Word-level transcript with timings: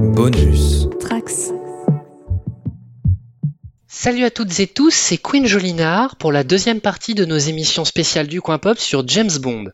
Bonus. 0.00 0.88
Trax. 0.98 1.52
Salut 3.86 4.24
à 4.24 4.30
toutes 4.30 4.58
et 4.58 4.66
tous, 4.66 4.94
c'est 4.94 5.18
Queen 5.18 5.46
Jolinard 5.46 6.16
pour 6.16 6.32
la 6.32 6.42
deuxième 6.42 6.80
partie 6.80 7.14
de 7.14 7.26
nos 7.26 7.36
émissions 7.36 7.84
spéciales 7.84 8.26
du 8.26 8.40
Coin 8.40 8.56
Pop 8.56 8.78
sur 8.78 9.06
James 9.06 9.30
Bond. 9.38 9.66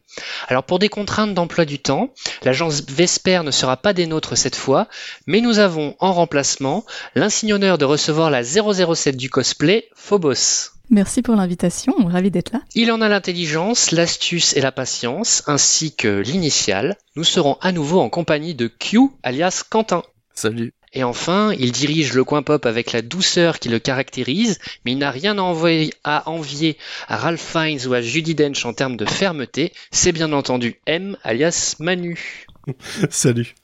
Alors 0.49 0.65
pour 0.65 0.81
des 0.81 0.89
contraintes 0.89 1.33
d'emploi 1.33 1.65
du 1.65 1.79
temps, 1.79 2.13
l'agence 2.43 2.83
Vesper 2.89 3.43
ne 3.45 3.53
sera 3.53 3.77
pas 3.77 3.93
des 3.93 4.09
nôtres 4.09 4.37
cette 4.37 4.57
fois, 4.57 4.89
mais 5.29 5.41
nous 5.41 5.61
avons 5.61 5.95
en 6.01 6.13
remplacement 6.13 6.85
l'insigne 7.15 7.53
honneur 7.53 7.79
de 7.79 7.85
recevoir 7.85 8.29
la 8.29 8.43
007 8.43 9.17
du 9.17 9.31
cosplay, 9.31 9.89
Phobos. 9.95 10.73
Merci 10.91 11.23
pour 11.23 11.37
l'invitation, 11.37 11.95
ravi 12.07 12.33
d'être 12.33 12.53
là. 12.53 12.63
Il 12.75 12.91
en 12.91 13.01
a 13.01 13.09
l'intelligence, 13.09 13.93
l'astuce 13.93 14.57
et 14.57 14.61
la 14.61 14.73
patience, 14.73 15.45
ainsi 15.47 15.95
que 15.95 16.21
l'initiale. 16.21 16.97
Nous 17.15 17.25
serons 17.25 17.59
à 17.61 17.71
nouveau 17.71 18.01
en 18.01 18.09
compagnie 18.09 18.57
de 18.57 18.67
Q, 18.67 19.11
alias 19.23 19.63
Quentin. 19.69 20.03
Salut. 20.37 20.75
Et 20.93 21.03
enfin, 21.03 21.53
il 21.59 21.73
dirige 21.73 22.13
le 22.13 22.23
coin 22.23 22.43
pop 22.43 22.67
avec 22.67 22.93
la 22.93 23.01
douceur 23.01 23.59
qui 23.59 23.71
le 23.71 23.79
caractérise, 23.79 24.59
mais 24.85 24.93
il 24.93 24.99
n'a 24.99 25.11
rien 25.11 25.39
à 25.39 25.43
envier, 25.43 25.95
à 26.05 26.29
envier 26.29 26.77
à 27.09 27.17
Ralph 27.17 27.41
Fiennes 27.41 27.87
ou 27.87 27.95
à 27.95 28.03
Judy 28.03 28.35
Dench 28.35 28.65
en 28.67 28.75
termes 28.75 28.99
de 28.99 29.07
fermeté. 29.07 29.73
C'est 29.91 30.13
bien 30.13 30.33
entendu 30.35 30.79
M, 30.87 31.17
alias 31.25 31.77
Manu. 31.81 32.47
Salut. 33.11 33.55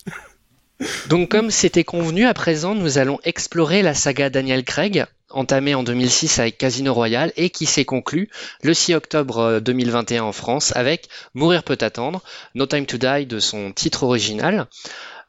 Donc 1.10 1.30
comme 1.30 1.50
c'était 1.50 1.84
convenu, 1.84 2.24
à 2.24 2.34
présent 2.34 2.74
nous 2.74 2.96
allons 2.96 3.20
explorer 3.22 3.82
la 3.82 3.92
saga 3.92 4.30
Daniel 4.30 4.64
Craig, 4.64 5.04
entamée 5.28 5.74
en 5.74 5.82
2006 5.82 6.38
avec 6.38 6.56
Casino 6.56 6.94
Royale 6.94 7.32
et 7.36 7.50
qui 7.50 7.66
s'est 7.66 7.84
conclue 7.84 8.30
le 8.62 8.72
6 8.72 8.94
octobre 8.94 9.60
2021 9.60 10.22
en 10.24 10.32
France 10.32 10.74
avec 10.74 11.08
Mourir 11.34 11.64
peut 11.64 11.78
attendre, 11.82 12.22
No 12.54 12.64
Time 12.64 12.86
to 12.86 12.96
Die 12.96 13.26
de 13.26 13.38
son 13.38 13.72
titre 13.72 14.04
original. 14.04 14.68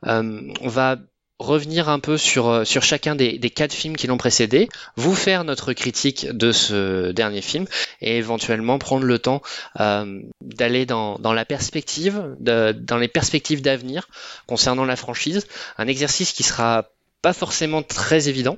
Euh, 0.06 0.42
on 0.62 0.68
va 0.68 0.98
revenir 1.44 1.90
un 1.90 2.00
peu 2.00 2.18
sur, 2.18 2.48
euh, 2.48 2.64
sur 2.64 2.84
chacun 2.84 3.16
des, 3.16 3.40
quatre 3.50 3.74
films 3.74 3.96
qui 3.96 4.08
l'ont 4.08 4.18
précédé, 4.18 4.70
vous 4.96 5.16
faire 5.16 5.44
notre 5.44 5.74
critique 5.74 6.28
de 6.30 6.52
ce 6.52 7.12
dernier 7.12 7.42
film 7.42 7.66
et 8.02 8.18
éventuellement 8.18 8.80
prendre 8.80 9.06
le 9.06 9.20
temps 9.20 9.42
euh, 9.80 10.22
d'aller 10.42 10.86
dans, 10.86 11.18
dans 11.20 11.34
la 11.34 11.46
perspective, 11.46 12.36
dans 12.40 12.98
les 12.98 13.08
perspectives 13.08 13.62
d'avenir 13.62 14.08
concernant 14.48 14.86
la 14.86 14.96
franchise. 14.96 15.48
Un 15.78 15.88
exercice 15.88 16.32
qui 16.32 16.44
sera 16.44 16.90
pas 17.22 17.34
forcément 17.34 17.82
très 17.82 18.30
évident, 18.30 18.58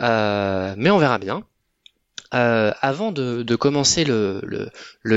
euh, 0.00 0.74
mais 0.76 0.90
on 0.90 0.98
verra 0.98 1.18
bien. 1.18 1.42
Euh, 2.36 2.72
avant 2.82 3.12
de, 3.12 3.56
commencer 3.56 4.04
le, 4.04 4.70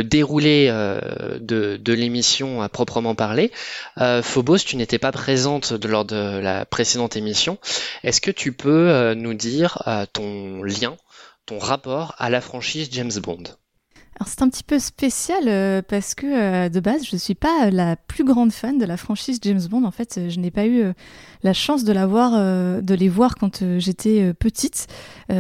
déroulé 0.04 0.68
euh, 0.70 1.38
de, 1.40 1.94
l'émission 1.94 2.62
à 2.62 2.70
proprement 2.70 3.14
parler, 3.14 3.52
euh, 3.98 4.22
Phobos, 4.22 4.60
tu 4.60 4.78
n'étais 4.78 5.00
pas 5.00 5.12
présente 5.12 5.74
lors 5.86 6.06
de 6.06 6.40
la 6.40 6.66
précédente 6.66 7.18
émission. 7.18 7.58
Est-ce 8.04 8.22
que 8.22 8.32
tu 8.32 8.54
peux 8.54 8.90
euh, 8.90 9.16
nous 9.16 9.34
dire 9.34 9.84
ton 10.14 10.64
lien, 10.64 10.96
ton 11.46 11.60
rapport 11.60 12.16
à 12.20 12.30
la 12.30 12.40
franchise 12.40 12.88
James 12.92 13.12
Bond? 13.22 13.44
Alors 14.20 14.28
c'est 14.28 14.42
un 14.42 14.50
petit 14.50 14.64
peu 14.64 14.80
spécial 14.80 15.84
parce 15.84 16.14
que 16.14 16.68
de 16.68 16.80
base 16.80 17.06
je 17.06 17.16
suis 17.16 17.36
pas 17.36 17.70
la 17.70 17.96
plus 17.96 18.26
grande 18.26 18.52
fan 18.52 18.78
de 18.78 18.86
la 18.86 18.98
franchise 18.98 19.40
James 19.42 19.62
Bond. 19.70 19.84
En 19.84 19.92
fait, 19.92 20.30
je 20.30 20.40
n'ai 20.40 20.52
pas 20.52 20.66
eu 20.66 20.94
la 21.44 21.54
chance 21.54 21.84
de 21.84 21.94
voir, 22.06 22.34
euh, 22.36 22.82
de 22.82 22.94
les 22.94 23.10
voir 23.10 23.36
quand 23.36 23.62
euh, 23.62 23.80
j'étais 23.80 24.22
euh, 24.22 24.34
petite. 24.34 24.88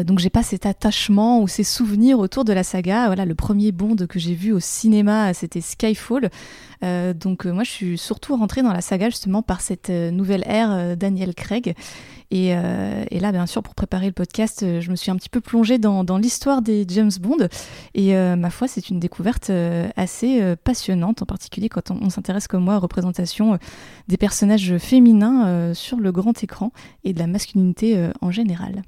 Donc 0.06 0.20
j'ai 0.20 0.30
pas 0.30 0.44
cet 0.44 0.68
attachement 0.68 1.42
ou 1.42 1.48
ces 1.48 1.64
souvenirs 1.64 2.20
autour 2.20 2.46
de 2.46 2.54
la 2.54 2.62
saga. 2.62 3.08
Voilà, 3.08 3.26
le 3.26 3.34
premier 3.34 3.72
Bond 3.72 3.96
que 4.08 4.20
j'ai 4.20 4.36
vu 4.36 4.52
au 4.52 4.60
cinéma, 4.60 5.34
c'était 5.34 5.62
Skyfall. 5.62 6.30
Donc 7.16 7.46
moi 7.46 7.64
je 7.64 7.72
suis 7.72 7.98
surtout 7.98 8.38
rentrée 8.38 8.62
dans 8.62 8.72
la 8.72 8.82
saga 8.82 9.10
justement 9.10 9.42
par 9.42 9.62
cette 9.62 9.90
nouvelle 9.90 10.44
ère 10.46 10.96
Daniel 10.96 11.34
Craig. 11.34 11.74
Et, 12.30 12.54
là, 12.54 13.32
bien 13.32 13.48
sûr, 13.48 13.64
pour 13.64 13.74
préparer 13.74 14.06
le 14.06 14.12
podcast, 14.12 14.64
je 14.80 14.92
me 14.92 14.96
suis 14.96 15.10
un 15.10 15.16
petit 15.16 15.30
peu 15.30 15.42
plongée 15.42 15.80
dans, 15.80 16.18
l'histoire 16.20 16.62
des 16.62 16.86
James 16.88 17.10
Bond. 17.20 17.48
Et 17.96 18.14
ma 18.14 18.52
foi, 18.52 18.68
c'est 18.68 18.90
une 18.90 19.00
découverte 19.00 19.52
assez 19.96 20.56
passionnante, 20.64 21.24
en 21.24 21.26
particulier 21.26 21.68
quand 21.68 21.90
on, 21.90 22.12
s'intéresse 22.12 22.48
comme 22.48 22.64
moi 22.64 22.78
aux 22.78 22.82
représentations 22.82 23.58
des 24.08 24.18
personnages 24.18 24.78
féminins 24.78 25.74
sur 25.90 26.00
le 26.00 26.12
grand 26.12 26.44
écran 26.44 26.72
et 27.04 27.14
de 27.14 27.20
la 27.20 27.28
masculinité 27.28 27.98
euh, 27.98 28.12
en 28.22 28.30
général. 28.30 28.84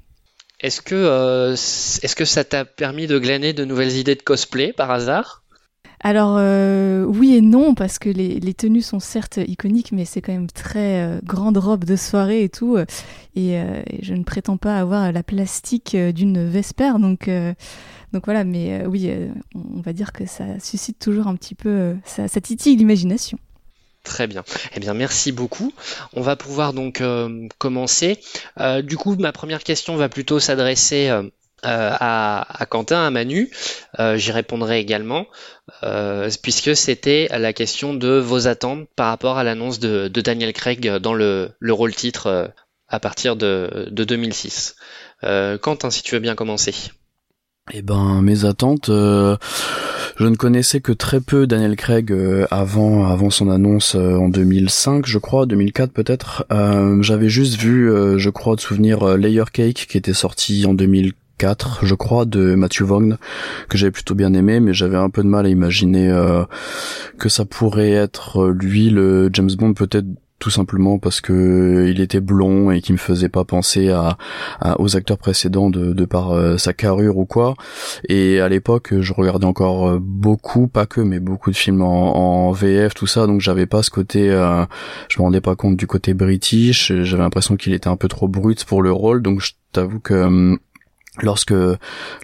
Est-ce 0.60 0.80
que, 0.80 0.94
euh, 0.94 1.52
est-ce 1.54 2.14
que 2.14 2.24
ça 2.24 2.44
t'a 2.44 2.64
permis 2.64 3.08
de 3.08 3.18
glaner 3.18 3.52
de 3.52 3.64
nouvelles 3.64 3.96
idées 3.96 4.14
de 4.14 4.22
cosplay 4.22 4.72
par 4.72 4.92
hasard? 4.92 5.42
Alors 6.04 6.36
euh, 6.38 7.04
oui 7.04 7.34
et 7.34 7.40
non, 7.40 7.74
parce 7.74 7.98
que 7.98 8.08
les, 8.08 8.38
les 8.38 8.54
tenues 8.54 8.82
sont 8.82 9.00
certes 9.00 9.40
iconiques, 9.44 9.90
mais 9.90 10.04
c'est 10.04 10.20
quand 10.20 10.32
même 10.32 10.50
très 10.50 11.02
euh, 11.02 11.20
grande 11.24 11.58
robe 11.58 11.84
de 11.84 11.96
soirée 11.96 12.44
et 12.44 12.48
tout. 12.48 12.76
et, 13.34 13.54
et 13.54 14.02
je 14.02 14.14
ne 14.14 14.22
prétends 14.22 14.56
pas 14.56 14.78
avoir 14.78 15.10
la 15.10 15.22
plastique 15.24 15.96
d'une 15.96 16.48
Vesper, 16.48 16.92
donc, 17.00 17.28
donc 18.12 18.24
voilà, 18.24 18.44
mais 18.44 18.84
oui, 18.86 19.10
on 19.54 19.80
va 19.80 19.92
dire 19.92 20.12
que 20.12 20.26
ça 20.26 20.44
suscite 20.60 20.98
toujours 20.98 21.28
un 21.28 21.36
petit 21.36 21.54
peu, 21.54 21.96
ça, 22.04 22.28
ça 22.28 22.40
titille 22.40 22.76
l'imagination. 22.76 23.38
Très 24.02 24.26
bien. 24.26 24.44
Eh 24.74 24.80
bien, 24.80 24.94
merci 24.94 25.32
beaucoup. 25.32 25.72
On 26.12 26.22
va 26.22 26.36
pouvoir 26.36 26.72
donc 26.72 27.00
euh, 27.00 27.46
commencer. 27.58 28.18
Euh, 28.58 28.82
du 28.82 28.96
coup, 28.96 29.14
ma 29.16 29.32
première 29.32 29.62
question 29.62 29.96
va 29.96 30.08
plutôt 30.08 30.40
s'adresser 30.40 31.08
euh, 31.08 31.22
à, 31.64 32.66
Quentin, 32.68 33.06
à 33.06 33.10
Manu. 33.10 33.50
J'y 34.16 34.32
répondrai 34.32 34.80
également, 34.80 35.26
puisque 36.42 36.74
c'était 36.74 37.28
la 37.30 37.52
question 37.52 37.94
de 37.94 38.18
vos 38.18 38.48
attentes 38.48 38.88
par 38.96 39.06
rapport 39.08 39.38
à 39.38 39.44
l'annonce 39.44 39.78
de, 39.78 40.08
Daniel 40.08 40.52
Craig 40.52 40.84
dans 40.96 41.14
le, 41.14 41.52
le 41.60 41.72
rôle 41.72 41.94
titre 41.94 42.52
à 42.88 43.00
partir 43.00 43.36
de, 43.36 43.88
de 43.90 44.04
2006. 44.04 44.76
Euh, 45.24 45.58
Quentin, 45.58 45.90
si 45.90 46.02
tu 46.02 46.14
veux 46.14 46.20
bien 46.20 46.34
commencer. 46.34 46.74
Eh 47.74 47.80
ben, 47.80 48.20
mes 48.20 48.44
attentes, 48.44 48.90
euh, 48.90 49.38
je 50.18 50.26
ne 50.26 50.36
connaissais 50.36 50.80
que 50.80 50.92
très 50.92 51.22
peu 51.22 51.46
Daniel 51.46 51.74
Craig 51.74 52.12
euh, 52.12 52.46
avant 52.50 53.06
avant 53.06 53.30
son 53.30 53.48
annonce 53.48 53.94
euh, 53.94 54.14
en 54.16 54.28
2005, 54.28 55.06
je 55.06 55.16
crois, 55.16 55.46
2004 55.46 55.90
peut-être. 55.90 56.44
Euh, 56.52 57.00
J'avais 57.00 57.30
juste 57.30 57.58
vu, 57.58 57.90
je 58.18 58.28
crois, 58.28 58.56
de 58.56 58.60
souvenir 58.60 59.16
Layer 59.16 59.44
Cake 59.50 59.86
qui 59.88 59.96
était 59.96 60.12
sorti 60.12 60.66
en 60.66 60.74
2004, 60.74 61.86
je 61.86 61.94
crois, 61.94 62.26
de 62.26 62.54
Matthew 62.54 62.82
Vaughn, 62.82 63.16
que 63.70 63.78
j'avais 63.78 63.90
plutôt 63.90 64.14
bien 64.14 64.34
aimé, 64.34 64.60
mais 64.60 64.74
j'avais 64.74 64.98
un 64.98 65.08
peu 65.08 65.22
de 65.22 65.28
mal 65.28 65.46
à 65.46 65.48
imaginer 65.48 66.14
que 67.18 67.30
ça 67.30 67.46
pourrait 67.46 67.92
être 67.92 68.48
lui 68.48 68.90
le 68.90 69.30
James 69.32 69.50
Bond 69.56 69.72
peut-être 69.72 70.06
tout 70.42 70.50
simplement 70.50 70.98
parce 70.98 71.20
que 71.20 71.86
il 71.88 72.00
était 72.00 72.18
blond 72.20 72.72
et 72.72 72.80
qui 72.80 72.92
me 72.92 72.98
faisait 72.98 73.28
pas 73.28 73.44
penser 73.44 73.90
à, 73.90 74.18
à- 74.60 74.80
aux 74.80 74.96
acteurs 74.96 75.16
précédents 75.16 75.70
de, 75.70 75.92
de 75.92 76.04
par 76.04 76.32
euh, 76.32 76.56
sa 76.56 76.72
carrure 76.72 77.16
ou 77.16 77.26
quoi. 77.26 77.54
Et 78.08 78.40
à 78.40 78.48
l'époque, 78.48 78.92
je 78.98 79.12
regardais 79.12 79.46
encore 79.46 79.88
euh, 79.88 79.98
beaucoup, 80.00 80.66
pas 80.66 80.84
que, 80.84 81.00
mais 81.00 81.20
beaucoup 81.20 81.52
de 81.52 81.56
films 81.56 81.80
en, 81.82 82.48
en 82.48 82.50
VF, 82.50 82.92
tout 82.92 83.06
ça, 83.06 83.28
donc 83.28 83.40
j'avais 83.40 83.66
pas 83.66 83.84
ce 83.84 83.90
côté, 83.90 84.32
euh, 84.32 84.64
je 85.08 85.20
me 85.20 85.22
rendais 85.22 85.40
pas 85.40 85.54
compte 85.54 85.76
du 85.76 85.86
côté 85.86 86.12
british. 86.12 86.92
J'avais 87.02 87.22
l'impression 87.22 87.54
qu'il 87.56 87.72
était 87.72 87.88
un 87.88 87.96
peu 87.96 88.08
trop 88.08 88.26
brut 88.26 88.64
pour 88.64 88.82
le 88.82 88.90
rôle, 88.90 89.22
donc 89.22 89.40
je 89.40 89.52
t'avoue 89.70 90.00
que 90.00 90.14
hum, 90.24 90.58
Lorsque 91.20 91.52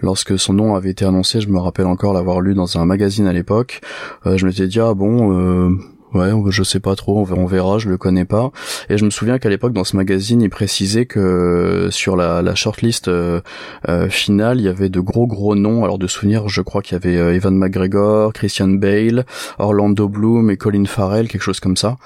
lorsque 0.01 0.39
son 0.39 0.55
nom 0.55 0.75
avait 0.75 0.89
été 0.91 1.05
annoncé, 1.05 1.43
je 1.43 1.49
me 1.51 1.59
rappelle 1.59 1.85
encore 1.87 2.15
l'avoir 2.15 2.41
lu 2.41 2.55
dans 2.55 2.79
un 2.79 2.87
magazine 2.87 3.27
à 3.27 3.35
l'époque. 3.35 3.83
Euh, 4.25 4.39
je 4.39 4.47
m'étais 4.47 4.67
dit 4.67 4.81
ah 4.81 4.95
bon 4.95 5.31
euh, 5.39 5.71
ouais 6.15 6.31
je 6.51 6.63
sais 6.63 6.81
pas 6.81 6.95
trop 6.97 7.27
on 7.37 7.47
verra, 7.47 7.79
je 7.79 7.89
le 7.89 7.97
connais 7.99 8.25
pas. 8.25 8.51
Et 8.89 8.99
je 8.99 9.05
me 9.05 9.11
souviens 9.11 9.39
qu'à 9.39 9.49
l'époque 9.49 9.73
dans 9.73 9.85
ce 9.85 9.97
magazine 9.97 10.41
il 10.43 10.51
précisait 10.51 11.07
que 11.07 11.89
sur 11.91 12.17
la, 12.17 12.43
la 12.43 12.55
shortlist 12.55 13.09
euh, 13.09 13.41
euh, 13.89 14.09
finale 14.09 14.59
il 14.61 14.65
y 14.65 14.69
avait 14.69 14.89
de 14.89 15.01
gros 15.01 15.27
gros 15.27 15.55
noms. 15.55 15.85
Alors 15.85 15.99
de 15.99 16.07
souvenirs 16.07 16.49
je 16.49 16.63
crois 16.63 16.83
qu'il 16.83 16.93
y 16.95 16.97
avait 16.97 17.17
euh, 17.17 17.35
Evan 17.35 17.55
McGregor, 17.57 18.33
Christian 18.33 18.69
Bale, 18.69 19.25
Orlando 19.59 20.09
Bloom 20.09 20.51
et 20.51 20.57
Colin 20.57 20.85
Farrell 20.87 21.29
quelque 21.29 21.43
chose 21.43 21.61
comme 21.61 21.77
ça 21.77 21.97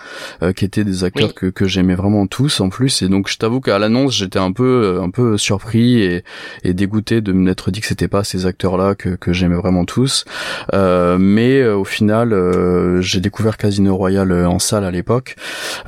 euh, 0.42 0.52
qui 0.52 0.64
étaient 0.64 0.84
des 0.84 1.04
acteurs 1.04 1.28
Oui. 1.28 1.34
que, 1.34 1.46
que 1.46 1.66
j'aimais 1.66 1.94
vraiment 1.94 2.26
tous 2.26 2.60
en 2.60 2.69
plus. 2.69 3.02
Et 3.02 3.08
donc 3.08 3.28
je 3.28 3.37
t'avoue 3.38 3.60
qu'à 3.60 3.78
l'annonce 3.78 4.14
j'étais 4.14 4.38
un 4.38 4.52
peu 4.52 5.00
un 5.02 5.10
peu 5.10 5.37
surpris 5.38 6.02
et, 6.02 6.25
et 6.64 6.75
dégoûté 6.75 7.20
de 7.20 7.32
m'être 7.32 7.70
dit 7.70 7.81
que 7.81 7.87
c'était 7.87 8.08
pas 8.08 8.25
ces 8.25 8.46
acteurs 8.46 8.76
là 8.76 8.94
que, 8.94 9.10
que 9.10 9.32
j'aimais 9.32 9.56
vraiment 9.56 9.84
tous. 9.84 10.25
Euh, 10.75 11.19
mais 11.19 11.60
euh, 11.60 11.76
au 11.76 11.84
final 11.84 12.32
euh, 12.32 13.00
j'ai 13.00 13.20
découvert 13.20 13.56
Casino 13.56 13.91
Royale 13.94 14.32
euh, 14.32 14.48
en 14.48 14.58
salle 14.58 14.84
à 14.84 14.90
l'époque 14.90 15.36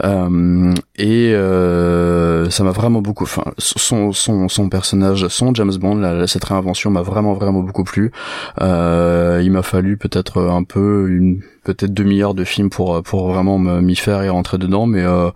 euh, 0.04 0.72
et 0.96 1.32
euh, 1.34 2.50
ça 2.50 2.64
m'a 2.64 2.70
vraiment 2.72 3.00
beaucoup 3.02 3.24
enfin 3.24 3.44
son 3.58 4.12
son 4.12 4.48
son 4.48 4.68
personnage 4.68 5.28
son 5.28 5.54
James 5.54 5.74
Bond 5.80 6.26
cette 6.26 6.44
réinvention 6.44 6.90
m'a 6.90 7.02
vraiment 7.02 7.34
vraiment 7.34 7.60
beaucoup 7.60 7.84
plu 7.84 8.12
il 8.60 9.50
m'a 9.50 9.62
fallu 9.62 9.96
peut-être 9.96 10.40
un 10.42 10.64
peu 10.64 11.08
une 11.08 11.40
peut-être 11.64 11.94
demi-heure 11.94 12.34
de 12.34 12.44
film 12.44 12.70
pour 12.70 13.02
pour 13.02 13.28
vraiment 13.32 13.58
me- 13.58 13.80
m'y 13.80 13.96
faire 13.96 14.22
et 14.22 14.28
rentrer 14.28 14.58
dedans 14.58 14.86
mais 14.86 15.02
euh, 15.02 15.30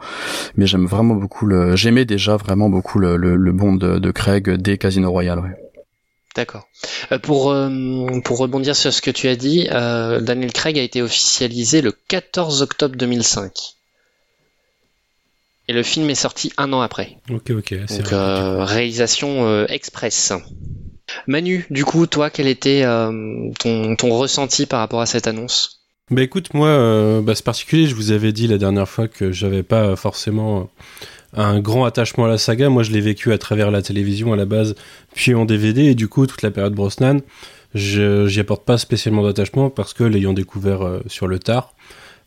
mais 0.56 0.66
j'aime 0.66 0.86
vraiment 0.86 1.14
beaucoup 1.14 1.46
le 1.46 1.74
j'aimais 1.76 2.04
déjà 2.04 2.36
vraiment 2.36 2.68
beaucoup 2.68 2.98
le 2.98 3.16
le, 3.16 3.36
le 3.36 3.52
Bond 3.52 3.74
de, 3.76 3.98
de 3.98 4.10
Craig 4.10 4.48
dès 4.50 4.78
Casino 4.78 5.10
Royale 5.10 5.40
ouais. 5.40 5.67
D'accord. 6.36 6.68
Euh, 7.12 7.18
pour, 7.18 7.50
euh, 7.50 8.20
pour 8.24 8.38
rebondir 8.38 8.76
sur 8.76 8.92
ce 8.92 9.02
que 9.02 9.10
tu 9.10 9.28
as 9.28 9.36
dit, 9.36 9.66
euh, 9.70 10.20
Daniel 10.20 10.52
Craig 10.52 10.78
a 10.78 10.82
été 10.82 11.02
officialisé 11.02 11.80
le 11.80 11.92
14 11.92 12.62
octobre 12.62 12.96
2005. 12.96 13.52
Et 15.68 15.72
le 15.72 15.82
film 15.82 16.08
est 16.08 16.14
sorti 16.14 16.52
un 16.56 16.72
an 16.72 16.80
après. 16.80 17.18
Ok, 17.30 17.50
ok. 17.50 17.74
Donc 17.74 18.08
réalisation 18.10 19.66
express. 19.66 20.32
Manu, 21.26 21.66
du 21.68 21.84
coup, 21.84 22.06
toi, 22.06 22.30
quel 22.30 22.46
était 22.46 22.84
ton, 22.84 23.94
ton 23.96 24.16
ressenti 24.16 24.64
par 24.64 24.80
rapport 24.80 25.02
à 25.02 25.06
cette 25.06 25.26
annonce? 25.26 25.82
Bah 26.10 26.22
écoute, 26.22 26.54
moi, 26.54 27.20
bah, 27.20 27.34
c'est 27.34 27.44
particulier. 27.44 27.86
Je 27.86 27.94
vous 27.94 28.12
avais 28.12 28.32
dit 28.32 28.46
la 28.46 28.56
dernière 28.56 28.88
fois 28.88 29.08
que 29.08 29.30
j'avais 29.30 29.62
pas 29.62 29.94
forcément 29.94 30.70
un 31.34 31.60
grand 31.60 31.84
attachement 31.84 32.24
à 32.24 32.28
la 32.28 32.38
saga. 32.38 32.68
Moi, 32.68 32.82
je 32.82 32.90
l'ai 32.90 33.00
vécu 33.00 33.32
à 33.32 33.38
travers 33.38 33.70
la 33.70 33.82
télévision 33.82 34.32
à 34.32 34.36
la 34.36 34.46
base, 34.46 34.74
puis 35.14 35.34
en 35.34 35.44
DVD, 35.44 35.84
et 35.84 35.94
du 35.94 36.08
coup, 36.08 36.26
toute 36.26 36.42
la 36.42 36.50
période 36.50 36.74
Brosnan, 36.74 37.20
j'y 37.74 38.40
apporte 38.40 38.64
pas 38.64 38.78
spécialement 38.78 39.22
d'attachement 39.22 39.70
parce 39.70 39.92
que 39.92 40.04
l'ayant 40.04 40.32
découvert 40.32 40.82
euh, 40.82 41.00
sur 41.06 41.26
le 41.26 41.38
tard, 41.38 41.74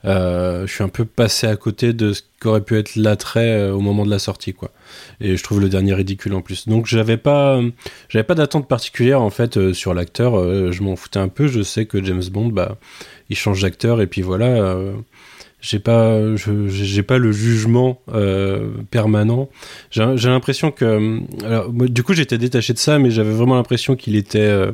euh, 0.03 0.65
je 0.65 0.73
suis 0.73 0.83
un 0.83 0.89
peu 0.89 1.05
passé 1.05 1.45
à 1.45 1.55
côté 1.55 1.93
de 1.93 2.13
ce 2.13 2.23
qu'aurait 2.39 2.61
pu 2.61 2.75
être 2.77 2.95
l'attrait 2.95 3.51
euh, 3.51 3.73
au 3.73 3.81
moment 3.81 4.03
de 4.03 4.09
la 4.09 4.17
sortie, 4.17 4.53
quoi. 4.53 4.71
Et 5.19 5.37
je 5.37 5.43
trouve 5.43 5.61
le 5.61 5.69
dernier 5.69 5.93
ridicule 5.93 6.33
en 6.33 6.41
plus. 6.41 6.67
Donc 6.67 6.87
j'avais 6.87 7.17
pas, 7.17 7.59
pas 8.11 8.35
d'attente 8.35 8.67
particulière 8.67 9.21
en 9.21 9.29
fait 9.29 9.73
sur 9.73 9.93
l'acteur. 9.93 10.71
je 10.71 10.81
m'en 10.81 10.95
foutais 10.95 11.19
un 11.19 11.27
peu. 11.27 11.47
Je 11.47 11.61
sais 11.61 11.85
que 11.85 12.03
James 12.03 12.23
Bond, 12.31 12.49
bah, 12.49 12.77
il 13.29 13.35
change 13.35 13.61
d'acteur 13.61 14.01
et 14.01 14.07
puis 14.07 14.23
voilà 14.23 14.75
j'ai 15.61 15.79
pas 15.79 16.19
j'ai 16.35 17.03
pas 17.03 17.17
le 17.17 17.31
jugement 17.31 18.01
euh, 18.13 18.71
permanent. 18.89 19.49
J'ai 19.91 20.29
l'impression 20.29 20.71
que 20.71 21.19
alors, 21.45 21.69
du 21.71 22.03
coup 22.03 22.13
j'étais 22.13 22.37
détaché 22.37 22.73
de 22.73 22.79
ça 22.79 22.99
mais 22.99 23.11
j'avais 23.11 23.31
vraiment 23.31 23.55
l'impression 23.55 23.95
qu'il 23.95 24.15
était 24.15 24.39
euh, 24.39 24.71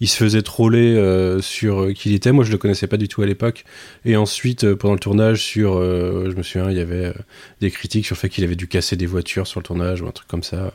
il 0.00 0.08
se 0.08 0.16
faisait 0.16 0.42
troller 0.42 0.96
euh, 0.96 1.40
sur 1.40 1.92
qui 1.94 2.10
il 2.10 2.14
était. 2.14 2.32
Moi 2.32 2.44
je 2.44 2.50
le 2.50 2.58
connaissais 2.58 2.86
pas 2.86 2.96
du 2.96 3.08
tout 3.08 3.22
à 3.22 3.26
l'époque. 3.26 3.64
Et 4.04 4.16
ensuite 4.16 4.74
pendant 4.74 4.94
le 4.94 5.00
tournage 5.00 5.42
sur 5.42 5.80
je 5.82 6.34
me 6.34 6.42
souviens 6.42 6.70
il 6.70 6.76
y 6.76 6.80
avait 6.80 7.12
des 7.60 7.70
critiques 7.70 8.06
sur 8.06 8.14
le 8.14 8.20
fait 8.20 8.28
qu'il 8.28 8.44
avait 8.44 8.56
dû 8.56 8.68
casser 8.68 8.96
des 8.96 9.06
voitures 9.06 9.46
sur 9.46 9.60
le 9.60 9.64
tournage 9.64 10.00
ou 10.02 10.08
un 10.08 10.12
truc 10.12 10.28
comme 10.28 10.42
ça. 10.42 10.56
euh, 10.56 10.70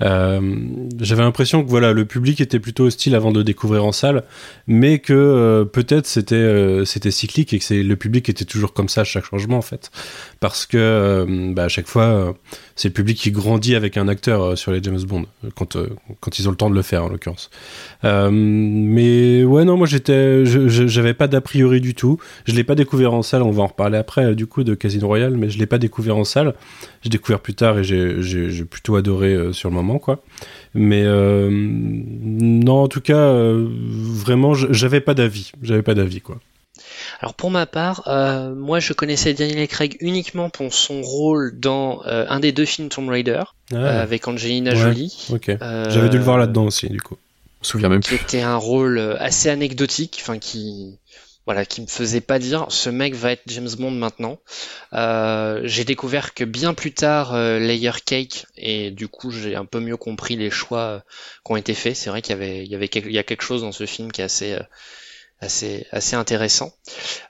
j'avais 0.00 1.22
l'impression 1.22 1.64
que 1.64 1.68
voilà, 1.68 1.92
le 1.92 2.04
public 2.04 2.40
était 2.40 2.58
plutôt 2.58 2.84
hostile 2.84 3.14
avant 3.14 3.32
de 3.32 3.42
découvrir 3.42 3.84
en 3.84 3.92
salle, 3.92 4.24
mais 4.66 4.98
que 4.98 5.12
euh, 5.12 5.64
peut-être 5.64 6.06
c'était 6.06 6.34
euh, 6.34 6.84
c'était 6.84 7.10
cyclique 7.10 7.52
et 7.52 7.58
que 7.58 7.74
le 7.74 7.96
public 7.96 8.28
était 8.28 8.44
toujours 8.44 8.72
comme 8.72 8.88
ça 8.88 9.02
à 9.02 9.04
chaque 9.04 9.24
changement 9.24 9.58
en 9.58 9.62
fait, 9.62 9.90
parce 10.40 10.66
que 10.66 11.52
bah, 11.52 11.64
à 11.64 11.68
chaque 11.68 11.88
fois 11.88 12.34
c'est 12.76 12.88
le 12.88 12.94
public 12.94 13.18
qui 13.18 13.30
grandit 13.30 13.74
avec 13.74 13.96
un 13.96 14.08
acteur 14.08 14.56
sur 14.56 14.72
les 14.72 14.82
James 14.82 15.02
Bond 15.02 15.26
quand 15.54 15.76
quand 16.20 16.38
ils 16.38 16.48
ont 16.48 16.50
le 16.50 16.56
temps 16.56 16.70
de 16.70 16.74
le 16.74 16.82
faire 16.82 17.04
en 17.04 17.08
l'occurrence. 17.08 17.50
mais 18.02 19.44
ouais 19.44 19.64
non 19.64 19.76
moi 19.76 19.86
j'étais 19.86 20.44
j'avais 20.44 21.14
pas 21.14 21.28
d'a 21.28 21.40
priori 21.40 21.80
du 21.80 21.94
tout. 21.94 22.18
Je 22.44 22.54
l'ai 22.54 22.64
pas 22.64 22.74
découvert 22.74 23.12
en 23.14 23.22
salle. 23.22 23.42
On 23.42 23.50
va 23.50 23.62
en 23.62 23.66
reparler 23.66 23.98
après 23.98 24.34
du 24.34 24.46
coup 24.46 24.64
de 24.64 24.74
Casino 24.74 25.06
Royale, 25.06 25.36
mais 25.36 25.50
je 25.50 25.58
l'ai 25.58 25.66
pas 25.66 25.78
découvert 25.78 26.16
en 26.16 26.24
salle. 26.24 26.54
J'ai 27.02 27.08
découvert 27.08 27.40
plus 27.40 27.54
tard 27.54 27.78
et 27.78 27.84
j'ai 27.84 28.64
plutôt 28.64 28.96
adoré 28.96 29.52
sur 29.52 29.70
le 29.70 29.74
moment 29.74 29.98
quoi. 29.98 30.22
Mais 30.74 31.02
euh, 31.04 31.48
non, 31.50 32.84
en 32.84 32.88
tout 32.88 33.00
cas, 33.00 33.16
euh, 33.16 33.66
vraiment, 33.68 34.54
j'avais 34.54 35.00
pas 35.00 35.14
d'avis, 35.14 35.52
j'avais 35.62 35.82
pas 35.82 35.94
d'avis, 35.94 36.20
quoi. 36.20 36.38
Alors 37.20 37.34
pour 37.34 37.50
ma 37.50 37.66
part, 37.66 38.04
euh, 38.06 38.54
moi 38.54 38.80
je 38.80 38.92
connaissais 38.92 39.34
Daniel 39.34 39.68
Craig 39.68 39.96
uniquement 40.00 40.48
pour 40.48 40.72
son 40.72 41.02
rôle 41.02 41.58
dans 41.58 42.02
un 42.04 42.40
des 42.40 42.52
deux 42.52 42.64
films 42.64 42.88
Tomb 42.88 43.08
Raider 43.08 43.42
ah. 43.74 44.00
avec 44.00 44.26
Angelina 44.28 44.74
Jolie. 44.74 45.28
J'avais 45.48 46.08
dû 46.08 46.18
le 46.18 46.24
voir 46.24 46.38
là-dedans 46.38 46.66
aussi, 46.66 46.88
du 46.88 47.00
coup. 47.00 47.16
Je 47.62 47.66
me 47.66 47.70
souviens 47.72 47.88
même 47.90 48.02
plus. 48.02 48.16
Qui 48.16 48.22
était 48.22 48.42
un 48.42 48.56
rôle 48.56 48.98
assez 49.18 49.50
anecdotique, 49.50 50.18
enfin 50.22 50.38
qui 50.38 50.98
voilà, 51.46 51.64
qui 51.64 51.80
me 51.80 51.86
faisait 51.86 52.20
pas 52.20 52.38
dire 52.38 52.66
ce 52.68 52.90
mec 52.90 53.14
va 53.14 53.32
être 53.32 53.42
James 53.46 53.70
Bond 53.78 53.90
maintenant. 53.92 54.38
Euh, 54.92 55.60
j'ai 55.64 55.84
découvert 55.84 56.34
que 56.34 56.44
bien 56.44 56.74
plus 56.74 56.92
tard 56.92 57.34
euh, 57.34 57.58
Layer 57.58 57.92
Cake 58.04 58.46
et 58.56 58.90
du 58.90 59.08
coup 59.08 59.30
j'ai 59.30 59.56
un 59.56 59.64
peu 59.64 59.80
mieux 59.80 59.96
compris 59.96 60.36
les 60.36 60.50
choix 60.50 60.80
euh, 60.80 61.00
qui 61.44 61.52
ont 61.52 61.56
été 61.56 61.74
faits. 61.74 61.96
C'est 61.96 62.10
vrai 62.10 62.22
qu'il 62.22 62.32
y 62.32 62.36
avait 62.36 62.74
avait 62.74 62.86
il 62.86 63.12
y 63.12 63.18
a 63.18 63.22
quelque 63.22 63.42
chose 63.42 63.62
dans 63.62 63.72
ce 63.72 63.86
film 63.86 64.12
qui 64.12 64.20
est 64.20 64.24
assez 64.24 64.58
assez 65.40 66.16
intéressant. 66.16 66.72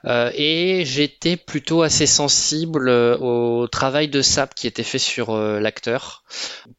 Euh, 0.05 0.31
et 0.33 0.83
j'étais 0.85 1.37
plutôt 1.37 1.81
assez 1.81 2.05
sensible 2.05 2.89
euh, 2.89 3.17
au 3.17 3.67
travail 3.67 4.09
de 4.09 4.21
sap 4.21 4.53
qui 4.53 4.67
était 4.67 4.83
fait 4.83 4.99
sur 4.99 5.29
euh, 5.29 5.59
l'acteur. 5.59 6.23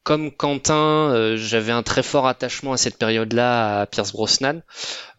Comme 0.02 0.30
Quentin, 0.30 1.34
j'avais 1.36 1.72
un 1.72 1.82
très 1.82 2.02
fort 2.02 2.26
attachement 2.26 2.72
à 2.72 2.76
cette 2.76 2.98
période-là 2.98 3.80
à 3.80 3.86
Pierce 3.86 4.12
Brosnan. 4.12 4.62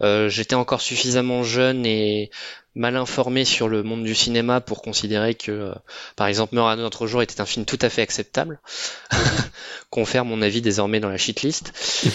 j'étais 0.02 0.56
encore 0.56 0.82
suffisamment 0.82 1.44
jeune 1.44 1.86
et 1.86 2.30
mal 2.76 2.96
informé 2.96 3.46
sur 3.46 3.68
le 3.70 3.84
monde 3.84 4.04
du 4.04 4.16
cinéma 4.16 4.60
pour 4.60 4.82
considérer 4.82 5.36
que, 5.36 5.52
euh, 5.52 5.74
par 6.16 6.28
exemple, 6.28 6.56
Meurt 6.56 6.70
à 6.72 6.76
notre 6.76 7.06
jour 7.06 7.22
était 7.22 7.40
un 7.40 7.46
film 7.46 7.66
tout 7.66 7.78
à 7.82 7.90
fait 7.90 8.02
acceptable. 8.02 8.60
Confère 9.92 10.26
mon 10.26 10.42
avis 10.42 10.62
désormais 10.62 11.00
dans 11.00 11.10
la 11.10 11.18
shitlist. 11.18 11.74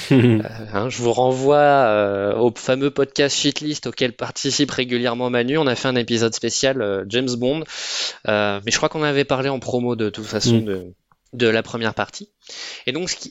euh, 0.12 0.42
hein, 0.72 0.88
je 0.88 0.98
vous 0.98 1.12
renvoie 1.12 1.56
euh, 1.56 2.34
au 2.36 2.52
fameux 2.54 2.90
podcast 2.90 3.36
shitlist 3.36 3.86
auquel 3.86 4.12
participe 4.14 4.70
régulièrement 4.70 5.30
Manu. 5.30 5.58
On 5.58 5.66
a 5.66 5.76
fait 5.76 5.88
un 5.88 5.96
épisode 5.96 6.34
spécial 6.34 7.04
James 7.08 7.34
Bond, 7.36 7.62
mais 8.26 8.60
je 8.70 8.76
crois 8.76 8.88
qu'on 8.88 9.02
avait 9.02 9.24
parlé 9.24 9.48
en 9.48 9.60
promo 9.60 9.94
de 9.94 10.10
toute 10.10 10.26
façon 10.26 10.58
mm. 10.58 10.64
de 10.64 10.94
de 11.34 11.46
la 11.46 11.62
première 11.62 11.92
partie. 11.92 12.30
Et 12.86 12.92
donc, 12.92 13.10
ce 13.10 13.16
qui, 13.16 13.30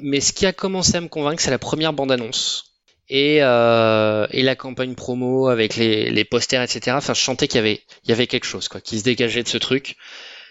mais 0.00 0.20
ce 0.20 0.32
qui 0.32 0.46
a 0.46 0.54
commencé 0.54 0.96
à 0.96 1.02
me 1.02 1.08
convaincre, 1.08 1.42
c'est 1.42 1.50
la 1.50 1.58
première 1.58 1.92
bande-annonce 1.92 2.73
et, 3.08 3.38
euh, 3.42 4.26
et 4.30 4.42
la 4.42 4.56
campagne 4.56 4.94
promo 4.94 5.48
avec 5.48 5.76
les, 5.76 6.10
les 6.10 6.24
posters, 6.24 6.62
etc. 6.62 6.96
Enfin, 6.96 7.14
je 7.14 7.20
sentais 7.20 7.48
qu'il 7.48 7.58
y 7.58 7.60
avait, 7.60 7.82
il 8.04 8.10
y 8.10 8.12
avait 8.12 8.26
quelque 8.26 8.46
chose, 8.46 8.68
quoi, 8.68 8.80
qui 8.80 8.98
se 8.98 9.04
dégageait 9.04 9.42
de 9.42 9.48
ce 9.48 9.58
truc. 9.58 9.96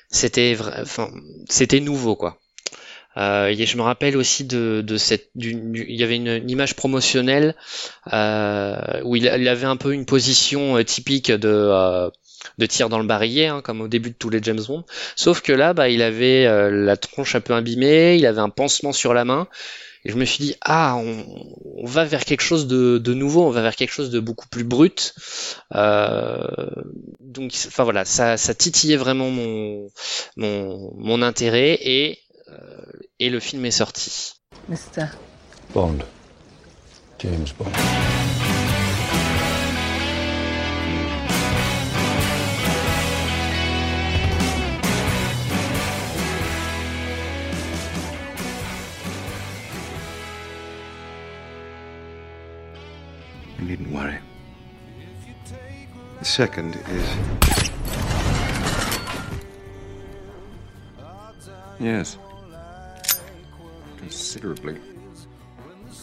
C'était, 0.10 0.56
enfin, 0.82 1.10
c'était 1.50 1.80
nouveau, 1.80 2.16
quoi. 2.16 2.40
Euh, 3.18 3.48
et 3.48 3.66
je 3.66 3.78
me 3.78 3.84
rappelle 3.84 4.18
aussi 4.18 4.44
de, 4.44 4.82
de 4.82 4.98
cette, 4.98 5.30
il 5.36 5.96
y 5.96 6.04
avait 6.04 6.16
une, 6.16 6.50
image 6.50 6.76
promotionnelle 6.76 7.56
euh, 8.12 9.02
où 9.04 9.16
il, 9.16 9.28
avait 9.28 9.68
un 9.68 9.78
peu 9.78 9.94
une 9.94 10.06
position 10.06 10.78
euh, 10.78 10.84
typique 10.84 11.32
de 11.32 11.48
euh, 11.48 12.10
de 12.58 12.66
tir 12.66 12.90
dans 12.90 13.00
le 13.00 13.06
barillet, 13.06 13.48
hein, 13.48 13.62
comme 13.62 13.82
au 13.82 13.88
début 13.88 14.10
de 14.10 14.16
tous 14.16 14.30
les 14.30 14.42
James 14.42 14.62
Bond. 14.68 14.84
Sauf 15.16 15.42
que 15.42 15.54
là, 15.54 15.74
bah, 15.74 15.90
il 15.90 16.02
avait 16.02 16.46
euh, 16.46 16.70
la 16.70 16.98
tronche 16.98 17.36
un 17.36 17.42
peu 17.42 17.54
imbimée, 17.54 18.18
il 18.18 18.26
avait 18.26 18.42
un 18.42 18.50
pansement 18.50 18.94
sur 18.94 19.14
la 19.14 19.26
main, 19.26 19.48
et 20.06 20.12
je 20.12 20.18
me 20.18 20.26
suis 20.26 20.44
dit, 20.44 20.56
ah, 20.62 20.98
on, 20.98 21.86
va 21.86 22.04
vers 22.04 22.26
quelque 22.26 22.42
chose 22.42 22.68
de, 22.68 23.14
nouveau, 23.14 23.46
on 23.46 23.52
va 23.52 23.62
vers 23.62 23.76
quelque 23.76 23.92
chose 23.92 24.10
de 24.10 24.20
beaucoup 24.20 24.48
plus 24.48 24.64
brut. 24.64 25.16
Euh, 25.76 26.48
donc, 27.20 27.54
enfin 27.68 27.84
voilà, 27.84 28.04
ça, 28.04 28.38
ça 28.38 28.54
titillait 28.54 28.98
vraiment 28.98 29.30
mon, 29.30 29.90
mon, 30.36 30.94
mon 30.98 31.22
intérêt 31.22 31.78
et, 31.82 32.20
euh, 32.50 32.86
et 33.20 33.30
le 33.30 33.40
film 33.40 33.66
est 33.66 33.72
sorti. 33.72 34.34
Mr. 34.70 35.08
Bond. 35.74 36.00
James 37.20 37.48
Bond. 37.58 37.72
The 56.24 56.30
second 56.30 56.76
is. 56.88 57.10
Yes. 61.82 62.18
Considerably. 63.98 64.78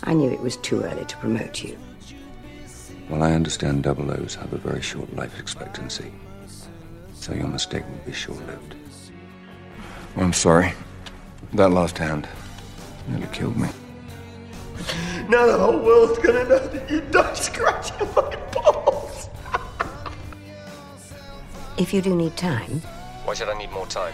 I 0.02 0.12
knew 0.12 0.30
it 0.30 0.40
was 0.42 0.58
too 0.58 0.82
early 0.82 1.06
to 1.06 1.16
promote 1.16 1.64
you. 1.64 1.78
Well, 3.08 3.22
I 3.22 3.32
understand 3.32 3.82
double 3.82 4.10
O's 4.10 4.34
have 4.34 4.52
a 4.52 4.58
very 4.58 4.82
short 4.82 5.10
life 5.16 5.40
expectancy. 5.40 6.12
So 7.14 7.32
your 7.32 7.48
mistake 7.48 7.84
will 7.88 8.04
be 8.04 8.12
short 8.12 8.46
lived. 8.46 8.74
Well, 10.14 10.26
I'm 10.26 10.34
sorry. 10.34 10.74
That 11.54 11.70
last 11.70 11.96
hand 11.96 12.28
nearly 13.08 13.28
killed 13.28 13.56
me. 13.56 13.70
Now 15.30 15.46
the 15.46 15.56
whole 15.56 15.78
world's 15.78 16.18
gonna 16.18 16.44
know 16.44 16.58
that 16.58 16.90
you 16.90 17.00
don't 17.10 17.34
scratch 17.38 17.98
your 17.98 18.08
fucking 18.08 18.40
balls. 18.52 18.99
If 21.80 21.94
you 21.94 22.02
do 22.02 22.14
need 22.14 22.36
time. 22.36 22.80
Why 23.24 23.32
should 23.32 23.48
I 23.48 23.56
need 23.56 23.70
more 23.72 23.86
time? 23.86 24.12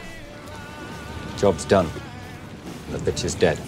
Job's 1.37 1.65
done. 1.65 1.91
The 2.91 2.99
bitch 2.99 3.25
is 3.25 3.35
dead. 3.35 3.59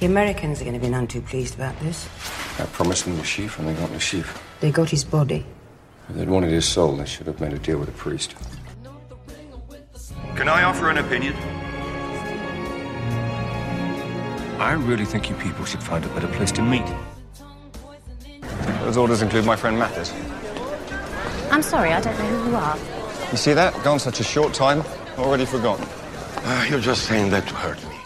The 0.00 0.06
Americans 0.06 0.60
are 0.60 0.64
going 0.64 0.74
to 0.74 0.80
be 0.80 0.88
none 0.88 1.06
too 1.06 1.22
pleased 1.22 1.54
about 1.54 1.78
this. 1.80 2.08
I 2.58 2.64
promised 2.66 3.04
them 3.04 3.16
the 3.16 3.24
sheaf, 3.24 3.58
and 3.58 3.68
they 3.68 3.74
got 3.74 3.90
the 3.90 4.00
sheaf. 4.00 4.42
They 4.60 4.70
got 4.70 4.90
his 4.90 5.04
body. 5.04 5.46
If 6.08 6.16
they'd 6.16 6.28
wanted 6.28 6.50
his 6.50 6.66
soul, 6.66 6.96
they 6.96 7.06
should 7.06 7.26
have 7.26 7.40
made 7.40 7.52
a 7.54 7.58
deal 7.58 7.78
with 7.78 7.88
a 7.88 7.92
priest. 7.92 8.34
Can 10.36 10.48
I 10.48 10.62
offer 10.64 10.88
an 10.90 10.98
opinion? 10.98 11.34
I 14.60 14.72
really 14.72 15.04
think 15.04 15.30
you 15.30 15.36
people 15.36 15.64
should 15.64 15.82
find 15.82 16.04
a 16.04 16.08
better 16.08 16.28
place 16.28 16.52
to 16.52 16.62
meet. 16.62 16.86
Those 18.82 18.96
orders 18.96 19.22
include 19.22 19.44
my 19.44 19.56
friend 19.56 19.78
Mathis. 19.78 20.12
I'm 21.50 21.62
sorry, 21.62 21.92
I 21.92 22.00
don't 22.00 22.16
know 22.18 22.24
who 22.24 22.50
you 22.50 22.56
are. 22.56 22.78
You 23.30 23.36
see 23.36 23.52
that? 23.54 23.72
Gone 23.84 23.98
such 23.98 24.20
a 24.20 24.24
short 24.24 24.52
time, 24.54 24.82
already 25.18 25.46
forgotten. 25.46 25.86
Uh, 26.44 26.66
you're 26.68 26.80
just 26.80 27.04
saying 27.04 27.30
that 27.30 27.46
to 27.48 27.54
hurt 27.54 27.82
me. 27.88 27.96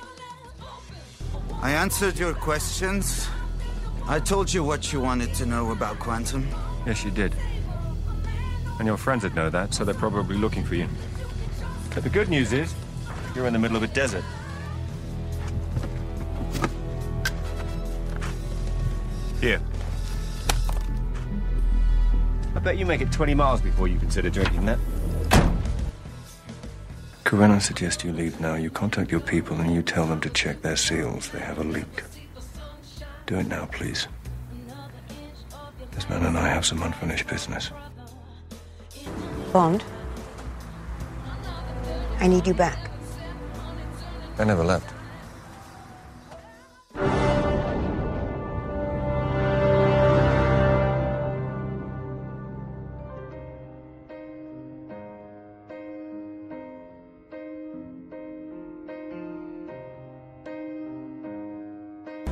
I 1.60 1.70
answered 1.72 2.18
your 2.18 2.34
questions. 2.34 3.28
I 4.06 4.20
told 4.20 4.52
you 4.52 4.62
what 4.62 4.92
you 4.92 5.00
wanted 5.00 5.32
to 5.34 5.46
know 5.46 5.70
about 5.70 5.98
Quantum. 5.98 6.46
Yes, 6.86 7.04
you 7.04 7.10
did. 7.10 7.34
And 8.78 8.86
your 8.86 8.96
friends 8.96 9.24
would 9.24 9.34
know 9.34 9.50
that, 9.50 9.72
so 9.72 9.84
they're 9.84 9.94
probably 9.94 10.36
looking 10.36 10.64
for 10.64 10.74
you. 10.74 10.88
But 11.94 12.02
the 12.02 12.10
good 12.10 12.28
news 12.28 12.52
is, 12.52 12.74
you're 13.36 13.46
in 13.46 13.52
the 13.52 13.58
middle 13.58 13.76
of 13.76 13.84
a 13.84 13.86
desert. 13.86 14.24
Here. 19.40 19.60
I 22.56 22.58
bet 22.58 22.78
you 22.78 22.86
make 22.86 23.00
it 23.00 23.12
20 23.12 23.34
miles 23.34 23.60
before 23.60 23.86
you 23.86 23.98
consider 23.98 24.28
drinking 24.28 24.66
that. 24.66 24.78
Corinna 27.22 27.60
suggest 27.60 28.04
you 28.04 28.12
leave 28.12 28.40
now. 28.40 28.54
You 28.54 28.70
contact 28.70 29.10
your 29.10 29.20
people 29.20 29.60
and 29.60 29.72
you 29.72 29.82
tell 29.82 30.06
them 30.06 30.20
to 30.20 30.30
check 30.30 30.62
their 30.62 30.76
seals. 30.76 31.28
They 31.28 31.40
have 31.40 31.58
a 31.58 31.64
leak. 31.64 32.02
Do 33.26 33.38
it 33.38 33.46
now, 33.46 33.66
please. 33.66 34.08
This 35.92 36.08
man 36.08 36.24
and 36.24 36.36
I 36.36 36.48
have 36.48 36.66
some 36.66 36.82
unfinished 36.82 37.28
business. 37.28 37.70
Bond? 39.52 39.84
I 42.24 42.26
need 42.26 42.46
you 42.46 42.54
back. 42.54 42.90
I 44.38 44.44
never 44.44 44.64
left. 44.64 44.94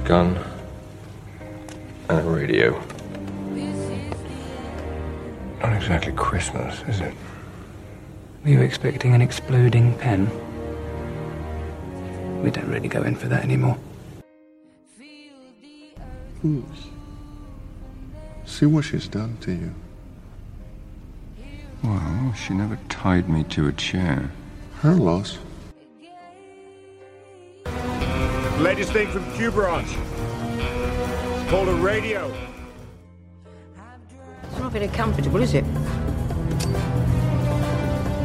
Gun 0.05 0.43
and 2.09 2.19
a 2.19 2.23
radio. 2.23 2.83
Not 5.61 5.75
exactly 5.75 6.15
Christmas, 6.15 6.81
is 6.89 7.03
it? 7.03 7.13
We 8.45 8.57
were 8.57 8.63
you 8.63 8.67
expecting 8.67 9.15
an 9.15 9.23
exploding 9.23 9.95
pen? 9.99 10.29
We 12.43 12.51
don't 12.51 12.69
really 12.69 12.89
go 12.89 13.05
in 13.05 13.15
for 13.15 13.29
that 13.29 13.45
anymore. 13.45 13.79
Whose? 16.41 16.65
See 18.45 18.67
what 18.67 18.85
she's 18.85 19.07
done 19.07 19.37
to 19.43 19.53
you. 19.53 19.75
Well, 21.85 22.35
she 22.35 22.53
never 22.53 22.77
tied 22.89 23.29
me 23.29 23.45
to 23.45 23.69
a 23.69 23.73
chair. 23.73 24.33
Her 24.81 24.95
loss. 24.95 25.39
Latest 28.59 28.93
thing 28.93 29.09
from 29.09 29.33
Q 29.35 29.53
Branch. 29.53 29.87
It's 29.87 31.51
called 31.51 31.69
a 31.69 31.75
radio. 31.75 32.35
It's 34.43 34.59
not 34.59 34.73
very 34.73 34.89
comfortable, 34.89 35.41
is 35.41 35.55
it? 35.55 35.65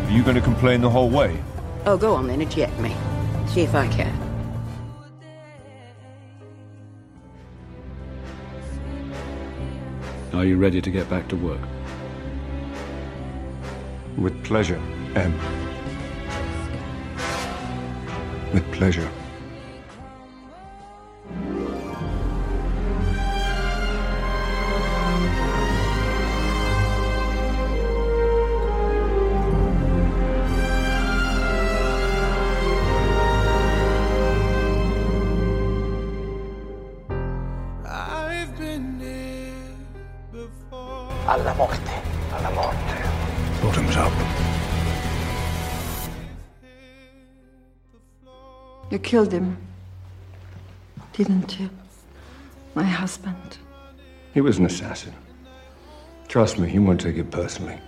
Are 0.07 0.11
you 0.11 0.23
going 0.23 0.35
to 0.35 0.41
complain 0.41 0.79
the 0.79 0.89
whole 0.89 1.09
way? 1.09 1.37
Oh, 1.85 1.97
go 1.97 2.15
on 2.15 2.27
then, 2.27 2.39
eject 2.39 2.79
me. 2.79 2.95
See 3.47 3.59
if 3.59 3.75
I 3.75 3.89
can. 3.89 4.15
Are 10.33 10.45
you 10.45 10.55
ready 10.55 10.81
to 10.81 10.89
get 10.89 11.09
back 11.09 11.27
to 11.27 11.35
work? 11.35 11.59
With 14.17 14.41
pleasure, 14.45 14.81
M. 15.15 15.33
With 18.53 18.71
pleasure. 18.71 19.11
Killed 49.07 49.31
him, 49.31 49.55
didn't 51.13 51.57
you? 51.57 51.69
My 52.75 52.83
husband. 52.83 53.57
He 54.33 54.41
was 54.41 54.57
an 54.57 54.65
assassin. 54.65 55.13
Trust 56.27 56.59
me, 56.59 56.67
he 56.67 56.77
won't 56.77 56.99
take 56.99 57.15
it 57.15 57.31
personally. 57.31 57.79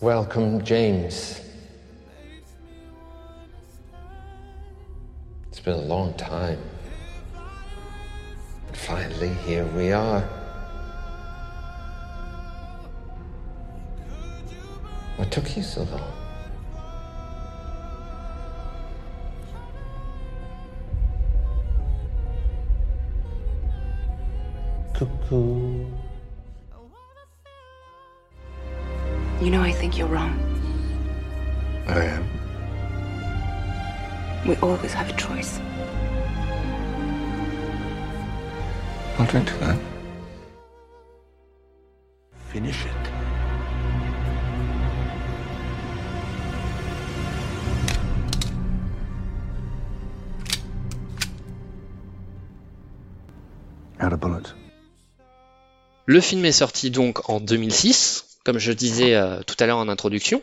Welcome, 0.00 0.64
James. 0.64 1.42
It's 5.48 5.60
been 5.60 5.74
a 5.74 5.76
long 5.76 6.14
time. 6.14 6.62
But 8.68 8.76
finally, 8.78 9.34
here 9.44 9.66
we 9.76 9.92
are. 9.92 10.22
What 15.16 15.30
took 15.30 15.54
you 15.54 15.62
so 15.62 15.82
long? 15.82 16.27
Cuckoo. 25.28 25.84
You 29.42 29.50
know, 29.50 29.62
I 29.62 29.72
think 29.72 29.98
you're 29.98 30.08
wrong. 30.08 30.34
I 31.86 32.04
am. 32.04 32.24
We 34.46 34.56
always 34.56 34.92
have 34.94 35.10
a 35.10 35.12
choice. 35.12 35.60
I'll 39.18 39.26
drink 39.26 39.48
to 39.48 39.54
that. 39.58 39.78
Finish 42.48 42.86
it. 42.86 43.17
Le 56.08 56.22
film 56.22 56.46
est 56.46 56.52
sorti 56.52 56.90
donc 56.90 57.28
en 57.28 57.38
2006, 57.38 58.38
comme 58.42 58.58
je 58.58 58.72
disais 58.72 59.14
euh, 59.14 59.42
tout 59.42 59.56
à 59.58 59.66
l'heure 59.66 59.76
en 59.76 59.90
introduction. 59.90 60.40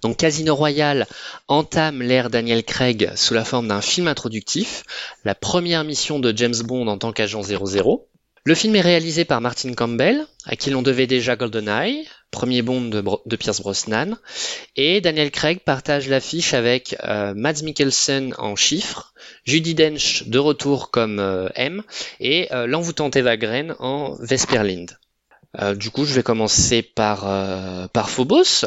Donc 0.00 0.16
Casino 0.16 0.54
Royale 0.54 1.08
entame 1.48 2.02
l'ère 2.02 2.30
Daniel 2.30 2.62
Craig 2.62 3.10
sous 3.16 3.34
la 3.34 3.44
forme 3.44 3.66
d'un 3.66 3.80
film 3.80 4.06
introductif, 4.06 4.84
la 5.24 5.34
première 5.34 5.82
mission 5.82 6.20
de 6.20 6.32
James 6.36 6.54
Bond 6.62 6.86
en 6.86 6.98
tant 6.98 7.12
qu'agent 7.12 7.42
00. 7.42 8.08
Le 8.46 8.54
film 8.54 8.76
est 8.76 8.82
réalisé 8.82 9.24
par 9.24 9.40
Martin 9.40 9.72
Campbell, 9.72 10.26
à 10.44 10.54
qui 10.54 10.68
l'on 10.68 10.82
devait 10.82 11.06
déjà 11.06 11.34
GoldenEye, 11.34 12.06
premier 12.30 12.60
Bond 12.60 12.90
de, 12.90 13.36
Pierce 13.36 13.62
Brosnan, 13.62 14.18
et 14.76 15.00
Daniel 15.00 15.30
Craig 15.30 15.60
partage 15.60 16.10
l'affiche 16.10 16.52
avec 16.52 16.94
euh, 17.04 17.32
Mads 17.34 17.62
Mikkelsen 17.62 18.34
en 18.36 18.54
chiffres, 18.54 19.14
Judy 19.44 19.74
Dench 19.74 20.24
de 20.26 20.38
retour 20.38 20.90
comme 20.90 21.20
euh, 21.20 21.48
M, 21.54 21.82
et 22.20 22.52
euh, 22.52 22.66
l'envoûtante 22.66 23.16
Eva 23.16 23.38
Green 23.38 23.74
en 23.78 24.14
Vesperlind. 24.20 24.98
Euh, 25.62 25.74
du 25.74 25.88
coup, 25.88 26.04
je 26.04 26.12
vais 26.12 26.22
commencer 26.22 26.82
par, 26.82 27.20
par 27.92 28.10
Phobos, 28.10 28.66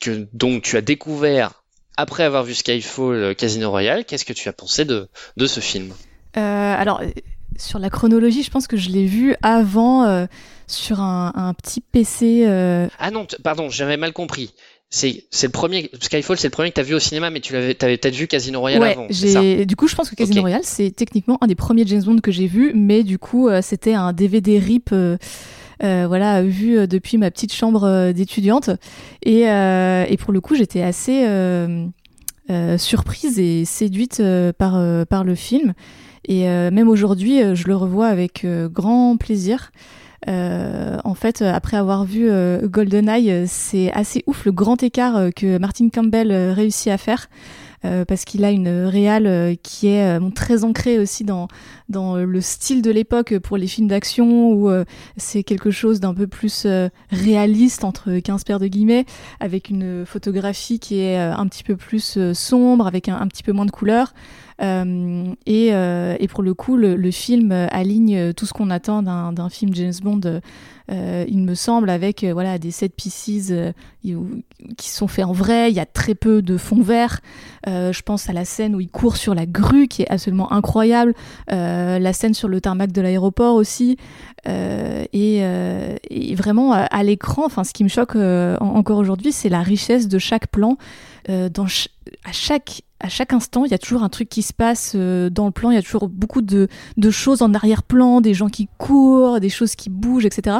que 0.00 0.26
donc 0.32 0.64
tu 0.64 0.76
as 0.76 0.80
découvert 0.80 1.62
après 1.96 2.24
avoir 2.24 2.42
vu 2.42 2.54
Skyfall 2.54 3.36
Casino 3.36 3.70
Royale. 3.70 4.06
Qu'est-ce 4.06 4.24
que 4.24 4.32
tu 4.32 4.48
as 4.48 4.52
pensé 4.52 4.84
de, 4.84 5.08
de 5.36 5.46
ce 5.46 5.60
film? 5.60 5.94
Alors, 6.32 7.00
sur 7.58 7.78
la 7.78 7.90
chronologie, 7.90 8.42
je 8.42 8.50
pense 8.50 8.66
que 8.66 8.76
je 8.76 8.90
l'ai 8.90 9.06
vu 9.06 9.34
avant 9.42 10.04
euh, 10.04 10.26
sur 10.66 11.00
un, 11.00 11.32
un 11.34 11.54
petit 11.54 11.80
PC. 11.80 12.44
euh, 12.46 12.86
Ah 12.98 13.10
non, 13.10 13.26
pardon, 13.42 13.68
j'avais 13.70 13.96
mal 13.96 14.12
compris. 14.12 14.52
C'est 14.90 15.24
le 15.42 15.48
premier 15.48 15.90
Skyfall, 16.00 16.38
c'est 16.38 16.46
le 16.46 16.52
premier 16.52 16.70
que 16.70 16.74
tu 16.76 16.80
as 16.80 16.84
vu 16.84 16.94
au 16.94 17.00
cinéma, 17.00 17.30
mais 17.30 17.40
tu 17.40 17.52
l'avais 17.52 17.74
peut-être 17.74 18.14
vu 18.14 18.28
Casino 18.28 18.60
Royale 18.60 18.80
ouais, 18.80 18.92
avant. 18.92 19.08
ça? 19.10 19.64
Du 19.64 19.74
coup, 19.74 19.88
je 19.88 19.96
pense 19.96 20.08
que 20.08 20.14
Casino. 20.14 20.40
Royale, 20.42 20.60
c'est 20.62 20.92
techniquement 20.94 21.36
un 21.40 21.48
des 21.48 21.56
premiers 21.56 21.84
James 21.86 22.04
Bond 22.04 22.18
que 22.20 22.30
j'ai 22.30 22.46
vu, 22.46 22.70
mais 22.76 23.02
du 23.02 23.18
coup, 23.18 23.48
euh, 23.48 23.60
c'était 23.60 23.94
un 23.94 24.12
DVD 24.12 24.58
rip. 24.60 24.90
euh, 24.92 25.16
voilà, 25.80 26.42
vu 26.44 26.86
depuis 26.86 27.18
ma 27.18 27.32
petite 27.32 27.52
chambre 27.52 28.12
d'étudiante. 28.12 28.70
Et, 29.24 29.50
euh, 29.50 30.04
et 30.08 30.16
pour 30.16 30.32
le 30.32 30.40
coup, 30.40 30.54
j'étais 30.54 30.82
assez, 30.82 31.24
euh, 31.26 31.88
surprise 32.78 33.40
et 33.40 33.64
séduite 33.64 34.22
par, 34.58 35.06
par 35.06 35.24
le 35.24 35.34
film. 35.34 35.74
Et 36.26 36.44
même 36.44 36.88
aujourd'hui, 36.88 37.54
je 37.54 37.66
le 37.66 37.76
revois 37.76 38.06
avec 38.06 38.46
grand 38.72 39.16
plaisir. 39.16 39.72
en 40.26 41.14
fait, 41.14 41.42
après 41.42 41.76
avoir 41.76 42.04
vu 42.04 42.30
GoldenEye, 42.64 43.46
c'est 43.46 43.92
assez 43.92 44.24
ouf 44.26 44.44
le 44.44 44.52
grand 44.52 44.82
écart 44.82 45.28
que 45.36 45.58
Martin 45.58 45.88
Campbell 45.90 46.32
réussit 46.52 46.88
à 46.88 46.98
faire. 46.98 47.28
Euh, 47.84 48.04
parce 48.06 48.24
qu'il 48.24 48.44
a 48.46 48.50
une 48.50 48.86
réale 48.86 49.26
euh, 49.26 49.54
qui 49.62 49.88
est 49.88 50.18
euh, 50.18 50.30
très 50.30 50.64
ancrée 50.64 50.98
aussi 50.98 51.22
dans, 51.22 51.48
dans 51.88 52.16
le 52.16 52.40
style 52.40 52.82
de 52.82 52.90
l'époque 52.90 53.38
pour 53.38 53.56
les 53.56 53.66
films 53.66 53.88
d'action, 53.88 54.52
où 54.52 54.70
c'est 55.16 55.42
quelque 55.42 55.70
chose 55.70 56.00
d'un 56.00 56.14
peu 56.14 56.26
plus 56.26 56.66
réaliste, 57.10 57.84
entre 57.84 58.18
15 58.18 58.44
paires 58.44 58.58
de 58.58 58.66
guillemets, 58.66 59.04
avec 59.40 59.68
une 59.68 60.06
photographie 60.06 60.78
qui 60.78 61.00
est 61.00 61.18
un 61.18 61.46
petit 61.46 61.62
peu 61.62 61.76
plus 61.76 62.18
sombre, 62.32 62.86
avec 62.86 63.08
un, 63.08 63.26
petit 63.28 63.42
peu 63.42 63.52
moins 63.52 63.66
de 63.66 63.70
couleurs. 63.70 64.14
Et, 64.60 65.68
et, 65.68 66.28
pour 66.28 66.42
le 66.42 66.54
coup, 66.54 66.76
le, 66.76 67.10
film 67.10 67.52
aligne 67.52 68.32
tout 68.32 68.46
ce 68.46 68.52
qu'on 68.54 68.70
attend 68.70 69.02
d'un 69.02 69.48
film 69.50 69.74
James 69.74 69.94
Bond 70.02 70.40
euh, 70.90 71.24
il 71.28 71.38
me 71.38 71.54
semble, 71.54 71.88
avec 71.88 72.24
euh, 72.24 72.34
voilà 72.34 72.58
des 72.58 72.70
set 72.70 72.94
pieces 72.94 73.48
euh, 73.50 73.72
qui 74.76 74.90
sont 74.90 75.08
faits 75.08 75.24
en 75.24 75.32
vrai. 75.32 75.70
Il 75.70 75.74
y 75.74 75.80
a 75.80 75.86
très 75.86 76.14
peu 76.14 76.42
de 76.42 76.58
fond 76.58 76.82
vert. 76.82 77.20
je 77.66 78.02
pense 78.02 78.28
à 78.28 78.32
la 78.32 78.44
scène 78.44 78.74
où 78.74 78.80
il 78.80 78.90
court 78.90 79.16
sur 79.16 79.34
la 79.34 79.46
grue, 79.46 79.88
qui 79.88 80.02
est 80.02 80.10
absolument 80.10 80.52
incroyable. 80.52 81.14
La 81.98 82.12
scène 82.12 82.34
sur 82.34 82.48
le 82.48 82.60
tarmac 82.60 82.92
de 82.92 83.00
l'aéroport 83.00 83.54
aussi. 83.54 83.96
Et, 84.46 85.38
et, 85.38 86.34
vraiment 86.34 86.72
à, 86.72 87.02
l'écran, 87.02 87.44
enfin, 87.46 87.64
ce 87.64 87.72
qui 87.72 87.84
me 87.84 87.88
choque 87.88 88.16
encore 88.16 88.98
aujourd'hui, 88.98 89.32
c'est 89.32 89.48
la 89.48 89.62
richesse 89.62 90.08
de 90.08 90.18
chaque 90.18 90.48
plan. 90.48 90.76
à 93.04 93.08
chaque 93.08 93.32
instant, 93.32 93.64
il 93.66 93.70
y 93.70 93.74
a 93.74 93.78
toujours 93.78 94.02
un 94.02 94.08
truc 94.08 94.28
qui 94.28 94.42
se 94.42 94.52
passe 94.52 94.92
euh, 94.94 95.28
dans 95.28 95.44
le 95.44 95.50
plan, 95.50 95.70
il 95.70 95.74
y 95.74 95.78
a 95.78 95.82
toujours 95.82 96.08
beaucoup 96.08 96.40
de, 96.40 96.68
choses 97.10 97.42
en 97.42 97.52
arrière-plan, 97.52 98.20
des 98.20 98.32
gens 98.32 98.48
qui 98.48 98.68
courent, 98.78 99.40
des 99.40 99.50
choses 99.50 99.74
qui 99.74 99.90
bougent, 99.90 100.24
etc. 100.24 100.58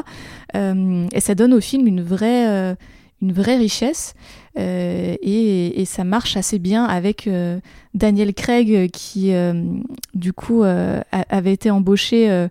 Euh, 0.55 1.07
et 1.13 1.21
ça 1.21 1.35
donne 1.35 1.55
au 1.55 1.61
film 1.61 1.87
euh, 1.87 2.75
une 3.23 3.33
vraie 3.33 3.57
richesse. 3.57 4.15
Et, 4.57 5.85
ça 5.87 6.05
marche 6.05 6.37
assez 6.37 6.59
bien 6.59 6.85
avec 6.85 7.29
Daniel 7.93 8.33
Craig 8.35 8.91
qui, 8.91 9.33
du 10.15 10.33
coup, 10.33 10.63
avait 10.63 11.53
été 11.53 11.71
embauché 11.71 12.49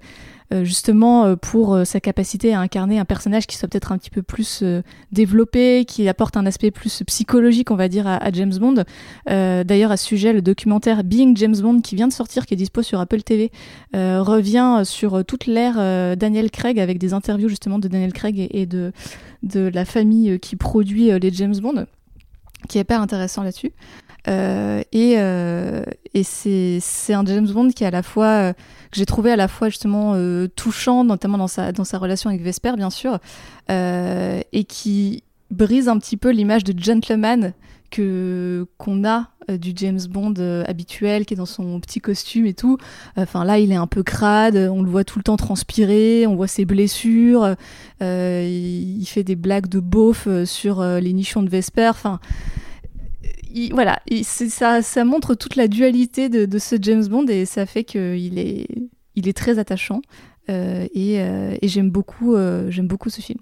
euh, 0.54 0.64
justement 0.64 1.26
euh, 1.26 1.36
pour 1.36 1.74
euh, 1.74 1.84
sa 1.84 2.00
capacité 2.00 2.54
à 2.54 2.60
incarner 2.60 3.00
un 3.00 3.06
personnage 3.06 3.48
qui 3.48 3.58
soit 3.58 3.68
peut-être 3.68 3.92
un 3.92 3.98
petit 3.98 4.10
peu 4.10 4.22
plus 4.22 4.64
développé, 5.12 5.86
qui 5.86 6.08
apporte 6.08 6.38
un 6.38 6.46
aspect 6.46 6.72
plus 6.72 7.04
psychologique, 7.08 7.72
on 7.72 7.76
va 7.76 7.88
dire, 7.88 8.08
à, 8.08 8.32
James 8.32 8.54
Bond. 8.58 8.84
D'ailleurs, 9.28 9.92
à 9.92 9.98
ce 9.98 10.06
sujet, 10.06 10.34
le 10.34 10.42
documentaire 10.42 11.04
Being 11.04 11.36
James 11.38 11.56
Bond, 11.58 11.82
qui 11.82 11.96
vient 11.96 12.08
de 12.08 12.14
sortir, 12.14 12.46
qui 12.46 12.54
est 12.54 12.58
dispo 12.58 12.82
sur 12.82 13.00
Apple 13.00 13.22
TV, 13.22 13.52
revient 13.94 14.82
sur 14.84 15.24
toute 15.26 15.46
l'ère 15.46 15.76
Daniel 16.18 16.52
Craig 16.52 16.80
avec 16.80 16.98
des 16.98 17.14
interviews 17.14 17.50
justement 17.50 17.80
de 17.80 17.88
Daniel 17.88 18.14
Craig 18.14 18.48
et, 18.52 18.66
de 18.66 18.92
la 19.54 19.86
famille 19.86 20.40
qui 20.40 20.56
produit 20.56 21.12
les 21.20 21.32
James 21.32 21.58
Bond, 21.58 21.86
qui 22.68 22.78
est 22.78 22.82
hyper 22.82 23.02
intéressant 23.02 23.44
là-dessus. 23.44 23.72
et, 24.28 25.14
et 26.14 26.24
c'est 26.24 27.14
un 27.14 27.26
James 27.26 27.48
Bond 27.48 27.70
qui 27.70 27.84
est 27.84 27.88
à 27.88 27.92
la 27.92 28.04
fois 28.04 28.54
que 28.94 29.00
j'ai 29.00 29.06
trouvé 29.06 29.32
à 29.32 29.36
la 29.36 29.48
fois 29.48 29.70
justement 29.70 30.14
euh, 30.16 30.48
touchant, 30.48 31.04
notamment 31.04 31.40
dans 31.40 31.48
sa, 31.48 31.72
dans 31.72 31.84
sa 31.84 31.98
relation 31.98 32.30
avec 32.30 32.42
Vesper, 32.42 32.74
bien 32.78 32.92
sûr, 32.92 33.18
euh, 33.72 34.40
et 34.54 34.64
qui 34.64 35.24
brise 35.50 35.90
un 35.90 35.98
petit 35.98 36.16
peu 36.16 36.30
l'image 36.30 36.64
de 36.64 36.80
gentleman 36.80 37.54
qu'on 37.96 39.04
a 39.06 39.30
euh, 39.50 39.58
du 39.58 39.74
James 39.76 40.00
Bond 40.10 40.34
habituel 40.66 41.26
qui 41.26 41.34
est 41.34 41.38
dans 41.38 41.46
son 41.46 41.80
petit 41.80 42.00
costume 42.00 42.46
et 42.46 42.54
tout. 42.54 42.78
Enfin 43.18 43.44
là, 43.44 43.60
il 43.60 43.72
est 43.72 43.76
un 43.76 43.88
peu 43.88 44.04
crade, 44.04 44.56
on 44.56 44.82
le 44.82 44.90
voit 44.90 45.04
tout 45.04 45.20
le 45.20 45.24
temps 45.24 45.38
transpirer, 45.38 46.26
on 46.28 46.36
voit 46.36 46.48
ses 46.48 46.66
blessures, 46.66 47.56
il, 48.02 49.06
fait 49.06 49.24
des 49.24 49.36
blagues 49.36 49.68
de 49.68 49.80
beauf 49.80 50.28
sur 50.46 50.84
les 50.84 51.14
nichons 51.14 51.44
de 51.44 51.50
Vesper. 51.50 51.90
Enfin, 51.90 52.20
voilà, 53.72 54.00
ça, 54.24 54.82
ça 54.82 55.06
montre 55.06 55.36
toute 55.36 55.56
la 55.56 55.68
dualité 55.68 56.30
de, 56.30 56.58
ce 56.58 56.76
James 56.82 57.06
Bond 57.06 57.28
et 57.28 57.46
ça 57.46 57.66
fait 57.66 57.84
qu'il 57.84 58.40
est, 58.40 58.68
il 59.16 59.28
est 59.28 59.38
très 59.38 59.60
attachant 59.60 60.02
euh, 60.50 60.88
euh, 60.96 61.58
et, 61.62 61.68
j'aime 61.68 61.90
beaucoup, 61.90 62.36
euh, 62.36 62.70
j'aime 62.70 62.88
beaucoup 62.88 63.10
ce 63.10 63.22
film. 63.22 63.40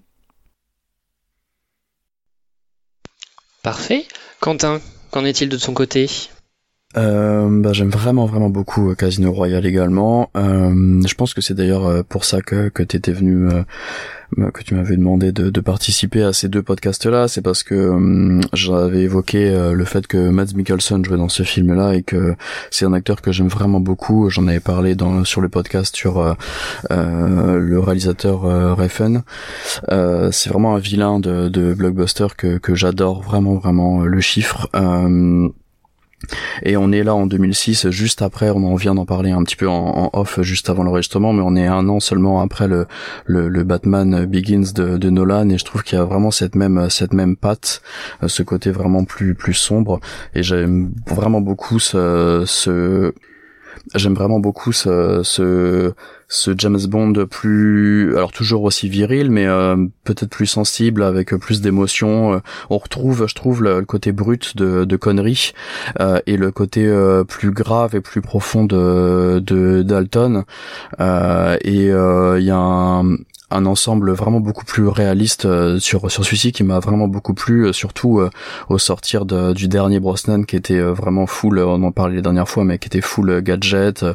Parfait. 3.63 4.05
Quentin, 4.39 4.81
qu'en 5.11 5.25
est-il 5.25 5.49
de 5.49 5.57
ton 5.57 5.73
côté? 5.73 6.09
Bah, 6.93 7.71
j'aime 7.73 7.89
vraiment 7.89 8.25
vraiment 8.25 8.49
beaucoup 8.49 8.93
Casino 8.95 9.31
Royale 9.31 9.65
également. 9.65 10.29
je 10.35 11.13
pense 11.13 11.33
que 11.33 11.41
c'est 11.41 11.53
d'ailleurs 11.53 12.03
pour 12.05 12.25
ça 12.25 12.41
que 12.41 12.69
que 12.69 12.83
t'étais 12.83 13.13
venu 13.13 13.47
que 14.53 14.63
tu 14.63 14.75
m'avais 14.75 14.97
demandé 14.97 15.31
de, 15.31 15.49
de, 15.49 15.61
participer 15.61 16.23
à 16.23 16.33
ces 16.33 16.47
deux 16.47 16.63
podcasts-là, 16.63 17.27
c'est 17.27 17.41
parce 17.41 17.63
que 17.63 17.89
hum, 17.89 18.41
j'avais 18.53 19.03
évoqué 19.03 19.49
euh, 19.49 19.73
le 19.73 19.85
fait 19.85 20.07
que 20.07 20.29
Mads 20.29 20.53
Mikkelsen 20.55 21.03
jouait 21.03 21.17
dans 21.17 21.29
ce 21.29 21.43
film-là 21.43 21.95
et 21.95 22.03
que 22.03 22.35
c'est 22.69 22.85
un 22.85 22.93
acteur 22.93 23.21
que 23.21 23.31
j'aime 23.31 23.47
vraiment 23.47 23.79
beaucoup. 23.79 24.29
J'en 24.29 24.47
avais 24.47 24.59
parlé 24.59 24.95
dans 24.95 25.23
sur 25.25 25.41
le 25.41 25.49
podcast 25.49 25.95
sur 25.95 26.19
euh, 26.19 26.33
euh 26.91 27.57
le 27.59 27.79
réalisateur 27.79 28.45
euh, 28.45 28.73
Refn. 28.73 29.21
c'est 30.31 30.49
vraiment 30.49 30.75
un 30.75 30.79
vilain 30.79 31.19
de, 31.19 31.49
de 31.49 31.73
blockbuster 31.73 32.27
que, 32.37 32.57
que 32.57 32.75
j'adore 32.75 33.21
vraiment 33.21 33.55
vraiment 33.55 34.01
le 34.01 34.21
chiffre. 34.21 34.69
Et 36.63 36.77
on 36.77 36.91
est 36.91 37.03
là 37.03 37.15
en 37.15 37.25
2006, 37.25 37.89
juste 37.89 38.21
après, 38.21 38.49
on 38.49 38.63
en 38.63 38.75
vient 38.75 38.95
d'en 38.95 39.05
parler 39.05 39.31
un 39.31 39.43
petit 39.43 39.55
peu 39.55 39.67
en, 39.67 40.09
off 40.13 40.41
juste 40.41 40.69
avant 40.69 40.83
l'enregistrement, 40.83 41.33
mais 41.33 41.41
on 41.43 41.55
est 41.55 41.67
un 41.67 41.87
an 41.89 41.99
seulement 41.99 42.41
après 42.41 42.67
le, 42.67 42.87
le, 43.25 43.63
Batman 43.63 44.25
Begins 44.25 44.73
de, 44.73 44.97
de, 44.97 45.09
Nolan, 45.09 45.49
et 45.49 45.57
je 45.57 45.65
trouve 45.65 45.83
qu'il 45.83 45.97
y 45.97 46.01
a 46.01 46.05
vraiment 46.05 46.31
cette 46.31 46.55
même 46.55 46.89
cette 46.89 47.13
même 47.13 47.35
patte, 47.35 47.81
euh, 48.23 48.27
ce 48.27 48.43
côté 48.43 48.71
vraiment 48.71 49.03
plus 49.05 49.35
plus 49.35 49.53
sombre, 49.53 49.99
et 50.33 50.43
j'aime 50.43 50.91
vraiment 51.07 51.41
beaucoup 51.41 51.79
ce, 51.79 52.43
ce 52.45 53.13
j'aime 53.95 54.13
vraiment 54.13 54.39
beaucoup 54.39 54.71
ce, 54.71 55.21
ce 55.23 55.93
ce 56.31 56.51
James 56.57 56.79
Bond 56.87 57.27
plus, 57.29 58.15
alors 58.15 58.31
toujours 58.31 58.63
aussi 58.63 58.87
viril, 58.87 59.29
mais 59.29 59.45
euh, 59.45 59.75
peut-être 60.05 60.29
plus 60.29 60.45
sensible, 60.45 61.03
avec 61.03 61.35
plus 61.35 61.59
d'émotions. 61.59 62.35
Euh, 62.35 62.39
on 62.69 62.77
retrouve, 62.77 63.27
je 63.27 63.35
trouve, 63.35 63.61
le, 63.61 63.83
côté 63.83 64.13
brut 64.13 64.55
de, 64.55 64.85
de 64.85 64.95
conneries 64.95 65.51
euh, 65.99 66.21
et 66.27 66.37
le 66.37 66.51
côté 66.51 66.89
plus 67.27 67.51
grave 67.51 67.95
et 67.95 68.01
plus 68.01 68.21
profond 68.21 68.63
de, 68.63 69.43
de 69.45 69.83
Dalton. 69.83 70.45
et 70.99 71.87
il 71.87 72.43
y 72.43 72.51
a 72.51 72.57
un, 72.57 73.17
un 73.51 73.65
ensemble 73.65 74.11
vraiment 74.11 74.39
beaucoup 74.39 74.65
plus 74.65 74.87
réaliste 74.87 75.45
euh, 75.45 75.79
sur 75.79 76.09
sur 76.09 76.23
celui-ci 76.23 76.51
qui 76.51 76.63
m'a 76.63 76.79
vraiment 76.79 77.07
beaucoup 77.07 77.33
plu 77.33 77.67
euh, 77.67 77.73
surtout 77.73 78.19
euh, 78.19 78.29
au 78.69 78.77
sortir 78.77 79.25
de, 79.25 79.53
du 79.53 79.67
dernier 79.67 79.99
Brosnan 79.99 80.43
qui 80.43 80.55
était 80.55 80.79
vraiment 80.79 81.27
full 81.27 81.59
on 81.59 81.83
en 81.83 81.91
parlait 81.91 82.15
les 82.15 82.21
dernières 82.21 82.47
fois 82.47 82.63
mais 82.63 82.77
qui 82.77 82.87
était 82.87 83.01
full 83.01 83.41
gadget 83.41 84.05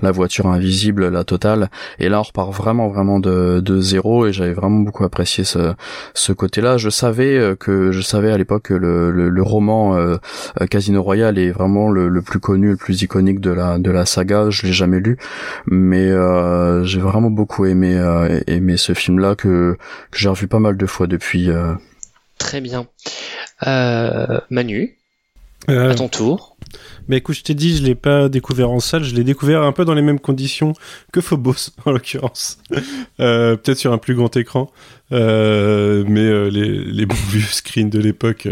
la 0.00 0.10
voiture 0.12 0.46
invisible 0.46 1.08
la 1.08 1.24
totale. 1.24 1.70
Et 1.98 2.08
là 2.08 2.20
on 2.20 2.22
repart 2.22 2.52
vraiment 2.52 2.88
vraiment 2.88 3.18
de, 3.20 3.60
de 3.60 3.80
zéro 3.80 4.26
et 4.26 4.32
j'avais 4.32 4.52
vraiment 4.52 4.80
beaucoup 4.80 5.04
apprécié 5.04 5.44
ce 5.44 5.74
ce 6.14 6.32
côté-là. 6.32 6.76
Je 6.76 6.90
savais 6.90 7.56
que 7.58 7.90
je 7.90 8.00
savais 8.00 8.30
à 8.30 8.38
l'époque 8.38 8.64
que 8.64 8.74
le, 8.74 9.10
le, 9.10 9.42
roman 9.42 9.96
Casino 10.70 11.02
Royale 11.02 11.38
est 11.38 11.50
vraiment 11.50 11.90
le, 11.90 12.08
le, 12.08 12.22
plus 12.22 12.40
connu 12.40 12.70
le 12.70 12.76
plus 12.76 13.02
iconique 13.02 13.40
de 13.40 13.50
la 13.50 13.78
de 13.78 13.90
la 13.90 14.06
saga. 14.06 14.50
Je 14.50 14.66
l'ai 14.66 14.72
jamais 14.72 15.00
lu 15.00 15.18
mais 15.66 16.10
j'ai 16.84 17.00
vraiment 17.00 17.30
beaucoup 17.30 17.66
aimé 17.66 17.94
aimé 18.46 18.76
ce 18.84 18.94
film-là 18.94 19.34
que, 19.34 19.76
j'ai 20.14 20.28
revu 20.28 20.46
pas 20.46 20.58
mal 20.58 20.76
de 20.76 20.86
fois 20.86 21.06
depuis. 21.06 21.50
Euh. 21.50 21.74
Très 22.38 22.60
bien. 22.60 22.86
Euh, 23.66 24.40
Manu, 24.50 24.98
euh, 25.70 25.90
à 25.90 25.94
ton 25.94 26.08
tour. 26.08 26.56
Mais 27.08 27.18
écoute, 27.18 27.36
je 27.36 27.42
t'ai 27.42 27.54
dit, 27.54 27.76
je 27.76 27.82
l'ai 27.82 27.94
pas 27.94 28.28
découvert 28.28 28.70
en 28.70 28.80
salle, 28.80 29.04
je 29.04 29.14
l'ai 29.14 29.24
découvert 29.24 29.62
un 29.62 29.72
peu 29.72 29.84
dans 29.84 29.94
les 29.94 30.02
mêmes 30.02 30.18
conditions 30.18 30.74
que 31.12 31.20
Phobos, 31.20 31.70
en 31.86 31.92
l'occurrence. 31.92 32.58
Peut-être 33.18 33.78
sur 33.78 33.92
un 33.92 33.98
plus 33.98 34.14
grand 34.14 34.36
écran, 34.36 34.70
mais 35.10 36.50
les, 36.50 37.06
bons 37.06 37.14
vieux 37.30 37.40
screens 37.40 37.90
de 37.90 38.00
l'époque, 38.00 38.48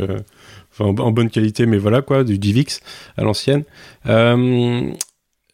enfin 0.73 0.85
en, 0.85 1.11
bonne 1.11 1.31
qualité, 1.31 1.67
mais 1.67 1.79
voilà 1.79 2.01
quoi, 2.01 2.25
du 2.25 2.39
DivX 2.39 2.81
à 3.17 3.25
l'ancienne. 3.25 3.65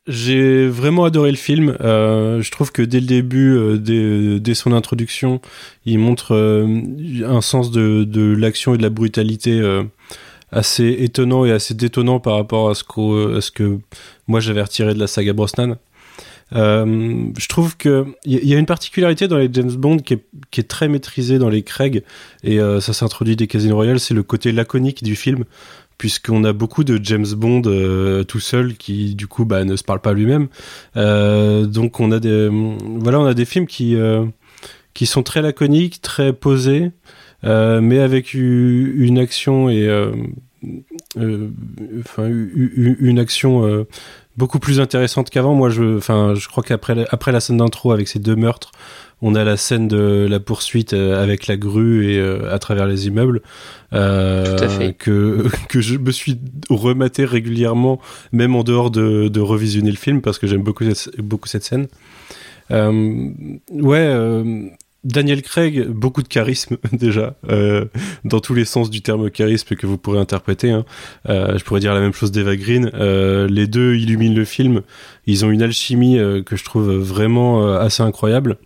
J'ai 0.09 0.67
vraiment 0.67 1.05
adoré 1.05 1.31
le 1.31 1.37
film. 1.37 1.77
Euh, 1.83 2.41
je 2.41 2.51
trouve 2.51 2.73
que 2.73 2.81
dès 2.81 2.99
le 2.99 3.07
début, 3.07 3.55
euh, 3.55 4.39
dès, 4.39 4.55
son 4.55 4.73
introduction, 4.73 5.43
il 5.85 5.99
montre 5.99 6.35
euh, 6.35 6.81
un 7.27 7.43
sens 7.43 7.71
de, 7.71 8.35
l'action 8.35 8.75
et 8.75 8.79
de 8.79 8.83
la 8.83 8.89
brutalité 8.89 9.63
assez 10.51 10.97
étonnant 11.01 11.45
et 11.45 11.53
assez 11.53 11.75
détonnant 11.75 12.21
par 12.21 12.37
rapport 12.37 12.71
à 12.71 12.75
ce, 12.75 12.83
que 13.53 13.79
moi 14.27 14.41
j'avais 14.41 14.63
retiré 14.63 14.95
de 14.95 14.99
la 14.99 15.07
saga 15.07 15.35
Brosnan. 15.35 15.77
je 16.53 17.49
trouve 17.49 17.77
que 17.77 18.07
il 18.25 18.49
y, 18.49 18.55
a 18.55 18.59
une 18.59 18.65
particularité 18.65 19.29
dans 19.29 19.37
les 19.37 19.51
James 19.53 19.73
Bond 19.73 19.99
qui 19.99 20.15
est, 20.15 20.25
qui 20.51 20.61
est 20.61 20.69
très 20.69 20.89
maîtrisée 20.89 21.39
dans 21.39 21.51
les 21.51 21.63
Craig 21.63 22.03
et 22.45 22.59
ça 22.81 22.95
s'introduit 22.95 23.37
des 23.37 23.47
Casino 23.47 23.75
Royale, 23.77 24.01
c'est 24.01 24.15
le 24.15 24.23
côté 24.23 24.53
laconique 24.53 25.05
du 25.05 25.17
film 25.17 25.45
puisqu'on 25.99 26.45
a 26.45 26.53
beaucoup 26.53 26.85
de 26.85 26.99
James 27.03 27.27
Bond 27.37 27.63
euh, 27.67 28.23
tout 28.23 28.41
seul 28.41 28.77
qui 28.77 29.17
du 29.17 29.27
coup 29.27 29.45
bah, 29.45 29.65
ne 29.65 29.77
se 29.77 29.83
parle 29.85 30.01
pas 30.01 30.13
lui-même. 30.13 30.49
Euh, 30.97 31.67
donc 31.67 32.01
on 32.01 32.13
a 32.13 32.21
des 32.21 32.49
voilà 32.49 33.21
on 33.21 33.27
a 33.27 33.35
des 33.35 33.45
films 33.45 33.67
qui 33.67 33.97
euh, 33.97 34.25
qui 34.95 35.07
sont 35.07 35.23
très 35.25 35.43
laconiques, 35.43 36.01
très 36.01 36.33
posés, 36.33 36.93
mais 37.43 37.99
avec 37.99 38.35
une 38.35 39.19
action 39.19 39.69
et 39.69 39.89
enfin 42.01 42.27
une 42.27 43.19
action 43.19 43.87
beaucoup 44.37 44.59
plus 44.59 44.81
intéressante 44.81 45.31
qu'avant. 45.31 45.55
Moi 45.55 45.69
je 45.69 45.99
enfin 45.99 46.35
je 46.35 46.49
crois 46.49 46.65
qu'après 46.65 47.07
après 47.11 47.33
la 47.33 47.41
scène 47.41 47.59
d'intro 47.59 47.93
avec 47.93 48.09
ces 48.09 48.19
deux 48.19 48.37
meurtres 48.37 48.73
on 49.21 49.35
a 49.35 49.45
la 49.45 49.57
scène 49.57 49.89
de 49.89 50.27
la 50.29 50.41
poursuite 50.41 50.93
euh, 50.93 51.23
avec 51.23 51.47
la 51.47 51.57
grue 51.57 52.13
et 52.13 52.19
euh, 52.19 52.53
à 52.53 52.59
travers 52.59 52.87
les 52.87 53.07
immeubles 53.07 53.43
euh, 53.93 54.93
que 54.93 55.47
que 55.69 55.81
je 55.81 55.97
me 55.97 56.13
suis 56.13 56.39
rematé 56.71 57.25
régulièrement, 57.25 58.01
même 58.33 58.55
en 58.55 58.63
dehors 58.63 58.91
de, 58.91 59.29
de 59.29 59.41
revisionner 59.41 59.91
le 59.91 59.97
film 59.97 60.21
parce 60.21 60.39
que 60.39 60.47
j'aime 60.47 60.63
beaucoup 60.63 60.85
cette, 60.93 61.21
beaucoup 61.21 61.49
cette 61.49 61.65
scène. 61.65 61.89
ouais. 62.71 64.73
Daniel 65.05 65.43
Craig, 65.43 65.87
beaucoup 65.87 66.25
de 66.25 66.29
charisme 66.29 66.77
déjà, 66.93 67.37
dans 68.25 68.41
tous 68.41 68.53
les 68.53 68.65
sens 68.65 68.91
du 68.91 69.01
terme 69.01 69.31
charisme 69.31 69.77
que 69.77 69.87
vous 69.87 69.97
pourrez 69.97 70.19
interpréter. 70.19 70.71
Hein. 70.71 70.85
je 71.25 71.63
pourrais 71.63 71.81
dire 71.81 71.95
la 71.95 72.01
même 72.01 72.13
chose 72.13 72.33
d'Eva 72.33 72.57
Green. 72.57 72.91
les 73.49 73.67
deux 73.69 73.95
illuminent 73.95 74.35
le 74.35 74.45
film. 74.45 74.83
Ils 75.27 75.45
ont 75.45 75.51
une 75.51 75.63
alchimie 75.63 76.19
que 76.45 76.57
je 76.57 76.65
trouve 76.65 76.91
vraiment 76.91 77.77
assez 77.77 78.03
incroyable. 78.03 78.59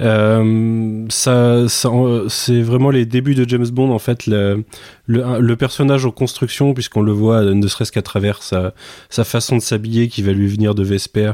Euh, 0.00 1.04
ça, 1.10 1.68
ça 1.68 1.90
c'est 2.28 2.62
vraiment 2.62 2.90
les 2.90 3.04
débuts 3.04 3.34
de 3.34 3.46
James 3.46 3.68
Bond 3.68 3.90
en 3.90 3.98
fait 3.98 4.26
le, 4.26 4.64
le, 5.06 5.56
personnage 5.56 6.06
en 6.06 6.10
construction 6.10 6.72
puisqu'on 6.72 7.02
le 7.02 7.12
voit 7.12 7.42
ne 7.42 7.66
serait-ce 7.66 7.92
qu'à 7.92 8.00
travers 8.00 8.42
sa, 8.42 8.72
sa 9.10 9.24
façon 9.24 9.56
de 9.56 9.60
s'habiller 9.60 10.08
qui 10.08 10.22
va 10.22 10.32
lui 10.32 10.48
venir 10.48 10.74
de 10.74 10.82
Vesper 10.82 11.32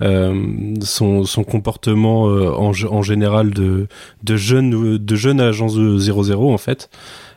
euh, 0.00 0.74
son, 0.82 1.24
son 1.24 1.42
comportement 1.42 2.28
euh, 2.28 2.52
en, 2.52 2.70
en 2.70 3.02
général 3.02 3.50
de, 3.50 3.88
de 4.22 4.36
jeune 4.36 4.98
de 4.98 5.16
jeune 5.16 5.40
agent 5.40 5.68
00 5.68 6.52
en 6.52 6.58
fait 6.58 6.90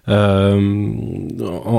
euh, 0.10 0.92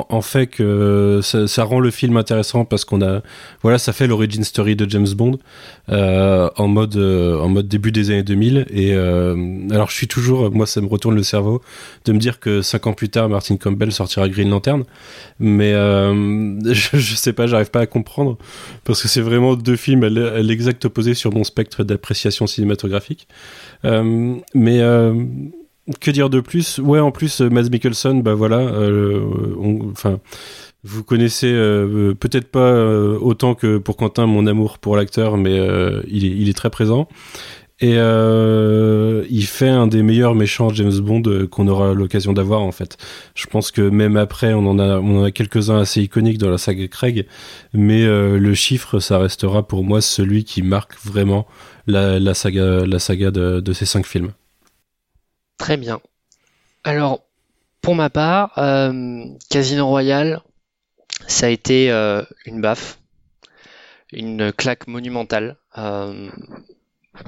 en, 0.08 0.20
fait 0.20 0.48
que 0.48 1.20
ça, 1.22 1.64
rend 1.64 1.80
le 1.80 1.90
film 1.90 2.18
intéressant 2.18 2.66
parce 2.66 2.84
qu'on 2.84 3.00
a 3.00 3.22
voilà 3.62 3.78
ça 3.78 3.94
fait 3.94 4.06
l'origin 4.06 4.42
story 4.42 4.76
de 4.76 4.88
James 4.90 5.08
Bond 5.16 5.38
euh, 5.88 6.50
en 6.56 6.68
mode 6.68 6.96
euh, 6.96 7.38
en 7.38 7.48
mode 7.48 7.68
début 7.68 7.90
des 7.90 8.10
années 8.10 8.22
2000 8.22 8.66
et 8.70 8.94
alors 8.94 9.88
je 9.88 9.94
suis 9.94 10.08
toujours 10.08 10.50
moi 10.50 10.66
ça 10.66 10.82
me 10.82 10.88
retourne 10.88 11.14
le 11.14 11.22
cerveau 11.22 11.62
de 12.04 12.12
me 12.12 12.18
dire 12.18 12.38
que 12.38 12.60
cinq 12.60 12.86
ans 12.86 12.92
plus 12.92 13.08
tard 13.08 13.30
Martin 13.30 13.56
Campbell 13.56 13.92
sortira 13.92 14.28
Green 14.28 14.50
Lantern. 14.50 14.84
Mais 15.40 15.72
je, 15.72 16.98
je, 16.98 17.14
sais 17.14 17.32
pas 17.32 17.46
j'arrive 17.46 17.70
pas 17.70 17.80
à 17.80 17.86
comprendre 17.86 18.36
parce 18.84 19.00
que 19.00 19.08
c'est 19.08 19.22
vraiment 19.22 19.54
deux 19.54 19.76
films 19.76 20.04
à 20.04 20.08
l'exact 20.08 20.84
opposé 20.84 21.14
sur 21.14 21.32
mon 21.32 21.44
spectre 21.44 21.82
d'appréciation 21.82 22.46
cinématographique. 22.46 23.26
Mais 23.84 24.82
que 26.00 26.10
dire 26.10 26.30
de 26.30 26.40
plus? 26.40 26.78
Ouais, 26.78 27.00
en 27.00 27.10
plus, 27.10 27.40
euh, 27.40 27.48
Mads 27.48 27.70
Mikkelsen, 27.70 28.22
bah 28.22 28.34
voilà, 28.34 28.58
euh, 28.58 29.22
enfin. 29.90 30.20
Vous 30.84 31.02
connaissez 31.02 31.50
euh, 31.52 32.14
peut-être 32.14 32.52
pas 32.52 32.72
autant 33.20 33.56
que 33.56 33.78
pour 33.78 33.96
Quentin 33.96 34.26
mon 34.26 34.46
amour 34.46 34.78
pour 34.78 34.96
l'acteur, 34.96 35.36
mais 35.36 35.56
il, 36.06 36.24
est, 36.24 36.30
il 36.30 36.48
est 36.48 36.56
très 36.56 36.70
présent. 36.70 37.08
Et 37.80 37.94
il 37.94 39.46
fait 39.46 39.68
un 39.68 39.88
des 39.88 40.02
meilleurs 40.04 40.36
méchants 40.36 40.68
James 40.70 40.98
Bond 41.00 41.22
qu'on 41.50 41.66
aura 41.66 41.94
l'occasion 41.94 42.32
d'avoir 42.32 42.62
en 42.62 42.70
fait. 42.70 42.96
Je 43.34 43.46
pense 43.46 43.72
que 43.72 43.82
même 43.82 44.16
après, 44.16 44.54
on 44.54 44.66
en 44.66 44.78
a, 44.78 45.00
on 45.00 45.20
en 45.20 45.24
a 45.24 45.32
quelques-uns 45.32 45.78
assez 45.78 46.00
iconiques 46.00 46.38
dans 46.38 46.50
la 46.50 46.58
saga 46.58 46.86
Craig, 46.86 47.26
mais 47.74 48.06
le 48.06 48.54
chiffre, 48.54 49.00
ça 49.00 49.18
restera 49.18 49.66
pour 49.66 49.82
moi 49.82 50.00
celui 50.00 50.44
qui 50.44 50.62
marque 50.62 50.94
vraiment 51.04 51.46
la, 51.88 52.20
la 52.20 52.34
saga, 52.34 52.86
la 52.86 52.98
saga 53.00 53.32
de, 53.32 53.58
de 53.58 53.72
ces 53.72 53.84
cinq 53.84 54.06
films. 54.06 54.30
Très 55.58 55.76
bien. 55.76 56.00
Alors, 56.84 57.20
pour 57.82 57.94
ma 57.94 58.10
part, 58.10 58.52
euh, 58.58 59.24
Casino 59.50 59.86
Royale, 59.86 60.40
ça 61.26 61.46
a 61.46 61.48
été 61.50 61.90
euh, 61.90 62.22
une 62.46 62.60
baffe, 62.60 62.98
une 64.12 64.52
claque 64.52 64.86
monumentale. 64.86 65.56
Euh, 65.76 66.30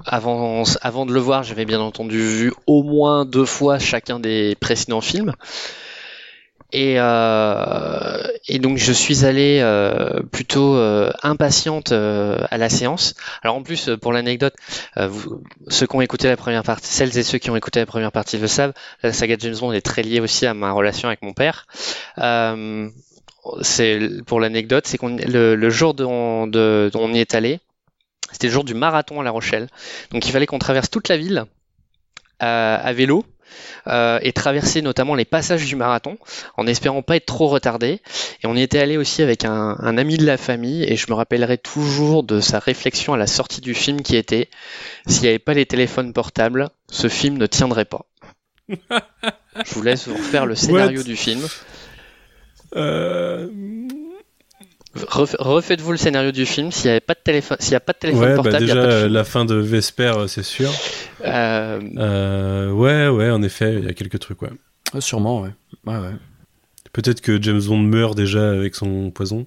avant, 0.06 0.62
avant 0.80 1.06
de 1.06 1.12
le 1.12 1.20
voir, 1.20 1.42
j'avais 1.42 1.64
bien 1.64 1.80
entendu 1.80 2.18
vu 2.18 2.52
au 2.66 2.82
moins 2.82 3.24
deux 3.24 3.44
fois 3.44 3.78
chacun 3.78 4.20
des 4.20 4.56
précédents 4.60 5.00
films. 5.00 5.34
Et, 6.72 6.94
euh, 6.98 8.22
et 8.46 8.59
donc 8.59 8.78
je 8.78 8.92
suis 8.92 9.24
allé 9.24 9.59
euh, 9.61 10.22
plutôt 10.30 10.76
euh, 10.76 11.11
impatiente 11.22 11.92
euh, 11.92 12.38
à 12.50 12.59
la 12.59 12.68
séance. 12.68 13.14
Alors 13.42 13.56
en 13.56 13.62
plus, 13.62 13.90
pour 14.00 14.12
l'anecdote, 14.12 14.54
ceux 15.68 15.87
qui 15.87 15.96
ont 15.96 16.00
écouté 16.00 16.28
la 16.28 16.37
première 16.37 16.62
partie, 16.62 16.88
celles 16.88 17.16
et 17.18 17.22
ceux 17.22 17.38
qui 17.38 17.50
ont 17.50 17.56
écouté 17.56 17.80
la 17.80 17.87
première 17.87 18.12
partie 18.12 18.38
le 18.38 18.46
savent, 18.46 18.72
la 19.02 19.12
saga 19.12 19.37
James 19.38 19.56
Bond 19.59 19.72
est 19.72 19.80
très 19.80 20.02
liée 20.02 20.20
aussi 20.20 20.46
à 20.46 20.54
ma 20.54 20.72
relation 20.72 21.09
avec 21.09 21.22
mon 21.22 21.33
père. 21.33 21.66
c'est 23.62 24.00
pour 24.26 24.40
l'anecdote, 24.40 24.87
c'est 24.87 24.98
qu'on 24.98 25.16
le, 25.16 25.56
le, 25.56 25.70
jour 25.70 25.94
dont, 25.94 26.46
de, 26.46 26.90
dont 26.92 27.00
on 27.02 27.12
y 27.12 27.18
est 27.18 27.35
allé, 27.35 27.61
c'était 28.30 28.46
le 28.46 28.52
jour 28.52 28.64
du 28.64 28.74
marathon 28.74 29.20
à 29.20 29.24
La 29.24 29.30
Rochelle. 29.30 29.68
Donc 30.12 30.26
il 30.26 30.30
fallait 30.30 30.46
qu'on 30.46 30.59
traverse 30.59 30.90
toute 30.90 31.09
la 31.09 31.16
ville 31.16 31.46
à 32.38 32.92
vélo 32.94 33.24
euh, 33.86 34.18
et 34.22 34.32
traverser 34.32 34.82
notamment 34.82 35.14
les 35.14 35.24
passages 35.24 35.66
du 35.66 35.76
marathon 35.76 36.18
en 36.56 36.66
espérant 36.66 37.02
pas 37.02 37.16
être 37.16 37.26
trop 37.26 37.48
retardé. 37.48 38.00
Et 38.42 38.46
on 38.46 38.54
y 38.54 38.62
était 38.62 38.78
allé 38.78 38.96
aussi 38.96 39.22
avec 39.22 39.44
un, 39.44 39.76
ami 39.96 40.16
de 40.16 40.26
la 40.26 40.36
famille 40.36 40.84
et 40.84 40.96
je 40.96 41.06
me 41.08 41.14
rappellerai 41.14 41.58
toujours 41.58 42.22
de 42.22 42.40
sa 42.40 42.58
réflexion 42.58 43.14
à 43.14 43.16
la 43.16 43.26
sortie 43.26 43.60
du 43.60 43.74
film 43.74 44.02
qui 44.02 44.16
était 44.16 44.48
s'il 45.06 45.22
n'y 45.22 45.28
avait 45.28 45.38
pas 45.38 45.54
les 45.54 45.66
téléphones 45.66 46.12
portables, 46.12 46.70
ce 46.90 47.08
film 47.08 47.38
ne 47.38 47.46
tiendrait 47.46 47.84
pas. 47.84 48.06
je 48.68 49.74
vous 49.74 49.82
laisse 49.82 50.08
vous 50.08 50.16
refaire 50.16 50.46
le 50.46 50.54
scénario 50.54 51.02
du 51.02 51.16
film. 51.16 51.44
Euh, 52.76 53.48
refaites-vous 54.94 55.92
le 55.92 55.96
scénario 55.96 56.33
du 56.33 56.46
film. 56.46 56.72
S'il 56.72 56.87
n'y 56.87 56.90
avait 56.92 57.00
pas 57.00 57.14
de 57.14 57.20
téléphone, 57.20 57.57
s'il 57.61 57.72
y 57.72 57.76
a 57.76 57.81
pas 57.81 57.92
de 57.92 57.98
téléphone 57.98 58.22
ouais, 58.22 58.29
bah 58.31 58.42
portable, 58.42 58.59
déjà 58.59 58.74
y 58.74 58.79
a 58.79 58.83
pas 58.83 59.03
de 59.03 59.14
la 59.14 59.24
fin 59.24 59.44
de 59.44 59.55
Vesper, 59.55 60.12
euh, 60.16 60.26
c'est 60.26 60.42
sûr. 60.42 60.70
Euh... 61.24 61.81
Euh, 61.96 62.70
ouais, 62.70 63.09
ouais, 63.09 63.31
en 63.31 63.42
effet, 63.42 63.74
il 63.74 63.85
y 63.85 63.88
a 63.88 63.92
quelques 63.92 64.18
trucs, 64.18 64.42
ouais. 64.42 64.50
sûrement, 64.98 65.42
ouais. 65.42 65.50
ouais, 65.87 65.98
ouais. 65.98 66.14
Peut-être 66.92 67.20
que 67.20 67.40
James 67.40 67.62
Bond 67.62 67.79
meurt 67.79 68.16
déjà 68.16 68.50
avec 68.50 68.74
son 68.74 69.11
poison. 69.11 69.46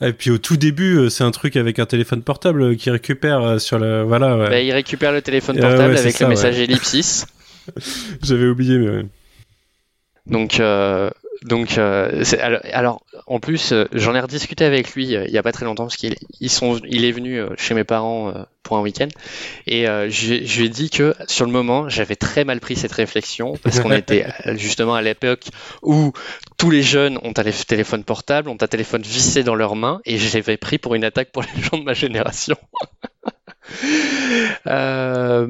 Et 0.00 0.12
puis 0.12 0.30
au 0.30 0.38
tout 0.38 0.56
début, 0.56 1.08
c'est 1.10 1.24
un 1.24 1.30
truc 1.30 1.56
avec 1.56 1.78
un 1.78 1.86
téléphone 1.86 2.22
portable 2.22 2.76
qui 2.76 2.90
récupère 2.90 3.60
sur 3.60 3.78
le. 3.78 4.02
Voilà. 4.02 4.36
Ouais. 4.36 4.48
Bah, 4.48 4.60
il 4.60 4.72
récupère 4.72 5.12
le 5.12 5.22
téléphone 5.22 5.58
portable 5.58 5.96
avec 5.96 6.20
le 6.20 6.28
message 6.28 6.58
ellipsis. 6.58 7.26
J'avais 8.22 8.46
oublié, 8.46 8.78
mais 8.78 8.88
ouais. 8.90 9.06
Donc, 10.26 10.60
euh, 10.60 11.10
donc, 11.44 11.76
euh, 11.76 12.24
alors, 12.72 13.04
en 13.26 13.38
plus, 13.38 13.72
euh, 13.72 13.84
j'en 13.92 14.14
ai 14.14 14.20
rediscuté 14.20 14.64
avec 14.64 14.94
lui 14.94 15.14
euh, 15.14 15.26
il 15.26 15.30
y 15.30 15.36
a 15.36 15.42
pas 15.42 15.52
très 15.52 15.66
longtemps 15.66 15.84
parce 15.84 15.98
qu'il 15.98 16.16
sont, 16.48 16.80
il 16.88 17.04
est 17.04 17.12
venu 17.12 17.42
chez 17.58 17.74
mes 17.74 17.84
parents 17.84 18.32
pour 18.62 18.78
un 18.78 18.80
week-end 18.80 19.08
et 19.66 19.84
je, 19.84 20.58
lui 20.58 20.64
ai 20.64 20.68
dit 20.70 20.88
que 20.88 21.14
sur 21.28 21.44
le 21.44 21.52
moment, 21.52 21.90
j'avais 21.90 22.16
très 22.16 22.44
mal 22.44 22.60
pris 22.60 22.76
cette 22.76 22.92
réflexion 22.92 23.58
parce 23.62 23.80
qu'on 23.80 23.92
était 23.92 24.26
justement 24.56 24.94
à 24.94 25.02
l'époque 25.02 25.44
où 25.82 26.12
tous 26.56 26.70
les 26.70 26.82
jeunes 26.82 27.18
ont 27.22 27.34
un 27.36 27.44
téléphone 27.66 28.04
portable, 28.04 28.48
ont 28.48 28.56
un 28.60 28.66
téléphone 28.66 29.02
vissé 29.02 29.42
dans 29.42 29.54
leurs 29.54 29.76
mains 29.76 30.00
et 30.06 30.16
je 30.16 30.34
l'avais 30.34 30.56
pris 30.56 30.78
pour 30.78 30.94
une 30.94 31.04
attaque 31.04 31.30
pour 31.30 31.42
les 31.56 31.62
gens 31.62 31.76
de 31.76 31.84
ma 31.84 31.94
génération. 31.94 32.56
fin 34.64 35.46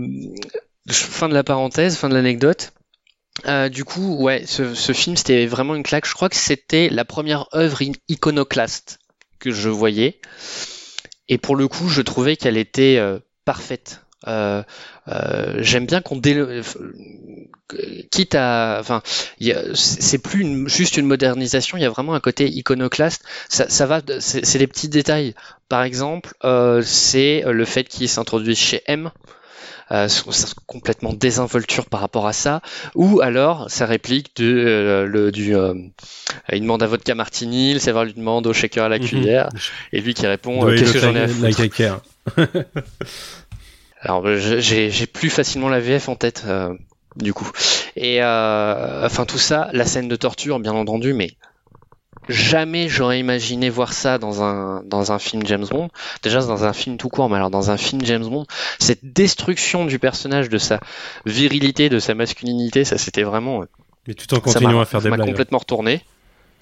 de 1.28 1.34
la 1.34 1.44
parenthèse, 1.44 1.96
fin 1.96 2.08
de 2.08 2.14
l'anecdote. 2.14 2.72
Euh, 3.46 3.68
du 3.68 3.84
coup, 3.84 4.16
ouais, 4.16 4.44
ce, 4.46 4.92
film 4.92 5.16
c'était 5.16 5.46
vraiment 5.46 5.74
une 5.74 5.82
claque. 5.82 6.06
Je 6.06 6.14
crois 6.14 6.28
que 6.28 6.36
c'était 6.36 6.88
la 6.88 7.04
première 7.04 7.46
œuvre 7.54 7.80
iconoclaste 8.08 9.00
que 9.38 9.50
je 9.50 9.68
voyais. 9.68 10.20
Et 11.28 11.38
pour 11.38 11.56
le 11.56 11.68
coup, 11.68 11.88
je 11.88 12.02
trouvais 12.02 12.36
qu'elle 12.36 12.56
était 12.56 12.96
euh, 12.98 13.18
parfaite. 13.44 14.00
Euh, 14.26 14.62
j'aime 15.58 15.84
bien 15.84 16.00
qu'on 16.00 16.18
quitte 18.10 18.34
à, 18.34 18.78
enfin, 18.80 19.02
c'est 19.74 20.18
plus 20.18 20.66
juste 20.68 20.96
une 20.96 21.04
modernisation. 21.04 21.76
Il 21.76 21.82
y 21.82 21.86
a 21.86 21.90
vraiment 21.90 22.14
un 22.14 22.20
côté 22.20 22.48
iconoclaste. 22.48 23.22
Ça, 23.50 23.68
ça 23.68 23.84
va, 23.84 24.00
c'est 24.20 24.58
des 24.58 24.66
petits 24.66 24.88
détails. 24.88 25.34
Par 25.68 25.82
exemple, 25.82 26.32
c'est 26.84 27.42
le 27.46 27.64
fait 27.64 27.84
qu'il 27.84 28.08
s'introduise 28.08 28.58
chez 28.58 28.82
M. 28.86 29.10
euh, 29.90 30.08
complètement 30.66 31.12
désinvolture 31.12 31.86
par 31.86 32.00
rapport 32.00 32.26
à 32.26 32.32
ça, 32.32 32.62
ou 32.94 33.20
alors 33.20 33.70
sa 33.70 33.86
réplique 33.86 34.36
de 34.36 34.46
euh, 34.46 35.06
le 35.06 35.30
du 35.30 35.54
euh, 35.54 35.74
il 36.52 36.62
demande 36.62 36.82
à 36.82 36.86
vodka 36.86 37.14
martini, 37.14 37.74
le 37.74 37.78
serveur 37.78 38.04
lui 38.04 38.14
demande 38.14 38.46
au 38.46 38.52
shaker 38.52 38.84
à 38.84 38.88
la 38.88 38.98
mhm. 38.98 39.04
cuillère, 39.04 39.48
et 39.92 40.00
lui 40.00 40.14
qui 40.14 40.26
répond 40.26 40.66
qu'est-ce 40.74 40.92
que 40.92 40.98
j'en 40.98 41.14
ai 41.14 41.22
à 41.22 41.28
foutre. 41.28 42.02
Alors 44.00 44.26
j'ai 44.36 45.06
plus 45.06 45.30
facilement 45.30 45.68
la 45.68 45.80
VF 45.80 46.08
en 46.08 46.16
tête 46.16 46.44
du 47.16 47.32
coup. 47.32 47.50
Et 47.96 48.22
enfin 48.22 49.24
tout 49.26 49.38
ça, 49.38 49.68
la 49.72 49.84
scène 49.84 50.08
de 50.08 50.16
torture 50.16 50.60
bien 50.60 50.72
entendu, 50.72 51.14
mais 51.14 51.30
jamais 52.28 52.88
j'aurais 52.88 53.20
imaginé 53.20 53.70
voir 53.70 53.92
ça 53.92 54.18
dans 54.18 54.42
un 54.42 54.82
dans 54.84 55.12
un 55.12 55.18
film 55.18 55.44
James 55.46 55.66
Bond. 55.70 55.88
Déjà 56.22 56.40
dans 56.40 56.64
un 56.64 56.72
film 56.72 56.96
tout 56.96 57.08
court, 57.08 57.28
mais 57.28 57.36
alors 57.36 57.50
dans 57.50 57.70
un 57.70 57.76
film 57.76 58.04
James 58.04 58.24
Bond, 58.24 58.46
cette 58.78 59.12
destruction 59.12 59.84
du 59.84 59.98
personnage, 59.98 60.48
de 60.48 60.58
sa 60.58 60.80
virilité, 61.26 61.88
de 61.88 61.98
sa 61.98 62.14
masculinité, 62.14 62.84
ça 62.84 62.98
c'était 62.98 63.22
vraiment. 63.22 63.62
Euh, 63.62 63.66
mais 64.06 64.14
tout 64.14 64.32
en 64.34 64.40
continuant 64.40 64.80
à 64.80 64.84
faire 64.84 65.00
des 65.00 65.10
blagues. 65.10 65.26
complètement 65.26 65.58
retourné. 65.58 66.02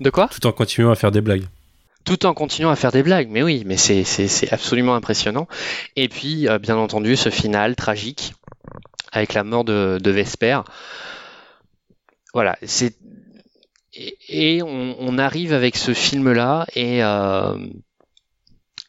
De 0.00 0.10
quoi? 0.10 0.28
Tout 0.28 0.46
en 0.46 0.52
continuant 0.52 0.90
à 0.90 0.94
faire 0.94 1.10
des 1.10 1.20
blagues. 1.20 1.44
Tout 2.04 2.26
en 2.26 2.34
continuant 2.34 2.70
à 2.70 2.76
faire 2.76 2.90
des 2.90 3.02
blagues, 3.02 3.28
mais 3.30 3.42
oui, 3.42 3.62
mais 3.66 3.76
c'est 3.76 4.04
c'est 4.04 4.52
absolument 4.52 4.94
impressionnant. 4.94 5.46
Et 5.96 6.08
puis 6.08 6.48
euh, 6.48 6.58
bien 6.58 6.76
entendu 6.76 7.16
ce 7.16 7.30
final 7.30 7.76
tragique 7.76 8.34
avec 9.12 9.34
la 9.34 9.44
mort 9.44 9.64
de, 9.64 9.98
de 10.02 10.10
Vesper. 10.10 10.60
Voilà, 12.34 12.56
c'est 12.64 12.94
et, 14.28 14.62
on, 14.62 15.18
arrive 15.18 15.52
avec 15.52 15.76
ce 15.76 15.94
film-là 15.94 16.66
et 16.74 17.02
euh, 17.02 17.56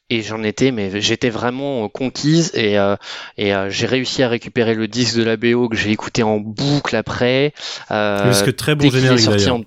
et 0.10 0.22
j'en 0.22 0.44
étais, 0.44 0.72
mais 0.72 1.02
j'étais 1.02 1.30
vraiment 1.30 1.90
conquise 1.90 2.52
et, 2.54 2.78
euh, 2.78 2.96
et 3.38 3.54
euh, 3.54 3.70
j'ai 3.70 3.88
réussi 3.88 4.22
à 4.22 4.30
récupérer 4.30 4.76
le 4.76 4.88
disque 4.88 5.16
de 5.18 5.24
la 5.24 5.38
BO 5.38 5.70
que 5.70 5.76
j'ai 5.76 5.92
écouté 5.92 6.22
en 6.24 6.38
boucle 6.38 6.96
après. 6.96 7.54
Parce 7.88 8.44
que 8.44 8.52
très 8.52 8.76
bon 8.76 8.90
générique 8.90 9.26
d'ailleurs. 9.26 9.62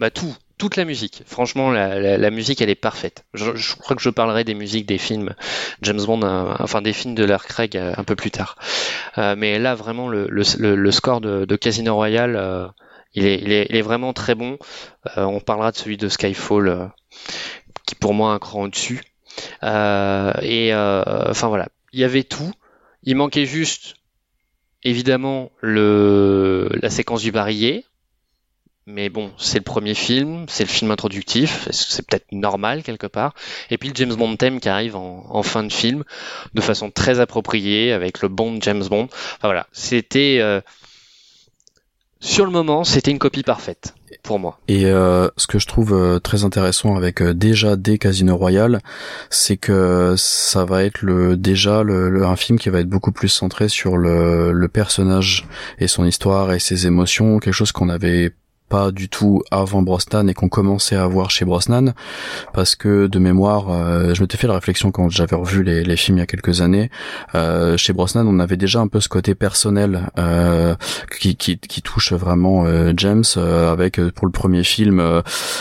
Bah 0.00 0.10
tout, 0.10 0.34
toute 0.58 0.74
la 0.74 0.84
musique. 0.84 1.22
Franchement, 1.26 1.70
la, 1.70 2.18
la, 2.18 2.30
musique, 2.30 2.60
elle 2.60 2.70
est 2.70 2.74
parfaite. 2.74 3.24
Je, 3.32 3.54
je, 3.54 3.76
crois 3.76 3.94
que 3.94 4.02
je 4.02 4.10
parlerai 4.10 4.42
des 4.42 4.54
musiques 4.54 4.86
des 4.86 4.98
films 4.98 5.34
James 5.82 6.02
Bond, 6.04 6.22
enfin 6.58 6.82
des 6.82 6.92
films 6.92 7.14
de 7.14 7.24
l'art 7.24 7.46
Craig 7.46 7.76
un 7.76 8.02
peu 8.02 8.16
plus 8.16 8.32
tard. 8.32 8.56
mais 9.16 9.60
là, 9.60 9.76
vraiment, 9.76 10.08
le, 10.08 10.26
le, 10.28 10.74
le 10.74 10.90
score 10.90 11.20
de, 11.20 11.44
de 11.44 11.56
Casino 11.56 11.94
Royale 11.94 12.72
il 13.14 13.26
est, 13.26 13.66
il 13.68 13.76
est, 13.76 13.82
vraiment 13.82 14.12
très 14.12 14.34
bon. 14.34 14.58
Euh, 15.16 15.24
on 15.24 15.40
parlera 15.40 15.70
de 15.70 15.76
celui 15.76 15.96
de 15.96 16.08
Skyfall, 16.08 16.68
euh, 16.68 16.86
qui 17.86 17.94
pour 17.94 18.12
moi 18.12 18.32
un 18.32 18.38
cran 18.38 18.64
au-dessus. 18.64 19.00
Euh, 19.62 20.32
et 20.42 20.74
enfin 20.74 21.48
voilà, 21.48 21.68
il 21.92 22.00
y 22.00 22.04
avait 22.04 22.24
tout. 22.24 22.52
Il 23.02 23.16
manquait 23.16 23.46
juste, 23.46 23.94
évidemment, 24.82 25.50
la 25.62 26.90
séquence 26.90 27.22
du 27.22 27.32
barillet. 27.32 27.84
Mais 28.86 29.08
bon, 29.08 29.32
c'est 29.38 29.58
le 29.58 29.64
premier 29.64 29.94
film, 29.94 30.44
c'est 30.46 30.64
le 30.64 30.68
film 30.68 30.90
introductif, 30.90 31.68
c'est 31.70 32.06
peut-être 32.06 32.30
normal 32.32 32.82
quelque 32.82 33.06
part? 33.06 33.32
Et 33.70 33.78
puis 33.78 33.88
le 33.88 33.94
James 33.94 34.14
Bond 34.14 34.36
thème 34.36 34.60
qui 34.60 34.68
arrive 34.68 34.94
en, 34.94 35.42
fin 35.42 35.64
de 35.64 35.72
film, 35.72 36.04
de 36.52 36.60
façon 36.60 36.90
très 36.90 37.18
appropriée, 37.18 37.92
avec 37.92 38.20
le 38.20 38.28
bon 38.28 38.58
James 38.60 38.84
Bond. 38.84 39.04
Enfin 39.04 39.48
voilà, 39.48 39.66
c'était 39.72 40.38
sur 42.24 42.46
le 42.46 42.50
moment, 42.50 42.84
c'était 42.84 43.10
une 43.10 43.18
copie 43.18 43.42
parfaite 43.42 43.94
pour 44.22 44.38
moi. 44.38 44.58
Et 44.66 44.86
euh, 44.86 45.28
ce 45.36 45.46
que 45.46 45.58
je 45.58 45.66
trouve 45.66 45.92
euh, 45.92 46.18
très 46.18 46.42
intéressant 46.42 46.96
avec 46.96 47.20
euh, 47.20 47.34
déjà 47.34 47.76
des 47.76 47.98
Casino 47.98 48.34
Royale, 48.34 48.80
c'est 49.28 49.58
que 49.58 50.14
ça 50.16 50.64
va 50.64 50.84
être 50.84 51.02
le 51.02 51.36
déjà 51.36 51.82
le, 51.82 52.24
un 52.24 52.36
film 52.36 52.58
qui 52.58 52.70
va 52.70 52.80
être 52.80 52.88
beaucoup 52.88 53.12
plus 53.12 53.28
centré 53.28 53.68
sur 53.68 53.98
le, 53.98 54.52
le 54.52 54.68
personnage 54.68 55.46
et 55.78 55.86
son 55.86 56.06
histoire 56.06 56.50
et 56.54 56.60
ses 56.60 56.86
émotions, 56.86 57.38
quelque 57.40 57.52
chose 57.52 57.72
qu'on 57.72 57.90
avait 57.90 58.32
pas 58.68 58.90
du 58.90 59.08
tout 59.08 59.42
avant 59.50 59.82
Brosnan 59.82 60.28
et 60.28 60.34
qu'on 60.34 60.48
commençait 60.48 60.96
à 60.96 61.06
voir 61.06 61.30
chez 61.30 61.44
Brosnan 61.44 61.92
parce 62.52 62.74
que 62.74 63.06
de 63.06 63.18
mémoire 63.18 63.70
euh, 63.70 64.14
je 64.14 64.22
m'étais 64.22 64.36
fait 64.36 64.46
la 64.46 64.54
réflexion 64.54 64.90
quand 64.90 65.08
j'avais 65.08 65.36
revu 65.36 65.62
les, 65.62 65.84
les, 65.84 65.96
films 65.96 66.18
il 66.18 66.20
y 66.20 66.22
a 66.22 66.26
quelques 66.26 66.60
années 66.60 66.90
euh, 67.34 67.76
chez 67.76 67.92
Brosnan 67.92 68.26
on 68.26 68.38
avait 68.38 68.56
déjà 68.56 68.80
un 68.80 68.88
peu 68.88 69.00
ce 69.00 69.08
côté 69.08 69.34
personnel 69.34 70.10
euh, 70.18 70.74
qui, 71.20 71.36
qui, 71.36 71.58
qui, 71.58 71.82
touche 71.82 72.12
vraiment 72.12 72.64
euh, 72.66 72.92
James 72.96 73.24
euh, 73.36 73.72
avec 73.72 74.00
pour 74.10 74.26
le 74.26 74.32
premier 74.32 74.64
film 74.64 75.00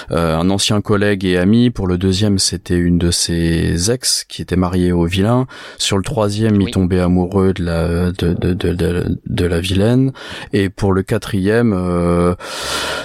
un 0.09 0.49
ancien 0.49 0.81
collègue 0.81 1.25
et 1.25 1.37
ami. 1.37 1.69
Pour 1.69 1.87
le 1.87 1.97
deuxième 1.97 2.39
c'était 2.39 2.77
une 2.77 2.97
de 2.97 3.11
ses 3.11 3.91
ex 3.91 4.25
qui 4.27 4.41
était 4.41 4.55
mariée 4.55 4.91
au 4.91 5.05
vilain. 5.05 5.47
Sur 5.77 5.97
le 5.97 6.03
troisième 6.03 6.61
il 6.61 6.71
tombait 6.71 6.99
amoureux 6.99 7.53
de 7.53 7.63
la 7.63 8.11
de, 8.11 8.33
de, 8.33 8.53
de, 8.53 8.73
de, 8.73 9.19
de 9.25 9.45
la 9.45 9.59
vilaine. 9.59 10.13
Et 10.53 10.69
pour 10.69 10.93
le 10.93 11.03
quatrième 11.03 11.73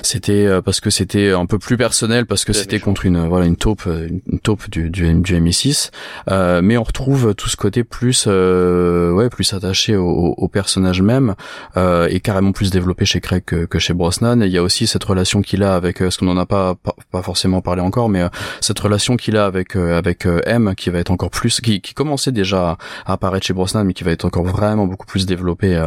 c'était 0.03 0.47
euh, 0.47 0.63
parce 0.63 0.81
que 0.81 0.91
c'était 0.91 1.33
un 1.33 1.47
peu 1.47 1.59
plus 1.59 1.77
personnel 1.77 2.27
parce 2.27 2.45
que 2.45 2.53
c'était 2.53 2.81
contre 2.81 3.07
une 3.07 3.27
voilà 3.29 3.47
une 3.47 3.57
taupe 3.57 3.83
euh, 3.87 4.09
une 4.31 4.41
taupe 4.41 4.69
du 4.71 4.91
du, 4.91 5.13
du 5.15 5.41
MI6 5.41 5.91
euh, 6.31 6.61
mais 6.63 6.77
on 6.77 6.83
retrouve 6.83 7.35
tout 7.35 7.49
ce 7.49 7.57
côté 7.57 7.85
plus 7.85 8.25
euh, 8.27 9.13
ouais 9.13 9.29
plus 9.29 9.53
attaché 9.53 9.97
au, 9.97 10.35
au 10.37 10.49
personnage 10.49 11.03
même 11.03 11.35
euh, 11.77 12.09
et 12.11 12.21
carrément 12.21 12.53
plus 12.53 12.71
développé 12.71 13.05
chez 13.05 13.21
Craig 13.21 13.45
que, 13.45 13.65
que 13.65 13.79
chez 13.79 13.95
Brosnan. 13.95 14.43
Et 14.43 14.47
il 14.47 14.53
y 14.53 14.59
a 14.59 14.63
aussi 14.63 14.87
cette 14.87 15.05
relation 15.05 15.43
qu'il 15.43 15.63
a 15.63 15.75
avec 15.75 15.99
ce 15.99 16.19
qu'on 16.19 16.27
n'en 16.27 16.37
a 16.37 16.47
pas, 16.47 16.75
pas, 17.11 17.23
forcément 17.23 17.61
parlé 17.61 17.83
encore 17.83 18.09
mais 18.09 18.23
cette 18.61 18.79
relation 18.79 19.17
qu'il 19.17 19.37
a 19.37 19.47
avec 19.47 19.77
avec 19.77 20.27
M 20.47 20.75
qui 20.77 20.91
va 20.91 20.99
être 20.99 21.11
encore 21.11 21.31
plus 21.31 21.61
qui, 21.61 21.81
qui 21.81 21.95
commençait 21.95 22.33
déjà 22.33 22.79
à 23.07 23.13
apparaître 23.13 23.47
chez 23.47 23.53
Brosnan 23.55 23.85
mais 23.85 23.95
qui 23.95 24.05
va 24.05 24.13
être 24.13 24.25
encore 24.25 24.45
vraiment 24.45 24.87
beaucoup 24.87 25.07
plus 25.07 25.27
développé 25.27 25.81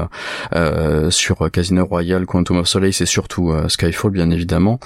sur 1.09 1.51
Casino 1.51 1.85
Royale 1.85 2.25
Quantum 2.25 2.57
of 2.57 2.67
Solace 2.67 3.01
et 3.01 3.05
surtout 3.05 3.53
Sky 3.67 3.90
Skyfall 3.91 4.11
bien 4.11 4.29
évidemment. 4.31 4.79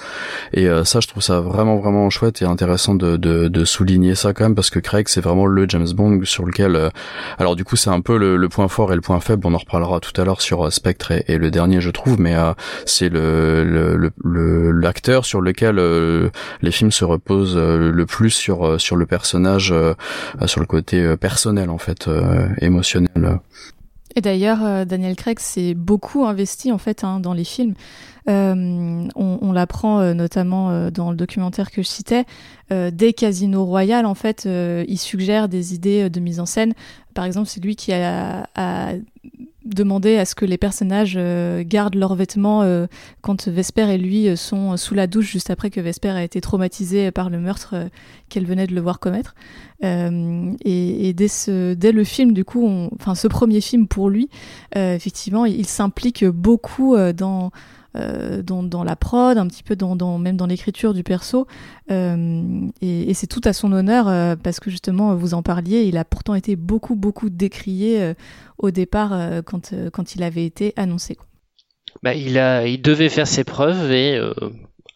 Et 0.54 0.68
euh, 0.68 0.84
ça 0.84 1.00
je 1.00 1.08
trouve 1.08 1.24
ça 1.24 1.39
vraiment 1.39 1.78
vraiment 1.78 2.10
chouette 2.10 2.41
et 2.41 2.46
intéressant 2.46 2.96
de, 2.96 3.65
souligner 3.65 4.15
ça 4.15 4.34
quand 4.34 4.44
même 4.44 4.56
parce 4.56 4.70
que 4.70 4.80
Craig 4.80 5.08
c'est 5.08 5.22
vraiment 5.22 5.46
le 5.46 5.65
James 5.68 5.88
Bond 5.96 6.22
sur 6.24 6.46
lequel 6.46 6.76
euh, 6.76 6.89
alors 7.39 7.56
du 7.56 7.63
coup 7.63 7.76
c'est 7.76 7.89
un 7.89 8.02
peu 8.02 8.18
le, 8.18 8.50
point 8.50 8.68
fort 8.68 8.91
et 8.91 8.96
le 8.96 9.02
point 9.02 9.20
faible. 9.20 9.48
On 9.48 9.54
en 9.54 9.58
reparlera 9.58 10.00
tout 10.00 10.20
à 10.20 10.26
l'heure 10.26 10.41
sur 10.41 10.65
euh, 10.65 10.70
Spectre 10.70 11.12
et, 11.12 11.38
le 11.38 11.52
dernier 11.52 11.82
je 11.82 11.89
trouve 11.89 12.20
mais 12.20 12.36
c'est 12.86 13.10
le 13.10 14.12
l'acteur 14.72 15.26
sur 15.26 15.41
lequel 15.41 15.76
les 16.62 16.72
films 16.72 16.91
se 16.91 17.04
reposent 17.04 17.58
le 17.58 18.06
plus 18.06 18.30
sur 18.30 18.80
sur 18.80 18.96
le 18.96 19.06
personnage 19.06 19.74
sur 20.46 20.60
le 20.60 20.65
côté 20.65 21.15
personnel 21.18 21.70
en 21.70 21.78
fait 21.78 22.10
émotionnel. 22.62 23.39
Et 24.15 24.22
d'ailleurs, 24.22 24.86
Daniel 24.86 25.15
Craig 25.15 25.39
s'est 25.39 25.74
beaucoup 25.74 26.26
investi 26.26 26.72
en 26.72 26.78
fait 26.78 27.04
hein, 27.04 27.20
dans 27.20 27.34
les 27.34 27.44
films. 27.44 27.74
Euh, 28.28 29.08
on, 29.16 29.52
l'apprend 29.52 30.00
euh, 30.00 30.14
notamment 30.14 30.72
euh, 30.72 30.90
dans 30.90 31.12
le 31.12 31.16
documentaire 31.16 31.70
que 31.70 31.84
je 31.84 31.88
citais. 31.88 32.26
dès 32.70 33.14
Casino 33.14 33.64
Royal, 33.64 34.06
en 34.06 34.16
fait, 34.16 34.48
il 34.48 34.98
suggère 34.98 35.48
des 35.50 35.74
idées 35.74 36.10
de 36.10 36.20
mise 36.20 36.40
en 36.40 36.46
scène. 36.46 36.74
Par 37.14 37.26
exemple, 37.26 37.48
c'est 37.48 37.64
lui 37.64 37.76
qui 37.76 37.94
a, 37.94 38.50
a 38.56 38.94
demandé 39.64 40.18
à 40.18 40.26
ce 40.26 40.36
que 40.36 40.46
les 40.46 40.58
personnages 40.58 41.18
gardent 41.66 41.96
leurs 41.96 42.16
vêtements 42.16 42.64
quand 43.22 43.48
Vesper 43.48 43.94
et 43.94 43.98
lui 43.98 44.36
sont 44.36 44.78
sous 44.78 44.96
la 44.96 45.08
douche 45.08 45.32
juste 45.32 45.50
après 45.50 45.70
que 45.70 45.80
Vesper 45.80 46.10
a 46.10 46.24
été 46.24 46.42
traumatisée 46.42 47.12
par 47.12 47.30
le 47.30 47.40
meurtre 47.40 47.76
qu'elle 48.30 48.46
venait 48.46 48.68
de 48.68 48.74
le 48.74 48.82
voir 48.82 49.00
commettre. 49.00 49.36
et, 49.84 51.14
dès 51.14 51.92
le 51.92 52.04
film, 52.04 52.34
du 52.34 52.44
coup, 52.44 52.90
enfin 52.96 53.14
ce 53.14 53.28
premier 53.28 53.62
film 53.62 53.88
pour 53.88 54.10
lui, 54.10 54.30
effectivement, 54.76 55.46
il 55.46 55.68
s'implique 55.68 56.26
beaucoup 56.26 56.98
dans 57.14 57.52
euh, 57.96 58.42
dans, 58.42 58.64
dans, 58.64 58.84
la 58.84 58.96
prod, 58.96 59.38
un 59.38 59.48
petit 59.48 59.64
peu 59.64 59.76
dans, 59.76 59.96
dans 59.96 60.18
même 60.18 60.38
dans 60.38 60.46
l'écriture 60.46 60.94
du 60.94 61.04
perso. 61.04 61.48
Euh, 61.92 62.68
et, 62.82 63.10
et 63.10 63.14
c'est 63.14 63.28
tout 63.28 63.42
à 63.44 63.54
son 63.54 63.72
honneur 63.72 64.08
euh, 64.08 64.36
parce 64.36 64.60
que 64.60 64.70
justement, 64.70 65.16
vous 65.16 65.34
en 65.34 65.44
parliez, 65.44 65.84
il 65.84 65.98
a 65.98 66.06
pourtant 66.06 66.36
été 66.36 66.56
beaucoup, 66.56 66.96
beaucoup 66.96 67.30
décrié 67.30 68.02
euh, 68.02 68.14
au 68.58 68.72
départ 68.72 69.14
euh, 69.14 69.42
quand, 69.42 69.74
quand 69.92 70.16
il 70.16 70.24
avait 70.24 70.46
été 70.46 70.74
annoncé. 70.76 71.18
Bah, 72.04 72.14
il, 72.14 72.38
a, 72.38 72.68
il 72.68 72.82
devait 72.82 73.10
faire 73.10 73.28
ses 73.28 73.44
preuves 73.44 73.92
et 73.92 74.20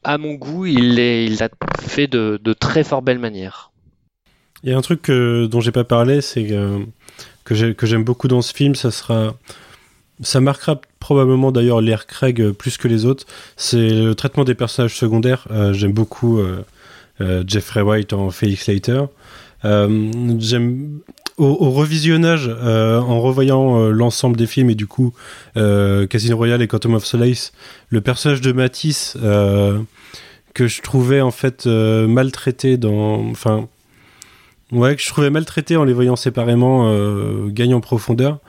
à 0.04 0.18
mon 0.18 0.34
goût, 0.34 0.66
il 0.66 0.96
l'a 0.96 1.50
fait 1.82 2.08
de, 2.08 2.40
de, 2.44 2.54
très 2.54 2.84
fort 2.84 3.02
belle 3.02 3.20
manière. 3.20 3.72
Il 4.64 4.70
y 4.70 4.74
a 4.74 4.78
un 4.78 4.82
truc 4.82 5.02
que, 5.02 5.46
dont 5.46 5.62
j'ai 5.62 5.72
pas 5.72 5.86
parlé, 5.86 6.20
c'est 6.22 6.46
que, 6.46 7.72
que 7.72 7.86
j'aime 7.86 8.04
beaucoup 8.04 8.28
dans 8.28 8.42
ce 8.42 8.54
film, 8.54 8.76
ça 8.76 8.92
sera 8.92 9.34
ça 10.22 10.42
marquera 10.42 10.80
probablement 11.00 11.52
d'ailleurs 11.52 11.82
l'air 11.82 12.06
Craig 12.06 12.42
euh, 12.42 12.54
plus 12.54 12.78
que 12.78 12.88
les 12.88 13.06
autres. 13.06 13.26
C'est 13.58 13.90
le 13.90 14.16
traitement 14.16 14.44
des 14.44 14.56
personnages 14.56 14.96
secondaires. 14.96 15.48
Euh, 15.52 15.74
j'aime 15.74 15.94
beaucoup 15.94 16.40
euh, 16.40 17.44
Jeffrey 17.48 17.82
White 17.82 18.14
en 18.14 18.30
Felix 18.30 18.68
Leiter. 18.68 19.04
J'aime 19.64 21.00
au, 21.38 21.72
revisionnage, 21.72 22.50
en 22.50 23.22
revoyant 23.22 23.90
l'ensemble 23.90 24.38
des 24.38 24.48
films 24.48 24.70
et 24.70 24.76
du 24.76 24.88
coup 24.88 25.14
Casino 25.56 26.38
Royale 26.38 26.62
et 26.62 26.68
Quantum 26.68 26.94
of 26.94 27.06
Solace, 27.06 27.52
le 27.90 28.00
personnage 28.00 28.40
de 28.40 28.54
Matisse 28.54 29.18
que 30.54 30.68
je 30.68 30.82
trouvais 30.82 31.20
en 31.20 31.32
fait 31.32 31.66
maltraité 31.66 32.78
dans, 32.78 33.30
enfin, 33.32 33.68
ouais, 34.72 34.96
que 34.96 35.02
je 35.02 35.10
trouvais 35.10 35.30
maltraité 35.30 35.76
en 35.76 35.84
les 35.84 35.94
voyant 35.94 36.16
séparément, 36.16 37.48
gagne 37.48 37.74
en 37.74 37.82
profondeur. 37.82 38.40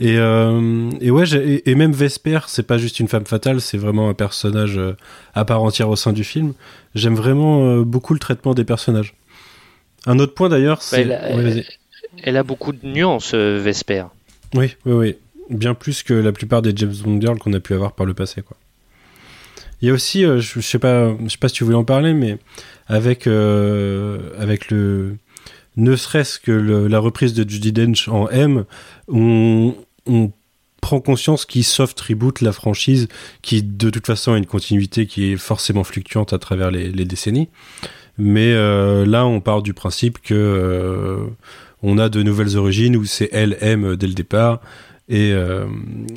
Et, 0.00 0.18
euh, 0.18 0.90
et 1.00 1.10
ouais, 1.12 1.24
et, 1.34 1.70
et, 1.70 1.74
même 1.76 1.92
Vesper, 1.92 2.40
c'est 2.48 2.64
pas 2.66 2.78
juste 2.78 2.98
une 2.98 3.06
femme 3.06 3.26
fatale, 3.26 3.60
c'est 3.60 3.78
vraiment 3.78 4.08
un 4.08 4.14
personnage 4.14 4.76
euh, 4.76 4.96
à 5.34 5.44
part 5.44 5.62
entière 5.62 5.88
au 5.88 5.94
sein 5.96 6.12
du 6.12 6.24
film. 6.24 6.52
J'aime 6.96 7.14
vraiment 7.14 7.64
euh, 7.64 7.84
beaucoup 7.84 8.12
le 8.12 8.18
traitement 8.18 8.54
des 8.54 8.64
personnages. 8.64 9.14
Un 10.06 10.18
autre 10.18 10.34
point 10.34 10.48
d'ailleurs, 10.48 10.78
Bah, 10.78 10.82
c'est. 10.84 11.02
elle, 11.02 11.12
a- 11.12 11.36
Ouais, 11.36 11.42
vas-y. 11.42 11.64
elle 12.24 12.36
a 12.36 12.42
beaucoup 12.42 12.72
de 12.72 12.84
nuances, 12.86 13.34
Vesper. 13.34 14.04
Oui, 14.54 14.74
oui, 14.84 14.92
oui. 14.92 15.16
Bien 15.50 15.74
plus 15.74 16.02
que 16.02 16.14
la 16.14 16.32
plupart 16.32 16.60
des 16.62 16.72
James 16.74 16.94
Bond 17.04 17.20
girls 17.20 17.38
qu'on 17.38 17.52
a 17.52 17.60
pu 17.60 17.74
avoir 17.74 17.92
par 17.92 18.06
le 18.06 18.14
passé, 18.14 18.42
quoi. 18.42 18.56
Il 19.82 19.88
y 19.88 19.90
a 19.90 19.94
aussi, 19.94 20.22
je, 20.22 20.38
je 20.40 20.60
sais 20.60 20.78
pas, 20.78 21.14
je 21.22 21.28
sais 21.28 21.36
pas 21.38 21.48
si 21.48 21.54
tu 21.56 21.64
voulais 21.64 21.76
en 21.76 21.84
parler, 21.84 22.14
mais 22.14 22.38
avec 22.88 23.26
euh, 23.26 24.18
avec 24.38 24.70
le 24.70 25.16
ne 25.76 25.96
serait-ce 25.96 26.38
que 26.38 26.52
la 26.52 26.98
reprise 26.98 27.34
de 27.34 27.48
Judy 27.48 27.72
Dench 27.72 28.08
en 28.08 28.28
M, 28.28 28.64
on, 29.08 29.74
prend 30.80 31.00
conscience 31.00 31.46
qu'il 31.46 31.64
soft 31.64 31.98
reboot 31.98 32.42
la 32.42 32.52
franchise, 32.52 33.08
qui 33.40 33.62
de 33.62 33.88
toute 33.88 34.06
façon 34.06 34.34
a 34.34 34.38
une 34.38 34.44
continuité 34.44 35.06
qui 35.06 35.32
est 35.32 35.36
forcément 35.38 35.82
fluctuante 35.82 36.34
à 36.34 36.38
travers 36.38 36.70
les, 36.70 37.04
décennies. 37.06 37.48
Mais 38.18 38.52
euh, 38.52 39.06
là, 39.06 39.24
on 39.24 39.40
part 39.40 39.62
du 39.62 39.72
principe 39.72 40.18
que 40.20 40.34
euh, 40.34 41.24
on 41.82 41.96
a 41.96 42.10
de 42.10 42.22
nouvelles 42.22 42.58
origines 42.58 42.96
où 42.96 43.06
c'est 43.06 43.30
elle 43.32 43.56
M 43.62 43.96
dès 43.96 44.06
le 44.06 44.12
départ. 44.12 44.60
Et, 45.08 45.32
euh, 45.32 45.64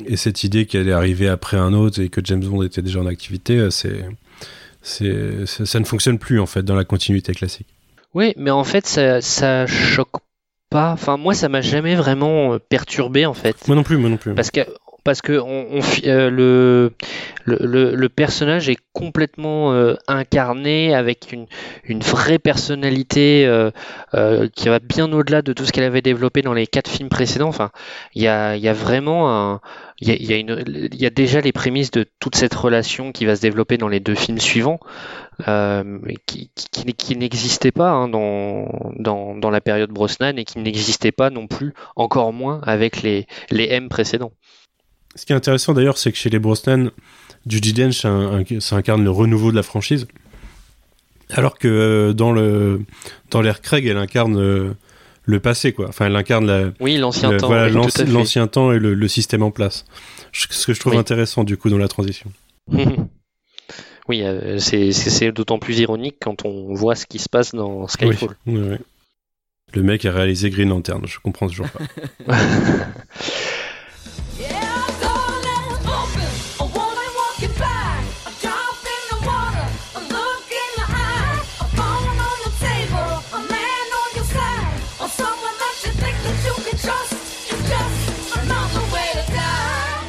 et 0.06 0.16
cette 0.16 0.44
idée 0.44 0.66
qu'elle 0.66 0.88
est 0.88 0.92
arrivée 0.92 1.28
après 1.28 1.56
un 1.56 1.72
autre 1.72 2.00
et 2.02 2.10
que 2.10 2.20
James 2.22 2.44
Bond 2.44 2.62
était 2.62 2.82
déjà 2.82 3.00
en 3.00 3.06
activité, 3.06 3.68
c'est, 3.70 4.04
ça 4.82 5.80
ne 5.80 5.84
fonctionne 5.84 6.18
plus 6.18 6.40
en 6.40 6.46
fait 6.46 6.62
dans 6.62 6.76
la 6.76 6.84
continuité 6.84 7.32
classique. 7.32 7.68
Oui, 8.14 8.32
mais 8.36 8.50
en 8.50 8.64
fait, 8.64 8.86
ça, 8.86 9.20
ça 9.20 9.66
choque 9.66 10.16
pas. 10.70 10.92
Enfin, 10.92 11.16
moi, 11.16 11.34
ça 11.34 11.48
m'a 11.48 11.60
jamais 11.60 11.94
vraiment 11.94 12.54
euh, 12.54 12.58
perturbé, 12.58 13.26
en 13.26 13.34
fait. 13.34 13.66
Moi 13.66 13.76
non 13.76 13.82
plus, 13.82 13.96
moi 13.96 14.10
non 14.10 14.16
plus. 14.16 14.34
Parce 14.34 14.50
que, 14.50 14.60
parce 15.08 15.22
que 15.22 15.32
euh, 16.06 16.90
le, 17.46 18.08
personnage 18.08 18.68
est 18.68 18.76
complètement 18.92 19.72
euh, 19.72 19.94
incarné 20.06 20.94
avec 20.94 21.32
une, 21.32 21.46
vraie 22.00 22.38
personnalité 22.38 23.46
euh, 23.46 23.70
qui 24.54 24.68
va 24.68 24.80
bien 24.80 25.10
au-delà 25.10 25.40
de 25.40 25.54
tout 25.54 25.64
ce 25.64 25.72
qu'elle 25.72 25.84
avait 25.84 26.02
développé 26.02 26.42
dans 26.42 26.52
les 26.52 26.66
quatre 26.66 26.90
films 26.90 27.08
précédents. 27.08 27.48
Enfin, 27.48 27.70
il 28.14 28.20
y 28.20 28.28
a, 28.28 28.72
vraiment. 28.74 29.60
Il 30.02 30.10
y 30.10 31.06
a, 31.06 31.10
déjà 31.10 31.40
les 31.40 31.52
prémices 31.52 31.90
de 31.90 32.04
toute 32.20 32.36
cette 32.36 32.54
relation 32.54 33.10
qui 33.10 33.24
va 33.24 33.34
se 33.34 33.40
développer 33.40 33.78
dans 33.78 33.88
les 33.88 34.00
deux 34.00 34.14
films 34.14 34.40
suivants, 34.40 34.78
qui, 36.26 36.50
qui, 36.98 37.16
n'existait 37.16 37.72
pas 37.72 37.92
hein, 37.92 38.08
dans, 38.08 39.50
la 39.50 39.60
période 39.62 39.90
Brosnan 39.90 40.36
et 40.36 40.44
qui 40.44 40.58
n'existait 40.58 41.12
pas 41.12 41.30
non 41.30 41.46
plus, 41.46 41.72
encore 41.96 42.34
moins 42.34 42.60
avec 42.64 43.00
les 43.00 43.26
M 43.50 43.88
précédents. 43.88 44.32
Ce 45.18 45.26
qui 45.26 45.32
est 45.32 45.36
intéressant 45.36 45.74
d'ailleurs, 45.74 45.98
c'est 45.98 46.12
que 46.12 46.18
chez 46.18 46.30
les 46.30 46.38
Brosnan, 46.38 46.90
Judi 47.46 47.72
Dench 47.72 48.04
un- 48.04 48.40
un- 48.40 48.60
ça 48.60 48.76
incarne 48.76 49.02
le 49.02 49.10
renouveau 49.10 49.50
de 49.50 49.56
la 49.56 49.62
franchise, 49.62 50.06
alors 51.30 51.58
que 51.58 51.68
euh, 51.68 52.12
dans 52.12 52.32
le 52.32 52.80
dans 53.30 53.40
l'ère 53.42 53.60
Craig, 53.60 53.84
elle 53.86 53.96
incarne 53.98 54.36
euh, 54.38 54.72
le 55.24 55.40
passé, 55.40 55.72
quoi. 55.72 55.88
Enfin, 55.88 56.06
elle 56.06 56.16
incarne 56.16 56.46
la, 56.46 56.70
Oui, 56.80 56.96
l'ancien 56.98 57.32
le- 57.32 57.36
temps, 57.38 57.48
voilà, 57.48 57.66
oui, 57.66 58.06
l'ancien 58.12 58.46
temps 58.46 58.72
et 58.72 58.78
le, 58.78 58.94
le 58.94 59.08
système 59.08 59.42
en 59.42 59.50
place. 59.50 59.84
Ce 60.32 60.66
que 60.66 60.72
je 60.72 60.80
trouve 60.80 60.92
Oui. 60.92 60.98
intéressant 60.98 61.42
du 61.44 61.56
coup 61.56 61.68
dans 61.68 61.78
la 61.78 61.88
transition. 61.88 62.30
Oui, 64.08 64.22
euh, 64.22 64.58
c'est 64.58 65.32
d'autant 65.32 65.58
plus 65.58 65.80
ironique 65.80 66.16
quand 66.18 66.46
on 66.46 66.72
voit 66.72 66.94
ce 66.94 67.04
qui 67.04 67.18
se 67.18 67.28
passe 67.28 67.54
dans 67.54 67.86
Skyfall. 67.88 68.36
Oui. 68.46 68.78
Le 69.74 69.82
mec 69.82 70.06
a 70.06 70.12
réalisé 70.12 70.48
Green 70.48 70.70
Lantern, 70.70 71.06
je 71.06 71.18
comprends 71.22 71.46
toujours 71.46 71.66
pas. 72.26 72.34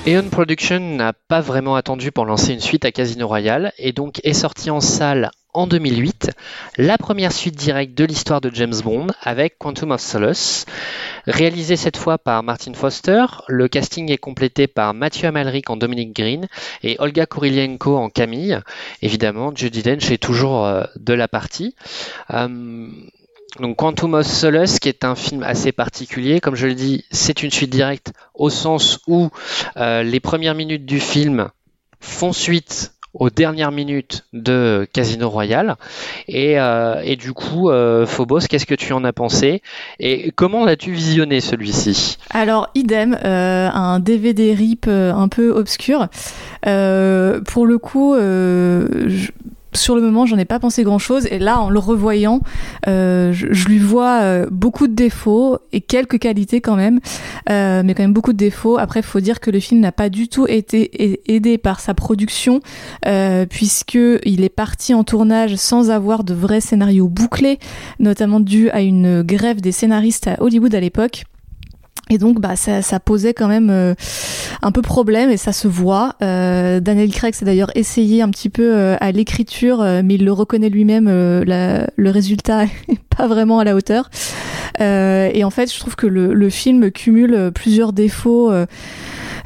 Eon 0.09 0.29
Production 0.31 0.79
n'a 0.79 1.13
pas 1.13 1.39
vraiment 1.39 1.75
attendu 1.75 2.11
pour 2.11 2.25
lancer 2.25 2.51
une 2.51 2.61
suite 2.61 2.83
à 2.83 2.91
Casino 2.91 3.27
Royale 3.27 3.73
et 3.77 3.91
donc 3.91 4.19
est 4.23 4.33
sorti 4.33 4.71
en 4.71 4.81
salle 4.81 5.29
en 5.53 5.67
2008 5.67 6.31
la 6.77 6.97
première 6.97 7.31
suite 7.31 7.55
directe 7.55 7.95
de 7.95 8.05
l'histoire 8.05 8.41
de 8.41 8.49
James 8.51 8.81
Bond 8.83 9.07
avec 9.21 9.59
Quantum 9.59 9.91
of 9.91 10.01
Solace. 10.01 10.65
Réalisé 11.27 11.75
cette 11.75 11.97
fois 11.97 12.17
par 12.17 12.41
Martin 12.41 12.73
Foster, 12.73 13.23
le 13.47 13.67
casting 13.67 14.11
est 14.11 14.17
complété 14.17 14.65
par 14.65 14.95
Mathieu 14.95 15.27
Amalric 15.27 15.69
en 15.69 15.77
Dominic 15.77 16.15
Green 16.15 16.47
et 16.81 16.95
Olga 16.97 17.27
Kurylenko 17.27 17.95
en 17.95 18.09
Camille. 18.09 18.59
Évidemment, 19.03 19.51
Judi 19.53 19.83
Dench 19.83 20.09
est 20.09 20.17
toujours 20.17 20.65
euh, 20.65 20.85
de 20.95 21.13
la 21.13 21.27
partie. 21.27 21.75
Euh, 22.33 22.89
donc 23.59 23.77
Quantum 23.77 24.13
of 24.13 24.27
Solace, 24.27 24.79
qui 24.79 24.89
est 24.89 25.03
un 25.03 25.15
film 25.15 25.43
assez 25.43 25.71
particulier, 25.71 26.39
comme 26.39 26.55
je 26.55 26.67
le 26.67 26.75
dis, 26.75 27.05
c'est 27.11 27.43
une 27.43 27.51
suite 27.51 27.71
directe 27.71 28.13
au 28.33 28.49
sens 28.49 28.99
où 29.07 29.29
euh, 29.77 30.03
les 30.03 30.19
premières 30.19 30.55
minutes 30.55 30.85
du 30.85 30.99
film 30.99 31.49
font 31.99 32.31
suite 32.31 32.93
aux 33.15 33.31
dernières 33.31 33.71
minutes 33.71 34.25
de 34.33 34.87
Casino 34.93 35.29
Royale. 35.29 35.77
Et, 36.27 36.59
euh, 36.59 37.15
du 37.15 37.33
coup, 37.33 37.69
euh, 37.69 38.05
Phobos, 38.05 38.41
qu'est-ce 38.47 38.67
que 38.67 38.75
tu 38.75 38.93
en 38.93 39.03
as 39.03 39.13
pensé? 39.13 39.63
Et 39.99 40.31
comment 40.31 40.63
l'as-tu 40.63 40.91
visionné 40.91 41.41
celui-ci? 41.41 42.17
Alors, 42.29 42.69
idem, 42.75 43.17
un 43.23 43.99
DVD 43.99 44.53
RIP 44.53 44.87
un 44.87 45.27
peu 45.27 45.49
obscur. 45.49 46.07
Pour 46.61 47.65
le 47.65 47.77
coup, 47.79 48.13
sur 49.73 49.95
le 49.95 50.01
moment, 50.01 50.25
j'en 50.25 50.37
ai 50.37 50.45
pas 50.45 50.59
pensé 50.59 50.83
grand-chose. 50.83 51.27
Et 51.31 51.39
là, 51.39 51.59
en 51.61 51.69
le 51.69 51.79
revoyant, 51.79 52.41
euh, 52.87 53.31
je, 53.33 53.67
lui 53.67 53.77
vois 53.77 54.21
euh, 54.21 54.47
beaucoup 54.49 54.87
de 54.87 54.93
défauts 54.93 55.59
et 55.71 55.81
quelques 55.81 56.19
qualités 56.19 56.61
quand 56.61 56.75
même, 56.75 56.99
euh, 57.49 57.83
mais 57.85 57.93
quand 57.93 58.03
même 58.03 58.13
beaucoup 58.13 58.33
de 58.33 58.37
défauts. 58.37 58.77
Après, 58.77 59.01
il 59.01 59.05
faut 59.05 59.19
dire 59.19 59.39
que 59.39 59.51
le 59.51 59.59
film 59.59 59.79
n'a 59.79 59.91
pas 59.91 60.09
du 60.09 60.27
tout 60.27 60.47
été 60.47 61.21
aidé 61.31 61.57
par 61.57 61.79
sa 61.79 61.93
production, 61.93 62.61
puisque 63.49 63.97
il 64.25 64.43
est 64.43 64.53
parti 64.53 64.93
en 64.93 65.03
tournage 65.03 65.55
sans 65.55 65.91
avoir 65.91 66.23
de 66.23 66.33
vrai 66.33 66.61
scénario 66.61 67.07
bouclé, 67.07 67.59
notamment 67.99 68.39
dû 68.39 68.69
à 68.69 68.81
une 68.81 69.21
grève 69.21 69.61
des 69.61 69.71
scénaristes 69.71 70.27
à 70.27 70.41
Hollywood 70.41 70.73
à 70.73 70.79
l'époque. 70.79 71.25
Et 72.09 72.17
donc, 72.17 72.41
bah, 72.41 72.55
ça, 72.55 72.81
ça 72.81 72.99
posait 72.99 73.33
quand 73.33 73.47
même 73.47 73.69
euh, 73.69 73.93
un 74.61 74.71
peu 74.71 74.81
problème 74.81 75.29
et 75.29 75.37
ça 75.37 75.51
se 75.51 75.67
voit. 75.67 76.15
Euh, 76.21 76.79
Daniel 76.79 77.11
Craig 77.11 77.35
s'est 77.35 77.45
d'ailleurs 77.45 77.71
essayé 77.75 78.21
un 78.21 78.29
petit 78.29 78.49
peu 78.49 78.75
euh, 78.75 78.95
à 78.99 79.11
l'écriture, 79.11 79.81
euh, 79.81 80.01
mais 80.03 80.15
il 80.15 80.25
le 80.25 80.31
reconnaît 80.31 80.69
lui-même. 80.69 81.07
euh, 81.07 81.85
le 81.95 82.09
résultat 82.09 82.63
est 82.87 82.99
pas 83.15 83.27
vraiment 83.27 83.59
à 83.59 83.63
la 83.63 83.75
hauteur. 83.75 84.09
Euh, 84.81 85.29
et 85.33 85.43
en 85.43 85.49
fait, 85.49 85.71
je 85.71 85.79
trouve 85.79 85.95
que 85.95 86.07
le, 86.07 86.33
le 86.33 86.49
film 86.49 86.91
cumule 86.91 87.51
plusieurs 87.53 87.93
défauts. 87.93 88.51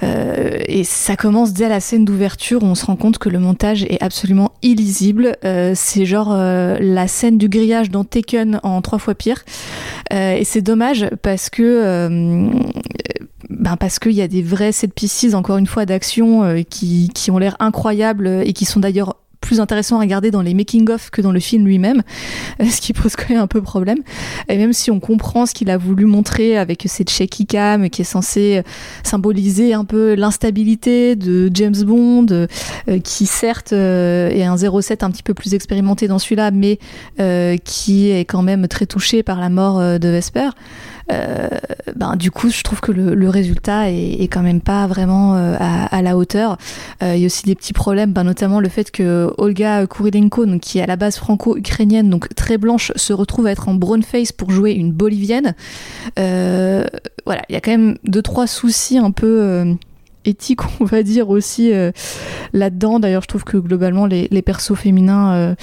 Euh, 0.04 0.60
et 0.68 0.84
ça 0.84 1.16
commence 1.16 1.54
dès 1.54 1.70
la 1.70 1.80
scène 1.80 2.06
d'ouverture 2.06 2.64
où 2.64 2.66
on 2.66 2.76
se 2.76 2.86
rend 2.86 2.96
compte 2.96 3.18
que 3.18 3.30
le 3.30 3.40
montage 3.40 3.84
est 3.84 4.02
absolument 4.02 4.52
illisible. 4.62 5.38
Euh, 5.46 5.74
c'est 5.76 6.06
genre 6.06 6.32
euh, 6.32 6.78
la 6.80 7.08
scène 7.08 7.38
du 7.38 7.50
grillage 7.50 7.90
dans 7.90 8.04
Taken 8.04 8.60
en 8.64 8.82
trois 8.82 9.00
fois 9.00 9.16
pire. 9.16 9.44
Et 10.12 10.44
c'est 10.44 10.62
dommage 10.62 11.08
parce 11.24 11.50
que 11.50 12.48
ben 13.50 13.78
parce 13.78 13.98
qu'il 13.98 14.12
y 14.12 14.22
a 14.22 14.28
des 14.28 14.44
vrais 14.44 14.72
set 14.72 14.94
pieces 14.94 15.34
encore 15.34 15.58
une 15.58 15.66
fois 15.66 15.88
d'action 15.88 16.64
qui, 16.70 17.10
qui 17.16 17.32
ont 17.32 17.40
l'air 17.40 17.56
incroyables 17.60 18.28
et 18.46 18.54
qui 18.54 18.66
sont 18.66 18.80
d'ailleurs 18.80 19.16
plus 19.44 19.60
intéressants 19.60 19.98
à 19.98 20.00
regarder 20.00 20.32
dans 20.32 20.42
les 20.42 20.56
making-of 20.56 21.12
que 21.12 21.22
dans 21.22 21.32
le 21.32 21.40
film 21.40 21.66
lui-même, 21.66 22.02
ce 22.60 22.82
qui 22.82 22.94
pose 22.94 23.16
quand 23.16 23.30
même 23.30 23.42
un 23.42 23.48
peu 23.48 23.62
problème. 23.62 24.00
Et 24.50 24.58
même 24.58 24.74
si 24.74 24.90
on 24.90 25.00
comprend 25.00 25.46
ce 25.46 25.54
qu'il 25.54 25.70
a 25.70 25.78
voulu 25.78 26.06
montrer 26.06 26.58
avec 26.58 26.86
cette 26.88 27.10
shaky 27.10 27.46
cam 27.46 27.90
qui 27.90 28.02
est 28.02 28.06
censée 28.06 28.64
symboliser 29.04 29.74
un 29.74 29.86
peu 29.86 30.16
l'instabilité 30.16 31.16
de 31.16 31.52
James 31.54 31.84
Bond, 31.84 32.28
euh, 32.32 32.48
qui 33.04 33.26
certes 33.26 33.74
euh, 33.74 34.30
est 34.30 34.44
un 34.44 34.58
07 34.58 35.04
un 35.04 35.12
petit 35.12 35.24
peu 35.24 35.34
plus 35.34 35.54
expérimenté 35.54 36.08
dans 36.08 36.20
celui-là, 36.20 36.52
mais 36.52 36.80
euh, 37.20 37.58
qui 37.64 38.10
est 38.10 38.26
quand 38.26 38.42
même 38.42 38.68
très 38.68 38.86
touché 38.86 39.24
par 39.24 39.40
la 39.40 39.50
mort 39.50 39.80
de 39.80 40.08
Vesper. 40.08 40.50
Euh, 41.12 41.50
ben, 41.96 42.16
du 42.16 42.32
coup, 42.32 42.50
je 42.50 42.62
trouve 42.64 42.82
que 42.82 42.92
le, 42.92 43.30
résultat 43.30 43.90
est, 43.90 44.28
quand 44.32 44.42
même 44.42 44.62
pas 44.62 44.88
vraiment 44.88 45.36
euh, 45.36 45.56
à, 45.60 46.02
la 46.02 46.18
hauteur. 46.18 46.58
Euh, 47.02 47.16
Il 47.16 47.22
y 47.22 47.24
a 47.24 47.26
aussi 47.26 47.44
des 47.44 47.56
petits 47.56 47.74
problèmes, 47.74 48.14
ben, 48.14 48.24
notamment 48.24 48.60
le 48.60 48.70
fait 48.70 48.92
que 48.92 49.34
Olga 49.38 49.86
Kurilenko, 49.88 50.46
qui 50.60 50.80
est 50.80 50.82
à 50.82 50.88
la 50.88 50.96
base 50.96 51.18
franco-ukrainienne, 51.18 52.10
donc 52.10 52.34
très 52.36 52.58
blanche, 52.58 52.92
se 52.96 53.14
retrouve 53.14 53.48
à 53.48 53.52
être 53.52 53.70
en 53.70 53.74
brown 53.74 54.04
face 54.04 54.32
pour 54.32 54.52
jouer 54.52 54.72
une 54.72 54.92
bolivienne. 54.92 55.56
Voilà, 56.18 57.42
il 57.50 57.54
y 57.54 57.56
a 57.56 57.62
quand 57.62 57.72
même 57.72 57.98
deux 58.04 58.22
trois 58.22 58.48
soucis 58.48 58.98
un 58.98 59.12
peu 59.12 59.76
éthiques, 60.26 60.62
on 60.80 60.86
va 60.86 61.04
dire 61.04 61.30
aussi 61.30 61.72
là-dedans. 62.54 63.00
D'ailleurs, 63.00 63.24
je 63.24 63.28
trouve 63.28 63.44
que 63.44 63.58
globalement 63.58 64.06
les, 64.06 64.42
persos 64.42 64.76
féminins 64.76 65.56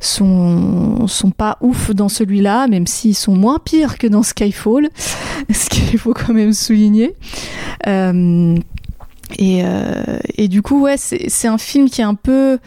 sont, 0.00 1.06
sont 1.08 1.30
pas 1.30 1.58
ouf 1.60 1.90
dans 1.94 2.08
celui-là, 2.08 2.68
même 2.68 2.86
s'ils 2.86 3.16
sont 3.16 3.34
moins 3.34 3.58
pires 3.58 3.98
que 3.98 4.06
dans 4.06 4.22
Skyfall, 4.22 4.88
ce 5.52 5.68
qu'il 5.68 5.98
faut 5.98 6.14
quand 6.14 6.32
même 6.32 6.52
souligner. 6.52 7.14
Euh, 7.86 8.56
et, 9.38 9.62
euh, 9.64 10.18
et, 10.36 10.48
du 10.48 10.62
coup, 10.62 10.82
ouais, 10.82 10.96
c'est 10.96 11.48
un 11.48 11.58
film 11.58 11.90
qui 11.90 12.00
est 12.00 12.04
un 12.04 12.14
peu 12.14 12.58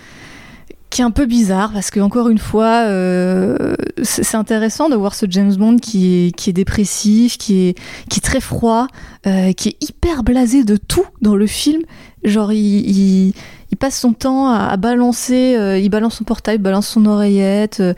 qui 0.90 1.00
est 1.00 1.06
un 1.06 1.12
peu 1.12 1.26
bizarre 1.26 1.72
parce 1.72 1.90
que 1.90 2.02
encore 2.02 2.28
une 2.28 2.38
fois 2.38 2.84
euh, 2.84 3.76
c'est 4.04 4.36
intéressant 4.36 4.90
de 4.90 4.96
voir 4.98 5.16
ce 5.16 5.26
James 5.30 5.56
Bond 5.56 5.78
qui 5.78 6.28
est, 6.28 6.32
qui 6.36 6.50
est 6.50 6.54
dépressif 6.54 7.38
qui 7.38 7.70
est, 7.70 7.78
qui 8.10 8.20
est 8.20 8.22
très 8.22 8.42
froid 8.42 8.88
qui 9.24 9.70
est 9.70 9.78
hyper 9.82 10.24
blasé 10.24 10.66
de 10.66 10.76
tout 10.76 11.06
dans 11.22 11.38
le 11.38 11.48
film 11.48 11.82
genre 12.26 12.52
il 12.52 13.34
passe 13.82 14.00
son 14.00 14.14
temps 14.14 14.48
à, 14.48 14.78
balancer 14.78 15.56
euh, 15.58 15.80
il 15.80 15.90
balance 15.90 16.18
son 16.18 16.24
portail 16.24 16.58
il 16.58 16.62
balance 16.62 16.88
son 16.88 17.08
oreillette 17.08 17.80
euh, 17.80 17.94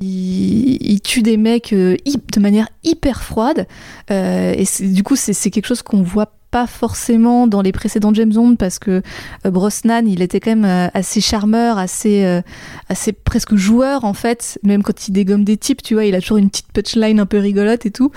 il, 0.00 1.00
tue 1.02 1.22
des 1.22 1.36
mecs 1.36 1.72
euh, 1.72 1.96
de 2.06 2.40
manière 2.40 2.68
hyper 2.84 3.22
froide. 3.22 3.66
Et 4.10 4.64
du 4.80 5.02
coup 5.02 5.16
c'est 5.16 5.50
quelque 5.50 5.66
chose 5.66 5.80
qu'on 5.80 6.02
voit 6.02 6.32
pas 6.50 6.66
forcément 6.66 7.46
dans 7.46 7.62
les 7.62 7.72
précédents 7.72 8.12
James 8.12 8.32
Bond 8.32 8.56
parce 8.56 8.78
que 8.78 9.02
Brosnan 9.44 10.06
il 10.06 10.20
était 10.20 10.38
quand 10.38 10.54
même 10.54 10.90
assez 10.92 11.22
charmeur 11.22 11.78
assez 11.78 12.42
assez 12.90 13.12
presque 13.12 13.54
joueur 13.54 14.04
en 14.04 14.12
fait. 14.12 14.58
Même 14.62 14.82
quand 14.82 15.08
il 15.08 15.12
dégomme 15.12 15.44
des 15.44 15.56
types 15.56 15.82
tu 15.82 15.94
vois 15.94 16.04
il 16.04 16.14
a 16.14 16.20
toujours 16.20 16.36
une 16.36 16.50
petite 16.50 16.72
punchline 16.72 17.18
un 17.18 17.26
peu 17.26 17.38
rigolote 17.38 17.86
et 17.86 17.90
tout. 17.90 18.10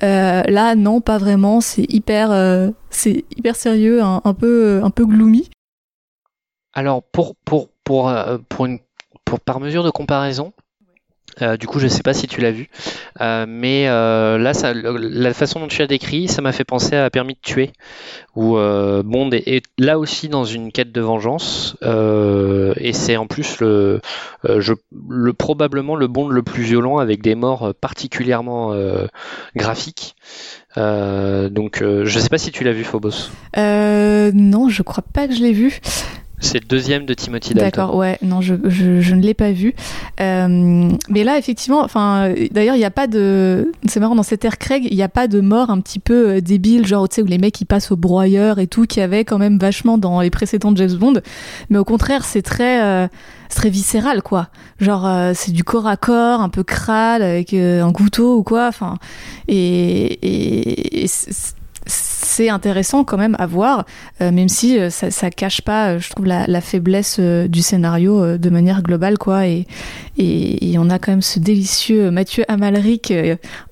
Là 0.00 0.74
non 0.74 1.02
pas 1.02 1.18
vraiment. 1.18 1.60
C'est 1.60 1.84
hyper 1.92 2.72
c'est 2.88 3.26
hyper 3.36 3.56
sérieux 3.56 4.02
un, 4.02 4.34
peu 4.34 4.80
un 4.82 4.90
peu 4.90 5.04
gloomy 5.04 5.50
alors 6.76 7.02
pour 7.02 7.34
pour 7.36 8.12
par 9.44 9.58
mesure 9.58 9.82
de 9.82 9.90
comparaison 9.90 10.52
euh, 11.42 11.58
du 11.58 11.66
coup, 11.66 11.78
je 11.80 11.86
sais 11.86 12.02
pas 12.02 12.14
si 12.14 12.26
tu 12.26 12.40
l'as 12.40 12.50
vu, 12.50 12.70
euh, 13.20 13.44
mais 13.46 13.88
euh, 13.88 14.38
là, 14.38 14.52
la 14.72 15.34
façon 15.34 15.60
dont 15.60 15.66
tu 15.66 15.82
as 15.82 15.86
décrit, 15.86 16.28
ça 16.28 16.40
m'a 16.40 16.52
fait 16.52 16.64
penser 16.64 16.96
à 16.96 17.10
Permis 17.10 17.34
de 17.34 17.40
tuer, 17.42 17.72
où 18.34 18.56
euh, 18.56 19.02
Bond 19.02 19.28
est, 19.32 19.66
là 19.76 19.98
aussi 19.98 20.30
dans 20.30 20.44
une 20.44 20.72
quête 20.72 20.92
de 20.92 21.00
vengeance, 21.02 21.76
euh, 21.82 22.72
et 22.78 22.94
c'est 22.94 23.18
en 23.18 23.26
plus 23.26 23.60
le, 23.60 24.00
euh, 24.46 25.32
probablement 25.36 25.94
le 25.94 26.06
Bond 26.06 26.28
le 26.28 26.42
plus 26.42 26.62
violent, 26.62 26.96
avec 26.98 27.20
des 27.20 27.34
morts 27.34 27.74
particulièrement 27.82 28.74
graphiques. 29.54 30.16
donc, 30.76 31.82
je 31.82 32.18
sais 32.18 32.30
pas 32.30 32.38
si 32.38 32.50
tu 32.50 32.64
l'as 32.64 32.72
vu, 32.72 32.84
Phobos. 32.84 33.30
non, 33.56 34.70
je 34.70 34.82
crois 34.82 35.04
pas 35.12 35.28
que 35.28 35.34
je 35.34 35.42
l'ai 35.42 35.52
vu. 35.52 35.80
C'est 36.38 36.60
le 36.60 36.66
deuxième 36.66 37.06
de 37.06 37.14
Timothy 37.14 37.54
Dalton. 37.54 37.64
D'accord, 37.64 37.96
ouais, 37.96 38.18
non, 38.20 38.42
je, 38.42 38.54
je, 38.68 39.14
ne 39.14 39.22
l'ai 39.22 39.32
pas 39.32 39.52
vu. 39.52 39.74
Euh, 40.20 40.90
mais 41.08 41.24
là, 41.24 41.38
effectivement, 41.38 41.82
enfin, 41.82 42.32
d'ailleurs, 42.50 42.74
il 42.74 42.78
n'y 42.78 42.84
a 42.84 42.90
pas 42.90 43.06
de. 43.06 43.72
C'est 43.86 44.00
marrant, 44.00 44.14
dans 44.14 44.22
cette 44.22 44.44
ère 44.44 44.58
Craig, 44.58 44.86
il 44.90 44.96
n'y 44.96 45.02
a 45.02 45.08
pas 45.08 45.28
de 45.28 45.40
mort 45.40 45.70
un 45.70 45.80
petit 45.80 45.98
peu 45.98 46.28
euh, 46.28 46.40
débile, 46.40 46.86
genre, 46.86 47.08
tu 47.08 47.16
sais, 47.16 47.22
où 47.22 47.26
les 47.26 47.38
mecs 47.38 47.58
ils 47.60 47.64
passent 47.64 47.90
au 47.90 47.96
broyeur 47.96 48.58
et 48.58 48.66
tout, 48.66 48.84
qui 48.84 49.00
avait 49.00 49.24
quand 49.24 49.38
même 49.38 49.58
vachement 49.58 49.96
dans 49.96 50.20
les 50.20 50.30
précédents 50.30 50.74
James 50.76 50.94
Bond. 50.94 51.14
Mais 51.70 51.78
au 51.78 51.84
contraire, 51.84 52.24
c'est 52.24 52.42
très. 52.42 52.82
Euh, 52.82 53.08
très 53.48 53.70
viscéral 53.70 54.22
quoi 54.22 54.48
genre 54.80 55.06
euh, 55.06 55.32
c'est 55.32 55.52
du 55.52 55.62
corps 55.62 55.86
à 55.86 55.96
corps 55.96 56.40
un 56.40 56.48
peu 56.48 56.64
crâle 56.64 57.22
avec 57.22 57.54
un 57.54 57.92
couteau 57.92 58.38
ou 58.38 58.42
quoi 58.42 58.66
enfin 58.66 58.98
et, 59.46 61.02
et 61.02 61.06
c'est 62.26 62.48
intéressant 62.48 63.04
quand 63.04 63.16
même 63.16 63.36
à 63.38 63.46
voir, 63.46 63.86
euh, 64.20 64.30
même 64.30 64.48
si 64.48 64.78
euh, 64.78 64.90
ça, 64.90 65.10
ça 65.10 65.30
cache 65.30 65.62
pas, 65.62 65.90
euh, 65.90 65.98
je 65.98 66.10
trouve, 66.10 66.26
la, 66.26 66.60
faiblesse 66.60 67.20
du 67.20 67.62
scénario 67.62 68.38
de 68.38 68.50
manière 68.50 68.82
globale, 68.82 69.18
quoi. 69.18 69.46
Et, 69.46 69.66
et, 70.18 70.76
on 70.78 70.90
a 70.90 70.98
quand 70.98 71.12
même 71.12 71.22
ce 71.22 71.38
délicieux 71.38 72.10
Mathieu 72.10 72.44
Amalric 72.48 73.12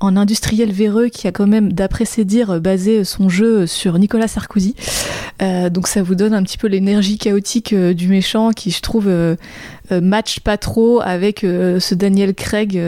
en 0.00 0.16
industriel 0.16 0.70
véreux 0.70 1.08
qui 1.08 1.26
a 1.26 1.32
quand 1.32 1.46
même, 1.46 1.72
d'après 1.72 2.04
ses 2.04 2.24
dires, 2.24 2.60
basé 2.60 3.04
son 3.04 3.28
jeu 3.28 3.66
sur 3.66 3.98
Nicolas 3.98 4.28
Sarkozy. 4.28 4.74
donc 5.70 5.88
ça 5.88 6.02
vous 6.02 6.14
donne 6.14 6.34
un 6.34 6.42
petit 6.42 6.58
peu 6.58 6.68
l'énergie 6.68 7.18
chaotique 7.18 7.74
du 7.74 8.08
méchant 8.08 8.50
qui, 8.50 8.70
je 8.70 8.80
trouve, 8.80 9.08
euh, 9.08 9.36
match 9.90 10.40
pas 10.40 10.56
trop 10.56 11.00
avec 11.02 11.40
ce 11.40 11.94
Daniel 11.94 12.34
Craig 12.34 12.80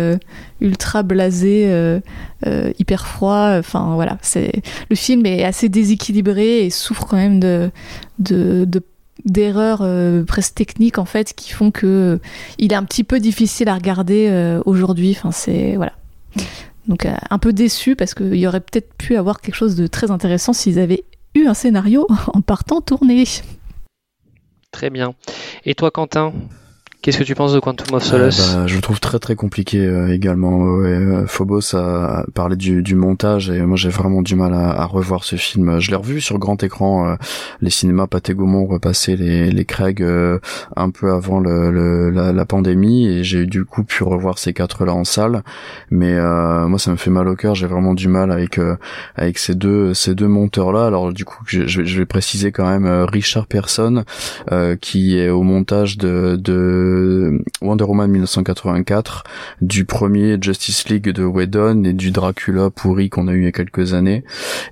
ultra 0.60 1.02
blasé, 1.02 2.00
hyper 2.78 3.06
froid. 3.06 3.56
Enfin 3.58 3.94
voilà, 3.94 4.18
c'est 4.22 4.52
le 4.90 4.96
film 4.96 5.26
est 5.26 5.44
assez 5.44 5.55
déséquilibré 5.64 6.66
et 6.66 6.70
souffre 6.70 7.06
quand 7.06 7.16
même 7.16 7.40
de, 7.40 7.70
de, 8.18 8.64
de 8.66 8.82
d'erreurs 9.24 9.80
euh, 9.82 10.24
presque 10.24 10.54
techniques 10.54 10.98
en 10.98 11.04
fait 11.04 11.32
qui 11.34 11.52
font 11.52 11.70
que 11.70 12.20
il 12.58 12.72
est 12.72 12.76
un 12.76 12.84
petit 12.84 13.04
peu 13.04 13.18
difficile 13.18 13.68
à 13.68 13.74
regarder 13.74 14.28
euh, 14.30 14.60
aujourd'hui. 14.66 15.16
Enfin 15.16 15.32
c'est 15.32 15.76
voilà. 15.76 15.92
Donc 16.86 17.06
euh, 17.06 17.14
un 17.30 17.38
peu 17.38 17.52
déçu 17.52 17.96
parce 17.96 18.14
qu'il 18.14 18.36
y 18.36 18.46
aurait 18.46 18.60
peut-être 18.60 18.94
pu 18.94 19.16
avoir 19.16 19.40
quelque 19.40 19.54
chose 19.54 19.74
de 19.74 19.86
très 19.86 20.10
intéressant 20.10 20.52
s'ils 20.52 20.78
avaient 20.78 21.04
eu 21.34 21.46
un 21.46 21.54
scénario 21.54 22.06
en 22.32 22.40
partant 22.40 22.80
tourner. 22.80 23.24
Très 24.70 24.90
bien. 24.90 25.14
Et 25.64 25.74
toi 25.74 25.90
Quentin? 25.90 26.32
Qu'est-ce 27.02 27.18
que 27.18 27.24
tu 27.24 27.34
penses 27.34 27.52
de 27.52 27.60
Quantum 27.60 27.94
of 27.94 28.02
Solace 28.02 28.54
euh, 28.54 28.60
bah, 28.60 28.66
Je 28.66 28.74
le 28.74 28.80
trouve 28.80 28.98
très 28.98 29.18
très 29.18 29.36
compliqué 29.36 29.78
euh, 29.78 30.12
également. 30.12 30.66
Euh, 30.66 31.24
Phobos 31.26 31.76
a 31.76 32.24
parlé 32.34 32.56
du, 32.56 32.82
du 32.82 32.94
montage 32.96 33.48
et 33.50 33.60
moi 33.62 33.76
j'ai 33.76 33.90
vraiment 33.90 34.22
du 34.22 34.34
mal 34.34 34.54
à, 34.54 34.84
revoir 34.86 35.22
ce 35.22 35.36
film. 35.36 35.78
Je 35.78 35.90
l'ai 35.90 35.96
revu 35.96 36.20
sur 36.20 36.38
grand 36.38 36.62
écran, 36.62 37.08
euh, 37.08 37.14
les 37.60 37.70
cinémas 37.70 38.06
Pathé 38.06 38.34
Gaumont 38.34 38.66
repassaient 38.66 39.14
les, 39.14 39.50
les 39.50 39.64
Craig 39.64 40.04
un 40.76 40.90
peu 40.90 41.12
avant 41.12 41.38
la, 41.38 42.32
la, 42.32 42.44
pandémie 42.44 43.06
et 43.06 43.24
j'ai 43.24 43.46
du 43.46 43.64
coup 43.64 43.84
pu 43.84 44.02
revoir 44.02 44.38
ces 44.38 44.52
quatre 44.52 44.84
là 44.84 44.94
en 44.94 45.04
salle. 45.04 45.42
Mais 45.90 46.14
moi 46.14 46.78
ça 46.78 46.90
me 46.90 46.96
fait 46.96 47.10
mal 47.10 47.28
au 47.28 47.36
cœur. 47.36 47.54
J'ai 47.54 47.66
vraiment 47.66 47.94
du 47.94 48.08
mal 48.08 48.32
avec 48.32 48.58
avec 49.14 49.38
ces 49.38 49.54
deux 49.54 49.94
ces 49.94 50.14
deux 50.14 50.28
monteurs 50.28 50.72
là. 50.72 50.86
Alors 50.86 51.12
du 51.12 51.24
coup 51.24 51.42
je, 51.46 51.66
je 51.66 51.98
vais 51.98 52.06
préciser 52.06 52.52
quand 52.52 52.68
même 52.68 52.86
Richard 53.04 53.46
Persson 53.46 54.04
qui 54.80 55.18
est 55.18 55.28
au 55.28 55.42
montage 55.42 55.98
de, 55.98 56.36
de 56.36 56.85
Wonder 57.60 57.84
Woman 57.84 58.10
1984, 58.10 59.24
du 59.60 59.84
premier 59.84 60.36
Justice 60.40 60.88
League 60.88 61.10
de 61.10 61.24
Whedon 61.24 61.84
et 61.84 61.92
du 61.92 62.10
Dracula 62.10 62.70
pourri 62.70 63.10
qu'on 63.10 63.28
a 63.28 63.32
eu 63.32 63.40
il 63.40 63.44
y 63.44 63.48
a 63.48 63.52
quelques 63.52 63.94
années, 63.94 64.24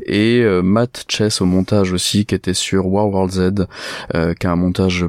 et 0.07 0.41
euh, 0.43 0.63
Matt 0.63 1.05
Chess 1.09 1.41
au 1.41 1.47
montage 1.47 1.93
aussi 1.93 2.27
qui 2.27 2.35
était 2.35 2.55
sur 2.55 2.87
War 2.87 3.09
World 3.09 3.33
Z, 3.33 3.67
euh, 4.15 4.35
qui 4.35 4.47
a 4.47 4.53
un 4.53 4.57
montage 4.57 5.07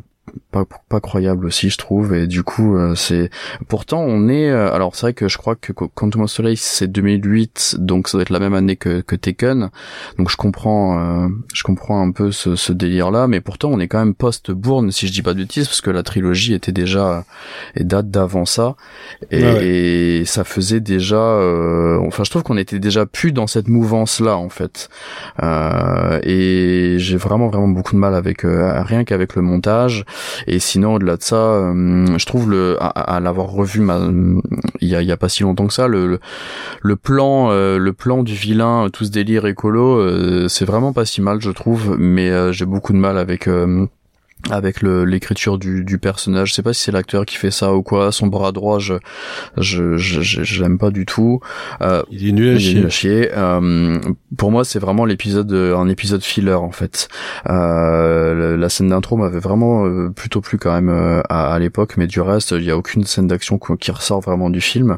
pas 0.51 0.65
pas 0.89 0.99
croyable 0.99 1.45
aussi 1.45 1.69
je 1.69 1.78
trouve 1.78 2.13
et 2.13 2.28
du 2.28 2.43
coup 2.43 2.78
euh, 2.78 2.95
c'est 2.95 3.30
pourtant 3.67 4.01
on 4.01 4.28
est 4.28 4.49
euh, 4.49 4.71
alors 4.71 4.95
c'est 4.95 5.01
vrai 5.01 5.13
que 5.13 5.28
je 5.28 5.38
crois 5.38 5.55
que 5.55 5.71
Quantum 5.71 6.21
of 6.21 6.32
Soleil 6.32 6.57
c'est 6.57 6.88
2008 6.88 7.76
donc 7.80 8.07
ça 8.07 8.17
doit 8.17 8.23
être 8.23 8.30
la 8.30 8.39
même 8.39 8.53
année 8.53 8.76
que, 8.76 9.01
que 9.01 9.15
Taken 9.15 9.69
donc 10.17 10.30
je 10.30 10.38
comprends 10.38 10.99
euh, 10.99 11.28
je 11.53 11.63
comprends 11.63 12.01
un 12.01 12.11
peu 12.11 12.32
ce, 12.32 12.55
ce 12.55 12.73
délire 12.73 13.11
là 13.11 13.28
mais 13.28 13.41
pourtant 13.41 13.69
on 13.71 13.80
est 13.80 13.88
quand 13.88 13.99
même 13.99 14.15
post 14.15 14.51
Bourne 14.51 14.91
si 14.91 15.07
je 15.07 15.11
dis 15.11 15.21
pas 15.21 15.34
de 15.34 15.39
bêtises 15.39 15.67
parce 15.67 15.82
que 15.82 15.91
la 15.91 16.03
trilogie 16.03 16.53
était 16.53 16.71
déjà 16.71 17.26
et 17.76 17.84
date 17.84 18.09
d'avant 18.09 18.45
ça. 18.45 18.76
Et, 19.32 19.43
ah 19.43 19.53
ouais. 19.53 19.67
et, 19.67 20.26
ça 20.26 20.43
faisait 20.43 20.80
déjà 20.80 21.19
enfin 22.01 22.23
je 22.23 22.30
trouve 22.30 22.43
qu'on 22.43 22.57
était 22.57 22.80
déjà 22.80 23.05
plus 23.05 23.32
dans 23.32 23.47
cette 23.47 23.67
mouvance 23.67 24.19
là 24.19 24.38
en 24.38 24.49
fait. 24.49 24.89
Et 26.23 26.95
j'ai 26.97 27.17
vraiment 27.17 27.47
vraiment 27.47 27.67
beaucoup 27.67 27.93
de 27.93 27.99
mal 27.99 28.15
avec 28.15 28.41
rien 28.43 29.03
qu'avec 29.03 29.36
le 29.36 29.41
montage 29.41 30.05
et 30.47 30.59
sinon, 30.59 30.95
au-delà 30.95 31.18
de 31.18 31.24
ça, 31.24 31.36
euh, 31.36 32.18
je 32.18 32.26
trouve 32.26 32.49
le 32.49 32.78
à, 32.80 32.88
à 32.88 33.20
l'avoir 33.20 33.47
revu 33.47 33.80
ma, 33.80 33.99
il 34.82 34.88
y 34.88 34.95
a, 34.95 35.01
y 35.01 35.11
a 35.11 35.18
pas 35.18 35.30
si 35.30 35.43
longtemps 35.43 35.68
que 35.68 35.74
ça, 35.74 35.88
le 35.88 36.20
le, 36.82 36.95
plan 36.95 37.49
euh, 37.51 37.78
le 37.78 37.93
plan 37.93 38.24
du 38.24 38.34
vilain, 38.34 38.89
tout 38.91 39.05
ce 39.05 39.11
délire 39.11 39.45
écolo, 39.45 39.97
euh, 39.99 40.47
c'est 40.47 40.66
vraiment 40.66 40.93
pas 40.93 41.05
si 41.05 41.22
mal, 41.22 41.41
je 41.41 41.51
trouve. 41.51 41.97
Mais 41.99 42.30
euh, 42.30 42.51
j'ai 42.51 42.66
beaucoup 42.66 42.93
de 42.93 42.97
mal 42.97 43.18
avec 43.18 43.49
avec 44.51 44.81
l'écriture 44.81 45.57
du, 45.57 45.83
du, 45.83 45.97
personnage. 45.97 46.49
Je 46.49 46.53
sais 46.53 46.63
pas 46.63 46.73
si 46.73 46.83
c'est 46.83 46.91
l'acteur 46.91 47.25
qui 47.25 47.35
fait 47.35 47.51
ça 47.51 47.73
ou 47.73 47.81
quoi. 47.81 48.11
Son 48.11 48.27
bras 48.27 48.51
droit, 48.51 48.79
je 48.79 48.95
je 49.57 49.97
je, 49.97 50.21
je 50.21 50.63
l'aime 50.63 50.77
pas 50.77 50.91
du 50.91 51.05
tout. 51.05 51.39
Euh, 51.81 52.03
il 52.11 52.27
est 52.27 52.31
nul 52.31 52.49
à 52.49 52.53
il 52.53 52.59
chier. 52.59 52.73
Nul 52.75 52.85
à 52.85 52.89
chier. 52.89 53.29
Euh, 53.35 53.99
pour 54.37 54.51
moi, 54.51 54.63
c'est 54.63 54.79
vraiment 54.79 55.05
l'épisode 55.05 55.51
un 55.53 55.87
épisode 55.87 56.23
filler 56.23 56.53
en 56.53 56.71
fait. 56.71 57.07
Euh, 57.49 58.57
la 58.57 58.69
scène 58.69 58.89
d'intro 58.89 59.17
m'avait 59.17 59.39
vraiment 59.39 59.85
euh, 59.85 60.09
plutôt 60.09 60.41
plu 60.41 60.57
quand 60.57 60.73
même 60.73 60.89
euh, 60.89 61.21
à, 61.29 61.53
à 61.53 61.59
l'époque, 61.59 61.95
mais 61.97 62.07
du 62.07 62.21
reste, 62.21 62.51
il 62.51 62.63
y 62.63 62.71
a 62.71 62.77
aucune 62.77 63.03
scène 63.03 63.27
d'action 63.27 63.57
qui 63.57 63.91
ressort 63.91 64.21
vraiment 64.21 64.49
du 64.49 64.61
film. 64.61 64.97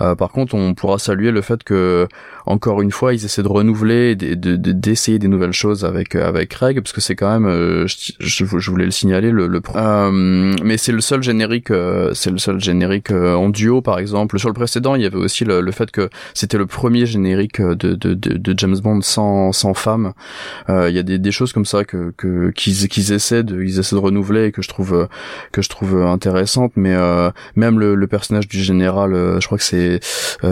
Euh, 0.00 0.14
par 0.14 0.30
contre, 0.30 0.54
on 0.54 0.74
pourra 0.74 0.98
saluer 0.98 1.30
le 1.30 1.42
fait 1.42 1.62
que 1.62 2.08
encore 2.48 2.82
une 2.82 2.90
fois, 2.90 3.14
ils 3.14 3.24
essaient 3.24 3.42
de 3.42 3.48
renouveler, 3.48 4.16
d'essayer 4.16 5.18
des 5.18 5.28
nouvelles 5.28 5.52
choses 5.52 5.84
avec 5.84 6.14
avec 6.14 6.50
Craig, 6.50 6.80
parce 6.80 6.92
que 6.92 7.00
c'est 7.00 7.16
quand 7.16 7.38
même, 7.38 7.48
je, 7.86 8.12
je, 8.18 8.44
je 8.44 8.70
voulais 8.70 8.84
le 8.84 8.90
signaler 8.90 9.30
le, 9.30 9.46
le 9.46 9.60
euh, 9.76 10.10
mais 10.62 10.76
c'est 10.76 10.92
le 10.92 11.00
seul 11.00 11.22
générique 11.22 11.70
euh, 11.70 12.12
c'est 12.14 12.30
le 12.30 12.38
seul 12.38 12.60
générique 12.60 13.10
euh, 13.10 13.34
en 13.34 13.48
duo 13.48 13.80
par 13.80 13.98
exemple 13.98 14.38
sur 14.38 14.48
le 14.48 14.54
précédent 14.54 14.94
il 14.94 15.02
y 15.02 15.06
avait 15.06 15.16
aussi 15.16 15.44
le, 15.44 15.60
le 15.60 15.72
fait 15.72 15.90
que 15.90 16.08
c'était 16.34 16.58
le 16.58 16.66
premier 16.66 17.06
générique 17.06 17.60
de, 17.60 17.74
de, 17.74 18.14
de, 18.14 18.36
de, 18.36 18.54
James 18.56 18.78
Bond 18.78 19.00
sans 19.02 19.52
sans 19.52 19.74
femme. 19.74 20.12
Il 20.68 20.90
y 20.90 20.98
a 20.98 21.02
des, 21.02 21.18
des 21.18 21.30
choses 21.30 21.52
comme 21.52 21.64
ça 21.64 21.84
que 21.84 22.12
qu'ils 22.54 22.88
qu'ils 22.88 23.12
essaient 23.12 23.42
de 23.42 23.62
ils 23.62 23.78
essaient 23.78 23.96
de 23.96 24.00
renouveler 24.00 24.46
et 24.46 24.52
que 24.52 24.62
je 24.62 24.68
trouve 24.68 25.08
que 25.52 25.62
je 25.62 25.68
trouve 25.68 26.02
intéressantes. 26.02 26.72
Mais 26.76 26.96
même 27.56 27.78
le, 27.78 27.94
le, 27.94 28.06
personnage 28.06 28.48
du 28.48 28.60
général, 28.62 29.12
je 29.40 29.46
crois 29.46 29.58
que 29.58 29.64
c'est 29.64 30.00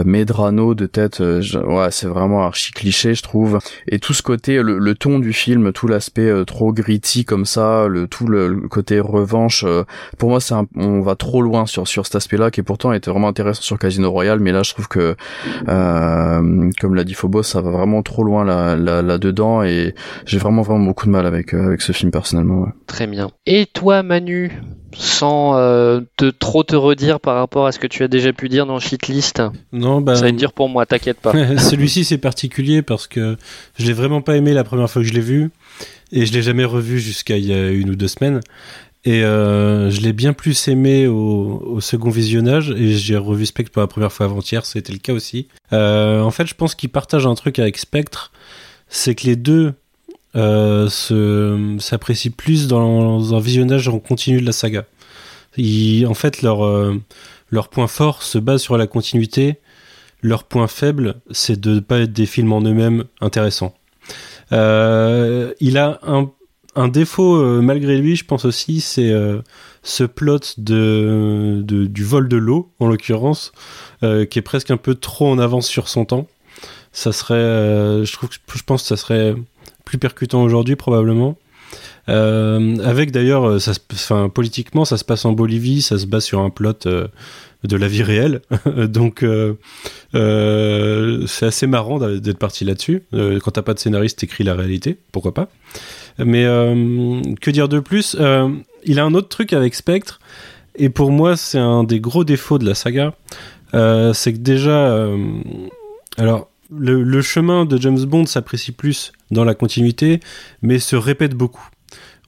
Medrano 0.05 0.73
de 0.73 0.85
tête. 0.85 1.19
ouais, 1.19 1.86
c'est 1.91 2.07
vraiment 2.07 2.43
archi 2.43 2.71
cliché, 2.71 3.13
je 3.13 3.23
trouve. 3.23 3.59
Et 3.87 3.99
tout 3.99 4.13
ce 4.13 4.21
côté, 4.21 4.61
le, 4.61 4.77
le 4.77 4.95
ton 4.95 5.19
du 5.19 5.33
film, 5.33 5.71
tout 5.71 5.87
l'aspect 5.87 6.31
trop 6.45 6.73
gritty 6.73 7.25
comme 7.25 7.45
ça, 7.45 7.87
le 7.87 8.07
tout 8.07 8.27
le, 8.27 8.67
côté 8.69 8.99
revanche. 8.99 9.65
pour 10.17 10.29
moi, 10.29 10.39
c'est 10.41 10.55
on 10.75 11.01
va 11.01 11.15
trop 11.15 11.41
loin 11.41 11.65
sur 11.65 11.87
sur 11.87 12.05
cet 12.05 12.15
aspect-là 12.15 12.51
qui 12.51 12.61
pourtant 12.63 12.93
était 12.93 13.11
vraiment 13.11 13.27
intéressant 13.27 13.61
sur 13.61 13.79
Casino 13.79 14.11
Royale, 14.11 14.39
mais 14.39 14.51
là 14.51 14.63
je 14.63 14.73
trouve 14.73 14.87
que 14.87 15.15
euh, 15.67 16.69
comme 16.79 16.95
l'a 16.95 17.03
dit 17.03 17.13
Phobos, 17.13 17.43
ça 17.43 17.61
va 17.61 17.71
vraiment 17.71 18.01
trop 18.03 18.23
loin 18.23 18.43
là, 18.43 18.75
là, 18.75 19.17
dedans 19.17 19.63
et 19.63 19.95
j'ai 20.25 20.37
vraiment 20.37 20.61
vraiment 20.61 20.85
beaucoup 20.85 21.05
de 21.05 21.11
mal 21.11 21.25
avec 21.25 21.53
euh, 21.53 21.65
avec 21.65 21.81
ce 21.81 21.91
film 21.91 22.11
personnellement. 22.11 22.67
Très 22.85 23.07
bien. 23.07 23.31
Et 23.45 23.65
toi 23.65 24.03
Manu, 24.03 24.51
sans 24.97 25.57
euh, 25.57 26.01
te 26.17 26.29
trop 26.29 26.63
te 26.63 26.75
redire 26.75 27.19
par 27.19 27.35
rapport 27.35 27.67
à 27.67 27.71
ce 27.71 27.79
que 27.79 27.87
tu 27.87 28.03
as 28.03 28.07
déjà 28.07 28.33
pu 28.33 28.49
dire 28.49 28.65
dans 28.65 28.79
Shitlist. 28.79 29.41
Non, 29.71 30.01
bah, 30.01 30.15
ça 30.15 30.23
va 30.23 30.29
être 30.29 30.35
dur 30.35 30.53
pour 30.53 30.69
moi, 30.69 30.85
t'inquiète 30.85 31.19
pas. 31.19 31.33
Celui-ci 31.57 32.03
c'est 32.03 32.17
particulier 32.17 32.81
parce 32.81 33.07
que 33.07 33.37
je 33.77 33.85
l'ai 33.85 33.93
vraiment 33.93 34.21
pas 34.21 34.35
aimé 34.35 34.53
la 34.53 34.63
première 34.63 34.89
fois 34.89 35.01
que 35.01 35.07
je 35.07 35.13
l'ai 35.13 35.21
vu 35.21 35.51
et 36.11 36.25
je 36.25 36.33
l'ai 36.33 36.41
jamais 36.41 36.65
revu 36.65 36.99
jusqu'à 36.99 37.37
il 37.37 37.45
y 37.45 37.53
a 37.53 37.69
une 37.69 37.89
ou 37.91 37.95
deux 37.95 38.07
semaines. 38.07 38.41
Et 39.05 39.23
euh, 39.23 39.89
je 39.89 40.01
l'ai 40.01 40.11
bien 40.11 40.33
plus 40.33 40.67
aimé 40.67 41.07
au, 41.07 41.79
second 41.79 42.09
visionnage 42.09 42.71
et 42.71 42.93
j'ai 42.93 43.15
revu 43.15 43.45
Spectre 43.45 43.71
pour 43.71 43.81
la 43.81 43.87
première 43.87 44.11
fois 44.11 44.25
avant-hier, 44.25 44.65
c'était 44.65 44.91
le 44.91 44.99
cas 44.99 45.13
aussi. 45.13 45.47
Euh, 45.71 46.21
en 46.21 46.31
fait, 46.31 46.45
je 46.45 46.55
pense 46.55 46.75
qu'il 46.75 46.89
partage 46.89 47.25
un 47.25 47.35
truc 47.35 47.59
avec 47.59 47.77
Spectre, 47.77 48.33
c'est 48.89 49.15
que 49.15 49.27
les 49.27 49.35
deux 49.35 49.75
euh, 50.37 50.89
s'apprécient 51.79 52.31
plus 52.35 52.67
dans 52.67 53.35
un 53.35 53.39
visionnage 53.39 53.87
en 53.87 53.99
continu 53.99 54.39
de 54.41 54.45
la 54.45 54.51
saga. 54.51 54.85
en 55.57 56.13
fait, 56.13 56.41
leur, 56.41 56.59
leur 57.49 57.69
point 57.69 57.87
fort 57.87 58.23
se 58.23 58.37
base 58.37 58.61
sur 58.61 58.77
la 58.77 58.87
continuité, 58.87 59.55
leur 60.21 60.43
point 60.43 60.67
faible, 60.67 61.15
c'est 61.31 61.59
de 61.59 61.75
ne 61.75 61.79
pas 61.79 61.99
être 61.99 62.13
des 62.13 62.25
films 62.25 62.53
en 62.53 62.61
eux-mêmes 62.61 63.05
intéressants. 63.21 63.73
il 64.51 65.77
a 65.77 65.99
un 66.03 66.31
un 66.77 66.87
défaut, 66.87 67.35
euh, 67.37 67.61
malgré 67.61 67.97
lui, 67.97 68.15
je 68.15 68.23
pense 68.23 68.45
aussi, 68.45 68.81
c'est 68.81 69.09
euh, 69.09 69.41
ce 69.81 70.03
plot 70.03 70.39
de, 70.57 71.63
du 71.65 72.03
vol 72.03 72.29
de 72.29 72.37
l'eau, 72.37 72.71
en 72.79 72.87
l'occurrence, 72.87 73.51
euh, 74.03 74.25
qui 74.25 74.39
est 74.39 74.43
presque 74.43 74.69
un 74.69 74.77
peu 74.77 74.93
trop 74.93 75.27
en 75.27 75.39
avance 75.39 75.67
sur 75.67 75.89
son 75.89 76.05
temps. 76.05 76.27
Ça 76.93 77.11
serait, 77.11 78.05
je 78.05 78.13
trouve, 78.13 78.29
je 78.31 78.63
pense 78.63 78.83
que 78.83 78.87
ça 78.87 78.97
serait 78.97 79.35
plus 79.87 79.97
percutant 79.97 80.43
aujourd'hui, 80.43 80.75
probablement. 80.75 81.37
avec 82.07 83.11
d'ailleurs, 83.11 83.57
enfin, 83.91 84.29
politiquement, 84.29 84.85
ça 84.85 84.97
se 84.97 85.03
passe 85.03 85.25
en 85.25 85.31
Bolivie, 85.31 85.81
ça 85.81 85.97
se 85.97 86.05
base 86.05 86.23
sur 86.25 86.39
un 86.39 86.49
plot 86.49 86.73
de 87.63 87.77
la 87.77 87.87
vie 87.87 88.03
réelle. 88.03 88.41
Donc, 88.77 89.25
c'est 90.13 91.45
assez 91.45 91.67
marrant 91.67 91.99
d'être 91.99 92.37
parti 92.37 92.65
là-dessus. 92.65 93.03
quand 93.11 93.51
t'as 93.51 93.61
pas 93.61 93.73
de 93.73 93.79
scénariste, 93.79 94.19
t'écris 94.19 94.43
la 94.43 94.53
réalité, 94.55 94.97
pourquoi 95.11 95.33
pas. 95.33 95.49
Mais 96.19 96.45
euh, 96.45 97.21
que 97.41 97.51
dire 97.51 97.69
de 97.69 97.79
plus? 97.79 98.15
Euh, 98.19 98.49
Il 98.83 98.99
a 98.99 99.05
un 99.05 99.13
autre 99.13 99.29
truc 99.29 99.53
avec 99.53 99.75
Spectre, 99.75 100.19
et 100.75 100.89
pour 100.89 101.11
moi, 101.11 101.37
c'est 101.37 101.59
un 101.59 101.83
des 101.83 101.99
gros 101.99 102.23
défauts 102.23 102.57
de 102.57 102.65
la 102.65 102.75
saga. 102.75 103.13
Euh, 103.73 104.13
c'est 104.13 104.33
que 104.33 104.39
déjà, 104.39 105.07
alors 106.17 106.49
le, 106.69 107.21
chemin 107.21 107.65
de 107.65 107.77
James 107.77 108.03
Bond 108.03 108.25
s'apprécie 108.25 108.71
plus 108.71 109.11
dans 109.31 109.43
la 109.43 109.55
continuité, 109.55 110.19
mais 110.61 110.79
se 110.79 110.95
répète 110.95 111.33
beaucoup. 111.33 111.67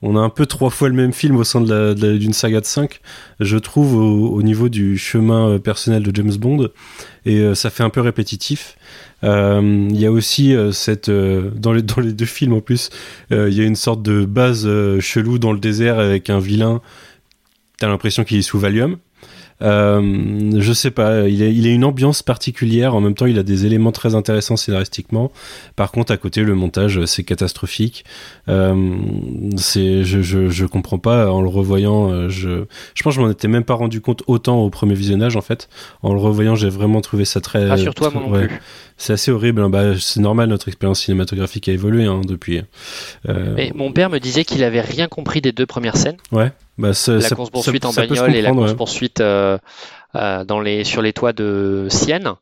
On 0.02 0.16
a 0.16 0.20
un 0.20 0.30
peu 0.30 0.46
trois 0.46 0.70
fois 0.70 0.88
le 0.88 0.94
même 0.94 1.12
film 1.12 1.36
au 1.36 1.44
sein 1.44 1.60
d'une 1.60 2.32
saga 2.32 2.60
de 2.60 2.66
5, 2.66 3.00
je 3.38 3.58
trouve, 3.58 3.94
au, 3.96 4.42
niveau 4.42 4.70
du 4.70 4.96
chemin 4.96 5.58
personnel 5.58 6.02
de 6.02 6.14
James 6.14 6.34
Bond, 6.36 6.68
et 7.26 7.54
ça 7.54 7.68
fait 7.68 7.82
un 7.82 7.90
peu 7.90 8.00
répétitif. 8.00 8.76
Euh, 9.22 9.88
il 9.90 10.00
y 10.00 10.06
a 10.06 10.12
aussi 10.12 10.54
euh, 10.54 10.72
cette 10.72 11.10
euh, 11.10 11.50
dans 11.54 11.72
les 11.72 11.82
dans 11.82 12.00
les 12.00 12.12
deux 12.12 12.24
films 12.24 12.54
en 12.54 12.60
plus, 12.60 12.90
il 13.30 13.52
y 13.52 13.60
a 13.60 13.64
une 13.64 13.76
sorte 13.76 14.02
de 14.02 14.24
base 14.24 14.68
chelou 15.00 15.38
dans 15.38 15.52
le 15.52 15.60
désert 15.60 15.98
avec 15.98 16.30
un 16.30 16.38
vilain. 16.38 16.80
T'as 17.78 17.88
l'impression 17.88 18.24
qu'il 18.24 18.38
est 18.38 18.42
sous 18.42 18.58
Valium. 18.58 18.96
Euh, 19.62 20.50
je 20.58 20.72
sais 20.72 20.90
pas, 20.90 21.28
il 21.28 21.42
a, 21.42 21.46
il 21.46 21.66
a 21.66 21.70
une 21.70 21.84
ambiance 21.84 22.22
particulière. 22.22 22.94
En 22.94 23.00
même 23.00 23.14
temps, 23.14 23.26
il 23.26 23.38
a 23.38 23.42
des 23.42 23.66
éléments 23.66 23.92
très 23.92 24.14
intéressants 24.14 24.56
scénaristiquement. 24.56 25.30
Par 25.76 25.92
contre, 25.92 26.12
à 26.12 26.16
côté, 26.16 26.42
le 26.42 26.54
montage, 26.54 27.04
c'est 27.04 27.24
catastrophique. 27.24 28.04
Euh, 28.48 28.96
c'est, 29.56 30.04
je, 30.04 30.22
je, 30.22 30.48
je, 30.48 30.66
comprends 30.66 30.98
pas. 30.98 31.30
En 31.30 31.42
le 31.42 31.48
revoyant, 31.48 32.10
euh, 32.10 32.28
je, 32.28 32.64
je 32.94 33.02
pense 33.02 33.14
que 33.14 33.20
je 33.20 33.24
m'en 33.24 33.30
étais 33.30 33.48
même 33.48 33.64
pas 33.64 33.74
rendu 33.74 34.00
compte 34.00 34.22
autant 34.26 34.60
au 34.60 34.70
premier 34.70 34.94
visionnage, 34.94 35.36
en 35.36 35.42
fait. 35.42 35.68
En 36.02 36.12
le 36.12 36.20
revoyant, 36.20 36.54
j'ai 36.54 36.70
vraiment 36.70 37.00
trouvé 37.00 37.24
ça 37.24 37.40
très. 37.40 37.68
Rassure-toi, 37.68 38.10
moi 38.10 38.22
non 38.22 38.46
plus. 38.46 38.50
C'est 38.96 39.14
assez 39.14 39.30
horrible. 39.30 39.62
Hein. 39.62 39.70
Bah, 39.70 39.98
c'est 39.98 40.20
normal, 40.20 40.48
notre 40.50 40.68
expérience 40.68 41.00
cinématographique 41.00 41.68
a 41.68 41.72
évolué 41.72 42.04
hein, 42.04 42.20
depuis. 42.26 42.62
Euh... 43.28 43.54
Mais 43.56 43.72
mon 43.74 43.92
père 43.92 44.10
me 44.10 44.18
disait 44.18 44.44
qu'il 44.44 44.62
avait 44.62 44.82
rien 44.82 45.08
compris 45.08 45.40
des 45.40 45.52
deux 45.52 45.66
premières 45.66 45.96
scènes. 45.96 46.18
Ouais. 46.32 46.52
Bah, 46.80 46.92
la 47.06 47.30
course 47.30 47.50
poursuite 47.50 47.84
en 47.84 47.92
bagnole 47.92 48.34
et 48.34 48.42
la 48.42 48.52
course 48.52 48.74
poursuite 48.74 49.20
euh, 49.20 49.58
euh, 50.14 50.44
dans 50.44 50.60
les, 50.60 50.84
sur 50.84 51.02
les 51.02 51.12
toits 51.12 51.32
de 51.32 51.86
Sienne. 51.90 52.32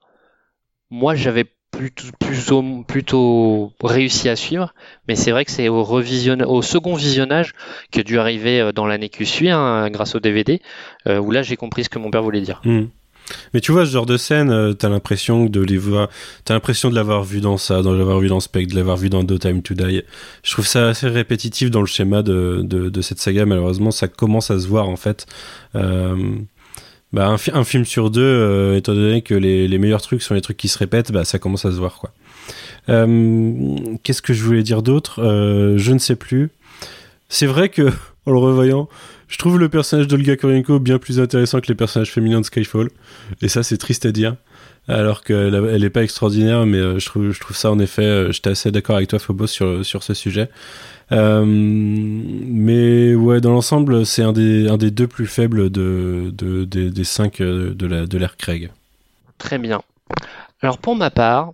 Moi, 0.90 1.14
j'avais 1.14 1.44
plutôt, 1.70 2.06
plutôt, 2.18 2.84
plutôt 2.86 3.72
réussi 3.82 4.28
à 4.28 4.36
suivre, 4.36 4.74
mais 5.06 5.16
c'est 5.16 5.32
vrai 5.32 5.44
que 5.44 5.50
c'est 5.50 5.68
au, 5.68 5.84
au 5.84 6.62
second 6.62 6.94
visionnage 6.94 7.52
que 7.92 8.00
dû 8.00 8.18
arriver 8.18 8.60
euh, 8.60 8.72
dans 8.72 8.86
l'année 8.86 9.08
qui 9.08 9.26
suit, 9.26 9.50
hein, 9.50 9.90
grâce 9.90 10.14
au 10.14 10.20
DVD, 10.20 10.62
où 11.06 11.30
là 11.30 11.42
j'ai 11.42 11.56
compris 11.56 11.84
ce 11.84 11.88
que 11.88 11.98
mon 11.98 12.10
père 12.10 12.22
voulait 12.22 12.40
dire. 12.40 12.60
Hmm. 12.64 12.86
Mais 13.54 13.60
tu 13.60 13.72
vois, 13.72 13.86
ce 13.86 13.92
genre 13.92 14.06
de 14.06 14.16
scène, 14.16 14.50
euh, 14.50 14.72
t'as 14.72 14.88
l'impression 14.88 15.46
de 15.46 15.60
les 15.60 15.76
voir, 15.76 16.08
t'as 16.44 16.54
l'impression 16.54 16.90
de 16.90 16.94
l'avoir 16.94 17.24
vu 17.24 17.40
dans 17.40 17.56
ça, 17.56 17.82
de 17.82 17.90
l'avoir 17.90 18.20
vu 18.20 18.28
dans 18.28 18.40
Spectre, 18.40 18.72
de 18.72 18.78
l'avoir 18.78 18.96
vu 18.96 19.10
dans 19.10 19.22
No 19.22 19.38
Time 19.38 19.62
to 19.62 19.74
Die. 19.74 20.02
Je 20.42 20.52
trouve 20.52 20.66
ça 20.66 20.88
assez 20.88 21.08
répétitif 21.08 21.70
dans 21.70 21.80
le 21.80 21.86
schéma 21.86 22.22
de, 22.22 22.60
de, 22.62 22.88
de 22.88 23.02
cette 23.02 23.18
saga. 23.18 23.46
Malheureusement, 23.46 23.90
ça 23.90 24.08
commence 24.08 24.50
à 24.50 24.58
se 24.58 24.66
voir 24.66 24.88
en 24.88 24.96
fait. 24.96 25.26
Euh, 25.74 26.16
bah, 27.12 27.34
un, 27.54 27.64
film 27.64 27.86
sur 27.86 28.10
deux, 28.10 28.20
euh, 28.20 28.76
étant 28.76 28.92
donné 28.94 29.22
que 29.22 29.32
les, 29.34 29.66
les, 29.66 29.78
meilleurs 29.78 30.02
trucs 30.02 30.20
sont 30.20 30.34
les 30.34 30.42
trucs 30.42 30.58
qui 30.58 30.68
se 30.68 30.76
répètent, 30.76 31.10
bah, 31.10 31.24
ça 31.24 31.38
commence 31.38 31.64
à 31.64 31.70
se 31.70 31.76
voir 31.76 31.94
quoi. 31.98 32.12
Euh, 32.90 33.96
Qu'est-ce 34.02 34.20
que 34.20 34.34
je 34.34 34.42
voulais 34.42 34.62
dire 34.62 34.82
d'autre? 34.82 35.22
Euh, 35.22 35.78
Je 35.78 35.92
ne 35.92 35.98
sais 35.98 36.16
plus. 36.16 36.50
C'est 37.30 37.46
vrai 37.46 37.70
que 37.70 37.90
en 38.28 38.32
le 38.32 38.38
revoyant, 38.38 38.88
je 39.28 39.38
trouve 39.38 39.58
le 39.58 39.68
personnage 39.68 40.06
d'Olga 40.06 40.36
Korenko 40.36 40.78
bien 40.78 40.98
plus 40.98 41.20
intéressant 41.20 41.60
que 41.60 41.68
les 41.68 41.74
personnages 41.74 42.12
féminins 42.12 42.40
de 42.40 42.46
Skyfall. 42.46 42.90
Et 43.42 43.48
ça, 43.48 43.62
c'est 43.62 43.78
triste 43.78 44.06
à 44.06 44.12
dire. 44.12 44.36
Alors 44.86 45.22
qu'elle 45.22 45.54
elle 45.54 45.84
est 45.84 45.90
pas 45.90 46.02
extraordinaire, 46.02 46.64
mais 46.64 46.78
euh, 46.78 46.98
je, 46.98 47.06
trouve, 47.06 47.56
ça 47.56 47.70
en 47.70 47.78
effet, 47.78 48.04
euh, 48.04 48.32
j'étais 48.32 48.50
assez 48.50 48.70
d'accord 48.70 48.96
avec 48.96 49.08
toi, 49.08 49.18
Phobos, 49.18 49.46
sur, 49.46 50.02
ce 50.02 50.14
sujet. 50.14 50.48
Euh, 51.12 51.44
mais 51.46 53.14
ouais, 53.14 53.42
dans 53.42 53.52
l'ensemble, 53.52 54.06
c'est 54.06 54.22
un 54.22 54.32
des, 54.32 54.90
deux 54.90 55.06
plus 55.06 55.26
faibles 55.26 55.68
de, 55.68 56.32
de, 56.32 56.64
des 56.64 57.04
cinq 57.04 57.42
de 57.42 57.86
l'ère 57.86 58.06
de 58.06 58.36
Craig. 58.38 58.70
Très 59.36 59.58
bien. 59.58 59.82
Alors 60.62 60.78
pour 60.78 60.96
ma 60.96 61.10
part, 61.10 61.52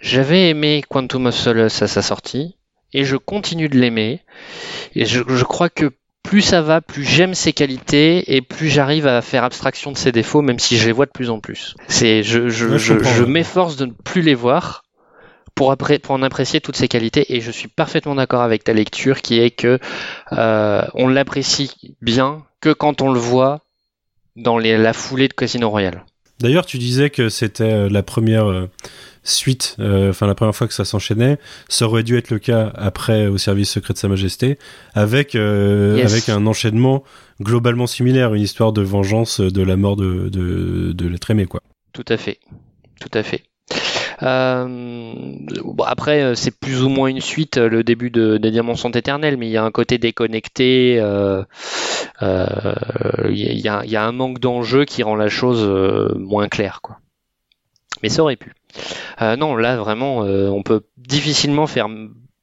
j'avais 0.00 0.48
aimé 0.48 0.82
Quantum 0.88 1.26
of 1.26 1.34
Solace 1.34 1.82
à 1.82 1.88
sa 1.88 2.02
sortie, 2.02 2.56
et 2.92 3.04
je 3.04 3.16
continue 3.16 3.68
de 3.68 3.78
l'aimer. 3.78 4.20
Et 4.94 5.04
je, 5.04 5.22
je, 5.26 5.44
crois 5.44 5.68
que 5.68 5.92
plus 6.22 6.42
ça 6.42 6.62
va, 6.62 6.80
plus 6.80 7.04
j'aime 7.04 7.34
ses 7.34 7.52
qualités 7.52 8.34
et 8.34 8.42
plus 8.42 8.68
j'arrive 8.68 9.06
à 9.06 9.20
faire 9.22 9.44
abstraction 9.44 9.92
de 9.92 9.96
ses 9.96 10.12
défauts, 10.12 10.42
même 10.42 10.58
si 10.58 10.76
je 10.76 10.86
les 10.86 10.92
vois 10.92 11.06
de 11.06 11.10
plus 11.10 11.30
en 11.30 11.40
plus. 11.40 11.74
C'est, 11.88 12.22
je, 12.22 12.48
je, 12.48 12.76
je, 12.78 13.24
m'efforce 13.24 13.76
de 13.76 13.86
ne 13.86 13.92
plus 13.92 14.22
les 14.22 14.34
voir 14.34 14.84
pour, 15.54 15.72
après, 15.72 15.98
pour 15.98 16.14
en 16.14 16.22
apprécier 16.22 16.60
toutes 16.60 16.76
ses 16.76 16.88
qualités 16.88 17.34
et 17.34 17.40
je 17.40 17.50
suis 17.50 17.68
parfaitement 17.68 18.14
d'accord 18.14 18.42
avec 18.42 18.64
ta 18.64 18.72
lecture 18.72 19.22
qui 19.22 19.40
est 19.40 19.50
que 19.50 19.78
euh, 20.32 20.82
on 20.94 21.08
l'apprécie 21.08 21.96
bien 22.02 22.44
que 22.60 22.72
quand 22.72 23.02
on 23.02 23.12
le 23.12 23.18
voit 23.18 23.60
dans 24.36 24.58
les, 24.58 24.78
la 24.78 24.92
foulée 24.92 25.28
de 25.28 25.34
Casino 25.34 25.68
Royale. 25.68 26.04
D'ailleurs, 26.40 26.66
tu 26.66 26.78
disais 26.78 27.10
que 27.10 27.28
c'était 27.28 27.64
euh, 27.64 27.88
la 27.88 28.02
première 28.04 28.48
euh, 28.48 28.70
suite, 29.30 29.76
euh, 29.78 30.10
enfin 30.10 30.26
la 30.26 30.34
première 30.34 30.54
fois 30.54 30.66
que 30.66 30.74
ça 30.74 30.84
s'enchaînait, 30.84 31.38
ça 31.68 31.86
aurait 31.86 32.02
dû 32.02 32.16
être 32.16 32.30
le 32.30 32.38
cas 32.38 32.72
après 32.76 33.26
au 33.26 33.38
service 33.38 33.70
secret 33.70 33.94
de 33.94 33.98
Sa 33.98 34.08
Majesté, 34.08 34.58
avec 34.94 35.34
euh, 35.34 36.04
avec 36.04 36.28
un 36.28 36.46
enchaînement 36.46 37.04
globalement 37.40 37.86
similaire, 37.86 38.34
une 38.34 38.42
histoire 38.42 38.72
de 38.72 38.82
vengeance 38.82 39.40
de 39.40 39.62
la 39.62 39.76
mort 39.76 39.96
de 39.96 40.28
de, 40.28 40.92
de 40.92 41.08
l'être 41.08 41.30
aimé 41.30 41.46
quoi. 41.46 41.60
Tout 41.92 42.04
à 42.08 42.16
fait, 42.16 42.38
tout 43.00 43.10
à 43.12 43.22
fait. 43.22 43.44
Euh, 44.22 44.64
bon, 45.64 45.84
après, 45.84 46.34
c'est 46.34 46.58
plus 46.58 46.82
ou 46.82 46.88
moins 46.88 47.08
une 47.08 47.20
suite, 47.20 47.56
le 47.56 47.84
début 47.84 48.10
de, 48.10 48.36
des 48.36 48.50
Diamants 48.50 48.74
sont 48.74 48.90
éternels, 48.90 49.36
mais 49.36 49.46
il 49.46 49.52
y 49.52 49.56
a 49.56 49.62
un 49.62 49.70
côté 49.70 49.98
déconnecté, 49.98 50.94
il 50.94 51.00
euh, 51.00 51.44
y, 53.30 53.68
a, 53.68 53.84
y, 53.84 53.96
a, 53.96 54.04
un 54.04 54.12
manque 54.12 54.40
d'enjeu 54.40 54.84
qui 54.84 55.04
rend 55.04 55.14
la 55.14 55.28
chose 55.28 55.64
moins 56.18 56.48
claire. 56.48 56.80
Quoi. 56.82 56.98
Mais 58.02 58.08
ça 58.08 58.22
aurait 58.22 58.36
pu. 58.36 58.52
Euh, 59.22 59.36
non, 59.36 59.56
là 59.56 59.76
vraiment, 59.76 60.24
euh, 60.24 60.48
on 60.48 60.62
peut 60.62 60.82
difficilement 60.96 61.66
faire 61.66 61.88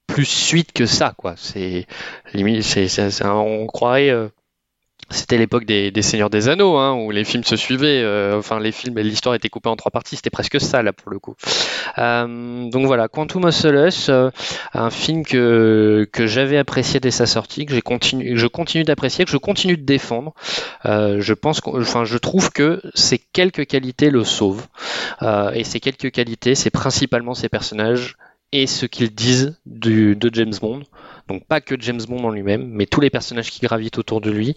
plus 0.07 0.25
suite 0.25 0.71
que 0.73 0.85
ça, 0.85 1.13
quoi. 1.17 1.35
C'est 1.37 1.87
limite, 2.33 2.63
c'est, 2.63 3.25
on 3.25 3.67
croirait. 3.67 4.11
C'était 5.09 5.37
l'époque 5.37 5.65
des, 5.65 6.01
Seigneurs 6.01 6.29
des 6.29 6.49
Anneaux, 6.49 6.77
hein, 6.77 6.93
où 6.93 7.11
les 7.11 7.23
films 7.23 7.43
se 7.43 7.55
suivaient. 7.55 8.01
euh, 8.01 8.37
enfin, 8.37 8.59
les 8.59 8.71
films 8.71 8.97
et 8.97 9.03
l'histoire 9.03 9.35
était 9.35 9.49
coupée 9.49 9.69
en 9.69 9.75
trois 9.75 9.91
parties. 9.91 10.15
C'était 10.15 10.29
presque 10.29 10.59
ça 10.59 10.81
là 10.81 10.93
pour 10.93 11.11
le 11.11 11.19
coup. 11.19 11.35
Euh, 11.97 12.69
donc 12.69 12.85
voilà, 12.87 13.07
Quantum 13.07 13.45
of 13.45 13.53
Solace, 13.53 14.09
euh, 14.09 14.31
un 14.73 14.89
film 14.89 15.23
que 15.23 16.07
j'avais 16.17 16.57
apprécié 16.57 16.99
dès 16.99 17.11
sa 17.11 17.25
sortie, 17.25 17.65
que 17.65 17.75
que 17.75 18.35
je 18.35 18.47
continue 18.47 18.83
d'apprécier, 18.83 19.25
que 19.25 19.31
je 19.31 19.37
continue 19.37 19.77
de 19.77 19.83
défendre. 19.83 20.33
Je 20.83 21.33
pense, 21.33 21.61
enfin, 21.65 22.03
je 22.03 22.17
trouve 22.17 22.51
que 22.51 22.81
ces 22.93 23.19
quelques 23.19 23.67
qualités 23.67 24.09
le 24.09 24.23
sauvent. 24.23 24.65
Et 25.53 25.63
ces 25.63 25.79
quelques 25.79 26.11
qualités, 26.11 26.55
c'est 26.55 26.71
principalement 26.71 27.33
ses 27.35 27.49
personnages 27.49 28.15
et 28.51 28.67
ce 28.67 28.85
qu'ils 28.85 29.13
disent 29.13 29.57
de 29.65 30.29
James 30.33 30.53
Bond. 30.61 30.83
Donc 31.28 31.45
pas 31.45 31.61
que 31.61 31.76
James 31.80 32.01
Bond 32.07 32.23
en 32.23 32.30
lui-même, 32.30 32.67
mais 32.67 32.86
tous 32.86 33.01
les 33.01 33.09
personnages 33.09 33.49
qui 33.49 33.61
gravitent 33.61 33.97
autour 33.97 34.21
de 34.21 34.30
lui. 34.30 34.55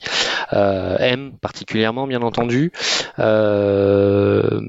Euh, 0.52 0.96
M 0.98 1.32
particulièrement, 1.40 2.06
bien 2.06 2.22
entendu. 2.22 2.72
Euh, 3.18 4.60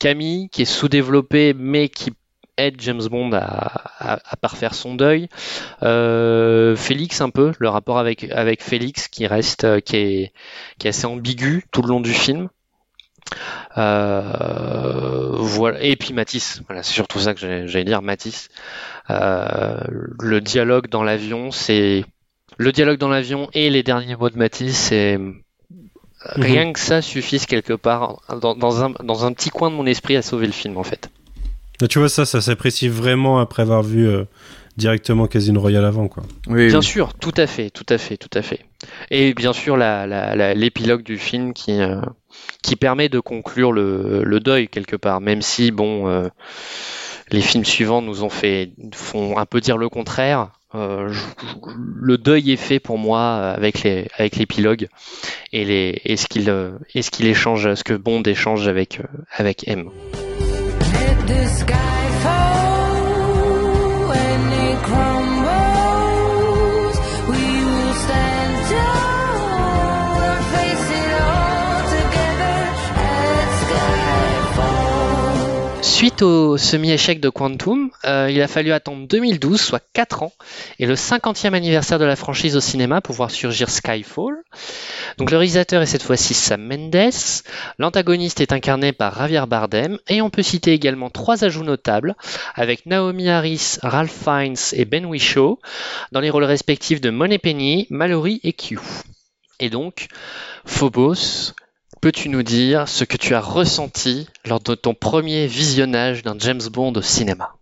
Camille, 0.00 0.48
qui 0.48 0.62
est 0.62 0.66
sous-développée, 0.66 1.54
mais 1.54 1.88
qui 1.88 2.12
aide 2.56 2.80
James 2.80 3.02
Bond 3.10 3.32
à, 3.32 4.36
parfaire 4.40 4.74
son 4.74 4.94
deuil. 4.94 5.28
Euh, 5.82 6.76
Félix 6.76 7.20
un 7.20 7.30
peu, 7.30 7.52
le 7.58 7.68
rapport 7.68 7.98
avec, 7.98 8.24
avec 8.30 8.62
Félix 8.62 9.08
qui 9.08 9.26
reste, 9.26 9.80
qui 9.82 9.96
est, 9.96 10.32
qui 10.78 10.86
est 10.86 10.90
assez 10.90 11.06
ambigu 11.06 11.64
tout 11.72 11.82
le 11.82 11.88
long 11.88 12.00
du 12.00 12.12
film. 12.12 12.48
Euh, 13.76 15.28
voilà. 15.38 15.82
Et 15.82 15.96
puis 15.96 16.12
Matisse, 16.12 16.62
voilà, 16.66 16.82
c'est 16.82 16.92
surtout 16.92 17.18
ça 17.18 17.34
que 17.34 17.40
j'allais 17.66 17.84
dire, 17.84 18.02
Matisse. 18.02 18.48
Euh, 19.10 19.76
le 20.20 20.40
dialogue 20.40 20.88
dans 20.88 21.02
l'avion, 21.02 21.50
c'est 21.50 22.04
le 22.58 22.72
dialogue 22.72 22.98
dans 22.98 23.08
l'avion 23.08 23.48
et 23.52 23.70
les 23.70 23.82
derniers 23.82 24.16
mots 24.16 24.30
de 24.30 24.38
Matisse, 24.38 24.76
c'est 24.76 25.18
rien 26.36 26.72
que 26.72 26.78
ça 26.78 27.02
suffise 27.02 27.46
quelque 27.46 27.74
part 27.74 28.20
dans, 28.40 28.54
dans 28.54 28.82
un, 28.84 28.90
dans 29.02 29.26
un 29.26 29.32
petit 29.32 29.50
coin 29.50 29.70
de 29.70 29.76
mon 29.76 29.86
esprit 29.86 30.16
à 30.16 30.22
sauver 30.22 30.46
le 30.46 30.52
film 30.52 30.76
en 30.78 30.84
fait. 30.84 31.10
Tu 31.88 31.98
vois, 31.98 32.08
ça, 32.08 32.24
ça 32.24 32.40
s'apprécie 32.40 32.88
vraiment 32.88 33.40
après 33.40 33.62
avoir 33.62 33.82
vu 33.82 34.06
euh, 34.08 34.24
directement 34.76 35.26
Casino 35.26 35.60
Royale 35.60 35.84
avant, 35.84 36.06
quoi. 36.08 36.22
bien 36.68 36.80
sûr, 36.80 37.12
tout 37.14 37.34
à 37.36 37.46
fait, 37.46 37.68
tout 37.70 37.84
à 37.88 37.98
fait, 37.98 38.16
tout 38.16 38.30
à 38.32 38.42
fait. 38.42 38.60
Et 39.10 39.34
bien 39.34 39.52
sûr, 39.52 39.76
la- 39.76 40.06
la- 40.06 40.34
la- 40.36 40.54
l'épilogue 40.54 41.02
du 41.02 41.18
film 41.18 41.52
qui, 41.52 41.72
euh, 41.80 42.00
qui 42.62 42.76
permet 42.76 43.08
de 43.08 43.20
conclure 43.20 43.72
le, 43.72 44.40
deuil 44.40 44.68
quelque 44.68 44.96
part, 44.96 45.20
même 45.20 45.42
si, 45.42 45.70
bon, 45.70 46.08
euh, 46.08 46.28
les 47.30 47.40
films 47.40 47.64
suivants 47.64 48.02
nous 48.02 48.22
ont 48.22 48.30
fait, 48.30 48.72
font 48.94 49.38
un 49.38 49.46
peu 49.46 49.60
dire 49.60 49.78
le 49.78 49.88
contraire. 49.88 50.50
Euh, 50.74 51.12
le 51.76 52.18
deuil 52.18 52.50
est 52.50 52.56
fait 52.56 52.80
pour 52.80 52.98
moi 52.98 53.36
avec 53.36 53.84
les 53.84 54.08
avec 54.18 54.34
l'épilogue 54.36 54.88
et 55.52 55.64
les 55.64 56.00
et 56.04 56.16
ce 56.16 56.26
qu'il 56.26 56.46
ce 56.46 57.10
qu'il 57.10 57.26
échange 57.26 57.74
ce 57.74 57.84
que 57.84 57.94
Bond 57.94 58.22
échange 58.24 58.66
avec 58.66 58.98
euh, 58.98 59.04
avec 59.36 59.68
M. 59.68 59.90
Suite 76.04 76.20
au 76.20 76.58
semi-échec 76.58 77.18
de 77.18 77.30
Quantum, 77.30 77.90
euh, 78.04 78.28
il 78.30 78.42
a 78.42 78.46
fallu 78.46 78.72
attendre 78.72 79.08
2012, 79.08 79.58
soit 79.58 79.82
4 79.94 80.22
ans, 80.22 80.34
et 80.78 80.84
le 80.84 80.96
50e 80.96 81.54
anniversaire 81.54 81.98
de 81.98 82.04
la 82.04 82.14
franchise 82.14 82.58
au 82.58 82.60
cinéma 82.60 83.00
pour 83.00 83.14
voir 83.14 83.30
surgir 83.30 83.70
Skyfall. 83.70 84.34
Donc 85.16 85.30
le 85.30 85.38
réalisateur 85.38 85.80
est 85.80 85.86
cette 85.86 86.02
fois-ci 86.02 86.34
Sam 86.34 86.62
Mendes, 86.62 87.10
l'antagoniste 87.78 88.42
est 88.42 88.52
incarné 88.52 88.92
par 88.92 89.16
Javier 89.16 89.46
Bardem, 89.48 89.98
et 90.06 90.20
on 90.20 90.28
peut 90.28 90.42
citer 90.42 90.74
également 90.74 91.08
trois 91.08 91.42
ajouts 91.42 91.64
notables, 91.64 92.16
avec 92.54 92.84
Naomi 92.84 93.30
Harris, 93.30 93.78
Ralph 93.80 94.12
Fiennes 94.12 94.56
et 94.74 94.84
Ben 94.84 95.06
Whishaw, 95.06 95.58
dans 96.12 96.20
les 96.20 96.28
rôles 96.28 96.44
respectifs 96.44 97.00
de 97.00 97.08
Moneypenny, 97.08 97.86
Mallory 97.88 98.40
et 98.44 98.52
Q. 98.52 98.78
Et 99.58 99.70
donc, 99.70 100.08
Phobos, 100.66 101.54
peux-tu 102.04 102.28
nous 102.28 102.42
dire 102.42 102.86
ce 102.86 103.04
que 103.04 103.16
tu 103.16 103.34
as 103.34 103.40
ressenti 103.40 104.28
lors 104.46 104.60
de 104.60 104.74
ton 104.74 104.92
premier 104.92 105.46
visionnage 105.46 106.22
d'un 106.22 106.36
James 106.38 106.60
Bond 106.70 106.92
au 106.92 107.00
cinéma? 107.00 107.56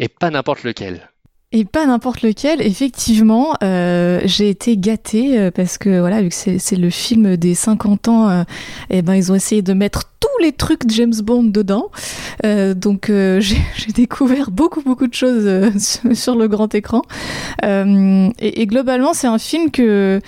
Et 0.00 0.08
pas 0.08 0.30
n'importe 0.30 0.64
lequel. 0.64 1.12
Et 1.52 1.64
pas 1.64 1.86
n'importe 1.86 2.22
lequel, 2.22 2.60
effectivement, 2.60 3.54
euh, 3.62 4.20
j'ai 4.24 4.50
été 4.50 4.76
gâtée 4.76 5.38
euh, 5.38 5.52
parce 5.52 5.78
que 5.78 6.00
voilà, 6.00 6.22
vu 6.22 6.30
que 6.30 6.34
c'est 6.34 6.76
le 6.76 6.90
film 6.90 7.36
des 7.36 7.54
50 7.54 8.08
ans, 8.08 8.28
euh, 8.28 8.42
eh 8.90 9.02
ben 9.02 9.14
ils 9.14 9.30
ont 9.30 9.36
essayé 9.36 9.62
de 9.62 9.72
mettre 9.74 10.10
tous 10.18 10.42
les 10.42 10.50
trucs 10.50 10.90
James 10.90 11.14
Bond 11.22 11.44
dedans. 11.44 11.92
Donc 12.42 13.06
j'ai 13.12 13.92
découvert 13.94 14.50
beaucoup 14.50 14.82
beaucoup 14.82 15.06
de 15.06 15.14
choses 15.14 15.70
sur, 16.14 16.34
le 16.34 16.48
grand 16.48 16.74
écran. 16.74 17.02
Et, 17.62 18.60
et 18.60 18.66
globalement, 18.66 19.14
c'est 19.14 19.28
un 19.28 19.38
film 19.38 19.70
que 19.70 20.20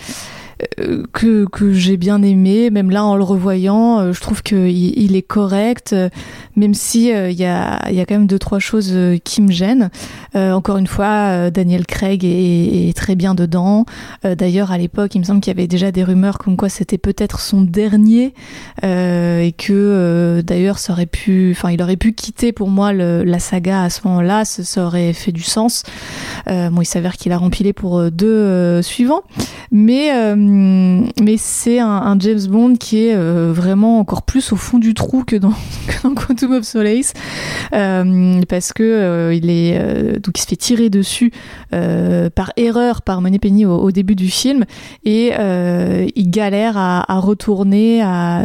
que, 1.13 1.45
que 1.47 1.73
j'ai 1.73 1.97
bien 1.97 2.23
aimé, 2.23 2.71
même 2.71 2.91
là 2.91 3.05
en 3.05 3.17
le 3.17 3.23
revoyant, 3.23 4.01
euh, 4.01 4.13
je 4.13 4.21
trouve 4.21 4.43
qu'il 4.43 4.69
il 4.69 5.15
est 5.15 5.23
correct, 5.23 5.93
euh, 5.93 6.09
même 6.57 6.75
si 6.75 7.13
euh, 7.13 7.31
il 7.31 7.39
y, 7.39 7.45
a, 7.45 7.79
quand 8.09 8.15
même 8.15 8.27
deux 8.27 8.39
trois 8.39 8.59
choses 8.59 8.91
euh, 8.93 9.19
qui 9.23 9.43
me 9.43 9.53
gênent. 9.53 9.91
Euh, 10.35 10.53
encore 10.53 10.79
une 10.79 10.87
fois, 10.87 11.51
Daniel 11.51 11.87
Craig 11.87 12.25
est, 12.25 12.97
très 12.97 13.15
bien 13.15 13.35
dedans. 13.35 13.85
D'ailleurs, 14.25 14.73
à 14.73 14.79
l'époque, 14.79 15.15
il 15.15 15.19
me 15.19 15.25
semble 15.25 15.41
qu'il 15.41 15.53
y 15.53 15.57
avait 15.57 15.67
déjà 15.67 15.93
des 15.93 16.03
rumeurs 16.03 16.39
comme 16.39 16.57
quoi 16.57 16.69
c'était 16.69 16.99
peut-être 16.99 17.41
son 17.41 17.61
dernier 17.61 18.33
et 18.83 19.55
que 19.57 20.43
d'ailleurs, 20.45 20.79
aurait 20.89 21.07
pu, 21.07 21.57
il 21.71 21.83
aurait 21.83 21.97
pu 21.97 22.13
quitter 22.13 22.53
pour 22.53 22.69
moi 22.69 22.93
la 22.93 23.39
saga 23.39 23.83
à 23.83 23.91
ce 23.91 24.01
moment-là. 24.09 24.45
Ça, 24.45 24.85
aurait 24.85 25.13
fait 25.13 25.33
du 25.33 25.43
sens. 25.43 25.83
Bon, 26.47 26.81
il 26.81 26.87
s'avère 26.87 27.17
qu'il 27.17 27.33
a 27.33 27.39
rempilé 27.39 27.73
pour 27.73 28.11
deux 28.11 28.81
suivants, 28.83 29.23
mais 29.71 30.11
c'est 31.37 31.81
un, 31.81 32.17
James 32.19 32.47
Bond 32.49 32.77
qui 32.77 33.07
est 33.07 33.17
vraiment 33.17 33.99
encore 33.99 34.23
plus 34.23 34.53
au 34.53 34.57
fond 34.57 34.79
du 34.79 34.95
trou 34.95 35.25
que 35.25 35.37
dans, 35.37 35.53
que 35.87 36.09
dans 36.09 36.15
Quantum 36.47 36.59
of 36.59 36.65
Solace, 36.65 37.13
euh, 37.73 38.41
parce 38.49 38.73
que 38.73 38.83
euh, 38.83 39.35
il 39.35 39.51
est 39.51 39.79
euh, 39.79 40.19
donc 40.19 40.39
il 40.39 40.43
se 40.43 40.47
fait 40.47 40.57
tirer 40.57 40.91
dessus 40.91 41.33
par 41.71 42.53
erreur 42.57 43.03
par 43.03 43.21
Moneypenny 43.21 43.67
au, 43.67 43.77
au 43.77 43.91
début 43.91 44.15
du 44.15 44.29
film 44.29 44.65
et 45.05 45.33
il 45.35 46.31
galère 46.31 46.77
à, 46.77 47.19
retourner 47.19 48.03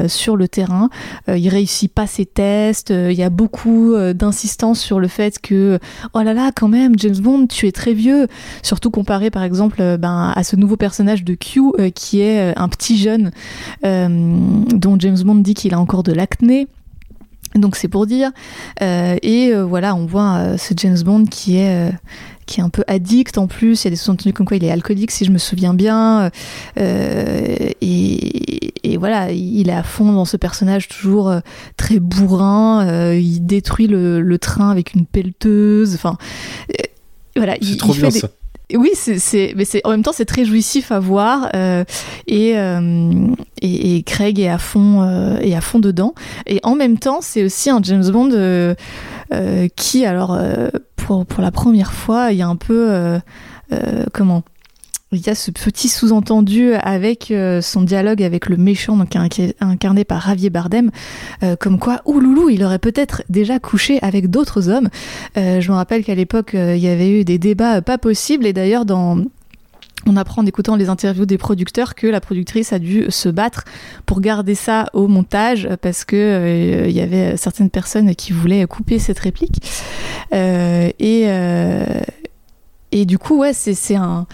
sur 0.07 0.35
le 0.35 0.47
terrain. 0.47 0.89
Il 1.27 1.47
réussit 1.49 1.91
pas 1.91 2.07
ses 2.07 2.25
tests. 2.25 2.89
Il 2.89 3.13
y 3.13 3.23
a 3.23 3.29
beaucoup 3.29 3.95
d'insistance 4.13 4.79
sur 4.79 4.99
le 4.99 5.07
fait 5.07 5.39
que 5.39 5.79
oh 6.13 6.21
là 6.21 6.33
là 6.33 6.51
quand 6.55 6.67
même 6.67 6.97
James 6.97 7.17
Bond 7.17 7.47
tu 7.47 7.67
es 7.67 7.71
très 7.71 7.93
vieux, 7.93 8.27
surtout 8.63 8.91
comparé 8.91 9.29
par 9.29 9.43
exemple 9.43 9.97
ben, 9.97 10.33
à 10.35 10.43
ce 10.43 10.55
nouveau 10.55 10.77
personnage 10.77 11.23
de 11.23 11.35
Q 11.35 11.61
qui 11.93 12.21
est 12.21 12.57
un 12.57 12.67
petit 12.67 12.97
jeune 12.97 13.31
dont 13.83 14.99
James 14.99 15.19
Bond 15.23 15.35
dit 15.35 15.53
qu'il 15.53 15.73
a 15.73 15.79
encore 15.79 16.03
de 16.03 16.13
l'acné. 16.13 16.67
Donc 17.55 17.75
c'est 17.75 17.87
pour 17.89 18.05
dire. 18.07 18.31
Euh, 18.81 19.17
et 19.21 19.49
euh, 19.53 19.63
voilà, 19.65 19.93
on 19.95 20.05
voit 20.05 20.37
euh, 20.37 20.57
ce 20.57 20.73
James 20.77 20.99
Bond 21.03 21.25
qui 21.25 21.57
est 21.57 21.89
euh, 21.89 21.91
qui 22.45 22.59
est 22.59 22.63
un 22.63 22.69
peu 22.69 22.83
addict 22.87 23.37
en 23.37 23.47
plus. 23.47 23.81
Il 23.83 23.85
y 23.85 23.87
a 23.87 23.89
des 23.91 23.95
sous-entendus 23.95 24.33
comme 24.33 24.45
quoi 24.45 24.57
il 24.57 24.63
est 24.63 24.71
alcoolique, 24.71 25.11
si 25.11 25.25
je 25.25 25.31
me 25.31 25.37
souviens 25.37 25.73
bien. 25.73 26.31
Euh, 26.79 27.55
et, 27.81 28.91
et 28.93 28.97
voilà, 28.97 29.31
il 29.31 29.69
est 29.69 29.73
à 29.73 29.83
fond 29.83 30.11
dans 30.11 30.25
ce 30.25 30.37
personnage 30.37 30.87
toujours 30.87 31.29
euh, 31.29 31.39
très 31.77 31.99
bourrin. 31.99 32.85
Euh, 32.87 33.15
il 33.17 33.45
détruit 33.45 33.87
le, 33.87 34.21
le 34.21 34.37
train 34.37 34.69
avec 34.69 34.93
une 34.93 35.05
pelleteuse. 35.05 35.93
Enfin, 35.95 36.17
voilà. 37.35 37.55
Il- 37.61 37.77
trop 37.77 37.93
il 37.93 37.99
bien 37.99 38.09
fait 38.09 38.13
des- 38.15 38.19
ça. 38.19 38.29
Oui, 38.77 38.91
c'est, 38.93 39.53
mais 39.55 39.65
c'est 39.65 39.81
en 39.85 39.91
même 39.91 40.03
temps 40.03 40.13
c'est 40.13 40.25
très 40.25 40.45
jouissif 40.45 40.91
à 40.91 40.99
voir 40.99 41.49
euh, 41.55 41.83
et, 42.27 42.57
euh, 42.57 43.11
et 43.61 43.97
et 43.97 44.03
Craig 44.03 44.39
est 44.39 44.49
à 44.49 44.57
fond 44.57 45.01
euh, 45.01 45.55
à 45.55 45.61
fond 45.61 45.79
dedans. 45.79 46.13
Et 46.47 46.59
en 46.63 46.75
même 46.75 46.97
temps 46.97 47.19
c'est 47.21 47.43
aussi 47.43 47.69
un 47.69 47.79
James 47.83 48.09
Bond 48.09 48.31
euh, 48.33 48.75
euh, 49.33 49.67
qui 49.75 50.05
alors 50.05 50.33
euh, 50.33 50.69
pour 50.95 51.25
pour 51.25 51.41
la 51.41 51.51
première 51.51 51.93
fois 51.93 52.31
il 52.31 52.37
y 52.37 52.41
a 52.41 52.47
un 52.47 52.55
peu 52.55 53.19
comment 54.13 54.43
il 55.13 55.25
y 55.25 55.29
a 55.29 55.35
ce 55.35 55.51
petit 55.51 55.89
sous-entendu 55.89 56.73
avec 56.73 57.31
euh, 57.31 57.61
son 57.61 57.81
dialogue 57.81 58.23
avec 58.23 58.47
le 58.47 58.55
méchant 58.55 58.95
donc 58.95 59.13
inca- 59.15 59.53
incarné 59.59 60.05
par 60.05 60.21
Javier 60.21 60.49
Bardem 60.49 60.89
euh, 61.43 61.57
comme 61.57 61.79
quoi 61.79 62.01
ouloulou 62.05 62.49
il 62.49 62.63
aurait 62.63 62.79
peut-être 62.79 63.23
déjà 63.29 63.59
couché 63.59 63.99
avec 64.01 64.29
d'autres 64.29 64.69
hommes 64.69 64.89
euh, 65.37 65.59
je 65.59 65.69
me 65.69 65.75
rappelle 65.75 66.05
qu'à 66.05 66.15
l'époque 66.15 66.51
il 66.53 66.77
y 66.77 66.87
avait 66.87 67.09
eu 67.09 67.25
des 67.25 67.37
débats 67.37 67.81
pas 67.81 67.97
possibles 67.97 68.45
et 68.45 68.53
d'ailleurs 68.53 68.85
dans 68.85 69.17
on 70.07 70.15
apprend 70.17 70.41
en 70.41 70.45
écoutant 70.45 70.77
les 70.77 70.89
interviews 70.89 71.25
des 71.25 71.37
producteurs 71.37 71.93
que 71.93 72.07
la 72.07 72.21
productrice 72.21 72.73
a 72.73 72.79
dû 72.79 73.05
se 73.09 73.29
battre 73.29 73.65
pour 74.05 74.21
garder 74.21 74.55
ça 74.55 74.87
au 74.93 75.07
montage 75.07 75.69
parce 75.81 76.05
que 76.05 76.85
il 76.87 76.95
y 76.95 77.01
avait 77.01 77.37
certaines 77.37 77.69
personnes 77.69 78.15
qui 78.15 78.33
voulaient 78.33 78.65
couper 78.65 78.97
cette 78.97 79.19
réplique. 79.19 79.61
Et, 82.91 83.05
du 83.05 83.19
coup, 83.19 83.37
ouais, 83.37 83.53
c'est 83.53 83.95
un 83.95 84.25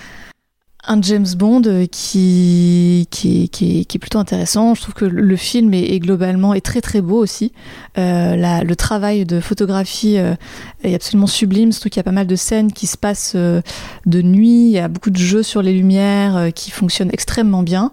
un 0.87 1.01
James 1.01 1.27
Bond 1.37 1.61
qui, 1.91 3.07
qui, 3.11 3.49
qui, 3.49 3.85
qui 3.85 3.97
est 3.97 3.99
plutôt 3.99 4.19
intéressant. 4.19 4.73
Je 4.73 4.81
trouve 4.81 4.93
que 4.93 5.05
le 5.05 5.35
film 5.35 5.73
est, 5.73 5.99
globalement 5.99 6.53
est 6.53 6.65
très 6.65 6.81
très 6.81 7.01
beau 7.01 7.17
aussi. 7.17 7.51
Euh, 7.97 8.63
le 8.63 8.75
travail 8.75 9.25
de 9.25 9.39
photographie 9.39 10.17
euh, 10.17 10.35
est 10.83 10.95
absolument 10.95 11.27
sublime, 11.27 11.71
surtout 11.71 11.89
qu'il 11.89 11.97
y 11.97 11.99
a 11.99 12.03
pas 12.03 12.11
mal 12.11 12.27
de 12.27 12.35
scènes 12.35 12.71
qui 12.71 12.87
se 12.87 12.97
passent 12.97 13.33
euh, 13.35 13.61
de 14.05 14.21
nuit. 14.21 14.67
Il 14.67 14.71
y 14.71 14.79
a 14.79 14.87
beaucoup 14.87 15.09
de 15.09 15.17
jeux 15.17 15.43
sur 15.43 15.61
les 15.61 15.73
lumières 15.73 16.37
euh, 16.37 16.49
qui 16.51 16.71
fonctionnent 16.71 17.11
extrêmement 17.11 17.63
bien. 17.63 17.91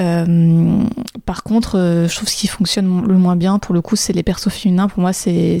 Euh, 0.00 0.82
par 1.26 1.44
contre, 1.44 1.78
euh, 1.78 2.08
je 2.08 2.16
trouve 2.16 2.28
ce 2.28 2.36
qui 2.36 2.48
fonctionne 2.48 3.06
le 3.06 3.18
moins 3.18 3.36
bien, 3.36 3.58
pour 3.58 3.74
le 3.74 3.80
coup, 3.80 3.96
c'est 3.96 4.12
les 4.12 4.22
persos 4.22 4.48
féminins. 4.50 4.88
Pour 4.88 5.00
moi, 5.00 5.12
c'est 5.12 5.60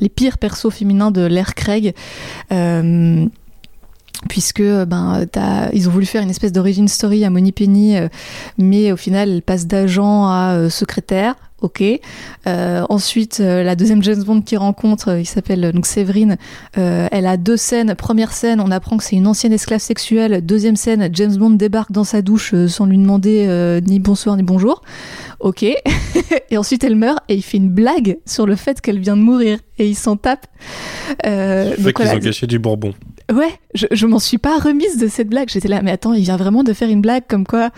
les 0.00 0.08
pires 0.08 0.38
persos 0.38 0.70
féminins 0.70 1.10
de 1.10 1.22
l'ère 1.22 1.54
Craig. 1.54 1.94
Euh, 2.52 3.26
puisque 4.28 4.62
ben 4.62 5.24
t'as- 5.30 5.70
ils 5.72 5.88
ont 5.88 5.92
voulu 5.92 6.06
faire 6.06 6.22
une 6.22 6.30
espèce 6.30 6.52
d'origin 6.52 6.86
story 6.88 7.24
à 7.24 7.30
Moni 7.30 7.52
Penny, 7.52 7.96
euh, 7.96 8.08
mais 8.58 8.90
au 8.92 8.96
final 8.96 9.28
elle 9.30 9.42
passe 9.42 9.66
d'agent 9.66 10.26
à 10.26 10.54
euh, 10.56 10.70
secrétaire. 10.70 11.34
Ok. 11.60 11.82
Euh, 12.46 12.84
ensuite, 12.88 13.38
euh, 13.40 13.64
la 13.64 13.74
deuxième 13.74 14.00
James 14.04 14.22
Bond 14.22 14.42
qui 14.42 14.56
rencontre, 14.56 15.08
euh, 15.08 15.20
il 15.20 15.26
s'appelle 15.26 15.64
euh, 15.64 15.72
donc 15.72 15.86
Séverine. 15.86 16.36
euh, 16.78 17.08
elle 17.10 17.26
a 17.26 17.36
deux 17.36 17.56
scènes. 17.56 17.96
Première 17.96 18.30
scène, 18.32 18.60
on 18.60 18.70
apprend 18.70 18.96
que 18.96 19.02
c'est 19.02 19.16
une 19.16 19.26
ancienne 19.26 19.52
esclave 19.52 19.80
sexuelle. 19.80 20.46
Deuxième 20.46 20.76
scène, 20.76 21.08
James 21.12 21.36
Bond 21.36 21.50
débarque 21.50 21.90
dans 21.90 22.04
sa 22.04 22.22
douche 22.22 22.54
euh, 22.54 22.68
sans 22.68 22.86
lui 22.86 22.96
demander 22.96 23.46
euh, 23.48 23.80
ni 23.80 23.98
bonsoir 23.98 24.36
ni 24.36 24.44
bonjour. 24.44 24.82
Ok. 25.40 25.64
et 26.50 26.56
ensuite, 26.56 26.84
elle 26.84 26.94
meurt 26.94 27.18
et 27.28 27.34
il 27.34 27.42
fait 27.42 27.56
une 27.58 27.70
blague 27.70 28.18
sur 28.24 28.46
le 28.46 28.54
fait 28.54 28.80
qu'elle 28.80 29.00
vient 29.00 29.16
de 29.16 29.22
mourir 29.22 29.58
et 29.78 29.88
il 29.88 29.96
s'en 29.96 30.16
tape. 30.16 30.46
Euh, 31.26 31.70
donc 31.70 31.76
qu'ils 31.94 32.04
voilà. 32.04 32.14
ont 32.16 32.20
caché 32.20 32.46
du 32.46 32.60
bourbon. 32.60 32.94
Ouais, 33.32 33.52
je, 33.74 33.86
je 33.90 34.06
m'en 34.06 34.18
suis 34.18 34.38
pas 34.38 34.58
remise 34.58 34.96
de 34.96 35.06
cette 35.06 35.28
blague. 35.28 35.48
J'étais 35.50 35.68
là, 35.68 35.82
mais 35.82 35.90
attends, 35.90 36.14
il 36.14 36.22
vient 36.22 36.36
vraiment 36.36 36.64
de 36.64 36.72
faire 36.72 36.88
une 36.88 37.02
blague 37.02 37.24
comme 37.28 37.46
quoi 37.46 37.70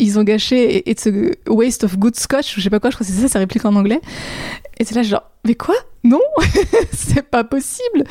ils 0.00 0.18
ont 0.18 0.24
gâché 0.24 0.88
It's 0.90 1.06
a 1.06 1.10
waste 1.48 1.84
of 1.84 1.98
good 1.98 2.16
scotch, 2.16 2.54
je 2.56 2.60
sais 2.60 2.70
pas 2.70 2.80
quoi, 2.80 2.90
je 2.90 2.96
crois 2.96 3.06
que 3.06 3.12
c'est 3.12 3.20
ça 3.20 3.28
sa 3.28 3.38
réplique 3.38 3.64
en 3.64 3.76
anglais. 3.76 4.00
Et 4.78 4.84
c'est 4.84 4.94
là, 4.94 5.02
genre, 5.02 5.22
mais 5.44 5.54
quoi? 5.54 5.74
Non, 6.02 6.20
c'est 6.92 7.22
pas 7.22 7.44
possible. 7.44 8.04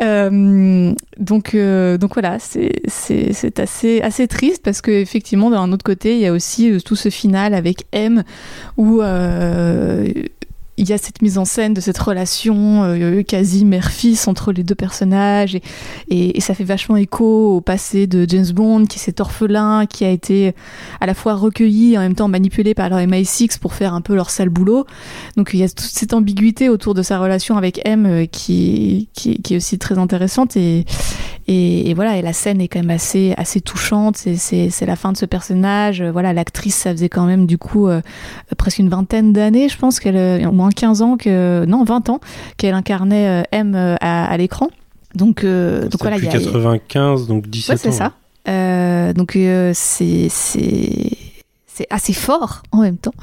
Euh, 0.00 0.92
donc, 1.18 1.54
euh, 1.54 1.96
donc 1.96 2.14
voilà, 2.14 2.38
c'est 2.38 2.72
assez 3.58 4.02
assez 4.02 4.28
triste 4.28 4.62
parce 4.62 4.82
que 4.82 4.90
effectivement, 4.90 5.50
d'un 5.50 5.72
autre 5.72 5.84
côté, 5.84 6.14
il 6.14 6.20
y 6.20 6.26
a 6.26 6.32
aussi 6.32 6.70
euh, 6.70 6.80
tout 6.80 6.96
ce 6.96 7.08
final 7.08 7.54
avec 7.54 7.86
M 7.92 8.24
où 8.76 9.00
il 10.76 10.88
y 10.88 10.92
a 10.92 10.98
cette 10.98 11.22
mise 11.22 11.38
en 11.38 11.44
scène 11.44 11.72
de 11.72 11.80
cette 11.80 11.98
relation 11.98 12.82
euh, 12.82 13.22
quasi 13.22 13.64
mère-fils 13.64 14.26
entre 14.26 14.52
les 14.52 14.64
deux 14.64 14.74
personnages 14.74 15.58
et, 16.08 16.40
ça 16.40 16.54
fait 16.54 16.64
vachement 16.64 16.96
écho 16.96 17.56
au 17.56 17.60
passé 17.62 18.06
de 18.06 18.28
James 18.28 18.50
Bond 18.52 18.84
qui 18.84 18.98
est 18.98 19.02
cet 19.02 19.20
orphelin 19.20 19.86
qui 19.86 20.04
a 20.04 20.10
été 20.10 20.52
à 21.00 21.06
la 21.06 21.14
fois 21.14 21.34
recueilli 21.34 21.94
et 21.94 21.98
en 21.98 22.02
même 22.02 22.14
temps 22.14 22.28
manipulé 22.28 22.74
par 22.74 22.90
leur 22.90 22.98
MI6 22.98 23.58
pour 23.58 23.72
faire 23.72 23.94
un 23.94 24.02
peu 24.02 24.14
leur 24.14 24.28
sale 24.28 24.50
boulot. 24.50 24.84
Donc 25.38 25.50
il 25.54 25.60
y 25.60 25.62
a 25.62 25.68
toute 25.68 25.80
cette 25.80 26.12
ambiguïté 26.12 26.68
autour 26.68 26.92
de 26.92 27.02
sa 27.02 27.18
relation 27.18 27.56
avec 27.56 27.80
M 27.86 28.04
euh, 28.04 28.26
qui, 28.26 29.08
qui, 29.14 29.40
est 29.50 29.56
aussi 29.56 29.78
très 29.78 29.96
intéressante 29.96 30.56
et, 30.56 30.84
voilà 31.94 32.18
et 32.18 32.22
la 32.22 32.32
scène 32.32 32.60
est 32.60 32.68
quand 32.68 32.80
même 32.80 32.90
assez, 32.90 33.32
assez 33.38 33.60
touchante 33.60 34.16
c'est, 34.16 34.86
la 34.86 34.96
fin 34.96 35.12
de 35.12 35.16
ce 35.16 35.24
personnage. 35.24 36.02
Voilà 36.02 36.34
l'actrice 36.34 36.74
ça 36.74 36.90
faisait 36.92 37.08
quand 37.08 37.24
même 37.24 37.46
du 37.46 37.56
coup 37.56 37.88
euh, 37.88 38.02
presque 38.58 38.80
une 38.80 38.90
vingtaine 38.90 39.32
d'années 39.32 39.70
je 39.70 39.78
pense 39.78 39.98
qu'elle 39.98 40.46
au 40.46 40.52
15 40.70 41.02
ans 41.02 41.16
que 41.16 41.64
non 41.66 41.84
20 41.84 42.08
ans 42.10 42.20
qu'elle 42.56 42.74
incarnait 42.74 43.28
euh, 43.28 43.42
M 43.52 43.74
euh, 43.74 43.96
à, 44.00 44.26
à 44.26 44.36
l'écran 44.36 44.68
donc 45.14 45.44
euh, 45.44 45.82
donc 45.88 46.00
voilà 46.00 46.16
il 46.16 46.24
y 46.24 46.28
a, 46.28 46.32
95, 46.32 47.26
donc 47.28 47.46
17 47.48 47.68
Ouais, 47.68 47.74
ans. 47.74 47.78
c'est 47.92 47.96
ça. 47.96 48.12
Euh, 48.48 49.12
donc 49.12 49.32
c'est 49.74 50.28
c'est 50.28 51.16
c'est 51.66 51.86
assez 51.90 52.12
fort 52.12 52.62
en 52.72 52.82
même 52.82 52.98
temps. 52.98 53.14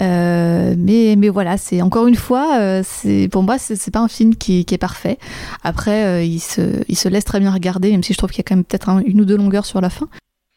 Euh, 0.00 0.74
mais 0.78 1.16
mais 1.18 1.28
voilà, 1.28 1.56
c'est 1.58 1.82
encore 1.82 2.06
une 2.06 2.14
fois, 2.14 2.58
euh, 2.58 2.82
c'est 2.84 3.28
pour 3.30 3.42
moi 3.42 3.58
c'est 3.58 3.76
c'est 3.76 3.90
pas 3.90 4.00
un 4.00 4.08
film 4.08 4.34
qui, 4.36 4.64
qui 4.64 4.74
est 4.74 4.78
parfait. 4.78 5.18
Après, 5.64 6.04
euh, 6.04 6.22
il 6.22 6.40
se 6.40 6.60
il 6.88 6.96
se 6.96 7.08
laisse 7.08 7.24
très 7.24 7.40
bien 7.40 7.50
regarder, 7.50 7.90
même 7.90 8.02
si 8.02 8.12
je 8.12 8.18
trouve 8.18 8.30
qu'il 8.30 8.38
y 8.38 8.46
a 8.46 8.48
quand 8.48 8.56
même 8.56 8.64
peut-être 8.64 8.88
un- 8.88 9.02
une 9.04 9.20
ou 9.20 9.24
deux 9.24 9.36
longueurs 9.36 9.66
sur 9.66 9.80
la 9.80 9.90
fin. 9.90 10.08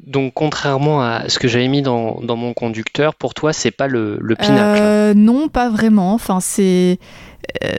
Donc, 0.06 0.34
contrairement 0.34 1.02
à 1.02 1.30
ce 1.30 1.40
que 1.40 1.48
j'avais 1.48 1.68
mis 1.68 1.82
dans, 1.82 2.20
dans 2.22 2.36
mon 2.36 2.54
conducteur, 2.54 3.16
pour 3.16 3.34
toi, 3.34 3.54
c'est 3.54 3.72
pas 3.72 3.88
le, 3.88 4.18
le 4.22 4.36
pinacle. 4.36 4.82
Euh, 4.82 5.14
non, 5.14 5.48
pas 5.48 5.70
vraiment. 5.70 6.14
Enfin, 6.14 6.40
c'est. 6.42 7.00
euh, 7.64 7.70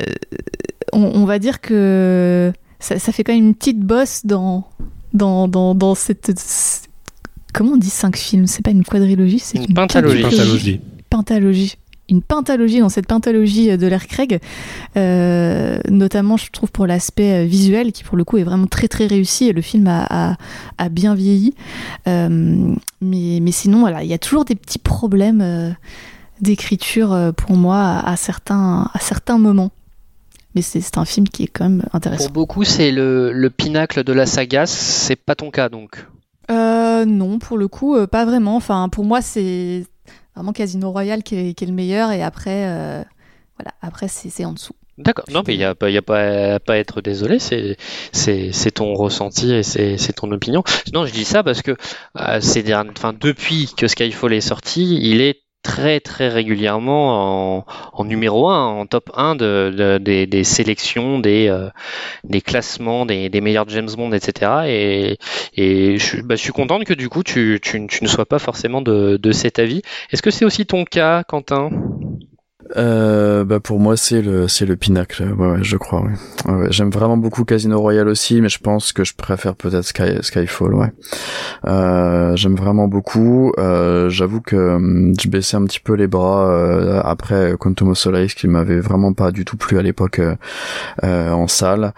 on, 0.92 1.02
on 1.02 1.24
va 1.26 1.38
dire 1.38 1.60
que 1.60 2.52
ça, 2.78 2.98
ça 2.98 3.12
fait 3.12 3.24
quand 3.24 3.34
même 3.34 3.44
une 3.44 3.54
petite 3.54 3.80
bosse 3.80 4.24
dans, 4.24 4.64
dans, 5.12 5.48
dans, 5.48 5.74
dans 5.74 5.94
cette. 5.94 6.32
Comment 7.52 7.72
on 7.72 7.76
dit 7.76 7.90
cinq 7.90 8.16
films? 8.16 8.46
C'est 8.46 8.62
pas 8.64 8.70
une 8.72 8.84
quadrilogie, 8.84 9.38
c'est 9.38 9.58
Une 9.58 9.74
pentalogie. 9.74 10.22
quadrilogie. 10.22 10.80
Pentalogie. 11.10 11.76
Une 12.10 12.20
pentalogie 12.20 12.80
dans 12.80 12.90
cette 12.90 13.06
pentalogie 13.06 13.78
de 13.78 13.86
l'ère 13.86 14.06
Craig, 14.06 14.38
euh, 14.96 15.78
notamment 15.88 16.36
je 16.36 16.50
trouve 16.50 16.70
pour 16.70 16.86
l'aspect 16.86 17.44
euh, 17.44 17.46
visuel 17.46 17.92
qui 17.92 18.04
pour 18.04 18.16
le 18.18 18.24
coup 18.24 18.36
est 18.36 18.44
vraiment 18.44 18.66
très 18.66 18.88
très 18.88 19.06
réussi 19.06 19.48
et 19.48 19.52
le 19.52 19.62
film 19.62 19.86
a, 19.86 20.06
a, 20.10 20.36
a 20.76 20.88
bien 20.90 21.14
vieilli. 21.14 21.54
Euh, 22.06 22.74
mais, 23.00 23.38
mais 23.40 23.52
sinon 23.52 23.80
voilà, 23.80 24.02
il 24.02 24.10
y 24.10 24.14
a 24.14 24.18
toujours 24.18 24.44
des 24.44 24.54
petits 24.54 24.78
problèmes 24.78 25.40
euh, 25.40 25.70
d'écriture 26.40 27.32
pour 27.36 27.56
moi 27.56 27.78
à, 27.78 28.10
à 28.10 28.16
certains, 28.16 28.90
à 28.92 28.98
certains 28.98 29.38
moments. 29.38 29.70
Mais 30.54 30.62
c'est 30.62 30.80
c'est 30.80 30.98
un 30.98 31.04
film 31.04 31.26
qui 31.26 31.44
est 31.44 31.48
quand 31.48 31.68
même 31.68 31.82
intéressant. 31.92 32.26
Pour 32.26 32.32
beaucoup, 32.32 32.64
c'est 32.64 32.92
le, 32.92 33.32
le 33.32 33.50
pinacle 33.50 34.04
de 34.04 34.12
la 34.12 34.26
saga. 34.26 34.66
C'est 34.66 35.16
pas 35.16 35.34
ton 35.34 35.50
cas, 35.50 35.68
donc. 35.68 36.06
Euh, 36.50 37.04
non, 37.06 37.38
pour 37.38 37.56
le 37.58 37.66
coup, 37.66 37.96
euh, 37.96 38.06
pas 38.06 38.24
vraiment. 38.24 38.54
Enfin, 38.54 38.88
pour 38.88 39.04
moi, 39.04 39.20
c'est 39.20 39.84
vraiment 40.34 40.52
Casino 40.52 40.90
Royale 40.90 41.22
qui 41.22 41.36
est, 41.36 41.54
qui 41.54 41.64
est 41.64 41.66
le 41.66 41.72
meilleur 41.72 42.10
et 42.12 42.22
après, 42.22 42.66
euh, 42.66 43.02
voilà, 43.58 43.72
après 43.82 44.08
c'est 44.08 44.44
en 44.44 44.52
dessous. 44.52 44.74
D'accord. 44.96 45.24
Non, 45.32 45.42
mais 45.44 45.54
il 45.54 45.58
n'y 45.58 45.64
a, 45.64 45.74
pas- 45.74 45.90
y 45.90 45.96
a 45.96 46.02
pas, 46.02 46.60
pas 46.60 46.74
à 46.74 46.76
être 46.76 47.00
désolé. 47.00 47.40
C'est, 47.40 47.76
c'est, 48.12 48.52
c'est 48.52 48.70
ton 48.70 48.94
ressenti 48.94 49.52
et 49.52 49.64
c'est, 49.64 49.98
c'est 49.98 50.12
ton 50.12 50.30
opinion. 50.30 50.62
Non, 50.92 51.04
je 51.04 51.12
dis 51.12 51.24
ça 51.24 51.42
parce 51.42 51.62
que 51.62 51.76
euh, 52.20 52.40
ces 52.40 52.62
derniers, 52.62 52.92
enfin, 52.96 53.12
depuis 53.12 53.72
que 53.76 53.88
Skyfall 53.88 54.34
est 54.34 54.40
sorti, 54.40 54.96
il 55.02 55.20
est 55.20 55.42
très 55.64 56.00
très 56.00 56.28
régulièrement 56.28 57.58
en, 57.58 57.66
en 57.94 58.04
numéro 58.04 58.48
1, 58.50 58.66
en 58.66 58.86
top 58.86 59.10
1 59.16 59.34
de, 59.36 59.74
de- 59.76 59.98
des, 59.98 60.26
des 60.28 60.44
sélections, 60.44 61.18
des, 61.18 61.48
euh, 61.48 61.70
des 62.24 62.40
classements, 62.40 63.06
des, 63.06 63.28
des 63.30 63.40
meilleurs 63.40 63.68
James 63.68 63.90
Bond, 63.96 64.12
etc. 64.12 64.68
Et, 64.68 65.18
et 65.56 65.98
je, 65.98 66.20
bah, 66.22 66.36
je 66.36 66.42
suis 66.42 66.52
contente 66.52 66.84
que 66.84 66.94
du 66.94 67.08
coup 67.08 67.22
tu, 67.22 67.58
tu, 67.62 67.86
tu 67.88 68.04
ne 68.04 68.08
sois 68.08 68.26
pas 68.26 68.38
forcément 68.38 68.82
de, 68.82 69.16
de 69.16 69.32
cet 69.32 69.58
avis. 69.58 69.82
Est-ce 70.12 70.22
que 70.22 70.30
c'est 70.30 70.44
aussi 70.44 70.66
ton 70.66 70.84
cas, 70.84 71.24
Quentin? 71.24 71.70
Euh, 72.76 73.44
bah 73.44 73.60
pour 73.60 73.78
moi 73.78 73.96
c'est 73.96 74.22
le 74.22 74.48
c'est 74.48 74.66
le 74.66 74.76
pinacle. 74.76 75.22
Ouais, 75.36 75.52
ouais, 75.52 75.58
je 75.62 75.76
crois 75.76 76.02
ouais. 76.02 76.52
Ouais, 76.52 76.66
j'aime 76.70 76.90
vraiment 76.90 77.16
beaucoup 77.16 77.44
Casino 77.44 77.78
Royale 77.80 78.08
aussi 78.08 78.40
mais 78.40 78.48
je 78.48 78.58
pense 78.58 78.92
que 78.92 79.04
je 79.04 79.14
préfère 79.14 79.54
peut-être 79.54 79.84
Sky, 79.84 80.18
Skyfall 80.22 80.74
ouais. 80.74 80.92
Euh, 81.66 82.34
j'aime 82.36 82.56
vraiment 82.56 82.88
beaucoup. 82.88 83.52
Euh, 83.58 84.08
j'avoue 84.08 84.40
que 84.40 84.56
hum, 84.56 85.14
je 85.20 85.28
baissais 85.28 85.56
un 85.56 85.64
petit 85.64 85.80
peu 85.80 85.94
les 85.94 86.06
bras 86.06 86.48
euh, 86.50 87.00
après 87.04 87.54
Quantum 87.58 87.90
of 87.90 87.98
Solace 87.98 88.34
qui 88.34 88.48
m'avait 88.48 88.80
vraiment 88.80 89.12
pas 89.12 89.30
du 89.30 89.44
tout 89.44 89.56
plu 89.56 89.78
à 89.78 89.82
l'époque 89.82 90.18
euh, 90.18 90.34
euh, 91.04 91.30
en 91.30 91.48
salle. 91.48 91.92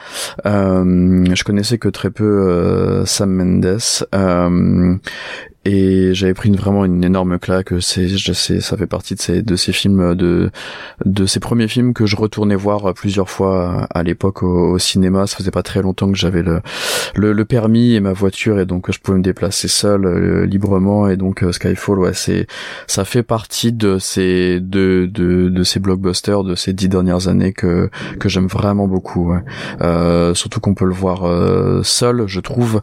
Je 0.44 1.44
connaissais 1.44 1.78
que 1.78 1.88
très 1.88 2.10
peu 2.10 3.04
Sam 3.06 3.30
Mendes 3.30 3.78
et 5.66 6.14
j'avais 6.14 6.32
pris 6.34 6.50
vraiment 6.52 6.84
une 6.84 7.02
énorme 7.02 7.40
claque. 7.40 7.72
C'est 7.80 8.06
ça 8.60 8.76
fait 8.76 8.86
partie 8.86 9.16
de 9.16 9.20
ces 9.20 9.42
de 9.42 9.56
ces 9.56 9.72
films 9.72 10.14
de 10.14 10.50
de 11.04 11.26
ces 11.26 11.40
premiers 11.40 11.66
films 11.66 11.92
que 11.92 12.06
je 12.06 12.14
retournais 12.14 12.54
voir 12.54 12.94
plusieurs 12.94 13.28
fois 13.28 13.88
à 13.92 14.02
l'époque 14.04 14.44
au, 14.44 14.78
cinéma. 14.78 15.26
Ça 15.26 15.36
faisait 15.36 15.50
pas 15.50 15.64
très 15.64 15.82
longtemps 15.82 16.10
que 16.10 16.16
j'avais 16.16 16.42
le, 16.42 16.60
le 17.16 17.32
le 17.32 17.44
permis 17.44 17.94
et 17.94 18.00
ma 18.00 18.12
voiture 18.12 18.60
et 18.60 18.66
donc 18.66 18.92
je 18.92 19.00
pouvais 19.00 19.18
me 19.18 19.22
déplacer 19.24 19.66
seul 19.66 20.04
euh, 20.04 20.46
librement. 20.46 21.08
Et 21.08 21.16
donc 21.16 21.42
euh, 21.42 21.50
Skyfall 21.50 21.98
ouais 21.98 22.14
c'est 22.14 22.46
ça 22.86 23.04
fait 23.04 23.24
partie 23.24 23.72
de 23.72 23.98
ces 23.98 24.60
de 24.60 25.08
de 25.10 25.48
de 25.48 25.64
ces 25.64 25.80
blockbusters 25.80 26.44
de 26.44 26.54
ces 26.54 26.74
dix 26.74 26.88
dernières 26.88 27.26
années 27.26 27.52
que 27.52 27.90
que 28.20 28.28
j'aime 28.28 28.46
vraiment 28.46 28.86
beaucoup 28.86 29.32
ouais. 29.32 29.42
Euh, 29.80 30.32
surtout 30.34 30.60
qu'on 30.60 30.74
peut 30.74 30.84
le 30.84 30.94
voir 30.94 31.24
euh, 31.24 31.82
seul 31.82 32.28
je 32.28 32.38
trouve 32.38 32.82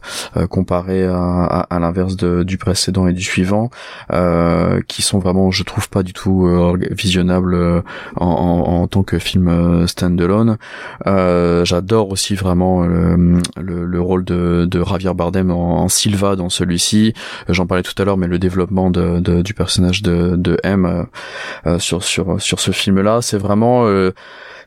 comparé 0.50 1.04
à, 1.04 1.16
à, 1.16 1.60
à 1.74 1.78
l'inverse 1.78 2.16
du 2.16 2.58
précédent 2.58 2.73
précédent 2.74 3.06
et 3.06 3.12
du 3.12 3.22
suivant, 3.22 3.70
euh, 4.12 4.80
qui 4.88 5.02
sont 5.02 5.20
vraiment, 5.20 5.52
je 5.52 5.62
trouve, 5.62 5.88
pas 5.88 6.02
du 6.02 6.12
tout 6.12 6.48
euh, 6.48 6.76
visionnables 6.90 7.54
euh, 7.54 7.82
en, 8.16 8.26
en, 8.26 8.82
en, 8.82 8.88
tant 8.88 9.04
que 9.04 9.20
film 9.20 9.46
euh, 9.46 9.86
standalone. 9.86 10.58
J'adore 11.06 12.10
aussi 12.10 12.34
vraiment 12.34 12.82
le, 12.82 13.38
le, 13.56 13.84
le, 13.84 14.00
rôle 14.00 14.24
de, 14.24 14.66
de 14.68 14.84
Javier 14.84 15.14
Bardem 15.14 15.52
en, 15.52 15.84
en 15.84 15.88
Silva 15.88 16.34
dans 16.34 16.48
celui-ci. 16.48 17.14
J'en 17.48 17.66
parlais 17.68 17.84
tout 17.84 17.94
à 18.02 18.04
l'heure, 18.04 18.16
mais 18.16 18.26
le 18.26 18.40
développement 18.40 18.90
de, 18.90 19.20
de, 19.20 19.40
du 19.40 19.54
personnage 19.54 20.02
de 20.02 20.58
M 20.64 21.06
sur 21.78 22.02
sur 22.02 22.40
sur 22.42 22.58
ce 22.58 22.72
film-là, 22.72 23.20
c'est 23.22 23.38
vraiment 23.38 23.86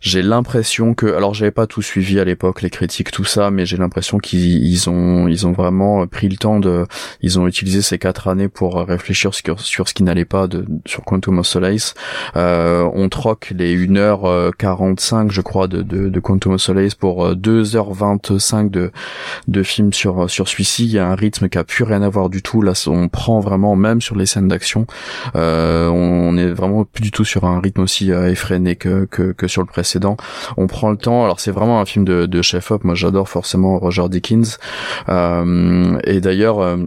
j'ai 0.01 0.21
l'impression 0.21 0.93
que 0.93 1.07
alors 1.07 1.33
j'avais 1.33 1.51
pas 1.51 1.67
tout 1.67 1.81
suivi 1.81 2.19
à 2.19 2.25
l'époque 2.25 2.61
les 2.61 2.69
critiques 2.69 3.11
tout 3.11 3.23
ça 3.23 3.51
mais 3.51 3.65
j'ai 3.65 3.77
l'impression 3.77 4.17
qu'ils 4.17 4.89
ont 4.89 5.27
ils 5.27 5.47
ont 5.47 5.51
vraiment 5.51 6.05
pris 6.07 6.29
le 6.29 6.37
temps 6.37 6.59
de 6.59 6.85
ils 7.21 7.39
ont 7.39 7.47
utilisé 7.47 7.81
ces 7.81 7.97
quatre 7.97 8.27
années 8.27 8.47
pour 8.47 8.75
réfléchir 8.75 9.33
sur, 9.33 9.59
sur 9.59 9.87
ce 9.87 9.93
qui 9.93 10.03
n'allait 10.03 10.25
pas 10.25 10.47
de 10.47 10.65
sur 10.85 11.03
Quantum 11.03 11.39
of 11.39 11.47
Solace. 11.47 11.93
Euh, 12.35 12.89
on 12.93 13.09
troque 13.09 13.53
les 13.55 13.77
1h45 13.77 15.31
je 15.31 15.41
crois 15.41 15.67
de, 15.67 15.81
de, 15.81 16.09
de 16.09 16.19
Quantum 16.19 16.53
of 16.53 16.61
Solace 16.61 16.95
pour 16.95 17.29
2h25 17.31 18.69
de 18.69 18.91
de 19.47 19.63
films 19.63 19.93
sur 19.93 20.29
sur 20.29 20.47
celui-ci. 20.47 20.85
Il 20.85 20.91
y 20.91 20.99
a 20.99 21.07
un 21.07 21.15
rythme 21.15 21.49
qui 21.49 21.57
a 21.57 21.63
plus 21.63 21.83
rien 21.83 22.01
à 22.01 22.09
voir 22.09 22.29
du 22.29 22.41
tout. 22.41 22.61
Là 22.61 22.73
on 22.87 23.07
prend 23.07 23.39
vraiment 23.39 23.75
même 23.75 24.01
sur 24.01 24.15
les 24.15 24.25
scènes 24.25 24.47
d'action 24.47 24.85
euh, 25.35 25.87
on 25.87 26.37
est 26.37 26.47
vraiment 26.47 26.85
plus 26.85 27.01
du 27.01 27.11
tout 27.11 27.25
sur 27.25 27.45
un 27.45 27.59
rythme 27.59 27.81
aussi 27.81 28.11
euh, 28.11 28.29
effréné 28.29 28.75
que, 28.75 29.05
que 29.05 29.31
que 29.31 29.47
sur 29.47 29.61
le 29.61 29.67
on 30.57 30.67
prend 30.67 30.89
le 30.89 30.97
temps. 30.97 31.23
Alors 31.23 31.39
c'est 31.39 31.51
vraiment 31.51 31.79
un 31.79 31.85
film 31.85 32.05
de, 32.05 32.25
de 32.25 32.41
chef-op. 32.41 32.83
Moi 32.83 32.95
j'adore 32.95 33.29
forcément 33.29 33.79
Roger 33.79 34.09
Dickens. 34.09 34.59
Euh, 35.09 35.99
et 36.03 36.21
d'ailleurs. 36.21 36.77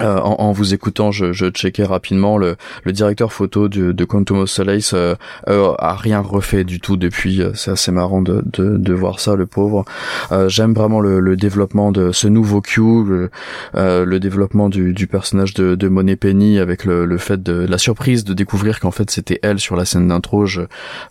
Euh, 0.00 0.18
en, 0.18 0.36
en, 0.38 0.52
vous 0.52 0.74
écoutant, 0.74 1.10
je, 1.10 1.32
je 1.32 1.46
checkais 1.46 1.84
rapidement 1.84 2.38
le, 2.38 2.56
le 2.84 2.92
directeur 2.92 3.32
photo 3.32 3.68
de, 3.68 3.92
de 3.92 4.04
Quantum 4.04 4.38
of 4.38 4.50
Solace 4.50 4.92
euh, 4.94 5.14
euh, 5.48 5.72
a 5.78 5.94
rien 5.94 6.20
refait 6.20 6.64
du 6.64 6.80
tout 6.80 6.96
depuis. 6.96 7.42
Euh, 7.42 7.50
c'est 7.54 7.70
assez 7.72 7.90
marrant 7.90 8.22
de, 8.22 8.42
de, 8.52 8.76
de, 8.76 8.92
voir 8.92 9.20
ça, 9.20 9.34
le 9.34 9.46
pauvre. 9.46 9.84
Euh, 10.30 10.48
j'aime 10.48 10.72
vraiment 10.72 11.00
le, 11.00 11.20
le, 11.20 11.36
développement 11.36 11.92
de 11.92 12.12
ce 12.12 12.28
nouveau 12.28 12.60
Q, 12.60 12.80
le, 12.80 13.30
euh, 13.74 14.04
le 14.04 14.20
développement 14.20 14.68
du, 14.68 14.92
du, 14.92 15.06
personnage 15.06 15.54
de, 15.54 15.74
de 15.74 15.88
Monet 15.88 16.16
Penny 16.16 16.58
avec 16.58 16.84
le, 16.84 17.04
le 17.04 17.18
fait 17.18 17.42
de 17.42 17.66
la 17.68 17.78
surprise 17.78 18.24
de 18.24 18.34
découvrir 18.34 18.80
qu'en 18.80 18.90
fait 18.90 19.10
c'était 19.10 19.40
elle 19.42 19.58
sur 19.58 19.76
la 19.76 19.84
scène 19.84 20.08
d'intro. 20.08 20.46
Je, 20.46 20.62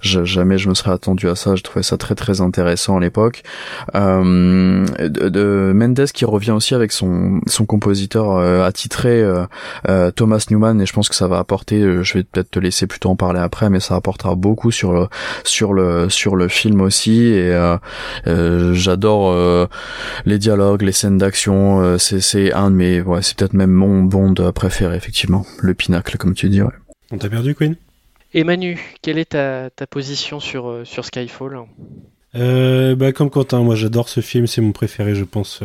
je, 0.01 0.23
jamais 0.23 0.57
je 0.57 0.69
me 0.69 0.73
serais 0.73 0.91
attendu 0.91 1.27
à 1.27 1.35
ça. 1.35 1.55
Je 1.55 1.63
trouvais 1.63 1.83
ça 1.83 1.97
très 1.97 2.15
très 2.15 2.41
intéressant 2.41 2.97
à 2.97 2.99
l'époque. 2.99 3.43
de, 3.93 5.29
de 5.29 5.71
Mendes 5.75 6.05
qui 6.13 6.25
revient 6.25 6.51
aussi 6.51 6.75
avec 6.75 6.91
son 6.91 7.41
son 7.47 7.65
compositeur 7.65 8.71
titré 8.71 8.76
euh, 9.05 9.45
euh, 9.87 10.11
Thomas 10.11 10.45
Newman 10.49 10.81
et 10.81 10.85
je 10.85 10.93
pense 10.93 11.09
que 11.09 11.15
ça 11.15 11.27
va 11.27 11.39
apporter 11.39 11.81
euh, 11.81 12.03
je 12.03 12.15
vais 12.15 12.23
peut-être 12.23 12.51
te 12.51 12.59
laisser 12.59 12.87
plutôt 12.87 13.09
en 13.09 13.15
parler 13.15 13.39
après 13.39 13.69
mais 13.69 13.79
ça 13.79 13.95
apportera 13.95 14.35
beaucoup 14.35 14.71
sur 14.71 14.93
le 14.93 15.07
sur 15.43 15.73
le 15.73 16.09
sur 16.09 16.35
le 16.35 16.47
film 16.47 16.81
aussi 16.81 17.23
et 17.23 17.75
j'adore 18.73 19.67
les 20.25 20.37
dialogues 20.37 20.81
les 20.81 20.91
scènes 20.91 21.17
d'action 21.17 21.97
c'est 21.97 22.19
c'est 22.19 22.53
un 22.53 22.71
de 22.71 22.75
mes 22.75 23.01
ouais 23.01 23.21
c'est 23.21 23.37
peut-être 23.37 23.53
même 23.53 23.71
mon 23.71 24.03
Bond 24.03 24.35
préféré 24.53 24.95
effectivement 24.95 25.45
le 25.59 25.73
pinacle 25.73 26.17
comme 26.17 26.33
tu 26.33 26.49
dis 26.49 26.61
ouais. 26.61 26.73
on 27.11 27.17
t'a 27.17 27.29
perdu 27.29 27.55
Queen 27.55 27.75
et 28.33 28.43
Manu 28.43 28.79
quelle 29.01 29.17
est 29.17 29.31
ta, 29.31 29.69
ta 29.69 29.87
position 29.87 30.39
sur 30.39 30.81
sur 30.83 31.05
Skyfall? 31.05 31.59
Euh, 32.35 32.95
bah, 32.95 33.13
comme 33.13 33.29
Quentin, 33.29 33.63
moi 33.63 33.75
j'adore 33.75 34.09
ce 34.09 34.19
film, 34.19 34.47
c'est 34.47 34.61
mon 34.61 34.73
préféré, 34.73 35.15
je 35.15 35.23
pense 35.23 35.63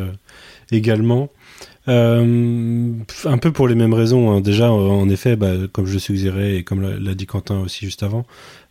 également. 0.70 1.28
Euh, 1.88 2.92
un 3.24 3.38
peu 3.38 3.52
pour 3.52 3.66
les 3.66 3.74
mêmes 3.74 3.94
raisons. 3.94 4.30
Hein. 4.30 4.40
Déjà, 4.40 4.70
en 4.70 5.08
effet, 5.08 5.36
bah, 5.36 5.52
comme 5.72 5.86
je 5.86 5.94
le 5.94 5.98
suggérais 5.98 6.56
et 6.56 6.64
comme 6.64 6.82
l'a 6.82 7.14
dit 7.14 7.26
Quentin 7.26 7.60
aussi 7.60 7.84
juste 7.84 8.02
avant, 8.02 8.24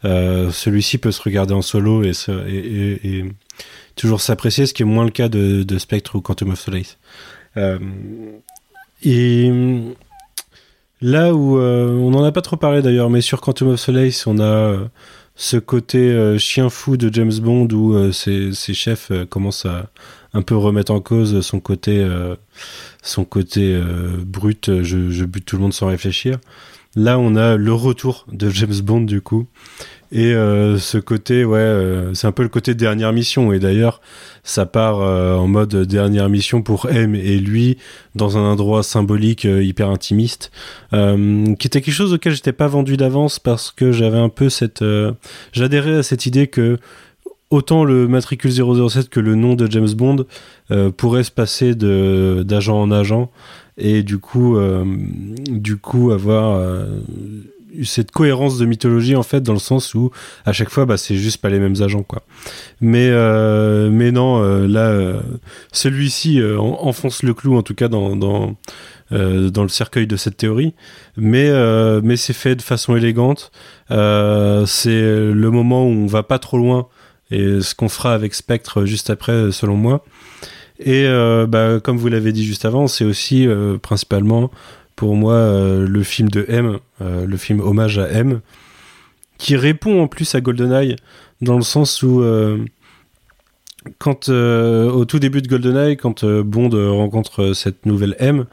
euh, 0.06 0.52
celui-ci 0.52 0.98
peut 0.98 1.12
se 1.12 1.22
regarder 1.22 1.54
en 1.54 1.62
solo 1.62 2.04
et, 2.04 2.14
toujours 3.96 4.22
s'apprécier, 4.22 4.66
ce 4.66 4.74
qui 4.74 4.84
est 4.84 4.86
moins 4.86 5.06
le 5.06 5.12
cas 5.12 5.30
de, 5.30 5.78
Spectre 5.78 6.16
ou 6.16 6.22
Quantum 6.22 6.52
of 6.52 6.60
Solace. 6.60 6.98
Euh, 7.58 7.80
et 9.04 9.52
là 11.02 11.34
où 11.34 11.58
euh, 11.58 11.90
on 11.96 12.12
n'en 12.12 12.24
a 12.24 12.32
pas 12.32 12.42
trop 12.42 12.58
parlé 12.58 12.82
d'ailleurs, 12.82 13.10
mais 13.10 13.22
sur 13.22 13.42
Quantum 13.42 13.70
of 13.70 13.80
Solace, 13.80 14.28
on 14.28 14.40
a 14.40 14.44
euh, 14.44 14.86
ce 15.44 15.58
côté 15.58 16.12
euh, 16.12 16.38
chien 16.38 16.70
fou 16.70 16.98
de 16.98 17.12
James 17.14 17.34
Bond 17.42 17.68
où 17.72 18.12
ses, 18.12 18.54
ses, 18.54 18.74
chefs 18.74 19.12
commencent 19.30 19.66
à 19.66 19.90
un 20.34 20.42
peu 20.42 20.56
remettre 20.56 20.92
en 20.92 21.02
cause 21.02 21.42
son 21.42 21.60
côté 21.60 22.08
son 23.02 23.26
côté 23.26 23.74
euh, 23.74 24.18
brut, 24.26 24.84
je, 24.84 25.10
je, 25.10 25.26
bute 25.26 25.46
tout 25.46 25.56
le 25.56 25.64
monde 25.64 25.74
sans 25.74 25.88
réfléchir. 25.88 26.40
Là, 26.96 27.18
on 27.18 27.36
a 27.36 27.56
le 27.56 27.74
retour 27.74 28.26
de 28.32 28.50
James 28.50 28.80
Bond 28.84 29.02
du 29.02 29.22
coup, 29.22 29.48
et 30.12 30.34
euh, 30.34 30.78
ce 30.78 30.98
côté, 30.98 31.46
ouais, 31.46 31.60
euh, 31.60 32.14
c'est 32.14 32.28
un 32.28 32.32
peu 32.32 32.44
le 32.44 32.50
côté 32.50 32.76
dernière 32.76 33.14
mission. 33.14 33.54
Et 33.54 33.60
d'ailleurs, 33.60 34.02
ça 34.44 34.66
part 34.66 35.02
euh, 35.02 35.36
en 35.36 35.48
mode 35.48 35.76
dernière 35.86 36.28
mission 36.30 36.62
pour 36.62 36.90
M 36.90 37.16
et 37.16 37.38
lui 37.38 37.78
dans 38.16 38.38
un 38.38 38.42
endroit 38.42 38.84
symbolique 38.84 39.46
hyper 39.46 39.90
intimiste, 39.90 40.52
qui 40.92 41.68
était 41.68 41.82
quelque 41.82 41.94
chose 41.94 42.14
auquel 42.14 42.34
j'étais 42.34 42.52
pas 42.52 42.68
vendu 42.68 42.98
d'avance 42.98 43.40
parce 43.40 43.72
que 43.72 43.94
j'avais 43.94 44.20
un 44.20 44.28
peu 44.30 44.50
cette, 44.50 44.84
j'adhérais 45.54 45.96
à 45.96 46.04
cette 46.04 46.26
idée 46.26 46.48
que 46.48 46.78
autant 47.52 47.84
le 47.84 48.08
matricule 48.08 48.52
007 48.52 49.10
que 49.10 49.20
le 49.20 49.36
nom 49.36 49.56
de 49.56 49.70
James 49.70 49.94
Bond 49.94 50.26
euh, 50.72 50.90
pourrait 50.90 51.24
se 51.24 51.32
passer 51.32 51.76
de 51.76 52.44
d'agent 52.48 52.82
en 52.82 52.90
agent 52.90 53.30
et 53.78 54.02
du 54.02 54.18
coup 54.18 54.56
euh, 54.56 54.84
du 55.48 55.78
coup 55.78 56.12
avoir 56.12 56.56
euh, 56.56 56.88
cette 57.84 58.12
cohérence 58.12 58.58
de 58.58 58.66
mythologie 58.66 59.16
en 59.16 59.24
fait 59.24 59.42
dans 59.42 59.54
le 59.54 59.60
sens 59.60 59.94
où 59.94 60.12
à 60.46 60.54
chaque 60.54 60.70
fois 60.70 60.86
bah 60.86 60.98
c'est 60.98 61.16
juste 61.16 61.38
pas 61.38 61.50
les 61.50 61.60
mêmes 61.60 61.82
agents 61.82 62.04
quoi. 62.04 62.24
Mais 62.80 63.10
euh, 63.10 63.90
mais 63.92 64.12
non 64.12 64.42
euh, 64.44 64.68
là 64.68 65.22
celui-ci 65.72 66.42
enfonce 66.58 67.24
le 67.24 67.34
clou 67.34 67.58
en 67.58 67.64
tout 67.64 67.76
cas 67.76 67.88
dans 67.88 68.16
dans 68.16 68.56
dans 69.12 69.64
le 69.64 69.70
cercueil 69.70 70.08
de 70.08 70.16
cette 70.16 70.38
théorie. 70.38 70.74
Mais 71.18 71.50
mais 72.02 72.18
c'est 72.18 72.34
fait 72.34 72.56
de 72.56 72.62
façon 72.62 72.96
élégante. 72.96 73.52
C'est 73.90 75.02
le 75.02 75.50
moment 75.50 75.86
où 75.86 75.92
on 75.92 76.08
va 76.08 76.24
pas 76.24 76.40
trop 76.40 76.58
loin 76.58 76.88
et 77.32 77.62
ce 77.62 77.74
qu'on 77.74 77.90
fera 77.90 78.14
avec 78.14 78.34
Spectre 78.34 78.86
juste 78.86 79.10
après, 79.10 79.52
selon 79.52 79.76
moi. 79.76 80.04
Et 80.84 81.06
euh, 81.06 81.46
bah, 81.48 81.80
comme 81.82 81.98
vous 81.98 82.08
l'avez 82.08 82.32
dit 82.32 82.44
juste 82.44 82.66
avant, 82.66 82.88
c'est 82.88 83.06
aussi 83.06 83.48
euh, 83.48 83.78
principalement 83.78 84.50
pour 85.02 85.16
moi 85.16 85.34
euh, 85.34 85.88
le 85.88 86.04
film 86.04 86.30
de 86.30 86.46
M, 86.48 86.78
euh, 87.02 87.26
le 87.26 87.36
film 87.36 87.60
hommage 87.60 87.98
à 87.98 88.08
M, 88.10 88.42
qui 89.40 89.56
répond 89.56 90.00
en 90.00 90.08
plus 90.08 90.36
à 90.36 90.42
GoldenEye 90.42 90.96
dans 91.42 91.56
le 91.56 91.64
sens 91.64 92.04
où 92.04 92.22
euh, 92.22 92.60
quand 93.98 94.30
au 94.30 95.04
tout 95.06 95.18
début 95.18 95.42
de 95.42 95.48
GoldenEye, 95.48 95.98
quand 95.98 96.24
Bond 96.24 96.70
rencontre 96.96 97.54
cette 97.54 97.88
nouvelle 97.88 98.16
M 98.20 98.46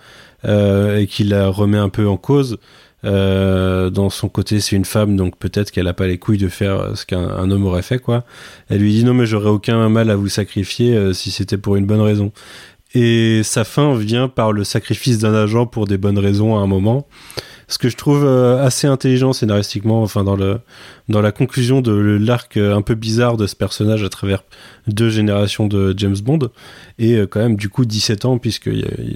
et 0.47 1.07
qu'il 1.07 1.29
la 1.29 1.49
remet 1.49 1.77
un 1.77 1.91
peu 1.91 2.09
en 2.09 2.17
cause, 2.17 2.57
dans 3.03 4.09
son 4.09 4.31
côté, 4.31 4.61
c'est 4.61 4.75
une 4.75 4.87
femme, 4.87 5.17
donc 5.17 5.37
peut-être 5.37 5.71
qu'elle 5.71 5.87
a 5.87 5.93
pas 5.93 6.07
les 6.07 6.17
couilles 6.17 6.39
de 6.39 6.49
faire 6.49 6.97
ce 6.97 7.05
qu'un 7.05 7.51
homme 7.51 7.67
aurait 7.67 7.83
fait, 7.83 7.99
quoi. 7.99 8.25
Elle 8.71 8.81
lui 8.81 8.95
dit 8.95 9.05
non, 9.05 9.13
mais 9.13 9.27
j'aurais 9.27 9.51
aucun 9.51 9.87
mal 9.91 10.09
à 10.09 10.17
vous 10.17 10.31
sacrifier 10.31 11.13
si 11.13 11.31
c'était 11.31 11.59
pour 11.59 11.77
une 11.77 11.85
bonne 11.85 12.01
raison. 12.01 12.33
Et 12.95 13.43
sa 13.45 13.65
fin 13.65 13.95
vient 13.97 14.29
par 14.29 14.53
le 14.53 14.65
sacrifice 14.65 15.19
d'un 15.19 15.35
agent 15.35 15.67
pour 15.67 15.87
des 15.87 15.99
bonnes 15.99 16.19
raisons 16.19 16.57
à 16.57 16.61
un 16.61 16.67
moment. 16.67 17.07
Ce 17.71 17.77
que 17.77 17.91
je 17.91 17.97
trouve 17.99 18.25
euh, 18.25 18.65
assez 18.65 18.87
intelligent 18.87 19.35
scénaristiquement, 19.35 20.03
enfin 20.03 20.25
dans 20.25 20.37
le 20.37 20.61
dans 21.11 21.21
la 21.21 21.33
conclusion 21.33 21.83
de 21.83 21.93
l'arc 21.93 22.57
euh, 22.57 22.75
un 22.75 22.81
peu 22.81 22.95
bizarre 22.95 23.37
de 23.37 23.47
ce 23.47 23.55
personnage 23.55 24.03
à 24.03 24.09
travers 24.09 24.43
deux 24.87 25.11
générations 25.11 25.67
de 25.67 25.93
James 25.99 26.17
Bond. 26.23 26.49
Et 26.99 27.17
euh, 27.17 27.27
quand 27.27 27.41
même 27.41 27.57
du 27.57 27.69
coup 27.69 27.85
17 27.85 28.25
ans 28.25 28.39
puisque 28.39 28.71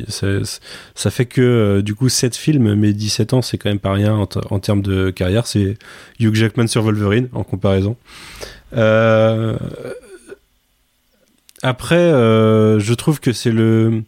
ça, 0.09 1.11
fait 1.11 1.25
que 1.25 1.81
du 1.81 1.95
coup 1.95 2.11
7 2.11 2.37
films 2.37 2.75
mais 2.75 2.93
17 2.93 3.33
ans 3.33 3.41
c'est 3.41 3.57
quand 3.57 3.71
même 3.71 3.79
pas 3.79 3.95
rien 3.95 4.15
en, 4.15 4.29
en 4.51 4.59
termes 4.59 4.83
de 4.83 5.09
carrière. 5.09 5.47
C'est 5.47 5.79
Hugh 6.21 6.35
Jackman 6.35 6.67
sur 6.67 6.83
Wolverine 6.83 7.31
en 7.33 7.45
comparaison. 7.45 7.97
Euh, 8.77 9.57
après 11.63 11.97
euh, 11.97 12.79
je 12.79 12.95
trouve 12.95 13.21
que 13.21 13.33
c'est 13.33 13.53
le 13.53 14.03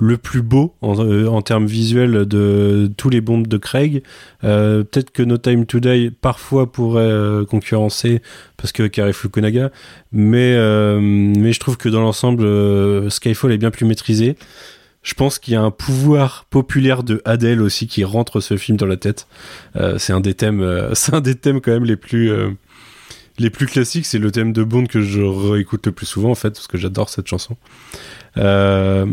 le 0.00 0.16
plus 0.16 0.42
beau 0.42 0.74
en, 0.80 0.98
euh, 0.98 1.26
en, 1.26 1.42
termes 1.42 1.66
visuels 1.66 2.26
de 2.26 2.90
tous 2.96 3.10
les 3.10 3.20
bombes 3.20 3.46
de 3.46 3.58
Craig. 3.58 4.02
Euh, 4.44 4.82
Peut-être 4.82 5.10
que 5.10 5.22
No 5.22 5.36
Time 5.36 5.66
Today 5.66 6.10
parfois 6.10 6.72
pourrait 6.72 7.02
euh, 7.02 7.44
concurrencer 7.44 8.22
parce 8.56 8.72
que 8.72 8.86
Kari 8.86 9.12
Fukunaga, 9.12 9.70
mais 10.10 10.54
euh, 10.56 10.98
mais 11.00 11.52
je 11.52 11.60
trouve 11.60 11.76
que 11.76 11.88
dans 11.88 12.00
l'ensemble 12.00 12.44
euh, 12.44 13.10
Skyfall 13.10 13.52
est 13.52 13.58
bien 13.58 13.70
plus 13.70 13.84
maîtrisé. 13.84 14.36
Je 15.02 15.14
pense 15.14 15.38
qu'il 15.38 15.54
y 15.54 15.56
a 15.56 15.62
un 15.62 15.70
pouvoir 15.70 16.46
populaire 16.50 17.02
de 17.02 17.22
Adele 17.24 17.62
aussi 17.62 17.86
qui 17.86 18.04
rentre 18.04 18.40
ce 18.40 18.56
film 18.58 18.76
dans 18.76 18.86
la 18.86 18.98
tête. 18.98 19.26
c'est 19.96 20.12
un 20.12 20.20
des 20.20 20.34
thèmes, 20.34 20.90
c'est 20.92 21.14
un 21.14 21.22
des 21.22 21.36
thèmes 21.36 21.62
quand 21.62 21.72
même 21.72 21.86
les 21.86 21.96
plus 21.96 22.30
les 23.40 23.50
plus 23.50 23.66
classiques, 23.66 24.06
c'est 24.06 24.18
le 24.18 24.30
thème 24.30 24.52
de 24.52 24.62
Bond 24.62 24.86
que 24.86 25.00
je 25.02 25.22
réécoute 25.22 25.86
le 25.86 25.92
plus 25.92 26.06
souvent 26.06 26.30
en 26.30 26.34
fait, 26.36 26.50
parce 26.50 26.68
que 26.68 26.78
j'adore 26.78 27.08
cette 27.08 27.26
chanson. 27.26 27.56
Euh, 28.36 29.06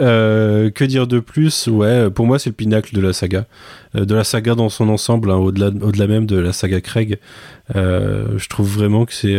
euh, 0.00 0.70
que 0.70 0.84
dire 0.84 1.06
de 1.06 1.20
plus? 1.20 1.66
Ouais, 1.66 2.08
pour 2.08 2.24
moi 2.26 2.38
c'est 2.38 2.50
le 2.50 2.54
pinacle 2.54 2.94
de 2.94 3.00
la 3.00 3.12
saga, 3.12 3.46
Euh, 3.94 4.04
de 4.04 4.14
la 4.14 4.24
saga 4.24 4.54
dans 4.54 4.70
son 4.70 4.88
ensemble, 4.88 5.30
hein, 5.30 5.36
au-delà, 5.36 5.68
au-delà 5.68 6.06
même 6.06 6.26
de 6.26 6.38
la 6.38 6.52
saga 6.52 6.80
Craig. 6.80 7.18
Je 7.74 8.48
trouve 8.48 8.68
vraiment 8.72 9.04
que 9.04 9.12
c'est 9.12 9.36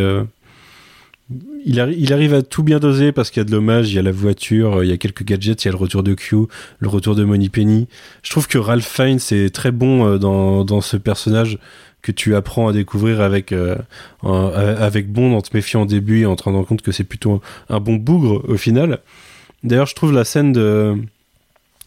il, 1.66 1.80
arri- 1.80 1.96
il 1.98 2.12
arrive 2.12 2.34
à 2.34 2.42
tout 2.42 2.64
bien 2.64 2.80
doser 2.80 3.12
parce 3.12 3.30
qu'il 3.30 3.40
y 3.40 3.46
a 3.46 3.50
de 3.50 3.52
l'hommage, 3.52 3.92
il 3.92 3.96
y 3.96 4.00
a 4.00 4.02
la 4.02 4.12
voiture, 4.12 4.84
il 4.84 4.90
y 4.90 4.94
a 4.94 4.98
quelques 4.98 5.24
gadgets, 5.24 5.64
il 5.64 5.68
y 5.68 5.70
a 5.70 5.72
le 5.72 5.78
retour 5.78 6.02
de 6.04 6.14
Q, 6.14 6.48
le 6.80 6.88
retour 6.88 7.16
de 7.16 7.24
Moneypenny. 7.24 7.88
Je 8.24 8.30
trouve 8.32 8.48
que 8.48 8.58
Ralph 8.58 8.88
Fiennes 8.88 9.20
est 9.32 9.54
très 9.54 9.72
bon 9.72 10.18
dans, 10.18 10.66
dans 10.66 10.82
ce 10.82 10.98
personnage 10.98 11.60
que 12.02 12.12
tu 12.12 12.36
apprends 12.36 12.68
à 12.70 12.74
découvrir 12.74 13.22
avec, 13.22 13.52
euh, 13.52 13.76
en- 14.22 14.48
avec 14.48 15.12
Bond 15.12 15.34
en 15.36 15.42
te 15.42 15.50
méfiant 15.54 15.82
au 15.84 15.86
début 15.86 16.22
et 16.22 16.26
en 16.26 16.36
te 16.36 16.44
rendant 16.44 16.64
compte 16.64 16.82
que 16.82 16.92
c'est 16.92 17.04
plutôt 17.04 17.42
un 17.70 17.80
bon 17.80 17.96
bougre 17.96 18.44
au 18.48 18.58
final. 18.58 19.00
D'ailleurs, 19.64 19.88
je 19.88 19.96
trouve 19.96 20.14
la 20.14 20.24
scène 20.24 20.54
de, 20.54 20.96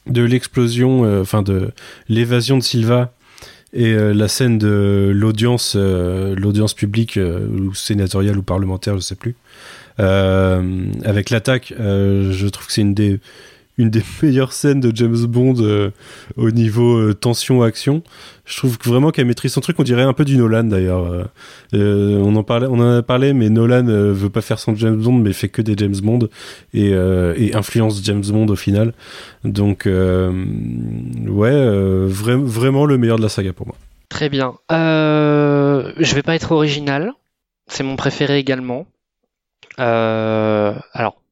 de 0.06 0.22
l'explosion, 0.22 1.04
euh, 1.04 1.22
enfin 1.22 1.42
de 1.42 1.70
l'évasion 2.08 2.58
de 2.58 2.62
Silva 2.62 3.12
et 3.72 3.94
euh, 3.94 4.12
la 4.12 4.28
scène 4.28 4.58
de 4.58 5.10
l'audience, 5.14 5.74
euh, 5.76 6.34
l'audience 6.36 6.74
publique 6.74 7.16
euh, 7.16 7.46
ou 7.48 7.74
sénatoriale 7.74 8.36
ou 8.36 8.42
parlementaire, 8.42 8.94
je 8.96 9.00
sais 9.00 9.14
plus, 9.14 9.34
euh, 10.00 10.84
avec 11.04 11.30
l'attaque, 11.30 11.72
euh, 11.80 12.32
je 12.32 12.46
trouve 12.48 12.66
que 12.66 12.72
c'est 12.72 12.82
une 12.82 12.92
des 12.94 13.18
une 13.78 13.90
des 13.90 14.02
meilleures 14.22 14.52
scènes 14.52 14.80
de 14.80 14.94
James 14.94 15.26
Bond 15.26 15.54
euh, 15.60 15.90
au 16.36 16.50
niveau 16.50 16.96
euh, 16.98 17.14
tension 17.14 17.62
action. 17.62 18.02
Je 18.44 18.56
trouve 18.56 18.76
vraiment 18.84 19.10
qu'elle 19.10 19.26
maîtrise 19.26 19.52
son 19.52 19.60
truc. 19.60 19.78
On 19.78 19.82
dirait 19.84 20.02
un 20.02 20.12
peu 20.12 20.24
du 20.24 20.36
Nolan 20.36 20.64
d'ailleurs. 20.64 21.28
Euh, 21.74 22.18
on 22.18 22.34
en 22.36 22.96
a 22.98 23.02
parlé, 23.02 23.32
mais 23.32 23.48
Nolan 23.48 23.84
veut 23.84 24.30
pas 24.30 24.40
faire 24.40 24.58
son 24.58 24.74
James 24.74 24.96
Bond, 25.00 25.12
mais 25.12 25.32
fait 25.32 25.48
que 25.48 25.62
des 25.62 25.74
James 25.76 25.94
Bond 26.02 26.28
et, 26.74 26.92
influence 27.54 28.02
James 28.04 28.24
Bond 28.26 28.48
au 28.48 28.56
final. 28.56 28.94
Donc 29.44 29.84
ouais, 29.86 29.92
vra- 32.08 32.44
vraiment 32.44 32.84
le 32.84 32.98
meilleur 32.98 33.16
de 33.16 33.22
la 33.22 33.28
saga 33.28 33.52
pour 33.52 33.68
moi. 33.68 33.76
Très 34.08 34.28
bien. 34.28 34.54
Je 34.70 36.14
vais 36.14 36.22
pas 36.22 36.34
être 36.34 36.50
original. 36.50 37.12
C'est 37.68 37.84
mon 37.84 37.94
préféré 37.94 38.38
également. 38.38 38.86
Alors, 39.78 41.22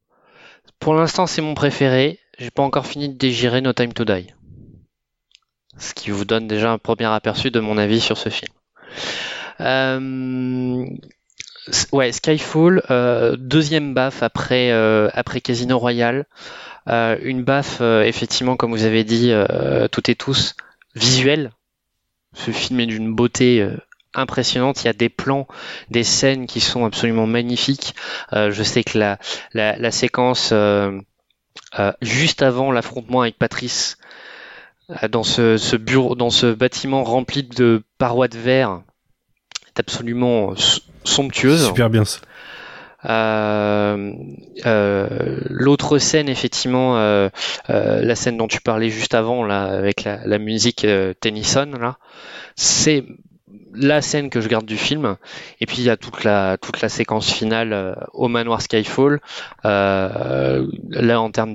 pour 0.78 0.95
l'instant, 0.95 1.26
c'est 1.26 1.43
mon 1.43 1.55
préféré. 1.55 2.20
J'ai 2.41 2.51
pas 2.51 2.62
encore 2.62 2.86
fini 2.86 3.11
de 3.11 3.18
digérer 3.18 3.61
No 3.61 3.74
Time 3.74 3.93
to 3.93 4.07
Die. 4.07 4.32
Ce 5.76 5.93
qui 5.93 6.11
vous 6.11 6.24
donne 6.24 6.49
déjà 6.49 6.72
un 6.72 6.78
premier 6.78 7.05
aperçu 7.05 7.51
de 7.51 7.61
mon 7.61 7.76
avis 7.76 8.01
sur 8.01 8.16
ce 8.16 8.30
film. 8.30 8.51
Euh, 9.61 10.86
ouais, 11.93 12.12
Skyfall, 12.12 12.82
euh, 12.91 13.36
deuxième 13.36 13.93
baffe 13.93 14.22
après, 14.22 14.72
euh, 14.72 15.11
après 15.12 15.43
Casino 15.43 15.78
Royale. 15.78 16.24
Euh, 16.88 17.18
une 17.20 17.45
baffe, 17.45 17.82
euh, 17.82 18.05
effectivement, 18.05 18.57
comme 18.57 18.70
vous 18.70 18.84
avez 18.84 19.05
dit, 19.05 19.32
euh, 19.32 19.86
toutes 19.88 20.09
et 20.09 20.14
tous, 20.14 20.55
visuelle. 20.95 21.51
Ce 22.32 22.53
film 22.53 22.80
est 22.80 22.86
d'une 22.86 23.14
beauté 23.14 23.68
impressionnante. 24.14 24.82
Il 24.82 24.86
y 24.86 24.88
a 24.88 24.95
des 24.95 25.11
plans, 25.11 25.47
des 25.91 26.05
scènes 26.05 26.47
qui 26.47 26.61
sont 26.61 26.86
absolument 26.86 27.26
magnifiques. 27.26 27.95
Euh, 28.32 28.51
je 28.51 28.62
sais 28.62 28.82
que 28.82 28.99
la, 28.99 29.18
la, 29.53 29.76
la 29.76 29.91
séquence 29.91 30.51
euh, 30.53 30.99
euh, 31.78 31.92
juste 32.03 32.42
avant 32.42 32.72
l'affrontement 32.72 33.22
avec 33.22 33.38
Patrice, 33.38 33.98
euh, 34.90 35.09
dans 35.09 35.22
ce, 35.22 35.57
ce 35.57 35.76
bureau, 35.76 36.14
dans 36.14 36.30
ce 36.30 36.53
bâtiment 36.53 37.05
rempli 37.05 37.42
de 37.42 37.82
parois 37.98 38.28
de 38.28 38.38
verre, 38.38 38.82
est 39.68 39.80
absolument 39.80 40.55
somptueuse. 41.05 41.66
Super 41.66 41.90
bien 41.90 42.05
ça. 42.05 42.20
Euh, 43.07 44.12
euh, 44.66 45.38
L'autre 45.48 45.98
scène, 45.98 46.28
effectivement, 46.28 46.98
euh, 46.98 47.30
la 47.68 48.14
scène 48.14 48.36
dont 48.36 48.48
tu 48.48 48.61
parlais 48.61 48.90
juste 48.90 49.14
avant, 49.14 49.42
là, 49.44 49.64
avec 49.64 50.05
la, 50.05 50.26
la 50.26 50.38
musique 50.38 50.86
Tennyson, 51.20 51.72
là, 51.80 51.96
c'est 52.57 53.05
la 53.75 54.03
scène 54.03 54.31
que 54.31 54.41
je 54.41 54.49
garde 54.49 54.66
du 54.66 54.77
film. 54.77 55.16
Et 55.61 55.66
puis 55.66 55.79
il 55.79 55.85
y 55.85 55.91
a 55.91 55.97
toute 55.97 56.25
la 56.25 56.57
toute 56.59 56.81
la 56.81 56.89
séquence 56.89 57.31
finale 57.31 57.73
euh, 57.73 57.95
au 58.12 58.29
manoir 58.29 58.62
Skyfall. 58.62 59.21
Euh, 59.64 60.66
là, 60.91 61.21
en 61.21 61.31
termes 61.31 61.55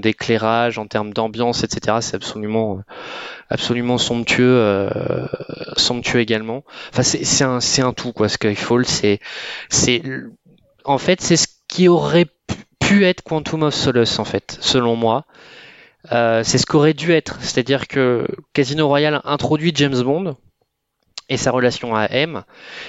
d'éclairage, 0.00 0.78
en 0.78 0.86
termes 0.86 1.12
d'ambiance, 1.12 1.64
etc., 1.64 1.98
c'est 2.00 2.14
absolument 2.16 2.80
absolument 3.50 3.98
somptueux, 3.98 4.56
euh, 4.58 4.90
somptueux 5.76 6.20
également. 6.20 6.64
Enfin, 6.92 7.02
c'est 7.02 7.44
un 7.44 7.60
c'est 7.60 7.82
un 7.82 7.92
tout 7.92 8.12
quoi. 8.12 8.28
Skyfall, 8.28 8.86
c'est 8.86 9.20
c'est 9.68 10.02
en 10.84 10.98
fait, 10.98 11.20
c'est 11.20 11.36
ce 11.36 11.48
qui 11.68 11.88
aurait 11.88 12.26
pu- 12.26 12.64
pu 12.78 13.04
être 13.04 13.22
Quantum 13.22 13.64
of 13.64 13.74
Solace, 13.74 14.18
en 14.18 14.24
fait, 14.24 14.56
selon 14.60 14.94
moi. 14.96 15.24
Euh, 16.12 16.44
c'est 16.44 16.58
ce 16.58 16.66
qu'aurait 16.66 16.94
dû 16.94 17.12
être. 17.12 17.38
C'est-à-dire 17.40 17.88
que 17.88 18.26
Casino 18.52 18.86
Royale 18.86 19.20
introduit 19.24 19.72
James 19.74 20.00
Bond 20.02 20.36
et 21.28 21.36
sa 21.36 21.50
relation 21.50 21.94
à 21.94 22.06
M. 22.06 22.42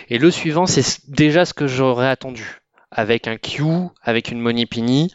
Et 0.09 0.17
le 0.17 0.31
suivant, 0.31 0.65
c'est 0.65 0.99
déjà 1.07 1.45
ce 1.45 1.53
que 1.53 1.67
j'aurais 1.67 2.07
attendu. 2.07 2.61
Avec 2.89 3.27
un 3.27 3.35
Q, 3.35 3.63
avec 4.01 4.31
une 4.31 4.39
Moneypenny, 4.39 5.11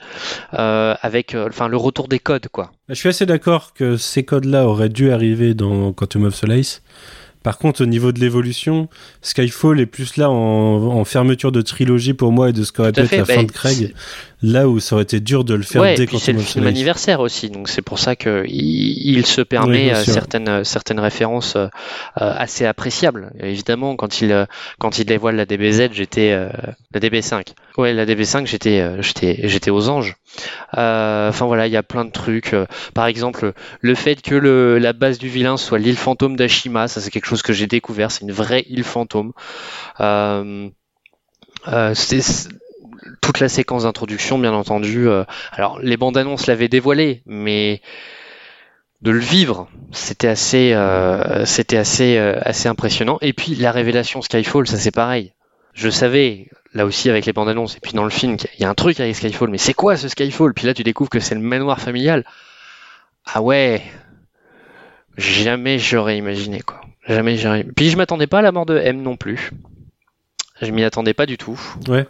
euh, 0.52 0.94
avec 1.00 1.34
euh, 1.34 1.48
enfin 1.48 1.68
le 1.68 1.78
retour 1.78 2.06
des 2.06 2.18
codes, 2.18 2.48
quoi. 2.48 2.70
Je 2.90 2.94
suis 2.94 3.08
assez 3.08 3.24
d'accord 3.24 3.72
que 3.72 3.96
ces 3.96 4.24
codes-là 4.24 4.66
auraient 4.66 4.90
dû 4.90 5.10
arriver 5.10 5.54
dans 5.54 5.94
Quantum 5.94 6.24
of 6.24 6.34
Solace. 6.34 6.82
Par 7.42 7.58
contre, 7.58 7.82
au 7.82 7.86
niveau 7.86 8.12
de 8.12 8.20
l'évolution, 8.20 8.88
Skyfall 9.20 9.80
est 9.80 9.86
plus 9.86 10.16
là 10.16 10.30
en, 10.30 10.34
en 10.34 11.04
fermeture 11.04 11.50
de 11.50 11.62
trilogie 11.62 12.14
pour 12.14 12.30
moi 12.30 12.50
et 12.50 12.52
de 12.52 12.62
ce 12.62 12.72
qu'aurait 12.72 12.92
pu 12.92 13.00
être 13.00 13.16
la 13.16 13.24
fin 13.24 13.36
bah, 13.36 13.44
de 13.44 13.52
Craig. 13.52 13.94
Là 14.42 14.68
où 14.68 14.80
ça 14.80 14.96
aurait 14.96 15.04
été 15.04 15.20
dur 15.20 15.44
de 15.44 15.54
le 15.54 15.62
faire 15.62 15.82
ouais, 15.82 15.94
dès 15.94 16.06
puis 16.06 16.18
c'est 16.18 16.32
le 16.32 16.38
film 16.40 16.64
anniversaire 16.66 17.20
aussi, 17.20 17.48
donc 17.48 17.68
c'est 17.68 17.80
pour 17.82 17.98
ça 18.00 18.16
que 18.16 18.44
il, 18.48 19.16
il 19.18 19.24
se 19.26 19.40
permet 19.40 19.90
euh, 19.92 19.94
certaines 20.12 20.64
certaines 20.64 20.98
références 21.00 21.54
euh, 21.56 21.66
euh, 22.20 22.34
assez 22.36 22.66
appréciables. 22.66 23.32
Évidemment, 23.40 23.94
quand 23.94 24.20
il 24.20 24.32
euh, 24.32 24.44
quand 24.80 24.98
il 24.98 25.04
dévoile 25.04 25.36
la 25.36 25.46
DBZ, 25.46 25.90
j'étais 25.92 26.32
euh, 26.32 26.48
la 26.92 27.00
DB5. 27.00 27.54
Ouais, 27.78 27.92
la 27.94 28.04
DB5, 28.04 28.46
j'étais 28.46 28.80
euh, 28.80 29.00
j'étais 29.00 29.48
j'étais 29.48 29.70
aux 29.70 29.88
anges. 29.88 30.16
Euh, 30.76 31.28
Enfin 31.28 31.46
voilà, 31.46 31.66
il 31.68 31.72
y 31.72 31.76
a 31.76 31.82
plein 31.84 32.04
de 32.04 32.10
trucs. 32.10 32.52
euh, 32.52 32.66
Par 32.94 33.06
exemple, 33.06 33.52
le 33.80 33.94
fait 33.94 34.20
que 34.22 34.34
le, 34.34 34.78
la 34.78 34.92
base 34.92 35.18
du 35.18 35.28
vilain 35.28 35.56
soit 35.56 35.78
l'île 35.78 35.96
fantôme 35.96 36.36
d'Ashima, 36.36 36.88
ça 36.88 37.00
c'est 37.00 37.10
quelque 37.10 37.26
chose 37.26 37.42
que 37.42 37.52
j'ai 37.52 37.66
découvert. 37.68 38.10
C'est 38.10 38.22
une 38.24 38.32
vraie 38.32 38.64
île 38.68 38.82
fantôme. 38.84 39.32
Euh, 40.00 40.68
euh, 41.68 41.94
c'est 41.94 42.20
c'est- 42.20 42.48
toute 43.22 43.40
la 43.40 43.48
séquence 43.48 43.84
d'introduction, 43.84 44.38
bien 44.38 44.52
entendu. 44.52 45.08
euh, 45.08 45.24
alors, 45.52 45.78
les 45.80 45.96
bandes 45.96 46.18
annonces 46.18 46.46
l'avaient 46.46 46.68
dévoilé, 46.68 47.22
mais 47.24 47.80
de 49.00 49.10
le 49.10 49.20
vivre, 49.20 49.68
c'était 49.92 50.28
assez, 50.28 50.74
euh, 50.74 51.46
c'était 51.46 51.78
assez, 51.78 52.18
euh, 52.18 52.38
assez 52.42 52.68
impressionnant. 52.68 53.18
Et 53.22 53.32
puis 53.32 53.54
la 53.54 53.72
révélation 53.72 54.20
Skyfall, 54.20 54.66
ça 54.66 54.76
c'est 54.76 54.90
pareil. 54.90 55.32
Je 55.72 55.88
savais, 55.88 56.48
là 56.74 56.84
aussi 56.84 57.08
avec 57.08 57.24
les 57.24 57.32
bandes 57.32 57.48
annonces, 57.48 57.76
et 57.76 57.80
puis 57.80 57.92
dans 57.92 58.04
le 58.04 58.10
film, 58.10 58.36
qu'il 58.36 58.60
y 58.60 58.64
a 58.64 58.68
un 58.68 58.74
truc 58.74 59.00
avec 59.00 59.16
Skyfall. 59.16 59.48
Mais 59.50 59.58
c'est 59.58 59.72
quoi 59.72 59.96
ce 59.96 60.08
Skyfall? 60.08 60.52
Puis 60.52 60.66
là, 60.66 60.74
tu 60.74 60.82
découvres 60.82 61.10
que 61.10 61.20
c'est 61.20 61.34
le 61.34 61.40
manoir 61.40 61.80
familial. 61.80 62.24
Ah 63.24 63.40
ouais, 63.40 63.82
jamais 65.16 65.78
j'aurais 65.78 66.18
imaginé 66.18 66.60
quoi. 66.60 66.80
Jamais 67.06 67.36
j'aurais. 67.36 67.64
Puis 67.64 67.90
je 67.90 67.96
m'attendais 67.96 68.26
pas 68.26 68.40
à 68.40 68.42
la 68.42 68.52
mort 68.52 68.66
de 68.66 68.76
M 68.76 69.00
non 69.00 69.16
plus. 69.16 69.50
Je 70.60 70.70
m'y 70.70 70.84
attendais 70.84 71.14
pas 71.14 71.26
du 71.26 71.38
tout. 71.38 71.58
Ouais. 71.88 72.06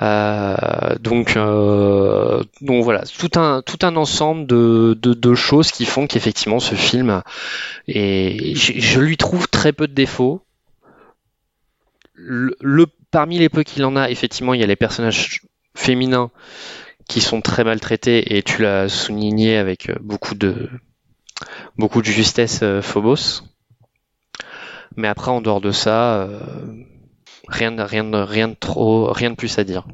Euh, 0.00 0.56
donc, 1.00 1.36
euh, 1.36 2.42
donc 2.60 2.84
voilà, 2.84 3.02
tout 3.18 3.30
un 3.38 3.62
tout 3.62 3.78
un 3.82 3.96
ensemble 3.96 4.46
de, 4.46 4.96
de, 5.00 5.12
de 5.14 5.34
choses 5.34 5.72
qui 5.72 5.86
font 5.86 6.06
qu'effectivement 6.06 6.60
ce 6.60 6.74
film 6.76 7.22
et 7.88 8.54
je, 8.56 8.74
je 8.78 9.00
lui 9.00 9.16
trouve 9.16 9.48
très 9.48 9.72
peu 9.72 9.88
de 9.88 9.94
défauts. 9.94 10.42
Le, 12.14 12.54
le- 12.60 12.86
parmi 13.10 13.38
les 13.38 13.48
peu 13.48 13.62
qu'il 13.62 13.84
en 13.86 13.96
a, 13.96 14.10
effectivement, 14.10 14.52
il 14.54 14.60
y 14.60 14.64
a 14.64 14.66
les 14.66 14.76
personnages 14.76 15.40
féminins 15.74 16.30
qui 17.08 17.20
sont 17.20 17.40
très 17.42 17.64
maltraités 17.64 18.36
et 18.36 18.42
tu 18.42 18.62
l'as 18.62 18.88
souligné 18.88 19.56
avec 19.58 19.90
beaucoup 20.00 20.34
de 20.36 20.70
beaucoup 21.78 22.02
de 22.02 22.06
justesse, 22.06 22.60
euh, 22.62 22.82
Phobos. 22.82 23.42
Mais 24.96 25.08
après, 25.08 25.30
en 25.30 25.40
dehors 25.40 25.60
de 25.60 25.70
ça. 25.70 26.22
euh, 26.22 26.40
rien 27.48 27.72
de, 27.72 27.82
rien 27.82 28.04
de, 28.04 28.16
rien 28.18 28.48
de 28.48 28.54
trop, 28.54 29.12
rien 29.12 29.30
de 29.30 29.36
plus 29.36 29.58
à 29.58 29.64
dire. 29.64 29.86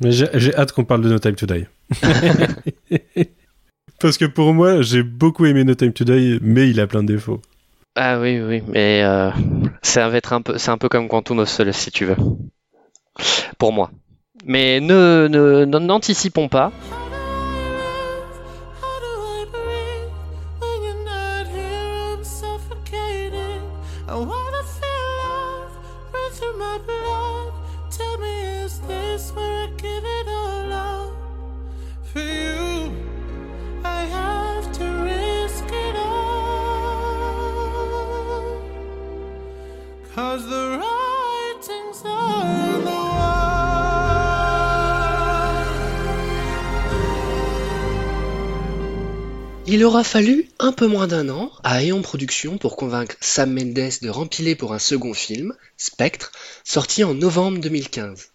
Mais 0.00 0.12
j'ai 0.12 0.26
j'ai 0.34 0.54
hâte 0.54 0.72
qu'on 0.72 0.84
parle 0.84 1.00
de 1.00 1.08
No 1.08 1.18
Time 1.18 1.34
to 1.36 1.46
Die. 1.46 1.66
Parce 3.98 4.18
que 4.18 4.26
pour 4.26 4.52
moi, 4.52 4.82
j'ai 4.82 5.02
beaucoup 5.02 5.46
aimé 5.46 5.64
No 5.64 5.74
Time 5.74 5.92
to 5.94 6.04
Die, 6.04 6.38
mais 6.42 6.68
il 6.68 6.80
a 6.80 6.86
plein 6.86 7.02
de 7.02 7.14
défauts. 7.14 7.40
Ah 7.94 8.20
oui, 8.20 8.38
oui, 8.42 8.62
mais 8.68 9.02
euh, 9.02 9.30
ça 9.80 10.10
va 10.10 10.18
être 10.18 10.34
un 10.34 10.42
peu, 10.42 10.58
c'est 10.58 10.70
un 10.70 10.76
peu 10.76 10.90
comme 10.90 11.08
Quantum 11.08 11.38
of 11.38 11.48
Solace 11.48 11.78
si 11.78 11.90
tu 11.90 12.04
veux. 12.04 12.16
Pour 13.56 13.72
moi. 13.72 13.90
Mais 14.44 14.80
ne, 14.80 15.28
ne, 15.30 15.64
ne- 15.64 15.78
n'anticipons 15.78 16.48
pas. 16.48 16.72
Il 49.68 49.84
aura 49.84 50.04
fallu 50.04 50.48
un 50.60 50.70
peu 50.70 50.86
moins 50.86 51.08
d'un 51.08 51.28
an 51.28 51.50
à 51.64 51.82
Aeon 51.82 52.00
Productions 52.00 52.56
pour 52.56 52.76
convaincre 52.76 53.16
Sam 53.20 53.52
Mendes 53.52 53.90
de 54.00 54.08
rempiler 54.08 54.54
pour 54.54 54.72
un 54.72 54.78
second 54.78 55.12
film, 55.12 55.54
Spectre, 55.76 56.30
sorti 56.62 57.02
en 57.02 57.14
novembre 57.14 57.58
2015. 57.58 58.28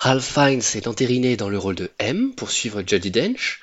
Ralph 0.00 0.22
Fiennes 0.22 0.62
est 0.74 0.86
entériné 0.86 1.38
dans 1.38 1.48
le 1.48 1.56
rôle 1.56 1.76
de 1.76 1.90
M 1.98 2.34
pour 2.34 2.50
suivre 2.50 2.82
Judi 2.86 3.10
Dench. 3.10 3.60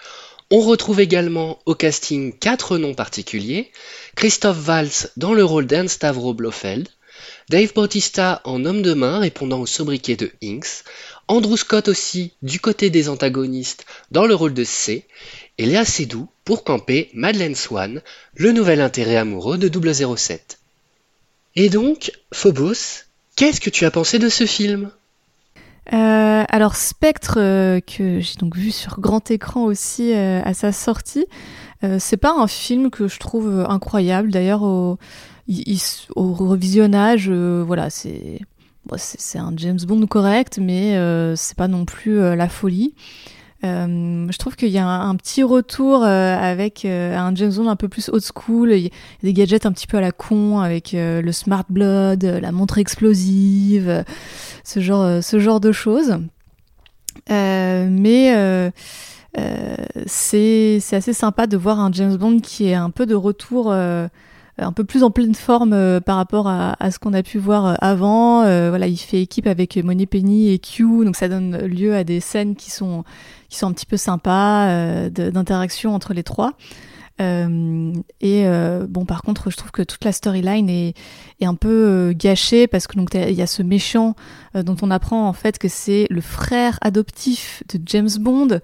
On 0.49 0.61
retrouve 0.61 0.99
également 0.99 1.59
au 1.67 1.75
casting 1.75 2.35
quatre 2.35 2.79
noms 2.79 2.95
particuliers 2.95 3.71
Christophe 4.15 4.57
Valls 4.57 5.11
dans 5.17 5.35
le 5.35 5.43
rôle 5.43 5.67
d'Ernst 5.67 5.97
Stavro 5.97 6.33
Blofeld, 6.33 6.89
Dave 7.49 7.73
Bautista 7.75 8.41
en 8.43 8.65
homme 8.65 8.81
de 8.81 8.95
main 8.95 9.19
répondant 9.19 9.59
au 9.59 9.67
sobriquet 9.67 10.15
de 10.15 10.31
Inks, 10.43 10.83
Andrew 11.27 11.57
Scott 11.57 11.89
aussi 11.89 12.33
du 12.41 12.59
côté 12.59 12.89
des 12.89 13.07
antagonistes 13.07 13.85
dans 14.09 14.25
le 14.25 14.33
rôle 14.33 14.55
de 14.55 14.63
C, 14.63 15.05
et 15.59 15.67
Léa 15.67 15.85
Seydoux 15.85 16.27
pour 16.47 16.63
camper 16.63 17.09
Madeleine 17.13 17.55
Swan, 17.55 18.01
le 18.37 18.53
nouvel 18.53 18.79
intérêt 18.79 19.17
amoureux 19.17 19.57
de 19.57 19.69
007. 20.15 20.59
Et 21.57 21.67
donc, 21.67 22.13
Phobos, 22.33 23.03
qu'est-ce 23.35 23.59
que 23.59 23.69
tu 23.69 23.83
as 23.83 23.91
pensé 23.91 24.17
de 24.17 24.29
ce 24.29 24.45
film? 24.45 24.89
Euh, 25.91 26.45
alors 26.47 26.77
Spectre, 26.77 27.35
euh, 27.37 27.81
que 27.81 28.21
j'ai 28.21 28.35
donc 28.35 28.55
vu 28.55 28.71
sur 28.71 29.01
grand 29.01 29.29
écran 29.29 29.65
aussi 29.65 30.13
euh, 30.13 30.41
à 30.41 30.53
sa 30.53 30.71
sortie, 30.71 31.25
c'est 31.99 32.15
pas 32.15 32.31
un 32.31 32.47
film 32.47 32.91
que 32.91 33.09
je 33.09 33.19
trouve 33.19 33.65
incroyable. 33.67 34.31
D'ailleurs, 34.31 34.63
au, 34.63 34.97
revisionnage, 36.15 37.29
voilà, 37.29 37.89
c'est 37.89 38.39
c'est 38.95 39.37
un 39.37 39.51
James 39.57 39.79
Bond 39.85 40.07
correct, 40.07 40.59
mais 40.61 40.97
c'est 41.35 41.57
pas 41.57 41.67
non 41.67 41.83
plus 41.83 42.19
la 42.19 42.47
folie. 42.47 42.95
Euh, 43.63 44.27
je 44.29 44.37
trouve 44.37 44.55
qu'il 44.55 44.69
y 44.69 44.77
a 44.77 44.87
un, 44.87 45.15
petit 45.15 45.41
retour 45.41 46.03
euh, 46.03 46.37
avec 46.37 46.85
euh, 46.85 47.17
un 47.17 47.33
James 47.33 47.51
Bond 47.53 47.67
un 47.67 47.75
peu 47.75 47.87
plus 47.87 48.09
old 48.09 48.23
school. 48.23 48.69
Des 49.23 49.33
gadgets 49.33 49.65
un 49.65 49.71
petit 49.71 49.87
peu 49.87 49.97
à 49.97 50.01
la 50.01 50.11
con 50.11 50.59
avec 50.59 50.91
le 50.93 51.31
smart 51.31 51.65
blood, 51.69 52.23
la 52.23 52.51
montre 52.51 52.77
explosive, 52.77 54.03
ce 54.63 54.79
genre, 54.79 55.59
de 55.59 55.71
choses. 55.71 56.17
Mais 57.29 58.71
c'est 60.05 60.79
assez 60.91 61.13
sympa 61.13 61.47
de 61.47 61.57
voir 61.57 61.79
un 61.79 61.91
James 61.91 62.17
Bond 62.17 62.39
qui 62.39 62.67
est 62.67 62.75
un 62.75 62.89
peu 62.89 63.05
de 63.05 63.15
retour. 63.15 63.73
Un 64.57 64.71
peu 64.71 64.83
plus 64.83 65.03
en 65.03 65.11
pleine 65.11 65.35
forme 65.35 65.73
euh, 65.73 65.99
par 65.99 66.17
rapport 66.17 66.47
à, 66.47 66.75
ce 66.91 66.99
qu'on 66.99 67.13
a 67.13 67.23
pu 67.23 67.37
voir 67.37 67.65
euh, 67.65 67.73
avant. 67.79 68.43
Euh, 68.43 68.69
voilà, 68.69 68.87
il 68.87 68.97
fait 68.97 69.21
équipe 69.21 69.47
avec 69.47 69.77
Money 69.77 70.05
Penny 70.05 70.51
et 70.51 70.59
Q, 70.59 71.05
donc 71.05 71.15
ça 71.15 71.27
donne 71.27 71.57
lieu 71.65 71.95
à 71.95 72.03
des 72.03 72.19
scènes 72.19 72.55
qui 72.55 72.71
sont 72.71 73.03
qui 73.49 73.57
sont 73.57 73.67
un 73.67 73.71
petit 73.71 73.85
peu 73.85 73.97
sympas 73.97 75.09
d'interaction 75.09 75.95
entre 75.95 76.13
les 76.13 76.23
trois. 76.23 76.53
Euh, 77.19 77.93
et 78.21 78.45
euh, 78.45 78.85
bon, 78.87 79.05
par 79.05 79.21
contre, 79.21 79.49
je 79.49 79.57
trouve 79.57 79.71
que 79.71 79.81
toute 79.81 80.03
la 80.05 80.11
storyline 80.11 80.69
est, 80.69 80.93
est 81.39 81.45
un 81.45 81.55
peu 81.55 82.13
gâchée 82.15 82.67
parce 82.67 82.87
que 82.87 82.95
donc 82.95 83.13
il 83.13 83.31
y 83.31 83.41
a 83.41 83.47
ce 83.47 83.63
méchant 83.63 84.15
dont 84.53 84.75
on 84.81 84.91
apprend 84.91 85.27
en 85.27 85.33
fait 85.33 85.57
que 85.57 85.67
c'est 85.67 86.07
le 86.09 86.21
frère 86.21 86.77
adoptif 86.81 87.63
de 87.73 87.79
James 87.85 88.09
Bond, 88.19 88.59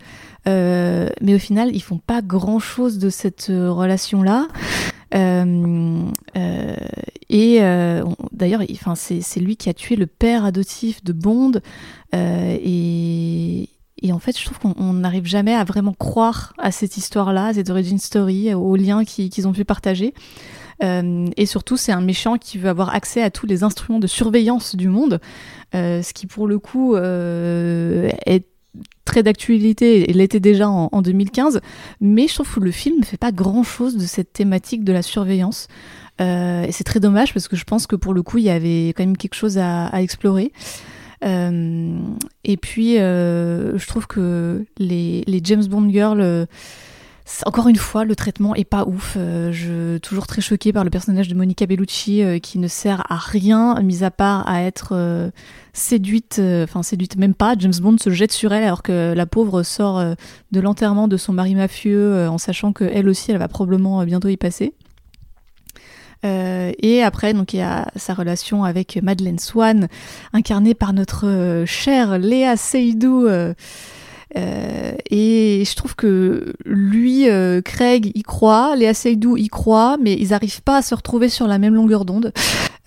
mais 0.46 1.36
au 1.36 1.40
final, 1.40 1.74
ils 1.74 1.82
font 1.82 2.00
pas 2.00 2.22
grand 2.22 2.60
chose 2.60 3.00
de 3.00 3.10
cette 3.10 3.50
euh, 3.50 3.72
relation-là. 3.72 4.48
Euh, 5.16 6.06
euh, 6.38 6.76
et 7.30 7.62
euh, 7.62 8.04
d'ailleurs, 8.32 8.64
il- 8.64 8.74
enfin, 8.74 8.96
c'est 8.96 9.40
lui 9.40 9.58
qui 9.58 9.70
a 9.70 9.74
tué 9.74 9.96
le 9.96 10.08
père 10.08 10.46
adoptif 10.46 11.04
de 11.04 11.14
Bond. 11.14 11.54
Et, 12.14 13.68
en 14.12 14.20
fait, 14.20 14.38
je 14.38 14.44
trouve 14.46 14.60
qu'on 14.60 14.74
on 14.78 14.94
n'arrive 14.94 15.26
jamais 15.26 15.54
à 15.54 15.64
vraiment 15.64 15.94
croire 15.94 16.54
à 16.58 16.72
cette 16.72 16.98
histoire-là, 16.98 17.48
à 17.48 17.54
cette 17.54 17.70
origin 17.70 17.98
story, 17.98 18.54
aux 18.54 18.76
liens 18.76 19.06
qui- 19.06 19.30
qu'ils 19.30 19.48
ont 19.48 19.54
pu 19.54 19.66
partager. 19.66 20.14
Et 20.82 21.46
surtout, 21.46 21.78
c'est 21.78 21.94
un 21.94 22.02
méchant 22.02 22.38
qui 22.38 22.58
veut 22.58 22.68
avoir 22.70 22.94
accès 22.94 23.22
à 23.24 23.30
tous 23.30 23.46
les 23.46 23.64
instruments 23.64 24.00
de 24.00 24.08
surveillance 24.08 24.76
du 24.76 24.90
monde, 24.90 25.22
ce 25.74 26.14
qui 26.14 26.28
pour 26.28 26.48
le 26.48 26.60
coup 26.60 26.96
est 26.98 28.46
très 29.06 29.24
d'actualité, 29.24 30.10
et 30.10 30.14
l'était 30.14 30.40
déjà 30.40 30.70
en, 30.70 30.90
en 30.92 31.02
2015, 31.02 31.62
mais 32.02 32.28
je 32.28 32.36
trouve 32.36 32.54
que 32.56 32.60
le 32.60 32.72
film 32.72 33.00
ne 33.00 33.06
fait 33.06 33.18
pas 33.18 33.32
grand-chose 33.32 33.98
de 33.98 34.06
cette 34.06 34.34
thématique 34.34 34.84
de 34.84 34.94
la 34.94 35.02
surveillance. 35.02 35.68
Euh, 36.22 36.64
et 36.64 36.72
c'est 36.72 36.84
très 36.84 37.00
dommage 37.00 37.34
parce 37.34 37.48
que 37.48 37.56
je 37.56 37.64
pense 37.64 37.88
que 37.88 37.96
pour 37.96 38.14
le 38.14 38.22
coup, 38.22 38.38
il 38.38 38.44
y 38.44 38.50
avait 38.50 38.90
quand 38.90 39.04
même 39.04 39.18
quelque 39.18 39.36
chose 39.36 39.58
à, 39.58 39.90
explorer. 40.02 40.52
Euh, 41.26 41.98
et 42.44 42.58
puis, 42.58 43.00
euh, 43.00 43.78
je 43.78 43.88
trouve 43.88 44.08
que 44.08 44.66
les, 44.78 45.24
James 45.44 45.66
Bond 45.66 45.90
Girls, 45.90 46.48
encore 47.46 47.70
une 47.70 47.78
fois, 47.78 48.04
le 48.04 48.16
traitement 48.16 48.54
est 48.54 48.66
pas 48.66 48.84
ouf. 48.86 49.16
Euh, 49.18 49.98
toujours 50.00 50.28
très 50.28 50.42
choquée 50.42 50.74
par 50.74 50.84
le 50.84 50.90
personnage 50.90 51.30
de 51.30 51.36
Monica 51.36 51.66
Bellucci 51.66 52.22
euh, 52.22 52.40
qui 52.40 52.60
ne 52.60 52.68
sert 52.68 53.04
à 53.10 53.16
rien, 53.16 53.80
mis 53.82 54.04
à 54.04 54.12
part 54.12 54.48
à 54.48 54.62
être 54.62 54.90
euh, 54.92 55.32
séduite, 55.72 56.42
enfin 56.64 56.84
séduite 56.84 57.16
même 57.16 57.34
pas. 57.34 57.56
James 57.58 57.74
Bond 57.82 57.98
se 57.98 58.10
jette 58.10 58.34
sur 58.34 58.52
elle 58.54 58.64
alors 58.64 58.84
que 58.84 59.14
la 59.14 59.26
pauvre 59.26 59.64
sort 59.64 60.04
de 60.52 60.60
l'enterrement 60.60 61.08
de 61.08 61.18
son 61.18 61.34
mari 61.34 61.56
mafieux 61.56 62.28
en 62.28 62.38
sachant 62.38 62.74
que 62.74 62.84
elle 62.84 63.08
aussi, 63.08 63.32
elle 63.32 63.38
va 63.38 63.48
probablement 63.48 64.04
bientôt 64.04 64.28
y 64.28 64.38
passer. 64.38 64.74
Et 66.24 67.04
après, 67.04 67.34
donc 67.34 67.54
il 67.54 67.58
y 67.58 67.62
a 67.62 67.88
sa 67.96 68.14
relation 68.14 68.64
avec 68.64 69.00
Madeleine 69.02 69.40
Swan, 69.40 69.88
incarnée 70.32 70.74
par 70.74 70.94
notre 70.94 71.64
chère 71.66 72.20
Léa 72.20 72.56
Seydoux. 72.56 73.28
Euh, 74.38 74.94
et 75.10 75.64
je 75.66 75.76
trouve 75.76 75.96
que 75.96 76.54
lui, 76.66 77.30
euh, 77.30 77.62
Craig, 77.62 78.12
y 78.16 78.24
croit, 78.24 78.76
Léa 78.76 78.94
Seydoux 78.94 79.38
y 79.38 79.48
croit, 79.48 79.98
mais 80.02 80.14
ils 80.14 80.30
n'arrivent 80.30 80.62
pas 80.62 80.78
à 80.78 80.82
se 80.82 80.96
retrouver 80.96 81.30
sur 81.30 81.48
la 81.48 81.60
même 81.60 81.76
longueur 81.76 82.06
d'onde. 82.06 82.32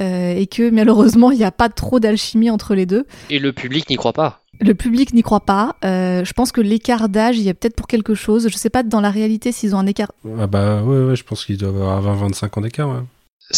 Euh, 0.03 0.35
et 0.37 0.47
que 0.47 0.69
malheureusement, 0.69 1.31
il 1.31 1.39
n'y 1.39 1.45
a 1.45 1.51
pas 1.51 1.69
trop 1.69 2.01
d'alchimie 2.01 2.51
entre 2.51 2.75
les 2.75 2.85
deux. 2.85 3.07
Et 3.31 3.39
le 3.39 3.53
public 3.53 3.89
n'y 3.89 3.97
croit 3.97 4.13
pas. 4.13 4.43
Le 4.61 4.75
public 4.75 5.15
n'y 5.15 5.23
croit 5.23 5.41
pas. 5.41 5.77
Euh, 5.85 6.25
je 6.25 6.33
pense 6.33 6.53
que 6.53 6.61
l'écart 6.61 7.09
d'âge, 7.09 7.39
il 7.39 7.45
y 7.45 7.49
a 7.49 7.55
peut-être 7.55 7.77
pour 7.77 7.87
quelque 7.87 8.15
chose. 8.15 8.49
Je 8.51 8.57
sais 8.57 8.71
pas 8.71 8.83
dans 8.83 9.01
la 9.01 9.11
réalité 9.11 9.53
s'ils 9.53 9.75
ont 9.75 9.79
un 9.79 9.87
écart. 9.87 10.13
Ah 10.39 10.47
bah 10.47 10.83
ouais, 10.83 11.05
ouais, 11.05 11.17
je 11.17 11.25
pense 11.25 11.45
qu'ils 11.45 11.59
doivent 11.59 11.77
avoir 11.77 12.29
20-25 12.29 12.59
ans 12.59 12.63
d'écart. 12.63 12.89
Ouais. 12.89 13.03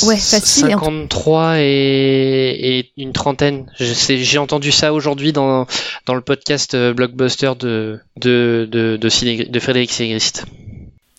Ouais, 0.02 0.16
facile. 0.16 0.70
Et 0.70 0.74
en 0.74 0.78
tout- 0.78 0.84
53 0.84 1.60
et, 1.60 2.78
et 2.78 2.92
une 2.98 3.12
trentaine. 3.12 3.66
Je 3.78 3.84
sais- 3.92 4.18
J'ai 4.18 4.38
entendu 4.38 4.70
ça 4.70 4.92
aujourd'hui 4.92 5.32
dans, 5.32 5.66
dans 6.06 6.14
le 6.14 6.20
podcast 6.20 6.74
euh, 6.74 6.92
Blockbuster 6.92 7.52
de, 7.58 7.98
de, 8.20 8.68
de, 8.70 8.96
de, 9.00 9.08
Ciné- 9.08 9.48
de 9.50 9.60
Frédéric 9.60 9.90
Ségrist. 9.90 10.44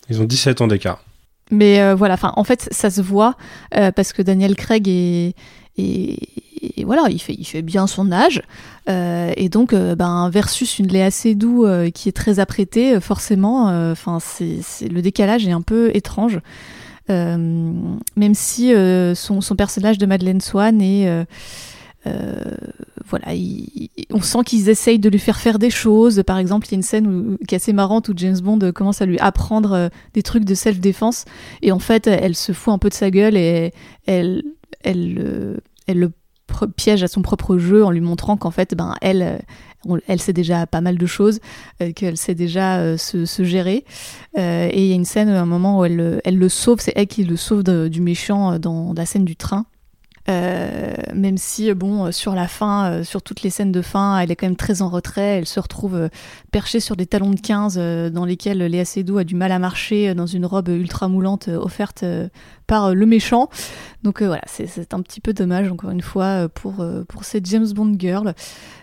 Ils 0.08 0.20
ont 0.20 0.24
17 0.24 0.60
ans 0.60 0.68
d'écart. 0.68 1.02
Mais 1.50 1.80
euh, 1.80 1.94
voilà, 1.96 2.14
enfin, 2.14 2.32
en 2.36 2.44
fait, 2.44 2.68
ça 2.70 2.90
se 2.90 3.00
voit 3.00 3.36
euh, 3.76 3.90
parce 3.90 4.12
que 4.12 4.22
Daniel 4.22 4.54
Craig 4.54 4.86
est, 4.88 5.34
est- 5.76 6.16
est- 6.76 6.84
voilà, 6.84 7.06
il 7.10 7.18
fait, 7.18 7.34
il 7.36 7.44
fait 7.44 7.62
bien 7.62 7.86
son 7.86 8.12
âge, 8.12 8.42
Euh, 8.88 9.32
et 9.36 9.48
donc, 9.48 9.72
euh, 9.72 9.94
ben, 9.94 10.30
versus 10.30 10.78
une 10.80 10.88
Léa 10.88 11.10
Seydoux 11.12 11.64
euh, 11.64 11.90
qui 11.90 12.08
est 12.08 12.12
très 12.12 12.40
apprêtée, 12.40 12.98
forcément, 13.00 13.68
euh, 13.68 13.92
enfin, 13.92 14.18
c'est- 14.20 14.88
le 14.88 15.00
décalage 15.02 15.46
est 15.46 15.52
un 15.52 15.60
peu 15.60 15.90
étrange. 15.94 16.40
Euh, 17.10 17.36
même 18.16 18.34
si 18.34 18.72
euh, 18.74 19.14
son, 19.14 19.40
son 19.40 19.56
personnage 19.56 19.98
de 19.98 20.06
Madeleine 20.06 20.40
Swan 20.40 20.80
est 20.80 21.08
euh, 22.06 22.44
voilà, 23.06 23.34
il- 23.34 23.68
il- 23.96 24.06
on 24.10 24.22
sent 24.22 24.38
qu'ils 24.46 24.68
essayent 24.68 24.98
de 24.98 25.08
lui 25.10 25.18
faire 25.18 25.38
faire 25.38 25.58
des 25.58 25.70
choses. 25.70 26.22
Par 26.26 26.38
exemple, 26.38 26.66
il 26.68 26.70
y 26.70 26.74
a 26.74 26.76
une 26.76 26.82
scène 26.82 27.06
où- 27.06 27.36
qui 27.46 27.54
est 27.54 27.56
assez 27.56 27.72
marrante 27.72 28.08
où 28.08 28.12
James 28.16 28.38
Bond 28.40 28.58
commence 28.74 29.02
à 29.02 29.06
lui 29.06 29.18
apprendre 29.18 29.90
des 30.14 30.22
trucs 30.22 30.44
de 30.44 30.54
self-défense 30.54 31.24
et 31.62 31.72
en 31.72 31.78
fait, 31.78 32.06
elle 32.06 32.34
se 32.36 32.52
fout 32.52 32.72
un 32.72 32.78
peu 32.78 32.88
de 32.88 32.94
sa 32.94 33.10
gueule 33.10 33.36
et 33.36 33.72
elle, 34.06 34.42
elle, 34.82 35.60
elle 35.86 35.98
le 35.98 36.12
piège 36.76 37.02
à 37.02 37.08
son 37.08 37.22
propre 37.22 37.58
jeu 37.58 37.84
en 37.84 37.90
lui 37.90 38.00
montrant 38.00 38.36
qu'en 38.36 38.50
fait, 38.50 38.74
ben, 38.74 38.94
elle, 39.02 39.42
elle 40.06 40.20
sait 40.20 40.32
déjà 40.32 40.66
pas 40.66 40.80
mal 40.80 40.98
de 40.98 41.06
choses, 41.06 41.40
euh, 41.80 41.92
qu'elle 41.92 42.16
sait 42.16 42.34
déjà 42.34 42.78
euh, 42.78 42.96
se, 42.96 43.44
gérer. 43.44 43.84
Euh, 44.38 44.68
et 44.70 44.82
il 44.82 44.86
y 44.88 44.92
a 44.92 44.94
une 44.94 45.04
scène, 45.04 45.28
un 45.28 45.46
moment 45.46 45.78
où 45.78 45.84
elle, 45.84 46.20
elle 46.24 46.38
le 46.38 46.48
sauve, 46.48 46.80
c'est 46.80 46.92
elle 46.96 47.06
qui 47.06 47.24
le 47.24 47.36
sauve 47.36 47.62
du 47.62 48.00
méchant 48.00 48.58
dans 48.58 48.92
la 48.94 49.06
scène 49.06 49.24
du 49.24 49.36
train. 49.36 49.66
Euh, 50.28 50.94
même 51.14 51.38
si, 51.38 51.72
bon, 51.74 52.12
sur 52.12 52.34
la 52.34 52.46
fin, 52.46 53.02
sur 53.02 53.22
toutes 53.22 53.42
les 53.42 53.50
scènes 53.50 53.72
de 53.72 53.82
fin, 53.82 54.18
elle 54.18 54.30
est 54.30 54.36
quand 54.36 54.46
même 54.46 54.56
très 54.56 54.82
en 54.82 54.88
retrait. 54.88 55.38
Elle 55.38 55.46
se 55.46 55.58
retrouve 55.60 56.08
perchée 56.52 56.80
sur 56.80 56.96
des 56.96 57.06
talons 57.06 57.30
de 57.30 57.40
15 57.40 58.12
dans 58.12 58.24
lesquels 58.24 58.58
Léa 58.58 58.84
Seydoux 58.84 59.18
a 59.18 59.24
du 59.24 59.34
mal 59.34 59.52
à 59.52 59.58
marcher 59.58 60.14
dans 60.14 60.26
une 60.26 60.46
robe 60.46 60.68
ultra 60.68 61.08
moulante 61.08 61.48
offerte 61.48 62.04
par 62.66 62.94
le 62.94 63.06
méchant. 63.06 63.48
Donc 64.02 64.22
voilà, 64.22 64.42
c'est 64.46 64.94
un 64.94 65.00
petit 65.02 65.20
peu 65.20 65.32
dommage, 65.32 65.70
encore 65.70 65.90
une 65.90 66.02
fois, 66.02 66.48
pour, 66.48 66.84
pour 67.08 67.24
cette 67.24 67.46
James 67.46 67.68
Bond 67.72 67.96
girl. 67.98 68.34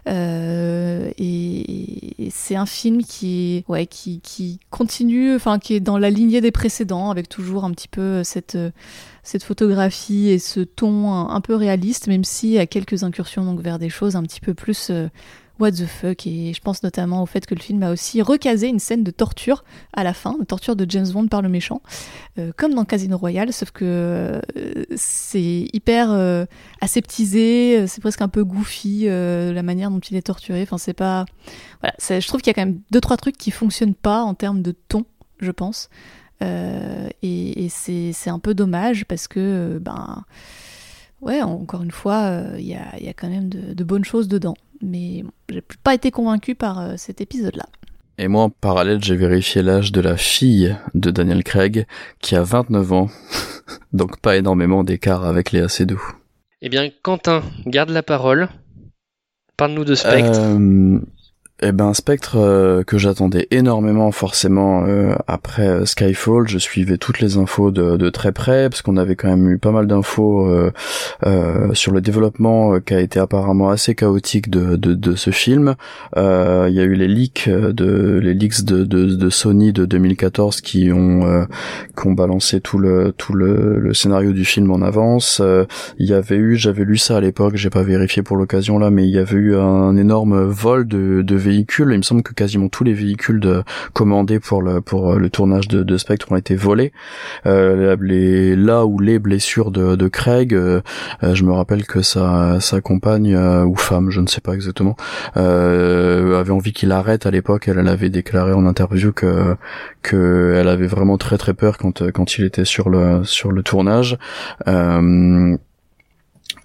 et, 0.07 2.03
c'est 2.29 2.55
un 2.55 2.65
film 2.65 3.03
qui, 3.03 3.63
ouais, 3.67 3.85
qui, 3.85 4.19
qui 4.21 4.59
continue, 4.69 5.35
enfin, 5.35 5.59
qui 5.59 5.75
est 5.75 5.79
dans 5.79 5.97
la 5.97 6.09
lignée 6.09 6.41
des 6.41 6.51
précédents, 6.51 7.09
avec 7.09 7.29
toujours 7.29 7.63
un 7.63 7.71
petit 7.71 7.87
peu 7.87 8.23
cette 8.23 8.57
cette 9.27 9.43
photographie 9.43 10.29
et 10.29 10.39
ce 10.39 10.61
ton 10.61 11.11
un, 11.11 11.41
peu 11.41 11.53
réaliste, 11.53 12.07
même 12.07 12.21
y 12.43 12.57
a 12.57 12.65
quelques 12.65 13.03
incursions 13.03 13.43
donc 13.43 13.59
vers 13.59 13.77
des 13.77 13.89
choses 13.89 14.15
un 14.15 14.23
petit 14.23 14.39
peu 14.39 14.53
plus 14.53 14.87
euh, 14.89 15.09
what 15.59 15.71
the 15.71 15.85
fuck. 15.85 16.25
Et 16.25 16.53
je 16.53 16.61
pense 16.61 16.81
notamment 16.81 17.23
au 17.23 17.25
fait 17.25 17.45
que 17.45 17.53
le 17.53 17.59
film 17.59 17.83
a 17.83 17.91
aussi 17.91 18.21
recasé 18.21 18.69
une 18.69 18.79
scène 18.79 19.03
de 19.03 19.11
torture 19.11 19.65
à 19.91 20.05
la 20.05 20.13
fin, 20.13 20.37
de 20.37 20.45
torture 20.45 20.77
de 20.77 20.89
James 20.89 21.09
Bond 21.09 21.27
par 21.27 21.41
le 21.41 21.49
méchant, 21.49 21.81
euh, 22.39 22.53
comme 22.55 22.73
dans 22.73 22.85
Casino 22.85 23.17
Royale, 23.17 23.51
sauf 23.51 23.71
que 23.71 23.83
euh, 23.83 24.39
c'est 24.95 25.67
hyper 25.73 26.47
aseptisé, 26.79 27.85
c'est 27.85 27.99
presque 27.99 28.21
un 28.21 28.29
peu 28.29 28.45
goofy 28.45 29.07
la 29.07 29.61
manière 29.61 29.91
dont 29.91 29.99
il 29.99 30.15
est 30.15 30.21
torturé. 30.27 30.61
Enfin, 30.61 30.77
c'est 30.77 30.93
pas. 30.93 31.25
Voilà, 31.81 31.95
je 31.99 32.25
trouve 32.25 32.39
qu'il 32.39 32.49
y 32.49 32.51
a 32.51 32.53
quand 32.53 32.65
même 32.65 32.79
deux 32.91 33.01
trois 33.01 33.17
trucs 33.17 33.35
qui 33.35 33.51
fonctionnent 33.51 33.93
pas 33.93 34.21
en 34.21 34.35
termes 34.35 34.61
de 34.61 34.73
ton, 34.87 35.03
je 35.41 35.51
pense. 35.51 35.89
Euh, 36.43 37.09
et, 37.21 37.67
c'est 37.69 38.29
un 38.29 38.39
peu 38.39 38.53
dommage 38.53 39.05
parce 39.05 39.27
que, 39.27 39.39
euh, 39.39 39.79
ben, 39.79 40.23
ouais, 41.21 41.41
encore 41.41 41.83
une 41.83 41.91
fois, 41.91 42.23
euh, 42.23 42.55
il 42.59 42.67
y, 42.67 42.75
a, 42.75 42.97
y, 42.99 43.09
a, 43.09 43.13
quand 43.13 43.29
même 43.29 43.49
de, 43.49 43.83
bonnes 43.83 44.05
choses 44.05 44.27
dedans. 44.27 44.55
Mais 44.81 45.23
j'ai 45.49 45.63
pas 45.83 45.93
été 45.93 46.11
convaincu 46.11 46.55
par 46.55 46.97
cet 46.97 47.19
épisode-là. 47.19 47.65
Et 48.19 48.27
moi, 48.27 48.43
en 48.43 48.49
parallèle, 48.49 49.03
j'ai 49.03 49.15
vérifié 49.15 49.61
l'âge 49.61 49.91
de 49.91 50.01
la 50.01 50.17
fille 50.17 50.75
de 50.93 51.11
Daniel 51.11 51.43
Craig, 51.43 51.85
qui 52.19 52.35
a 52.35 52.43
29 52.43 52.93
ans. 52.93 53.09
Donc 53.93 54.19
pas 54.19 54.37
énormément 54.37 54.83
d'écart 54.83 55.25
avec 55.25 55.51
Léa 55.51 55.67
Seydoux. 55.67 56.01
Eh 56.61 56.69
bien, 56.69 56.89
Quentin, 57.03 57.43
garde 57.65 57.89
la 57.89 58.03
parole. 58.03 58.49
Parle-nous 59.57 59.85
de 59.85 59.95
Spectre. 59.95 60.39
Eh 61.63 61.71
ben 61.71 61.95
Spectre 61.95 62.35
euh, 62.35 62.83
que 62.83 62.99
j'attendais 62.99 63.47
énormément 63.49 64.11
forcément 64.11 64.85
euh, 64.85 65.15
après 65.25 65.67
euh, 65.67 65.85
Skyfall, 65.85 66.47
je 66.47 66.59
suivais 66.59 66.99
toutes 66.99 67.19
les 67.19 67.37
infos 67.37 67.71
de, 67.71 67.97
de 67.97 68.09
très 68.11 68.31
près 68.31 68.69
parce 68.69 68.83
qu'on 68.83 68.95
avait 68.95 69.15
quand 69.15 69.29
même 69.29 69.49
eu 69.49 69.57
pas 69.57 69.71
mal 69.71 69.87
d'infos 69.87 70.47
sur 71.73 71.91
le 71.91 72.01
développement 72.01 72.79
qui 72.79 72.93
a 72.93 72.99
été 72.99 73.19
apparemment 73.19 73.69
assez 73.69 73.95
chaotique 73.95 74.51
de, 74.51 74.75
de, 74.75 74.93
de 74.93 75.15
ce 75.15 75.31
film. 75.31 75.75
Il 76.15 76.21
y 76.21 76.79
a 76.79 76.83
eu 76.83 76.93
les 76.93 77.07
leaks 77.07 77.49
de 77.49 78.19
les 78.21 78.35
leaks 78.35 78.63
de, 78.63 78.83
de, 78.83 79.15
de 79.15 79.29
Sony 79.29 79.73
de 79.73 79.85
2014 79.85 80.61
qui 80.61 80.91
ont 80.91 81.47
qui 81.99 82.07
ont 82.07 82.11
balancé 82.11 82.61
tout 82.61 82.77
le 82.77 83.13
tout 83.17 83.33
le, 83.33 83.79
le 83.79 83.93
scénario 83.93 84.31
du 84.31 84.45
film 84.45 84.69
en 84.71 84.81
avance. 84.81 85.41
Il 85.97 86.05
y 86.05 86.13
avait 86.13 86.37
eu, 86.37 86.55
j'avais 86.55 86.83
lu 86.83 86.97
ça 86.97 87.17
à 87.17 87.21
l'époque, 87.21 87.55
j'ai 87.55 87.71
pas 87.71 87.83
vérifié 87.83 88.21
pour 88.21 88.37
l'occasion 88.37 88.77
là, 88.77 88.91
mais 88.91 89.07
il 89.07 89.11
y 89.13 89.19
avait 89.19 89.37
eu 89.37 89.55
un 89.55 89.97
énorme 89.97 90.43
vol 90.43 90.87
de, 90.87 91.23
de 91.23 91.46
Il 91.91 91.97
me 91.97 92.03
semble 92.03 92.23
que 92.23 92.33
quasiment 92.33 92.69
tous 92.69 92.83
les 92.83 92.93
véhicules 92.93 93.39
de, 93.39 93.63
commandés 93.93 94.39
pour 94.39 94.61
le 94.61 94.81
pour 94.81 95.13
euh, 95.13 95.19
le 95.19 95.29
tournage 95.29 95.67
de, 95.67 95.97
Spectre 95.97 96.31
ont 96.31 96.35
été 96.35 96.55
volés. 96.55 96.91
Euh, 97.45 97.95
les, 98.01 98.55
là 98.55 98.85
où 98.85 98.99
les 98.99 99.19
blessures 99.19 99.71
de, 99.71 99.95
de 99.95 100.07
Craig, 100.07 100.53
euh, 100.53 100.81
euh, 101.23 101.33
je 101.33 101.43
me 101.43 101.51
rappelle 101.51 101.85
que 101.85 102.01
sa 102.01 102.59
sa 102.59 102.81
compagne 102.81 103.35
ou 103.35 103.75
femme, 103.75 104.11
je 104.11 104.21
ne 104.21 104.27
sais 104.27 104.41
pas 104.41 104.53
exactement, 104.53 104.95
avait 105.35 106.51
envie 106.51 106.73
qu'il 106.73 106.91
arrête 106.91 107.25
à 107.25 107.31
l'époque. 107.31 107.67
Elle, 107.67 107.79
elle 107.79 107.87
avait 107.87 108.09
déclaré 108.09 108.53
en 108.53 108.65
interview 108.65 109.11
que 109.11 109.55
que 110.03 110.53
elle 110.55 110.67
avait 110.67 110.87
vraiment 110.87 111.17
très 111.17 111.37
très 111.37 111.53
peur 111.53 111.77
quand 111.77 112.11
quand 112.11 112.37
il 112.37 112.45
était 112.45 112.65
sur 112.65 112.89
le 112.89 113.23
sur 113.23 113.51
le 113.51 113.63
tournage. 113.63 114.17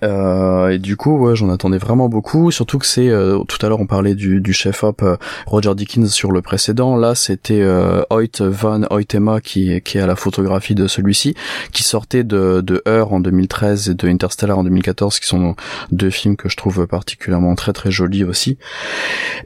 Euh, 0.02 0.62
euh, 0.62 0.70
et 0.70 0.78
du 0.78 0.96
coup, 0.96 1.18
ouais, 1.18 1.36
j'en 1.36 1.50
attendais 1.50 1.78
vraiment 1.78 2.08
beaucoup. 2.08 2.50
Surtout 2.50 2.78
que 2.78 2.86
c'est 2.86 3.08
euh, 3.08 3.38
tout 3.44 3.64
à 3.64 3.68
l'heure 3.68 3.80
on 3.80 3.86
parlait 3.86 4.14
du, 4.14 4.40
du 4.40 4.52
chef 4.52 4.84
op 4.84 5.02
euh, 5.02 5.16
Roger 5.46 5.74
Dickens 5.74 6.08
sur 6.08 6.32
le 6.32 6.42
précédent. 6.42 6.96
Là, 6.96 7.14
c'était 7.14 7.62
Hoyt 8.10 8.40
van 8.40 8.82
Hoytema 8.90 9.40
qui, 9.40 9.80
qui 9.82 9.98
est 9.98 10.00
à 10.00 10.06
la 10.06 10.16
photographie 10.16 10.74
de 10.74 10.86
celui-ci, 10.86 11.34
qui 11.72 11.82
sortait 11.82 12.24
de, 12.24 12.60
de 12.60 12.82
Heure 12.86 13.12
en 13.12 13.20
2013 13.20 13.90
et 13.90 13.94
de 13.94 14.08
Interstellar 14.08 14.58
en 14.58 14.64
2014, 14.64 15.20
qui 15.20 15.26
sont 15.26 15.54
deux 15.90 16.10
films 16.10 16.36
que 16.36 16.48
je 16.48 16.56
trouve 16.56 16.86
particulièrement 16.86 17.54
très 17.54 17.72
très 17.72 17.90
jolis 17.90 18.24
aussi. 18.24 18.58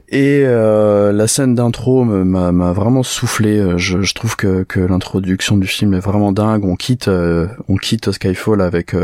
Et 0.09 0.43
la 0.43 1.27
scène 1.27 1.55
d'intro 1.55 2.03
m'a 2.03 2.71
vraiment 2.73 3.03
soufflé. 3.03 3.77
Je, 3.77 4.01
je 4.01 4.13
trouve 4.13 4.35
que, 4.35 4.63
que 4.63 4.79
l'introduction 4.79 5.57
du 5.57 5.67
film 5.67 5.93
est 5.93 5.99
vraiment 5.99 6.31
dingue. 6.31 6.65
On 6.65 6.75
quitte 6.75 7.09
on 7.09 7.75
quitte 7.77 8.11
Skyfall 8.11 8.61
avec 8.61 8.95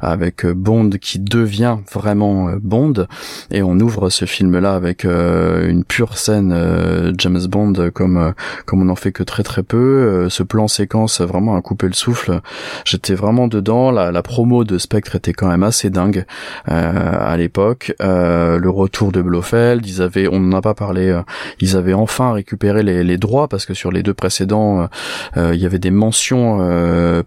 avec 0.00 0.46
Bond 0.46 0.89
qui 0.98 1.18
devient 1.18 1.78
vraiment 1.92 2.48
euh, 2.48 2.58
Bond. 2.60 3.06
Et 3.50 3.62
on 3.62 3.78
ouvre 3.78 4.10
ce 4.10 4.24
film 4.24 4.58
là 4.58 4.74
avec 4.74 5.04
euh, 5.04 5.68
une 5.68 5.84
pure 5.84 6.16
scène 6.18 6.52
euh, 6.54 7.12
James 7.18 7.46
Bond 7.48 7.90
comme 7.94 8.34
comme 8.66 8.82
on 8.82 8.88
en 8.88 8.96
fait 8.96 9.12
que 9.12 9.22
très 9.22 9.42
très 9.42 9.62
peu. 9.62 10.28
Ce 10.28 10.42
plan 10.42 10.68
séquence 10.68 11.20
vraiment 11.20 11.56
a 11.56 11.62
coupé 11.62 11.86
le 11.86 11.92
souffle. 11.92 12.40
J'étais 12.84 13.14
vraiment 13.14 13.48
dedans. 13.48 13.90
La, 13.90 14.22
promo 14.22 14.64
de 14.64 14.78
Spectre 14.78 15.16
était 15.16 15.32
quand 15.32 15.48
même 15.48 15.62
assez 15.62 15.90
dingue 15.90 16.24
à 16.66 17.36
l'époque. 17.36 17.94
Le 18.00 18.68
retour 18.68 19.12
de 19.12 19.22
Blofeld 19.22 19.86
ils 19.86 20.02
avaient 20.02 20.28
on 20.28 20.40
n'en 20.40 20.58
a 20.58 20.62
pas 20.62 20.74
parlé 20.74 21.18
ils 21.60 21.76
avaient 21.76 21.94
enfin 21.94 22.32
récupéré 22.32 22.82
les, 22.82 23.02
les, 23.02 23.18
droits 23.18 23.48
parce 23.48 23.66
que 23.66 23.74
sur 23.74 23.90
les 23.90 24.02
deux 24.02 24.14
précédents 24.14 24.88
il 25.36 25.56
y 25.56 25.66
avait 25.66 25.78
des 25.78 25.90
mentions 25.90 26.58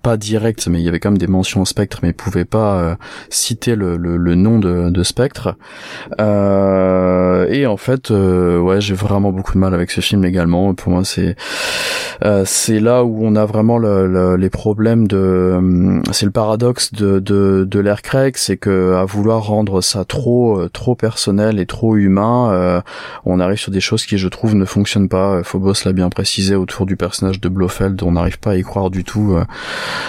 pas 0.01 0.17
directes 0.17 0.67
mais 0.67 0.79
il 0.79 0.83
y 0.83 0.89
avait 0.89 0.99
quand 0.99 1.11
même 1.11 1.17
des 1.17 1.27
mentions 1.27 1.65
Spectre 1.65 1.99
mais 2.03 2.09
ils 2.09 2.13
pouvaient 2.13 2.45
pas 2.45 2.97
citer 3.29 3.52
le, 3.67 3.97
le, 3.97 4.35
nom 4.35 4.59
de, 4.59 4.89
de 4.89 5.03
Spectre. 5.03 5.55
Euh, 6.19 7.47
et 7.49 7.65
en 7.65 7.77
fait, 7.77 8.11
euh, 8.11 8.59
ouais, 8.59 8.81
j'ai 8.81 8.93
vraiment 8.93 9.31
beaucoup 9.31 9.53
de 9.53 9.59
mal 9.59 9.73
avec 9.73 9.91
ce 9.91 10.01
film 10.01 10.25
également. 10.25 10.73
Pour 10.73 10.91
moi, 10.91 11.03
c'est 11.03 11.35
euh, 12.23 12.43
c'est 12.45 12.79
là 12.79 13.03
où 13.03 13.19
on 13.21 13.35
a 13.35 13.45
vraiment 13.45 13.77
le, 13.77 14.35
les 14.35 14.49
problèmes 14.49 15.07
de. 15.07 15.17
Euh, 15.17 16.01
c'est 16.11 16.25
le 16.25 16.31
paradoxe 16.31 16.93
de 16.93 17.19
de, 17.19 17.65
de 17.69 17.79
l'air 17.79 18.01
Craig, 18.01 18.35
c'est 18.37 18.57
que 18.57 18.93
à 18.95 19.05
vouloir 19.05 19.43
rendre 19.45 19.81
ça 19.81 20.05
trop 20.05 20.59
euh, 20.59 20.69
trop 20.69 20.95
personnel 20.95 21.59
et 21.59 21.65
trop 21.65 21.95
humain, 21.95 22.51
euh, 22.51 22.81
on 23.25 23.39
arrive 23.39 23.57
sur 23.57 23.71
des 23.71 23.81
choses 23.81 24.05
qui, 24.05 24.17
je 24.17 24.27
trouve, 24.27 24.55
ne 24.55 24.65
fonctionnent 24.65 25.09
pas. 25.09 25.43
Phobos 25.43 25.73
l'a 25.85 25.93
bien 25.93 26.09
précisé 26.09 26.55
autour 26.55 26.85
du 26.85 26.95
personnage 26.95 27.39
de 27.41 27.49
Blofeld, 27.49 28.01
on 28.03 28.13
n'arrive 28.13 28.39
pas 28.39 28.51
à 28.51 28.55
y 28.55 28.61
croire 28.63 28.89
du 28.89 29.03
tout. 29.03 29.35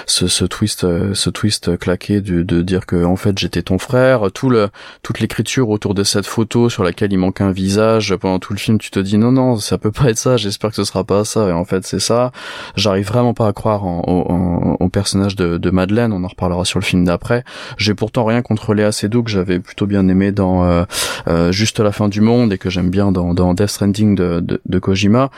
ce, 0.06 0.26
ce 0.26 0.44
twist, 0.44 0.86
ce 1.14 1.30
twist 1.30 1.76
claqué 1.78 2.20
de, 2.20 2.42
de 2.42 2.62
dire 2.62 2.86
que 2.86 3.04
en 3.04 3.16
fait 3.16 3.33
j'étais 3.38 3.62
ton 3.62 3.78
frère, 3.78 4.30
tout 4.32 4.50
le, 4.50 4.68
toute 5.02 5.20
l'écriture 5.20 5.70
autour 5.70 5.94
de 5.94 6.04
cette 6.04 6.26
photo 6.26 6.68
sur 6.68 6.84
laquelle 6.84 7.12
il 7.12 7.18
manque 7.18 7.40
un 7.40 7.52
visage 7.52 8.14
pendant 8.16 8.38
tout 8.38 8.52
le 8.52 8.58
film, 8.58 8.78
tu 8.78 8.90
te 8.90 8.98
dis 8.98 9.18
non 9.18 9.32
non 9.32 9.56
ça 9.56 9.78
peut 9.78 9.92
pas 9.92 10.10
être 10.10 10.18
ça, 10.18 10.36
j'espère 10.36 10.70
que 10.70 10.76
ce 10.76 10.84
sera 10.84 11.04
pas 11.04 11.24
ça 11.24 11.48
et 11.48 11.52
en 11.52 11.64
fait 11.64 11.86
c'est 11.86 12.00
ça. 12.00 12.32
J'arrive 12.76 13.06
vraiment 13.06 13.34
pas 13.34 13.48
à 13.48 13.52
croire 13.52 13.84
en, 13.84 14.76
au 14.80 14.88
personnage 14.88 15.36
de, 15.36 15.58
de, 15.58 15.70
Madeleine, 15.70 16.12
on 16.12 16.24
en 16.24 16.28
reparlera 16.28 16.64
sur 16.64 16.78
le 16.78 16.84
film 16.84 17.04
d'après. 17.04 17.44
J'ai 17.78 17.94
pourtant 17.94 18.24
rien 18.24 18.42
contre 18.42 18.74
Léa 18.74 18.92
Seydoux 18.92 19.22
que 19.22 19.30
j'avais 19.30 19.58
plutôt 19.58 19.86
bien 19.86 20.08
aimé 20.08 20.32
dans 20.32 20.64
euh, 20.64 20.84
euh, 21.28 21.52
Juste 21.52 21.80
la 21.80 21.92
fin 21.92 22.08
du 22.08 22.20
monde 22.20 22.52
et 22.52 22.58
que 22.58 22.70
j'aime 22.70 22.90
bien 22.90 23.12
dans, 23.12 23.34
dans 23.34 23.54
Death 23.54 23.68
Stranding 23.68 24.14
de, 24.14 24.40
de, 24.40 24.60
de 24.64 24.78
Kojima, 24.78 25.30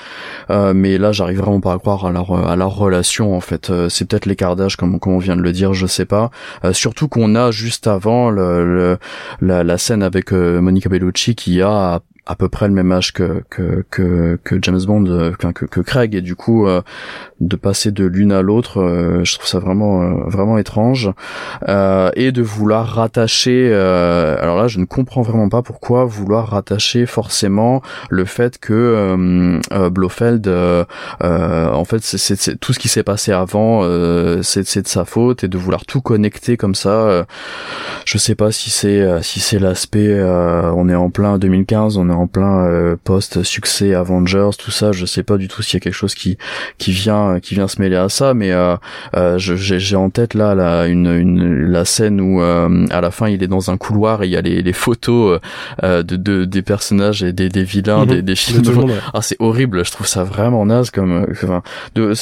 euh, 0.50 0.72
mais 0.74 0.98
là 0.98 1.12
j'arrive 1.12 1.40
vraiment 1.40 1.60
pas 1.60 1.74
à 1.74 1.78
croire 1.78 2.06
à 2.06 2.10
leur 2.10 2.32
à 2.48 2.56
leur 2.56 2.74
relation 2.74 3.36
en 3.36 3.40
fait. 3.40 3.72
c'est 3.88 4.06
peut-être 4.06 4.26
l'écartage 4.26 4.76
comme 4.76 4.98
comme 4.98 5.14
on 5.14 5.18
vient 5.18 5.36
de 5.36 5.42
le 5.42 5.52
dire, 5.52 5.74
je 5.74 5.86
sais 5.86 6.06
pas. 6.06 6.30
surtout 6.72 7.08
qu'on 7.08 7.34
a 7.34 7.50
juste 7.50 7.75
avant 7.84 8.30
le, 8.30 8.98
la, 9.40 9.64
la, 9.64 9.78
scène 9.78 10.02
avec 10.02 10.32
euh, 10.32 10.60
Monica 10.60 10.88
Bellucci 10.88 11.34
qui 11.34 11.60
a 11.62 12.00
à 12.26 12.34
peu 12.34 12.48
près 12.48 12.66
le 12.66 12.74
même 12.74 12.90
âge 12.90 13.12
que 13.12 13.42
que 13.48 13.84
que, 13.90 14.38
que 14.42 14.58
James 14.60 14.80
Bond, 14.84 15.06
euh, 15.06 15.32
que, 15.32 15.64
que 15.64 15.80
Craig, 15.80 16.14
et 16.14 16.20
du 16.20 16.34
coup 16.34 16.66
euh, 16.66 16.82
de 17.40 17.56
passer 17.56 17.90
de 17.90 18.04
l'une 18.04 18.32
à 18.32 18.42
l'autre, 18.42 18.80
euh, 18.80 19.24
je 19.24 19.34
trouve 19.34 19.46
ça 19.46 19.58
vraiment 19.58 20.26
vraiment 20.26 20.58
étrange, 20.58 21.10
et 21.68 22.32
de 22.32 22.42
vouloir 22.42 22.86
rattacher. 22.86 23.72
alors 23.72 24.56
là, 24.56 24.68
je 24.68 24.78
ne 24.78 24.84
comprends 24.84 25.22
vraiment 25.22 25.48
pas 25.48 25.62
pourquoi 25.62 26.04
vouloir 26.04 26.48
rattacher 26.48 27.06
forcément 27.06 27.82
le 28.10 28.24
fait 28.24 28.58
que 28.58 29.58
Blofeld, 29.88 30.48
en 30.48 31.84
fait, 31.84 32.02
c'est 32.02 32.58
tout 32.58 32.72
ce 32.72 32.78
qui 32.78 32.88
s'est 32.88 33.02
passé 33.02 33.32
avant, 33.32 33.82
c'est 34.42 34.82
de 34.82 34.88
sa 34.88 35.04
faute, 35.04 35.44
et 35.44 35.48
de 35.48 35.58
vouloir 35.58 35.84
tout 35.84 36.00
connecter 36.00 36.56
comme 36.56 36.74
ça. 36.74 37.26
je 38.04 38.18
sais 38.18 38.34
pas 38.34 38.52
si 38.52 38.70
c'est 38.70 39.00
euh, 39.00 39.22
si 39.22 39.40
c'est 39.40 39.58
l'aspect 39.58 40.08
euh, 40.08 40.70
on 40.74 40.88
est 40.88 40.94
en 40.94 41.10
plein 41.10 41.38
2015 41.38 41.96
on 41.96 42.08
est 42.08 42.12
en 42.12 42.26
plein 42.26 42.64
euh, 42.64 42.96
post 43.02 43.42
succès 43.42 43.94
Avengers 43.94 44.50
tout 44.58 44.70
ça 44.70 44.92
je 44.92 45.06
sais 45.06 45.22
pas 45.22 45.36
du 45.36 45.48
tout 45.48 45.62
s'il 45.62 45.74
y 45.74 45.76
a 45.78 45.80
quelque 45.80 45.92
chose 45.92 46.14
qui 46.14 46.38
qui 46.78 46.92
vient 46.92 47.25
qui 47.42 47.54
vient 47.54 47.68
se 47.68 47.80
mêler 47.80 47.96
à 47.96 48.08
ça 48.08 48.34
mais 48.34 48.52
j'ai 49.36 49.96
en 49.96 50.10
tête 50.10 50.34
là 50.34 50.54
la 50.54 50.86
une, 50.86 51.06
une 51.06 51.66
la 51.70 51.84
scène 51.84 52.20
où 52.20 52.40
à 52.40 53.00
la 53.00 53.10
fin 53.10 53.28
il 53.28 53.42
est 53.42 53.48
dans 53.48 53.70
un 53.70 53.76
couloir 53.76 54.22
et 54.22 54.26
il 54.26 54.32
y 54.32 54.36
a 54.36 54.40
les, 54.40 54.62
les 54.62 54.72
photos 54.72 55.40
de, 55.82 56.02
de, 56.02 56.44
des 56.44 56.62
personnages 56.62 57.22
et 57.22 57.32
des, 57.32 57.48
des 57.48 57.64
vilains 57.64 57.86
Mhm. 57.96 58.06
des, 58.06 58.22
des 58.22 58.36
films 58.36 58.62
De 58.62 58.64
tout 58.66 58.70
le 58.72 58.76
monde, 58.76 58.90
ouais. 58.90 58.96
ah 59.14 59.22
c'est 59.22 59.36
horrible 59.38 59.84
je 59.84 59.90
trouve 59.90 60.06
ça 60.06 60.24
vraiment 60.24 60.66
naze 60.66 60.90
comme 60.90 61.26
enfin, 61.30 61.62
de, 61.94 62.12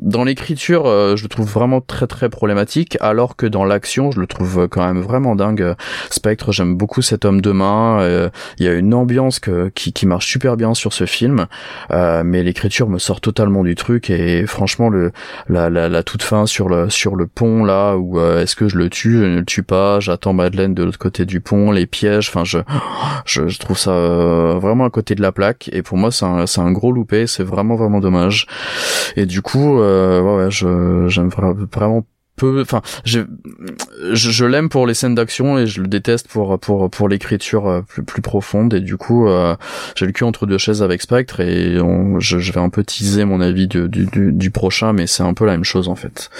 dans 0.00 0.24
l'écriture 0.24 0.84
je 1.16 1.22
le 1.22 1.28
trouve 1.28 1.48
vraiment 1.50 1.80
très 1.80 2.06
très 2.06 2.28
problématique 2.28 2.96
alors 3.00 3.36
que 3.36 3.46
dans 3.46 3.64
l'action 3.64 4.10
je 4.10 4.20
le 4.20 4.26
trouve 4.26 4.66
quand 4.68 4.84
même 4.84 5.00
vraiment 5.02 5.36
dingue 5.36 5.74
Spectre 6.10 6.52
j'aime 6.52 6.74
beaucoup 6.76 7.02
cet 7.02 7.24
homme 7.24 7.40
de 7.40 7.52
main 7.52 8.00
euh, 8.00 8.30
il 8.58 8.66
y 8.66 8.68
a 8.68 8.72
une 8.72 8.94
ambiance 8.94 9.38
que, 9.40 9.68
qui, 9.74 9.92
qui 9.92 10.06
marche 10.06 10.26
super 10.26 10.56
bien 10.56 10.74
sur 10.74 10.92
ce 10.92 11.06
film 11.06 11.46
euh, 11.90 12.22
mais 12.24 12.42
l'écriture 12.42 12.88
me 12.88 12.98
sort 12.98 13.20
totalement 13.20 13.62
du 13.62 13.74
truc 13.74 14.10
et 14.10 14.46
franchement 14.50 14.88
le 14.88 15.12
la, 15.48 15.70
la, 15.70 15.88
la 15.88 16.02
toute 16.02 16.22
fin 16.22 16.44
sur 16.46 16.68
le 16.68 16.90
sur 16.90 17.16
le 17.16 17.26
pont 17.26 17.64
là 17.64 17.96
où 17.96 18.18
euh, 18.18 18.42
est-ce 18.42 18.56
que 18.56 18.68
je 18.68 18.76
le 18.76 18.90
tue 18.90 19.18
je 19.18 19.24
ne 19.24 19.38
le 19.38 19.44
tue 19.44 19.62
pas 19.62 20.00
j'attends 20.00 20.32
Madeleine 20.32 20.74
de 20.74 20.84
l'autre 20.84 20.98
côté 20.98 21.24
du 21.24 21.40
pont 21.40 21.70
les 21.70 21.86
pièges 21.86 22.28
enfin 22.28 22.44
je, 22.44 22.58
je 23.24 23.48
je 23.48 23.58
trouve 23.58 23.78
ça 23.78 23.92
euh, 23.92 24.58
vraiment 24.60 24.84
à 24.84 24.90
côté 24.90 25.14
de 25.14 25.22
la 25.22 25.32
plaque 25.32 25.70
et 25.72 25.82
pour 25.82 25.96
moi 25.96 26.10
c'est 26.10 26.24
un 26.26 26.46
c'est 26.46 26.60
un 26.60 26.72
gros 26.72 26.92
loupé 26.92 27.26
c'est 27.26 27.44
vraiment 27.44 27.76
vraiment 27.76 28.00
dommage. 28.00 28.46
Et 29.16 29.26
du 29.26 29.42
coup 29.42 29.80
euh, 29.80 30.20
ouais, 30.20 30.44
ouais 30.44 30.50
je 30.50 31.06
j'aime 31.08 31.28
vra- 31.28 31.54
vraiment 31.72 32.04
je 33.04 33.20
je, 34.12 34.44
l'aime 34.44 34.68
pour 34.68 34.86
les 34.86 34.94
scènes 34.94 35.14
d'action 35.14 35.58
et 35.58 35.66
je 35.66 35.80
le 35.80 35.88
déteste 35.88 36.28
pour 36.28 36.58
pour 36.58 36.90
pour 36.90 37.08
l'écriture 37.08 37.68
euh, 37.68 37.82
plus 37.82 38.02
plus 38.02 38.22
profonde. 38.22 38.74
Et 38.74 38.80
du 38.80 38.96
coup 38.96 39.28
euh, 39.28 39.56
j'ai 39.96 40.06
le 40.06 40.12
cul 40.12 40.24
entre 40.24 40.46
deux 40.46 40.58
chaises 40.58 40.82
avec 40.82 41.02
Spectre 41.02 41.40
et 41.40 41.76
je, 42.18 42.52
vais 42.52 42.60
un 42.60 42.68
peu 42.68 42.84
teaser 42.84 43.24
mon 43.24 43.40
avis 43.40 43.68
du, 43.68 43.88
du, 43.88 44.32
du 44.32 44.50
prochain 44.50 44.92
mais 44.92 45.06
c'est 45.06 45.22
un 45.22 45.34
peu 45.34 45.46
la 45.46 45.52
même 45.52 45.64
chose 45.64 45.88
en 45.88 45.96
fait 45.96 46.30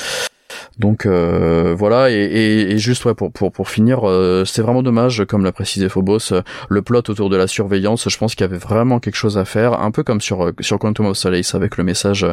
donc 0.79 1.07
euh, 1.07 1.75
voilà 1.77 2.11
et, 2.11 2.15
et, 2.15 2.73
et 2.73 2.79
juste 2.79 3.05
ouais 3.05 3.15
pour 3.15 3.33
pour 3.33 3.53
pour 3.53 3.69
finir 3.69 4.09
euh, 4.09 4.45
c'est 4.45 4.63
vraiment 4.63 4.83
dommage 4.83 5.25
comme 5.27 5.45
l'a 5.45 5.53
précisé 5.53 5.89
Phobos 5.89 6.33
euh, 6.33 6.43
le 6.69 6.83
plot 6.83 7.03
autour 7.09 7.31
de 7.31 7.37
la 7.37 7.47
surveillance 7.47 8.09
je 8.09 8.19
pense 8.19 8.35
qu'il 8.35 8.43
y 8.43 8.49
avait 8.49 8.59
vraiment 8.59 9.01
quelque 9.01 9.17
chose 9.17 9.39
à 9.39 9.45
faire 9.45 9.81
un 9.81 9.91
peu 9.91 10.03
comme 10.03 10.21
sur 10.21 10.53
sur 10.61 10.79
Quantum 10.79 11.07
of 11.07 11.17
Solace 11.17 11.55
avec 11.55 11.77
le 11.77 11.85
message 11.85 12.27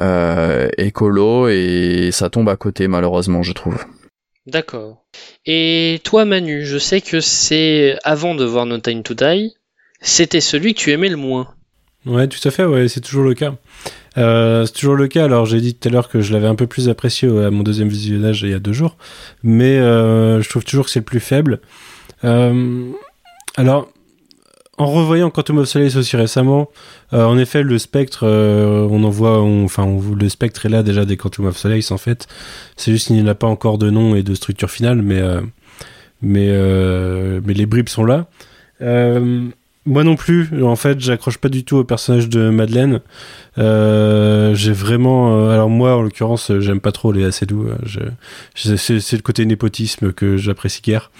euh, 0.00 0.68
écolo 0.78 1.48
et 1.48 2.10
ça 2.12 2.30
tombe 2.30 2.48
à 2.48 2.56
côté 2.56 2.88
malheureusement 2.88 3.42
je 3.42 3.52
trouve 3.52 3.84
D'accord. 4.44 5.04
Et 5.46 6.00
toi, 6.02 6.24
Manu, 6.24 6.66
je 6.66 6.76
sais 6.76 7.00
que 7.00 7.20
c'est 7.20 7.96
avant 8.02 8.34
de 8.34 8.44
voir 8.44 8.66
No 8.66 8.78
Time 8.78 9.04
to 9.04 9.14
Die, 9.14 9.54
c'était 10.00 10.40
celui 10.40 10.74
que 10.74 10.80
tu 10.80 10.90
aimais 10.90 11.08
le 11.08 11.16
moins. 11.16 11.54
Ouais, 12.06 12.26
tout 12.26 12.40
à 12.46 12.50
fait, 12.50 12.64
ouais, 12.64 12.88
c'est 12.88 13.00
toujours 13.00 13.22
le 13.22 13.34
cas. 13.34 13.54
Euh, 14.18 14.66
c'est 14.66 14.72
toujours 14.72 14.96
le 14.96 15.08
cas. 15.08 15.24
Alors, 15.24 15.46
j'ai 15.46 15.60
dit 15.60 15.74
tout 15.74 15.88
à 15.88 15.92
l'heure 15.92 16.08
que 16.08 16.20
je 16.20 16.32
l'avais 16.32 16.46
un 16.46 16.54
peu 16.54 16.66
plus 16.66 16.88
apprécié 16.88 17.28
à 17.28 17.50
mon 17.50 17.62
deuxième 17.62 17.88
visionnage 17.88 18.42
il 18.42 18.50
y 18.50 18.54
a 18.54 18.58
deux 18.58 18.72
jours, 18.72 18.96
mais 19.42 19.78
euh, 19.78 20.42
je 20.42 20.48
trouve 20.48 20.64
toujours 20.64 20.86
que 20.86 20.90
c'est 20.90 21.00
le 21.00 21.04
plus 21.04 21.20
faible. 21.20 21.60
Euh, 22.24 22.90
alors, 23.56 23.88
en 24.78 24.86
revoyant 24.86 25.30
Quantum 25.30 25.58
of 25.58 25.68
Solace 25.68 25.96
aussi 25.96 26.16
récemment, 26.16 26.68
euh, 27.12 27.24
en 27.24 27.38
effet, 27.38 27.62
le 27.62 27.78
spectre, 27.78 28.26
euh, 28.26 28.86
on 28.90 29.04
en 29.04 29.10
voit, 29.10 29.40
enfin, 29.40 29.86
le 30.18 30.28
spectre 30.28 30.66
est 30.66 30.70
là 30.70 30.82
déjà 30.82 31.04
des 31.04 31.16
Quantum 31.16 31.46
of 31.46 31.56
Solace 31.56 31.90
en 31.90 31.98
fait. 31.98 32.26
C'est 32.76 32.92
juste 32.92 33.08
qu'il 33.08 33.22
n'a 33.22 33.34
pas 33.34 33.46
encore 33.46 33.78
de 33.78 33.90
nom 33.90 34.14
et 34.14 34.22
de 34.22 34.34
structure 34.34 34.70
finale, 34.70 35.02
mais 35.02 35.22
mais 36.22 36.48
mais 37.44 37.54
les 37.54 37.66
bribes 37.66 37.88
sont 37.88 38.04
là. 38.04 38.26
Euh, 38.82 39.48
moi 39.84 40.04
non 40.04 40.16
plus, 40.16 40.48
en 40.62 40.76
fait, 40.76 41.00
j'accroche 41.00 41.38
pas 41.38 41.48
du 41.48 41.64
tout 41.64 41.76
au 41.76 41.84
personnage 41.84 42.28
de 42.28 42.50
Madeleine. 42.50 43.00
Euh, 43.58 44.54
j'ai 44.54 44.72
vraiment, 44.72 45.36
euh, 45.36 45.50
alors 45.50 45.68
moi 45.68 45.96
en 45.96 46.02
l'occurrence, 46.02 46.52
j'aime 46.60 46.80
pas 46.80 46.92
trop 46.92 47.12
les 47.12 47.24
assez 47.24 47.46
doux. 47.46 47.68
c'est 48.54 49.12
le 49.12 49.22
côté 49.22 49.44
népotisme 49.44 50.12
que 50.12 50.36
j'apprécie 50.36 50.82
guère. 50.82 51.10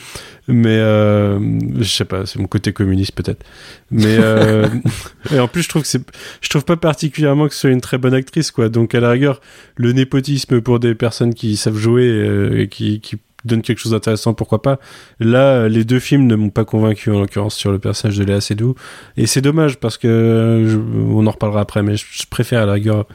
Mais 0.49 0.77
euh, 0.77 1.39
je 1.79 1.85
sais 1.85 2.05
pas, 2.05 2.27
c'est 2.27 2.39
mon 2.39 2.49
côté 2.49 2.73
communiste 2.73 3.13
peut-être. 3.13 3.45
Mais 3.91 4.17
euh, 4.19 4.69
et 5.33 5.39
en 5.39 5.47
plus, 5.47 5.63
je 5.63 5.69
trouve 5.69 5.83
que 5.83 5.89
c'est, 5.89 6.03
je 6.41 6.49
trouve 6.49 6.65
pas 6.65 6.77
particulièrement 6.77 7.47
que 7.47 7.55
ce 7.55 7.61
soit 7.61 7.71
une 7.71 7.81
très 7.81 7.99
bonne 7.99 8.15
actrice, 8.15 8.51
quoi. 8.51 8.69
Donc 8.69 8.95
à 8.95 9.01
la 9.01 9.11
rigueur, 9.11 9.41
le 9.77 9.93
népotisme 9.93 10.61
pour 10.61 10.81
des 10.81 10.97
personnes 10.97 11.35
qui 11.35 11.57
savent 11.57 11.77
jouer 11.77 12.09
euh, 12.09 12.61
et 12.61 12.69
qui, 12.69 13.01
qui 13.01 13.17
donnent 13.45 13.63
quelque 13.63 13.79
chose 13.79 13.93
d'intéressant, 13.93 14.35
pourquoi 14.35 14.63
pas. 14.63 14.79
Là, 15.21 15.69
les 15.69 15.85
deux 15.85 15.99
films 15.99 16.27
ne 16.27 16.37
m'ont 16.37 16.51
pas 16.51 16.65
convaincu 16.65 17.11
en 17.11 17.21
l'occurrence 17.21 17.55
sur 17.55 17.73
le 17.73 17.79
personnage 17.79 18.19
de 18.19 18.25
Léa 18.25 18.41
Seydoux. 18.41 18.75
Et 19.17 19.27
c'est 19.27 19.41
dommage 19.41 19.79
parce 19.79 19.99
que 19.99 20.81
on 21.11 21.27
en 21.27 21.31
reparlera 21.31 21.61
après, 21.61 21.83
mais 21.83 21.97
je, 21.97 22.27
préfère 22.31 22.63
à 22.63 22.67
la 22.67 22.75
rigueur 22.75 23.07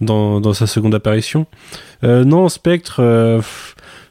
dans, 0.00 0.40
dans 0.40 0.52
sa 0.52 0.66
seconde 0.66 0.94
apparition. 0.94 1.46
Euh, 2.04 2.24
non, 2.24 2.48
Spectre. 2.48 2.96
euh, 3.00 3.40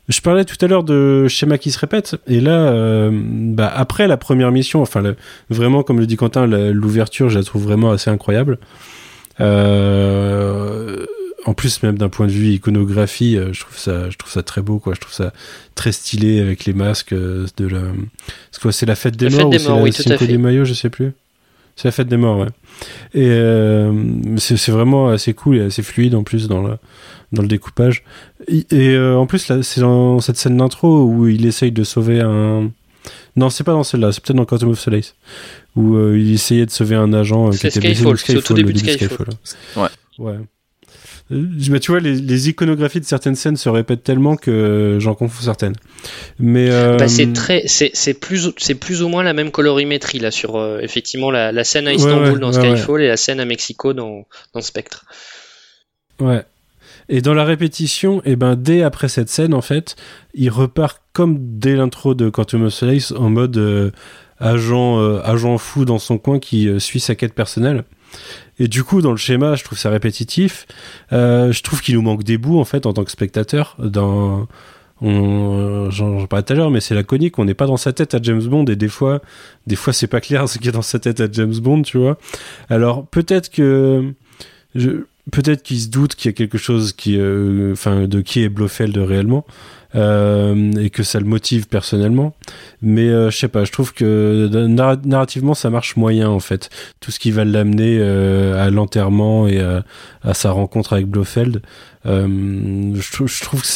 je 0.07 0.19
parlais 0.19 0.43
tout 0.43 0.57
à 0.61 0.67
l'heure 0.67 0.83
de 0.83 1.27
schéma 1.29 1.57
qui 1.57 1.71
se 1.71 1.79
répète, 1.79 2.17
et 2.27 2.41
là, 2.41 2.69
euh, 2.69 3.11
bah, 3.13 3.71
après 3.73 4.07
la 4.07 4.17
première 4.17 4.51
mission, 4.51 4.81
enfin, 4.81 5.01
vraiment, 5.49 5.83
comme 5.83 5.99
le 5.99 6.05
dit 6.05 6.17
Quentin, 6.17 6.47
l'ouverture, 6.47 7.29
je 7.29 7.37
la 7.37 7.45
trouve 7.45 7.63
vraiment 7.63 7.91
assez 7.91 8.09
incroyable. 8.09 8.59
Euh, 9.39 11.05
en 11.45 11.53
plus, 11.53 11.81
même 11.83 11.97
d'un 11.97 12.09
point 12.09 12.27
de 12.27 12.31
vue 12.31 12.49
iconographie, 12.53 13.37
euh, 13.37 13.51
je 13.53 13.61
trouve 13.61 13.77
ça, 13.77 14.09
je 14.09 14.17
trouve 14.17 14.31
ça 14.31 14.43
très 14.43 14.61
beau, 14.61 14.79
quoi. 14.79 14.93
Je 14.93 14.99
trouve 14.99 15.13
ça 15.13 15.33
très 15.75 15.91
stylé 15.91 16.39
avec 16.39 16.65
les 16.65 16.73
masques 16.73 17.13
euh, 17.13 17.47
de 17.57 17.67
la. 17.67 17.81
C'est 18.51 18.61
quoi 18.61 18.71
C'est 18.71 18.85
la 18.85 18.95
fête 18.95 19.17
des 19.17 19.29
La 19.29 19.31
morts 19.31 19.39
fête 19.39 19.47
ou 19.47 19.51
des 19.51 19.59
c'est 19.59 19.67
morts, 19.69 19.77
la 19.77 19.83
oui, 19.83 19.91
tout 19.91 20.01
à 20.01 20.03
Cinco 20.03 20.25
fait. 20.25 20.31
de 20.31 20.37
Mayo, 20.37 20.65
je 20.65 20.73
sais 20.73 20.89
plus. 20.89 21.13
C'est 21.75 21.87
la 21.87 21.91
fête 21.93 22.09
des 22.09 22.17
morts, 22.17 22.37
ouais. 22.39 22.47
Et 23.13 23.27
euh, 23.29 23.91
c'est 24.37 24.57
c'est 24.57 24.71
vraiment 24.71 25.09
assez 25.09 25.33
cool 25.33 25.57
et 25.57 25.61
assez 25.61 25.81
fluide 25.81 26.13
en 26.15 26.23
plus 26.23 26.47
dans 26.47 26.61
le, 26.61 26.75
dans 27.31 27.41
le 27.41 27.47
découpage. 27.47 28.03
Et, 28.47 28.65
et, 28.71 28.89
euh, 28.89 29.15
en 29.15 29.25
plus, 29.25 29.47
là, 29.47 29.63
c'est 29.63 29.81
dans 29.81 30.19
cette 30.19 30.37
scène 30.37 30.57
d'intro 30.57 31.05
où 31.05 31.27
il 31.27 31.45
essaye 31.45 31.71
de 31.71 31.83
sauver 31.83 32.19
un. 32.21 32.69
Non, 33.35 33.49
c'est 33.49 33.63
pas 33.63 33.71
dans 33.71 33.83
celle-là, 33.83 34.11
c'est 34.11 34.21
peut-être 34.23 34.37
dans 34.37 34.45
Quantum 34.45 34.69
of 34.69 34.79
Solace. 34.79 35.15
Où 35.75 35.95
euh, 35.95 36.19
il 36.19 36.33
essayait 36.33 36.65
de 36.65 36.71
sauver 36.71 36.95
un 36.97 37.13
agent 37.13 37.47
euh, 37.47 37.51
qui 37.51 37.57
C'est 37.57 37.67
était 37.69 37.79
blessé 37.79 38.01
Skyfall, 38.01 38.37
au 38.37 38.41
tout 38.41 38.53
début 38.53 38.73
de 38.73 38.79
le 38.85 38.91
Skyfall. 38.91 39.27
Ouais. 39.77 39.87
Ouais. 40.19 40.35
Bah, 41.31 41.79
tu 41.79 41.91
vois, 41.91 42.01
les, 42.01 42.15
les 42.15 42.49
iconographies 42.49 42.99
de 42.99 43.05
certaines 43.05 43.35
scènes 43.35 43.55
se 43.55 43.69
répètent 43.69 44.03
tellement 44.03 44.35
que 44.35 44.97
j'en 44.99 45.15
confonds 45.15 45.43
certaines. 45.43 45.75
Mais 46.39 46.69
euh, 46.69 46.97
Bah, 46.97 47.07
c'est 47.07 47.31
très, 47.31 47.63
c'est, 47.67 48.13
plus, 48.13 48.51
c'est 48.57 48.75
plus 48.75 49.01
ou 49.01 49.07
moins 49.07 49.23
la 49.23 49.33
même 49.33 49.49
colorimétrie 49.49 50.19
là 50.19 50.29
sur 50.29 50.57
euh, 50.57 50.79
effectivement 50.81 51.31
la, 51.31 51.53
la 51.53 51.63
scène 51.63 51.87
à 51.87 51.93
Istanbul 51.93 52.33
ouais, 52.33 52.39
dans 52.39 52.53
ouais, 52.53 52.75
Skyfall 52.75 53.01
et 53.01 53.07
la 53.07 53.15
scène 53.15 53.39
à 53.39 53.45
Mexico 53.45 53.93
dans, 53.93 54.25
dans 54.53 54.61
Spectre. 54.61 55.05
Ouais. 56.19 56.43
Et 57.07 57.21
dans 57.21 57.33
la 57.33 57.45
répétition, 57.45 58.21
et 58.25 58.35
ben 58.35 58.55
dès 58.55 58.83
après 58.83 59.07
cette 59.07 59.29
scène, 59.29 59.53
en 59.53 59.61
fait, 59.61 59.95
il 60.33 60.49
repart 60.49 61.01
comme 61.13 61.37
dès 61.39 61.75
l'intro 61.75 62.13
de 62.13 62.29
Quantum 62.29 62.63
of 62.65 62.73
Solace 62.73 63.11
en 63.11 63.29
mode 63.29 63.57
euh, 63.57 63.91
agent, 64.39 64.99
agent 65.21 65.57
fou 65.57 65.85
dans 65.85 65.99
son 65.99 66.17
coin 66.17 66.39
qui 66.39 66.69
suit 66.79 66.99
sa 66.99 67.15
quête 67.15 67.33
personnelle. 67.33 67.85
Et 68.61 68.67
du 68.67 68.83
coup, 68.83 69.01
dans 69.01 69.09
le 69.09 69.17
schéma, 69.17 69.55
je 69.55 69.63
trouve 69.63 69.79
ça 69.79 69.89
répétitif. 69.89 70.67
Euh, 71.13 71.51
je 71.51 71.63
trouve 71.63 71.81
qu'il 71.81 71.95
nous 71.95 72.03
manque 72.03 72.23
des 72.23 72.37
bouts 72.37 72.59
en 72.59 72.63
fait 72.63 72.85
en 72.85 72.93
tant 72.93 73.03
que 73.03 73.09
spectateur. 73.09 73.75
Dans, 73.79 74.47
on, 75.01 75.89
j'en, 75.89 76.19
j'en 76.19 76.27
parlais 76.27 76.43
tout 76.43 76.53
à 76.53 76.55
l'heure, 76.55 76.69
mais 76.69 76.79
c'est 76.79 76.93
laconique. 76.93 77.39
On 77.39 77.45
n'est 77.45 77.55
pas 77.55 77.65
dans 77.65 77.77
sa 77.77 77.91
tête 77.91 78.13
à 78.13 78.19
James 78.21 78.43
Bond 78.43 78.65
et 78.65 78.75
des 78.75 78.87
fois, 78.87 79.19
des 79.65 79.75
fois, 79.75 79.93
c'est 79.93 80.05
pas 80.05 80.21
clair 80.21 80.47
ce 80.49 80.59
qu'il 80.59 80.67
y 80.67 80.69
a 80.69 80.73
dans 80.73 80.83
sa 80.83 80.99
tête 80.99 81.21
à 81.21 81.27
James 81.31 81.55
Bond, 81.55 81.81
tu 81.81 81.97
vois. 81.97 82.19
Alors 82.69 83.07
peut-être 83.07 83.49
que 83.49 84.13
peut-être 85.31 85.63
qu'il 85.63 85.79
se 85.79 85.89
doute 85.89 86.13
qu'il 86.13 86.29
y 86.29 86.33
a 86.33 86.37
quelque 86.37 86.59
chose 86.59 86.93
qui, 86.93 87.17
euh, 87.17 87.71
enfin, 87.73 88.07
de 88.07 88.21
qui 88.21 88.43
est 88.43 88.49
Blofeld 88.49 88.95
réellement, 88.95 89.43
euh, 89.95 90.71
et 90.79 90.89
que 90.89 91.03
ça 91.03 91.19
le 91.19 91.25
motive 91.25 91.67
personnellement. 91.67 92.33
Mais 92.81 93.09
euh, 93.09 93.29
je 93.29 93.37
sais 93.37 93.47
pas, 93.47 93.63
je 93.65 93.71
trouve 93.71 93.93
que 93.93 94.49
narra- 94.67 94.99
narrativement 95.05 95.53
ça 95.53 95.69
marche 95.69 95.95
moyen 95.97 96.29
en 96.29 96.39
fait. 96.39 96.69
Tout 96.99 97.11
ce 97.11 97.19
qui 97.19 97.31
va 97.31 97.43
l'amener 97.45 97.97
euh, 97.99 98.63
à 98.63 98.69
l'enterrement 98.69 99.47
et 99.47 99.59
à, 99.59 99.83
sa 100.33 100.51
rencontre 100.51 100.93
avec 100.93 101.07
Blofeld, 101.07 101.61
euh, 102.05 102.93
je, 102.95 103.11
trou- 103.11 103.27
je 103.27 103.41
trouve 103.41 103.61
que 103.61 103.67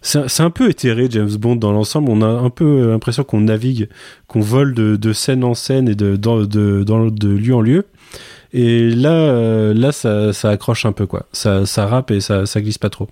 ça, 0.00 0.28
c'est 0.28 0.42
un 0.42 0.50
peu 0.50 0.70
éthéré 0.70 1.06
James 1.10 1.34
Bond 1.36 1.56
dans 1.56 1.72
l'ensemble. 1.72 2.10
On 2.10 2.22
a 2.22 2.26
un 2.26 2.50
peu 2.50 2.88
l'impression 2.90 3.24
qu'on 3.24 3.40
navigue, 3.40 3.88
qu'on 4.26 4.40
vole 4.40 4.74
de, 4.74 4.96
de 4.96 5.12
scène 5.12 5.44
en 5.44 5.54
scène 5.54 5.88
et 5.88 5.94
de, 5.94 6.16
de, 6.16 6.82
dans- 6.84 7.06
de 7.10 7.28
lieu 7.28 7.54
en 7.54 7.60
lieu. 7.60 7.84
Et 8.56 8.90
là, 8.90 9.10
euh, 9.10 9.74
là, 9.74 9.90
ça, 9.90 10.32
ça 10.32 10.48
accroche 10.50 10.86
un 10.86 10.92
peu 10.92 11.06
quoi. 11.06 11.26
Ça, 11.32 11.66
ça 11.66 11.86
rappe 11.86 12.12
et 12.12 12.20
ça, 12.20 12.46
ça 12.46 12.60
glisse 12.60 12.78
pas 12.78 12.88
trop. 12.88 13.08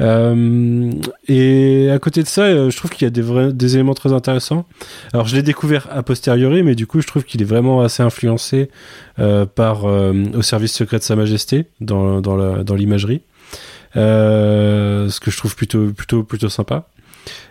Euh, 0.00 0.92
et 1.26 1.90
à 1.90 1.98
côté 1.98 2.22
de 2.22 2.28
ça, 2.28 2.42
euh, 2.42 2.70
je 2.70 2.76
trouve 2.76 2.92
qu'il 2.92 3.04
y 3.04 3.08
a 3.08 3.10
des 3.10 3.20
vrais, 3.20 3.52
des 3.52 3.74
éléments 3.74 3.94
très 3.94 4.12
intéressants. 4.12 4.64
Alors, 5.12 5.26
je 5.26 5.34
l'ai 5.34 5.42
découvert 5.42 5.88
a 5.90 6.02
posteriori, 6.04 6.62
mais 6.62 6.76
du 6.76 6.86
coup, 6.86 7.00
je 7.00 7.06
trouve 7.08 7.24
qu'il 7.24 7.42
est 7.42 7.46
vraiment 7.46 7.80
assez 7.82 8.02
influencé 8.04 8.70
par 9.56 9.84
au 9.84 10.42
service 10.42 10.72
secret 10.72 10.98
de 10.98 11.02
Sa 11.02 11.16
Majesté 11.16 11.64
dans, 11.80 12.20
dans 12.20 12.36
la- 12.36 12.62
dans 12.62 12.74
l'imagerie. 12.76 13.22
Euh, 13.96 15.08
ce 15.08 15.20
que 15.20 15.30
je 15.30 15.36
trouve 15.36 15.56
plutôt, 15.56 15.88
plutôt, 15.92 16.22
plutôt 16.22 16.48
sympa. 16.48 16.86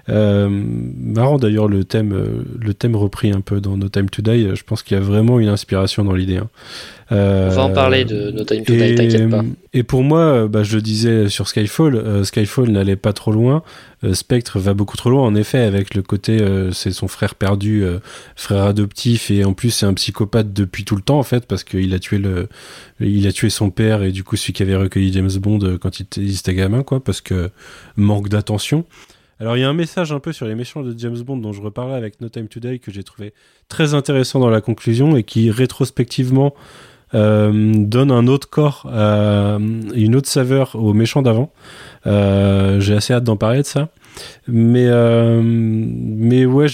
Euh, 0.09 0.47
marrant 0.49 1.37
d'ailleurs 1.37 1.67
le 1.67 1.83
thème, 1.83 2.13
euh, 2.13 2.43
le 2.59 2.73
thème 2.73 2.95
repris 2.95 3.31
un 3.31 3.41
peu 3.41 3.59
dans 3.59 3.75
No 3.77 3.89
Time 3.89 4.09
to 4.09 4.21
Die. 4.21 4.49
Je 4.55 4.63
pense 4.63 4.83
qu'il 4.83 4.95
y 4.95 4.99
a 4.99 5.03
vraiment 5.03 5.39
une 5.39 5.49
inspiration 5.49 6.03
dans 6.03 6.13
l'idée. 6.13 6.37
hein. 6.37 6.49
Euh, 7.11 7.49
On 7.51 7.55
va 7.55 7.63
en 7.63 7.69
parler 7.73 8.03
de 8.05 8.31
No 8.31 8.43
Time 8.43 8.63
to 8.63 8.73
Die, 8.73 8.81
et- 8.81 8.95
t'inquiète 8.95 9.29
pas. 9.29 9.43
Et 9.73 9.83
pour 9.83 10.03
moi, 10.03 10.47
bah, 10.47 10.63
je 10.63 10.75
le 10.75 10.81
disais 10.81 11.27
sur 11.29 11.47
Skyfall, 11.47 11.95
euh, 11.95 12.23
Skyfall 12.23 12.69
n'allait 12.69 12.95
pas 12.95 13.13
trop 13.13 13.31
loin. 13.31 13.61
Euh, 14.03 14.13
Spectre 14.13 14.59
va 14.59 14.73
beaucoup 14.73 14.97
trop 14.97 15.09
loin, 15.09 15.23
en 15.23 15.35
effet, 15.35 15.59
avec 15.59 15.93
le 15.95 16.01
côté, 16.01 16.41
euh, 16.41 16.71
c'est 16.71 16.91
son 16.91 17.07
frère 17.07 17.35
perdu, 17.35 17.83
euh, 17.83 17.99
frère 18.35 18.63
adoptif, 18.63 19.29
et 19.31 19.43
en 19.43 19.53
plus 19.53 19.69
c'est 19.71 19.85
un 19.85 19.93
psychopathe 19.93 20.53
depuis 20.53 20.83
tout 20.85 20.95
le 20.95 21.01
temps 21.01 21.19
en 21.19 21.23
fait, 21.23 21.45
parce 21.45 21.63
qu'il 21.63 21.93
a 21.93 21.99
tué 21.99 22.17
le, 22.17 22.47
il 22.99 23.27
a 23.27 23.31
tué 23.31 23.49
son 23.49 23.69
père 23.69 24.01
et 24.03 24.11
du 24.11 24.23
coup 24.23 24.35
celui 24.35 24.53
qui 24.53 24.63
avait 24.63 24.75
recueilli 24.75 25.11
James 25.13 25.31
Bond 25.39 25.59
euh, 25.63 25.77
quand 25.77 25.99
il 25.99 26.03
était, 26.03 26.21
il 26.21 26.35
était 26.35 26.53
gamin, 26.53 26.83
quoi, 26.83 27.03
parce 27.03 27.21
que 27.21 27.49
manque 27.97 28.29
d'attention. 28.29 28.85
Alors 29.39 29.57
il 29.57 29.61
y 29.61 29.63
a 29.63 29.69
un 29.69 29.73
message 29.73 30.11
un 30.11 30.19
peu 30.19 30.31
sur 30.31 30.45
les 30.45 30.55
méchants 30.55 30.81
de 30.81 30.97
James 30.97 31.19
Bond 31.19 31.37
dont 31.37 31.51
je 31.51 31.61
reparlerai 31.61 31.97
avec 31.97 32.21
No 32.21 32.29
Time 32.29 32.47
to 32.47 32.59
Die 32.59 32.79
que 32.79 32.91
j'ai 32.91 33.03
trouvé 33.03 33.33
très 33.67 33.93
intéressant 33.93 34.39
dans 34.39 34.49
la 34.49 34.61
conclusion 34.61 35.17
et 35.17 35.23
qui 35.23 35.51
rétrospectivement 35.51 36.53
euh, 37.13 37.73
donne 37.75 38.11
un 38.11 38.27
autre 38.27 38.49
corps, 38.49 38.89
euh, 38.91 39.59
une 39.93 40.15
autre 40.15 40.27
saveur 40.27 40.75
aux 40.75 40.93
méchants 40.93 41.21
d'avant. 41.21 41.51
Euh, 42.07 42.79
j'ai 42.79 42.95
assez 42.95 43.13
hâte 43.13 43.23
d'en 43.23 43.37
parler 43.37 43.61
de 43.61 43.67
ça. 43.67 43.89
Mais, 44.47 44.85
ouais, 46.45 46.67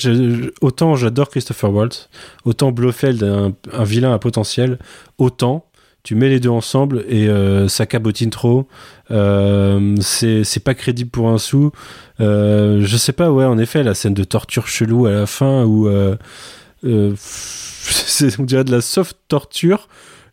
autant 0.61 0.95
j'adore 0.95 1.29
Christopher 1.29 1.73
Waltz, 1.73 2.09
autant 2.45 2.71
Blofeld, 2.71 3.23
un, 3.23 3.53
un 3.73 3.83
vilain 3.83 4.13
à 4.13 4.19
potentiel, 4.19 4.77
autant 5.17 5.65
tu 6.03 6.15
mets 6.15 6.30
les 6.30 6.40
deux 6.40 6.49
ensemble 6.49 7.06
et 7.07 7.28
euh, 7.30 7.68
ça 7.68 7.86
cabotine 7.86 8.30
trop. 8.30 8.68
Euh, 9.11 9.95
c'est 10.02 10.64
pas 10.64 10.73
crédible 10.73 11.11
pour 11.11 11.30
un 11.30 11.38
sou. 11.38 11.72
Euh, 12.19 12.82
je 12.84 12.98
sais 12.98 13.14
pas, 13.14 13.32
ouais, 13.32 13.45
en 13.45 13.57
effet, 13.57 13.84
la 13.84 13.94
scène 13.94 14.14
de 14.14 14.23
torture 14.23 14.68
chelou 14.68 15.06
à 15.06 15.11
la 15.11 15.26
fin 15.26 15.64
où 15.65 15.88
euh, 15.88 16.15
c'est 17.15 18.40
on 18.40 18.44
dirait 18.44 18.64
de 18.64 18.72
la 18.72 18.82
soft 18.82 19.18
torture 19.28 19.88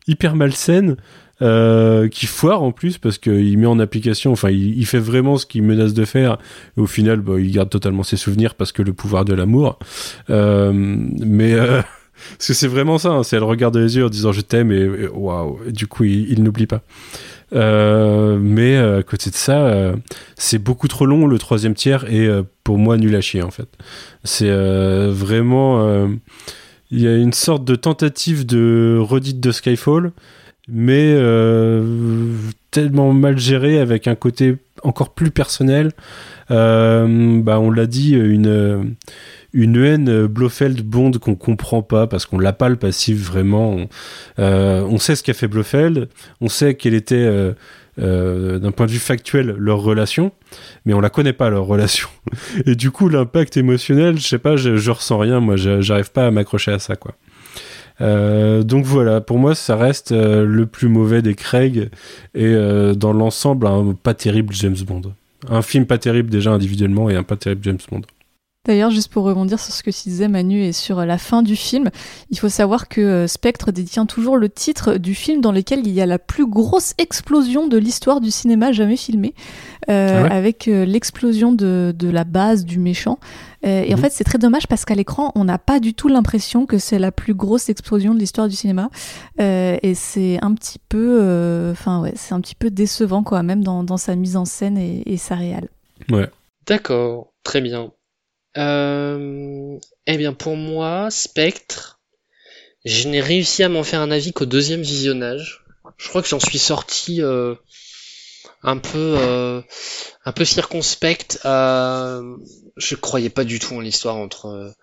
hyper 0.07 0.35
malsaine 0.35 0.97
qui 1.41 2.27
foire 2.27 2.65
en 2.65 2.73
plus 2.73 2.99
parce 2.99 3.17
qu'il 3.19 3.59
met 3.59 3.67
en 3.67 3.79
application, 3.79 4.33
enfin 4.33 4.51
il, 4.51 4.85
fait 4.87 4.99
vraiment 4.99 5.37
ce 5.37 5.47
qu'il 5.47 5.63
menace 5.63 5.95
de 5.95 6.05
faire 6.05 6.39
au 6.77 6.87
final 6.87 7.21
bah, 7.21 7.35
il 7.39 7.53
garde 7.53 7.71
totalement 7.71 8.03
ses 8.03 8.17
souvenirs 8.17 8.57
parce 8.57 8.73
que 8.73 8.83
le 8.83 8.93
pouvoir 8.93 9.25
de 9.25 9.35
l'amour. 9.35 9.79
Mais 10.29 11.55
parce 12.31 12.49
que 12.49 12.55
c'est 12.55 12.69
vraiment 12.69 12.99
ça, 12.99 13.11
hein, 13.11 13.23
c'est 13.23 13.37
elle 13.37 13.43
regarde 13.43 13.77
les 13.77 13.97
yeux 13.97 14.07
en 14.07 14.09
disant 14.09 14.33
je 14.33 14.41
t'aime 14.41 14.73
et 14.73 15.09
waouh, 15.09 15.59
du 15.69 15.87
coup 15.87 16.05
il, 16.05 16.43
n'oublie 16.43 16.67
pas. 16.67 16.83
Euh, 17.55 18.39
mais 18.41 18.77
euh, 18.77 18.99
à 18.99 19.03
côté 19.03 19.31
de 19.31 19.35
ça, 19.35 19.67
euh, 19.67 19.97
c'est 20.37 20.59
beaucoup 20.59 20.89
trop 20.89 21.07
long 21.07 21.27
le 21.27 21.39
troisième 21.39 21.75
tiers 21.75 22.05
et 22.13 22.29
pour 22.65 22.79
moi 22.79 22.97
nul 22.97 23.15
à 23.17 23.21
chier 23.21 23.43
en 23.43 23.51
fait. 23.51 23.69
C'est 24.25 24.51
vraiment 24.51 26.09
il 26.91 27.01
y 27.01 27.07
a 27.07 27.17
une 27.17 27.33
sorte 27.33 27.65
de 27.65 27.75
tentative 27.75 28.47
de 28.47 28.99
redite 29.01 29.41
de 29.41 29.53
Skyfall, 29.53 30.13
mais 30.69 31.15
tellement 32.71 33.13
mal 33.13 33.39
gérée 33.39 33.79
avec 33.79 34.07
un 34.07 34.15
côté 34.15 34.57
encore 34.83 35.15
plus 35.15 35.31
personnel. 35.31 35.93
Bah, 36.51 37.59
on 37.61 37.71
l'a 37.71 37.87
dit, 37.87 38.13
une 38.13 38.97
une 39.53 39.83
haine 39.83 40.27
Blofeld 40.27 40.83
Bond 40.83 41.13
qu'on 41.13 41.35
comprend 41.35 41.83
pas 41.83 42.07
parce 42.07 42.27
qu'on 42.27 42.39
l'a 42.39 42.53
pas 42.53 42.69
le 42.69 42.77
passif 42.77 43.19
vraiment. 43.19 43.71
On, 43.71 43.89
euh, 44.39 44.99
sait 44.99 45.17
ce 45.17 45.23
qu'a 45.23 45.35
fait 45.35 45.49
Blofeld, 45.49 46.09
on 46.41 46.49
sait 46.49 46.75
quelle 46.75 46.95
était 46.95 47.17
euh, 47.17 47.53
euh, 47.99 48.59
d'un 48.59 48.71
point 48.71 48.87
de 48.87 48.91
vue 48.91 48.99
factuel 48.99 49.55
leur 49.59 49.81
relation, 49.81 50.33
mais 50.85 50.95
on 50.95 51.01
la 51.01 51.11
connaît 51.11 51.33
pas 51.33 51.51
leur 51.51 51.67
relation. 51.67 52.09
Et 52.67 52.75
du 52.75 52.91
coup, 52.91 53.09
l'impact 53.09 53.57
émotionnel, 53.57 54.19
je 54.19 54.27
sais 54.27 54.39
pas, 54.39 54.57
je, 54.57 54.77
je 54.77 54.91
ressens 54.91 55.19
rien. 55.19 55.41
Moi, 55.41 55.57
j'arrive 55.57 56.13
pas 56.13 56.27
à 56.27 56.31
m'accrocher 56.31 56.73
à 56.73 56.79
ça, 56.79 56.97
quoi. 56.97 57.15
Euh, 58.01 58.63
donc 58.63 58.85
voilà, 58.85 59.21
pour 59.21 59.39
moi, 59.39 59.55
ça 59.55 59.77
reste 59.77 60.13
euh, 60.13 60.45
le 60.45 60.67
plus 60.67 60.89
mauvais 60.89 61.23
des 61.23 61.35
Craig 61.35 61.91
et 62.35 62.45
euh, 62.45 62.95
dans 62.95 63.13
l'ensemble, 63.13 63.67
un 63.67 63.95
pas 63.95 64.15
terrible 64.15 64.55
James 64.55 64.77
Bond. 64.87 65.03
Un 65.49 65.63
film 65.63 65.87
pas 65.87 65.99
terrible 65.99 66.31
déjà 66.31 66.51
individuellement 66.51 67.11
et 67.11 67.17
un 67.17 67.23
pas 67.23 67.37
terrible 67.37 67.63
James 67.65 67.79
Bond. 67.91 68.03
D'ailleurs, 68.67 68.91
juste 68.91 69.11
pour 69.11 69.25
rebondir 69.25 69.59
sur 69.59 69.73
ce 69.73 69.83
que 69.83 69.91
tu 69.91 70.11
disais 70.11 70.29
Manu 70.29 70.63
et 70.63 70.73
sur 70.73 71.03
la 71.07 71.17
fin 71.17 71.43
du 71.43 71.57
film, 71.57 71.89
il 72.29 72.39
faut 72.39 72.51
savoir 72.51 72.89
que 72.89 73.01
euh, 73.01 73.27
Spectre 73.27 73.73
détient 73.73 74.05
toujours 74.05 74.37
le 74.37 74.51
titre 74.51 74.97
du 74.99 75.15
film 75.15 75.41
dans 75.41 75.53
lequel 75.53 75.87
il 75.87 75.93
y 75.93 76.03
a 76.03 76.07
la 76.07 76.19
plus 76.19 76.45
grosse 76.47 76.93
explosion 76.99 77.67
de 77.67 77.79
l'histoire 77.79 78.21
du 78.21 78.31
cinéma 78.31 78.73
jamais 78.73 78.97
filmée, 78.99 79.33
euh, 79.89 80.19
Ah 80.19 80.23
ouais 80.25 80.31
avec 80.33 80.69
euh, 80.69 80.85
l'explosion 80.85 81.53
de, 81.53 81.95
de 81.97 82.09
la 82.11 82.25
base 82.25 82.67
du 82.67 82.79
méchant. 82.79 83.19
Euh, 83.65 83.85
et 83.85 83.95
en 83.95 83.97
Mhm. 83.97 84.03
fait, 84.03 84.11
c'est 84.13 84.25
très 84.25 84.39
dommage 84.39 84.67
parce 84.67 84.85
qu'à 84.85 84.95
l'écran, 84.95 85.33
on 85.35 85.45
n'a 85.45 85.59
pas 85.59 85.81
du 85.81 85.95
tout 85.95 86.09
l'impression 86.09 86.67
que 86.67 86.77
c'est 86.79 86.99
la 86.99 87.11
plus 87.11 87.35
grosse 87.35 87.71
explosion 87.71 88.13
de 88.13 88.19
l'histoire 88.19 88.49
du 88.49 88.57
cinéma. 88.57 88.91
Euh, 89.41 89.79
et 89.83 89.95
c'est 89.95 90.39
un 90.43 90.53
petit 90.53 90.79
peu, 90.91 91.21
euh, 91.23 91.73
enfin 91.73 92.03
ouais, 92.03 92.13
c'est 92.17 92.35
un 92.35 92.41
petit 92.43 92.55
peu 92.57 92.71
décevant 92.71 93.23
quoi, 93.23 93.43
même 93.43 93.65
dans, 93.65 93.83
dans 93.83 93.97
sa 93.97 94.15
mise 94.15 94.37
en 94.37 94.45
scène 94.45 94.77
et, 94.77 95.03
et 95.07 95.17
sa 95.17 95.37
réal. 95.37 95.69
Ouais. 96.11 96.29
D'accord, 96.67 97.33
très 97.45 97.63
bien. 97.63 97.93
Euh, 98.57 99.79
eh 100.07 100.17
bien, 100.17 100.33
pour 100.33 100.57
moi, 100.57 101.11
Spectre, 101.11 102.01
je 102.85 103.09
n'ai 103.09 103.21
réussi 103.21 103.63
à 103.63 103.69
m'en 103.69 103.83
faire 103.83 104.01
un 104.01 104.11
avis 104.11 104.33
qu'au 104.33 104.47
deuxième 104.47 104.83
visionnage. 104.83 105.65
Je 105.97 106.09
crois 106.09 106.23
que 106.23 106.29
j'en 106.29 106.41
suis 106.41 106.59
sorti 106.59 107.23
euh, 107.23 107.55
un 108.63 108.79
peu, 108.79 109.17
euh, 109.19 109.63
un 110.25 110.33
peu 110.33 110.45
circonspect. 110.45 111.41
Euh, 111.45 112.37
je 112.77 112.95
croyais 112.95 113.31
pas 113.31 113.45
du 113.45 113.59
tout 113.59 113.75
en 113.75 113.81
l'histoire 113.81 114.17
entre 114.17 114.75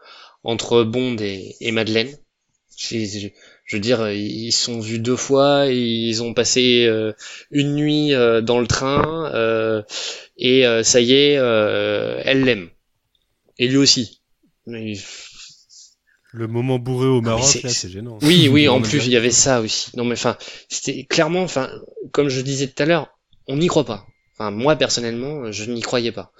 euh, 0.44 0.84
Bond 0.84 1.18
et, 1.20 1.72
Madeleine. 1.72 2.16
Je 2.78 3.30
veux 3.72 3.80
dire, 3.80 4.10
ils 4.12 4.52
sont 4.52 4.80
vus 4.80 5.00
deux 5.00 5.16
fois, 5.16 5.68
ils 5.68 6.22
ont 6.22 6.34
passé 6.34 6.92
une 7.50 7.76
nuit 7.76 8.12
dans 8.12 8.60
le 8.60 8.68
train, 8.68 9.84
et 10.38 10.84
ça 10.84 11.00
y 11.00 11.14
est, 11.14 11.34
elle 11.34 12.44
l'aime. 12.44 12.70
Et 13.57 13.68
lui 13.68 13.77
aussi. 13.77 14.22
Mais- 14.68 14.95
Le 16.32 16.48
moment 16.48 16.80
bourré 16.80 17.07
au 17.07 17.22
mais 17.22 17.30
Maroc, 17.30 17.45
c'est- 17.45 17.64
là, 17.64 17.69
c'est 17.69 17.90
gênant. 17.90 18.18
Oui, 18.22 18.49
oui, 18.49 18.68
en 18.68 18.82
plus, 18.82 19.06
il 19.06 19.11
y 19.11 19.15
avait 19.18 19.32
ça 19.32 19.61
aussi. 19.61 19.91
Non, 19.95 20.03
mais 20.03 20.14
enfin, 20.14 20.38
c'était 20.69 21.03
clairement, 21.06 21.44
enfin, 21.44 21.69
comme 22.11 22.27
je 22.30 22.41
disais 22.41 22.68
tout 22.68 22.84
à 22.84 22.86
l'heure, 22.86 23.07
on 23.48 23.56
n'y 23.57 23.68
croit 23.68 23.86
pas. 23.86 24.06
Enfin, 24.34 24.52
moi, 24.52 24.76
personnellement, 24.76 25.52
je 25.52 25.64
n'y 25.72 25.82
croyais 25.82 26.11
pas. 26.11 26.34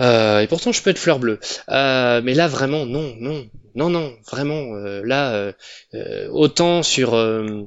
Euh, 0.00 0.40
et 0.40 0.46
pourtant, 0.46 0.70
je 0.72 0.80
peux 0.82 0.90
être 0.90 0.98
fleur 0.98 1.18
bleue. 1.18 1.40
Euh, 1.70 2.20
mais 2.22 2.34
là, 2.34 2.46
vraiment, 2.48 2.86
non, 2.86 3.14
non, 3.18 3.46
non, 3.74 3.90
non, 3.90 4.14
vraiment, 4.30 4.74
euh, 4.76 5.02
là, 5.04 5.32
euh, 5.34 5.52
euh, 5.94 6.28
autant 6.30 6.82
sur 6.84 7.14
euh, 7.14 7.62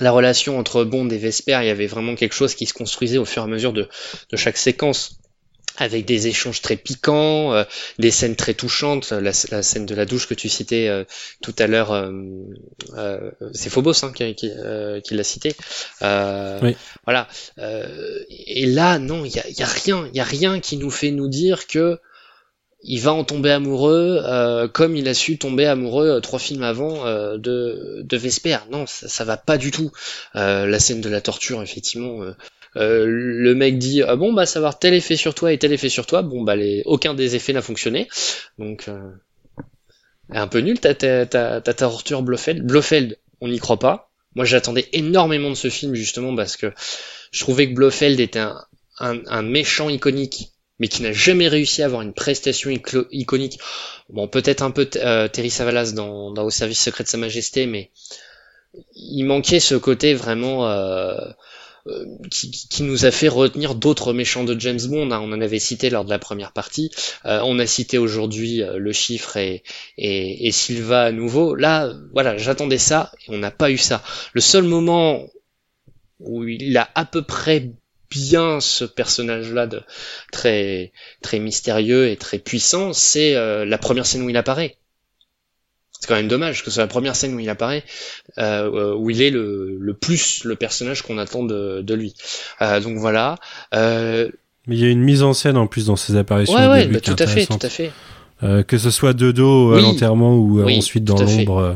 la 0.00 0.10
relation 0.10 0.58
entre 0.58 0.84
Bond 0.84 1.08
et 1.10 1.18
Vesper, 1.18 1.58
il 1.62 1.66
y 1.66 1.70
avait 1.70 1.86
vraiment 1.86 2.14
quelque 2.16 2.34
chose 2.34 2.54
qui 2.54 2.66
se 2.66 2.74
construisait 2.74 3.18
au 3.18 3.24
fur 3.24 3.42
et 3.42 3.44
à 3.44 3.48
mesure 3.48 3.72
de, 3.72 3.88
de 4.30 4.36
chaque 4.36 4.56
séquence 4.58 5.18
avec 5.76 6.04
des 6.04 6.28
échanges 6.28 6.62
très 6.62 6.76
piquants, 6.76 7.52
euh, 7.52 7.64
des 7.98 8.10
scènes 8.10 8.36
très 8.36 8.54
touchantes, 8.54 9.10
la, 9.10 9.32
la 9.50 9.62
scène 9.62 9.86
de 9.86 9.94
la 9.94 10.04
douche 10.06 10.28
que 10.28 10.34
tu 10.34 10.48
citais 10.48 10.88
euh, 10.88 11.04
tout 11.42 11.54
à 11.58 11.66
l'heure, 11.66 11.92
euh, 11.92 12.12
euh, 12.96 13.30
c'est 13.52 13.70
Phobos 13.70 14.04
hein, 14.04 14.12
qui, 14.14 14.34
qui, 14.34 14.50
euh, 14.50 15.00
qui 15.00 15.14
l'a 15.14 15.24
cité. 15.24 15.54
Euh, 16.02 16.58
Oui. 16.62 16.76
Voilà. 17.04 17.28
Euh, 17.58 18.20
et 18.28 18.66
là, 18.66 18.98
non, 18.98 19.24
il 19.24 19.34
y 19.34 19.40
a, 19.40 19.48
y 19.48 19.62
a 19.62 19.66
rien, 19.66 20.08
il 20.12 20.16
y 20.16 20.20
a 20.20 20.24
rien 20.24 20.60
qui 20.60 20.76
nous 20.76 20.90
fait 20.90 21.10
nous 21.10 21.28
dire 21.28 21.66
que 21.66 21.98
il 22.86 23.00
va 23.00 23.12
en 23.14 23.24
tomber 23.24 23.50
amoureux 23.50 24.20
euh, 24.24 24.68
comme 24.68 24.94
il 24.94 25.08
a 25.08 25.14
su 25.14 25.38
tomber 25.38 25.64
amoureux 25.66 26.06
euh, 26.06 26.20
trois 26.20 26.38
films 26.38 26.62
avant 26.62 27.06
euh, 27.06 27.38
de, 27.38 28.02
de 28.04 28.16
Vesper. 28.18 28.58
Non, 28.70 28.86
ça, 28.86 29.08
ça 29.08 29.24
va 29.24 29.38
pas 29.38 29.56
du 29.56 29.70
tout. 29.70 29.90
Euh, 30.36 30.66
la 30.66 30.78
scène 30.78 31.00
de 31.00 31.08
la 31.08 31.22
torture, 31.22 31.62
effectivement. 31.62 32.20
Euh, 32.76 33.06
le 33.06 33.54
mec 33.54 33.78
dit 33.78 34.02
ah 34.02 34.16
bon 34.16 34.32
bah 34.32 34.46
ça 34.46 34.60
va 34.60 34.66
avoir 34.66 34.78
tel 34.78 34.94
effet 34.94 35.16
sur 35.16 35.34
toi 35.34 35.52
et 35.52 35.58
tel 35.58 35.72
effet 35.72 35.88
sur 35.88 36.06
toi. 36.06 36.22
Bon 36.22 36.42
bah 36.42 36.56
les, 36.56 36.82
aucun 36.86 37.14
des 37.14 37.36
effets 37.36 37.52
n'a 37.52 37.62
fonctionné. 37.62 38.08
Donc 38.58 38.88
euh, 38.88 39.10
un 40.30 40.48
peu 40.48 40.58
nul 40.58 40.80
ta 40.80 40.94
ta 40.94 41.26
ta, 41.26 41.60
ta 41.60 41.74
torture 41.74 42.22
Blofeld. 42.22 42.64
Blofeld, 42.64 43.18
on 43.40 43.48
n'y 43.48 43.58
croit 43.58 43.78
pas. 43.78 44.10
Moi 44.34 44.44
j'attendais 44.44 44.88
énormément 44.92 45.50
de 45.50 45.54
ce 45.54 45.70
film 45.70 45.94
justement 45.94 46.34
parce 46.34 46.56
que 46.56 46.72
je 47.30 47.40
trouvais 47.40 47.68
que 47.68 47.74
Blofeld 47.74 48.18
était 48.20 48.40
un, 48.40 48.64
un, 48.98 49.20
un 49.26 49.42
méchant 49.42 49.88
iconique 49.88 50.50
mais 50.78 50.88
qui 50.88 51.02
n'a 51.02 51.12
jamais 51.12 51.48
réussi 51.48 51.82
à 51.82 51.86
avoir 51.86 52.02
une 52.02 52.12
prestation 52.12 52.70
iconique. 53.12 53.58
Bon, 54.08 54.26
peut-être 54.28 54.62
un 54.62 54.70
peu 54.70 54.88
euh, 54.96 55.28
Terry 55.28 55.50
Savalas 55.50 55.92
dans, 55.92 56.32
dans 56.32 56.44
Au 56.44 56.50
service 56.50 56.80
secret 56.80 57.04
de 57.04 57.08
Sa 57.08 57.16
Majesté, 57.16 57.66
mais 57.66 57.90
il 58.94 59.24
manquait 59.24 59.60
ce 59.60 59.76
côté 59.76 60.14
vraiment 60.14 60.68
euh, 60.68 61.14
qui, 62.30 62.50
qui- 62.50 62.68
qui 62.68 62.82
nous 62.82 63.04
a 63.04 63.10
fait 63.10 63.28
retenir 63.28 63.74
d'autres 63.74 64.12
méchants 64.12 64.44
de 64.44 64.58
James 64.58 64.80
Bond. 64.88 65.10
hein. 65.10 65.20
On 65.22 65.32
en 65.32 65.40
avait 65.40 65.58
cité 65.58 65.90
lors 65.90 66.04
de 66.04 66.10
la 66.10 66.18
première 66.18 66.52
partie. 66.52 66.90
Euh, 67.26 67.40
on 67.44 67.58
a 67.58 67.66
cité 67.66 67.98
aujourd'hui 67.98 68.62
euh, 68.62 68.78
le 68.78 68.92
chiffre 68.92 69.36
et, 69.36 69.62
et, 69.98 70.46
et 70.46 70.52
Silva 70.52 71.02
à 71.04 71.12
nouveau. 71.12 71.54
Là, 71.54 71.86
euh, 71.86 71.94
voilà, 72.12 72.36
j'attendais 72.38 72.78
ça 72.78 73.12
et 73.26 73.34
on 73.34 73.38
n'a 73.38 73.50
pas 73.50 73.70
eu 73.70 73.78
ça. 73.78 74.02
Le 74.32 74.40
seul 74.40 74.64
moment 74.64 75.26
où 76.20 76.44
il 76.46 76.76
a 76.76 76.90
à 76.94 77.04
peu 77.04 77.22
près 77.22 77.70
bien 78.10 78.60
ce 78.60 78.84
personnage-là 78.84 79.66
de 79.66 79.82
très 80.32 80.92
très 81.22 81.38
mystérieux 81.40 82.08
et 82.08 82.16
très 82.16 82.38
puissant, 82.38 82.92
c'est 82.92 83.34
euh, 83.36 83.64
la 83.64 83.78
première 83.78 84.06
scène 84.06 84.22
où 84.22 84.30
il 84.30 84.36
apparaît. 84.36 84.76
C'est 86.00 86.08
quand 86.08 86.16
même 86.16 86.28
dommage 86.28 86.60
que 86.60 86.66
ce 86.66 86.72
soit 86.74 86.82
la 86.82 86.86
première 86.88 87.16
scène 87.16 87.34
où 87.34 87.40
il 87.40 87.48
apparaît, 87.48 87.82
euh, 88.38 88.94
où 88.94 89.08
il 89.10 89.22
est 89.22 89.30
le, 89.30 89.76
le 89.80 89.94
plus 89.94 90.44
le 90.44 90.54
personnage 90.54 91.00
qu'on 91.02 91.16
attend 91.18 91.42
de, 91.44 91.80
de 91.80 91.94
lui. 91.94 92.14
Euh, 92.60 92.78
donc 92.80 92.98
voilà. 92.98 93.36
Euh, 93.74 94.28
Mais 94.66 94.76
il 94.76 94.82
y 94.82 94.84
a 94.84 94.90
une 94.90 95.00
mise 95.02 95.22
en 95.22 95.32
scène 95.32 95.56
en 95.56 95.66
plus 95.66 95.86
dans 95.86 95.96
ses 95.96 96.16
apparitions. 96.16 96.54
ouais, 96.54 96.66
au 96.66 96.70
ouais, 96.70 96.80
début 96.82 96.94
bah, 96.94 97.00
tout 97.00 97.12
à 97.18 97.26
fait, 97.26 97.46
tout 97.46 97.54
intéressante. 97.54 97.64
à 97.64 97.68
fait. 97.70 97.90
Euh, 98.42 98.62
que 98.62 98.76
ce 98.76 98.90
soit 98.90 99.14
de 99.14 99.32
dos 99.32 99.72
à 99.72 99.76
Oui. 99.76 99.82
l'enterrement 99.82 100.36
ou 100.36 100.60
euh, 100.60 100.64
Oui, 100.64 100.76
ensuite 100.76 101.04
dans 101.04 101.16
à 101.16 101.24
l'ombre 101.24 101.58
euh, 101.58 101.74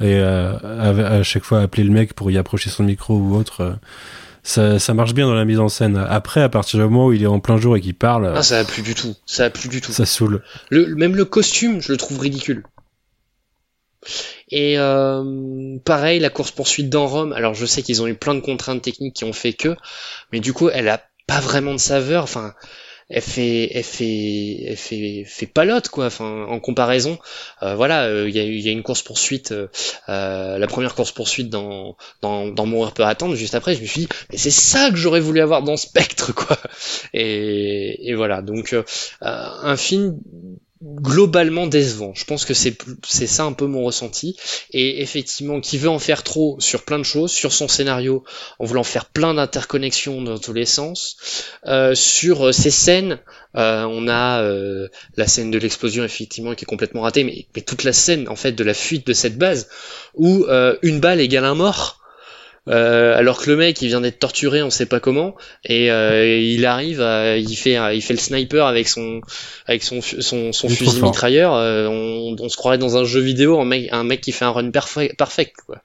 et 0.00 0.14
euh, 0.18 0.54
à, 0.62 0.88
à 1.18 1.22
chaque 1.22 1.44
fois 1.44 1.60
appeler 1.60 1.84
le 1.84 1.90
mec 1.92 2.14
pour 2.14 2.30
y 2.30 2.38
approcher 2.38 2.70
son 2.70 2.82
micro 2.82 3.14
ou 3.14 3.36
autre. 3.36 3.60
euh, 3.60 3.72
ça, 4.42 4.78
ça 4.78 4.94
marche 4.94 5.12
bien 5.12 5.26
dans 5.26 5.34
la 5.34 5.44
mise 5.44 5.60
en 5.60 5.68
scène. 5.68 5.96
Après, 6.08 6.40
à 6.42 6.48
partir 6.48 6.78
du 6.80 6.84
moment 6.84 7.06
où 7.06 7.12
il 7.12 7.22
est 7.22 7.26
en 7.26 7.38
plein 7.40 7.58
jour 7.58 7.76
et 7.76 7.80
qu'il 7.82 7.94
parle, 7.94 8.24
euh, 8.24 8.34
Ah, 8.36 8.42
ça 8.42 8.58
a 8.58 8.64
plus 8.64 8.82
du 8.82 8.94
tout. 8.94 9.14
Ça 9.26 9.44
a 9.44 9.50
plus 9.50 9.68
du 9.68 9.80
tout. 9.82 9.92
ça 9.92 10.06
saoule. 10.06 10.42
Le, 10.70 10.86
même 10.96 11.14
le 11.14 11.26
costume, 11.26 11.80
je 11.82 11.92
le 11.92 11.98
trouve 11.98 12.18
ridicule. 12.18 12.64
Et 14.50 14.78
euh, 14.78 15.78
pareil, 15.84 16.20
la 16.20 16.30
course 16.30 16.50
poursuite 16.50 16.88
dans 16.88 17.06
Rome. 17.06 17.32
Alors 17.32 17.54
je 17.54 17.66
sais 17.66 17.82
qu'ils 17.82 18.02
ont 18.02 18.06
eu 18.06 18.14
plein 18.14 18.34
de 18.34 18.40
contraintes 18.40 18.82
techniques 18.82 19.16
qui 19.16 19.24
ont 19.24 19.32
fait 19.32 19.52
que, 19.52 19.76
mais 20.32 20.40
du 20.40 20.52
coup, 20.52 20.68
elle 20.70 20.88
a 20.88 21.02
pas 21.26 21.40
vraiment 21.40 21.72
de 21.72 21.78
saveur. 21.78 22.24
Enfin, 22.24 22.54
elle 23.10 23.22
fait, 23.22 23.70
elle 23.74 23.84
fait, 23.84 24.62
elle 24.68 24.76
fait, 24.76 25.24
fait 25.26 25.46
palote 25.46 25.88
quoi. 25.88 26.06
Enfin, 26.06 26.46
en 26.48 26.60
comparaison, 26.60 27.18
euh, 27.62 27.74
voilà, 27.74 28.04
euh, 28.04 28.28
il 28.28 28.36
y, 28.36 28.38
a, 28.38 28.44
y 28.44 28.70
une 28.70 28.84
course 28.84 29.02
poursuite, 29.02 29.52
euh, 29.52 30.58
la 30.58 30.66
première 30.68 30.94
course 30.94 31.12
poursuite 31.12 31.50
dans 31.50 31.96
dans 32.22 32.46
dans 32.46 32.66
Mourir 32.66 32.92
peut 32.92 33.04
attendre. 33.04 33.34
Juste 33.34 33.54
après, 33.56 33.74
je 33.74 33.80
me 33.80 33.86
suis 33.86 34.02
dit, 34.02 34.08
mais 34.30 34.38
c'est 34.38 34.50
ça 34.52 34.90
que 34.90 34.96
j'aurais 34.96 35.20
voulu 35.20 35.40
avoir 35.40 35.62
dans 35.62 35.76
Spectre 35.76 36.32
quoi. 36.32 36.56
Et, 37.12 38.10
et 38.10 38.14
voilà, 38.14 38.42
donc 38.42 38.76
un 39.20 39.76
film 39.76 40.18
globalement 40.82 41.66
décevant. 41.66 42.12
Je 42.14 42.24
pense 42.24 42.46
que 42.46 42.54
c'est 42.54 42.76
c'est 43.06 43.26
ça 43.26 43.44
un 43.44 43.52
peu 43.52 43.66
mon 43.66 43.84
ressenti. 43.84 44.36
Et 44.72 45.02
effectivement, 45.02 45.60
qui 45.60 45.76
veut 45.76 45.90
en 45.90 45.98
faire 45.98 46.22
trop 46.22 46.56
sur 46.58 46.84
plein 46.84 46.98
de 46.98 47.04
choses, 47.04 47.30
sur 47.30 47.52
son 47.52 47.68
scénario, 47.68 48.24
en 48.58 48.64
voulant 48.64 48.82
faire 48.82 49.04
plein 49.06 49.34
d'interconnexions 49.34 50.22
dans 50.22 50.38
tous 50.38 50.54
les 50.54 50.64
sens, 50.64 51.16
euh, 51.66 51.94
sur 51.94 52.46
euh, 52.48 52.52
ces 52.52 52.70
scènes. 52.70 53.18
euh, 53.56 53.84
on 53.84 54.08
a 54.08 54.42
la 55.16 55.26
scène 55.26 55.50
de 55.50 55.58
l'explosion 55.58 56.04
effectivement 56.04 56.54
qui 56.54 56.64
est 56.64 56.66
complètement 56.66 57.02
ratée, 57.02 57.24
mais, 57.24 57.46
mais 57.54 57.62
toute 57.62 57.84
la 57.84 57.92
scène 57.92 58.28
en 58.28 58.36
fait 58.36 58.52
de 58.52 58.64
la 58.64 58.74
fuite 58.74 59.06
de 59.06 59.12
cette 59.12 59.36
base 59.36 59.68
où 60.14 60.46
une 60.82 61.00
balle 61.00 61.20
égale 61.20 61.44
un 61.44 61.54
mort. 61.54 61.99
Euh, 62.70 63.16
alors 63.16 63.42
que 63.42 63.50
le 63.50 63.56
mec 63.56 63.82
il 63.82 63.88
vient 63.88 64.00
d'être 64.00 64.20
torturé 64.20 64.62
on 64.62 64.70
sait 64.70 64.86
pas 64.86 65.00
comment. 65.00 65.34
Et 65.64 65.90
euh, 65.90 66.38
il 66.38 66.64
arrive 66.66 67.00
à- 67.00 67.36
il 67.36 67.56
fait 67.56 67.76
il 67.94 68.00
fait 68.02 68.14
le 68.14 68.20
sniper 68.20 68.64
avec 68.66 68.86
son 68.88 69.20
avec 69.66 69.82
son 69.82 70.00
son, 70.00 70.52
son 70.52 70.68
fusil 70.68 71.02
mitrailleur. 71.02 71.54
Euh, 71.54 71.88
on, 71.88 72.36
on 72.38 72.48
se 72.48 72.56
croirait 72.56 72.78
dans 72.78 72.96
un 72.96 73.04
jeu 73.04 73.20
vidéo 73.20 73.58
un 73.60 73.64
mec 73.64 73.88
un 73.90 74.04
mec 74.04 74.20
qui 74.20 74.32
fait 74.32 74.44
un 74.44 74.50
run 74.52 74.70
parfait 74.70 75.12
parfait 75.18 75.52
quoi. 75.66 75.82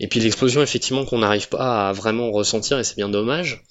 Et 0.00 0.06
puis 0.06 0.20
l'explosion 0.20 0.62
effectivement 0.62 1.04
qu'on 1.04 1.18
n'arrive 1.18 1.48
pas 1.48 1.88
à 1.88 1.92
vraiment 1.92 2.30
ressentir 2.30 2.78
et 2.78 2.84
c'est 2.84 2.96
bien 2.96 3.08
dommage. 3.08 3.64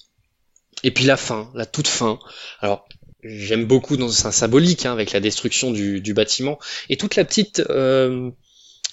Et 0.84 0.90
puis 0.92 1.04
la 1.04 1.16
fin 1.16 1.50
la 1.54 1.66
toute 1.66 1.88
fin. 1.88 2.18
Alors 2.60 2.86
j'aime 3.24 3.64
beaucoup 3.64 3.96
dans 3.96 4.26
un 4.28 4.30
symbolique 4.30 4.86
hein, 4.86 4.92
avec 4.92 5.10
la 5.12 5.18
destruction 5.18 5.72
du, 5.72 6.00
du 6.00 6.14
bâtiment. 6.14 6.58
Et 6.88 6.96
toute 6.96 7.16
la 7.16 7.24
petite 7.24 7.60
euh, 7.68 8.30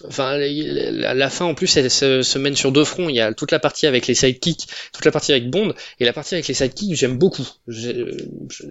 Enfin, 0.04 0.38
la, 0.38 1.30
fin 1.30 1.46
en 1.46 1.56
plus, 1.56 1.78
elle 1.78 1.90
se, 1.90 2.38
mène 2.38 2.56
sur 2.56 2.72
deux 2.74 2.84
fronts. 2.84 3.08
Il 3.08 3.16
y 3.16 3.22
a 3.22 3.34
toute 3.34 3.52
la 3.52 3.60
partie 3.60 3.88
avec 3.88 4.08
les 4.08 4.14
sidekicks, 4.14 4.68
toute 4.92 5.06
la 5.06 5.12
partie 5.12 5.32
avec 5.32 5.50
Bond, 5.50 5.74
et 6.00 6.06
la 6.06 6.12
partie 6.12 6.34
avec 6.36 6.48
les 6.48 6.54
sidekicks, 6.54 6.96
j'aime 6.96 7.18
beaucoup. 7.18 7.48
J'ai- 7.68 8.06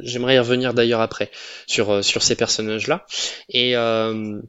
J'aimerais 0.02 0.34
y 0.36 0.38
revenir 0.38 0.74
d'ailleurs 0.74 1.00
après 1.00 1.30
sur 1.66 1.90
euh, 1.90 2.02
sur 2.02 2.22
ces 2.22 2.34
personnages-là. 2.36 3.06
Et 3.48 3.74
euh, 3.76 4.40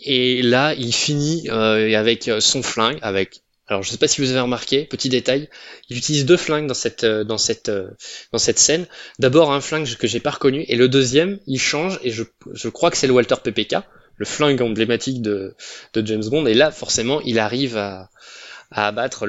et 0.00 0.42
là, 0.42 0.74
il 0.74 0.92
finit 0.92 1.48
euh, 1.50 1.96
avec 1.98 2.30
son 2.40 2.62
flingue, 2.62 2.98
avec 3.02 3.42
alors 3.66 3.82
je 3.82 3.90
sais 3.90 3.98
pas 3.98 4.08
si 4.08 4.22
vous 4.22 4.30
avez 4.30 4.40
remarqué, 4.40 4.84
petit 4.86 5.10
détail, 5.10 5.50
il 5.90 5.98
utilise 5.98 6.24
deux 6.24 6.38
flingues 6.38 6.66
dans 6.66 6.74
cette 6.74 7.04
euh, 7.04 7.24
dans 7.24 7.36
cette 7.36 7.68
euh, 7.68 7.90
dans 8.32 8.38
cette 8.38 8.58
scène. 8.58 8.86
D'abord 9.18 9.52
un 9.52 9.60
flingue 9.60 9.86
que 9.96 10.06
j'ai 10.06 10.20
pas 10.20 10.30
reconnu 10.30 10.64
et 10.68 10.76
le 10.76 10.88
deuxième, 10.88 11.38
il 11.46 11.58
change 11.60 11.98
et 12.02 12.10
je 12.10 12.22
je 12.54 12.68
crois 12.68 12.90
que 12.90 12.96
c'est 12.96 13.06
le 13.08 13.12
Walter 13.12 13.34
PPK, 13.42 13.76
le 14.18 14.26
flingue 14.26 14.60
emblématique 14.60 15.22
de 15.22 15.54
de 15.94 16.06
James 16.06 16.24
Bond 16.28 16.46
et 16.46 16.54
là 16.54 16.70
forcément, 16.70 17.20
il 17.22 17.38
arrive 17.38 17.76
à 17.76 18.10
à 18.70 18.86
abattre 18.86 19.26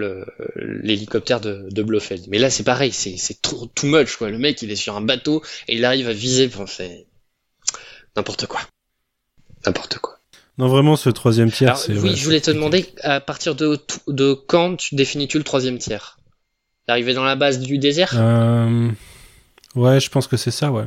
l'hélicoptère 0.57 1.39
de, 1.39 1.67
de 1.71 1.81
Blofeld. 1.81 2.25
Mais 2.27 2.39
là 2.39 2.49
c'est 2.49 2.63
pareil, 2.63 2.91
c'est 2.91 3.41
too, 3.41 3.69
much 3.83 4.17
quoi. 4.17 4.29
Le 4.29 4.37
mec, 4.37 4.61
il 4.61 4.69
est 4.71 4.75
sur 4.75 4.97
un 4.97 5.01
bateau 5.01 5.41
et 5.69 5.77
il 5.77 5.85
arrive 5.85 6.09
à 6.09 6.13
viser, 6.13 6.47
enfin, 6.47 6.65
c'est 6.67 7.07
n'importe 8.17 8.47
quoi. 8.47 8.59
N'importe 9.65 9.99
quoi. 9.99 10.19
Non, 10.57 10.67
vraiment, 10.67 10.97
ce 10.97 11.09
troisième 11.09 11.51
tiers, 11.51 11.77
c'est. 11.77 11.93
oui, 11.93 12.09
ouais, 12.09 12.15
je 12.17 12.23
voulais 12.25 12.41
te 12.41 12.51
demander 12.51 12.85
à 13.01 13.21
partir 13.21 13.55
de, 13.55 13.79
de 14.07 14.33
quand 14.33 14.75
tu 14.75 14.95
définis-tu 14.95 15.37
le 15.37 15.45
troisième 15.45 15.77
tiers? 15.77 16.17
D'arriver 16.85 17.13
dans 17.13 17.23
la 17.23 17.37
base 17.37 17.59
du 17.59 17.77
désert? 17.77 18.11
Euh, 18.17 18.89
Ouais, 19.75 19.99
je 19.99 20.09
pense 20.09 20.27
que 20.27 20.37
c'est 20.37 20.51
ça, 20.51 20.71
ouais. 20.71 20.85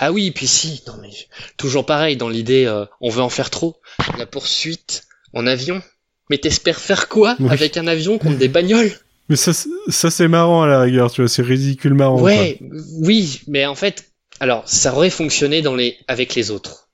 Ah 0.00 0.10
oui, 0.12 0.30
puis 0.32 0.46
si, 0.46 0.82
non 0.86 0.94
mais 1.00 1.10
toujours 1.56 1.86
pareil 1.86 2.16
dans 2.16 2.28
l'idée, 2.28 2.64
euh, 2.66 2.84
on 3.00 3.08
veut 3.10 3.22
en 3.22 3.28
faire 3.28 3.50
trop. 3.50 3.76
La 4.18 4.26
poursuite 4.26 5.04
en 5.32 5.46
avion. 5.46 5.80
Mais 6.28 6.38
t'espères 6.38 6.78
faire 6.80 7.08
quoi 7.08 7.36
Oui. 7.40 7.48
avec 7.50 7.76
un 7.76 7.86
avion 7.86 8.18
contre 8.18 8.38
des 8.38 8.48
bagnoles? 8.48 8.92
Mais 9.28 9.36
ça, 9.36 9.52
c'est- 9.52 9.68
ça 9.88 10.10
c'est 10.10 10.28
marrant 10.28 10.62
à 10.62 10.66
la 10.66 10.80
rigueur, 10.80 11.10
tu 11.10 11.20
vois, 11.22 11.28
c'est 11.28 11.42
ridicule 11.42 11.94
marrant. 11.94 12.20
Ouais, 12.20 12.58
oui, 13.00 13.40
mais 13.46 13.64
en 13.66 13.74
fait, 13.76 14.12
alors 14.40 14.68
ça 14.68 14.92
aurait 14.94 15.10
fonctionné 15.10 15.62
dans 15.62 15.74
les 15.76 15.98
avec 16.08 16.34
les 16.34 16.50
autres. 16.50 16.88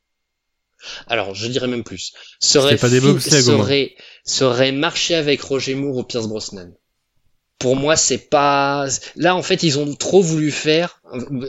Alors, 1.06 1.34
je 1.34 1.46
dirais 1.48 1.66
même 1.66 1.82
plus. 1.84 2.12
C'était 2.38 2.76
pas 2.76 2.88
des 2.90 3.00
marché 4.72 5.14
avec 5.14 5.40
Roger 5.42 5.74
Moore 5.74 5.96
ou 5.96 6.04
Pierce 6.04 6.28
Brosnan. 6.28 6.72
Pour 7.58 7.76
moi, 7.76 7.96
c'est 7.96 8.28
pas. 8.28 8.86
Là, 9.16 9.34
en 9.34 9.42
fait, 9.42 9.62
ils 9.62 9.78
ont 9.78 9.94
trop 9.94 10.20
voulu 10.20 10.50
faire. 10.50 11.00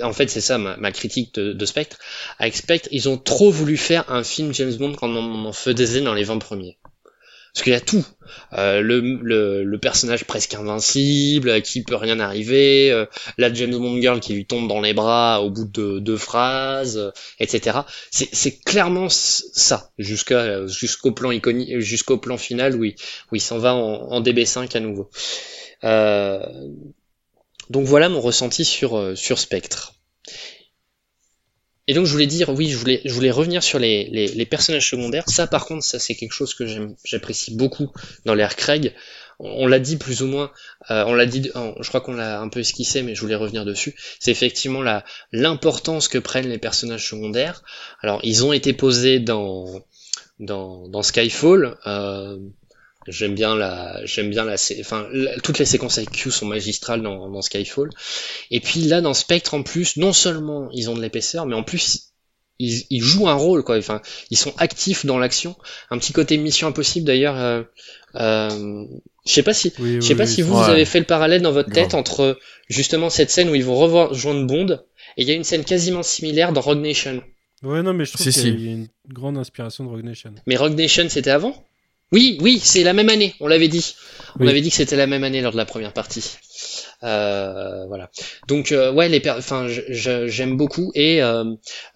En 0.01 0.13
fait, 0.13 0.29
c'est 0.29 0.41
ça 0.41 0.57
ma, 0.57 0.91
critique 0.91 1.33
de, 1.35 1.53
de 1.53 1.65
Spectre. 1.65 1.97
Avec 2.39 2.55
Spectre, 2.55 2.87
ils 2.91 3.09
ont 3.09 3.17
trop 3.17 3.51
voulu 3.51 3.75
faire 3.77 4.09
un 4.11 4.23
film 4.23 4.53
James 4.53 4.73
Bond 4.73 4.93
quand 4.93 5.09
on 5.09 5.45
en 5.45 5.53
faisait 5.53 6.01
dans 6.01 6.13
les 6.13 6.23
20 6.23 6.39
premiers. 6.39 6.77
Parce 7.57 7.63
qu'il 7.63 7.73
y 7.73 7.75
a 7.75 7.81
tout. 7.81 8.05
Euh, 8.53 8.81
le, 8.81 8.99
le, 8.99 9.63
le 9.63 9.77
personnage 9.79 10.25
presque 10.25 10.53
invincible, 10.53 11.49
à 11.49 11.59
qui 11.59 11.81
peut 11.81 11.95
rien 11.95 12.19
arriver, 12.19 12.91
euh, 12.91 13.07
la 13.39 13.51
James 13.51 13.75
Bond 13.75 13.99
girl 13.99 14.19
qui 14.19 14.33
lui 14.33 14.45
tombe 14.45 14.67
dans 14.67 14.79
les 14.79 14.93
bras 14.93 15.41
au 15.41 15.49
bout 15.49 15.65
de 15.65 15.97
deux 15.97 16.17
phrases, 16.17 16.97
euh, 16.99 17.09
etc. 17.39 17.79
C'est, 18.11 18.59
clairement 18.63 19.07
ça, 19.09 19.89
jusqu'à, 19.97 20.67
jusqu'au 20.67 21.13
plan 21.13 21.31
jusqu'au 21.79 22.19
plan 22.19 22.37
final 22.37 22.75
où 22.75 22.83
il, 22.83 22.93
il 23.31 23.41
s'en 23.41 23.57
va 23.57 23.73
en, 23.73 24.11
en 24.11 24.21
DB5 24.21 24.77
à 24.77 24.79
nouveau. 24.79 25.09
Euh, 25.83 26.45
donc 27.71 27.87
voilà 27.87 28.07
mon 28.07 28.21
ressenti 28.21 28.65
sur, 28.65 28.99
euh, 28.99 29.15
sur 29.15 29.39
Spectre. 29.39 29.95
Et 31.87 31.93
donc 31.93 32.05
je 32.05 32.11
voulais 32.11 32.27
dire, 32.27 32.49
oui, 32.49 32.69
je 32.69 32.77
voulais, 32.77 33.01
je 33.05 33.13
voulais 33.13 33.31
revenir 33.31 33.63
sur 33.63 33.79
les, 33.79 34.09
les, 34.11 34.27
les 34.27 34.45
personnages 34.45 34.89
secondaires. 34.89 35.29
Ça, 35.29 35.47
par 35.47 35.65
contre, 35.65 35.85
ça 35.85 35.99
c'est 35.99 36.15
quelque 36.15 36.33
chose 36.33 36.53
que 36.53 36.65
j'apprécie 37.05 37.55
beaucoup 37.55 37.91
dans 38.25 38.33
l'ère 38.33 38.55
Craig. 38.55 38.93
On, 39.39 39.63
on 39.63 39.67
l'a 39.67 39.79
dit 39.79 39.95
plus 39.95 40.21
ou 40.21 40.27
moins, 40.27 40.51
euh, 40.91 41.05
on 41.07 41.13
l'a 41.13 41.25
dit, 41.25 41.49
je 41.79 41.87
crois 41.87 42.01
qu'on 42.01 42.13
l'a 42.13 42.41
un 42.41 42.49
peu 42.49 42.59
esquissé, 42.59 43.03
mais 43.03 43.15
je 43.15 43.21
voulais 43.21 43.35
revenir 43.35 43.63
dessus. 43.65 43.95
C'est 44.19 44.31
effectivement 44.31 44.81
la 44.81 45.05
l'importance 45.31 46.07
que 46.07 46.17
prennent 46.17 46.49
les 46.49 46.57
personnages 46.57 47.07
secondaires. 47.07 47.63
Alors, 48.01 48.19
ils 48.23 48.43
ont 48.43 48.51
été 48.51 48.73
posés 48.73 49.19
dans 49.19 49.85
dans, 50.39 50.87
dans 50.87 51.03
Skyfall. 51.03 51.77
Euh, 51.87 52.37
J'aime 53.07 53.35
bien 53.35 53.55
la, 53.55 54.05
j'aime 54.05 54.29
bien 54.29 54.43
la, 54.43 54.55
enfin, 54.79 55.07
la- 55.11 55.35
toutes 55.39 55.59
les 55.59 55.65
séquences 55.65 55.97
avec 55.97 56.11
Q 56.11 56.29
sont 56.31 56.45
magistrales 56.45 57.01
dans, 57.01 57.29
dans 57.29 57.41
Skyfall. 57.41 57.89
Et 58.51 58.59
puis 58.59 58.81
là, 58.81 59.01
dans 59.01 59.13
Spectre, 59.13 59.53
en 59.53 59.63
plus, 59.63 59.97
non 59.97 60.13
seulement 60.13 60.69
ils 60.73 60.89
ont 60.89 60.95
de 60.95 61.01
l'épaisseur, 61.01 61.45
mais 61.45 61.55
en 61.55 61.63
plus, 61.63 62.11
ils, 62.59 62.83
ils 62.89 63.01
jouent 63.01 63.27
un 63.29 63.33
rôle, 63.35 63.63
quoi. 63.63 63.77
Enfin, 63.77 64.01
ils 64.31 64.37
sont 64.37 64.53
actifs 64.57 65.05
dans 65.05 65.19
l'action. 65.19 65.55
Un 65.91 65.97
petit 65.99 66.11
côté 66.13 66.37
Mission 66.37 66.67
Impossible, 66.67 67.05
d'ailleurs. 67.05 67.37
Euh, 67.37 67.63
euh, 68.15 68.83
je 69.25 69.31
sais 69.31 69.43
pas 69.43 69.53
si, 69.53 69.73
Oui, 69.79 69.95
je 69.95 70.01
sais 70.01 70.13
oui, 70.13 70.17
pas 70.17 70.23
oui, 70.25 70.29
si 70.29 70.41
vous, 70.41 70.55
avez 70.57 70.85
fait 70.85 70.99
le 70.99 71.05
parallèle 71.05 71.41
dans 71.41 71.51
votre 71.51 71.69
tête 71.71 71.93
entre 71.93 72.39
justement 72.69 73.09
cette 73.09 73.29
scène 73.29 73.49
où 73.49 73.55
ils 73.55 73.63
vont 73.63 73.75
rejoindre 73.75 74.45
Bond, 74.47 74.79
et 75.17 75.21
il 75.21 75.27
y 75.27 75.31
a 75.31 75.35
une 75.35 75.43
scène 75.43 75.63
quasiment 75.65 76.03
similaire 76.03 76.51
dans 76.53 76.61
Rogue 76.61 76.79
Nation. 76.81 77.21
Ouais, 77.63 77.81
non, 77.83 77.93
mais 77.93 78.05
je 78.05 78.13
trouve 78.13 78.25
Si, 78.25 78.31
qu'il 78.31 78.41
si. 78.41 78.47
y 78.49 78.51
a- 78.51 78.53
il 78.55 78.65
y 78.65 78.69
a 78.69 78.71
une 78.73 78.87
grande 79.07 79.37
inspiration 79.37 79.83
de 79.83 79.89
Rogue 79.89 80.03
Nation. 80.03 80.33
Mais 80.45 80.55
Rogue 80.55 80.75
Nation, 80.77 81.07
c'était 81.09 81.31
avant? 81.31 81.66
Oui, 82.11 82.37
oui, 82.41 82.59
c'est 82.63 82.83
la 82.83 82.93
même 82.93 83.09
année, 83.09 83.35
on 83.39 83.47
l'avait 83.47 83.67
dit. 83.67 83.95
On 84.39 84.45
Oui. 84.45 84.49
avait 84.49 84.61
dit 84.61 84.69
que 84.69 84.75
c'était 84.75 84.95
la 84.95 85.07
même 85.07 85.23
année 85.23 85.41
lors 85.41 85.51
de 85.51 85.57
la 85.57 85.65
première 85.65 85.93
partie. 85.93 86.23
Euh, 87.03 87.85
voilà. 87.87 88.09
Donc 88.47 88.71
euh, 88.71 88.91
ouais, 88.91 89.09
les, 89.09 89.21
enfin, 89.29 89.67
j'aime 89.67 90.57
beaucoup 90.57 90.91
et 90.95 91.21
euh, 91.21 91.43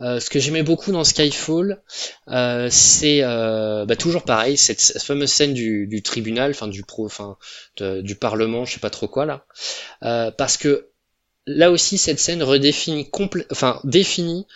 euh, 0.01 0.19
ce 0.19 0.29
que 0.29 0.39
j'aimais 0.39 0.63
beaucoup 0.63 0.91
dans 0.91 1.03
Skyfall, 1.03 1.81
euh, 2.29 2.67
c'est 2.71 3.19
euh, 3.23 3.85
bah, 3.85 3.95
toujours 3.95 4.23
pareil, 4.23 4.57
cette, 4.57 4.81
cette 4.81 5.03
fameuse 5.03 5.31
scène 5.31 5.53
du, 5.53 5.87
du 5.87 6.01
tribunal, 6.03 6.51
enfin 6.51 6.67
du 6.67 6.83
pro, 6.83 7.05
enfin 7.05 7.37
du 7.79 8.15
parlement, 8.15 8.65
je 8.65 8.73
sais 8.73 8.79
pas 8.79 8.89
trop 8.89 9.07
quoi 9.07 9.25
là, 9.25 9.45
Euh, 10.03 10.31
parce 10.31 10.57
que 10.57 10.89
là 11.47 11.71
aussi, 11.71 11.97
cette 11.97 12.19
scène 12.19 12.43
redéfinit 12.43 13.09
enfin, 13.51 13.79
définit 13.83 14.47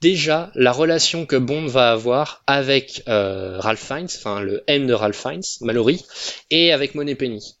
déjà 0.00 0.50
la 0.54 0.72
relation 0.72 1.26
que 1.26 1.36
Bond 1.36 1.66
va 1.66 1.90
avoir 1.90 2.42
avec 2.46 3.02
euh, 3.08 3.58
Ralph 3.58 3.84
Fiennes, 3.84 4.08
enfin 4.16 4.40
le 4.40 4.62
M 4.66 4.86
de 4.86 4.92
Ralph 4.92 5.20
Fiennes, 5.20 5.42
Mallory, 5.60 6.04
et 6.50 6.72
avec 6.72 6.94
Moneypenny. 6.94 7.56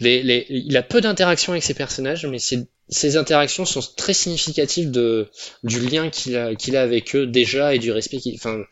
Les, 0.00 0.22
les, 0.22 0.46
il 0.48 0.76
a 0.76 0.82
peu 0.82 1.00
d'interactions 1.00 1.52
avec 1.52 1.64
ses 1.64 1.74
personnages, 1.74 2.24
mais 2.26 2.38
ces 2.38 3.16
interactions 3.16 3.64
sont 3.64 3.82
très 3.96 4.14
significatives 4.14 4.90
du 4.92 5.80
lien 5.80 6.08
qu'il 6.08 6.36
a, 6.36 6.82
avec 6.82 7.16
eux 7.16 7.26
déjà 7.26 7.74
et 7.74 7.80
du 7.80 7.90
respect 7.90 8.18
qu'il, 8.18 8.36
enfin, 8.36 8.62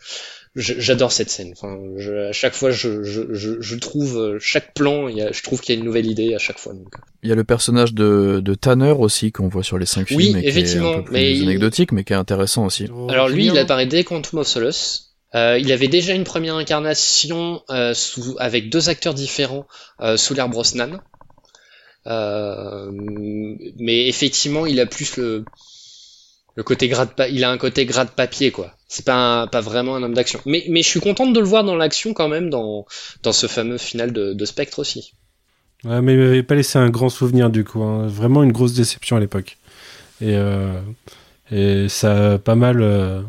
j'adore 0.57 1.13
cette 1.13 1.29
scène. 1.31 1.53
Enfin, 1.53 1.79
je- 1.97 2.29
à 2.29 2.33
chaque 2.33 2.55
fois, 2.55 2.71
je, 2.71 3.03
je, 3.05 3.33
je, 3.35 3.61
je 3.61 3.77
trouve 3.77 4.17
euh, 4.19 4.39
chaque 4.41 4.73
plan, 4.75 5.09
il 5.09 5.17
y 5.19 5.23
a, 5.23 5.31
je 5.31 5.43
trouve 5.43 5.61
qu'il 5.61 5.75
y 5.75 5.77
a 5.77 5.79
une 5.79 5.85
nouvelle 5.87 6.07
idée 6.07 6.35
à 6.35 6.39
chaque 6.39 6.59
fois. 6.59 6.73
Donc. 6.73 6.95
Il 7.23 7.29
y 7.29 7.33
a 7.33 7.35
le 7.35 7.45
personnage 7.45 7.93
de, 7.95 8.41
de 8.43 8.55
Tanner 8.55 8.93
aussi 8.99 9.33
qu'on 9.33 9.49
voit 9.49 9.63
sur 9.63 9.79
les 9.79 9.87
cinq 9.87 10.09
Oui, 10.13 10.25
films 10.27 10.39
et 10.39 10.41
qui 10.41 10.47
est 10.47 10.51
effectivement, 10.51 10.93
un 10.93 10.97
peu 10.99 11.05
plus 11.05 11.13
mais 11.13 11.37
il- 11.37 11.43
anecdotique 11.45 11.93
mais 11.93 12.05
qui 12.05 12.13
est 12.13 12.17
intéressant 12.17 12.65
aussi. 12.67 12.89
Alors 13.09 13.29
lui, 13.29 13.47
il 13.47 13.59
apparaît 13.59 13.87
dès 13.87 14.03
Quantum 14.05 14.41
of 14.41 14.47
Solace. 14.47 15.03
Euh, 15.35 15.59
il 15.59 15.71
avait 15.73 15.89
déjà 15.89 16.15
une 16.15 16.25
première 16.25 16.55
incarnation 16.55 17.61
euh, 17.69 17.93
sous, 17.95 18.37
avec 18.39 18.71
deux 18.71 18.89
acteurs 18.89 19.13
différents 19.13 19.67
euh, 20.01 20.17
sous 20.17 20.33
l'air 20.35 20.49
Brosnan. 20.49 21.01
Euh, 22.07 22.91
mais 23.79 24.07
effectivement, 24.09 24.65
il 24.67 24.79
a 24.81 24.87
plus 24.87 25.17
le, 25.17 25.45
le 26.55 26.63
côté 26.63 26.87
grade 26.89 27.11
il 27.31 27.43
a 27.45 27.51
un 27.51 27.59
côté 27.59 27.85
grade 27.85 28.11
papier 28.11 28.53
quoi. 28.53 28.76
C'est 28.89 29.05
pas 29.05 29.47
pas 29.49 29.61
vraiment 29.61 29.97
un 29.97 30.03
homme 30.03 30.15
d'action. 30.15 30.41
Mais 30.47 30.65
mais 30.69 30.83
je 30.83 30.89
suis 30.89 31.01
contente 31.01 31.33
de 31.33 31.41
le 31.41 31.47
voir 31.47 31.65
dans 31.65 31.77
l'action 31.77 32.15
quand 32.15 32.29
même 32.29 32.51
dans 32.51 32.87
dans 33.23 33.33
ce 33.33 33.47
fameux 33.47 33.79
final 33.79 34.13
de, 34.13 34.45
Spectre 34.45 34.79
aussi. 34.79 35.13
Ouais, 35.85 36.01
mais 36.01 36.15
il 36.15 36.19
m'avait 36.19 36.43
pas 36.43 36.55
laissé 36.55 36.79
un 36.79 36.89
grand 36.89 37.09
souvenir 37.09 37.51
du 37.51 37.65
coup. 37.65 37.83
hein. 37.83 38.07
Vraiment 38.07 38.43
une 38.43 38.53
grosse 38.53 38.75
déception 38.75 39.17
à 39.17 39.21
l'époque. 39.21 39.57
Et, 40.21 40.37
euh, 40.37 40.81
et 41.51 41.89
ça 41.89 42.35
a 42.35 42.39
pas 42.39 42.55
mal 42.55 42.81
euh, 42.81 43.21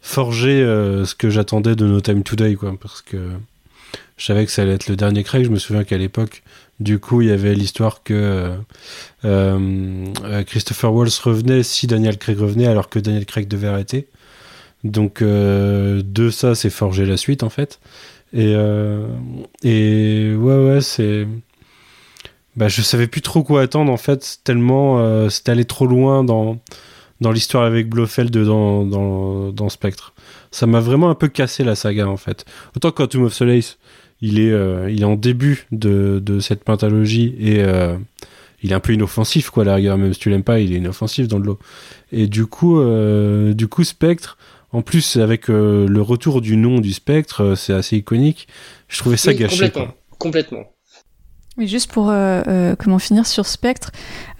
forgé 0.00 0.62
euh, 0.62 1.04
ce 1.04 1.14
que 1.14 1.30
j'attendais 1.30 1.74
de 1.74 1.86
No 1.86 2.00
Time 2.00 2.22
Today, 2.22 2.54
quoi. 2.54 2.74
Parce 2.80 3.02
que 3.02 3.30
je 4.16 4.24
savais 4.24 4.44
que 4.46 4.52
ça 4.52 4.62
allait 4.62 4.74
être 4.74 4.88
le 4.88 4.96
dernier 4.96 5.24
Craig. 5.24 5.44
Je 5.44 5.50
me 5.50 5.58
souviens 5.58 5.84
qu'à 5.84 5.98
l'époque, 5.98 6.42
du 6.80 6.98
coup, 6.98 7.22
il 7.22 7.28
y 7.28 7.32
avait 7.32 7.54
l'histoire 7.54 8.02
que 8.04 8.52
Christopher 10.46 10.92
Waltz 10.92 11.18
revenait 11.18 11.62
si 11.62 11.86
Daniel 11.86 12.18
Craig 12.18 12.38
revenait, 12.38 12.66
alors 12.66 12.88
que 12.88 12.98
Daniel 12.98 13.26
Craig 13.26 13.48
devait 13.48 13.68
arrêter. 13.68 14.06
Donc 14.84 15.22
euh, 15.22 16.02
de 16.04 16.30
ça, 16.30 16.54
c'est 16.54 16.70
forgé 16.70 17.06
la 17.06 17.16
suite 17.16 17.42
en 17.42 17.50
fait. 17.50 17.80
Et, 18.32 18.54
euh, 18.56 19.06
et 19.62 20.34
ouais, 20.34 20.66
ouais, 20.66 20.80
c'est. 20.80 21.26
Bah, 22.56 22.68
je 22.68 22.82
savais 22.82 23.06
plus 23.06 23.22
trop 23.22 23.42
quoi 23.42 23.62
attendre 23.62 23.90
en 23.90 23.96
fait, 23.96 24.40
tellement 24.44 24.98
euh, 24.98 25.30
c'était 25.30 25.52
allé 25.52 25.64
trop 25.64 25.86
loin 25.86 26.22
dans, 26.22 26.58
dans 27.22 27.32
l'histoire 27.32 27.64
avec 27.64 27.88
Blofeld 27.88 28.30
dans, 28.30 28.84
dans, 28.84 29.52
dans 29.52 29.68
Spectre. 29.70 30.12
Ça 30.50 30.66
m'a 30.66 30.80
vraiment 30.80 31.08
un 31.08 31.14
peu 31.14 31.28
cassé 31.28 31.64
la 31.64 31.74
saga 31.74 32.06
en 32.06 32.18
fait. 32.18 32.44
Autant 32.76 32.90
que 32.90 32.96
Quantum 32.96 33.22
of 33.22 33.32
Solace, 33.32 33.78
il 34.20 34.38
est, 34.38 34.50
euh, 34.50 34.90
il 34.90 35.00
est 35.00 35.06
en 35.06 35.16
début 35.16 35.66
de, 35.72 36.20
de 36.22 36.40
cette 36.40 36.62
pentalogie 36.62 37.34
et 37.38 37.64
il 38.62 38.70
est 38.70 38.74
un 38.74 38.80
peu 38.80 38.92
inoffensif 38.92 39.48
quoi, 39.48 39.64
la 39.64 39.76
rigueur, 39.76 39.96
même 39.96 40.12
si 40.12 40.20
tu 40.20 40.28
l'aimes 40.28 40.44
pas, 40.44 40.60
il 40.60 40.74
est 40.74 40.76
inoffensif 40.76 41.28
dans 41.28 41.38
le 41.38 41.46
lot. 41.46 41.58
Et 42.12 42.26
du 42.26 42.44
coup, 42.44 42.78
du 43.54 43.66
coup 43.66 43.82
Spectre, 43.82 44.36
en 44.72 44.82
plus 44.82 45.16
avec 45.16 45.50
euh, 45.50 45.86
le 45.88 46.02
retour 46.02 46.40
du 46.40 46.56
nom 46.56 46.80
du 46.80 46.92
Spectre, 46.92 47.42
euh, 47.42 47.54
c'est 47.54 47.72
assez 47.74 47.96
iconique. 47.96 48.48
Je 48.88 48.98
trouvais 48.98 49.16
ça 49.16 49.30
Oui, 49.30 49.36
gâché. 49.38 49.56
complètement, 49.56 49.84
quoi. 49.84 49.96
complètement. 50.18 50.64
Mais 51.58 51.66
juste 51.66 51.92
pour 51.92 52.08
euh, 52.10 52.42
euh, 52.48 52.74
comment 52.78 52.98
finir 52.98 53.26
sur 53.26 53.46
Spectre, 53.46 53.90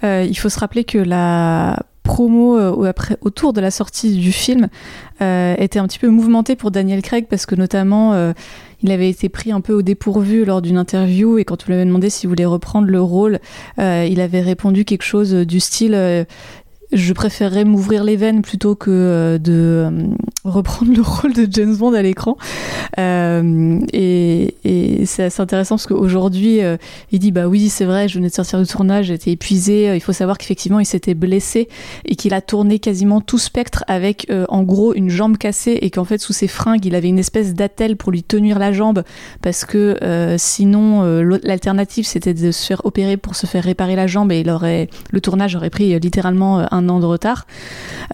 euh, 0.03 0.25
il 0.27 0.35
faut 0.37 0.49
se 0.49 0.59
rappeler 0.59 0.83
que 0.83 0.97
la 0.97 1.83
promo 2.01 2.57
euh, 2.57 2.71
ou 2.75 2.83
après, 2.85 3.17
autour 3.21 3.53
de 3.53 3.61
la 3.61 3.71
sortie 3.71 4.17
du 4.17 4.31
film 4.33 4.67
euh, 5.21 5.55
était 5.57 5.79
un 5.79 5.87
petit 5.87 5.99
peu 5.99 6.09
mouvementée 6.09 6.55
pour 6.57 6.69
Daniel 6.71 7.01
Craig 7.01 7.27
parce 7.29 7.45
que 7.45 7.55
notamment 7.55 8.13
euh, 8.13 8.33
il 8.81 8.91
avait 8.91 9.09
été 9.09 9.29
pris 9.29 9.53
un 9.53 9.61
peu 9.61 9.71
au 9.73 9.81
dépourvu 9.83 10.43
lors 10.43 10.61
d'une 10.61 10.77
interview 10.77 11.37
et 11.37 11.45
quand 11.45 11.63
on 11.63 11.67
lui 11.67 11.75
avait 11.75 11.85
demandé 11.85 12.09
s'il 12.09 12.27
voulait 12.27 12.43
reprendre 12.45 12.87
le 12.87 12.99
rôle, 13.01 13.39
euh, 13.79 14.05
il 14.09 14.19
avait 14.19 14.41
répondu 14.41 14.83
quelque 14.83 15.03
chose 15.03 15.33
du 15.33 15.61
style 15.61 15.93
euh, 15.93 16.25
je 16.93 17.13
préférerais 17.13 17.65
m'ouvrir 17.65 18.03
les 18.03 18.15
veines 18.15 18.41
plutôt 18.41 18.75
que 18.75 18.89
euh, 18.91 19.37
de 19.37 19.51
euh, 19.53 20.15
reprendre 20.43 20.93
le 20.93 21.01
rôle 21.01 21.33
de 21.33 21.47
James 21.49 21.75
Bond 21.75 21.93
à 21.93 22.01
l'écran. 22.01 22.37
Euh, 22.99 23.79
et 23.93 24.55
et 24.65 25.05
c'est 25.05 25.23
assez 25.23 25.41
intéressant 25.41 25.75
parce 25.75 25.87
qu'aujourd'hui, 25.87 26.61
euh, 26.61 26.77
il 27.11 27.19
dit 27.19 27.31
bah 27.31 27.47
oui, 27.47 27.69
c'est 27.69 27.85
vrai, 27.85 28.07
je 28.07 28.15
venais 28.15 28.29
de 28.29 28.33
sortir 28.33 28.59
du 28.59 28.67
tournage, 28.67 29.07
j'étais 29.07 29.31
épuisé. 29.31 29.93
Il 29.95 30.01
faut 30.01 30.13
savoir 30.13 30.37
qu'effectivement, 30.37 30.79
il 30.79 30.85
s'était 30.85 31.13
blessé 31.13 31.67
et 32.05 32.15
qu'il 32.15 32.33
a 32.33 32.41
tourné 32.41 32.79
quasiment 32.79 33.21
tout 33.21 33.37
spectre 33.37 33.83
avec 33.87 34.27
euh, 34.29 34.45
en 34.49 34.63
gros 34.63 34.93
une 34.93 35.09
jambe 35.09 35.37
cassée 35.37 35.77
et 35.81 35.89
qu'en 35.89 36.03
fait 36.05 36.19
sous 36.19 36.33
ses 36.33 36.47
fringues, 36.47 36.85
il 36.85 36.95
avait 36.95 37.09
une 37.09 37.19
espèce 37.19 37.53
d'attelle 37.53 37.97
pour 37.97 38.11
lui 38.11 38.23
tenir 38.23 38.59
la 38.59 38.71
jambe 38.71 39.03
parce 39.41 39.65
que 39.65 39.97
euh, 40.03 40.35
sinon 40.37 41.03
euh, 41.03 41.39
l'alternative 41.43 42.05
c'était 42.05 42.33
de 42.33 42.51
se 42.51 42.65
faire 42.65 42.85
opérer 42.85 43.17
pour 43.17 43.35
se 43.35 43.45
faire 43.45 43.63
réparer 43.63 43.95
la 43.95 44.07
jambe 44.07 44.31
et 44.31 44.39
il 44.41 44.49
aurait 44.49 44.89
le 45.11 45.21
tournage 45.21 45.55
aurait 45.55 45.69
pris 45.69 45.93
euh, 45.93 45.99
littéralement 45.99 46.59
euh, 46.59 46.65
un 46.71 46.89
an 46.89 46.99
de 46.99 47.05
retard. 47.05 47.45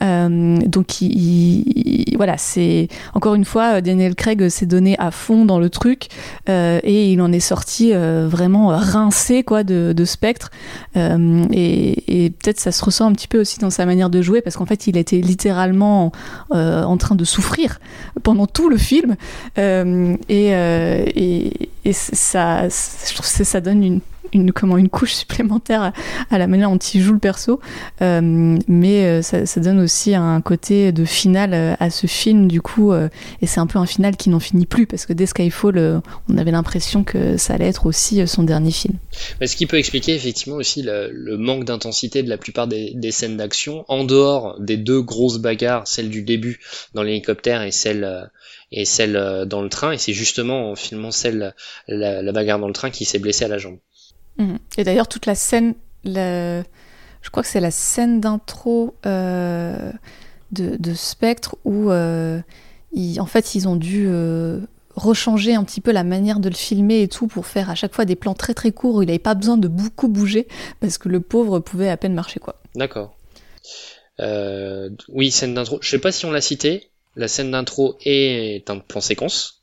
Euh, 0.03 0.57
donc 0.65 1.01
il, 1.01 1.63
il- 1.65 2.17
voilà, 2.19 2.37
c'est 2.37 2.89
encore 3.13 3.33
une 3.33 3.45
fois 3.45 3.75
euh, 3.75 3.81
Daniel 3.81 4.13
Craig 4.13 4.49
s'est 4.49 4.65
donné 4.65 4.97
à 4.99 5.09
fond 5.09 5.45
dans 5.45 5.57
le 5.57 5.69
truc 5.69 6.09
euh, 6.49 6.81
et 6.83 7.13
il 7.13 7.21
en 7.21 7.31
est 7.31 7.39
sorti 7.39 7.93
euh, 7.93 8.27
vraiment 8.29 8.67
rincé 8.67 9.43
quoi 9.43 9.63
de, 9.63 10.03
Spectre. 10.03 10.51
Et, 10.95 12.33
peut-être 12.41 12.59
ça 12.59 12.73
se 12.73 12.83
ressent 12.83 13.07
un 13.07 13.13
petit 13.13 13.29
peu 13.29 13.39
aussi 13.39 13.59
dans 13.59 13.69
sa 13.69 13.85
manière 13.85 14.09
de 14.09 14.21
jouer 14.21 14.41
parce 14.41 14.57
qu'en 14.57 14.65
fait 14.65 14.87
il 14.87 14.97
était 14.97 15.21
littéralement 15.21 16.11
euh, 16.51 16.83
en 16.83 16.97
train 16.97 17.15
de 17.15 17.23
souffrir 17.23 17.79
pendant 18.21 18.47
tout 18.47 18.67
le 18.69 18.77
film. 18.77 19.15
Et, 19.57 20.49
ça 21.93 23.61
donne 23.61 23.83
une 23.83 24.01
une, 24.33 24.51
comment, 24.51 24.77
une 24.77 24.89
couche 24.89 25.13
supplémentaire 25.13 25.81
à, 25.81 25.93
à 26.29 26.37
la 26.37 26.47
manière 26.47 26.69
dont 26.69 26.77
il 26.77 27.01
joue 27.01 27.13
le 27.13 27.19
perso, 27.19 27.59
Euh, 28.01 28.57
mais 28.67 29.05
euh, 29.05 29.21
ça, 29.21 29.45
ça 29.45 29.59
donne 29.59 29.79
aussi 29.79 30.15
un 30.15 30.41
côté 30.41 30.91
de 30.91 31.05
finale 31.05 31.53
euh, 31.53 31.75
à 31.79 31.89
ce 31.89 32.07
film 32.07 32.47
du 32.47 32.61
coup, 32.61 32.91
euh, 32.91 33.09
et 33.41 33.47
c'est 33.47 33.59
un 33.59 33.67
peu 33.67 33.79
un 33.79 33.85
final 33.85 34.15
qui 34.15 34.29
n'en 34.29 34.39
finit 34.39 34.65
plus 34.65 34.87
parce 34.87 35.05
que 35.05 35.13
dès 35.13 35.25
Skyfall, 35.25 35.77
euh, 35.77 35.99
on 36.29 36.37
avait 36.37 36.51
l'impression 36.51 37.03
que 37.03 37.37
ça 37.37 37.53
allait 37.53 37.67
être 37.67 37.85
aussi 37.85 38.25
son 38.27 38.43
dernier 38.43 38.71
film. 38.71 38.95
Mais 39.39 39.47
ce 39.47 39.55
qui 39.55 39.65
peut 39.65 39.77
expliquer 39.77 40.15
effectivement 40.15 40.57
aussi 40.57 40.81
le, 40.81 41.09
le 41.11 41.37
manque 41.37 41.65
d'intensité 41.65 42.23
de 42.23 42.29
la 42.29 42.37
plupart 42.37 42.67
des, 42.67 42.93
des 42.95 43.11
scènes 43.11 43.37
d'action, 43.37 43.85
en 43.87 44.03
dehors 44.03 44.59
des 44.59 44.77
deux 44.77 45.01
grosses 45.01 45.39
bagarres, 45.39 45.87
celle 45.87 46.09
du 46.09 46.21
début 46.21 46.59
dans 46.93 47.03
l'hélicoptère 47.03 47.61
et 47.63 47.71
celle 47.71 48.29
et 48.71 48.85
celle 48.85 49.45
dans 49.47 49.61
le 49.61 49.69
train. 49.69 49.91
Et 49.91 49.97
c'est 49.97 50.13
justement 50.13 50.71
en 50.71 50.75
filmant 50.75 51.11
celle 51.11 51.53
la, 51.87 52.21
la 52.21 52.31
bagarre 52.31 52.59
dans 52.59 52.67
le 52.67 52.73
train 52.73 52.91
qui 52.91 53.05
s'est 53.05 53.19
blessé 53.19 53.45
à 53.45 53.47
la 53.47 53.57
jambe. 53.57 53.77
Mhm. 54.39 54.57
Et 54.77 54.83
d'ailleurs, 54.83 55.07
toute 55.07 55.25
la 55.25 55.35
scène, 55.35 55.75
la- 56.03 56.61
je 56.61 57.29
crois 57.31 57.43
que 57.43 57.49
c'est 57.49 57.59
la 57.59 57.71
scène 57.71 58.19
d'intro 58.21 58.95
euh, 59.05 59.91
de, 60.51 60.77
de 60.77 60.93
Spectre 60.93 61.55
où, 61.65 61.91
euh, 61.91 62.39
ils- 62.93 63.19
en 63.21 63.25
fait, 63.25 63.53
ils 63.55 63.67
ont 63.67 63.75
dû 63.75 64.05
euh, 64.07 64.61
rechanger 64.95 65.53
un 65.55 65.63
petit 65.63 65.81
peu 65.81 65.91
la 65.91 66.03
manière 66.03 66.39
de 66.39 66.49
le 66.49 66.55
filmer 66.55 67.01
et 67.01 67.07
tout 67.07 67.27
pour 67.27 67.45
faire 67.45 67.69
à 67.69 67.75
chaque 67.75 67.93
fois 67.93 68.05
des 68.05 68.15
plans 68.15 68.33
très 68.33 68.53
très 68.53 68.71
courts 68.71 68.95
où 68.95 69.01
il 69.03 69.05
n'avait 69.07 69.19
pas 69.19 69.35
besoin 69.35 69.57
de 69.57 69.67
beaucoup 69.67 70.07
bouger 70.07 70.47
parce 70.79 70.97
que 70.97 71.07
le 71.09 71.19
pauvre 71.19 71.59
pouvait 71.59 71.89
à 71.89 71.97
peine 71.97 72.13
marcher 72.13 72.39
quoi. 72.39 72.55
D'accord. 72.75 73.15
Euh, 74.19 74.89
oui, 75.09 75.31
scène 75.31 75.53
d'intro. 75.53 75.79
Je 75.81 75.89
sais 75.89 75.99
pas 75.99 76.11
si 76.11 76.25
on 76.25 76.31
l'a 76.31 76.41
cité. 76.41 76.89
La 77.15 77.27
scène 77.27 77.51
d'intro 77.51 77.97
est 78.05 78.69
un 78.69 78.79
plan 78.79 79.01
séquence. 79.01 79.58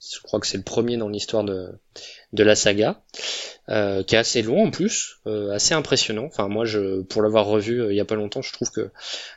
Je 0.00 0.20
crois 0.20 0.40
que 0.40 0.46
c'est 0.46 0.58
le 0.58 0.62
premier 0.62 0.96
dans 0.96 1.08
l'histoire 1.08 1.42
de, 1.42 1.70
de 2.32 2.42
la 2.42 2.54
saga, 2.54 3.02
euh, 3.68 4.02
qui 4.02 4.14
est 4.14 4.18
assez 4.18 4.42
long 4.42 4.66
en 4.66 4.70
plus, 4.70 5.16
euh, 5.26 5.50
assez 5.52 5.74
impressionnant. 5.74 6.26
Enfin, 6.26 6.48
moi, 6.48 6.64
je, 6.64 7.02
pour 7.02 7.22
l'avoir 7.22 7.46
revu 7.46 7.80
euh, 7.80 7.92
il 7.92 7.96
y 7.96 8.00
a 8.00 8.04
pas 8.04 8.14
longtemps, 8.14 8.42
je 8.42 8.52
trouve 8.52 8.70
que 8.70 8.90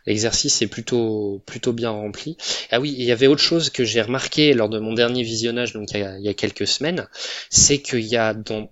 l'exercice 0.06 0.62
est 0.62 0.68
plutôt, 0.68 1.42
plutôt 1.46 1.74
bien 1.74 1.92
rempli. 1.92 2.38
Ah 2.72 2.80
oui, 2.80 2.94
il 2.98 3.06
y 3.06 3.12
avait 3.12 3.28
autre 3.28 3.42
chose 3.42 3.70
que 3.70 3.84
j'ai 3.84 4.02
remarqué 4.02 4.54
lors 4.54 4.70
de 4.70 4.80
mon 4.80 4.94
dernier 4.94 5.24
visionnage, 5.24 5.74
donc 5.74 5.92
il 5.92 6.02
y 6.02 6.04
a, 6.04 6.18
il 6.18 6.26
y 6.26 6.30
a 6.30 6.34
quelques 6.34 6.68
semaines, 6.68 7.08
c'est 7.50 7.82
qu'il 7.82 8.06
y 8.06 8.18
a 8.18 8.34
dans 8.34 8.72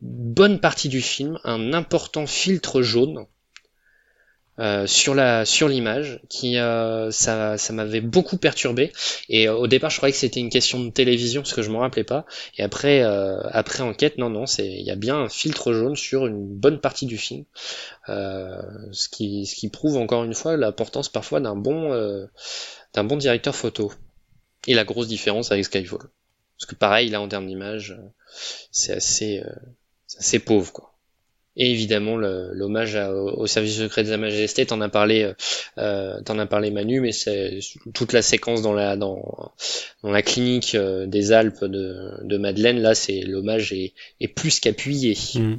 bonne 0.00 0.60
partie 0.60 0.88
du 0.88 1.00
film 1.00 1.38
un 1.44 1.72
important 1.72 2.26
filtre 2.26 2.82
jaune 2.82 3.26
euh, 4.58 4.86
sur 4.86 5.14
la 5.14 5.44
sur 5.44 5.68
l'image 5.68 6.20
qui 6.30 6.56
euh, 6.58 7.10
ça 7.10 7.58
ça 7.58 7.72
m'avait 7.72 8.00
beaucoup 8.00 8.38
perturbé. 8.38 8.92
Et 9.28 9.48
euh, 9.48 9.54
au 9.54 9.66
départ 9.66 9.90
je 9.90 9.98
croyais 9.98 10.12
que 10.12 10.18
c'était 10.18 10.40
une 10.40 10.48
question 10.50 10.82
de 10.82 10.90
télévision 10.90 11.42
parce 11.42 11.52
que 11.52 11.62
je 11.62 11.70
m'en 11.70 11.80
rappelais 11.80 12.04
pas. 12.04 12.24
Et 12.56 12.62
après 12.62 13.02
euh, 13.02 13.38
après 13.50 13.82
enquête 13.82 14.16
non 14.18 14.30
non 14.30 14.46
c'est 14.46 14.66
il 14.66 14.82
y 14.82 14.90
a 14.90 14.96
bien 14.96 15.16
un 15.16 15.28
filtre 15.28 15.72
jaune 15.72 15.96
sur 15.96 16.26
une 16.26 16.46
bonne 16.46 16.80
partie 16.80 17.06
du 17.06 17.18
film. 17.18 17.44
Ce 18.08 19.08
qui 19.10 19.46
ce 19.46 19.54
qui 19.54 19.68
prouve 19.68 19.96
encore 19.96 20.24
une 20.24 20.34
fois 20.34 20.56
l'importance 20.56 21.08
parfois 21.08 21.40
d'un 21.40 21.56
bon 21.56 21.90
d'un 22.94 23.04
bon 23.04 23.16
directeur 23.16 23.54
photo. 23.54 23.92
Et 24.68 24.74
la 24.74 24.84
grosse 24.84 25.06
différence 25.06 25.52
avec 25.52 25.64
Skyfall. 25.64 26.08
Parce 26.58 26.66
que 26.66 26.74
pareil 26.74 27.10
là 27.10 27.20
en 27.20 27.28
termes 27.28 27.46
d'image 27.46 27.98
c'est 28.72 28.94
assez 28.94 29.42
c'est 30.06 30.18
assez 30.18 30.38
pauvre 30.38 30.72
quoi 30.72 30.95
et 31.56 31.70
évidemment 31.70 32.16
l'hommage 32.16 32.96
au 32.96 33.46
service 33.46 33.78
secret 33.78 34.04
de 34.04 34.08
sa 34.08 34.16
majesté 34.16 34.66
t'en 34.66 34.80
as 34.80 34.88
parlé 34.88 35.32
euh, 35.78 36.20
t'en 36.24 36.38
as 36.38 36.46
parlé 36.46 36.70
Manu 36.70 37.00
mais 37.00 37.12
c'est 37.12 37.60
toute 37.94 38.12
la 38.12 38.22
séquence 38.22 38.62
dans 38.62 38.72
la 38.74 38.96
dans 38.96 39.52
dans 40.02 40.10
la 40.10 40.22
clinique 40.22 40.74
euh, 40.74 41.06
des 41.06 41.32
Alpes 41.32 41.64
de, 41.64 42.10
de 42.22 42.36
Madeleine 42.36 42.80
là 42.80 42.94
c'est 42.94 43.20
l'hommage 43.20 43.72
est, 43.72 43.94
est 44.20 44.28
plus 44.28 44.60
qu'appuyé. 44.60 45.16
Mm. 45.34 45.56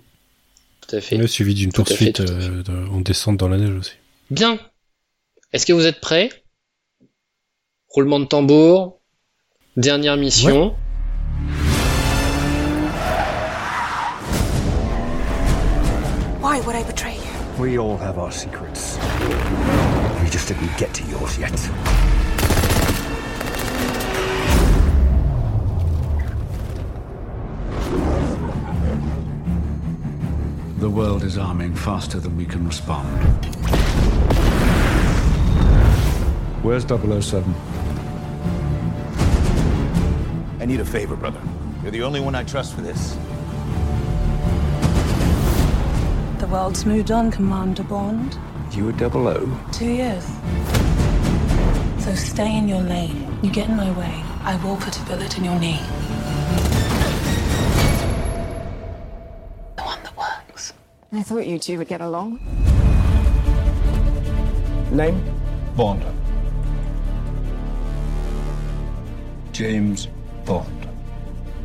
tout 0.82 0.96
à 0.96 1.02
fait. 1.02 1.18
Ouais, 1.18 1.28
suivi 1.28 1.54
d'une 1.54 1.72
poursuite 1.72 2.20
euh, 2.20 2.64
en 2.92 3.02
descente 3.02 3.38
dans 3.38 3.48
la 3.50 3.58
neige 3.58 3.76
aussi. 3.76 3.94
bien. 4.30 4.60
Est-ce 5.54 5.66
que 5.66 5.74
vous 5.74 5.86
êtes 5.86 6.00
prêts? 6.02 6.30
Roulement 7.90 8.20
de 8.20 8.26
tambour. 8.26 9.00
Dernière 9.78 10.18
mission 10.18 10.76
Why 16.58 16.66
would 16.66 16.76
I 16.76 16.82
betray 16.82 17.14
you? 17.14 17.62
We 17.62 17.78
all 17.78 17.98
have 17.98 18.18
our 18.18 18.32
secrets. 18.32 18.98
We 20.24 20.28
just 20.28 20.48
didn't 20.48 20.76
get 20.76 20.92
to 20.96 21.04
yours 21.04 21.38
yet. 21.38 21.52
The 30.80 30.90
world 30.90 31.22
is 31.22 31.38
arming 31.38 31.76
faster 31.76 32.20
than 32.20 32.36
we 32.36 32.46
can 32.46 32.66
respond. 32.66 33.46
Where's 36.64 36.86
007? 36.88 37.54
I 40.60 40.66
need 40.66 40.80
a 40.80 40.86
favor, 40.86 41.16
brother. 41.16 41.40
You're 41.84 41.92
the 41.92 42.02
only 42.02 42.20
one 42.20 42.34
I 42.34 42.44
trust 42.44 42.74
for 42.74 42.82
this. 42.82 43.16
The 46.48 46.54
world's 46.54 46.86
moved 46.86 47.12
on, 47.12 47.30
Commander 47.30 47.84
Bond. 47.84 48.40
You 48.72 48.86
were 48.86 48.98
00? 48.98 49.50
Two 49.74 49.92
years. 49.92 50.24
So 52.00 52.16
stay 52.16 52.58
in 52.58 52.70
your 52.70 52.80
lane. 52.80 53.38
You 53.44 53.52
get 53.52 53.68
in 53.68 53.76
my 53.76 53.92
way, 54.00 54.24
I 54.44 54.58
will 54.64 54.78
put 54.78 54.98
a 54.98 55.04
bullet 55.04 55.38
in 55.38 55.44
your 55.44 55.60
knee. 55.60 55.82
The 59.76 59.84
one 59.84 60.02
that 60.04 60.18
works. 60.18 60.72
I 61.12 61.22
thought 61.22 61.46
you 61.46 61.60
two 61.60 61.80
would 61.80 61.90
get 61.90 62.00
along. 62.00 62.40
Name? 64.90 65.22
Bond. 65.76 66.06
James 69.52 70.08
Bond. 70.46 70.88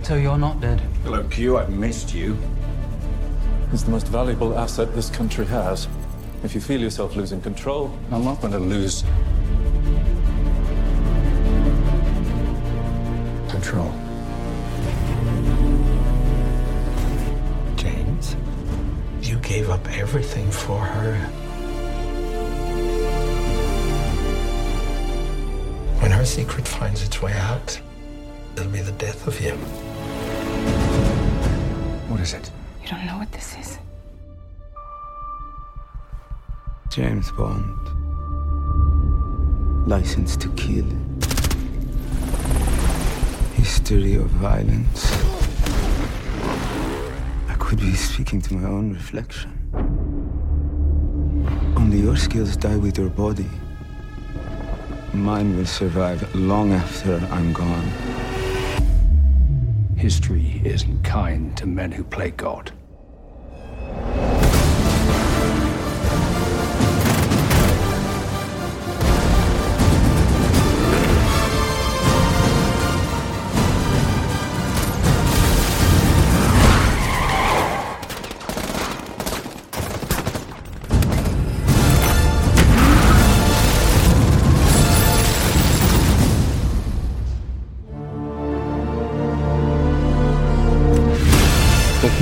So 0.03 0.17
you're 0.17 0.39
not 0.39 0.61
dead. 0.61 0.81
Hello, 1.05 1.23
Q. 1.29 1.59
I've 1.59 1.71
missed 1.71 2.13
you. 2.13 2.37
He's 3.73 3.85
the 3.85 3.91
most 3.91 4.07
valuable 4.09 4.59
asset 4.59 4.95
this 4.95 5.09
country 5.09 5.47
has. 5.47 5.89
If 6.45 6.55
you 6.55 6.61
feel 6.61 6.79
yourself 6.79 7.17
losing 7.17 7.41
control, 7.41 7.91
I'm 8.11 8.23
not 8.23 8.39
going 8.43 8.53
to 8.53 8.59
lose 8.59 9.03
control. 13.49 13.91
James, 17.77 18.37
you 19.23 19.39
gave 19.39 19.71
up 19.71 19.89
everything 19.93 20.51
for 20.51 20.79
her. 20.79 21.15
When 26.03 26.11
her 26.11 26.27
secret 26.27 26.69
finds 26.69 27.03
its 27.03 27.23
way 27.23 27.33
out, 27.33 27.81
it'll 28.55 28.71
be 28.71 28.83
the 28.83 28.93
death 28.93 29.27
of 29.27 29.41
you. 29.41 29.53
What 32.11 32.21
is 32.21 32.35
it? 32.35 32.51
You 32.93 32.99
don't 32.99 33.07
know 33.07 33.19
what 33.21 33.33
this 33.33 33.57
is. 33.57 33.79
James 36.91 37.33
Bond. 37.33 37.89
License 39.89 40.37
to 40.37 40.51
kill. 40.51 40.85
History 43.55 44.17
of 44.17 44.27
violence. 44.27 45.11
I 47.49 47.55
could 47.59 47.81
be 47.81 47.95
speaking 47.95 48.43
to 48.43 48.55
my 48.57 48.69
own 48.69 48.93
reflection. 48.93 49.51
Only 51.79 52.01
your 52.01 52.19
skills 52.19 52.59
die 52.59 52.77
with 52.77 52.99
your 52.99 53.09
body. 53.09 53.49
Mine 55.15 55.57
will 55.57 55.65
survive 55.65 56.35
long 56.35 56.75
after 56.75 57.27
I'm 57.31 57.55
gone. 57.55 57.89
History 59.97 60.61
isn't 60.63 61.03
kind 61.05 61.57
to 61.57 61.65
men 61.65 61.91
who 61.91 62.05
play 62.05 62.33
God. 62.33 62.71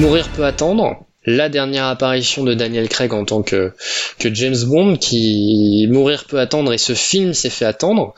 Mourir 0.00 0.30
peut 0.30 0.46
attendre. 0.46 1.04
La 1.26 1.50
dernière 1.50 1.84
apparition 1.84 2.42
de 2.42 2.54
Daniel 2.54 2.88
Craig 2.88 3.12
en 3.12 3.26
tant 3.26 3.42
que, 3.42 3.74
James 4.18 4.56
Bond, 4.64 4.96
qui 4.96 5.86
Mourir 5.90 6.24
peut 6.24 6.40
attendre 6.40 6.72
et 6.72 6.78
ce 6.78 6.94
film 6.94 7.34
s'est 7.34 7.50
fait 7.50 7.66
attendre. 7.66 8.14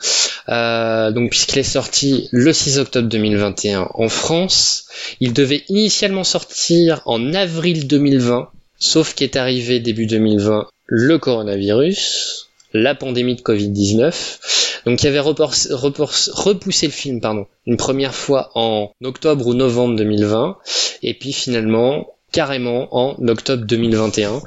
Euh, 0.47 1.11
donc 1.11 1.31
puisqu'il 1.31 1.59
est 1.59 1.63
sorti 1.63 2.29
le 2.31 2.53
6 2.53 2.79
octobre 2.79 3.09
2021 3.09 3.89
en 3.95 4.07
France, 4.07 4.85
il 5.19 5.33
devait 5.33 5.65
initialement 5.67 6.23
sortir 6.23 7.01
en 7.05 7.33
avril 7.33 7.85
2020, 7.85 8.47
sauf 8.79 9.13
qu'est 9.13 9.35
arrivé 9.35 9.81
début 9.81 10.05
2020 10.05 10.67
le 10.85 11.17
coronavirus, 11.17 12.52
la 12.73 12.95
pandémie 12.95 13.35
de 13.35 13.41
Covid-19. 13.41 14.83
Donc 14.85 15.01
il 15.01 15.07
avait 15.07 15.19
repor- 15.19 16.31
repoussé 16.31 16.87
le 16.87 16.91
film 16.91 17.21
pardon, 17.21 17.47
une 17.65 17.77
première 17.77 18.13
fois 18.13 18.51
en 18.55 18.91
octobre 19.03 19.47
ou 19.47 19.53
novembre 19.53 19.95
2020 19.95 20.57
et 21.03 21.13
puis 21.13 21.31
finalement 21.33 22.07
carrément 22.31 22.87
en 22.91 23.15
octobre 23.27 23.63
2021. 23.65 24.41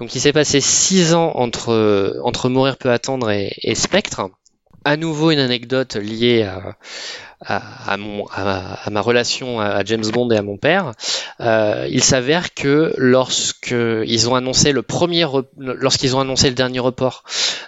Donc 0.00 0.14
il 0.14 0.20
s'est 0.20 0.32
passé 0.32 0.60
six 0.60 1.14
ans 1.14 1.32
entre 1.36 2.20
entre 2.22 2.48
Mourir 2.48 2.76
peut 2.76 2.90
attendre 2.90 3.30
et, 3.30 3.54
et 3.62 3.74
Spectre. 3.74 4.22
À 4.84 4.96
nouveau 4.96 5.30
une 5.30 5.38
anecdote 5.38 5.96
liée 5.96 6.42
à 6.42 6.76
à, 7.40 7.92
à 7.92 7.96
mon, 7.96 8.26
à, 8.28 8.88
ma 8.90 9.00
relation 9.00 9.60
à 9.60 9.84
James 9.84 10.06
Bond 10.12 10.30
et 10.30 10.36
à 10.36 10.42
mon 10.42 10.56
père, 10.56 10.92
euh, 11.40 11.86
il 11.90 12.02
s'avère 12.02 12.54
que 12.54 12.92
lorsque 12.96 13.74
ils 14.06 14.28
ont 14.28 14.34
annoncé 14.34 14.72
le 14.72 14.82
premier, 14.82 15.24
re- 15.24 15.46
lorsqu'ils 15.56 16.16
ont 16.16 16.20
annoncé 16.20 16.48
le 16.48 16.54
dernier 16.54 16.80
report 16.80 17.24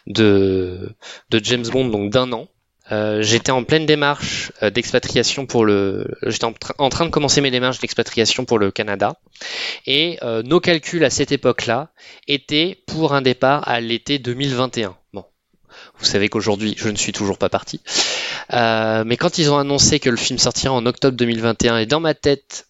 de 0.07 0.95
de 1.31 1.41
James 1.45 1.67
Bond, 1.67 1.87
donc 1.89 2.11
d'un 2.11 2.33
an, 2.33 2.49
euh, 2.93 3.23
j'étais 3.23 3.53
en 3.53 3.63
pleine 3.63 3.87
démarche 3.87 4.51
euh, 4.65 4.71
d'expatriation 4.71 5.47
pour 5.47 5.65
le, 5.65 6.09
j'étais 6.27 6.45
en, 6.47 6.55
en 6.79 6.89
train 6.89 7.05
de 7.05 7.11
commencer 7.11 7.41
mes 7.41 7.53
démarches 7.53 7.79
d'expatriation 7.79 8.45
pour 8.45 8.59
le 8.59 8.73
Canada, 8.73 9.15
et 9.87 10.19
euh, 10.23 10.43
nos 10.43 10.59
calculs 10.59 11.05
à 11.05 11.11
cette 11.11 11.31
époque-là 11.31 11.91
étaient 12.27 12.83
pour 12.89 13.15
un 13.15 13.23
départ 13.23 13.69
à 13.69 13.81
l'été 13.81 14.19
2021. 14.19 14.97
Bon, 15.13 15.25
vous 15.99 16.05
savez 16.05 16.29
qu'aujourd'hui 16.29 16.75
je 16.77 16.89
ne 16.89 16.97
suis 16.97 17.13
toujours 17.13 17.39
pas 17.39 17.49
parti, 17.49 17.81
Euh, 18.53 19.05
mais 19.07 19.17
quand 19.17 19.39
ils 19.39 19.51
ont 19.51 19.59
annoncé 19.59 20.01
que 20.01 20.11
le 20.11 20.17
film 20.17 20.39
sortirait 20.39 20.69
en 20.69 20.87
octobre 20.87 21.17
2021, 21.17 21.79
et 21.79 21.87
dans 21.87 22.01
ma 22.01 22.15
tête 22.15 22.67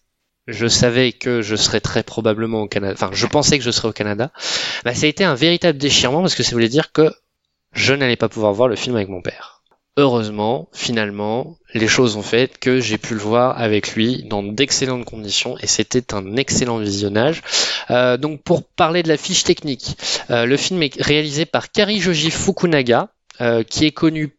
je 0.47 0.67
savais 0.67 1.11
que 1.11 1.41
je 1.41 1.55
serais 1.55 1.81
très 1.81 2.03
probablement 2.03 2.63
au 2.63 2.67
Canada, 2.67 2.93
enfin 2.93 3.11
je 3.13 3.27
pensais 3.27 3.57
que 3.57 3.63
je 3.63 3.71
serais 3.71 3.87
au 3.87 3.93
Canada, 3.93 4.31
bah, 4.83 4.93
ça 4.93 5.05
a 5.05 5.09
été 5.09 5.23
un 5.23 5.35
véritable 5.35 5.77
déchirement 5.77 6.21
parce 6.21 6.35
que 6.35 6.43
ça 6.43 6.51
voulait 6.51 6.69
dire 6.69 6.91
que 6.91 7.13
je 7.73 7.93
n'allais 7.93 8.17
pas 8.17 8.29
pouvoir 8.29 8.53
voir 8.53 8.67
le 8.67 8.75
film 8.75 8.95
avec 8.95 9.07
mon 9.07 9.21
père. 9.21 9.61
Heureusement, 9.97 10.69
finalement, 10.71 11.57
les 11.73 11.87
choses 11.87 12.15
ont 12.15 12.21
fait 12.21 12.57
que 12.57 12.79
j'ai 12.79 12.97
pu 12.97 13.13
le 13.13 13.19
voir 13.19 13.59
avec 13.59 13.93
lui 13.93 14.23
dans 14.23 14.41
d'excellentes 14.41 15.03
conditions 15.03 15.57
et 15.59 15.67
c'était 15.67 16.13
un 16.13 16.37
excellent 16.37 16.77
visionnage. 16.77 17.41
Euh, 17.89 18.15
donc 18.15 18.41
pour 18.41 18.63
parler 18.63 19.03
de 19.03 19.09
la 19.09 19.17
fiche 19.17 19.43
technique, 19.43 19.97
euh, 20.29 20.45
le 20.45 20.55
film 20.55 20.81
est 20.81 20.99
réalisé 21.01 21.45
par 21.45 21.71
Karijoji 21.71 22.31
Fukunaga, 22.31 23.09
euh, 23.41 23.63
qui 23.63 23.85
est 23.85 23.91
connu 23.91 24.37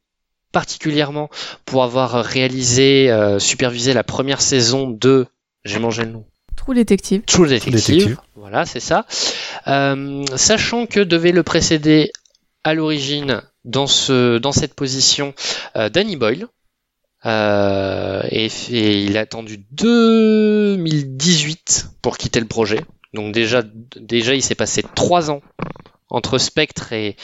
particulièrement 0.53 1.31
pour 1.65 1.83
avoir 1.83 2.24
réalisé, 2.24 3.11
euh, 3.11 3.39
supervisé 3.39 3.95
la 3.95 4.05
première 4.05 4.41
saison 4.41 4.89
de, 4.89 5.27
j'ai 5.65 5.79
mangé 5.79 6.05
le 6.05 6.12
nom, 6.12 6.24
Trou 6.62 6.74
détective. 6.74 7.23
True 7.27 7.49
Detective. 7.49 7.74
Détective. 7.74 8.19
Voilà, 8.37 8.65
c'est 8.66 8.79
ça. 8.79 9.05
Euh, 9.66 10.24
sachant 10.37 10.87
que 10.87 11.01
devait 11.01 11.33
le 11.33 11.43
précéder 11.43 12.12
à 12.62 12.74
l'origine 12.74 13.43
dans 13.65 13.89
ce 13.89 14.39
dans 14.39 14.53
cette 14.53 14.74
position 14.74 15.35
euh, 15.77 15.89
Danny 15.89 16.15
Boyle. 16.16 16.47
Euh, 17.24 18.23
et, 18.31 18.49
et 18.70 19.03
il 19.03 19.16
a 19.16 19.20
attendu 19.20 19.65
2018 19.73 21.87
pour 22.03 22.19
quitter 22.19 22.41
le 22.41 22.47
projet. 22.47 22.81
Donc 23.15 23.33
déjà, 23.33 23.62
déjà 23.97 24.35
il 24.35 24.43
s'est 24.43 24.55
passé 24.55 24.85
trois 24.95 25.31
ans 25.31 25.41
entre 26.12 26.39
Spectre 26.39 26.93
et, 26.93 27.16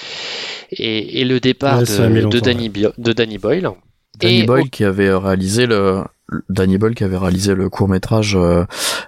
et, 0.73 1.21
et 1.21 1.25
le 1.25 1.39
départ 1.41 1.79
Ouais, 1.79 1.85
de, 1.85 2.41
Danny, 2.41 2.69
Bio- 2.69 2.93
de 2.99 3.13
Danny 3.13 3.39
Boyle. 3.39 3.71
Danny 4.19 4.41
Et 4.41 4.47
Boyle 4.47 4.69
qui 4.71 4.83
avait 4.85 5.15
réalisé 5.15 5.67
le 5.67 6.03
Danny 6.49 6.77
Boyle 6.77 6.95
qui 6.95 7.05
avait 7.05 7.17
réalisé 7.17 7.55
le 7.55 7.69
court 7.71 7.89
métrage 7.89 8.35
euh, 8.37 8.65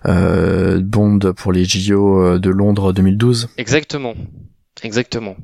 euh, 0.06 0.80
Bond 0.80 1.18
pour 1.36 1.52
les 1.52 1.64
JO 1.64 2.38
de 2.38 2.50
Londres 2.50 2.92
2012. 2.92 3.48
Exactement, 3.58 4.14
exactement, 4.82 5.36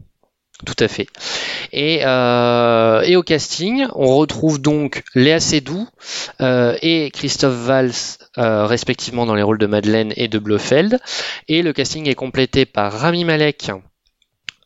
tout 0.64 0.76
à 0.78 0.88
fait. 0.88 1.08
Et, 1.72 2.00
euh, 2.06 3.02
et 3.02 3.16
au 3.16 3.22
casting, 3.22 3.86
on 3.94 4.16
retrouve 4.16 4.60
donc 4.62 5.02
Léa 5.14 5.40
Seydoux 5.40 5.86
euh, 6.40 6.76
et 6.80 7.10
Christophe 7.12 7.54
Valls, 7.66 7.90
euh, 8.38 8.66
respectivement 8.66 9.26
dans 9.26 9.34
les 9.34 9.42
rôles 9.42 9.58
de 9.58 9.66
Madeleine 9.66 10.12
et 10.16 10.28
de 10.28 10.38
Blofeld. 10.38 10.98
Et 11.48 11.62
le 11.62 11.72
casting 11.72 12.08
est 12.08 12.14
complété 12.14 12.64
par 12.66 12.92
Rami 12.92 13.24
Malek 13.24 13.70
euh, 13.70 13.74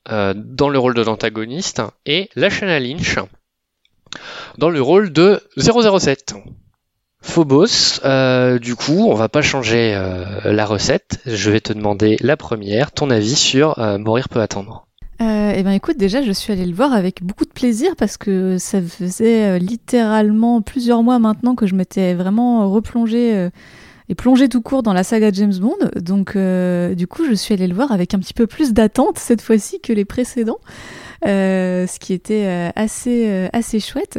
dans 0.06 0.68
le 0.68 0.78
rôle 0.78 0.94
de 0.94 1.02
l'antagoniste 1.02 1.82
et 2.06 2.30
Lashana 2.34 2.80
Lynch 2.80 3.18
dans 4.58 4.70
le 4.70 4.80
rôle 4.80 5.12
de 5.12 5.40
007. 5.56 6.34
Phobos, 7.22 8.00
euh, 8.04 8.58
du 8.58 8.76
coup, 8.76 9.06
on 9.08 9.14
va 9.14 9.28
pas 9.28 9.42
changer 9.42 9.94
euh, 9.94 10.52
la 10.52 10.64
recette. 10.64 11.18
Je 11.26 11.50
vais 11.50 11.60
te 11.60 11.72
demander 11.72 12.16
la 12.20 12.36
première, 12.36 12.92
ton 12.92 13.10
avis 13.10 13.36
sur 13.36 13.78
euh, 13.78 13.98
Mourir 13.98 14.28
peut 14.30 14.40
attendre. 14.40 14.86
Euh, 15.20 15.52
eh 15.54 15.62
ben 15.62 15.72
écoute, 15.72 15.98
déjà 15.98 16.22
je 16.22 16.32
suis 16.32 16.50
allée 16.50 16.64
le 16.64 16.74
voir 16.74 16.94
avec 16.94 17.22
beaucoup 17.22 17.44
de 17.44 17.50
plaisir 17.50 17.94
parce 17.98 18.16
que 18.16 18.56
ça 18.56 18.80
faisait 18.80 19.44
euh, 19.44 19.58
littéralement 19.58 20.62
plusieurs 20.62 21.02
mois 21.02 21.18
maintenant 21.18 21.54
que 21.54 21.66
je 21.66 21.74
m'étais 21.74 22.14
vraiment 22.14 22.70
replongée 22.70 23.34
euh, 23.34 23.50
et 24.10 24.16
plongée 24.16 24.48
tout 24.48 24.60
court 24.60 24.82
dans 24.82 24.92
la 24.92 25.04
saga 25.04 25.30
James 25.32 25.54
Bond. 25.54 25.78
Donc 25.96 26.34
euh, 26.34 26.94
du 26.94 27.06
coup 27.06 27.24
je 27.24 27.32
suis 27.32 27.54
allée 27.54 27.68
le 27.68 27.74
voir 27.74 27.92
avec 27.92 28.12
un 28.12 28.18
petit 28.18 28.34
peu 28.34 28.48
plus 28.48 28.72
d'attente 28.72 29.18
cette 29.18 29.40
fois-ci 29.40 29.80
que 29.80 29.92
les 29.92 30.04
précédents, 30.04 30.58
euh, 31.26 31.86
ce 31.86 32.00
qui 32.00 32.12
était 32.12 32.44
euh, 32.46 32.70
assez 32.74 33.48
assez 33.52 33.78
chouette. 33.78 34.18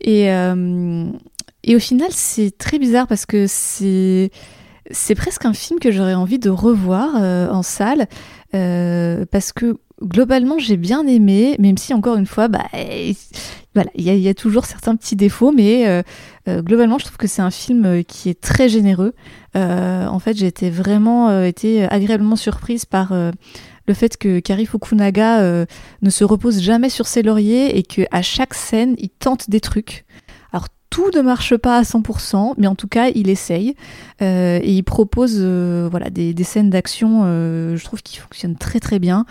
Et 0.00 0.26
et 1.64 1.76
au 1.76 1.78
final 1.78 2.08
c'est 2.10 2.58
très 2.58 2.78
bizarre 2.78 3.06
parce 3.06 3.26
que 3.26 3.46
c'est 3.46 4.30
c'est 4.90 5.14
presque 5.14 5.44
un 5.44 5.52
film 5.52 5.78
que 5.78 5.92
j'aurais 5.92 6.14
envie 6.14 6.40
de 6.40 6.50
revoir 6.50 7.14
en 7.14 7.62
salle 7.62 8.08
parce 8.50 9.52
que 9.52 9.76
globalement 10.02 10.58
j'ai 10.58 10.76
bien 10.76 11.06
aimé, 11.06 11.56
même 11.60 11.76
si 11.76 11.94
encore 11.94 12.16
une 12.16 12.26
fois, 12.26 12.48
bah, 12.48 12.66
il 13.94 14.02
y, 14.02 14.28
a- 14.28 14.34
toujours 14.34 14.64
certains 14.66 14.94
petits 14.96 15.16
défauts, 15.16 15.52
mais 15.52 15.86
euh, 15.86 16.02
euh, 16.48 16.62
globalement 16.62 16.98
je 16.98 17.04
trouve 17.06 17.16
que 17.16 17.26
c'est 17.26 17.42
un 17.42 17.50
film 17.50 17.84
euh, 17.84 18.02
qui 18.02 18.28
est 18.28 18.40
très 18.40 18.68
généreux. 18.68 19.14
En 19.54 20.18
fait, 20.20 20.36
j'ai 20.36 20.46
été 20.46 20.70
vraiment 20.70 21.26
agréablement 21.28 22.36
surprise 22.36 22.84
par 22.84 23.12
le 23.12 23.94
fait 23.94 24.16
que 24.16 24.38
Kari 24.38 24.66
Fukunaga 24.66 25.42
ne 26.02 26.10
se 26.10 26.22
repose 26.22 26.60
jamais 26.60 26.90
sur 26.90 27.08
ses 27.08 27.22
lauriers 27.22 27.76
et 27.76 27.82
que 27.82 28.02
à 28.12 28.22
chaque 28.22 28.54
scène 28.54 28.94
il 28.98 29.08
tente 29.08 29.50
des 29.50 29.58
trucs. 29.60 30.04
Tout 30.90 31.10
ne 31.14 31.20
marche 31.20 31.56
pas 31.56 31.78
à 31.78 31.82
100%, 31.82 32.54
mais 32.56 32.66
en 32.66 32.74
tout 32.74 32.88
cas 32.88 33.08
il 33.14 33.28
essaye 33.28 33.74
euh, 34.22 34.58
et 34.62 34.72
il 34.72 34.82
propose 34.82 35.36
euh, 35.38 35.86
voilà 35.90 36.08
des, 36.08 36.32
des 36.32 36.44
scènes 36.44 36.70
d'action, 36.70 37.22
euh, 37.24 37.76
je 37.76 37.84
trouve 37.84 38.02
qui 38.02 38.16
fonctionnent 38.16 38.56
très 38.56 38.80
très 38.80 38.98
bien. 38.98 39.26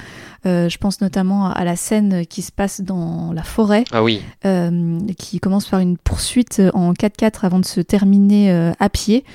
Je 0.46 0.78
pense 0.78 1.02
notamment 1.02 1.52
à 1.52 1.66
la 1.66 1.76
scène 1.76 2.26
qui 2.26 2.42
se 2.42 2.54
passe 2.54 2.80
dans 2.80 3.34
la 3.34 3.44
forêt, 3.44 3.84
Ah 3.92 4.02
oui, 4.02 4.22
qui 5.18 5.42
commence 5.42 5.68
par 5.68 5.82
une 5.82 5.98
poursuite 5.98 6.62
en 6.74 6.94
4x4 6.94 7.40
avant 7.42 7.60
de 7.60 7.66
se 7.66 7.82
terminer 7.82 8.72
à 8.80 8.90
pied. 8.90 9.26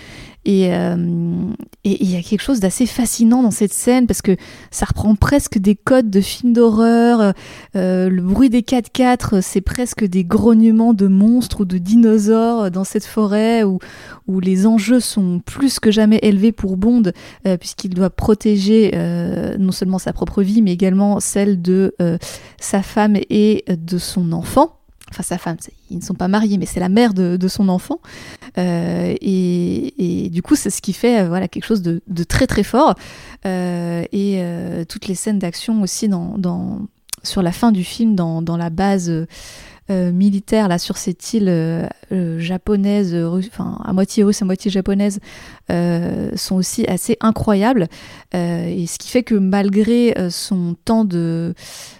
Et 0.44 0.74
euh, 0.74 0.96
et 1.84 2.02
il 2.02 2.10
y 2.10 2.16
a 2.16 2.22
quelque 2.22 2.42
chose 2.42 2.60
d'assez 2.60 2.86
fascinant 2.86 3.42
dans 3.42 3.50
cette 3.50 3.72
scène 3.72 4.06
parce 4.06 4.22
que 4.22 4.36
ça 4.70 4.86
reprend 4.86 5.14
presque 5.16 5.58
des 5.58 5.74
codes 5.74 6.10
de 6.10 6.20
films 6.20 6.52
d'horreur. 6.52 7.32
Euh, 7.74 8.08
le 8.08 8.22
bruit 8.22 8.50
des 8.50 8.62
4x4, 8.62 9.40
c'est 9.40 9.60
presque 9.60 10.04
des 10.04 10.24
grognements 10.24 10.94
de 10.94 11.08
monstres 11.08 11.62
ou 11.62 11.64
de 11.64 11.78
dinosaures 11.78 12.70
dans 12.70 12.84
cette 12.84 13.04
forêt 13.04 13.64
où, 13.64 13.80
les 14.40 14.66
enjeux 14.66 15.00
sont 15.00 15.40
plus 15.44 15.78
que 15.78 15.90
jamais 15.90 16.18
élevés 16.22 16.52
pour 16.52 16.76
Bond 16.76 17.12
euh, 17.46 17.56
puisqu'il 17.56 17.90
doit 17.90 18.10
protéger 18.10 18.92
non 19.58 19.72
seulement 19.72 19.98
sa 19.98 20.12
propre 20.12 20.42
vie 20.42 20.62
mais 20.62 20.72
également 20.72 21.20
celle 21.20 21.60
de 21.60 21.94
sa 22.58 22.82
femme 22.82 23.16
et 23.30 23.64
de 23.68 23.98
son 23.98 24.32
enfant. 24.32 24.81
Enfin, 25.12 25.22
sa 25.22 25.36
femme, 25.36 25.58
ils 25.90 25.98
ne 25.98 26.02
sont 26.02 26.14
pas 26.14 26.28
mariés, 26.28 26.56
mais 26.56 26.64
c'est 26.64 26.80
la 26.80 26.88
mère 26.88 27.12
de, 27.12 27.36
de 27.36 27.48
son 27.48 27.68
enfant. 27.68 28.00
Euh, 28.56 29.14
et, 29.20 30.24
et 30.24 30.30
du 30.30 30.40
coup, 30.40 30.56
c'est 30.56 30.70
ce 30.70 30.80
qui 30.80 30.94
fait 30.94 31.20
euh, 31.20 31.28
voilà, 31.28 31.48
quelque 31.48 31.66
chose 31.66 31.82
de, 31.82 32.00
de 32.06 32.24
très 32.24 32.46
très 32.46 32.62
fort. 32.62 32.94
Euh, 33.44 34.04
et 34.10 34.42
toutes 34.88 35.08
les 35.08 35.14
scènes 35.14 35.38
d'action 35.38 35.82
aussi 35.82 36.08
dans, 36.08 36.38
dans, 36.38 36.80
sur 37.22 37.42
la 37.42 37.52
fin 37.52 37.72
du 37.72 37.84
film, 37.84 38.14
dans, 38.14 38.40
dans 38.40 38.56
la 38.56 38.70
base 38.70 39.26
militaire, 39.88 40.68
là, 40.68 40.78
sur 40.78 40.96
cette 40.96 41.34
île 41.34 41.48
euh, 41.48 41.86
euh, 42.12 42.38
japonaise, 42.38 43.14
enfin, 43.14 43.78
à 43.84 43.92
moitié 43.92 44.22
russe, 44.24 44.40
à 44.42 44.44
moitié 44.44 44.70
japonaise, 44.70 45.18
euh, 45.70 46.30
sont 46.36 46.56
aussi 46.56 46.86
assez 46.86 47.16
incroyables. 47.20 47.88
Euh, 48.34 48.66
et 48.66 48.86
ce 48.86 48.98
qui 48.98 49.08
fait 49.08 49.22
que 49.22 49.34
malgré 49.34 50.18
euh, 50.18 50.30
son 50.30 50.76
temps 50.84 51.04
de 51.04 51.54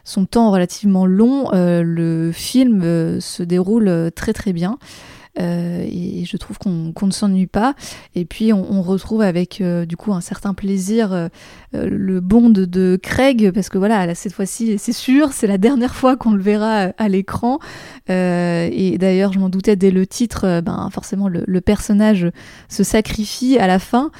son 0.04 0.26
temps 0.26 0.50
relativement 0.50 1.06
long, 1.06 1.52
euh, 1.52 1.82
le 1.82 2.32
film 2.32 2.82
euh, 2.82 3.20
se 3.20 3.42
déroule 3.42 3.88
euh, 3.88 4.10
très 4.10 4.32
très 4.32 4.52
bien. 4.52 4.78
Euh, 5.40 5.86
et 5.90 6.24
je 6.26 6.36
trouve 6.36 6.58
qu'on 6.58 6.92
ne 7.06 7.10
s'ennuie 7.10 7.46
pas. 7.46 7.74
Et 8.14 8.24
puis 8.24 8.52
on, 8.52 8.82
retrouve 8.82 9.22
avec 9.22 9.60
euh, 9.60 9.86
du 9.86 9.96
coup 9.96 10.12
un 10.12 10.20
certain 10.20 10.54
plaisir 10.54 11.12
euh, 11.12 11.28
euh, 11.74 11.88
le 11.88 12.20
Bond 12.20 12.50
de 12.50 12.98
Craig, 13.02 13.50
parce 13.52 13.68
que 13.68 13.78
voilà, 13.78 14.06
là, 14.06 14.14
cette 14.14 14.32
fois-ci, 14.32 14.76
c'est 14.78 14.92
sûr, 14.92 15.32
c'est 15.32 15.46
la 15.46 15.58
dernière 15.58 15.94
fois 15.94 16.16
qu'on 16.16 16.32
le 16.32 16.42
verra 16.42 16.88
euh, 16.88 16.92
à 16.98 17.08
l'écran. 17.08 17.58
Euh, 18.10 18.68
et 18.70 18.98
d'ailleurs, 18.98 19.32
je 19.32 19.38
m'en 19.38 19.48
doutais 19.48 19.76
dès 19.76 19.90
le 19.90 20.06
titre, 20.06 20.60
ben, 20.60 20.88
forcément, 20.92 21.28
le, 21.28 21.44
le 21.46 21.60
personnage 21.60 22.28
se 22.68 22.84
sacrifie 22.84 23.58
à 23.58 23.66
la 23.66 23.78
fin, 23.78 24.10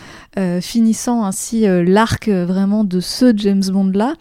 finissant 0.60 1.24
ainsi 1.24 1.64
l'arc 1.66 2.28
vraiment 2.28 2.84
de 2.84 3.00
ce 3.00 3.36
James 3.36 3.62
Bond-là. 3.70 4.14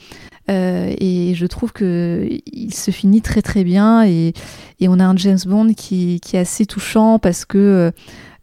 Euh, 0.49 0.93
et 0.99 1.33
je 1.35 1.45
trouve 1.45 1.71
que 1.71 2.27
il 2.45 2.73
se 2.73 2.91
finit 2.91 3.21
très 3.21 3.41
très 3.41 3.63
bien. 3.63 4.05
Et, 4.05 4.33
on 4.81 4.99
a 4.99 5.05
un 5.05 5.15
James 5.15 5.39
Bond 5.45 5.73
qui, 5.75 6.19
qui 6.21 6.35
est 6.35 6.39
assez 6.39 6.65
touchant 6.65 7.19
parce 7.19 7.45
que 7.45 7.91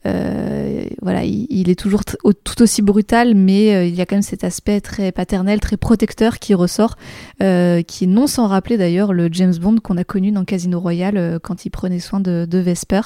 euh, 0.07 0.85
voilà, 1.03 1.25
il, 1.25 1.69
est 1.69 1.79
toujours 1.79 2.05
tout 2.05 2.63
aussi 2.63 2.83
brutal, 2.83 3.35
mais 3.35 3.75
euh, 3.75 3.85
il 3.85 3.95
y 3.95 4.01
a 4.01 4.07
quand 4.07 4.17
même 4.17 4.23
cet 4.23 4.45
aspect 4.45 4.81
très 4.81 5.11
paternel, 5.11 5.61
très 5.61 5.77
protecteur 5.77 6.39
qui 6.39 6.55
ressort, 6.55 6.97
euh, 7.43 7.83
qui 7.83 8.05
est 8.05 8.09
non 8.09 8.27
sans 8.27 8.47
rappeler 8.47 8.77
d'ailleurs 8.77 9.13
le 9.13 9.29
James 9.33 9.55
Bond 9.57 9.77
qu'on 9.83 9.97
a 9.97 10.05
connu 10.05 10.31
dans 10.31 10.45
Casino 10.45 10.79
Royale 10.79 11.17
euh, 11.17 11.39
quand 11.43 11.65
il 11.65 11.71
prenait 11.71 11.99
soin 11.99 12.21
de, 12.21 12.47
de 12.49 12.59
Vesper. 12.59 13.01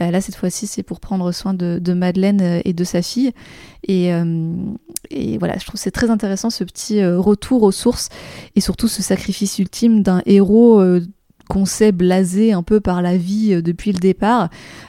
Euh, 0.00 0.10
là, 0.10 0.20
cette 0.20 0.36
fois-ci, 0.36 0.66
c'est 0.66 0.82
pour 0.82 1.00
prendre 1.00 1.32
soin 1.32 1.54
de, 1.54 1.78
de 1.82 1.92
Madeleine 1.94 2.60
et 2.64 2.72
de 2.72 2.84
sa 2.84 3.02
fille. 3.02 3.32
Et, 3.88 4.10
et 5.10 5.38
voilà, 5.38 5.56
je 5.58 5.64
trouve 5.64 5.78
c'est 5.78 5.92
très 5.92 6.10
intéressant 6.10 6.50
ce 6.50 6.64
petit 6.64 7.04
retour 7.04 7.62
aux 7.62 7.70
sources 7.70 8.08
et 8.56 8.60
surtout 8.60 8.88
ce 8.88 9.00
sacrifice 9.00 9.58
ultime 9.60 10.02
d'un 10.02 10.22
héros 10.26 10.82
qu'on 11.48 11.64
sait 11.64 11.92
blasé 11.92 12.52
un 12.52 12.62
peu 12.62 12.80
par 12.80 13.02
la 13.02 13.16
vie 13.16 13.54
euh, 13.54 13.62
depuis 13.62 13.92
le 13.92 13.98
départ. 13.98 14.48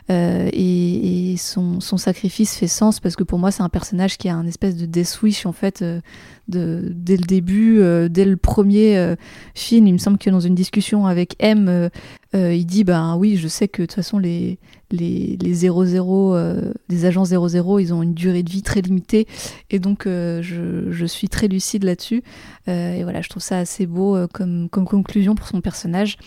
Euh, 0.10 0.50
et 0.54 1.36
son, 1.38 1.80
son 1.80 1.98
sacrifice 1.98 2.56
fait 2.56 2.68
sens 2.68 3.00
parce 3.00 3.16
que 3.16 3.24
pour 3.24 3.40
moi, 3.40 3.52
c'est 3.52 3.64
un 3.64 3.70
personnage 3.70 4.18
qui 4.18 4.30
a 4.30 4.36
un 4.36 4.46
espèce 4.46 4.76
de 4.76 4.86
death 4.86 5.20
wish 5.22 5.46
en 5.46 5.52
fait 5.52 5.82
euh, 5.82 6.02
dès 6.48 7.18
le 7.18 7.26
début, 7.26 7.82
dès 8.10 8.24
le 8.24 8.38
premier 8.38 9.16
film. 9.54 9.88
Il 9.88 9.94
me 9.94 9.98
semble 9.98 10.18
que 10.18 10.30
dans 10.30 10.40
une 10.40 10.56
discussion 10.56 11.06
avec 11.06 11.36
M, 11.40 11.90
il 12.34 12.66
dit 12.66 12.86
Ben 12.86 13.18
oui, 13.18 13.36
je 13.36 13.50
sais 13.50 13.68
que 13.68 13.82
de 13.82 13.88
toute 13.88 13.96
façon, 13.96 14.18
les, 14.18 14.58
les, 14.92 15.38
les 15.42 15.54
00, 15.54 16.36
euh, 16.36 16.74
les 16.90 17.06
agents 17.06 17.26
00, 17.26 17.80
ils 17.80 17.94
ont 17.94 18.04
une 18.04 18.14
durée 18.14 18.44
de 18.44 18.50
vie 18.50 18.62
très 18.62 18.82
limitée. 18.82 19.28
Et 19.70 19.80
donc, 19.80 20.06
euh, 20.06 20.42
je, 20.42 21.06
suis 21.06 21.30
très 21.30 21.48
lucide 21.48 21.84
là-dessus. 21.84 22.24
Euh, 22.68 22.96
et 22.96 23.04
voilà, 23.04 23.22
je 23.22 23.30
trouve 23.30 23.44
ça 23.44 23.60
assez 23.60 23.86
beau 23.86 24.18
comme, 24.34 24.70
conclusion 24.70 25.36
pour 25.36 25.48
son 25.48 25.62
personnage. 25.62 26.18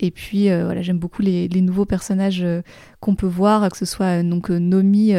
Et 0.00 0.10
puis, 0.10 0.48
voilà, 0.48 0.82
j'aime 0.82 0.98
beaucoup 0.98 1.22
les, 1.22 1.48
nouveaux 1.60 1.86
personnages 1.86 2.44
qu'on 3.00 3.14
peut 3.14 3.26
voir, 3.26 3.70
que 3.70 3.76
ce 3.76 3.86
soit 3.86 4.22
donc 4.22 4.50
Nomi, 4.50 5.12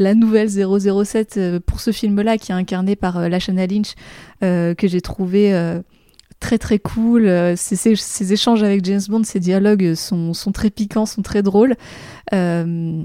la 0.00 0.14
nouvelle 0.14 0.48
007 0.48 1.36
euh, 1.36 1.60
pour 1.60 1.78
ce 1.78 1.92
film-là, 1.92 2.38
qui 2.38 2.50
est 2.50 2.54
incarnée 2.54 2.96
par 2.96 3.28
Lashana 3.28 3.66
Lynch, 3.66 3.94
que 4.40 4.88
j'ai 4.88 5.00
trouvé 5.00 5.52
très 6.40 6.58
très 6.58 6.78
cool. 6.78 7.26
Euh, 7.26 7.54
ces, 7.56 8.32
échanges 8.32 8.62
avec 8.62 8.84
James 8.84 9.00
Bond, 9.08 9.22
ces 9.24 9.40
dialogues 9.40 9.94
sont, 9.94 10.34
sont 10.34 10.52
très 10.52 10.70
piquants, 10.70 11.06
sont 11.06 11.22
très 11.22 11.42
drôles. 11.42 11.76
Euh, 12.32 13.04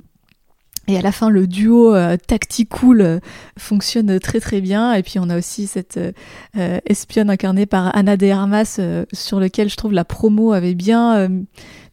et 0.88 0.98
à 0.98 1.02
la 1.02 1.12
fin, 1.12 1.30
le 1.30 1.48
duo 1.48 1.96
euh, 1.96 2.16
tacticool 2.16 3.02
euh, 3.02 3.20
fonctionne 3.58 4.20
très 4.20 4.40
très 4.40 4.62
bien. 4.62 4.94
Et 4.94 5.02
puis 5.02 5.18
on 5.20 5.30
a 5.30 5.38
aussi 5.38 5.66
cette 5.68 5.98
euh, 5.98 6.80
espionne 6.86 7.30
incarnée 7.30 7.66
par 7.66 7.96
Anna 7.96 8.18
de 8.18 8.28
Armas, 8.28 8.80
sur 9.14 9.40
lequel 9.40 9.70
je 9.70 9.76
trouve 9.76 9.94
la 9.94 10.06
promo 10.06 10.54
avait 10.54 10.76
bien 10.76 11.30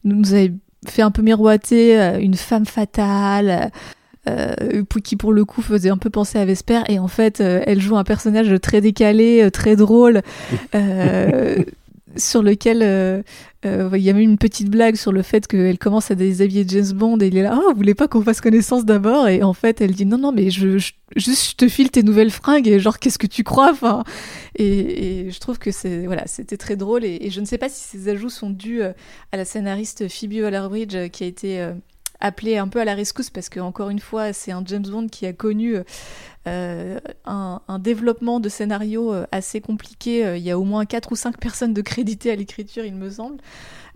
nous 0.03 0.33
avait 0.33 0.53
fait 0.87 1.01
un 1.01 1.11
peu 1.11 1.21
miroiter 1.21 1.95
une 2.19 2.35
femme 2.35 2.65
fatale. 2.65 3.71
Qui 5.03 5.15
pour 5.15 5.33
le 5.33 5.45
coup 5.45 5.61
faisait 5.61 5.89
un 5.89 5.97
peu 5.97 6.09
penser 6.09 6.39
à 6.39 6.45
Vesper. 6.45 6.81
Et 6.89 6.99
en 6.99 7.07
fait 7.07 7.39
elle 7.39 7.81
joue 7.81 7.97
un 7.97 8.03
personnage 8.03 8.53
très 8.61 8.81
décalé, 8.81 9.49
très 9.51 9.75
drôle. 9.75 10.21
sur 12.15 12.43
lequel 12.43 12.81
euh, 12.83 13.21
euh, 13.65 13.89
il 13.93 14.01
y 14.01 14.09
a 14.09 14.13
même 14.13 14.23
une 14.23 14.37
petite 14.37 14.69
blague 14.69 14.95
sur 14.95 15.11
le 15.11 15.21
fait 15.21 15.47
qu'elle 15.47 15.77
commence 15.77 16.11
à 16.11 16.15
déshabiller 16.15 16.65
James 16.67 16.91
Bond 16.93 17.17
et 17.19 17.27
il 17.27 17.37
est 17.37 17.43
là, 17.43 17.53
ah, 17.53 17.69
vous 17.69 17.75
voulez 17.75 17.95
pas 17.95 18.07
qu'on 18.07 18.21
fasse 18.21 18.41
connaissance 18.41 18.85
d'abord? 18.85 19.27
Et 19.27 19.43
en 19.43 19.53
fait, 19.53 19.81
elle 19.81 19.93
dit, 19.93 20.05
non, 20.05 20.17
non, 20.17 20.31
mais 20.31 20.49
je, 20.49 20.77
juste, 20.77 20.95
je 21.15 21.55
te 21.55 21.67
file 21.67 21.89
tes 21.89 22.03
nouvelles 22.03 22.31
fringues 22.31 22.67
et 22.67 22.79
genre, 22.79 22.99
qu'est-ce 22.99 23.17
que 23.17 23.27
tu 23.27 23.43
crois? 23.43 23.71
Enfin, 23.71 24.03
et, 24.55 25.29
je 25.31 25.39
trouve 25.39 25.59
que 25.59 25.71
c'est, 25.71 26.05
voilà, 26.05 26.23
c'était 26.27 26.57
très 26.57 26.75
drôle. 26.75 27.03
Et, 27.05 27.29
je 27.29 27.39
ne 27.39 27.45
sais 27.45 27.57
pas 27.57 27.69
si 27.69 27.81
ces 27.81 28.09
ajouts 28.09 28.29
sont 28.29 28.49
dus 28.49 28.81
euh, 28.81 28.93
à 29.31 29.37
la 29.37 29.45
scénariste 29.45 30.07
Phoebe 30.07 30.43
Waller-Bridge 30.43 31.09
qui 31.11 31.23
a 31.23 31.27
été 31.27 31.67
appelée 32.19 32.57
un 32.57 32.67
peu 32.67 32.79
à 32.79 32.85
la 32.85 32.95
rescousse 32.95 33.29
parce 33.29 33.49
que 33.49 33.59
encore 33.59 33.89
une 33.89 33.99
fois 33.99 34.33
c'est 34.33 34.51
un 34.51 34.63
James 34.65 34.87
Bond 34.87 35.07
qui 35.07 35.25
a 35.25 35.33
connu 35.33 35.77
euh, 36.45 36.99
un, 37.23 37.79
développement 37.79 38.41
de 38.41 38.49
scénario 38.49 39.13
euh, 39.13 39.25
assez 39.31 39.61
compliqué. 39.61 40.25
Euh, 40.25 40.37
il 40.37 40.43
y 40.43 40.51
a 40.51 40.59
au 40.59 40.65
moins 40.65 40.85
4 40.85 41.13
ou 41.13 41.15
5 41.15 41.37
personnes 41.37 41.73
de 41.73 41.81
crédité 41.81 42.31
à 42.31 42.35
l'écriture, 42.35 42.83
il 42.83 42.95
me 42.95 43.09
semble. 43.09 43.37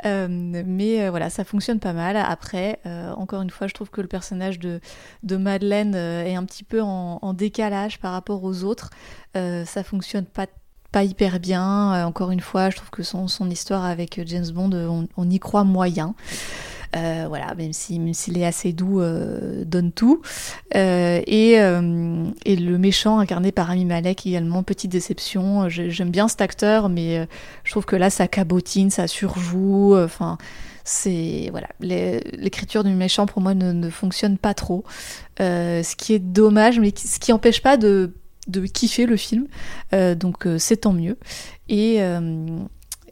mais 0.05 1.09
voilà, 1.09 1.29
ça 1.29 1.43
fonctionne 1.43 1.79
pas 1.79 1.93
mal. 1.93 2.15
Après, 2.15 2.79
encore 3.17 3.41
une 3.41 3.49
fois, 3.49 3.67
je 3.67 3.73
trouve 3.73 3.89
que 3.89 4.01
le 4.01 4.07
personnage 4.07 4.59
de, 4.59 4.79
de 5.23 5.37
Madeleine 5.37 5.95
est 5.95 6.35
un 6.35 6.45
petit 6.45 6.63
peu 6.63 6.81
en, 6.81 7.33
décalage 7.33 7.99
par 7.99 8.13
rapport 8.13 8.43
aux 8.43 8.63
autres. 8.63 8.91
ça 9.33 9.83
fonctionne 9.83 10.25
pas 10.25 10.47
pas 10.93 11.03
hyper 11.03 11.41
bien. 11.41 12.05
encore 12.05 12.31
une 12.31 12.39
fois, 12.39 12.69
je 12.69 12.77
trouve 12.77 12.89
que 12.89 13.03
son, 13.03 13.27
son 13.27 13.49
histoire 13.49 13.83
avec 13.83 14.21
James 14.25 14.49
Bond, 14.53 14.71
on, 14.71 15.07
on 15.17 15.29
y 15.29 15.37
croit 15.37 15.65
moyen. 15.65 16.15
Euh, 16.95 17.25
voilà, 17.27 17.53
même 17.55 17.73
si 17.73 17.99
même 17.99 18.13
s'il 18.13 18.37
est 18.37 18.45
assez 18.45 18.73
doux, 18.73 19.01
euh, 19.01 19.63
donne 19.65 19.91
tout. 19.91 20.21
Euh, 20.75 21.21
et, 21.27 21.53
et 21.53 22.55
le 22.55 22.77
méchant 22.77 23.19
incarné 23.19 23.51
par 23.51 23.69
Ami 23.69 23.85
Malek 23.85 24.25
également, 24.25 24.63
petite 24.63 24.91
déception. 24.91 25.69
J'aime 25.69 26.09
bien 26.09 26.27
cet 26.27 26.41
acteur, 26.41 26.89
mais 26.89 27.27
je 27.63 27.71
trouve 27.71 27.85
que 27.85 27.95
là, 27.95 28.09
ça 28.09 28.27
cabotine, 28.27 28.89
ça 28.89 29.07
surjoue. 29.07 29.95
Enfin 29.97 30.37
c'est 30.89 31.49
voilà 31.51 31.67
l'écriture 31.81 32.85
du 32.85 32.91
méchant 32.91 33.25
pour 33.25 33.41
moi 33.41 33.53
ne, 33.53 33.73
ne 33.73 33.89
fonctionne 33.89 34.37
pas 34.37 34.53
trop 34.53 34.85
ce 35.37 35.95
qui 35.97 36.13
est 36.13 36.19
dommage 36.19 36.79
mais 36.79 36.93
ce 36.95 37.19
qui 37.19 37.33
empêche 37.33 37.61
pas 37.61 37.75
de, 37.75 38.13
de 38.47 38.65
kiffer 38.65 39.05
le 39.05 39.17
film 39.17 39.47
donc 39.91 40.47
c'est 40.57 40.77
tant 40.77 40.93
mieux 40.93 41.17
et 41.67 41.99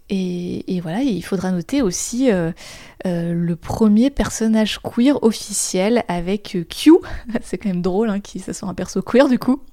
et, 0.10 0.80
voilà, 0.82 1.02
il 1.02 1.24
faudra 1.24 1.52
noter 1.52 1.82
aussi 1.82 2.32
euh, 2.32 2.52
euh, 3.08 3.34
le 3.34 3.56
premier 3.56 4.12
personnage 4.12 4.80
queer 4.80 5.22
officiel 5.24 6.04
avec 6.08 6.56
euh, 6.56 6.64
Q. 6.64 6.92
C'est 7.42 7.58
quand 7.58 7.70
même 7.70 7.82
drôle 7.82 8.10
hein, 8.10 8.20
qu'il 8.20 8.42
soit 8.42 8.68
un 8.68 8.74
perso 8.76 9.02
queer 9.02 9.28
du 9.28 9.40
coup. 9.40 9.64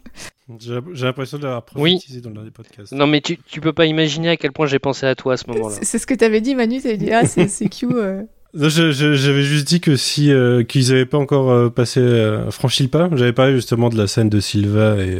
J'ai 0.58 0.80
l'impression 1.04 1.38
de 1.38 1.44
l'avoir 1.44 1.64
prophétisé 1.64 2.20
dans 2.20 2.30
le 2.30 2.36
dernier 2.36 2.50
podcast. 2.50 2.92
Non, 2.92 3.06
mais 3.06 3.20
tu, 3.20 3.38
tu 3.38 3.60
peux 3.60 3.72
pas 3.72 3.86
imaginer 3.86 4.30
à 4.30 4.36
quel 4.36 4.52
point 4.52 4.66
j'ai 4.66 4.78
pensé 4.78 5.06
à 5.06 5.14
toi 5.14 5.34
à 5.34 5.36
ce 5.36 5.48
moment-là. 5.50 5.76
C'est 5.82 5.98
ce 5.98 6.06
que 6.06 6.14
tu 6.14 6.24
avais 6.24 6.40
dit, 6.40 6.54
Manu. 6.54 6.80
Tu 6.80 6.88
avais 6.88 6.96
dit, 6.96 7.10
ah, 7.10 7.26
c'est 7.26 7.68
Q. 7.68 7.88
J'avais 8.54 9.42
juste 9.42 9.66
dit 9.68 9.80
que 9.80 9.96
si 9.96 10.30
qu'ils 10.68 10.88
n'avaient 10.88 11.06
pas 11.06 11.18
encore 11.18 11.72
passé 11.72 12.00
franchi 12.50 12.82
le 12.82 12.88
pas, 12.90 13.08
j'avais 13.14 13.32
parlé 13.32 13.54
justement 13.54 13.88
de 13.88 13.96
la 13.96 14.06
scène 14.06 14.28
de 14.28 14.40
Silva 14.40 14.96
et 14.98 15.18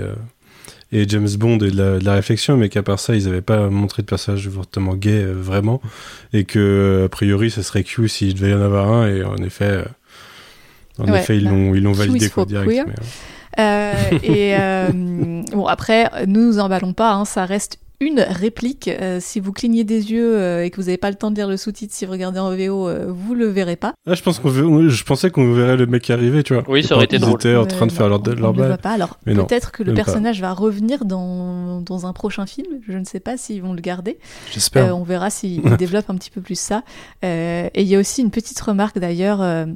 et 0.93 1.09
James 1.09 1.29
Bond 1.39 1.59
et 1.59 1.71
de 1.71 1.99
la, 2.05 2.15
réflexion, 2.15 2.57
mais 2.57 2.69
qu'à 2.69 2.83
part 2.83 3.01
ça, 3.01 3.15
ils 3.15 3.25
n'avaient 3.25 3.41
pas 3.41 3.69
montré 3.71 4.03
de 4.03 4.07
personnage 4.07 4.47
ouvertement 4.47 4.95
gay 4.95 5.23
euh, 5.23 5.33
vraiment, 5.33 5.81
et 6.33 6.45
que 6.45 7.03
a 7.07 7.09
priori, 7.09 7.51
ce 7.51 7.63
serait 7.63 7.83
Q 7.83 8.09
s'il 8.09 8.35
devait 8.35 8.51
y 8.51 8.55
en 8.55 8.61
avoir 8.61 8.93
un, 8.93 9.09
et 9.09 9.25
en 9.25 9.39
effet, 9.39 9.65
euh, 9.65 9.85
en 10.99 11.13
effet, 11.15 11.39
ils 11.39 11.45
l'ont 11.45 11.75
ils 11.75 11.83
l'ont 11.83 11.93
validé 11.93 12.29
quoi 12.29 12.45
direct. 12.45 12.87
Euh, 13.59 13.93
et 14.23 14.55
bon 15.53 15.67
après, 15.67 16.11
nous 16.27 16.47
nous 16.47 16.59
emballons 16.59 16.93
pas, 16.93 17.13
hein, 17.13 17.25
ça 17.25 17.47
reste 17.47 17.79
une 18.03 18.21
réplique. 18.21 18.89
Euh, 18.89 19.19
si 19.21 19.39
vous 19.41 19.53
clignez 19.53 19.85
des 19.85 20.11
yeux 20.11 20.37
euh, 20.37 20.65
et 20.65 20.71
que 20.71 20.77
vous 20.77 20.87
n'avez 20.87 20.97
pas 20.97 21.11
le 21.11 21.17
temps 21.17 21.31
de 21.31 21.37
lire 21.37 21.49
le 21.49 21.57
sous-titre, 21.57 21.95
si 21.95 22.05
vous 22.05 22.13
regardez 22.13 22.41
en 22.41 22.51
VO, 22.51 22.89
euh, 22.89 23.07
vous 23.09 23.35
le 23.35 23.47
verrez 23.47 23.77
pas. 23.77 23.95
Ah, 24.07 24.15
je 24.15 24.23
pense 24.23 24.41
qu'on 24.41 24.89
je 24.89 25.05
pensais 25.05 25.31
qu'on 25.31 25.53
verrait 25.53 25.77
le 25.77 25.87
mec 25.87 26.11
arriver, 26.11 26.43
tu 26.43 26.55
vois. 26.55 26.65
Oui, 26.69 26.83
ça 26.83 26.97
aurait 26.97 27.05
été 27.05 27.19
drôle. 27.19 27.39
Ils 27.45 27.49
étaient 27.49 27.57
en 27.57 27.67
train 27.67 27.87
de 27.87 27.93
faire 27.93 28.09
leur, 28.09 28.21
leur 28.23 28.51
on, 28.51 28.77
pas. 28.77 28.91
Alors 28.91 29.17
peut-être 29.25 29.71
que 29.71 29.83
le 29.83 29.95
personnage 29.95 30.41
va 30.41 30.53
revenir 30.53 31.05
dans, 31.05 31.81
dans 31.81 32.07
un 32.07 32.13
prochain 32.13 32.47
film. 32.47 32.81
Je 32.89 32.99
ne 32.99 33.05
sais 33.05 33.21
pas 33.21 33.37
s'ils 33.37 33.63
vont 33.63 33.73
le 33.73 33.81
garder. 33.81 34.19
J'espère. 34.53 34.97
on 34.97 35.05
verra 35.05 35.31
s'ils 35.31 35.63
développent 35.79 36.11
un 36.11 36.17
petit 36.17 36.31
peu 36.31 36.41
plus 36.41 36.59
ça. 36.59 36.83
et 37.23 37.71
il 37.77 37.87
y 37.87 37.95
a 37.95 37.99
aussi 37.99 38.21
une 38.21 38.31
petite 38.31 38.61
remarque 38.61 38.99
d'ailleurs 38.99 39.69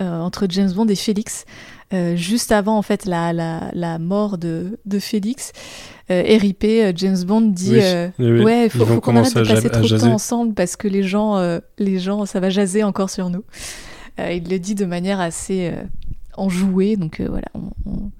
entre 0.00 0.46
James 0.50 0.72
Bond 0.72 0.86
et 0.88 0.94
Félix. 0.94 1.46
Juste 2.16 2.52
avant 2.52 2.76
en 2.76 2.82
fait 2.82 3.04
la, 3.04 3.32
la, 3.32 3.70
la 3.72 3.98
mort 3.98 4.38
de, 4.38 4.78
de 4.84 4.98
Félix, 4.98 5.52
euh, 6.10 6.22
RIP, 6.22 6.64
euh, 6.64 6.92
James 6.94 7.24
Bond 7.24 7.40
dit 7.40 7.78
euh, 7.80 8.10
ouais, 8.18 8.66
il 8.66 8.70
faut, 8.70 8.84
faut 8.84 9.00
qu'on 9.00 9.16
arrête 9.16 9.34
de 9.34 9.42
passer 9.42 9.70
trop 9.70 9.88
de 9.88 9.98
temps 9.98 10.12
ensemble 10.12 10.52
parce 10.52 10.76
que 10.76 10.86
les 10.86 11.02
gens, 11.02 11.60
les 11.78 11.98
gens, 11.98 12.26
ça 12.26 12.40
va 12.40 12.50
jaser 12.50 12.84
encore 12.84 13.10
sur 13.10 13.30
nous. 13.30 13.44
il 14.18 14.48
le 14.48 14.58
dit 14.58 14.74
de 14.74 14.84
manière 14.84 15.20
assez 15.20 15.72
enjouée, 16.36 16.96
donc 16.96 17.20
voilà, 17.20 17.48
on, 17.54 18.10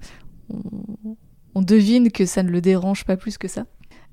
on, 1.53 1.61
devine 1.61 2.11
que 2.11 2.25
ça 2.25 2.41
ne 2.43 2.49
le 2.49 2.61
dérange 2.61 3.05
pas 3.05 3.17
plus 3.17 3.37
que 3.37 3.47
ça. 3.47 3.65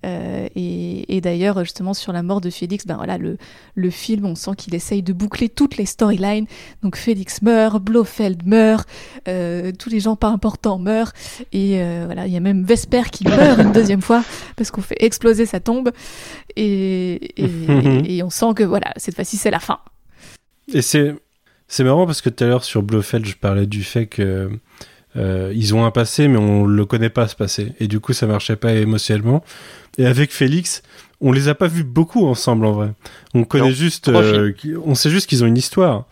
Euh, 0.04 0.48
et, 0.54 1.20
d'ailleurs, 1.20 1.62
justement, 1.64 1.94
sur 1.94 2.12
la 2.12 2.22
mort 2.22 2.40
de 2.40 2.50
Félix, 2.50 2.86
ben 2.86 2.96
voilà, 2.96 3.18
le, 3.18 3.36
le 3.74 3.90
film, 3.90 4.26
on 4.26 4.34
sent 4.34 4.52
qu'il 4.56 4.74
essaye 4.74 5.02
de 5.02 5.12
boucler 5.12 5.48
toutes 5.48 5.76
les 5.76 5.86
storylines. 5.86 6.46
Donc 6.82 6.96
Félix 6.96 7.42
meurt, 7.42 7.80
Blofeld 7.80 8.44
meurt, 8.46 8.88
euh, 9.28 9.72
tous 9.78 9.88
les 9.88 10.00
gens 10.00 10.16
pas 10.16 10.28
importants 10.28 10.78
meurent, 10.78 11.12
et 11.52 11.80
euh, 11.80 12.02
voilà, 12.06 12.26
il 12.26 12.32
y 12.32 12.36
a 12.36 12.40
même 12.40 12.64
Vesper 12.64 13.02
qui 13.12 13.24
meurt 13.24 13.60
une 13.60 13.72
deuxième 13.72 14.02
fois 14.02 14.24
parce 14.56 14.70
qu'on 14.70 14.82
fait 14.82 14.96
exploser 15.00 15.46
sa 15.46 15.60
tombe, 15.60 15.92
et, 16.56 17.42
et, 18.16 18.22
on 18.24 18.30
sent 18.30 18.54
que 18.56 18.64
voilà, 18.64 18.92
cette 18.96 19.14
fois-ci 19.14 19.36
c'est 19.36 19.50
la 19.50 19.60
fin. 19.60 19.78
Et 20.72 20.82
c'est 20.82 21.14
c'est 21.68 21.84
marrant 21.84 22.04
parce 22.06 22.20
que 22.20 22.28
tout 22.28 22.44
à 22.44 22.46
l'heure 22.46 22.64
sur 22.64 22.82
Blofeld, 22.82 23.24
je 23.24 23.36
parlais 23.36 23.66
du 23.66 23.82
fait 23.82 24.06
que 24.06 24.50
ils 25.16 25.74
ont 25.74 25.84
un 25.84 25.90
passé, 25.90 26.28
mais 26.28 26.39
on 26.39 26.64
le 26.64 26.84
connaît 26.84 27.10
pas 27.10 27.28
ce 27.28 27.36
passé, 27.36 27.72
et 27.80 27.86
du 27.86 28.01
coup 28.01 28.12
ça 28.12 28.26
marchait 28.26 28.56
pas 28.56 28.72
émotionnellement. 28.72 29.44
Et 29.98 30.06
avec 30.06 30.32
Félix, 30.32 30.82
on 31.20 31.32
les 31.32 31.48
a 31.48 31.55
pas 31.55 31.68
vus 31.68 31.84
beaucoup 31.84 32.26
ensemble 32.26 32.66
en 32.66 32.72
vrai. 32.72 32.93
On 33.34 33.44
connaît 33.44 33.72
juste, 33.72 34.09
euh, 34.09 34.52
on 34.84 34.94
sait 34.94 35.10
juste 35.10 35.28
qu'ils 35.28 35.44
ont 35.44 35.47
une 35.47 35.56
histoire. 35.56 36.06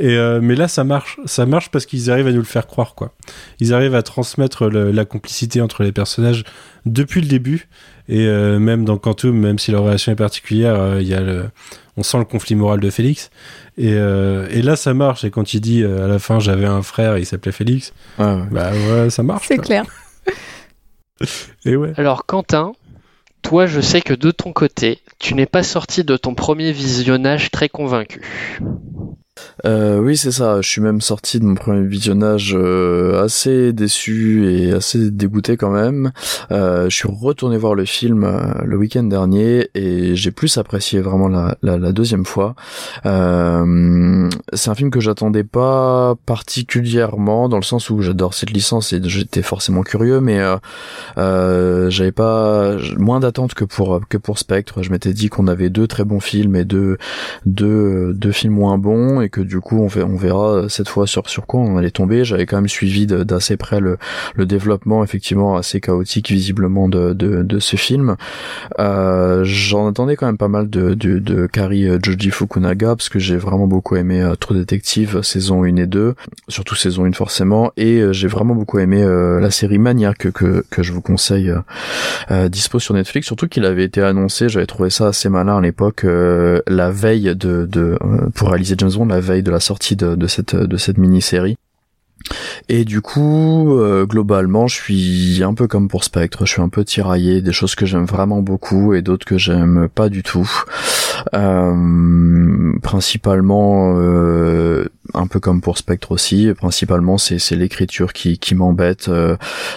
Et 0.00 0.16
euh, 0.16 0.40
mais 0.42 0.54
là, 0.54 0.66
ça 0.66 0.82
marche, 0.82 1.20
ça 1.26 1.44
marche 1.44 1.70
parce 1.70 1.84
qu'ils 1.84 2.10
arrivent 2.10 2.26
à 2.26 2.32
nous 2.32 2.38
le 2.38 2.44
faire 2.44 2.66
croire, 2.66 2.94
quoi. 2.94 3.12
Ils 3.60 3.74
arrivent 3.74 3.94
à 3.94 4.02
transmettre 4.02 4.66
la 4.68 5.04
complicité 5.04 5.60
entre 5.60 5.82
les 5.82 5.92
personnages 5.92 6.44
depuis 6.86 7.20
le 7.20 7.26
début. 7.26 7.68
Et 8.08 8.26
euh, 8.26 8.58
même 8.58 8.86
dans 8.86 8.96
Quantum, 8.96 9.38
même 9.38 9.58
si 9.58 9.70
leur 9.70 9.82
relation 9.82 10.10
est 10.10 10.16
particulière, 10.16 10.98
il 11.00 11.06
y 11.06 11.12
a 11.12 11.20
le, 11.20 11.50
on 11.98 12.02
sent 12.02 12.16
le 12.16 12.24
conflit 12.24 12.54
moral 12.54 12.80
de 12.80 12.88
Félix. 12.88 13.30
Et, 13.76 13.90
et 13.90 14.62
là, 14.62 14.74
ça 14.74 14.94
marche. 14.94 15.22
Et 15.24 15.30
quand 15.30 15.52
il 15.52 15.60
dit 15.60 15.84
à 15.84 16.06
la 16.06 16.18
fin, 16.18 16.40
j'avais 16.40 16.66
un 16.66 16.82
frère, 16.82 17.18
il 17.18 17.26
s'appelait 17.26 17.52
Félix. 17.52 17.92
bah 18.16 18.72
ouais, 18.72 19.10
ça 19.10 19.22
marche. 19.22 19.48
C'est 19.48 19.58
clair. 19.58 19.84
et 21.66 21.76
ouais. 21.76 21.92
Alors 21.98 22.24
Quentin, 22.24 22.72
toi, 23.42 23.66
je 23.66 23.80
sais 23.82 24.00
que 24.00 24.14
de 24.14 24.30
ton 24.30 24.54
côté, 24.54 25.00
tu 25.18 25.34
n'es 25.34 25.46
pas 25.46 25.62
sorti 25.62 26.04
de 26.04 26.16
ton 26.16 26.34
premier 26.34 26.72
visionnage 26.72 27.50
très 27.50 27.68
convaincu. 27.68 28.22
Euh, 29.66 29.98
oui, 29.98 30.16
c'est 30.16 30.30
ça. 30.30 30.60
Je 30.60 30.68
suis 30.68 30.80
même 30.80 31.00
sorti 31.00 31.38
de 31.40 31.44
mon 31.44 31.54
premier 31.54 31.86
visionnage 31.86 32.54
euh, 32.56 33.22
assez 33.22 33.72
déçu 33.72 34.50
et 34.50 34.72
assez 34.72 35.10
dégoûté 35.10 35.56
quand 35.56 35.70
même. 35.70 36.12
Euh, 36.50 36.88
je 36.88 36.96
suis 36.96 37.08
retourné 37.08 37.56
voir 37.58 37.74
le 37.74 37.84
film 37.84 38.24
euh, 38.24 38.40
le 38.64 38.76
week-end 38.76 39.02
dernier 39.02 39.68
et 39.74 40.16
j'ai 40.16 40.30
plus 40.30 40.58
apprécié 40.58 41.00
vraiment 41.00 41.28
la, 41.28 41.56
la, 41.62 41.76
la 41.76 41.92
deuxième 41.92 42.24
fois. 42.24 42.54
Euh, 43.06 44.28
c'est 44.52 44.70
un 44.70 44.74
film 44.74 44.90
que 44.90 45.00
j'attendais 45.00 45.44
pas 45.44 46.14
particulièrement 46.26 47.48
dans 47.48 47.58
le 47.58 47.62
sens 47.62 47.90
où 47.90 48.00
j'adore 48.00 48.34
cette 48.34 48.50
licence 48.50 48.92
et 48.92 49.00
j'étais 49.02 49.42
forcément 49.42 49.82
curieux, 49.82 50.20
mais 50.20 50.40
j'avais 51.16 52.12
pas 52.12 52.76
moins 52.98 53.20
d'attentes 53.20 53.54
que 53.54 53.64
pour 53.64 54.00
que 54.08 54.16
pour 54.16 54.38
Spectre. 54.38 54.82
Je 54.82 54.90
m'étais 54.90 55.12
dit 55.12 55.28
qu'on 55.28 55.46
avait 55.48 55.70
deux 55.70 55.86
très 55.86 56.04
bons 56.04 56.20
films 56.20 56.56
et 56.56 56.64
deux 56.64 56.96
deux 57.46 58.12
deux 58.14 58.32
films 58.32 58.54
moins 58.54 58.78
bons 58.78 59.20
et 59.20 59.28
que 59.28 59.40
du 59.50 59.60
coup 59.60 59.82
on, 59.82 60.16
verra 60.16 60.52
euh, 60.52 60.68
cette 60.68 60.88
fois 60.88 61.06
sur 61.06 61.28
sur 61.28 61.46
quoi 61.46 61.60
on 61.60 61.76
allait 61.76 61.90
tomber. 61.90 62.24
J'avais 62.24 62.46
quand 62.46 62.56
même 62.56 62.68
suivi 62.68 63.06
d'assez 63.06 63.56
près 63.56 63.80
le, 63.80 63.98
le 64.36 64.46
développement 64.46 65.02
effectivement 65.02 65.56
assez 65.56 65.80
chaotique 65.80 66.30
visiblement 66.30 66.88
de, 66.88 67.12
de, 67.12 67.58
ce 67.58 67.76
film. 67.76 68.16
Euh, 68.78 69.42
J'en 69.42 69.88
attendais 69.88 70.14
quand 70.16 70.26
même 70.26 70.38
pas 70.38 70.48
mal 70.48 70.70
de, 70.70 70.94
de, 70.94 71.18
de 71.18 71.46
Kari 71.46 71.88
euh, 71.88 71.98
Joji 72.00 72.30
Fukunaga 72.30 72.94
parce 72.94 73.08
que 73.08 73.18
j'ai 73.18 73.36
vraiment 73.36 73.66
beaucoup 73.66 73.96
aimé 73.96 74.32
True 74.38 74.54
Detective 74.54 75.20
saison 75.22 75.64
1 75.64 75.76
et 75.76 75.86
2, 75.86 76.14
surtout 76.48 76.76
saison 76.76 77.04
1 77.04 77.12
forcément, 77.12 77.72
et 77.76 78.02
j'ai 78.12 78.28
vraiment 78.28 78.54
beaucoup 78.54 78.78
aimé 78.78 79.04
la 79.40 79.50
série 79.50 79.78
Maniac 79.78 80.30
que, 80.32 80.64
que 80.70 80.82
je 80.82 80.92
vous 80.92 81.02
conseille 81.02 81.52
dispo 82.48 82.78
sur 82.78 82.94
Netflix, 82.94 83.26
surtout 83.26 83.48
qu'il 83.48 83.64
avait 83.64 83.84
été 83.84 84.00
annoncé, 84.00 84.48
j'avais 84.48 84.66
trouvé 84.66 84.90
ça 84.90 85.08
assez 85.08 85.28
malin 85.28 85.58
à 85.58 85.60
l'époque, 85.60 86.04
la 86.04 86.90
veille 86.90 87.34
de, 87.34 87.66
de 87.66 87.98
pour 88.34 88.50
réaliser 88.50 88.74
James 88.78 88.92
Bond, 88.94 89.06
la 89.06 89.20
veille 89.20 89.39
de 89.42 89.50
la 89.50 89.60
sortie 89.60 89.96
de, 89.96 90.26
cette 90.26 90.54
de 90.54 90.76
cette 90.76 90.98
mini-série. 90.98 91.56
Et 92.68 92.84
du 92.84 93.00
coup, 93.00 93.78
euh, 93.78 94.06
globalement, 94.06 94.68
je 94.68 94.74
suis 94.74 95.42
un 95.42 95.54
peu 95.54 95.66
comme 95.66 95.88
pour 95.88 96.04
Spectre, 96.04 96.46
je 96.46 96.52
suis 96.52 96.62
un 96.62 96.68
peu 96.68 96.84
tiraillé, 96.84 97.42
des 97.42 97.52
choses 97.52 97.74
que 97.74 97.86
j'aime 97.86 98.04
vraiment 98.04 98.42
beaucoup 98.42 98.94
et 98.94 99.02
d'autres 99.02 99.26
que 99.26 99.38
j'aime 99.38 99.88
pas 99.88 100.08
du 100.08 100.22
tout. 100.22 100.48
Euh, 101.34 102.72
principalement, 102.82 103.94
euh, 103.96 104.86
un 105.14 105.26
peu 105.26 105.40
comme 105.40 105.60
pour 105.60 105.78
Spectre 105.78 106.12
aussi, 106.12 106.52
principalement 106.54 107.18
c'est 107.18 107.56
l'écriture 107.56 108.12
qui 108.12 108.38
qui 108.38 108.54
m'embête. 108.54 109.08
Euh, 109.08 109.36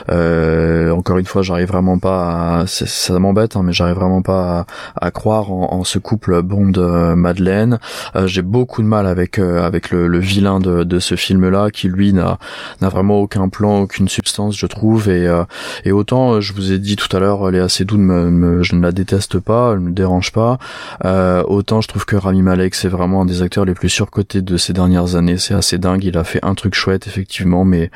euh, 0.10 0.91
encore 0.91 1.18
une 1.18 1.26
fois, 1.26 1.41
j'arrive 1.41 1.68
vraiment 1.68 1.99
pas, 1.99 2.61
à, 2.61 2.68
ça, 2.68 3.19
m'embête, 3.19 3.55
hein, 3.55 3.61
mais 3.64 3.73
j'arrive 3.73 3.95
vraiment 3.95 4.22
pas 4.22 4.65
à, 4.99 5.07
à 5.07 5.11
croire 5.11 5.51
en, 5.51 5.73
en, 5.73 5.84
ce 5.84 5.99
couple 5.99 6.41
Bond 6.41 6.73
Madeleine. 7.15 7.80
Euh, 8.15 8.27
J'ai 8.27 8.41
beaucoup 8.41 8.81
de 8.81 8.88
mal 8.88 9.07
avec 9.07 9.39
euh, 9.39 9.64
avec 9.64 9.91
le, 9.91 10.07
le, 10.07 10.19
vilain 10.19 10.60
de, 10.60 10.84
de 10.84 10.99
ce 10.99 11.15
film-là, 11.15 11.69
qui 11.72 11.88
lui 11.88 12.14
n'a 12.14 12.38
n'a 12.81 12.89
vraiment 12.89 13.19
aucun 13.19 13.49
plan, 13.49 13.81
aucune 13.81 14.07
substance, 14.07 14.57
je 14.57 14.65
trouve. 14.65 15.10
Et 15.10 15.27
euh, 15.27 15.43
et 15.85 15.91
autant 15.91 16.39
je 16.41 16.53
vous 16.53 16.72
ai 16.72 16.80
dit 16.80 16.95
tout 16.95 17.15
à 17.15 17.19
l'heure, 17.19 17.45
assez 17.64 17.85
douce, 17.85 17.99
me, 17.99 18.30
me, 18.30 18.64
je 18.64 18.76
ne 18.76 18.81
la 18.81 18.91
déteste 18.91 19.39
pas, 19.39 19.73
elle 19.73 19.80
me 19.80 19.91
dérange 19.91 20.31
pas. 20.31 20.57
autant 21.47 21.81
je 21.81 21.88
trouve 21.88 22.05
que 22.05 22.15
Rami 22.15 22.41
Malek 22.41 22.76
c'est 22.76 22.88
vraiment 22.89 23.22
un 23.22 23.26
des 23.26 23.41
acteurs 23.41 23.65
les 23.65 23.73
plus 23.73 23.89
surcotés 23.89 24.41
de 24.41 24.57
ces 24.57 24.73
dernières 24.73 25.15
années 25.15 25.23
c'est 25.38 25.54
assez 25.54 25.78
dingue. 25.78 26.04
Il 26.04 26.18
a 26.18 26.24
fait 26.24 26.40
un 26.44 26.56
truc 26.56 26.76
chouette, 26.76 27.08
effectivement, 27.08 27.66
mais 27.66 27.91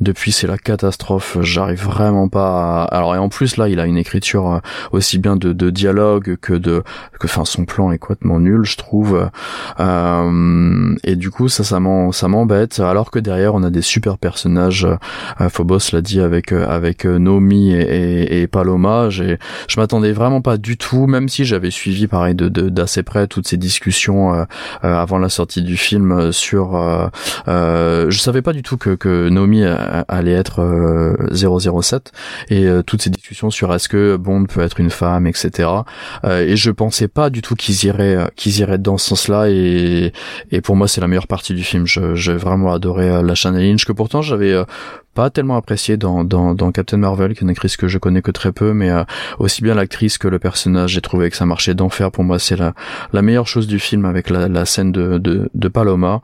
depuis, 0.00 0.32
c'est 0.32 0.46
la 0.46 0.58
catastrophe. 0.58 1.38
J'arrive 1.40 1.84
vraiment 1.84 2.28
pas 2.28 2.82
à... 2.82 2.96
Alors, 2.96 3.14
et 3.14 3.18
en 3.18 3.28
plus, 3.28 3.56
là, 3.56 3.68
il 3.68 3.80
a 3.80 3.86
une 3.86 3.96
écriture 3.96 4.50
euh, 4.50 4.58
aussi 4.92 5.18
bien 5.18 5.36
de, 5.36 5.52
de 5.52 5.70
dialogue 5.70 6.36
que 6.40 6.52
de... 6.52 6.82
que, 7.18 7.26
enfin, 7.26 7.44
son 7.44 7.64
plan 7.64 7.90
est 7.92 7.98
complètement 7.98 8.40
nul, 8.40 8.64
je 8.64 8.76
trouve. 8.76 9.28
Euh, 9.80 10.94
et 11.04 11.16
du 11.16 11.30
coup, 11.30 11.48
ça, 11.48 11.64
ça 11.64 11.78
m'embête. 11.80 12.80
Alors 12.80 13.10
que 13.10 13.18
derrière, 13.18 13.54
on 13.54 13.62
a 13.62 13.70
des 13.70 13.82
super 13.82 14.18
personnages. 14.18 14.86
Euh, 15.40 15.48
Phobos 15.48 15.92
l'a 15.92 16.02
dit 16.02 16.20
avec, 16.20 16.52
avec 16.52 17.04
Nomi 17.04 17.72
et, 17.72 18.42
et, 18.42 18.46
Paloma. 18.46 19.10
Je 19.10 19.36
m'attendais 19.76 20.12
vraiment 20.12 20.40
pas 20.40 20.56
du 20.56 20.76
tout, 20.76 21.06
même 21.06 21.28
si 21.28 21.44
j'avais 21.44 21.70
suivi, 21.70 22.06
pareil, 22.06 22.34
de, 22.34 22.48
d'assez 22.48 23.02
près 23.02 23.26
toutes 23.26 23.48
ces 23.48 23.56
discussions 23.56 24.46
avant 24.82 25.18
la 25.18 25.28
sortie 25.28 25.62
du 25.62 25.76
film 25.76 26.32
sur 26.32 26.65
euh, 26.74 27.08
euh, 27.48 28.10
je 28.10 28.18
savais 28.18 28.42
pas 28.42 28.52
du 28.52 28.62
tout 28.62 28.76
que, 28.76 28.94
que 28.94 29.28
Naomi 29.28 29.64
allait 29.64 30.32
être 30.32 31.16
007 31.32 32.12
euh, 32.50 32.80
et 32.80 32.82
toutes 32.84 33.02
ces 33.02 33.10
discussions 33.10 33.50
sur 33.50 33.72
est-ce 33.74 33.88
que 33.88 34.16
Bond 34.16 34.44
peut 34.46 34.60
être 34.60 34.80
une 34.80 34.90
femme, 34.90 35.26
etc. 35.26 35.68
et 36.24 36.56
je 36.56 36.70
pensais 36.70 37.08
pas 37.08 37.30
du 37.30 37.42
tout 37.42 37.54
qu'ils 37.54 37.84
iraient 37.84 38.30
qu'ils 38.36 38.58
iraient 38.58 38.78
dans 38.78 38.98
ce 38.98 39.08
sens-là 39.10 39.48
et 39.48 40.12
et 40.50 40.60
pour 40.60 40.76
moi 40.76 40.88
c'est 40.88 41.00
la 41.00 41.08
meilleure 41.08 41.26
partie 41.26 41.54
du 41.54 41.64
film. 41.64 41.86
J'ai 41.86 42.36
vraiment 42.36 42.72
adoré 42.72 43.08
la 43.08 43.34
Lynch 43.50 43.84
que 43.84 43.92
pourtant 43.92 44.22
j'avais 44.22 44.56
pas 45.16 45.30
tellement 45.30 45.56
apprécié 45.56 45.96
dans, 45.96 46.24
dans, 46.24 46.54
dans 46.54 46.70
Captain 46.72 46.98
Marvel, 46.98 47.32
qui 47.32 47.38
est 47.38 47.42
une 47.42 47.50
actrice 47.50 47.78
que 47.78 47.88
je 47.88 47.96
connais 47.96 48.20
que 48.20 48.30
très 48.30 48.52
peu, 48.52 48.74
mais 48.74 48.90
euh, 48.90 49.02
aussi 49.38 49.62
bien 49.62 49.74
l'actrice 49.74 50.18
que 50.18 50.28
le 50.28 50.38
personnage, 50.38 50.90
j'ai 50.90 51.00
trouvé 51.00 51.30
que 51.30 51.36
ça 51.36 51.46
marchait 51.46 51.74
d'enfer. 51.74 52.10
Pour 52.12 52.22
moi, 52.22 52.38
c'est 52.38 52.56
la, 52.56 52.74
la 53.14 53.22
meilleure 53.22 53.48
chose 53.48 53.66
du 53.66 53.78
film 53.78 54.04
avec 54.04 54.28
la, 54.28 54.46
la 54.46 54.66
scène 54.66 54.92
de, 54.92 55.16
de, 55.16 55.48
de 55.54 55.68
Paloma. 55.68 56.20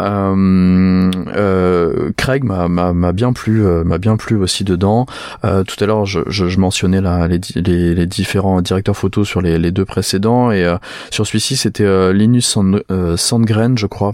Euh, 0.00 1.10
euh, 1.28 2.10
Craig 2.16 2.42
m'a 2.42 3.12
bien 3.12 3.32
plu, 3.32 3.64
euh, 3.64 3.84
m'a 3.84 3.98
bien 3.98 4.16
plu 4.16 4.34
aussi 4.36 4.64
dedans. 4.64 5.06
Euh, 5.44 5.62
tout 5.62 5.82
à 5.82 5.86
l'heure, 5.86 6.04
je, 6.04 6.20
je, 6.26 6.48
je, 6.48 6.58
mentionnais 6.58 7.00
les, 7.28 7.40
les, 7.54 7.94
les, 7.94 8.06
différents 8.06 8.60
directeurs 8.62 8.96
photos 8.96 9.28
sur 9.28 9.42
les, 9.42 9.58
les 9.60 9.70
deux 9.70 9.84
précédents, 9.84 10.50
et 10.50 10.66
sur 11.10 11.24
celui-ci, 11.24 11.56
c'était 11.56 12.12
Linus 12.12 12.46
Sand, 12.48 12.82
Sandgren, 13.16 13.78
je 13.78 13.86
crois 13.86 14.12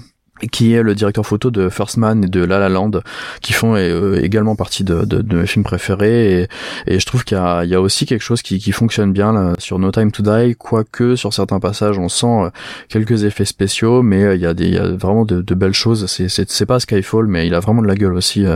qui 0.48 0.74
est 0.74 0.82
le 0.82 0.94
directeur 0.94 1.26
photo 1.26 1.50
de 1.50 1.68
First 1.68 1.96
Man 1.96 2.24
et 2.24 2.28
de 2.28 2.44
La 2.44 2.58
La 2.58 2.68
Land, 2.68 2.92
qui 3.40 3.52
font 3.52 3.74
euh, 3.76 4.20
également 4.22 4.56
partie 4.56 4.84
de, 4.84 5.22
mes 5.34 5.46
films 5.46 5.64
préférés. 5.64 6.48
Et, 6.86 6.98
je 6.98 7.06
trouve 7.06 7.24
qu'il 7.24 7.36
y, 7.36 7.74
a, 7.74 7.80
aussi 7.80 8.06
quelque 8.06 8.22
chose 8.22 8.42
qui, 8.42 8.72
fonctionne 8.72 9.12
bien 9.12 9.54
sur 9.58 9.78
No 9.78 9.90
Time 9.90 10.12
to 10.12 10.22
Die, 10.22 10.54
quoique 10.56 11.16
sur 11.16 11.34
certains 11.34 11.58
passages 11.58 11.98
on 11.98 12.08
sent 12.08 12.26
euh, 12.26 12.50
quelques 12.88 13.24
effets 13.24 13.44
spéciaux, 13.44 14.02
mais 14.02 14.22
euh, 14.22 14.34
il 14.36 14.40
y 14.40 14.78
a, 14.78 14.88
vraiment 14.92 15.24
de, 15.24 15.54
belles 15.54 15.72
choses. 15.72 16.06
C'est 16.06 16.66
pas 16.66 16.80
Skyfall, 16.80 17.26
mais 17.26 17.46
il 17.46 17.54
a 17.54 17.60
vraiment 17.60 17.82
de 17.82 17.88
la 17.88 17.94
gueule 17.94 18.14
aussi 18.14 18.46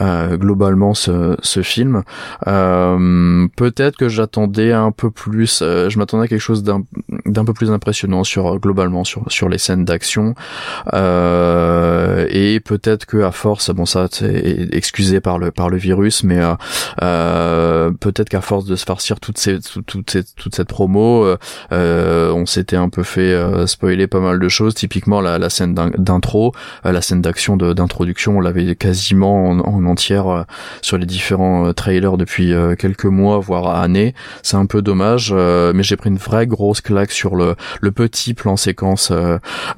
globalement 0.00 0.94
ce, 0.94 1.36
film. 1.62 2.02
Peut-être 2.44 3.96
que 3.96 4.08
j'attendais 4.08 4.72
un 4.72 4.92
peu 4.92 5.10
plus, 5.10 5.60
je 5.60 5.98
m'attendais 5.98 6.24
à 6.24 6.28
quelque 6.28 6.40
chose 6.40 6.62
d'un 6.62 7.44
peu 7.44 7.52
plus 7.52 7.70
impressionnant 7.70 8.24
sur 8.24 8.58
globalement 8.58 9.04
sur 9.04 9.48
les 9.48 9.58
scènes 9.58 9.84
d'action. 9.84 10.34
Et 12.28 12.60
peut-être 12.60 13.06
que 13.06 13.22
à 13.22 13.30
force, 13.30 13.70
bon 13.70 13.86
ça 13.86 14.08
c'est 14.10 14.68
excusé 14.72 15.20
par 15.20 15.38
le 15.38 15.50
par 15.50 15.68
le 15.68 15.76
virus, 15.76 16.24
mais 16.24 16.40
euh, 16.40 16.54
euh, 17.02 17.90
peut-être 17.90 18.28
qu'à 18.28 18.40
force 18.40 18.64
de 18.64 18.76
se 18.76 18.84
farcir 18.84 19.20
toutes 19.20 19.38
ces 19.38 19.58
toutes 19.86 20.10
ces 20.10 20.24
toute 20.36 20.54
cette 20.54 20.68
promo, 20.68 21.26
on 21.70 22.46
s'était 22.46 22.76
un 22.76 22.88
peu 22.88 23.02
fait 23.02 23.34
spoiler 23.66 24.06
pas 24.06 24.20
mal 24.20 24.38
de 24.38 24.48
choses. 24.48 24.74
Typiquement 24.74 25.20
la, 25.20 25.38
la 25.38 25.50
scène 25.50 25.74
d'intro, 25.74 26.52
la 26.84 27.02
scène 27.02 27.22
d'action 27.22 27.56
d'introduction, 27.56 28.38
on 28.38 28.40
l'avait 28.40 28.74
quasiment 28.74 29.50
en, 29.50 29.84
entière 29.84 30.44
sur 30.80 30.98
les 30.98 31.06
différents 31.06 31.72
trailers 31.72 32.16
depuis 32.16 32.54
quelques 32.78 33.04
mois 33.04 33.38
voire 33.38 33.76
années. 33.76 34.14
C'est 34.42 34.56
un 34.56 34.66
peu 34.66 34.82
dommage, 34.82 35.32
mais 35.32 35.82
j'ai 35.82 35.96
pris 35.96 36.10
une 36.10 36.18
vraie 36.18 36.46
grosse 36.46 36.80
claque 36.80 37.12
sur 37.12 37.36
le 37.36 37.56
le 37.80 37.92
petit 37.92 38.34
plan 38.34 38.56
séquence 38.56 39.12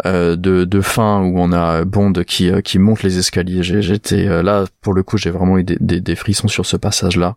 de 0.04 0.36
de 0.36 0.80
fin 0.80 1.13
où 1.20 1.38
on 1.38 1.52
a 1.52 1.84
Bond 1.84 2.12
qui 2.26 2.50
euh, 2.50 2.60
qui 2.60 2.78
monte 2.78 3.02
les 3.02 3.18
escaliers. 3.18 3.62
J'étais 3.62 4.26
euh, 4.26 4.42
là 4.42 4.64
pour 4.82 4.94
le 4.94 5.02
coup, 5.02 5.16
j'ai 5.16 5.30
vraiment 5.30 5.58
eu 5.58 5.64
des, 5.64 6.16
frissons 6.16 6.48
sur 6.48 6.66
ce 6.66 6.76
passage-là. 6.76 7.36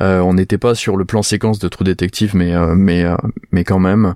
Euh, 0.00 0.20
on 0.20 0.34
n'était 0.34 0.58
pas 0.58 0.74
sur 0.74 0.96
le 0.96 1.04
plan 1.04 1.22
séquence 1.22 1.58
de 1.58 1.68
True 1.68 1.84
Detective, 1.84 2.34
mais 2.34 2.54
mais 2.74 3.04
mais 3.50 3.64
quand 3.64 3.78
même. 3.78 4.14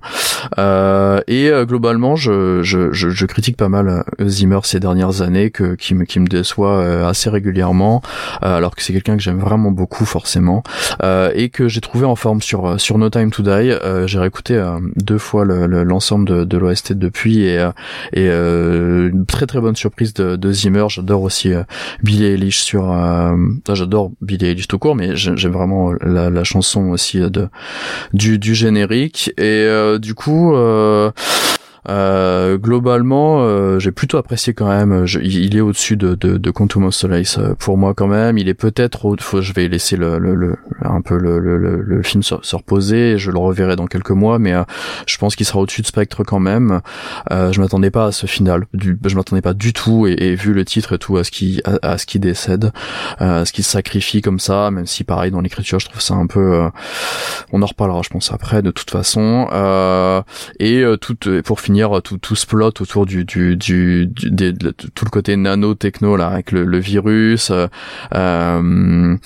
et 1.27 1.51
globalement, 1.65 2.15
je, 2.15 2.61
je, 2.63 2.91
je, 2.91 3.25
critique 3.25 3.57
pas 3.57 3.69
mal 3.69 4.03
Zimmer 4.21 4.59
ces 4.63 4.79
dernières 4.79 5.21
années, 5.21 5.51
que 5.51 5.75
qui 5.75 5.95
me 5.95 6.05
qui 6.05 6.19
me 6.19 6.27
déçoit 6.27 7.05
assez 7.07 7.29
régulièrement, 7.29 8.01
alors 8.41 8.75
que 8.75 8.81
c'est 8.81 8.93
quelqu'un 8.93 9.17
que 9.17 9.23
j'aime 9.23 9.39
vraiment 9.39 9.71
beaucoup 9.71 10.05
forcément, 10.05 10.63
et 11.03 11.49
que 11.49 11.67
j'ai 11.67 11.81
trouvé 11.81 12.05
en 12.05 12.15
forme 12.15 12.41
sur 12.41 12.79
sur 12.79 12.97
No 12.97 13.09
Time 13.09 13.31
to 13.31 13.43
Die. 13.43 13.73
j'ai 14.05 14.19
réécouté 14.19 14.63
deux 14.95 15.17
fois 15.17 15.45
l'ensemble 15.45 16.31
le, 16.31 16.45
de, 16.45 16.57
l'OST 16.57 16.93
depuis 16.93 17.43
et 17.43 17.59
une 19.11 19.25
très 19.25 19.45
très 19.45 19.59
bonne 19.59 19.75
surprise 19.75 20.13
de, 20.13 20.35
de 20.35 20.51
Zimmer. 20.51 20.85
J'adore 20.89 21.21
aussi 21.21 21.53
euh, 21.53 21.63
Billy 22.03 22.25
Eilish 22.25 22.59
sur. 22.59 22.91
Euh, 22.91 23.35
j'adore 23.73 24.11
Billy 24.21 24.47
Eilish 24.47 24.67
tout 24.67 24.79
court, 24.79 24.95
mais 24.95 25.15
j'aime 25.15 25.51
vraiment 25.51 25.91
la, 26.01 26.29
la, 26.29 26.43
chanson 26.43 26.89
aussi 26.89 27.19
de 27.19 27.47
du, 28.13 28.39
du 28.39 28.55
générique. 28.55 29.31
Et 29.37 29.43
euh, 29.43 29.99
du 29.99 30.13
coup. 30.13 30.55
Euh, 31.89 32.57
globalement, 32.57 33.41
euh, 33.41 33.79
j'ai 33.79 33.91
plutôt 33.91 34.17
apprécié 34.17 34.53
quand 34.53 34.67
même. 34.67 35.05
il 35.21 35.55
est 35.55 35.61
au-dessus 35.61 35.97
de, 35.97 36.13
de, 36.13 36.37
de 36.37 36.51
Quantum 36.51 36.91
Solace 36.91 37.39
euh, 37.39 37.55
pour 37.55 37.77
moi 37.77 37.93
quand 37.95 38.07
même. 38.07 38.37
Il 38.37 38.47
est 38.49 38.53
peut-être, 38.53 39.15
faut, 39.19 39.41
je 39.41 39.53
vais 39.53 39.67
laisser 39.67 39.97
le, 39.97 40.19
le, 40.19 40.35
le 40.35 40.57
un 40.83 41.01
peu 41.01 41.17
le, 41.17 41.39
le, 41.39 41.57
le 41.57 42.03
film 42.03 42.21
se, 42.21 42.35
se, 42.41 42.55
reposer. 42.55 43.17
Je 43.17 43.31
le 43.31 43.39
reverrai 43.39 43.75
dans 43.75 43.87
quelques 43.87 44.11
mois, 44.11 44.37
mais 44.37 44.53
je 45.07 45.17
pense 45.17 45.35
qu'il 45.35 45.45
sera 45.45 45.59
au-dessus 45.59 45.81
de 45.81 45.87
Spectre 45.87 46.23
quand 46.23 46.39
même. 46.39 46.81
je 47.29 47.59
m'attendais 47.59 47.91
pas 47.91 48.05
à 48.07 48.11
ce 48.11 48.27
final. 48.27 48.65
Du, 48.73 48.97
je 49.03 49.15
m'attendais 49.15 49.41
pas 49.41 49.53
du 49.53 49.73
tout 49.73 50.07
et, 50.07 50.13
et, 50.13 50.35
vu 50.35 50.53
le 50.53 50.65
titre 50.65 50.93
et 50.93 50.97
tout 50.97 51.17
à 51.17 51.23
ce 51.23 51.31
qui 51.31 51.61
à, 51.65 51.93
à 51.93 51.97
ce 51.97 52.05
qui 52.05 52.19
décède, 52.19 52.71
à 53.17 53.45
ce 53.45 53.51
qui 53.51 53.63
se 53.63 53.71
sacrifie 53.71 54.21
comme 54.21 54.39
ça. 54.39 54.69
Même 54.71 54.85
si 54.85 55.03
pareil 55.03 55.31
dans 55.31 55.41
l'écriture, 55.41 55.79
je 55.79 55.87
trouve 55.87 56.01
ça 56.01 56.13
un 56.13 56.27
peu. 56.27 56.69
on 57.51 57.61
en 57.61 57.65
reparlera, 57.65 58.01
je 58.03 58.09
pense 58.09 58.31
après 58.31 58.61
de 58.61 58.71
toute 58.71 58.91
façon. 58.91 59.47
et 60.59 60.83
tout 60.99 61.17
pour 61.43 61.59
finir 61.59 61.70
tout, 62.03 62.17
tout 62.17 62.35
ce 62.35 62.45
plot 62.45 62.73
autour 62.79 63.05
du, 63.05 63.25
du, 63.25 63.55
du, 63.55 64.07
du 64.07 64.53
tout 64.95 65.05
le 65.05 65.09
côté 65.09 65.35
nano-techno 65.35 66.15
là 66.15 66.27
avec 66.27 66.51
le, 66.51 66.79
virus, 66.79 67.51
euh, 67.51 67.67
euh 68.15 69.17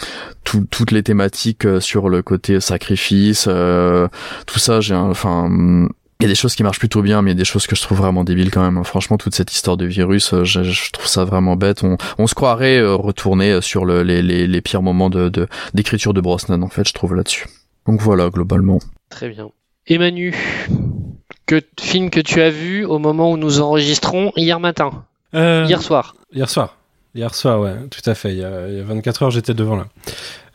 toutes 0.43 0.91
les 0.91 1.01
thématiques 1.01 1.65
euh, 1.65 1.79
sur 1.79 2.07
le 2.07 2.21
côté 2.21 2.59
sacrifice, 2.59 3.45
euh, 3.47 4.07
tout 4.45 4.59
ça, 4.59 4.79
j'ai 4.79 4.93
enfin 4.93 5.49
il 6.19 6.23
y 6.23 6.25
a 6.25 6.29
des 6.29 6.35
choses 6.35 6.55
qui 6.55 6.63
marchent 6.63 6.79
plutôt 6.79 7.01
bien, 7.01 7.21
mais 7.21 7.31
il 7.31 7.33
y 7.33 7.37
a 7.37 7.39
des 7.39 7.45
choses 7.45 7.67
que 7.67 7.75
je 7.75 7.81
trouve 7.81 7.97
vraiment 7.97 8.23
débiles 8.23 8.51
quand 8.51 8.61
même. 8.61 8.81
Franchement, 8.85 9.17
toute 9.17 9.35
cette 9.35 9.51
histoire 9.51 9.75
de 9.75 9.85
virus, 9.85 10.33
je, 10.43 10.63
je 10.63 10.91
trouve 10.91 11.07
ça 11.07 11.25
vraiment 11.25 11.57
bête. 11.57 11.83
On, 11.83 11.97
on 12.17 12.27
se 12.27 12.35
croirait 12.35 12.81
retourner 12.81 13.59
sur 13.59 13.85
le, 13.85 14.01
les, 14.03 14.21
les, 14.21 14.47
les, 14.47 14.61
pires 14.61 14.81
moments 14.81 15.09
de 15.09 15.29
d'écriture 15.73 16.13
de, 16.13 16.19
de 16.19 16.23
Brosnan, 16.23 16.61
en 16.63 16.69
fait, 16.69 16.87
je 16.87 16.93
trouve 16.93 17.15
là-dessus. 17.15 17.47
Donc 17.85 18.01
voilà, 18.01 18.29
globalement. 18.29 18.79
Très 19.09 19.29
bien. 19.29 19.49
Emmanuel, 19.87 20.33
que 21.45 21.61
film 21.79 22.09
que 22.09 22.19
tu 22.19 22.41
as 22.41 22.49
vu 22.49 22.85
au 22.85 22.99
moment 22.99 23.31
où 23.31 23.37
nous 23.37 23.61
enregistrons 23.61 24.31
hier 24.35 24.59
matin, 24.59 25.05
euh, 25.33 25.65
hier 25.67 25.81
soir. 25.81 26.15
Hier 26.33 26.49
soir. 26.49 26.77
Hier 27.15 27.33
soir, 27.33 27.61
ouais, 27.61 27.75
tout 27.89 28.09
à 28.09 28.13
fait. 28.13 28.33
Il 28.33 28.39
y 28.39 28.43
a, 28.43 28.67
il 28.67 28.75
y 28.75 28.79
a 28.81 28.83
24 28.83 29.23
heures, 29.23 29.31
j'étais 29.31 29.53
devant 29.53 29.77
là. 29.77 29.85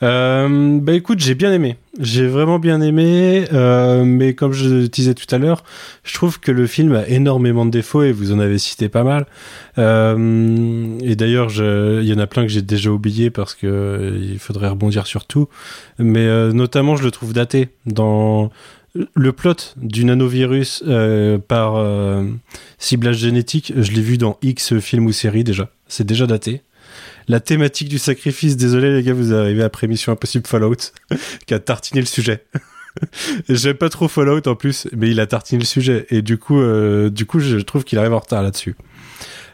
Euh, 0.02 0.78
bah 0.78 0.92
écoute, 0.92 1.18
j'ai 1.18 1.34
bien 1.34 1.54
aimé. 1.54 1.78
J'ai 1.98 2.26
vraiment 2.26 2.58
bien 2.58 2.82
aimé, 2.82 3.46
euh, 3.54 4.04
mais 4.04 4.34
comme 4.34 4.52
je 4.52 4.68
le 4.68 4.88
disais 4.88 5.14
tout 5.14 5.34
à 5.34 5.38
l'heure, 5.38 5.64
je 6.04 6.12
trouve 6.12 6.38
que 6.38 6.52
le 6.52 6.66
film 6.66 6.94
a 6.94 7.08
énormément 7.08 7.64
de 7.64 7.70
défauts 7.70 8.02
et 8.02 8.12
vous 8.12 8.32
en 8.32 8.38
avez 8.38 8.58
cité 8.58 8.90
pas 8.90 9.04
mal. 9.04 9.24
Euh, 9.78 10.98
et 11.00 11.16
d'ailleurs, 11.16 11.50
il 11.50 12.04
y 12.04 12.12
en 12.12 12.18
a 12.18 12.26
plein 12.26 12.42
que 12.42 12.48
j'ai 12.48 12.60
déjà 12.60 12.90
oublié 12.90 13.30
parce 13.30 13.54
que 13.54 14.18
il 14.20 14.38
faudrait 14.38 14.68
rebondir 14.68 15.06
sur 15.06 15.24
tout. 15.24 15.48
Mais 15.98 16.52
notamment, 16.52 16.94
je 16.94 17.04
le 17.04 17.10
trouve 17.10 17.32
daté 17.32 17.70
dans 17.86 18.50
le 18.94 19.32
plot 19.32 19.74
du 19.76 20.04
nanovirus 20.04 20.82
euh, 20.86 21.38
par 21.38 21.76
euh, 21.76 22.24
ciblage 22.78 23.18
génétique. 23.18 23.72
Je 23.76 23.92
l'ai 23.92 24.02
vu 24.02 24.18
dans 24.18 24.38
X 24.42 24.78
films 24.78 25.06
ou 25.06 25.12
séries 25.12 25.44
déjà. 25.44 25.70
C'est 25.86 26.06
déjà 26.06 26.26
daté. 26.26 26.62
La 27.28 27.38
thématique 27.38 27.88
du 27.88 27.98
sacrifice, 27.98 28.56
désolé 28.56 28.92
les 28.92 29.02
gars, 29.02 29.14
vous 29.14 29.32
arrivez 29.32 29.62
après 29.62 29.86
Mission 29.86 30.12
Impossible 30.12 30.46
Fallout, 30.46 30.92
qui 31.46 31.54
a 31.54 31.60
tartiné 31.60 32.00
le 32.00 32.06
sujet. 32.06 32.44
J'aime 33.48 33.76
pas 33.76 33.88
trop 33.88 34.08
Fallout 34.08 34.48
en 34.48 34.56
plus, 34.56 34.88
mais 34.96 35.10
il 35.10 35.20
a 35.20 35.26
tartiné 35.26 35.60
le 35.60 35.66
sujet. 35.66 36.06
Et 36.10 36.22
du 36.22 36.38
coup, 36.38 36.60
euh, 36.60 37.10
du 37.10 37.26
coup 37.26 37.38
je 37.38 37.58
trouve 37.58 37.84
qu'il 37.84 37.98
arrive 37.98 38.14
en 38.14 38.18
retard 38.18 38.42
là-dessus. 38.42 38.74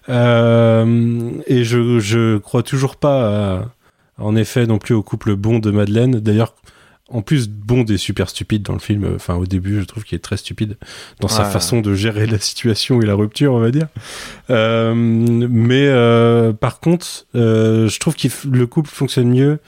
Et 0.09 1.65
je, 1.65 1.99
je 1.99 2.39
crois 2.39 2.63
toujours 2.63 2.97
pas, 2.97 3.69
en 4.17 4.37
effet, 4.37 4.67
non 4.67 4.79
plus 4.79 4.95
au 4.95 5.03
couple 5.03 5.35
Bond 5.35 5.59
de 5.59 5.71
Madeleine. 5.73 6.21
D'ailleurs, 6.21 6.55
en 7.09 7.23
plus, 7.23 7.49
Bond 7.49 7.85
est 7.85 7.99
super 7.99 8.29
stupide 8.29 8.63
dans 8.63 8.73
le 8.73 8.81
film. 8.81 9.09
Enfin, 9.15 9.37
au 9.37 9.47
début, 9.47 9.79
je 9.79 9.85
trouve 9.85 10.03
qu'il 10.03 10.17
est 10.17 10.21
très 10.21 10.37
stupide 10.37 10.77
dans 11.21 11.29
sa 11.29 11.45
façon 11.45 11.81
de 11.81 11.95
gérer 11.95 12.27
la 12.27 12.39
situation 12.39 13.01
et 13.01 13.07
la 13.07 13.15
rupture, 13.15 13.53
on 13.53 13.61
va 13.61 13.71
dire. 13.71 13.87
Euh, 14.51 14.93
mais 14.95 15.87
euh, 15.87 16.53
par 16.53 16.81
contre, 16.81 17.27
euh, 17.37 17.89
je 17.89 17.99
trouve 18.01 18.17
que 18.17 18.27
le 18.51 18.67
couple 18.67 18.91
fonctionne 18.91 19.31
mieux. 19.31 19.61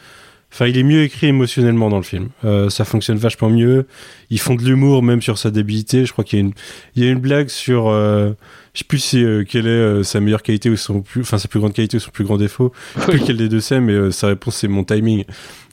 Enfin, 0.52 0.66
il 0.66 0.78
est 0.78 0.82
mieux 0.82 1.02
écrit 1.02 1.26
émotionnellement 1.26 1.90
dans 1.90 1.98
le 1.98 2.02
film. 2.02 2.30
Euh, 2.44 2.70
ça 2.70 2.84
fonctionne 2.84 3.18
vachement 3.18 3.50
mieux. 3.50 3.86
Ils 4.30 4.40
font 4.40 4.54
de 4.54 4.64
l'humour 4.64 5.02
même 5.02 5.20
sur 5.20 5.36
sa 5.38 5.50
débilité. 5.50 6.06
Je 6.06 6.12
crois 6.12 6.24
qu'il 6.24 6.38
y 6.38 6.42
a 6.42 6.44
une, 6.46 6.52
il 6.96 7.04
y 7.04 7.06
a 7.06 7.10
une 7.10 7.20
blague 7.20 7.50
sur, 7.50 7.88
euh, 7.88 8.32
je 8.72 8.78
sais 8.78 8.84
plus 8.86 8.98
si, 8.98 9.22
euh, 9.22 9.44
quelle 9.46 9.66
est 9.66 9.70
euh, 9.70 10.02
sa 10.02 10.20
meilleure 10.20 10.42
qualité 10.42 10.70
ou 10.70 10.76
son 10.76 11.02
plus, 11.02 11.20
enfin 11.20 11.38
sa 11.38 11.48
plus 11.48 11.60
grande 11.60 11.74
qualité 11.74 11.98
ou 11.98 12.00
son 12.00 12.10
plus 12.10 12.24
grand 12.24 12.38
défaut. 12.38 12.72
Je 12.96 13.00
sais 13.02 13.06
plus 13.10 13.20
quel 13.26 13.36
des 13.36 13.48
deux 13.50 13.60
c'est, 13.60 13.80
mais 13.80 13.92
euh, 13.92 14.10
sa 14.10 14.28
réponse 14.28 14.56
c'est 14.56 14.68
mon 14.68 14.84
timing. 14.84 15.24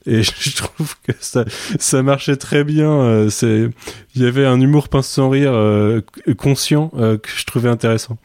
Et 0.08 0.24
je 0.40 0.56
trouve 0.56 0.96
que 1.06 1.14
ça, 1.20 1.46
ça 1.80 2.04
marchait 2.04 2.36
très 2.38 2.64
bien. 2.64 2.90
euh, 2.90 3.30
c'est, 3.30 3.70
il 4.16 4.22
y 4.22 4.26
avait 4.26 4.46
un 4.46 4.60
humour 4.62 4.90
pince 4.90 5.08
sans 5.08 5.30
rire 5.30 5.54
euh, 5.54 6.02
conscient 6.38 6.92
euh, 6.98 7.18
que 7.18 7.30
je 7.36 7.46
trouvais 7.46 7.70
intéressant. 7.70 8.18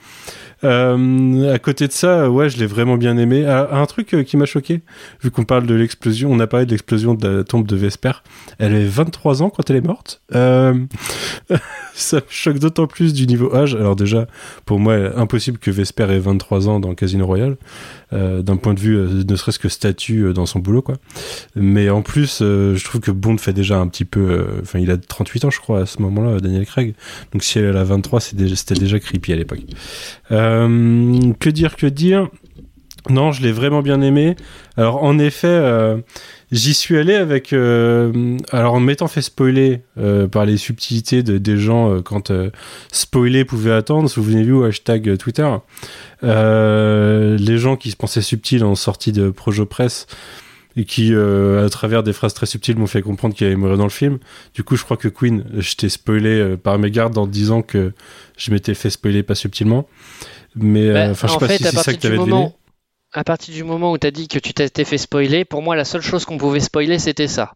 Euh, 0.65 1.53
à 1.55 1.59
côté 1.59 1.87
de 1.87 1.93
ça, 1.93 2.31
ouais, 2.31 2.49
je 2.51 2.59
l'ai 2.59 2.66
vraiment 2.66 2.97
bien 2.97 3.16
aimé. 3.16 3.45
Ah, 3.47 3.69
un 3.73 3.87
truc 3.87 4.15
euh, 4.15 4.23
qui 4.23 4.37
m'a 4.37 4.45
choqué, 4.47 4.82
vu 5.23 5.31
qu'on 5.31 5.45
parle 5.45 5.66
de 5.66 5.74
l'explosion, 5.74 6.31
on 6.31 6.39
a 6.41 6.47
parlé 6.47 6.66
de 6.66 6.70
l'explosion 6.73 7.15
de 7.15 7.28
la 7.28 7.45
tombe 7.45 7.66
de 7.66 7.77
Vesper. 7.77 8.12
Elle 8.59 8.74
avait 8.74 8.85
23 8.85 9.43
ans 9.43 9.51
quand 9.51 9.69
elle 9.70 9.77
est 9.77 9.87
morte. 9.87 10.20
Euh, 10.35 10.74
ça 11.95 12.16
me 12.19 12.23
choque 12.28 12.59
d'autant 12.59 12.87
plus 12.87 13.12
du 13.12 13.27
niveau 13.27 13.55
âge. 13.55 13.74
Alors 13.74 13.97
déjà, 13.97 14.27
pour 14.66 14.78
moi, 14.78 14.95
impossible 15.16 15.59
que 15.59 15.70
Vesper 15.70 16.11
ait 16.11 16.19
23 16.19 16.69
ans 16.69 16.81
dans 16.81 16.95
Casino 16.95 17.27
Royale, 17.27 17.57
euh, 18.12 18.43
d'un 18.43 18.57
point 18.57 18.74
de 18.74 18.81
vue, 18.81 18.97
euh, 18.97 19.23
ne 19.28 19.37
serait-ce 19.37 19.59
que 19.59 19.69
statut 19.69 20.24
euh, 20.24 20.32
dans 20.32 20.47
son 20.47 20.59
boulot, 20.59 20.82
quoi. 20.82 20.97
Mais 21.57 21.89
en 21.91 22.03
plus, 22.03 22.39
je 22.41 22.85
trouve 22.85 23.01
que 23.01 23.11
Bond 23.11 23.39
fait 23.39 23.53
déjà 23.53 23.78
un 23.78 23.87
petit 23.89 24.05
peu... 24.05 24.47
Enfin, 24.62 24.78
il 24.78 24.91
a 24.91 24.97
38 24.99 25.45
ans, 25.47 25.51
je 25.51 25.61
crois, 25.61 25.81
à 25.81 25.87
ce 25.87 26.03
moment-là, 26.03 26.41
Daniel 26.41 26.66
Craig. 26.66 26.95
Donc 27.32 27.43
si 27.43 27.59
elle 27.59 27.77
a 27.77 27.85
23, 27.85 28.20
c'est 28.20 28.37
déjà- 28.37 28.57
c'était 28.57 28.74
déjà 28.74 28.99
creepy 28.99 29.32
à 29.32 29.37
l'époque. 29.37 29.61
Que 31.39 31.51
dire, 31.51 31.77
que 31.77 31.86
dire? 31.86 32.28
Non, 33.09 33.32
je 33.32 33.43
l'ai 33.43 33.52
vraiment 33.52 33.81
bien 33.81 34.02
aimé. 34.02 34.36
Alors 34.77 35.02
en 35.02 35.18
effet, 35.18 35.48
euh, 35.48 35.97
j'y 36.52 36.74
suis 36.74 36.98
allé 36.98 37.14
avec... 37.14 37.55
euh, 37.55 38.36
alors 38.52 38.74
en 38.74 38.81
m'étant 38.81 39.09
fait 39.09 39.22
spoiler 39.22 39.81
euh, 39.97 40.28
par 40.28 40.44
les 40.44 40.59
subtilités 40.59 41.22
de, 41.22 41.39
des 41.39 41.56
gens 41.56 41.90
euh, 41.90 42.02
quand 42.02 42.31
euh, 42.31 42.51
spoiler 42.93 43.47
pouvait 43.47 43.72
attendre, 43.72 44.09
souvenez-vous, 44.09 44.64
hashtag 44.64 45.09
euh, 45.09 45.16
Twitter, 45.16 45.48
euh, 46.24 47.39
les 47.39 47.56
gens 47.56 47.77
qui 47.77 47.90
se 47.90 47.97
pensaient 47.97 48.20
subtils 48.20 48.64
en 48.64 48.74
sortie 48.74 49.12
de 49.12 49.31
Projo 49.31 49.64
Press 49.64 50.06
et 50.77 50.85
qui, 50.85 51.14
euh, 51.14 51.66
à 51.66 51.70
travers 51.70 52.02
des 52.02 52.12
phrases 52.12 52.35
très 52.35 52.47
subtiles, 52.47 52.77
m'ont 52.77 52.86
fait 52.86 53.02
comprendre 53.02 53.35
qu'il 53.35 53.47
allait 53.47 53.56
mourir 53.56 53.78
dans 53.78 53.85
le 53.85 53.90
film. 53.90 54.18
Du 54.55 54.62
coup, 54.62 54.77
je 54.77 54.85
crois 54.85 54.97
que 54.97 55.09
Queen, 55.09 55.44
je 55.56 55.74
t'ai 55.74 55.89
spoilé 55.89 56.39
euh, 56.39 56.56
par 56.56 56.78
mégarde 56.78 57.16
en 57.18 57.27
disant 57.27 57.62
que 57.62 57.93
je 58.36 58.52
m'étais 58.52 58.74
fait 58.74 58.90
spoiler 58.90 59.22
pas 59.22 59.35
subtilement. 59.35 59.89
Mais 60.56 60.89
euh, 60.89 60.93
Bah, 60.94 61.09
enfin, 61.10 61.27
je 61.28 61.32
sais 61.32 61.36
en 61.36 61.40
pas 61.40 61.48
fait, 61.48 61.59
si 61.59 61.66
à 61.66 61.70
c'est 61.70 61.77
ça 61.77 61.85
partir 61.85 61.98
que 62.01 62.06
du 62.09 62.12
deviné. 62.18 62.31
moment, 62.31 62.56
à 63.12 63.24
partir 63.24 63.55
du 63.55 63.64
moment 63.64 63.93
où 63.93 63.98
t'as 63.98 64.10
dit 64.10 64.28
que 64.28 64.39
tu 64.39 64.52
t'étais 64.55 64.85
fait 64.85 64.98
spoiler, 64.98 65.44
pour 65.44 65.62
moi, 65.62 65.77
la 65.77 65.85
seule 65.85 66.02
chose 66.02 66.24
qu'on 66.24 66.39
pouvait 66.39 66.60
spoiler, 66.60 66.98
c'était 66.98 67.28
ça. 67.28 67.55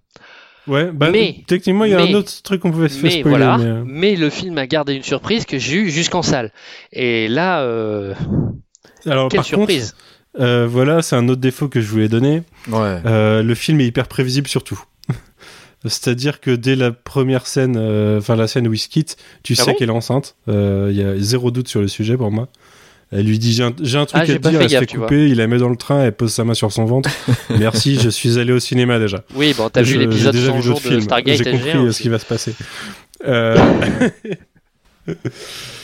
Ouais, 0.66 0.90
bah, 0.92 1.10
Mais- 1.12 1.42
techniquement, 1.46 1.84
il 1.84 1.90
y 1.90 1.94
a 1.94 1.98
mais- 2.04 2.10
un 2.10 2.14
autre 2.14 2.32
truc 2.42 2.60
qu'on 2.62 2.70
pouvait 2.72 2.88
se 2.88 2.94
faire 2.94 3.04
Mais 3.10 3.20
spoiler. 3.20 3.28
voilà, 3.36 3.58
mais, 3.58 3.64
euh, 3.66 3.82
mais 3.86 4.16
le 4.16 4.30
film 4.30 4.56
a 4.58 4.66
gardé 4.66 4.94
une 4.94 5.02
surprise 5.02 5.44
que 5.44 5.58
j'ai 5.58 5.76
eue 5.76 5.90
jusqu'en 5.90 6.22
salle. 6.22 6.52
Et 6.92 7.28
là, 7.28 7.60
euh, 7.62 8.14
Alors, 9.06 9.28
quelle 9.28 9.38
par 9.38 9.44
surprise 9.44 9.92
contre, 10.32 10.44
euh, 10.46 10.66
voilà, 10.66 11.02
c'est 11.02 11.16
un 11.16 11.28
autre 11.28 11.40
défaut 11.42 11.68
que 11.68 11.80
je 11.82 11.86
voulais 11.88 12.08
donner. 12.08 12.42
Ouais. 12.70 12.98
Euh, 13.04 13.42
le 13.42 13.54
film 13.54 13.78
est 13.80 13.86
hyper 13.86 14.08
prévisible 14.08 14.48
surtout. 14.48 14.82
C'est-à-dire 15.84 16.40
que 16.40 16.50
dès 16.50 16.76
la 16.76 16.92
première 16.92 17.46
scène, 17.46 17.76
euh, 17.78 18.18
enfin 18.18 18.34
la 18.36 18.46
scène 18.48 18.66
où 18.66 18.72
il 18.72 18.78
se 18.78 18.88
quitte, 18.88 19.16
tu 19.42 19.54
Ah 19.58 19.62
sais 19.64 19.70
bon? 19.72 19.76
qu'elle 19.76 19.88
est 19.90 19.92
enceinte. 19.92 20.36
Euh, 20.48 20.88
Il 20.90 20.96
y 20.96 21.02
a 21.04 21.14
zéro 21.18 21.50
doute 21.50 21.68
sur 21.68 21.82
le 21.82 21.88
sujet 21.88 22.16
pour 22.16 22.30
moi. 22.30 22.48
Elle 23.16 23.26
lui 23.26 23.38
dit 23.38 23.52
j'ai 23.52 23.62
un, 23.62 23.70
truc 23.70 23.86
Ah, 24.12 24.20
à 24.22 24.26
te 24.26 24.32
pas 24.38 24.50
dire, 24.50 24.60
elle 24.60 24.68
se 24.68 24.76
fait 24.76 24.86
couper, 24.86 25.28
il 25.28 25.36
la 25.36 25.46
met 25.46 25.58
dans 25.58 25.68
le 25.68 25.76
train, 25.76 26.02
elle 26.02 26.12
pose 26.12 26.32
sa 26.32 26.42
main 26.42 26.54
sur 26.54 26.72
son 26.72 26.84
ventre. 26.84 27.08
Merci, 27.58 27.96
je 28.00 28.08
suis 28.08 28.40
allé 28.40 28.52
au 28.52 28.58
cinéma 28.58 28.98
déjà. 28.98 29.22
Oui, 29.36 29.54
bon, 29.56 29.70
t'as 29.70 29.82
vu 29.82 29.98
l'épisode 29.98 30.34
j'ai 30.34 30.40
déjà 30.40 30.50
100 30.50 30.56
vu 30.56 30.62
jours 30.62 30.80
de. 30.80 30.98
Stargate 30.98 31.36
J'ai 31.36 31.44
SG1 31.44 31.50
compris 31.52 31.70
euh, 31.76 31.82
aussi. 31.82 31.98
ce 31.98 32.02
qui 32.02 32.08
va 32.08 32.18
se 32.18 32.26
passer. 32.26 32.54
Euh... 33.24 33.56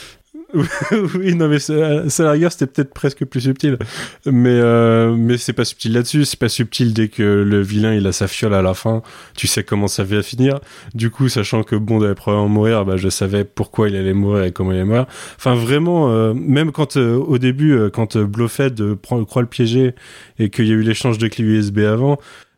oui, 1.15 1.35
non, 1.35 1.47
mais 1.47 1.59
ça, 1.59 1.73
la 2.19 2.31
rigueur, 2.31 2.51
c'était 2.51 2.67
peut-être 2.67 2.93
presque 2.93 3.25
plus 3.25 3.41
subtil. 3.41 3.77
Mais, 4.25 4.49
euh, 4.49 5.15
mais 5.15 5.37
c'est 5.37 5.53
pas 5.53 5.65
subtil 5.65 5.93
là-dessus. 5.93 6.25
C'est 6.25 6.39
pas 6.39 6.49
subtil 6.49 6.93
dès 6.93 7.07
que 7.07 7.23
le 7.23 7.61
vilain 7.61 7.93
il 7.93 8.05
a 8.07 8.11
sa 8.11 8.27
fiole 8.27 8.53
à 8.53 8.61
la 8.61 8.73
fin. 8.73 9.01
Tu 9.35 9.47
sais 9.47 9.63
comment 9.63 9.87
ça 9.87 10.03
va 10.03 10.21
finir. 10.21 10.59
Du 10.93 11.09
coup, 11.09 11.29
sachant 11.29 11.63
que 11.63 11.75
Bond 11.75 12.01
allait 12.01 12.15
probablement 12.15 12.49
mourir, 12.49 12.85
bah, 12.85 12.97
je 12.97 13.09
savais 13.09 13.43
pourquoi 13.43 13.89
il 13.89 13.95
allait 13.95 14.13
mourir 14.13 14.43
et 14.43 14.51
comment 14.51 14.71
il 14.71 14.75
allait 14.75 14.85
mourir. 14.85 15.05
Enfin, 15.37 15.55
vraiment, 15.55 16.11
euh, 16.11 16.33
même 16.33 16.71
quand 16.71 16.97
euh, 16.97 17.15
au 17.15 17.37
début, 17.37 17.73
euh, 17.73 17.89
quand 17.89 18.15
euh, 18.15 18.25
Blofeld 18.25 18.79
euh, 18.81 18.95
prend, 18.95 19.23
croit 19.25 19.41
le 19.41 19.47
piéger 19.47 19.93
et 20.39 20.49
qu'il 20.49 20.67
y 20.67 20.71
a 20.71 20.73
eu 20.73 20.81
l'échange 20.81 21.17
de 21.17 21.27
clés 21.27 21.43
USB 21.43 21.79
avant, 21.79 22.17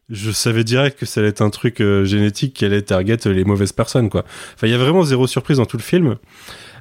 je 0.09 0.31
savais 0.31 0.63
direct 0.63 0.99
que 0.99 1.05
ça 1.05 1.19
allait 1.21 1.29
être 1.29 1.41
un 1.41 1.49
truc 1.49 1.81
génétique 2.03 2.53
qui 2.53 2.65
allait 2.65 2.81
target 2.81 3.17
les 3.25 3.45
mauvaises 3.45 3.71
personnes, 3.71 4.09
quoi. 4.09 4.25
Enfin, 4.53 4.67
il 4.67 4.71
y 4.71 4.73
a 4.73 4.77
vraiment 4.77 5.03
zéro 5.03 5.27
surprise 5.27 5.57
dans 5.57 5.65
tout 5.65 5.77
le 5.77 5.81
film. 5.81 6.17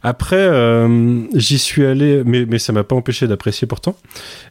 Après, 0.03 0.37
euh, 0.37 1.20
j'y 1.35 1.59
suis 1.59 1.85
allé, 1.87 2.23
mais, 2.27 2.45
mais 2.45 2.59
ça 2.59 2.73
m'a 2.73 2.83
pas 2.83 2.97
empêché 2.97 3.29
d'apprécier 3.29 3.66
pourtant. 3.69 3.97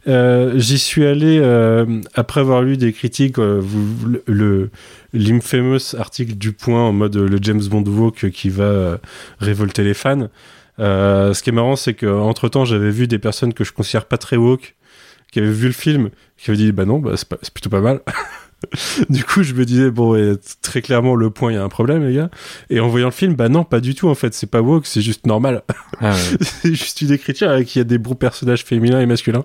Euh, 0.07 0.53
j'y 0.57 0.79
suis 0.79 1.05
allé 1.05 1.39
euh, 1.41 1.85
après 2.13 2.39
avoir 2.39 2.61
lu 2.61 2.77
des 2.77 2.93
critiques, 2.93 3.37
vous- 3.37 4.17
le- 4.27 4.69
l'infamous 5.13 5.93
article 5.97 6.35
du 6.35 6.53
Point 6.53 6.81
en 6.87 6.93
mode 6.93 7.17
le 7.17 7.37
James 7.41 7.63
Bond 7.69 7.83
woke 7.85 8.29
qui 8.29 8.49
va 8.49 8.99
révolter 9.39 9.83
les 9.83 9.93
fans. 9.93 10.29
Euh, 10.79 11.33
ce 11.33 11.43
qui 11.43 11.49
est 11.49 11.53
marrant, 11.53 11.75
c'est 11.75 11.93
que 11.95 12.05
entre 12.07 12.47
temps, 12.47 12.63
j'avais 12.63 12.89
vu 12.89 13.07
des 13.07 13.19
personnes 13.19 13.53
que 13.53 13.63
je 13.65 13.73
considère 13.73 14.05
pas 14.05 14.17
très 14.17 14.37
woke, 14.37 14.75
qui 15.33 15.39
avaient 15.39 15.49
vu 15.51 15.67
le 15.67 15.73
film, 15.73 16.09
qui 16.37 16.49
avaient 16.49 16.57
dit 16.57 16.71
bah 16.71 16.85
non, 16.85 16.99
bah, 16.99 17.11
c'est 17.17 17.53
plutôt 17.53 17.69
pas 17.69 17.81
mal. 17.81 17.99
du 19.09 19.23
coup, 19.23 19.43
je 19.43 19.53
me 19.53 19.65
disais, 19.65 19.91
bon, 19.91 20.11
ouais, 20.11 20.33
très 20.61 20.81
clairement, 20.81 21.15
le 21.15 21.29
point, 21.29 21.51
il 21.51 21.55
y 21.55 21.57
a 21.57 21.63
un 21.63 21.69
problème, 21.69 22.05
les 22.05 22.15
gars. 22.15 22.29
Et 22.69 22.79
en 22.79 22.87
voyant 22.87 23.07
le 23.07 23.11
film, 23.11 23.35
bah 23.35 23.49
non, 23.49 23.63
pas 23.63 23.79
du 23.79 23.95
tout, 23.95 24.09
en 24.09 24.15
fait. 24.15 24.33
C'est 24.33 24.49
pas 24.49 24.61
woke, 24.61 24.85
c'est 24.85 25.01
juste 25.01 25.25
normal. 25.25 25.63
Ah 25.99 26.15
c'est 26.41 26.73
juste 26.73 27.01
une 27.01 27.11
écriture 27.11 27.49
avec 27.49 27.75
il 27.75 27.79
y 27.79 27.81
a 27.81 27.85
des 27.85 27.97
beaux 27.97 28.15
personnages 28.15 28.63
féminins 28.63 29.01
et 29.01 29.05
masculins. 29.05 29.43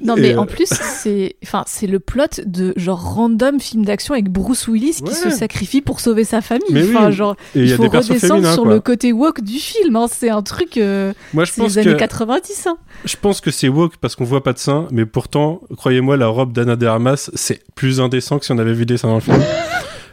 Non, 0.00 0.14
mais 0.16 0.34
euh, 0.34 0.38
en 0.40 0.46
plus, 0.46 0.68
c'est 0.68 1.36
enfin, 1.42 1.64
c'est 1.66 1.86
le 1.88 1.98
plot 1.98 2.40
de 2.46 2.72
genre 2.76 3.00
random 3.14 3.58
film 3.58 3.84
d'action 3.84 4.14
avec 4.14 4.28
Bruce 4.30 4.68
Willis 4.68 5.00
qui 5.04 5.12
se 5.14 5.30
sacrifie 5.30 5.80
pour 5.80 6.00
sauver 6.00 6.24
sa 6.24 6.40
famille. 6.40 6.66
Mais 6.70 6.82
oui. 6.84 6.94
enfin, 6.96 7.10
genre, 7.10 7.34
Et 7.56 7.62
il 7.64 7.74
faut 7.74 7.82
redescendre 7.88 8.18
féminins, 8.20 8.52
sur 8.54 8.62
quoi. 8.62 8.74
le 8.74 8.80
côté 8.80 9.12
woke 9.12 9.40
du 9.42 9.58
film. 9.58 9.96
hein. 9.96 10.06
C'est 10.08 10.30
un 10.30 10.42
truc. 10.42 10.76
euh, 10.76 11.12
Moi, 11.34 11.44
je 11.44 11.52
pense 11.52 11.74
les 11.74 11.78
années 11.78 11.94
que- 11.94 11.98
90. 11.98 12.66
hein. 12.68 12.76
Je 13.04 13.16
pense 13.20 13.40
que 13.40 13.50
c'est 13.50 13.68
woke 13.68 13.96
parce 14.00 14.14
qu'on 14.14 14.24
voit 14.24 14.42
pas 14.44 14.52
de 14.52 14.58
seins, 14.58 14.86
mais 14.92 15.04
pourtant, 15.06 15.60
croyez-moi, 15.76 16.16
la 16.16 16.28
robe 16.28 16.52
d'Anna 16.52 16.76
de 16.76 16.86
Armas, 16.86 17.30
c'est 17.34 17.60
plus 17.74 18.00
indécent 18.00 18.38
que 18.38 18.44
si 18.44 18.52
on 18.52 18.58
avait 18.58 18.72
vu 18.74 18.86
des 18.86 18.96
seins 18.98 19.08
dans 19.08 19.14
le 19.16 19.20
film. 19.20 19.38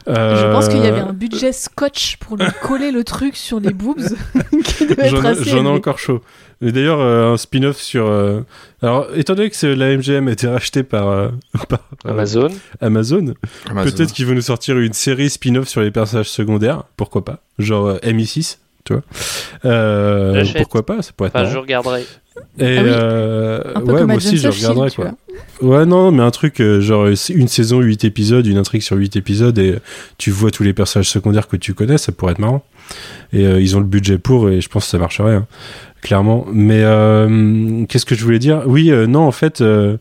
Je 0.07 0.51
pense 0.51 0.67
qu'il 0.67 0.77
y 0.83 0.85
avait 0.87 0.99
Euh, 0.99 1.07
un 1.09 1.13
budget 1.13 1.51
scotch 1.51 2.17
pour 2.17 2.37
lui 2.37 2.45
coller 2.61 2.91
le 2.91 3.03
truc 3.03 3.35
sur 3.35 3.59
les 3.59 3.71
boobs 3.71 4.07
J'en 5.45 5.65
ai- 5.65 5.67
encore 5.67 5.97
chaud. 5.97 6.21
Et 6.61 6.71
d'ailleurs, 6.71 6.99
euh, 7.01 7.33
un 7.33 7.37
spin-off 7.37 7.77
sur. 7.77 8.07
euh, 8.07 8.41
Alors, 8.81 9.07
étant 9.15 9.35
donné 9.35 9.49
que 9.49 9.65
la 9.67 9.95
MGM 9.97 10.27
a 10.27 10.31
été 10.31 10.47
rachetée 10.47 10.83
par, 10.83 11.07
euh, 11.09 11.29
par, 11.69 11.79
euh, 12.05 12.11
Amazon. 12.11 12.49
Amazon, 12.81 13.33
Amazon. 13.69 13.91
peut-être 13.91 14.13
qu'ils 14.13 14.25
vont 14.25 14.33
nous 14.35 14.41
sortir 14.41 14.77
une 14.79 14.93
série 14.93 15.29
spin-off 15.29 15.67
sur 15.67 15.81
les 15.81 15.91
personnages 15.91 16.29
secondaires. 16.29 16.83
Pourquoi 16.97 17.25
pas 17.25 17.39
Genre 17.59 17.87
euh, 17.87 17.97
MI6, 18.03 18.57
tu 18.85 18.93
vois. 18.93 19.03
Euh, 19.65 20.33
J'achète. 20.35 20.57
pourquoi 20.57 20.85
pas 20.85 21.01
Ça 21.01 21.11
pourrait 21.15 21.27
être 21.29 21.35
Enfin, 21.35 21.43
marrant. 21.43 21.53
je 21.55 21.59
regarderai. 21.59 22.01
Et 22.01 22.77
Ah 22.77 22.81
oui. 22.83 22.89
euh, 22.89 23.61
Un 23.75 23.79
peu 23.81 23.91
ouais, 23.93 23.97
comme 23.99 24.07
moi 24.07 24.15
Agents 24.15 24.27
aussi, 24.27 24.37
je 24.37 24.47
of 24.49 24.55
Shield, 24.55 24.69
regarderai 24.71 24.89
tu 24.91 24.95
quoi. 25.01 25.11
Ouais, 25.61 25.85
non, 25.85 26.11
mais 26.11 26.21
un 26.21 26.31
truc 26.31 26.59
euh, 26.59 26.81
genre 26.81 27.07
une 27.07 27.47
saison, 27.47 27.79
8 27.79 28.03
épisodes, 28.03 28.45
une 28.45 28.57
intrigue 28.57 28.81
sur 28.81 28.97
8 28.97 29.15
épisodes 29.15 29.57
et 29.57 29.77
tu 30.17 30.31
vois 30.31 30.51
tous 30.51 30.63
les 30.63 30.73
personnages 30.73 31.09
secondaires 31.09 31.47
que 31.47 31.55
tu 31.55 31.73
connais, 31.73 31.97
ça 31.97 32.11
pourrait 32.11 32.33
être 32.33 32.39
marrant. 32.39 32.63
Et 33.31 33.45
euh, 33.45 33.61
ils 33.61 33.75
ont 33.77 33.79
le 33.79 33.85
budget 33.85 34.17
pour 34.17 34.49
et 34.49 34.59
je 34.61 34.67
pense 34.69 34.83
que 34.83 34.89
ça 34.91 34.97
marcherait, 34.97 35.35
hein, 35.35 35.47
clairement. 36.05 36.45
Mais 36.53 36.81
euh, 36.83 37.85
qu'est-ce 37.87 38.05
que 38.05 38.15
je 38.15 38.23
voulais 38.23 38.39
dire? 38.39 38.61
Oui, 38.67 38.91
euh, 38.91 39.07
non, 39.07 39.21
en 39.21 39.31
fait, 39.31 39.61
euh, 39.61 39.97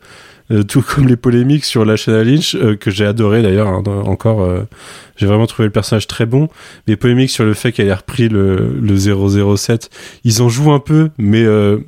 euh, 0.51 0.62
tout 0.62 0.82
comme 0.86 1.09
les 1.09 1.16
polémiques 1.16 1.64
sur 1.64 1.85
la 1.85 1.97
chaîne 1.97 2.20
Lynch, 2.20 2.55
euh, 2.55 2.76
que 2.76 2.90
j'ai 2.90 3.06
adoré 3.06 3.43
d'ailleurs, 3.43 3.68
hein, 3.68 3.82
encore, 4.05 4.43
euh, 4.43 4.68
j'ai 5.16 5.26
vraiment 5.26 5.47
trouvé 5.47 5.66
le 5.66 5.72
personnage 5.72 6.06
très 6.06 6.26
bon. 6.26 6.48
Les 6.86 6.97
polémiques 6.97 7.31
sur 7.31 7.44
le 7.44 7.55
fait 7.55 7.72
qu'elle 7.72 7.89
ait 7.89 7.94
repris 7.94 8.28
le, 8.28 8.76
le 8.81 9.56
007, 9.56 9.89
ils 10.24 10.43
en 10.43 10.51
jouent 10.51 10.72
un 10.72 10.81
peu, 10.81 11.09
mais 11.16 11.44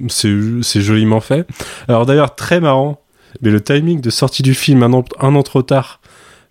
c'est 0.08 0.80
joliment 0.80 1.20
fait. 1.20 1.46
Alors 1.86 2.06
d'ailleurs, 2.06 2.34
très 2.34 2.60
marrant, 2.60 3.02
mais 3.42 3.50
le 3.50 3.60
timing 3.60 4.00
de 4.00 4.10
sortie 4.10 4.42
du 4.42 4.54
film 4.54 4.82
un 4.82 4.92
an, 4.94 5.04
un 5.20 5.34
an 5.34 5.42
trop 5.42 5.62
tard, 5.62 6.00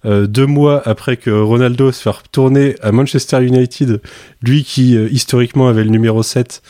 euh, 0.05 0.27
deux 0.27 0.45
mois 0.45 0.83
après 0.85 1.17
que 1.17 1.31
Ronaldo 1.31 1.91
se 1.91 2.01
fasse 2.01 2.17
retourner 2.17 2.75
à 2.81 2.91
Manchester 2.91 3.43
United, 3.43 4.01
lui 4.43 4.63
qui 4.63 4.95
euh, 4.95 5.07
historiquement 5.11 5.67
avait 5.67 5.83
le 5.83 5.89
numéro 5.89 6.21
7, 6.21 6.61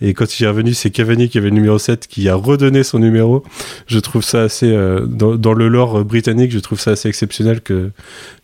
et 0.00 0.12
quand 0.12 0.38
il 0.38 0.44
est 0.44 0.48
revenu, 0.48 0.74
c'est 0.74 0.90
Cavani 0.90 1.28
qui 1.28 1.38
avait 1.38 1.50
le 1.50 1.54
numéro 1.54 1.78
7 1.78 2.08
qui 2.08 2.28
a 2.28 2.34
redonné 2.34 2.82
son 2.82 2.98
numéro. 2.98 3.44
Je 3.86 3.98
trouve 4.00 4.24
ça 4.24 4.42
assez, 4.42 4.70
euh, 4.70 5.06
dans, 5.06 5.52
le 5.52 5.68
lore 5.68 6.04
britannique, 6.04 6.50
je 6.50 6.58
trouve 6.58 6.80
ça 6.80 6.92
assez 6.92 7.08
exceptionnel 7.08 7.60
que 7.60 7.90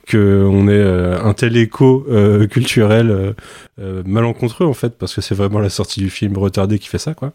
que 0.06 0.44
on 0.48 0.66
ait 0.68 0.72
euh, 0.72 1.22
un 1.22 1.34
tel 1.34 1.56
écho 1.56 2.04
euh, 2.08 2.46
culturel 2.46 3.34
euh, 3.80 4.02
malencontreux 4.04 4.66
en 4.66 4.74
fait, 4.74 4.98
parce 4.98 5.14
que 5.14 5.20
c'est 5.20 5.34
vraiment 5.34 5.60
la 5.60 5.70
sortie 5.70 6.00
du 6.00 6.10
film 6.10 6.36
retardé 6.36 6.78
qui 6.78 6.88
fait 6.88 6.98
ça 6.98 7.14
quoi. 7.14 7.32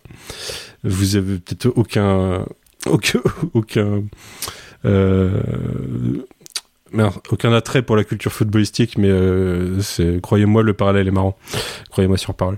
Vous 0.83 1.15
avez 1.15 1.37
peut-être 1.37 1.71
aucun 1.75 2.45
aucun 2.85 3.21
aucun 3.53 4.03
merde, 6.91 7.15
aucun 7.31 7.53
attrait 7.53 7.81
pour 7.81 7.95
la 7.95 8.03
culture 8.03 8.31
footballistique, 8.31 8.97
mais 8.97 9.11
croyez-moi 10.21 10.63
le 10.63 10.73
parallèle 10.73 11.07
est 11.07 11.11
marrant. 11.11 11.37
Croyez-moi 11.89 12.17
sur 12.17 12.33
parole. 12.33 12.57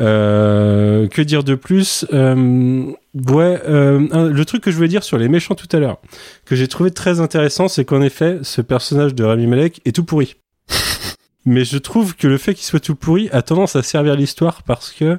Euh, 0.00 1.06
que 1.08 1.22
dire 1.22 1.44
de 1.44 1.54
plus 1.54 2.04
Euh, 2.12 2.92
Ouais, 3.14 3.60
euh, 3.68 4.28
le 4.30 4.44
truc 4.44 4.64
que 4.64 4.72
je 4.72 4.76
voulais 4.76 4.88
dire 4.88 5.04
sur 5.04 5.18
les 5.18 5.28
méchants 5.28 5.54
tout 5.54 5.68
à 5.70 5.78
l'heure, 5.78 5.98
que 6.44 6.56
j'ai 6.56 6.66
trouvé 6.66 6.90
très 6.90 7.20
intéressant, 7.20 7.68
c'est 7.68 7.84
qu'en 7.84 8.02
effet, 8.02 8.40
ce 8.42 8.60
personnage 8.60 9.14
de 9.14 9.22
Rami 9.22 9.46
Malek 9.46 9.80
est 9.84 9.94
tout 9.94 10.02
pourri. 10.02 10.34
Mais 11.46 11.64
je 11.64 11.78
trouve 11.78 12.16
que 12.16 12.26
le 12.26 12.38
fait 12.38 12.54
qu'il 12.54 12.64
soit 12.64 12.80
tout 12.80 12.96
pourri 12.96 13.28
a 13.30 13.42
tendance 13.42 13.76
à 13.76 13.84
servir 13.84 14.16
l'histoire 14.16 14.64
parce 14.64 14.90
que 14.90 15.18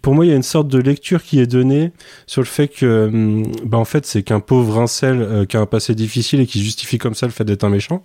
pour 0.00 0.14
moi, 0.14 0.24
il 0.24 0.28
y 0.28 0.32
a 0.32 0.36
une 0.36 0.42
sorte 0.42 0.68
de 0.68 0.78
lecture 0.78 1.22
qui 1.22 1.40
est 1.40 1.46
donnée 1.46 1.92
sur 2.26 2.40
le 2.40 2.46
fait 2.46 2.68
que, 2.68 3.08
hum, 3.08 3.42
bah, 3.64 3.78
en 3.78 3.84
fait, 3.84 4.06
c'est 4.06 4.22
qu'un 4.22 4.40
pauvre 4.40 4.78
incel 4.78 5.20
euh, 5.20 5.44
qui 5.44 5.56
a 5.56 5.60
un 5.60 5.66
passé 5.66 5.94
difficile 5.94 6.40
et 6.40 6.46
qui 6.46 6.62
justifie 6.62 6.98
comme 6.98 7.14
ça 7.14 7.26
le 7.26 7.32
fait 7.32 7.44
d'être 7.44 7.64
un 7.64 7.70
méchant. 7.70 8.04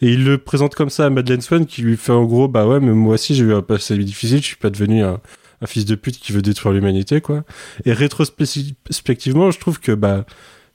Et 0.00 0.12
il 0.12 0.24
le 0.24 0.38
présente 0.38 0.74
comme 0.74 0.90
ça 0.90 1.06
à 1.06 1.10
Madeleine 1.10 1.40
Swan 1.40 1.66
qui 1.66 1.82
lui 1.82 1.96
fait 1.96 2.12
en 2.12 2.24
gros, 2.24 2.48
bah 2.48 2.66
ouais, 2.66 2.80
mais 2.80 2.92
moi 2.92 3.14
aussi 3.14 3.34
j'ai 3.34 3.44
eu 3.44 3.54
un 3.54 3.62
passé 3.62 3.96
difficile, 3.98 4.38
je 4.38 4.46
suis 4.46 4.56
pas 4.56 4.70
devenu 4.70 5.02
un, 5.02 5.20
un 5.60 5.66
fils 5.66 5.84
de 5.84 5.94
pute 5.94 6.18
qui 6.18 6.32
veut 6.32 6.42
détruire 6.42 6.72
l'humanité, 6.72 7.20
quoi. 7.20 7.44
Et 7.84 7.92
rétrospectivement, 7.92 9.50
je 9.50 9.58
trouve 9.58 9.80
que, 9.80 9.92
bah, 9.92 10.24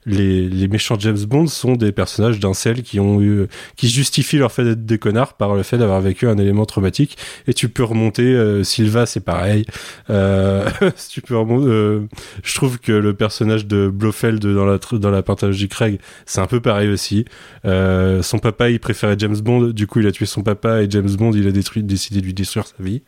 les, 0.06 0.48
les 0.48 0.68
méchants 0.68 0.96
James 0.98 1.24
Bond 1.26 1.46
sont 1.46 1.76
des 1.76 1.92
personnages 1.92 2.40
d'incel 2.40 2.82
qui 2.82 3.00
ont 3.00 3.20
eu, 3.20 3.46
qui 3.76 3.88
justifient 3.88 4.38
leur 4.38 4.52
fait 4.52 4.64
d'être 4.64 4.84
des 4.84 4.98
connards 4.98 5.34
par 5.34 5.54
le 5.54 5.62
fait 5.62 5.78
d'avoir 5.78 6.00
vécu 6.00 6.28
un 6.28 6.36
élément 6.38 6.66
traumatique. 6.66 7.16
Et 7.46 7.54
tu 7.54 7.68
peux 7.68 7.84
remonter, 7.84 8.22
euh, 8.22 8.64
Silva, 8.64 9.06
c'est 9.06 9.20
pareil. 9.20 9.64
Euh, 10.10 10.68
tu 11.10 11.20
peux 11.22 11.36
remonter, 11.36 11.68
euh, 11.68 12.00
je 12.42 12.54
trouve 12.54 12.78
que 12.78 12.92
le 12.92 13.14
personnage 13.14 13.66
de 13.66 13.88
Blofeld 13.88 14.40
dans 14.40 14.64
la, 14.64 14.78
dans 14.92 15.10
la 15.10 15.22
pentalogie 15.22 15.68
Craig, 15.68 15.98
c'est 16.26 16.40
un 16.40 16.46
peu 16.46 16.60
pareil 16.60 16.88
aussi. 16.88 17.24
Euh, 17.64 18.22
son 18.22 18.38
papa, 18.38 18.70
il 18.70 18.80
préférait 18.80 19.16
James 19.18 19.36
Bond, 19.36 19.68
du 19.68 19.86
coup, 19.86 20.00
il 20.00 20.06
a 20.06 20.12
tué 20.12 20.26
son 20.26 20.42
papa 20.42 20.82
et 20.82 20.90
James 20.90 21.10
Bond, 21.10 21.32
il 21.32 21.46
a 21.48 21.52
décidé 21.52 22.20
de 22.20 22.24
lui 22.24 22.34
détruire 22.34 22.66
sa 22.66 22.82
vie. 22.82 23.02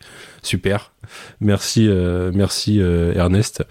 Super. 0.47 0.91
Merci, 1.41 1.87
euh, 1.89 2.31
merci 2.33 2.79
euh, 2.79 3.13
Ernest. 3.13 3.63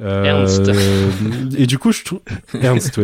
Euh, 0.00 0.24
Ernst. 0.24 0.70
et 1.58 1.66
du 1.66 1.78
coup, 1.78 1.90
je 1.90 2.04
trouve 2.04 2.20
Ernst, 2.60 3.00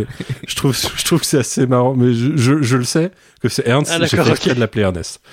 je 0.47 0.55
trouve, 0.55 0.77
je 0.77 1.05
trouve 1.05 1.21
que 1.21 1.27
c'est 1.27 1.39
assez 1.39 1.67
marrant, 1.67 1.95
mais 1.95 2.13
je, 2.13 2.37
je, 2.37 2.63
je 2.63 2.77
le 2.77 2.85
sais 2.85 3.11
que 3.41 3.49
c'est 3.49 3.67
Ernst. 3.67 3.91
Ah, 3.95 3.99
j'ai 4.01 4.09
fait 4.09 4.17
d'accord, 4.19 4.33
exprès 4.33 4.51
ok. 4.51 4.57
de 4.57 4.61
l'appeler 4.61 4.83
Ernest. 4.83 5.21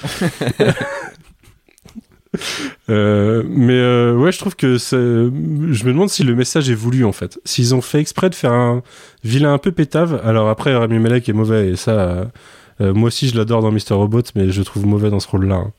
Euh, 2.90 3.44
mais 3.46 3.78
euh, 3.78 4.16
ouais, 4.16 4.32
je 4.32 4.40
trouve 4.40 4.56
que 4.56 4.78
je 4.78 4.96
me 4.96 5.88
demande 5.88 6.10
si 6.10 6.24
le 6.24 6.34
message 6.34 6.70
est 6.70 6.74
voulu 6.76 7.04
en 7.04 7.12
fait. 7.12 7.40
S'ils 7.44 7.76
ont 7.76 7.82
fait 7.82 8.00
exprès 8.00 8.30
de 8.30 8.36
faire 8.36 8.54
un 8.54 8.84
vilain 9.24 9.54
un 9.54 9.58
peu 9.58 9.72
pétave. 9.74 10.22
Alors 10.24 10.48
après, 10.50 10.74
Rami 10.76 11.00
Malek 11.00 11.28
est 11.28 11.34
mauvais 11.34 11.70
et 11.72 11.76
ça, 11.76 12.32
euh, 12.80 12.94
moi 12.94 13.08
aussi 13.08 13.28
je 13.28 13.36
l'adore 13.38 13.62
dans 13.62 13.72
Mr 13.72 13.96
Robot, 13.96 14.22
mais 14.36 14.50
je 14.50 14.60
le 14.60 14.66
trouve 14.66 14.86
mauvais 14.86 15.10
dans 15.10 15.20
ce 15.20 15.28
rôle-là. 15.28 15.56
hein. 15.56 15.72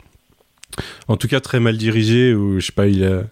En 1.09 1.17
tout 1.17 1.29
cas, 1.29 1.41
très 1.41 1.61
mal 1.61 1.77
dirigé 1.77 2.35
ou 2.35 2.61
je 2.61 2.67
sais 2.67 2.73
pas, 2.73 2.87
il 2.87 3.05
a... 3.05 3.25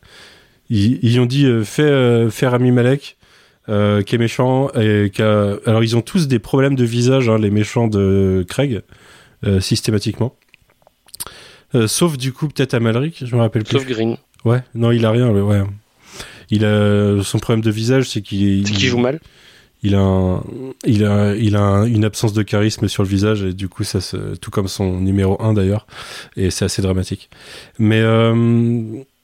ils, 0.69 0.99
ils 1.03 1.19
ont 1.21 1.27
dit 1.27 1.47
euh, 1.47 1.65
fais, 1.65 1.83
euh, 1.83 2.31
fais 2.31 2.47
Rami 2.47 2.71
Malek. 2.71 3.17
euh, 3.69 4.03
qui 4.03 4.15
est 4.15 4.19
méchant 4.19 4.69
et 4.75 5.11
qui 5.13 5.23
a... 5.23 5.57
alors 5.67 5.85
ils 5.85 5.95
ont 5.97 6.01
tous 6.03 6.27
des 6.29 6.39
problèmes 6.39 6.75
de 6.75 6.85
visage 6.85 7.29
hein, 7.29 7.39
les 7.39 7.51
méchants 7.51 7.87
de 7.89 8.45
Craig 8.49 8.81
euh, 9.47 9.61
systématiquement 9.61 10.35
euh, 11.75 11.87
sauf 11.87 12.17
du 12.17 12.33
coup 12.33 12.49
peut-être 12.49 12.75
Amalric, 12.75 13.23
je 13.25 13.37
me 13.37 13.41
rappelle 13.41 13.63
plus. 13.65 13.79
Sauf 13.79 13.87
Green. 13.87 14.17
Ouais, 14.45 14.63
non, 14.75 14.91
il 14.91 15.05
a 15.07 15.11
rien, 15.13 15.31
le- 15.33 15.45
ouais. 15.45 15.63
Il 16.51 16.65
a 16.65 17.23
son 17.23 17.39
problème 17.39 17.63
de 17.63 17.71
visage, 17.71 18.09
c'est 18.09 18.23
qu'il 18.23 18.67
C'est 18.67 18.73
qu'il 18.75 18.89
joue 18.89 18.99
mal. 18.99 19.21
Il 19.83 19.95
a, 19.95 20.41
il 20.85 21.05
a, 21.05 21.35
il 21.37 21.57
a 21.57 21.63
un- 21.63 21.85
une 21.87 22.05
absence 22.05 22.33
de 22.35 22.43
charisme 22.43 22.87
sur 22.87 23.03
le 23.03 23.09
visage 23.09 23.43
et 23.43 23.55
du 23.55 23.69
coup 23.69 23.83
tout 24.41 24.51
comme 24.51 24.69
son 24.69 25.01
numéro 25.01 25.41
1 25.43 25.55
d'ailleurs, 25.55 25.87
et 26.37 26.51
c'est 26.51 26.67
assez 26.67 26.83
dramatique. 26.83 27.31
Mais 27.79 28.01
euh, 28.03 28.83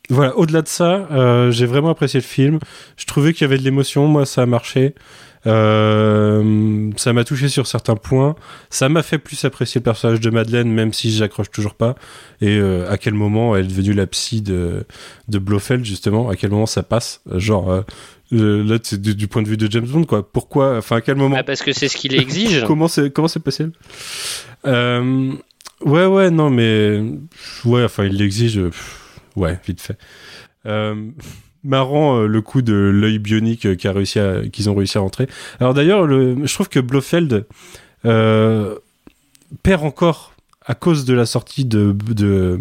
voilà, 0.08 0.34
au-delà 0.38 0.62
de 0.62 0.68
ça, 0.68 1.08
euh, 1.10 1.50
j'ai 1.50 1.66
vraiment 1.66 1.90
apprécié 1.90 2.20
le 2.20 2.24
film. 2.24 2.58
Je 2.96 3.04
trouvais 3.04 3.32
qu'il 3.34 3.42
y 3.42 3.44
avait 3.44 3.58
de 3.58 3.64
l'émotion, 3.64 4.06
moi 4.06 4.24
ça 4.24 4.42
a 4.42 4.46
marché. 4.46 4.94
Euh, 5.46 6.90
ça 6.96 7.12
m'a 7.12 7.24
touché 7.24 7.48
sur 7.48 7.66
certains 7.66 7.94
points. 7.96 8.34
Ça 8.70 8.88
m'a 8.88 9.02
fait 9.02 9.18
plus 9.18 9.44
apprécier 9.44 9.78
le 9.80 9.84
personnage 9.84 10.20
de 10.20 10.30
Madeleine, 10.30 10.68
même 10.68 10.92
si 10.92 11.12
j'accroche 11.12 11.50
toujours 11.50 11.74
pas. 11.74 11.94
Et 12.40 12.58
à 12.88 12.96
quel 12.98 13.14
moment 13.14 13.56
elle 13.56 13.66
est 13.66 13.68
devenue 13.68 13.92
la 13.92 14.06
psy 14.06 14.42
de, 14.42 14.84
de 15.28 15.38
Blofeld, 15.38 15.84
justement? 15.84 16.28
À 16.28 16.36
quel 16.36 16.50
moment 16.50 16.66
ça 16.66 16.82
passe? 16.82 17.20
Genre, 17.32 17.84
euh, 18.32 18.64
là, 18.64 18.78
c'est 18.82 19.00
du, 19.00 19.14
du 19.14 19.28
point 19.28 19.42
de 19.42 19.48
vue 19.48 19.56
de 19.56 19.70
James 19.70 19.86
Bond, 19.86 20.04
quoi. 20.04 20.30
Pourquoi 20.30 20.76
Enfin, 20.78 20.96
à 20.96 21.00
quel 21.00 21.16
moment 21.16 21.36
Ah, 21.38 21.44
parce 21.44 21.62
que 21.62 21.72
c'est 21.72 21.88
ce 21.88 21.96
qu'il 21.96 22.14
exige. 22.14 22.64
Comment 22.66 22.88
c'est 22.88 23.12
comment 23.12 23.28
c'est 23.28 23.40
possible 23.42 23.72
Euh, 24.66 25.32
Ouais, 25.82 26.06
ouais, 26.06 26.30
non, 26.30 26.48
mais 26.48 27.02
ouais, 27.66 27.84
enfin, 27.84 28.04
il 28.04 28.16
l'exige. 28.16 28.58
euh, 28.58 28.70
Ouais, 29.36 29.60
vite 29.66 29.80
fait. 29.82 29.98
Euh, 30.66 31.10
marrant 31.64 32.20
euh, 32.20 32.26
le 32.26 32.40
coup 32.42 32.62
de 32.62 32.72
l'œil 32.74 33.18
bionique 33.18 33.76
qu'a 33.76 33.92
réussi 33.92 34.18
qu'ils 34.52 34.70
ont 34.70 34.74
réussi 34.74 34.96
à 34.98 35.02
rentrer. 35.02 35.26
Alors 35.60 35.74
d'ailleurs, 35.74 36.06
le- 36.06 36.46
je 36.46 36.54
trouve 36.54 36.68
que 36.68 36.80
Blofeld 36.80 37.46
euh, 38.06 38.76
perd 39.62 39.82
encore 39.84 40.32
à 40.64 40.74
cause 40.74 41.04
de 41.04 41.14
la 41.14 41.26
sortie 41.26 41.64
de, 41.64 41.94
de 42.10 42.58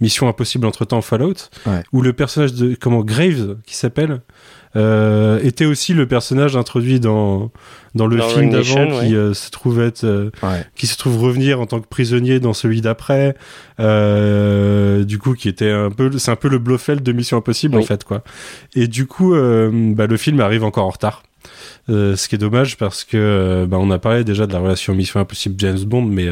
Mission 0.00 0.28
Impossible 0.28 0.66
entre 0.66 0.84
temps 0.84 1.02
Fallout, 1.02 1.34
Ouais. 1.66 1.82
où 1.92 2.00
le 2.00 2.12
personnage 2.12 2.54
de 2.54 2.74
comment 2.74 3.02
Graves 3.02 3.56
qui 3.66 3.74
s'appelle 3.76 4.22
euh, 4.74 5.38
était 5.42 5.66
aussi 5.66 5.92
le 5.94 6.06
personnage 6.06 6.56
introduit 6.56 6.98
dans 7.00 7.50
dans 7.94 8.06
le 8.06 8.16
Dans 8.16 8.28
film 8.30 8.50
d'avant 8.50 8.86
qui 8.86 9.08
ouais. 9.08 9.14
euh, 9.14 9.34
se 9.34 9.50
trouve 9.50 9.80
être 9.82 10.04
euh, 10.04 10.30
Ouais. 10.42 10.64
qui 10.76 10.86
se 10.86 10.96
trouve 10.96 11.18
revenir 11.22 11.60
en 11.60 11.66
tant 11.66 11.78
que 11.80 11.86
prisonnier 11.86 12.40
dans 12.40 12.54
celui 12.54 12.80
d'après 12.80 13.34
euh, 13.80 15.04
du 15.04 15.18
coup 15.18 15.34
qui 15.34 15.48
était 15.48 15.70
un 15.70 15.90
peu 15.90 16.10
c'est 16.18 16.30
un 16.30 16.36
peu 16.36 16.48
le 16.48 16.58
Blofeld 16.58 17.02
de 17.02 17.12
Mission 17.12 17.36
Impossible 17.38 17.76
Oui. 17.76 17.82
en 17.82 17.86
fait 17.86 18.04
quoi 18.04 18.22
et 18.74 18.86
du 18.86 19.06
coup 19.06 19.34
euh, 19.34 19.70
bah, 19.94 20.06
le 20.06 20.16
film 20.16 20.40
arrive 20.40 20.64
encore 20.64 20.86
en 20.86 20.90
retard 20.90 21.22
Euh, 21.88 22.14
ce 22.14 22.28
qui 22.28 22.36
est 22.36 22.38
dommage 22.38 22.76
parce 22.76 23.02
que 23.02 23.16
euh, 23.16 23.66
bah, 23.66 23.76
on 23.80 23.90
a 23.90 23.98
parlé 23.98 24.22
déjà 24.22 24.46
de 24.46 24.52
la 24.52 24.60
relation 24.60 24.94
Mission 24.94 25.18
Impossible 25.18 25.56
James 25.58 25.80
Bond 25.80 26.02
mais 26.02 26.28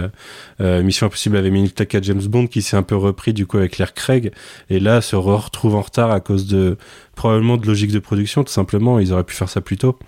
euh, 0.60 0.80
Mission 0.84 1.08
Impossible 1.08 1.36
avait 1.36 1.50
mis 1.50 1.58
une 1.58 1.70
claque 1.70 1.92
à 1.96 2.00
James 2.00 2.22
Bond 2.22 2.46
qui 2.46 2.62
s'est 2.62 2.76
un 2.76 2.84
peu 2.84 2.94
repris 2.94 3.32
du 3.32 3.46
coup 3.46 3.56
avec 3.56 3.72
Claire 3.72 3.92
Craig. 3.92 4.30
Et 4.68 4.78
là 4.78 5.00
se 5.00 5.16
re- 5.16 5.44
retrouve 5.44 5.74
en 5.74 5.80
retard 5.80 6.12
à 6.12 6.20
cause 6.20 6.46
de 6.46 6.76
probablement 7.16 7.56
de 7.56 7.66
logique 7.66 7.90
de 7.90 7.98
production 7.98 8.44
tout 8.44 8.52
simplement. 8.52 9.00
Ils 9.00 9.12
auraient 9.12 9.24
pu 9.24 9.34
faire 9.34 9.48
ça 9.48 9.60
plus 9.60 9.76
tôt. 9.76 9.98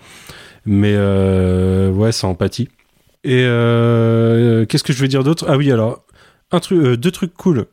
Mais 0.65 0.95
ouais 0.95 2.13
ça 2.13 2.27
empathie 2.27 2.69
et 3.25 3.43
qu'est-ce 4.69 4.83
que 4.83 4.93
je 4.93 5.01
veux 5.01 5.09
dire 5.09 5.25
d'autre? 5.25 5.45
Ah 5.49 5.57
oui, 5.57 5.71
alors 5.73 6.05
un 6.51 6.59
truc, 6.59 6.79
deux 6.95 7.11
trucs 7.11 7.33
cool. 7.33 7.65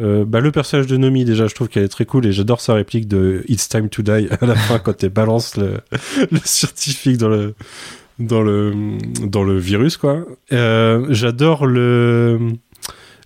Euh, 0.00 0.24
bah, 0.24 0.40
le 0.40 0.52
personnage 0.52 0.86
de 0.86 0.96
Nomi, 0.96 1.24
déjà, 1.24 1.46
je 1.48 1.54
trouve 1.54 1.68
qu'elle 1.68 1.82
est 1.84 1.88
très 1.88 2.04
cool 2.04 2.24
et 2.26 2.32
j'adore 2.32 2.60
sa 2.60 2.74
réplique 2.74 3.08
de 3.08 3.44
It's 3.48 3.68
time 3.68 3.88
to 3.88 4.02
die 4.02 4.28
à 4.40 4.46
la 4.46 4.54
fin 4.54 4.78
quand 4.78 5.02
elle 5.02 5.10
balance 5.10 5.56
le, 5.56 5.78
le 6.30 6.38
scientifique 6.44 7.16
dans 7.18 7.28
le 7.28 7.54
dans 8.18 8.42
le 8.42 8.72
dans 9.26 9.42
le 9.44 9.58
virus 9.58 9.96
quoi. 9.96 10.24
Euh, 10.52 11.06
j'adore 11.10 11.66
le 11.66 12.38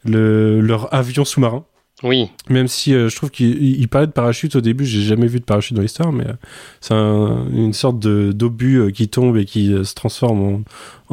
le 0.05 0.61
leur 0.61 0.93
avion 0.95 1.25
sous-marin. 1.25 1.65
Oui. 2.03 2.29
Même 2.51 2.67
si 2.67 2.95
euh, 2.95 3.09
je 3.09 3.15
trouve 3.15 3.31
qu'il 3.31 3.63
il 3.63 3.87
parlait 3.89 4.09
de 4.09 4.13
parachute 4.13 4.57
au 4.57 4.61
début, 4.61 4.85
j'ai 4.85 5.03
jamais 5.03 5.29
vu 5.29 5.39
de 5.39 5.45
parachute 5.45 5.77
dans 5.77 5.83
l'histoire, 5.83 6.11
mais 6.13 6.27
euh, 6.27 6.33
c'est 6.81 6.95
un- 6.95 7.47
une 7.53 7.73
sorte 7.73 8.01
de- 8.01 8.33
d'obus 8.33 8.81
euh, 8.81 8.91
qui 8.91 9.07
tombe 9.09 9.37
et 9.37 9.45
qui 9.45 9.73
se 9.85 9.95
transforme 9.95 10.41
en, 10.43 10.63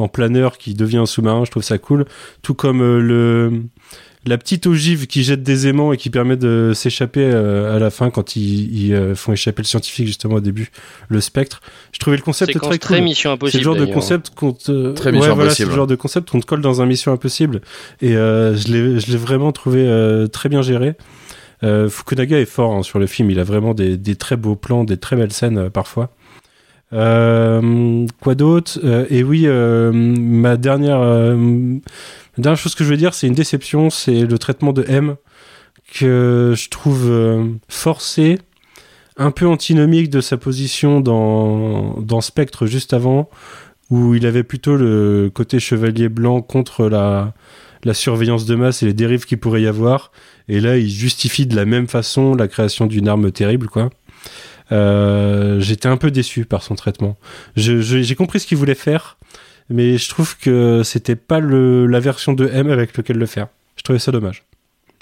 en 0.04 0.08
planeur, 0.08 0.58
qui 0.58 0.74
devient 0.74 0.98
un 0.98 1.06
sous-marin. 1.06 1.46
Je 1.46 1.52
trouve 1.52 1.62
ça 1.64 1.78
cool. 1.78 2.06
Tout 2.42 2.56
comme 2.56 2.80
le 2.82 3.62
la 4.26 4.38
petite 4.38 4.68
ogive 4.68 5.08
qui 5.08 5.24
jette 5.24 5.44
des 5.44 5.68
aimants 5.68 5.94
et 5.94 5.98
qui 5.98 6.10
permet 6.10 6.36
de 6.36 6.74
s'échapper 6.76 7.22
euh, 7.24 7.76
à 7.76 7.80
la 7.80 7.90
fin 7.90 8.10
quand 8.10 8.36
ils, 8.36 8.88
ils, 8.88 8.94
euh, 8.94 9.16
font 9.16 9.32
échapper 9.32 9.62
le 9.62 9.68
scientifique 9.68 10.08
justement 10.08 10.36
au 10.36 10.40
début, 10.42 10.72
le 11.08 11.22
spectre. 11.22 11.62
Je 11.94 12.00
trouvais 12.00 12.18
le 12.18 12.22
concept 12.24 12.60
très 12.60 12.78
très 12.78 12.98
cool. 12.98 13.06
Mission 13.06 13.30
C'est 13.30 13.34
Impossible, 13.36 13.60
le 13.60 13.64
genre 13.64 13.88
de 13.88 13.94
concept 13.94 14.30
qu'on 14.36 14.52
te... 14.52 14.92
Très 14.94 15.12
Mission 15.12 15.36
voilà, 15.36 15.52
c'est 15.52 15.66
le 15.66 15.72
genre 15.72 15.88
de 15.88 15.96
concept 15.96 16.30
qu'on 16.30 16.40
te 16.40 16.46
colle 16.46 16.62
dans 16.62 16.82
un 16.82 16.86
Mission 16.86 17.14
Impossible. 17.14 17.62
Et 18.02 18.16
euh, 18.16 18.56
je 18.56 18.68
l'ai 18.68 19.00
je 19.00 19.12
l'ai 19.12 19.18
vraiment 19.18 19.52
trouvé 19.52 19.86
euh, 19.88 20.28
très 20.28 20.50
bien 20.50 20.62
géré. 20.62 20.96
Euh, 21.64 21.90
Fukunaga 21.90 22.40
est 22.40 22.46
fort 22.46 22.74
hein, 22.74 22.84
sur 22.84 23.00
le 23.00 23.08
film. 23.08 23.32
Il 23.32 23.40
a 23.40 23.44
vraiment 23.44 23.74
des, 23.74 23.98
des 23.98 24.16
très 24.16 24.36
beaux 24.36 24.56
plans, 24.56 24.84
des 24.84 24.98
très 24.98 25.16
belles 25.16 25.34
scènes 25.34 25.58
euh, 25.58 25.70
parfois. 25.70 26.12
Euh, 26.92 28.06
quoi 28.22 28.36
d'autre? 28.36 28.80
Euh, 28.84 29.06
Et 29.10 29.24
oui, 29.24 29.44
euh, 29.46 29.92
ma 29.94 30.58
dernière, 30.58 31.00
euh, 31.02 31.78
dernière 32.42 32.58
chose 32.58 32.76
que 32.76 32.84
je 32.84 32.90
veux 32.90 32.98
dire, 32.98 33.14
c'est 33.14 33.28
une 33.28 33.34
déception, 33.34 33.90
c'est 33.90 34.22
le 34.22 34.38
traitement 34.38 34.74
de 34.74 34.86
M 34.88 35.16
que 35.94 36.54
je 36.56 36.70
trouve 36.70 37.10
euh, 37.10 37.46
forcé, 37.68 38.38
un 39.18 39.32
peu 39.32 39.48
antinomique 39.48 40.10
de 40.10 40.22
sa 40.22 40.38
position 40.38 41.02
dans, 41.02 42.00
dans 42.00 42.22
Spectre 42.22 42.68
juste 42.68 42.94
avant, 42.94 43.30
où 43.90 44.14
il 44.14 44.26
avait 44.26 44.44
plutôt 44.44 44.76
le 44.76 45.32
côté 45.34 45.60
chevalier 45.60 46.10
blanc 46.10 46.42
contre 46.42 46.88
la, 46.88 47.34
la 47.84 47.94
surveillance 47.94 48.46
de 48.46 48.56
masse 48.56 48.84
et 48.84 48.86
les 48.86 48.94
dérives 48.94 49.26
qu'il 49.26 49.40
pourrait 49.40 49.64
y 49.64 49.68
avoir. 49.68 50.12
Et 50.48 50.60
là, 50.60 50.78
il 50.78 50.90
justifie 50.90 51.46
de 51.46 51.56
la 51.56 51.66
même 51.66 51.88
façon 51.88 52.36
la 52.36 52.48
création 52.48 52.86
d'une 52.86 53.08
arme 53.08 53.32
terrible, 53.32 53.68
quoi. 53.68 53.90
Euh, 54.72 55.60
J'étais 55.60 55.88
un 55.88 55.98
peu 55.98 56.12
déçu 56.12 56.46
par 56.46 56.62
son 56.62 56.76
traitement. 56.76 57.18
J'ai 57.56 58.16
compris 58.16 58.40
ce 58.40 58.48
qu'il 58.48 58.58
voulait 58.58 58.76
faire, 58.76 59.18
mais 59.70 59.98
je 59.98 60.10
trouve 60.10 60.38
que 60.38 60.82
c'était 60.84 61.16
pas 61.16 61.40
le, 61.40 61.86
la 61.86 62.00
version 62.00 62.34
de 62.34 62.48
M 62.48 62.70
avec 62.70 62.98
lequel 62.98 63.18
le 63.18 63.26
faire. 63.26 63.48
Je 63.76 63.84
trouvais 63.84 64.00
ça 64.00 64.12
dommage. 64.12 64.44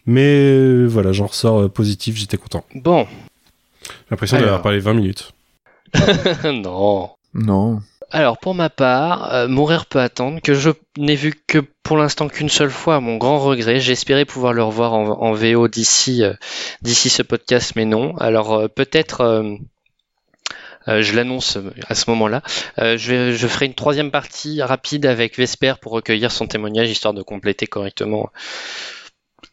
Mais 0.05 0.51
euh, 0.51 0.85
voilà, 0.85 1.11
j'en 1.11 1.27
ressors 1.27 1.59
euh, 1.59 1.69
positif, 1.69 2.15
j'étais 2.15 2.37
content. 2.37 2.63
Bon. 2.75 3.07
J'ai 3.83 3.91
l'impression 4.11 4.39
d'avoir 4.39 4.61
parlé 4.61 4.79
20 4.79 4.93
minutes. 4.93 5.33
non. 6.43 7.09
Non. 7.33 7.81
Alors 8.09 8.37
pour 8.37 8.55
ma 8.55 8.69
part, 8.69 9.33
euh, 9.33 9.47
Mourir 9.49 9.85
peut 9.85 9.99
attendre, 9.99 10.39
que 10.41 10.53
je 10.53 10.69
n'ai 10.97 11.15
vu 11.15 11.33
que 11.45 11.59
pour 11.83 11.97
l'instant 11.97 12.29
qu'une 12.29 12.49
seule 12.49 12.69
fois, 12.69 12.95
à 12.95 12.99
mon 13.01 13.17
grand 13.17 13.39
regret. 13.39 13.79
J'espérais 13.79 14.23
pouvoir 14.23 14.53
le 14.53 14.63
revoir 14.63 14.93
en, 14.93 15.21
en 15.21 15.33
VO 15.33 15.67
d'ici 15.67 16.23
euh, 16.23 16.33
d'ici 16.81 17.09
ce 17.09 17.21
podcast, 17.21 17.73
mais 17.75 17.85
non. 17.85 18.15
Alors 18.17 18.53
euh, 18.53 18.67
peut-être, 18.69 19.43
euh, 20.87 21.01
je 21.01 21.15
l'annonce 21.15 21.57
euh, 21.57 21.71
à 21.87 21.95
ce 21.95 22.09
moment-là, 22.09 22.41
euh, 22.79 22.97
je, 22.97 23.47
ferai 23.47 23.65
une 23.65 23.73
troisième 23.73 24.11
partie 24.11 24.61
rapide 24.61 25.05
avec 25.05 25.37
Vesper 25.37 25.73
pour 25.81 25.91
recueillir 25.91 26.31
son 26.31 26.47
témoignage, 26.47 26.89
histoire 26.89 27.13
de 27.13 27.21
compléter 27.21 27.67
correctement 27.67 28.29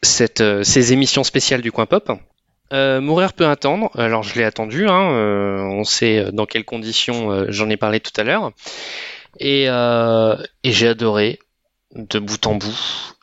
ces 0.02 0.92
émissions 0.92 1.24
spéciales 1.24 1.62
du 1.62 1.72
coin 1.72 1.86
pop. 1.86 2.12
Mourir 2.72 3.32
peut 3.34 3.46
attendre. 3.46 3.90
Alors 3.94 4.22
je 4.22 4.34
l'ai 4.34 4.44
attendu. 4.44 4.88
Hein, 4.88 5.00
on 5.70 5.84
sait 5.84 6.26
dans 6.32 6.44
quelles 6.46 6.64
conditions. 6.64 7.46
J'en 7.48 7.70
ai 7.70 7.76
parlé 7.76 8.00
tout 8.00 8.12
à 8.16 8.24
l'heure. 8.24 8.52
Et, 9.38 9.66
j'ai 10.64 10.88
adoré 10.88 11.38
de 11.94 12.18
bout 12.18 12.46
en 12.46 12.56
bout. 12.56 13.16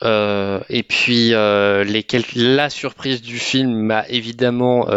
Et 0.70 0.84
puis 0.84 1.32
la 1.32 2.70
surprise 2.70 3.22
du 3.22 3.38
film 3.38 3.74
m'a 3.74 4.08
évidemment 4.08 4.88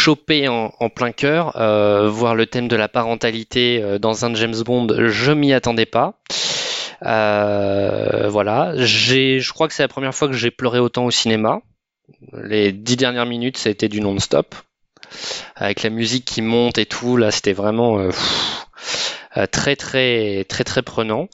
chopé 0.00 0.48
en, 0.48 0.70
plein 0.88 1.12
cœur. 1.12 1.56
Euh, 1.56 2.08
voir 2.08 2.34
le 2.34 2.46
thème 2.46 2.68
de 2.68 2.76
la 2.76 2.88
parentalité 2.88 3.82
euh, 3.82 3.98
dans 3.98 4.24
un 4.24 4.34
James 4.34 4.62
Bond, 4.64 4.88
je 5.08 5.32
m'y 5.32 5.52
attendais 5.52 5.86
pas. 5.86 6.14
Euh, 7.04 8.28
voilà, 8.30 8.72
je 8.76 9.52
crois 9.52 9.68
que 9.68 9.74
c'est 9.74 9.82
la 9.82 9.88
première 9.88 10.14
fois 10.14 10.28
que 10.28 10.34
j'ai 10.34 10.50
pleuré 10.50 10.78
autant 10.78 11.04
au 11.04 11.10
cinéma. 11.10 11.60
Les 12.32 12.72
dix 12.72 12.96
dernières 12.96 13.26
minutes, 13.26 13.58
ça 13.58 13.68
a 13.68 13.72
été 13.72 13.88
du 13.88 14.00
non-stop, 14.00 14.54
avec 15.54 15.82
la 15.82 15.90
musique 15.90 16.24
qui 16.24 16.40
monte 16.40 16.78
et 16.78 16.86
tout. 16.86 17.16
Là, 17.16 17.30
c'était 17.30 17.52
vraiment 17.52 18.08
très, 19.52 19.76
très, 19.76 20.44
très, 20.48 20.64
très 20.64 20.82
prenant. 20.82 21.28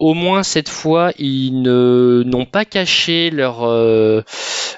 Au 0.00 0.14
moins 0.14 0.42
cette 0.42 0.68
fois, 0.68 1.12
ils 1.18 1.62
ne 1.62 2.22
n'ont 2.26 2.46
pas 2.46 2.64
caché 2.64 3.30
leur 3.30 3.62
euh, 3.64 4.22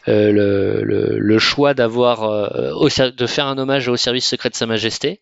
euh, 0.09 0.33
le, 0.33 0.83
le- 0.83 1.19
le 1.19 1.39
choix 1.39 1.73
d'avoir 1.75 2.25
euh, 2.25 3.11
de 3.17 3.27
faire 3.27 3.47
un 3.47 3.57
hommage 3.57 3.89
au 3.89 3.97
service 3.97 4.27
secret 4.27 4.51
de 4.51 4.55
Sa 4.57 4.67
Majesté, 4.67 5.21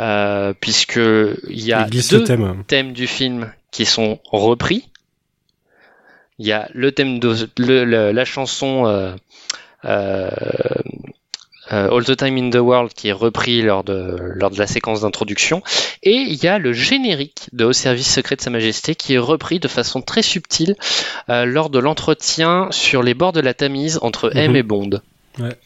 euh, 0.00 0.54
puisque 0.60 0.96
il 1.50 1.60
y 1.64 1.72
a 1.72 1.84
deux 2.18 2.24
thème. 2.24 2.64
thèmes 2.66 2.92
du 2.92 3.06
film 3.06 3.52
qui 3.72 3.84
sont 3.84 4.20
repris. 4.30 4.88
Il 6.38 6.46
y 6.46 6.52
a 6.52 6.68
le 6.72 6.92
thème 6.92 7.18
de 7.18 7.34
le- 7.58 7.84
le- 7.84 8.12
la 8.12 8.24
chanson 8.24 8.86
euh, 8.86 9.14
euh, 9.84 10.30
All 11.72 12.04
the 12.04 12.16
Time 12.16 12.36
in 12.38 12.50
the 12.50 12.56
World 12.56 12.92
qui 12.94 13.08
est 13.08 13.12
repris 13.12 13.62
lors 13.62 13.84
de, 13.84 14.16
lors 14.34 14.50
de 14.50 14.58
la 14.58 14.66
séquence 14.66 15.00
d'introduction. 15.02 15.62
Et 16.02 16.12
il 16.14 16.42
y 16.42 16.48
a 16.48 16.58
le 16.58 16.72
générique 16.72 17.48
de 17.52 17.64
Au 17.64 17.72
service 17.72 18.12
secret 18.12 18.36
de 18.36 18.40
Sa 18.42 18.50
Majesté 18.50 18.94
qui 18.94 19.14
est 19.14 19.18
repris 19.18 19.58
de 19.60 19.68
façon 19.68 20.02
très 20.02 20.22
subtile 20.22 20.74
euh, 21.30 21.44
lors 21.44 21.70
de 21.70 21.78
l'entretien 21.78 22.68
sur 22.70 23.02
les 23.02 23.14
bords 23.14 23.32
de 23.32 23.40
la 23.40 23.54
Tamise 23.54 23.98
entre 24.02 24.30
M 24.36 24.50
Mhm. 24.52 24.56
et 24.56 24.62
Bond. 24.62 24.90
Ouais. 25.38 25.56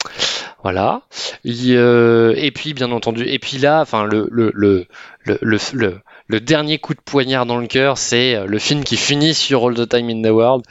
Voilà. 0.62 1.02
Il, 1.44 1.74
euh, 1.76 2.34
et 2.36 2.50
puis, 2.50 2.72
bien 2.74 2.90
entendu, 2.92 3.24
et 3.26 3.38
puis 3.38 3.58
là, 3.58 3.80
enfin, 3.80 4.04
le, 4.04 4.28
le, 4.30 4.52
le, 4.54 4.86
le, 5.24 5.38
le, 5.42 5.58
le- 5.72 5.98
le 6.28 6.40
dernier 6.40 6.78
coup 6.78 6.92
de 6.94 7.00
poignard 7.00 7.46
dans 7.46 7.56
le 7.58 7.68
cœur, 7.68 7.98
c'est 7.98 8.34
euh, 8.34 8.46
le 8.46 8.58
film 8.58 8.82
qui 8.82 8.96
finit 8.96 9.32
sur 9.34 9.64
All 9.66 9.74
the 9.74 9.88
Time 9.88 10.08
in 10.10 10.22
the 10.22 10.32
World. 10.32 10.64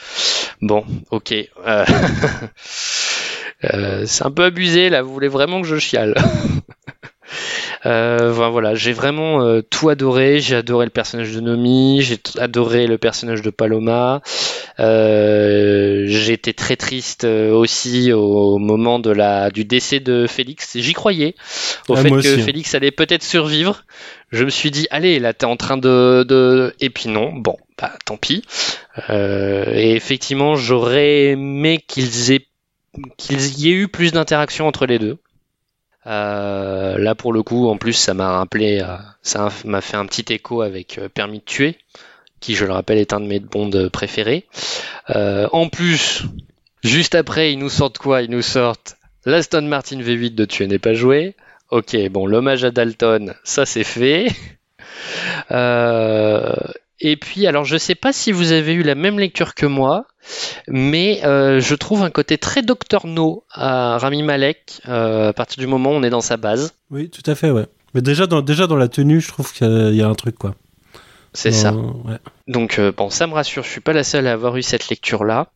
Bon, 0.61 0.83
ok. 1.11 1.33
euh, 1.65 1.85
euh, 3.73 4.03
c'est 4.05 4.25
un 4.25 4.31
peu 4.31 4.43
abusé, 4.43 4.89
là. 4.89 5.01
Vous 5.01 5.13
voulez 5.13 5.27
vraiment 5.27 5.61
que 5.61 5.67
je 5.67 5.77
chiale 5.77 6.15
Euh, 7.85 8.31
voilà, 8.31 8.73
j'ai 8.73 8.93
vraiment 8.93 9.43
euh, 9.43 9.61
tout 9.61 9.89
adoré. 9.89 10.39
J'ai 10.39 10.55
adoré 10.55 10.85
le 10.85 10.91
personnage 10.91 11.33
de 11.33 11.39
Nomi, 11.39 12.01
j'ai 12.01 12.17
adoré 12.39 12.87
le 12.87 12.97
personnage 12.97 13.43
de 13.43 13.51
Paloma. 13.51 14.21
Euh, 14.79 16.07
été 16.35 16.53
très 16.53 16.75
triste 16.75 17.23
euh, 17.23 17.51
aussi 17.51 18.11
au 18.11 18.57
moment 18.57 18.99
de 18.99 19.09
la 19.09 19.49
du 19.49 19.65
décès 19.65 19.99
de 19.99 20.27
Félix. 20.27 20.77
J'y 20.77 20.93
croyais 20.93 21.35
au 21.87 21.95
Ah, 21.95 22.01
fait 22.01 22.09
que 22.09 22.15
aussi, 22.15 22.27
hein. 22.27 22.43
Félix 22.43 22.75
allait 22.75 22.91
peut-être 22.91 23.23
survivre. 23.23 23.83
Je 24.31 24.43
me 24.43 24.49
suis 24.49 24.69
dit, 24.69 24.87
allez, 24.91 25.19
là, 25.19 25.33
t'es 25.33 25.45
en 25.45 25.55
train 25.55 25.77
de, 25.77 26.25
de... 26.27 26.73
Et 26.79 26.89
puis 26.89 27.09
non, 27.09 27.31
bon, 27.33 27.55
bah 27.79 27.93
tant 28.05 28.17
pis. 28.17 28.43
Euh, 29.09 29.65
et 29.73 29.95
effectivement, 29.95 30.55
j'aurais 30.55 31.27
aimé 31.27 31.83
qu'ils 31.87 32.31
aient 32.31 32.45
qu'il 33.17 33.59
y 33.59 33.69
ait 33.69 33.73
eu 33.73 33.87
plus 33.87 34.11
d'interaction 34.11 34.67
entre 34.67 34.85
les 34.85 34.99
deux. 34.99 35.17
Euh, 36.07 36.97
là, 36.97 37.15
pour 37.15 37.33
le 37.33 37.43
coup, 37.43 37.67
en 37.67 37.77
plus, 37.77 37.93
ça 37.93 38.13
m'a 38.13 38.37
rappelé, 38.37 38.81
euh, 38.81 38.97
ça 39.23 39.49
m'a 39.65 39.81
fait 39.81 39.97
un 39.97 40.05
petit 40.05 40.33
écho 40.33 40.61
avec 40.61 40.97
euh, 40.97 41.09
Permis 41.09 41.39
de 41.39 41.43
tuer, 41.43 41.77
qui, 42.39 42.55
je 42.55 42.65
le 42.65 42.73
rappelle, 42.73 42.99
est 42.99 43.13
un 43.13 43.19
de 43.19 43.25
mes 43.25 43.89
préférés. 43.89 44.45
Euh, 45.09 45.47
en 45.51 45.69
plus, 45.69 46.23
juste 46.83 47.15
après, 47.15 47.51
ils 47.53 47.59
nous 47.59 47.69
sortent 47.69 47.97
quoi? 47.97 48.21
Ils 48.21 48.29
nous 48.29 48.43
sortent 48.43 48.97
l'Aston 49.25 49.63
Martin 49.63 49.99
V8 49.99 50.35
de 50.35 50.45
Tuer 50.45 50.67
n'est 50.67 50.79
pas 50.79 50.93
joué. 50.93 51.35
Ok, 51.71 51.97
bon, 52.09 52.27
l'hommage 52.27 52.63
à 52.63 52.69
Dalton, 52.69 53.33
ça 53.43 53.65
c'est 53.65 53.83
fait. 53.83 54.27
Et 57.01 57.17
puis, 57.17 57.45
alors, 57.47 57.65
je 57.65 57.77
sais 57.77 57.95
pas 57.95 58.13
si 58.13 58.31
vous 58.31 58.51
avez 58.51 58.73
eu 58.73 58.83
la 58.83 58.95
même 58.95 59.19
lecture 59.19 59.53
que 59.53 59.65
moi, 59.65 60.05
mais 60.67 61.21
euh, 61.25 61.59
je 61.59 61.75
trouve 61.75 62.03
un 62.03 62.09
côté 62.09 62.37
très 62.37 62.61
Docteur 62.61 63.05
No 63.05 63.43
à 63.51 63.97
Rami 63.97 64.23
Malek 64.23 64.81
euh, 64.87 65.29
à 65.29 65.33
partir 65.33 65.59
du 65.59 65.67
moment 65.67 65.91
où 65.91 65.93
on 65.95 66.03
est 66.03 66.09
dans 66.09 66.21
sa 66.21 66.37
base. 66.37 66.73
Oui, 66.91 67.09
tout 67.09 67.29
à 67.29 67.35
fait, 67.35 67.51
ouais. 67.51 67.65
Mais 67.93 68.01
déjà 68.01 68.27
dans, 68.27 68.41
déjà 68.41 68.67
dans 68.67 68.75
la 68.77 68.87
tenue, 68.87 69.21
je 69.21 69.27
trouve 69.27 69.51
qu'il 69.53 69.67
y 69.95 70.01
a- 70.01 70.07
un 70.07 70.15
truc, 70.15 70.37
quoi. 70.37 70.55
C'est 71.33 71.51
ça. 71.51 71.73
ouais. 71.73 72.17
Donc 72.47 72.79
euh, 72.79 72.93
bon, 72.95 73.09
ça 73.09 73.27
me 73.27 73.33
rassure, 73.33 73.63
je 73.63 73.69
suis 73.69 73.81
pas 73.81 73.91
la 73.91 74.05
seule 74.05 74.25
à 74.27 74.31
avoir 74.31 74.55
eu 74.55 74.61
cette 74.63 74.87
lecture 74.87 75.25
là. 75.25 75.49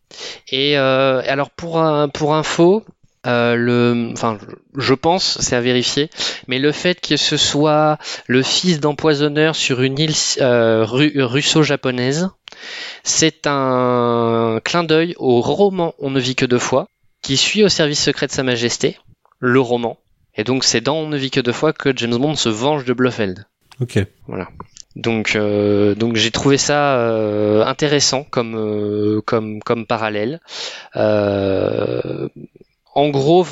Et 0.52 0.78
euh, 0.78 1.22
alors 1.26 1.52
pour 1.52 1.80
un, 1.80 2.10
pour 2.10 2.36
info, 2.36 2.84
euh, 3.28 3.56
le, 3.56 4.10
enfin, 4.14 4.38
je- 4.78 4.94
pense, 4.94 5.38
c'est 5.42 5.56
à 5.56 5.62
vérifier, 5.62 6.10
mais 6.48 6.58
le 6.60 6.72
fait 6.72 7.02
que 7.02 7.18
ce 7.18 7.36
soit 7.38 7.98
le 8.28 8.42
fils 8.44 8.80
d'empoisonneur 8.80 9.56
sur 9.56 9.82
une 9.82 10.00
île 10.00 10.14
euh, 10.42 10.86
ru- 10.86 11.14
russo-japonaise, 11.22 12.30
c'est 13.04 13.46
un 13.48 14.60
clin 14.64 14.84
d'œil 14.84 15.16
au 15.18 15.42
roman 15.42 15.94
On 16.00 16.10
ne 16.12 16.20
vit 16.20 16.36
que 16.36 16.46
deux 16.46 16.60
fois, 16.60 16.88
qui 17.22 17.36
suit 17.38 17.64
au 17.64 17.70
service 17.70 18.02
secret 18.04 18.28
de 18.28 18.32
Sa 18.32 18.44
Majesté, 18.44 18.98
le 19.40 19.60
roman. 19.60 19.98
Et 20.36 20.44
donc 20.44 20.64
c'est 20.64 20.82
dans 20.82 20.96
On 20.98 21.08
ne 21.08 21.18
vit 21.18 21.32
que 21.32 21.42
deux 21.42 21.52
fois 21.52 21.74
que 21.74 21.92
James 21.96 22.16
Bond 22.18 22.36
se 22.36 22.50
venge 22.50 22.86
de 22.86 22.94
Blofeld. 22.94 23.46
Ok. 23.82 24.00
Voilà. 24.28 24.48
Donc, 24.96 25.36
euh, 25.36 25.96
donc 25.96 26.16
j'ai 26.16 26.32
trouvé 26.32 26.58
ça 26.58 26.98
euh, 27.00 27.64
intéressant 27.64 28.24
comme, 28.24 28.56
euh, 28.58 29.22
comme, 29.26 29.62
comme 29.62 29.86
parallèle. 29.86 30.40
Euh, 33.00 33.04
en 33.04 33.10
gros, 33.10 33.46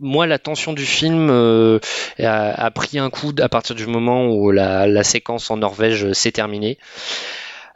moi 0.00 0.26
la 0.26 0.38
tension 0.38 0.72
du 0.72 0.84
film 0.84 1.28
euh, 1.30 1.78
a, 2.18 2.70
pris 2.70 2.98
un 2.98 3.10
coup 3.10 3.32
à 3.40 3.48
partir 3.48 3.74
du 3.74 3.86
moment 3.86 4.26
où 4.26 4.50
la, 4.50 5.04
séquence 5.04 5.50
en 5.50 5.56
Norvège 5.56 6.12
s'est 6.12 6.32
terminée. 6.32 6.78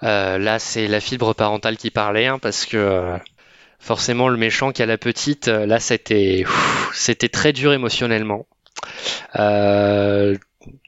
Euh, 0.02 0.38
là, 0.38 0.58
c'est 0.58 0.88
la 0.88 1.00
fibre 1.00 1.34
parentale 1.34 1.76
qui 1.76 1.90
parlait, 1.90 2.26
hein, 2.26 2.38
parce 2.38 2.66
que 2.66 2.76
euh, 2.76 3.16
forcément 3.78 4.28
le 4.28 4.36
méchant 4.36 4.72
qui 4.72 4.82
a 4.82 4.86
la 4.86 4.98
petite, 4.98 5.48
euh, 5.48 5.64
là 5.64 5.80
c'était 5.80 6.44
très 7.32 7.52
dur 7.52 7.72
émotionnellement. 7.72 8.46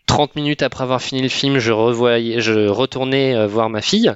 30 0.06 0.36
minutes 0.36 0.62
après 0.62 0.84
avoir 0.84 1.02
fini 1.02 1.22
le 1.22 1.28
film, 1.28 1.58
je 1.58 1.70
retournais 1.70 3.46
voir 3.46 3.68
ma 3.68 3.82
fille, 3.82 4.12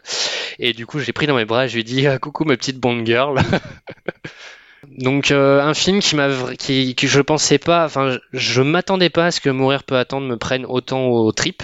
et 0.59 0.73
du 0.73 0.87
coup 0.87 0.99
j'ai 0.99 1.13
pris 1.13 1.27
dans 1.27 1.37
mes 1.37 1.45
bras, 1.45 1.67
je 1.67 1.75
lui 1.75 1.81
ai 1.83 1.85
dit 1.85 2.07
coucou 2.21 2.45
ma 2.45 2.57
petite 2.57 2.79
Bond 2.79 3.05
girl. 3.05 3.39
Donc 4.89 5.31
euh, 5.31 5.61
un 5.61 5.75
film 5.75 6.01
qui 6.01 6.17
m'a 6.17 6.29
qui, 6.59 6.95
que 6.95 7.07
je 7.07 7.21
pensais 7.21 7.59
pas, 7.59 7.85
enfin 7.85 8.19
je, 8.33 8.63
m'attendais 8.63 9.11
pas 9.11 9.27
à 9.27 9.31
ce 9.31 9.41
que 9.41 9.49
Mourir 9.49 9.85
peut 9.85 9.97
attendre 9.97 10.27
me 10.27 10.37
prenne 10.37 10.67
autant 10.67 11.07
au 11.07 11.31
trip, 11.33 11.63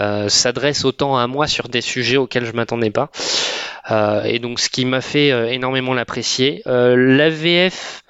euh, 0.00 0.28
s'adresse 0.28 0.84
autant 0.84 1.18
à 1.18 1.26
moi 1.26 1.48
sur 1.48 1.68
des 1.68 1.80
sujets 1.80 2.16
auxquels 2.16 2.44
je 2.44 2.52
m'attendais 2.52 2.90
pas, 2.90 3.10
euh, 3.90 4.22
et 4.22 4.38
donc 4.38 4.60
ce 4.60 4.68
qui 4.68 4.84
m'a 4.84 5.00
fait 5.00 5.32
euh, 5.32 5.50
énormément 5.50 5.94
l'apprécier. 5.94 6.62
La 6.66 7.30
VF, 7.30 8.02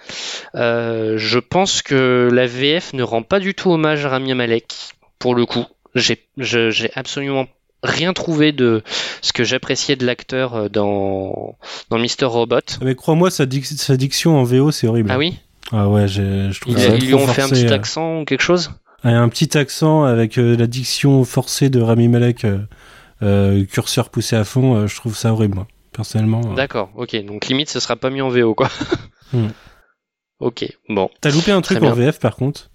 euh, 0.55 1.15
je 1.17 1.39
pense 1.39 1.83
que 1.83 2.29
la 2.33 2.47
VF 2.47 2.93
ne 2.93 3.03
rend 3.03 3.23
pas 3.23 3.41
du 3.41 3.55
tout 3.55 3.71
hommage 3.71 4.05
à 4.05 4.11
Rami 4.11 4.35
Malek 4.35 4.75
pour 5.19 5.35
le 5.35 5.47
coup. 5.47 5.65
J'ai 5.95 6.21
absolument 6.95 7.47
rien 7.83 8.13
trouvé 8.13 8.53
de 8.53 8.83
ce 9.23 9.33
que 9.33 9.45
j'appréciais 9.45 9.97
de 9.97 10.07
l'acteur 10.07 10.71
dans 10.71 11.57
dans 11.89 11.99
Mister 11.99 12.27
Robot. 12.27 12.61
Mais 12.83 12.95
crois-moi, 12.95 13.31
sa, 13.31 13.47
dic 13.47 13.67
sa, 13.67 13.97
diction 13.97 14.37
en 14.37 14.45
VO, 14.45 14.71
c'est 14.71 14.87
horrible. 14.87 15.11
Ah 15.11 15.19
oui? 15.19 15.39
Ah 15.73 15.89
ouais, 15.89 16.09
je 16.09 16.59
trouve 16.61 16.75
ils, 16.75 16.81
ça 16.81 16.95
ils 16.95 17.07
lui 17.07 17.15
ont 17.15 17.27
fait 17.27 17.43
un 17.43 17.49
petit 17.49 17.73
accent 17.73 18.21
ou 18.21 18.25
quelque 18.25 18.43
chose? 18.43 18.73
Un 19.03 19.29
petit 19.29 19.57
accent 19.57 20.05
avec 20.05 20.39
euh, 20.39 20.57
la 20.57 20.67
diction 20.67 21.25
forcée 21.25 21.71
de 21.71 21.81
Rami 21.81 22.09
Malek, 22.09 22.45
euh, 22.45 22.59
euh, 23.23 23.65
curseur 23.65 24.11
poussé 24.11 24.37
à 24.37 24.45
fond, 24.45 24.77
euh, 24.77 24.87
je 24.87 24.97
trouve 24.97 25.17
ça 25.17 25.33
horrible, 25.33 25.55
moi, 25.55 25.69
personnellement. 25.93 26.41
D'accord, 26.55 26.91
ok, 26.97 27.17
donc 27.25 27.47
limite 27.47 27.71
ce 27.71 27.81
sera 27.81 27.97
pas 27.97 28.11
mis 28.11 28.21
en 28.21 28.29
VO, 28.29 28.55
quoi. 28.55 28.69
hmm. 29.33 29.49
Ok, 30.41 30.67
bon. 30.89 31.09
T'as 31.21 31.31
loupé 31.31 31.51
un 31.53 31.61
truc 31.61 31.83
en 31.83 31.93
VF 31.93 32.19
par 32.19 32.37
contre? 32.37 32.71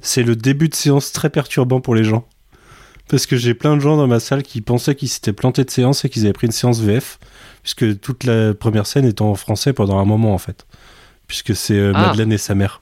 C'est 0.00 0.22
le 0.22 0.36
début 0.36 0.68
de 0.68 0.74
séance 0.74 1.12
très 1.12 1.30
perturbant 1.30 1.80
pour 1.80 1.94
les 1.94 2.04
gens. 2.04 2.28
Parce 3.08 3.26
que 3.26 3.36
j'ai 3.36 3.54
plein 3.54 3.76
de 3.76 3.80
gens 3.80 3.96
dans 3.96 4.06
ma 4.06 4.20
salle 4.20 4.42
qui 4.42 4.60
pensaient 4.60 4.94
qu'ils 4.94 5.08
s'étaient 5.08 5.32
plantés 5.32 5.64
de 5.64 5.70
séance 5.70 6.04
et 6.04 6.08
qu'ils 6.08 6.24
avaient 6.24 6.32
pris 6.32 6.46
une 6.46 6.52
séance 6.52 6.80
VF, 6.80 7.18
puisque 7.62 8.00
toute 8.00 8.24
la 8.24 8.52
première 8.54 8.86
scène 8.86 9.04
est 9.04 9.20
en 9.20 9.34
français 9.34 9.72
pendant 9.72 9.98
un 9.98 10.04
moment 10.04 10.34
en 10.34 10.38
fait. 10.38 10.66
Puisque 11.28 11.54
c'est 11.54 11.78
euh, 11.78 11.92
ah. 11.94 12.08
Madeleine 12.08 12.32
et 12.32 12.38
sa 12.38 12.54
mère. 12.54 12.80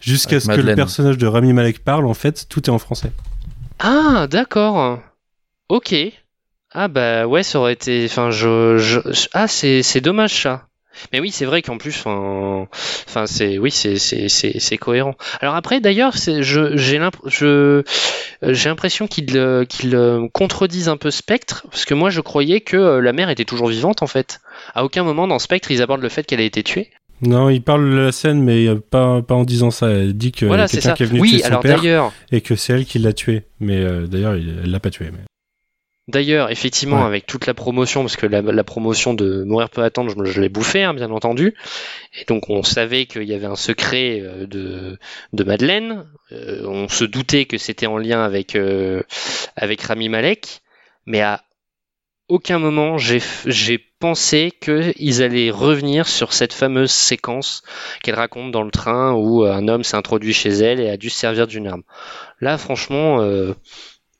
Jusqu'à 0.00 0.40
ce 0.40 0.48
Madeleine. 0.48 0.66
que 0.66 0.70
le 0.70 0.76
personnage 0.76 1.18
de 1.18 1.26
Rami 1.26 1.52
Malek 1.52 1.82
parle, 1.82 2.06
en 2.06 2.14
fait, 2.14 2.46
tout 2.48 2.64
est 2.66 2.70
en 2.70 2.78
français. 2.78 3.12
Ah, 3.78 4.26
d'accord. 4.30 5.00
Ok. 5.68 5.94
Ah 6.72 6.88
bah 6.88 7.26
ouais, 7.26 7.42
ça 7.42 7.60
aurait 7.60 7.72
été. 7.72 8.04
Enfin, 8.10 8.30
je, 8.30 8.78
je... 8.78 8.98
ah 9.32 9.46
c'est 9.46 9.82
c'est 9.82 10.00
dommage 10.00 10.42
ça. 10.42 10.66
Mais 11.12 11.20
oui, 11.20 11.30
c'est 11.30 11.44
vrai 11.44 11.62
qu'en 11.62 11.78
plus, 11.78 11.96
enfin, 11.96 12.66
enfin, 13.08 13.26
c'est, 13.26 13.58
oui, 13.58 13.70
c'est, 13.70 13.96
c'est, 13.96 14.28
c'est, 14.28 14.58
c'est 14.58 14.76
cohérent. 14.76 15.14
Alors 15.40 15.54
après, 15.54 15.80
d'ailleurs, 15.80 16.12
je, 16.14 16.76
j'ai 16.76 16.98
l'impression 18.68 19.06
qu'il, 19.06 19.66
qu'il 19.68 20.28
contredisent 20.32 20.88
un 20.88 20.96
peu 20.96 21.10
Spectre, 21.10 21.66
parce 21.70 21.84
que 21.84 21.94
moi, 21.94 22.10
je 22.10 22.20
croyais 22.20 22.60
que 22.60 22.76
la 22.76 23.12
mère 23.12 23.30
était 23.30 23.44
toujours 23.44 23.68
vivante, 23.68 24.02
en 24.02 24.06
fait. 24.06 24.40
À 24.74 24.84
aucun 24.84 25.04
moment 25.04 25.26
dans 25.26 25.38
Spectre, 25.38 25.70
ils 25.70 25.82
abordent 25.82 26.02
le 26.02 26.08
fait 26.08 26.24
qu'elle 26.24 26.40
a 26.40 26.44
été 26.44 26.62
tuée. 26.62 26.90
Non, 27.22 27.48
il 27.48 27.62
parle 27.62 27.90
de 27.90 27.96
la 27.96 28.12
scène, 28.12 28.42
mais 28.42 28.74
pas, 28.74 29.22
pas 29.22 29.34
en 29.34 29.44
disant 29.44 29.70
ça. 29.70 29.88
Elle 29.88 30.14
dit 30.14 30.32
que 30.32 30.46
voilà, 30.46 30.68
quelqu'un 30.68 30.94
qui 30.94 31.02
est 31.04 31.06
venu 31.06 31.20
oui, 31.20 31.30
tuer 31.30 31.38
son 31.40 31.46
alors 31.46 31.60
père 31.60 32.12
et 32.32 32.40
que 32.40 32.56
c'est 32.56 32.72
elle 32.72 32.84
qui 32.84 32.98
l'a 32.98 33.12
tué. 33.12 33.44
Mais 33.60 33.78
euh, 33.78 34.06
d'ailleurs, 34.06 34.36
il, 34.36 34.60
elle 34.64 34.70
l'a 34.70 34.80
pas 34.80 34.90
tué. 34.90 35.10
Mais... 35.12 35.20
D'ailleurs, 36.06 36.50
effectivement, 36.50 36.98
Ouais. 37.00 37.06
avec 37.06 37.26
toute 37.26 37.46
la 37.46 37.54
promotion, 37.54 38.02
parce 38.02 38.16
que 38.16 38.26
la, 38.26 38.42
la 38.42 38.64
promotion 38.64 39.14
de 39.14 39.42
Mourir 39.44 39.70
peut 39.70 39.82
attendre, 39.82 40.12
je, 40.26 40.40
l'ai 40.40 40.50
bouffé, 40.50 40.82
hein, 40.82 40.92
bien 40.92 41.10
entendu. 41.10 41.54
Et 42.20 42.24
donc, 42.26 42.50
on 42.50 42.62
savait 42.62 43.06
qu'il 43.06 43.22
y 43.22 43.32
avait 43.32 43.46
un 43.46 43.56
secret 43.56 44.20
euh, 44.22 44.46
de, 44.46 44.98
de 45.32 45.44
Madeleine. 45.44 46.06
Euh, 46.32 46.66
on 46.66 46.88
se 46.88 47.04
doutait 47.04 47.46
que 47.46 47.56
c'était 47.56 47.86
en 47.86 47.96
lien 47.96 48.22
avec, 48.22 48.54
euh, 48.54 49.02
avec 49.56 49.80
Rami 49.80 50.10
Malek. 50.10 50.60
Mais 51.06 51.22
à 51.22 51.42
aucun 52.28 52.58
moment, 52.58 52.96
j'ai 52.98 53.78
pensé 53.98 54.50
qu'ils 54.60 55.22
allaient 55.22 55.50
revenir 55.50 56.06
sur 56.08 56.32
cette 56.34 56.52
fameuse 56.52 56.90
séquence 56.90 57.62
qu'elle 58.02 58.14
raconte 58.14 58.50
dans 58.50 58.62
le 58.62 58.70
train 58.70 59.12
où 59.12 59.44
un 59.44 59.68
homme 59.68 59.84
s'est 59.84 59.96
introduit 59.96 60.32
chez 60.34 60.50
elle 60.50 60.80
et 60.80 60.88
a 60.90 60.96
dû 60.96 61.08
se 61.10 61.18
servir 61.18 61.46
d'une 61.46 61.66
arme. 61.66 61.82
Là, 62.40 62.56
franchement, 62.58 63.20
euh, 63.20 63.54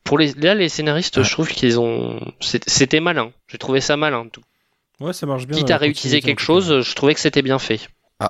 pour 0.04 0.18
les, 0.18 0.32
là, 0.34 0.54
les 0.54 0.68
scénaristes, 0.68 1.22
je 1.22 1.32
trouve 1.32 1.48
qu'ils 1.48 1.80
ont, 1.80 2.20
c'était 2.40 3.00
malin. 3.00 3.32
J'ai 3.48 3.58
trouvé 3.58 3.80
ça 3.80 3.96
malin. 3.96 4.26
Tout. 4.30 4.42
Ouais, 5.00 5.12
ça 5.12 5.26
marche 5.26 5.46
bien. 5.46 5.56
Quitte 5.56 5.70
à 5.70 5.76
réutiliser 5.76 6.20
quelque 6.20 6.40
chose, 6.40 6.82
je 6.82 6.94
trouvais 6.94 7.14
que 7.14 7.20
c'était 7.20 7.42
bien 7.42 7.58
fait. 7.58 7.80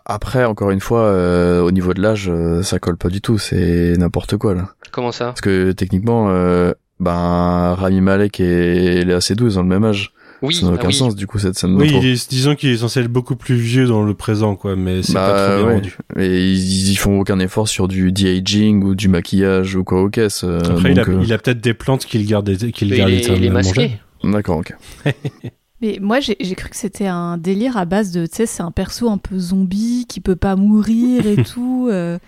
Après, 0.07 0.45
encore 0.45 0.71
une 0.71 0.81
fois, 0.81 1.03
euh, 1.03 1.61
au 1.61 1.71
niveau 1.71 1.93
de 1.93 2.01
l'âge, 2.01 2.29
euh, 2.29 2.63
ça 2.63 2.79
colle 2.79 2.97
pas 2.97 3.11
du 3.11 3.21
tout. 3.21 3.39
C'est 3.39 3.95
n'importe 3.99 4.37
quoi 4.37 4.55
là. 4.55 4.71
Comment 4.93 5.13
ça? 5.13 5.27
Parce 5.27 5.43
que 5.43 5.73
techniquement, 5.73 6.31
euh, 6.31 6.73
ben 7.01 7.75
Rami 7.75 8.01
Malek 8.01 8.41
et 8.41 9.05
Léa 9.05 9.21
Seydoux 9.21 9.47
ils 9.47 9.59
ont 9.59 9.63
le 9.63 9.69
même 9.69 9.85
âge. 9.85 10.13
Oui, 10.47 10.55
ça 10.55 10.67
n'a 10.67 10.73
ah 10.73 10.75
aucun 10.75 10.89
oui. 10.89 10.95
sens 10.95 11.17
du 11.17 11.27
coup 11.27 11.39
cette 11.39 11.59
scène 11.59 11.75
Oui, 11.77 11.87
d'intro. 11.87 12.01
il 12.03 12.09
est- 12.11 12.31
disons 12.31 12.55
qu'il 12.55 12.71
est 12.71 12.77
censé 12.77 13.01
être 13.01 13.09
beaucoup 13.09 13.35
plus 13.37 13.55
vieux 13.57 13.87
dans 13.87 14.03
le 14.03 14.15
présent, 14.15 14.57
quoi, 14.57 14.77
mais 14.77 15.03
c'est 15.03 15.15
Bah, 15.15 15.27
pas 15.33 15.47
trop 15.47 15.57
bien 15.59 15.67
ouais. 15.69 15.75
rendu. 15.75 15.97
Et 16.19 16.53
ils, 16.53 16.91
ils 16.91 16.97
font 16.97 17.19
aucun 17.21 17.39
effort 17.39 17.67
sur 17.69 17.89
du 17.89 18.13
de-aging 18.13 18.83
ou 18.85 18.95
du 18.95 19.09
maquillage 19.09 19.75
ou 19.77 19.85
quoi 19.85 20.03
aux 20.03 20.11
caisses. 20.11 20.43
euh, 20.45 20.61
Après, 20.71 20.93
il 20.93 21.01
a, 21.01 21.05
donc, 21.05 21.15
euh, 21.31 21.35
a 21.35 21.39
peut-être 21.39 21.61
des 21.61 21.75
plantes 21.75 22.05
qu'il 22.05 22.27
garde, 22.27 22.55
qu'il 22.73 22.95
garde 22.95 23.11
il 23.11 23.15
est- 23.17 23.19
éternellement 23.19 23.43
il 23.43 23.47
est 23.47 23.51
masqué. 23.51 23.91
D'accord, 24.23 24.59
ok. 24.59 24.75
Mais 25.85 25.99
moi, 26.01 26.19
j'ai 26.21 26.35
cru 26.55 26.71
que 26.71 26.77
c'était 26.77 27.09
un 27.09 27.37
délire 27.37 27.77
à 27.77 27.85
base 27.85 28.11
de, 28.11 28.25
tu 28.25 28.37
sais, 28.37 28.47
c'est 28.47 28.63
un 28.63 28.71
perso 28.71 29.11
un 29.11 29.19
peu 29.19 29.39
zombie 29.39 30.07
qui 30.09 30.21
peut 30.21 30.35
pas 30.35 30.57
mourir 30.57 31.27
et 31.27 31.37
tout, 31.45 31.89
euh, 31.91 32.19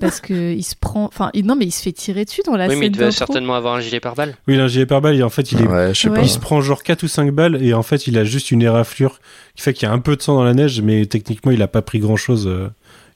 parce 0.00 0.20
que 0.20 0.52
il 0.52 0.62
se 0.62 0.76
prend, 0.76 1.06
enfin, 1.06 1.32
non, 1.42 1.56
mais 1.56 1.64
il 1.64 1.72
se 1.72 1.82
fait 1.82 1.90
tirer 1.90 2.24
dessus 2.24 2.42
dans 2.46 2.54
la 2.56 2.68
oui, 2.68 2.76
mais 2.76 2.76
il 2.76 2.82
scène 2.84 2.92
devait 2.92 3.04
d'intro. 3.06 3.18
certainement 3.18 3.54
avoir 3.56 3.74
un 3.74 3.80
gilet 3.80 3.98
pare-balles. 3.98 4.36
Oui, 4.46 4.54
il 4.54 4.60
a 4.60 4.64
un 4.64 4.68
gilet 4.68 4.86
pare-balles 4.86 5.16
et 5.16 5.24
en 5.24 5.30
fait, 5.30 5.50
il, 5.50 5.62
est, 5.62 5.66
Ouais, 5.66 5.92
je 5.94 6.00
sais 6.00 6.08
Ouais. 6.10 6.16
pas. 6.18 6.22
il 6.22 6.28
se 6.30 6.38
prend 6.38 6.60
genre 6.60 6.84
4 6.84 7.02
ou 7.02 7.08
5 7.08 7.32
balles 7.32 7.60
et 7.60 7.74
en 7.74 7.82
fait, 7.82 8.06
il 8.06 8.16
a 8.18 8.22
juste 8.24 8.52
une 8.52 8.62
éraflure 8.62 9.18
qui 9.56 9.62
fait 9.62 9.72
qu'il 9.72 9.88
y 9.88 9.90
a 9.90 9.92
un 9.94 9.98
peu 9.98 10.14
de 10.14 10.22
sang 10.22 10.34
dans 10.36 10.44
la 10.44 10.54
neige, 10.54 10.80
mais 10.80 11.04
techniquement, 11.06 11.50
il 11.50 11.60
a 11.62 11.68
pas 11.68 11.82
pris 11.82 11.98
grand-chose. 11.98 12.46
euh, 12.46 12.68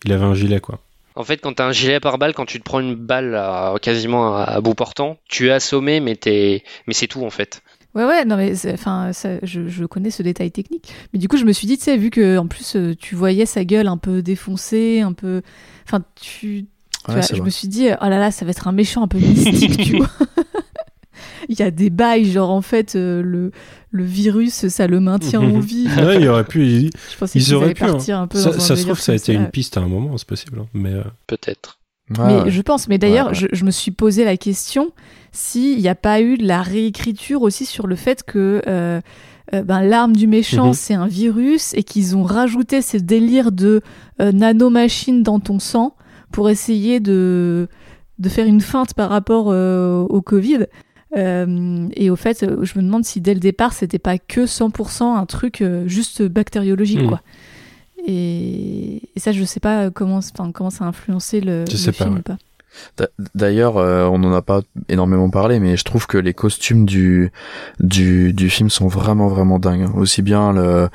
il 0.05 0.13
avait 0.13 0.25
un 0.25 0.35
gilet, 0.35 0.59
quoi. 0.59 0.81
En 1.15 1.25
fait, 1.25 1.39
quand 1.39 1.55
t'as 1.55 1.67
un 1.67 1.73
gilet 1.73 1.99
pare-balles, 2.01 2.35
quand 2.35 2.45
tu 2.45 2.59
te 2.59 2.65
prends 2.65 2.81
une 2.81 2.95
balle 2.95 3.35
à- 3.37 3.75
quasiment 3.81 4.37
à, 4.37 4.43
à 4.43 4.61
bout 4.61 4.75
portant, 4.75 5.17
tu 5.29 5.47
es 5.49 5.51
assommé, 5.51 6.01
mais 6.01 6.15
t'es, 6.17 6.63
mais 6.87 6.93
c'est 6.93 7.07
tout 7.07 7.25
en 7.25 7.31
fait. 7.31 7.63
Ouais, 7.97 8.05
ouais, 8.05 8.25
non, 8.25 8.37
mais 8.37 8.53
enfin, 8.73 9.11
je, 9.43 9.67
je 9.69 9.85
connais 9.87 10.11
ce 10.11 10.23
détail 10.23 10.53
technique. 10.53 10.93
Mais 11.13 11.19
du 11.19 11.27
coup, 11.29 11.37
je 11.39 11.45
me 11.45 11.53
suis 11.53 11.67
dit, 11.67 11.79
tu 11.79 11.85
sais, 11.85 11.97
vu 11.97 12.11
que 12.11 12.37
en 12.39 12.47
plus, 12.47 12.77
euh, 12.77 12.95
tu 12.95 13.15
voyais 13.17 13.47
sa 13.47 13.65
gueule 13.65 13.89
un 13.89 13.97
peu 13.97 14.23
défoncée, 14.23 15.01
un 15.01 15.13
peu. 15.15 15.43
Enfin, 15.87 16.03
tu. 16.21 16.67
tu 16.67 16.67
Ouais, 17.09 17.15
vois, 17.15 17.21
je 17.23 17.35
vrai. 17.37 17.41
me 17.47 17.51
suis 17.51 17.69
dit, 17.69 17.89
oh 18.01 18.05
là 18.05 18.19
là, 18.19 18.31
ça 18.31 18.45
va 18.45 18.51
être 18.51 18.69
un 18.69 18.73
méchant 18.73 19.03
un 19.05 19.09
peu 19.09 19.19
mystique, 19.19 19.79
tu 19.79 19.97
vois. 19.97 20.11
Il 21.49 21.59
y 21.59 21.63
a 21.63 21.71
des 21.71 21.91
bails, 21.91 22.31
genre 22.31 22.51
en 22.51 22.61
fait, 22.61 22.97
euh, 22.97 23.23
le, 23.23 23.53
le 23.91 24.05
virus, 24.05 24.67
ça 24.69 24.87
le 24.87 24.99
maintient 25.01 25.41
en 25.41 25.59
vie. 25.61 25.87
Ouais, 25.97 26.21
il 26.21 26.29
aurait 26.29 26.45
pu. 26.45 26.67
il- 26.67 26.91
Je 27.13 27.17
pensais 27.17 27.39
Ils 27.39 27.45
qu'ils 27.45 27.55
auraient 27.55 27.73
pu. 27.75 27.85
hein. 27.85 27.93
partir 27.93 28.19
un 28.19 28.27
peu 28.27 28.39
Ça, 28.39 28.59
ça 28.59 28.75
se 28.77 28.83
trouve, 28.83 28.99
ça 29.01 29.13
a 29.13 29.15
été 29.15 29.33
ça. 29.33 29.39
une 29.41 29.49
piste 29.49 29.77
à 29.77 29.81
un 29.81 29.87
moment, 29.89 30.17
c'est 30.19 30.27
possible. 30.27 30.59
hein, 30.61 30.67
Mais 30.75 30.93
euh, 30.93 31.05
Peut-être. 31.27 31.79
Mais 32.11 32.19
Ouais, 32.43 32.51
je 32.51 32.63
pense, 32.63 32.89
mais 32.89 32.99
d'ailleurs, 32.99 33.27
Ouais, 33.29 33.33
ouais. 33.41 33.49
je, 33.53 33.57
je 33.57 33.65
me 33.65 33.71
suis 33.71 33.91
posé 33.93 34.25
la 34.25 34.37
question 34.37 34.91
s'il 35.37 35.79
n'y 35.79 35.89
a 35.89 35.95
pas 35.95 36.21
eu 36.21 36.37
de 36.39 36.47
la 36.47 36.63
réécriture 36.63 37.43
aussi 37.43 37.65
sur 37.67 37.87
le 37.87 37.95
fait 37.97 38.23
que 38.25 38.63
euh, 38.67 39.01
euh, 39.55 39.63
ben, 39.63 39.83
l'arme 39.83 40.15
du 40.17 40.27
méchant, 40.27 40.69
Mhm. 40.69 40.73
c'est 40.75 40.95
un 40.95 41.07
virus 41.07 41.73
et 41.75 41.83
qu'ils 41.85 42.17
ont 42.17 42.25
rajouté 42.25 42.83
ce 42.83 42.97
délire 42.97 43.53
de 43.53 43.83
euh, 44.21 44.33
nanomachine 44.33 45.23
dans 45.23 45.39
ton 45.39 45.59
sang 45.61 45.95
pour 46.33 46.51
essayer 46.51 46.99
de, 47.01 47.69
de 48.19 48.29
faire 48.29 48.47
une 48.47 48.61
feinte 48.61 48.95
par 48.95 49.11
rapport 49.11 49.49
euh, 49.51 50.01
au 50.09 50.21
Covid. 50.23 50.67
Et 51.15 52.11
au 52.11 52.17
fait, 52.17 52.45
je 52.63 52.79
me 52.79 52.83
demande 52.83 53.05
si 53.05 53.21
dès 53.23 53.33
le 53.33 53.41
départ, 53.41 53.73
c'était 53.73 53.99
pas 53.99 54.19
que 54.19 54.45
100% 54.47 55.17
un 55.17 55.25
truc 55.25 55.65
juste 55.87 56.21
bactériologique, 56.23 57.01
Mhm. 57.03 57.09
quoi. 57.09 57.21
Et, 58.07 59.03
et 59.15 59.21
ça, 59.21 59.33
je 59.33 59.43
sais 59.45 59.61
pas 59.61 59.91
comment, 59.91 60.21
ça 60.21 60.33
a 60.41 60.83
influencé 60.85 61.41
le, 61.41 61.65
Je 61.69 61.73
le 61.73 61.79
sais 61.79 61.93
pas, 61.93 62.05
film 62.05 62.15
ouais. 62.15 62.21
ou 62.21 62.23
pas. 62.23 62.37
D'ailleurs, 63.35 63.77
euh, 63.77 64.07
on 64.07 64.19
n'en 64.19 64.33
a 64.33 64.43
pas 64.43 64.61
énormément 64.89 65.31
parlé, 65.31 65.61
mais 65.61 65.77
je 65.77 65.85
trouve 65.85 66.07
que 66.07 66.19
les 66.19 66.35
costumes 66.35 66.87
du 66.87 67.31
du, 67.81 68.33
du 68.33 68.49
film 68.51 68.71
sont 68.71 68.89
vraiment 68.89 69.29
vraiment 69.29 69.59
dingues. 69.59 69.89
Aussi 69.97 70.23
bien 70.23 70.53
le 70.53 70.89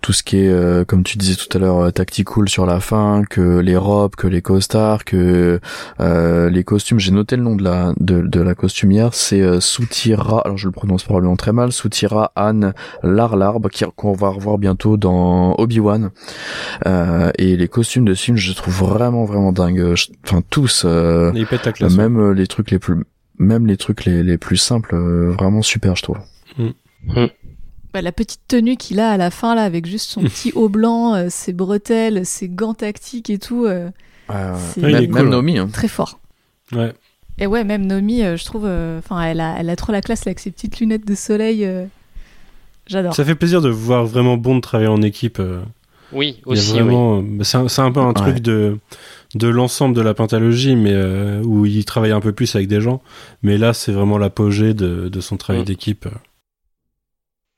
tout 0.00 0.12
ce 0.12 0.22
qui 0.22 0.38
est, 0.38 0.48
euh, 0.48 0.84
comme 0.84 1.04
tu 1.04 1.18
disais 1.18 1.36
tout 1.36 1.56
à 1.56 1.60
l'heure, 1.60 1.78
euh, 1.78 1.90
tactical 1.90 2.48
sur 2.48 2.66
la 2.66 2.80
fin, 2.80 3.22
que 3.28 3.58
les 3.58 3.76
robes, 3.76 4.16
que 4.16 4.26
les 4.26 4.42
costards, 4.42 5.04
que 5.04 5.60
les 5.98 6.64
costumes. 6.64 6.98
J'ai 6.98 7.12
noté 7.12 7.36
le 7.36 7.42
nom 7.42 7.56
de 7.56 7.64
la 7.64 7.92
de, 7.98 8.20
de 8.20 8.40
la 8.40 8.54
costumière, 8.54 9.14
c'est 9.14 9.60
Soutira. 9.60 10.40
Alors 10.44 10.56
je 10.56 10.66
le 10.66 10.72
prononce 10.72 11.04
probablement 11.04 11.36
très 11.36 11.52
mal. 11.52 11.72
Soutira 11.72 12.32
Anne 12.36 12.72
Larlarbe, 13.02 13.68
qu'on 13.96 14.12
va 14.12 14.28
revoir 14.28 14.58
bientôt 14.58 14.96
dans 14.96 15.54
Obi 15.58 15.80
Wan. 15.80 16.10
et 16.86 17.56
les 17.56 17.68
costumes 17.68 18.04
de 18.04 18.14
ce 18.14 18.24
film, 18.24 18.36
je 18.36 18.52
trouve 18.52 18.74
vraiment 18.74 19.24
vraiment 19.24 19.52
dingues. 19.52 19.94
Enfin 20.24 20.42
tous. 20.48 20.84
Euh, 20.84 21.21
même 21.30 22.18
euh, 22.18 22.34
les 22.34 22.46
trucs 22.46 22.70
les 22.70 22.78
plus, 22.78 22.96
même 23.38 23.66
les 23.66 23.76
trucs 23.76 24.04
les, 24.04 24.22
les 24.22 24.38
plus 24.38 24.56
simples, 24.56 24.94
euh, 24.94 25.30
vraiment 25.32 25.62
super, 25.62 25.96
je 25.96 26.02
trouve. 26.02 26.18
Mm. 26.58 26.68
Mm. 27.06 27.26
Bah, 27.92 28.02
la 28.02 28.12
petite 28.12 28.40
tenue 28.48 28.76
qu'il 28.76 29.00
a 29.00 29.10
à 29.10 29.16
la 29.16 29.30
fin 29.30 29.54
là, 29.54 29.62
avec 29.62 29.86
juste 29.86 30.10
son 30.10 30.22
petit 30.22 30.52
haut 30.54 30.68
blanc, 30.68 31.28
ses 31.28 31.52
bretelles, 31.52 32.24
ses 32.24 32.48
gants 32.48 32.74
tactiques 32.74 33.30
et 33.30 33.38
tout. 33.38 33.66
c'est 34.26 34.80
même, 34.80 35.10
cool, 35.10 35.28
Nomi. 35.28 35.58
Hein. 35.58 35.68
Très 35.72 35.88
fort. 35.88 36.18
Ouais. 36.72 36.92
Et 37.38 37.46
ouais, 37.46 37.64
même 37.64 37.86
Nomi, 37.86 38.20
je 38.20 38.44
trouve, 38.44 38.64
enfin, 38.64 39.22
elle 39.22 39.40
a, 39.40 39.56
elle 39.58 39.68
a 39.68 39.76
trop 39.76 39.92
la 39.92 40.00
classe 40.00 40.24
là, 40.24 40.30
avec 40.30 40.38
ses 40.38 40.50
petites 40.50 40.80
lunettes 40.80 41.06
de 41.06 41.14
soleil. 41.14 41.68
J'adore. 42.86 43.14
Ça 43.14 43.26
fait 43.26 43.34
plaisir 43.34 43.60
de 43.60 43.68
voir 43.68 44.06
vraiment 44.06 44.38
bon 44.38 44.56
de 44.56 44.60
travailler 44.60 44.88
en 44.88 45.02
équipe. 45.02 45.40
Oui, 46.12 46.40
aussi. 46.46 46.72
Vraiment... 46.72 47.22
C'est 47.42 47.56
un, 47.58 47.66
un, 47.66 47.92
peu 47.92 48.00
un 48.00 48.12
truc 48.14 48.40
de 48.40 48.78
de 49.34 49.48
l'ensemble 49.48 49.94
de 49.96 50.00
la 50.02 50.14
pentalogie, 50.14 50.76
mais 50.76 50.92
euh, 50.92 51.42
où 51.42 51.64
il 51.66 51.84
travaille 51.84 52.12
un 52.12 52.20
peu 52.20 52.32
plus 52.32 52.54
avec 52.54 52.68
des 52.68 52.80
gens. 52.80 53.00
Mais 53.42 53.56
là, 53.58 53.72
c'est 53.72 53.92
vraiment 53.92 54.18
l'apogée 54.18 54.74
de, 54.74 55.08
de, 55.08 55.20
son 55.20 55.36
travail 55.36 55.62
Mm. 55.62 55.66
d'équipe. 55.66 56.08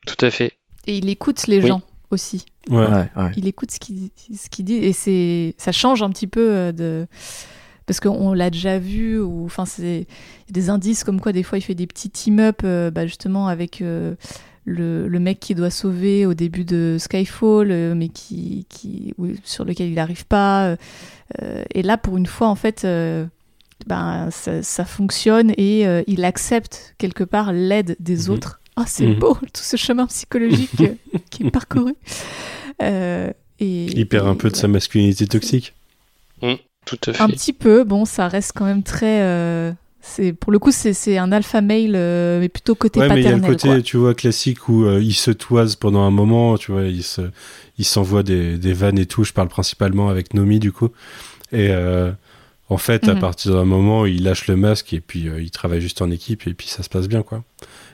Tout 0.06 0.24
à 0.24 0.30
fait. 0.30 0.52
Et 0.86 0.98
il 0.98 1.08
écoute 1.08 1.46
les 1.46 1.60
Oui. 1.60 1.68
gens 1.68 1.82
aussi. 2.10 2.44
Ouais. 2.68 2.76
Ouais, 2.86 3.08
ouais. 3.16 3.30
Il 3.36 3.46
écoute 3.48 3.70
ce 3.70 3.80
qu'il 3.80 4.10
ce 4.36 4.48
qu'il 4.48 4.64
dit 4.66 4.74
et 4.76 4.92
c'est 4.92 5.54
ça 5.58 5.72
change 5.72 6.02
un 6.02 6.10
petit 6.10 6.26
peu 6.26 6.50
euh, 6.50 6.72
de 6.72 7.06
parce 7.86 8.00
qu'on 8.00 8.32
l'a 8.32 8.48
déjà 8.50 8.78
vu 8.78 9.18
ou 9.18 9.44
enfin 9.44 9.66
c'est 9.66 10.06
il 10.48 10.48
y 10.48 10.50
a 10.50 10.52
des 10.52 10.70
indices 10.70 11.04
comme 11.04 11.20
quoi 11.20 11.32
des 11.32 11.42
fois 11.42 11.58
il 11.58 11.62
fait 11.62 11.74
des 11.74 11.86
petits 11.86 12.08
team 12.10 12.38
up 12.40 12.60
euh, 12.64 12.90
bah, 12.90 13.06
justement 13.06 13.48
avec 13.48 13.82
euh, 13.82 14.14
le, 14.64 15.08
le 15.08 15.18
mec 15.18 15.40
qui 15.40 15.54
doit 15.54 15.68
sauver 15.70 16.24
au 16.24 16.32
début 16.32 16.64
de 16.64 16.96
Skyfall 16.98 17.70
euh, 17.70 17.94
mais 17.94 18.08
qui, 18.08 18.66
qui 18.70 19.12
oui, 19.18 19.38
sur 19.44 19.64
lequel 19.66 19.88
il 19.88 19.94
n'arrive 19.94 20.24
pas 20.26 20.76
et 21.74 21.82
là 21.82 21.96
pour 21.98 22.16
une 22.16 22.26
fois 22.26 22.48
en 22.48 22.54
fait 22.54 22.84
euh, 22.84 23.24
ben 23.86 24.28
ça, 24.30 24.62
ça 24.62 24.84
fonctionne 24.84 25.52
et 25.56 25.86
euh, 25.86 26.02
il 26.06 26.24
accepte 26.24 26.94
quelque 26.98 27.24
part 27.24 27.52
l'aide 27.52 27.96
des 28.00 28.26
Mhm. 28.28 28.34
autres 28.34 28.60
ah 28.76 28.84
c'est 28.86 29.06
Mhm. 29.06 29.18
beau 29.18 29.34
tout 29.34 29.62
ce 29.62 29.76
chemin 29.76 30.06
psychologique 30.06 30.80
euh, 30.80 30.94
qui 31.30 31.46
est 31.46 31.50
parcouru 31.50 31.94
Euh, 32.82 33.30
et, 33.60 33.84
Il 33.86 34.06
perd 34.08 34.26
un 34.26 34.34
peu 34.34 34.50
de 34.50 34.56
sa 34.56 34.66
masculinité 34.68 35.26
toxique. 35.28 35.74
Mm, 36.42 36.54
tout 36.86 36.98
à 37.06 37.12
fait. 37.12 37.22
un 37.22 37.28
petit 37.28 37.52
peu, 37.52 37.84
bon, 37.84 38.04
ça 38.04 38.26
reste 38.28 38.52
quand 38.54 38.64
même 38.64 38.82
très. 38.82 39.22
euh, 39.22 39.72
c'est 40.06 40.32
pour 40.34 40.52
le 40.52 40.58
coup, 40.58 40.70
c'est 40.70 41.16
un 41.18 41.32
alpha 41.32 41.60
male, 41.62 41.92
euh, 41.96 42.38
mais 42.40 42.48
plutôt 42.50 42.74
côté 42.74 43.00
ouais, 43.00 43.08
mais 43.08 43.14
il 43.20 43.24
y 43.24 43.26
a 43.26 43.30
paternel. 43.32 43.50
le 43.50 43.56
côté, 43.56 43.68
quoi. 43.68 43.80
tu 43.82 43.96
vois, 43.96 44.14
classique 44.14 44.68
où 44.68 44.84
euh, 44.84 45.00
il 45.02 45.14
se 45.14 45.30
toise 45.30 45.76
pendant 45.76 46.02
un 46.02 46.10
moment, 46.10 46.58
tu 46.58 46.72
vois, 46.72 46.82
il 46.84 47.02
se, 47.02 47.22
il 47.78 47.84
s'envoie 47.84 48.22
des, 48.22 48.58
des 48.58 48.72
vannes 48.74 48.98
et 48.98 49.06
tout. 49.06 49.24
Je 49.24 49.32
parle 49.32 49.48
principalement 49.48 50.08
avec 50.10 50.34
Nomi, 50.34 50.58
du 50.60 50.72
coup. 50.72 50.90
Et 51.52 51.68
euh, 51.70 52.12
en 52.68 52.76
fait, 52.78 53.08
à 53.08 53.14
Mhm. 53.14 53.20
partir 53.20 53.52
d'un 53.54 53.64
moment, 53.64 54.04
il 54.06 54.24
lâche 54.24 54.46
le 54.46 54.56
masque 54.56 54.92
et 54.92 55.00
puis 55.00 55.28
euh, 55.28 55.40
il 55.40 55.50
travaille 55.50 55.80
juste 55.80 56.02
en 56.02 56.10
équipe 56.10 56.46
et 56.46 56.54
puis 56.54 56.68
ça 56.68 56.82
se 56.82 56.88
passe 56.90 57.08
bien, 57.08 57.22
quoi. 57.22 57.42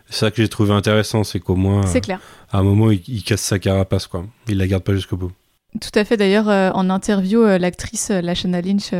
C'est 0.08 0.16
ça 0.18 0.30
que 0.32 0.42
j'ai 0.42 0.48
trouvé 0.48 0.72
intéressant, 0.72 1.22
c'est 1.22 1.38
qu'au 1.38 1.54
moins, 1.54 1.82
clair. 2.00 2.18
à 2.50 2.58
un 2.58 2.62
moment, 2.64 2.90
il, 2.90 3.02
il 3.06 3.22
casse 3.22 3.42
sa 3.42 3.58
carapace, 3.60 4.08
quoi. 4.08 4.24
Il 4.48 4.58
la 4.58 4.66
garde 4.66 4.82
pas 4.82 4.94
jusqu'au 4.94 5.16
bout. 5.16 5.30
Tout 5.80 5.96
à 5.96 6.04
fait. 6.04 6.16
D'ailleurs, 6.16 6.48
en 6.74 6.90
interview, 6.90 7.44
l'actrice 7.44 8.08
Lashana 8.10 8.60
Lynch 8.60 8.90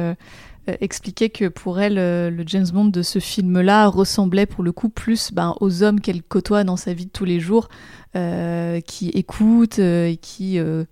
expliquait 0.81 1.31
que 1.31 1.49
pour 1.49 1.81
elle, 1.81 1.99
euh, 1.99 2.31
le 2.31 2.45
James 2.47 2.67
Bond 2.73 2.87
de 2.87 3.03
ce 3.03 3.19
film-là 3.19 3.87
ressemblait 3.89 4.47
pour 4.47 4.63
le 4.65 4.73
coup 4.73 4.89
plus 4.89 5.33
ben, 5.33 5.55
aux 5.61 5.83
hommes 5.83 6.01
qu'elle 6.01 6.23
côtoie 6.23 6.65
dans 6.65 6.77
sa 6.77 6.93
vie 6.95 7.07
de 7.07 7.11
tous 7.11 7.25
les 7.25 7.41
jours, 7.41 7.69
euh, 8.17 8.81
qui 8.81 9.09
écoutent 9.11 9.79
euh, 9.79 10.07
et 10.09 10.17
qui 10.17 10.59
euh, 10.59 10.85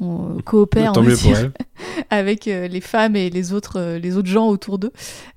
on- 0.00 0.38
coopèrent 0.44 0.92
on 0.96 1.02
dire, 1.02 1.50
avec 2.10 2.48
euh, 2.48 2.66
les 2.68 2.80
femmes 2.80 3.16
et 3.16 3.30
les 3.30 3.52
autres, 3.52 3.78
euh, 3.78 3.98
les 3.98 4.16
autres 4.16 4.28
gens 4.28 4.48
autour 4.48 4.78
d'eux. 4.78 4.92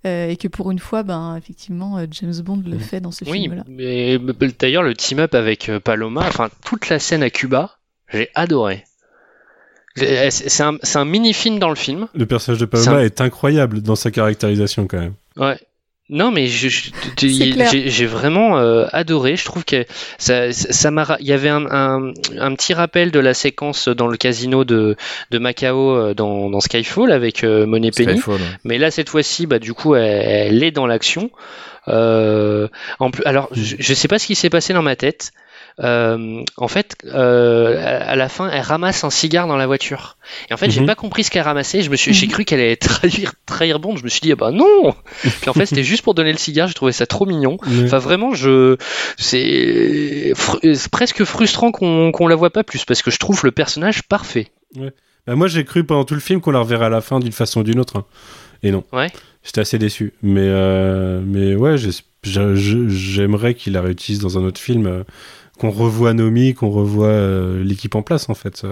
Euh, 0.05 0.29
et 0.29 0.35
que 0.37 0.47
pour 0.47 0.71
une 0.71 0.79
fois, 0.79 1.03
ben, 1.03 1.35
effectivement, 1.37 1.97
euh, 1.97 2.05
James 2.11 2.33
Bond 2.43 2.63
le 2.65 2.77
fait 2.79 2.99
dans 3.01 3.11
ce 3.11 3.23
Oui, 3.25 3.41
film-là. 3.43 3.63
mais 3.67 4.17
mais 4.21 4.33
d'ailleurs, 4.59 4.83
le 4.83 4.95
team-up 4.95 5.33
avec 5.35 5.69
euh, 5.69 5.79
Paloma, 5.79 6.21
enfin, 6.27 6.49
toute 6.65 6.89
la 6.89 6.99
scène 6.99 7.23
à 7.23 7.29
Cuba, 7.29 7.77
j'ai 8.11 8.29
adoré. 8.35 8.83
J'ai- 9.97 10.31
C'est 10.31 10.63
un, 10.95 11.05
mini-film 11.05 11.59
dans 11.59 11.69
le 11.69 11.75
film. 11.75 12.07
Le 12.13 12.25
personnage 12.25 12.59
de 12.59 12.65
Paloma 12.65 12.97
un- 12.97 12.99
est 13.01 13.21
incroyable 13.21 13.81
dans 13.81 13.95
sa 13.95 14.11
caractérisation, 14.11 14.87
quand 14.87 14.99
même. 14.99 15.13
Ouais. 15.35 15.57
Non, 16.09 16.31
mais 16.31 16.47
j'ai 16.47 18.05
vraiment 18.05 18.57
euh, 18.59 18.85
adoré. 18.93 19.35
Je 19.35 19.43
trouve 19.43 19.65
que 19.65 19.83
ça, 20.17 20.53
ça 20.53 20.71
ça 20.71 20.89
m'a. 20.89 21.17
Il 21.19 21.27
y 21.27 21.33
avait 21.33 21.49
un, 21.49 21.65
un, 21.65 22.13
un 22.39 22.55
petit 22.55 22.73
rappel 22.73 23.11
de 23.11 23.19
la 23.19 23.33
séquence 23.33 23.89
dans 23.89 24.07
le 24.07 24.15
casino 24.15 24.63
de, 24.63 24.95
de 25.31 25.37
Macao 25.37 25.95
euh, 25.97 26.13
dans, 26.13 26.49
dans 26.49 26.61
Skyfall 26.61 27.11
avec 27.11 27.43
euh, 27.43 27.65
Monet 27.65 27.91
Penny. 27.91 28.13
Skyfall, 28.13 28.35
ouais. 28.35 28.47
Mais 28.63 28.77
là, 28.77 28.89
cette 28.89 29.09
fois-ci, 29.09 29.47
bah, 29.47 29.59
du 29.59 29.73
coup, 29.73 29.95
elle, 29.95 30.53
elle 30.55 30.63
est 30.63 30.71
dans 30.71 30.87
l'action. 30.87 31.29
Euh, 31.89 32.67
en 32.99 33.11
plus, 33.11 33.23
alors, 33.25 33.49
je, 33.51 33.75
je 33.77 33.93
sais 33.93 34.07
pas 34.07 34.17
ce 34.19 34.27
qui 34.27 34.35
s'est 34.35 34.49
passé 34.49 34.71
dans 34.73 34.81
ma 34.83 34.95
tête. 34.95 35.31
Euh, 35.79 36.41
en 36.57 36.67
fait, 36.67 36.95
euh, 37.05 37.75
à 38.07 38.15
la 38.15 38.29
fin, 38.29 38.49
elle 38.49 38.61
ramasse 38.61 39.03
un 39.03 39.11
cigare 39.11 39.45
dans 39.47 39.57
la 39.57 39.67
voiture. 39.67 40.17
Et 40.49 40.53
en 40.53 40.57
fait, 40.57 40.71
j'ai 40.71 40.81
Mhm. 40.81 40.87
pas 40.87 40.95
compris 40.95 41.23
ce 41.23 41.29
qu'elle 41.29 41.43
ramassait. 41.43 41.81
Je 41.83 41.91
me 41.91 41.95
suis, 41.95 42.13
j'ai 42.15 42.27
cru 42.27 42.45
qu'elle 42.45 42.59
allait 42.61 42.75
trahir, 42.77 43.33
trahir 43.45 43.79
Bond. 43.79 43.95
Je 43.95 44.03
me 44.03 44.09
suis 44.09 44.21
dit, 44.21 44.31
ah 44.31 44.35
bah 44.35 44.49
non. 44.51 44.95
Puis 45.41 45.49
en 45.49 45.53
fait, 45.53 45.67
c'était 45.67 45.83
juste 45.83 46.01
pour 46.03 46.15
donner 46.15 46.31
le 46.31 46.37
cigare. 46.39 46.67
J'ai 46.67 46.73
trouvé 46.73 46.91
ça 46.93 47.05
trop 47.05 47.25
mignon. 47.27 47.57
Enfin, 47.83 47.99
vraiment, 47.99 48.33
je, 48.33 48.75
c'est 49.17 50.33
fr- 50.35 50.89
presque 50.89 51.23
frustrant 51.25 51.71
qu'on 51.71 52.11
qu'on 52.11 52.27
la 52.27 52.35
voit 52.35 52.49
pas 52.49 52.63
plus 52.63 52.83
parce 52.85 53.01
que 53.03 53.11
je 53.11 53.17
trouve 53.19 53.41
le 53.43 53.51
personnage 53.51 54.01
parfait. 54.03 54.47
Bah, 54.75 55.35
moi, 55.35 55.47
j'ai 55.47 55.63
cru 55.63 55.83
pendant 55.83 56.05
tout 56.05 56.13
le 56.15 56.19
film 56.21 56.41
qu'on 56.41 56.51
la 56.51 56.59
reverrait 56.59 56.85
à 56.85 56.89
la 56.89 57.01
fin 57.01 57.19
d'une 57.19 57.31
façon 57.31 57.59
ou 57.59 57.63
d'une 57.63 57.79
autre. 57.79 57.97
hein. 57.97 58.05
Et 58.63 58.71
non. 58.71 58.83
Ouais. 58.93 59.11
J'étais 59.43 59.61
assez 59.61 59.77
déçu. 59.77 60.13
Mais, 60.23 60.41
euh, 60.43 61.21
mais 61.23 61.53
ouais, 61.55 61.75
j'aimerais 62.23 63.53
qu'il 63.53 63.73
la 63.73 63.81
réutilise 63.81 64.19
dans 64.19 64.37
un 64.37 64.43
autre 64.43 64.59
film. 64.59 65.03
Qu'on 65.57 65.69
revoie 65.71 66.13
Nomi, 66.13 66.53
qu'on 66.53 66.69
revoie 66.69 67.07
euh, 67.07 67.63
l'équipe 67.63 67.95
en 67.95 68.01
place, 68.01 68.29
en 68.29 68.33
fait. 68.35 68.65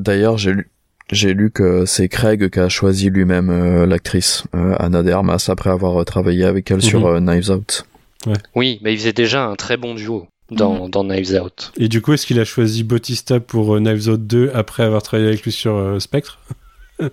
D'ailleurs, 0.00 0.38
j'ai 0.38 0.52
lu, 0.52 0.70
j'ai 1.12 1.34
lu 1.34 1.50
que 1.50 1.84
c'est 1.86 2.08
Craig 2.08 2.48
qui 2.50 2.58
a 2.58 2.68
choisi 2.68 3.10
lui-même 3.10 3.50
euh, 3.50 3.86
l'actrice 3.86 4.44
euh, 4.54 4.74
Anna 4.78 5.02
de 5.02 5.10
Armas 5.10 5.44
après 5.48 5.70
avoir 5.70 6.00
euh, 6.00 6.04
travaillé 6.04 6.44
avec 6.44 6.70
elle 6.70 6.82
sur 6.82 7.00
Mhm. 7.00 7.06
euh, 7.06 7.20
Knives 7.20 7.50
Out. 7.50 7.86
Oui, 8.54 8.80
mais 8.82 8.92
il 8.94 8.98
faisait 8.98 9.12
déjà 9.12 9.44
un 9.44 9.54
très 9.54 9.76
bon 9.76 9.94
duo 9.94 10.26
dans, 10.50 10.88
dans 10.88 11.04
Knives 11.04 11.40
Out. 11.40 11.72
Et 11.76 11.88
du 11.88 12.00
coup, 12.02 12.12
est-ce 12.12 12.26
qu'il 12.26 12.40
a 12.40 12.44
choisi 12.44 12.82
Bautista 12.82 13.38
pour 13.38 13.76
euh, 13.76 13.80
Knives 13.80 14.08
Out 14.08 14.26
2 14.26 14.50
après 14.54 14.82
avoir 14.82 15.02
travaillé 15.02 15.28
avec 15.28 15.42
lui 15.42 15.52
sur 15.52 15.76
euh, 15.76 16.00
Spectre? 16.00 16.38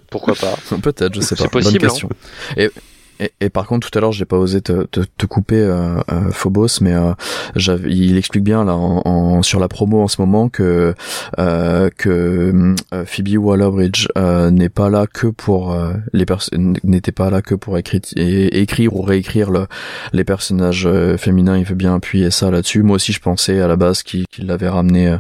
Pourquoi 0.10 0.34
pas 0.36 0.56
Peut-être, 0.82 1.14
je 1.14 1.22
sais 1.22 1.36
pas. 1.36 1.44
C'est 1.44 1.52
possible, 1.52 1.80
Bonne 1.80 1.90
question. 1.90 2.10
Et, 2.58 2.70
et, 3.20 3.32
et 3.42 3.50
par 3.50 3.66
contre, 3.68 3.90
tout 3.90 3.98
à 3.98 4.02
l'heure, 4.02 4.12
j'ai 4.12 4.26
pas 4.26 4.38
osé 4.38 4.62
te, 4.62 4.84
te, 4.84 5.02
te 5.02 5.26
couper, 5.26 5.60
euh, 5.60 5.96
euh, 6.12 6.32
Phobos, 6.32 6.80
mais 6.82 6.94
euh, 6.94 7.14
j'avais- 7.56 7.90
il 7.92 8.18
explique 8.18 8.44
bien 8.44 8.64
là 8.66 8.76
en, 8.76 9.02
en- 9.06 9.42
sur 9.44 9.60
la 9.60 9.68
promo 9.68 10.02
en 10.02 10.08
ce 10.08 10.22
moment 10.22 10.50
que 10.50 10.94
euh, 11.40 11.90
que 11.98 12.76
euh, 12.94 13.06
Phoebe 13.06 13.38
Waller-Bridge 13.38 14.08
euh, 14.18 14.52
n'est 14.52 14.70
pas 14.70 14.90
là 14.90 15.06
que 15.12 15.28
pour 15.28 15.74
euh, 15.74 15.94
les 16.14 16.26
personnes, 16.26 16.78
n'était 16.84 17.12
pas 17.12 17.30
là 17.30 17.42
que 17.42 17.56
pour 17.56 17.78
écrire, 17.78 18.02
et- 18.16 18.62
écrire 18.62 18.96
ou 18.96 19.02
réécrire 19.02 19.52
le, 19.52 19.68
les 20.14 20.24
personnages 20.24 20.88
féminins. 21.18 21.58
Il 21.58 21.66
veut 21.66 21.76
bien 21.76 21.96
appuyer 21.96 22.32
ça 22.32 22.52
là-dessus. 22.52 22.84
Moi 22.84 22.96
aussi, 22.96 23.14
je 23.14 23.20
pensais 23.20 23.60
à 23.62 23.68
la 23.68 23.76
base 23.76 24.04
qu'il 24.04 24.26
l'avait 24.40 24.70
ramené 24.70 25.08
euh, 25.10 25.18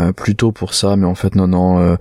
euh, 0.00 0.12
plutôt 0.12 0.52
pour 0.52 0.74
ça, 0.74 0.96
mais 0.96 1.06
en 1.06 1.14
fait, 1.14 1.34
non, 1.34 1.46
non. 1.48 1.96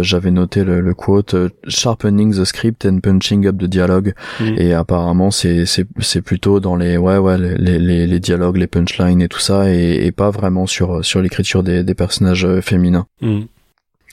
j'avais 0.00 0.30
noté 0.30 0.64
le, 0.64 0.80
le 0.80 0.94
quote 0.94 1.34
sharpening 1.68 2.32
the 2.34 2.44
script 2.44 2.84
and 2.86 3.00
punching 3.00 3.46
up 3.46 3.56
the 3.58 3.64
dialogue 3.64 4.14
Mhm. 4.40 4.54
et 4.58 4.65
apparemment 4.72 5.30
c'est 5.30 5.66
c'est 5.66 5.86
c'est 6.00 6.22
plutôt 6.22 6.60
dans 6.60 6.76
les 6.76 6.96
ouais 6.96 7.18
ouais 7.18 7.36
les 7.38 7.78
les, 7.78 8.06
les 8.06 8.20
dialogues 8.20 8.56
les 8.56 8.66
punchlines 8.66 9.20
et 9.22 9.28
tout 9.28 9.40
ça 9.40 9.70
et, 9.72 10.04
et 10.06 10.12
pas 10.12 10.30
vraiment 10.30 10.66
sur 10.66 11.04
sur 11.04 11.20
l'écriture 11.22 11.62
des 11.62 11.82
des 11.84 11.94
personnages 11.94 12.44
euh, 12.44 12.60
féminins 12.60 13.06
Hmm. 13.20 13.42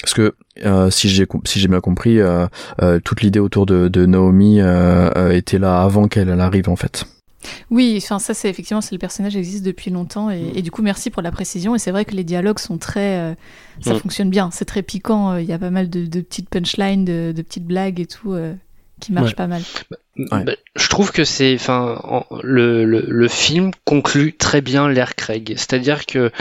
parce 0.01 0.13
que 0.13 0.33
euh, 0.65 0.89
si 0.89 1.09
j'ai 1.09 1.25
si 1.45 1.59
j'ai 1.59 1.67
bien 1.67 1.81
compris 1.81 2.19
euh, 2.19 2.47
euh, 2.81 2.99
toute 3.03 3.21
l'idée 3.21 3.39
autour 3.39 3.65
de 3.65 3.87
de 3.87 4.05
Naomi 4.05 4.59
euh, 4.61 5.09
euh, 5.17 5.31
était 5.31 5.59
là 5.59 5.81
avant 5.81 6.07
qu'elle 6.07 6.29
elle 6.29 6.41
arrive 6.41 6.69
en 6.69 6.75
fait 6.75 7.05
Oui, 7.69 7.95
enfin 8.01 8.19
ça 8.19 8.33
c'est 8.33 8.49
effectivement 8.49 8.79
c'est 8.81 8.95
le 8.95 8.99
personnage 8.99 9.35
existe 9.35 9.65
depuis 9.65 9.91
longtemps 9.91 10.29
et, 10.31 10.51
et 10.55 10.61
du 10.61 10.71
coup 10.71 10.81
merci 10.81 11.09
pour 11.09 11.21
la 11.21 11.31
précision 11.31 11.75
et 11.75 11.79
c'est 11.79 11.91
vrai 11.91 12.05
que 12.05 12.15
les 12.15 12.23
dialogues 12.23 12.59
sont 12.59 12.77
très 12.77 13.17
euh, 13.19 13.33
ça 13.81 13.93
Mm. 13.95 13.97
fonctionne 13.97 14.29
bien, 14.29 14.49
c'est 14.51 14.65
très 14.65 14.83
piquant, 14.83 15.31
euh, 15.31 15.41
il 15.41 15.47
y 15.49 15.51
a 15.51 15.57
pas 15.57 15.71
mal 15.71 15.89
de, 15.89 16.05
de 16.05 16.21
petites 16.21 16.47
punchlines, 16.49 17.03
de, 17.05 17.33
de 17.35 17.41
petites 17.41 17.65
blagues 17.65 17.99
et 17.99 18.05
tout 18.05 18.33
euh, 18.33 18.53
qui 19.01 19.11
marche 19.11 19.29
Ouais. 19.31 19.35
pas 19.35 19.47
mal. 19.47 19.63
Bah, 19.89 19.97
je 20.75 20.87
trouve 20.89 21.11
que 21.11 21.23
c'est, 21.23 21.55
enfin, 21.55 21.99
en- 22.03 22.25
le, 22.43 22.85
le, 22.85 23.03
le 23.07 23.27
film 23.27 23.71
conclut 23.83 24.33
très 24.35 24.61
bien 24.61 24.87
l'ère 24.87 25.15
Craig. 25.15 25.53
C'est-à-dire 25.57 26.05
que 26.05 26.31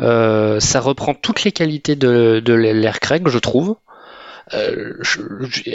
euh, 0.00 0.60
ça 0.60 0.80
reprend 0.80 1.14
toutes 1.14 1.42
les 1.44 1.52
qualités 1.52 1.96
de, 1.96 2.42
de 2.44 2.52
l'ère 2.52 3.00
Craig, 3.00 3.26
je 3.28 3.38
trouve. 3.38 3.76
Euh, 4.54 4.94
je- 5.00 5.20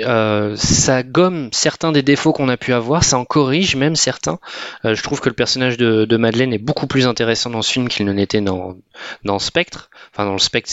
euh, 0.06 0.56
ça 0.56 1.02
gomme 1.02 1.50
certains 1.52 1.92
des 1.92 2.04
défauts 2.04 2.32
qu'on 2.34 2.50
a 2.50 2.58
pu 2.58 2.74
avoir, 2.74 3.04
ça 3.04 3.18
en 3.18 3.26
corrige 3.26 3.76
même 3.76 3.96
certains. 3.96 4.38
Euh, 4.86 4.94
je 4.94 5.02
trouve 5.02 5.20
que 5.20 5.30
le 5.30 5.36
personnage 5.36 5.78
de, 5.78 6.06
de 6.06 6.18
Madeleine 6.18 6.54
est 6.54 6.60
beaucoup 6.60 6.86
plus 6.86 7.08
intéressant 7.08 7.50
dans 7.50 7.62
ce 7.64 7.72
film 7.72 7.88
qu'il 7.88 8.06
ne 8.06 8.12
l'était 8.12 8.42
dans, 8.42 8.76
dans 9.24 9.40
Spectre. 9.40 9.90
Enfin, 10.14 10.26
dans 10.26 10.34
le 10.34 10.40
Spectre, 10.40 10.70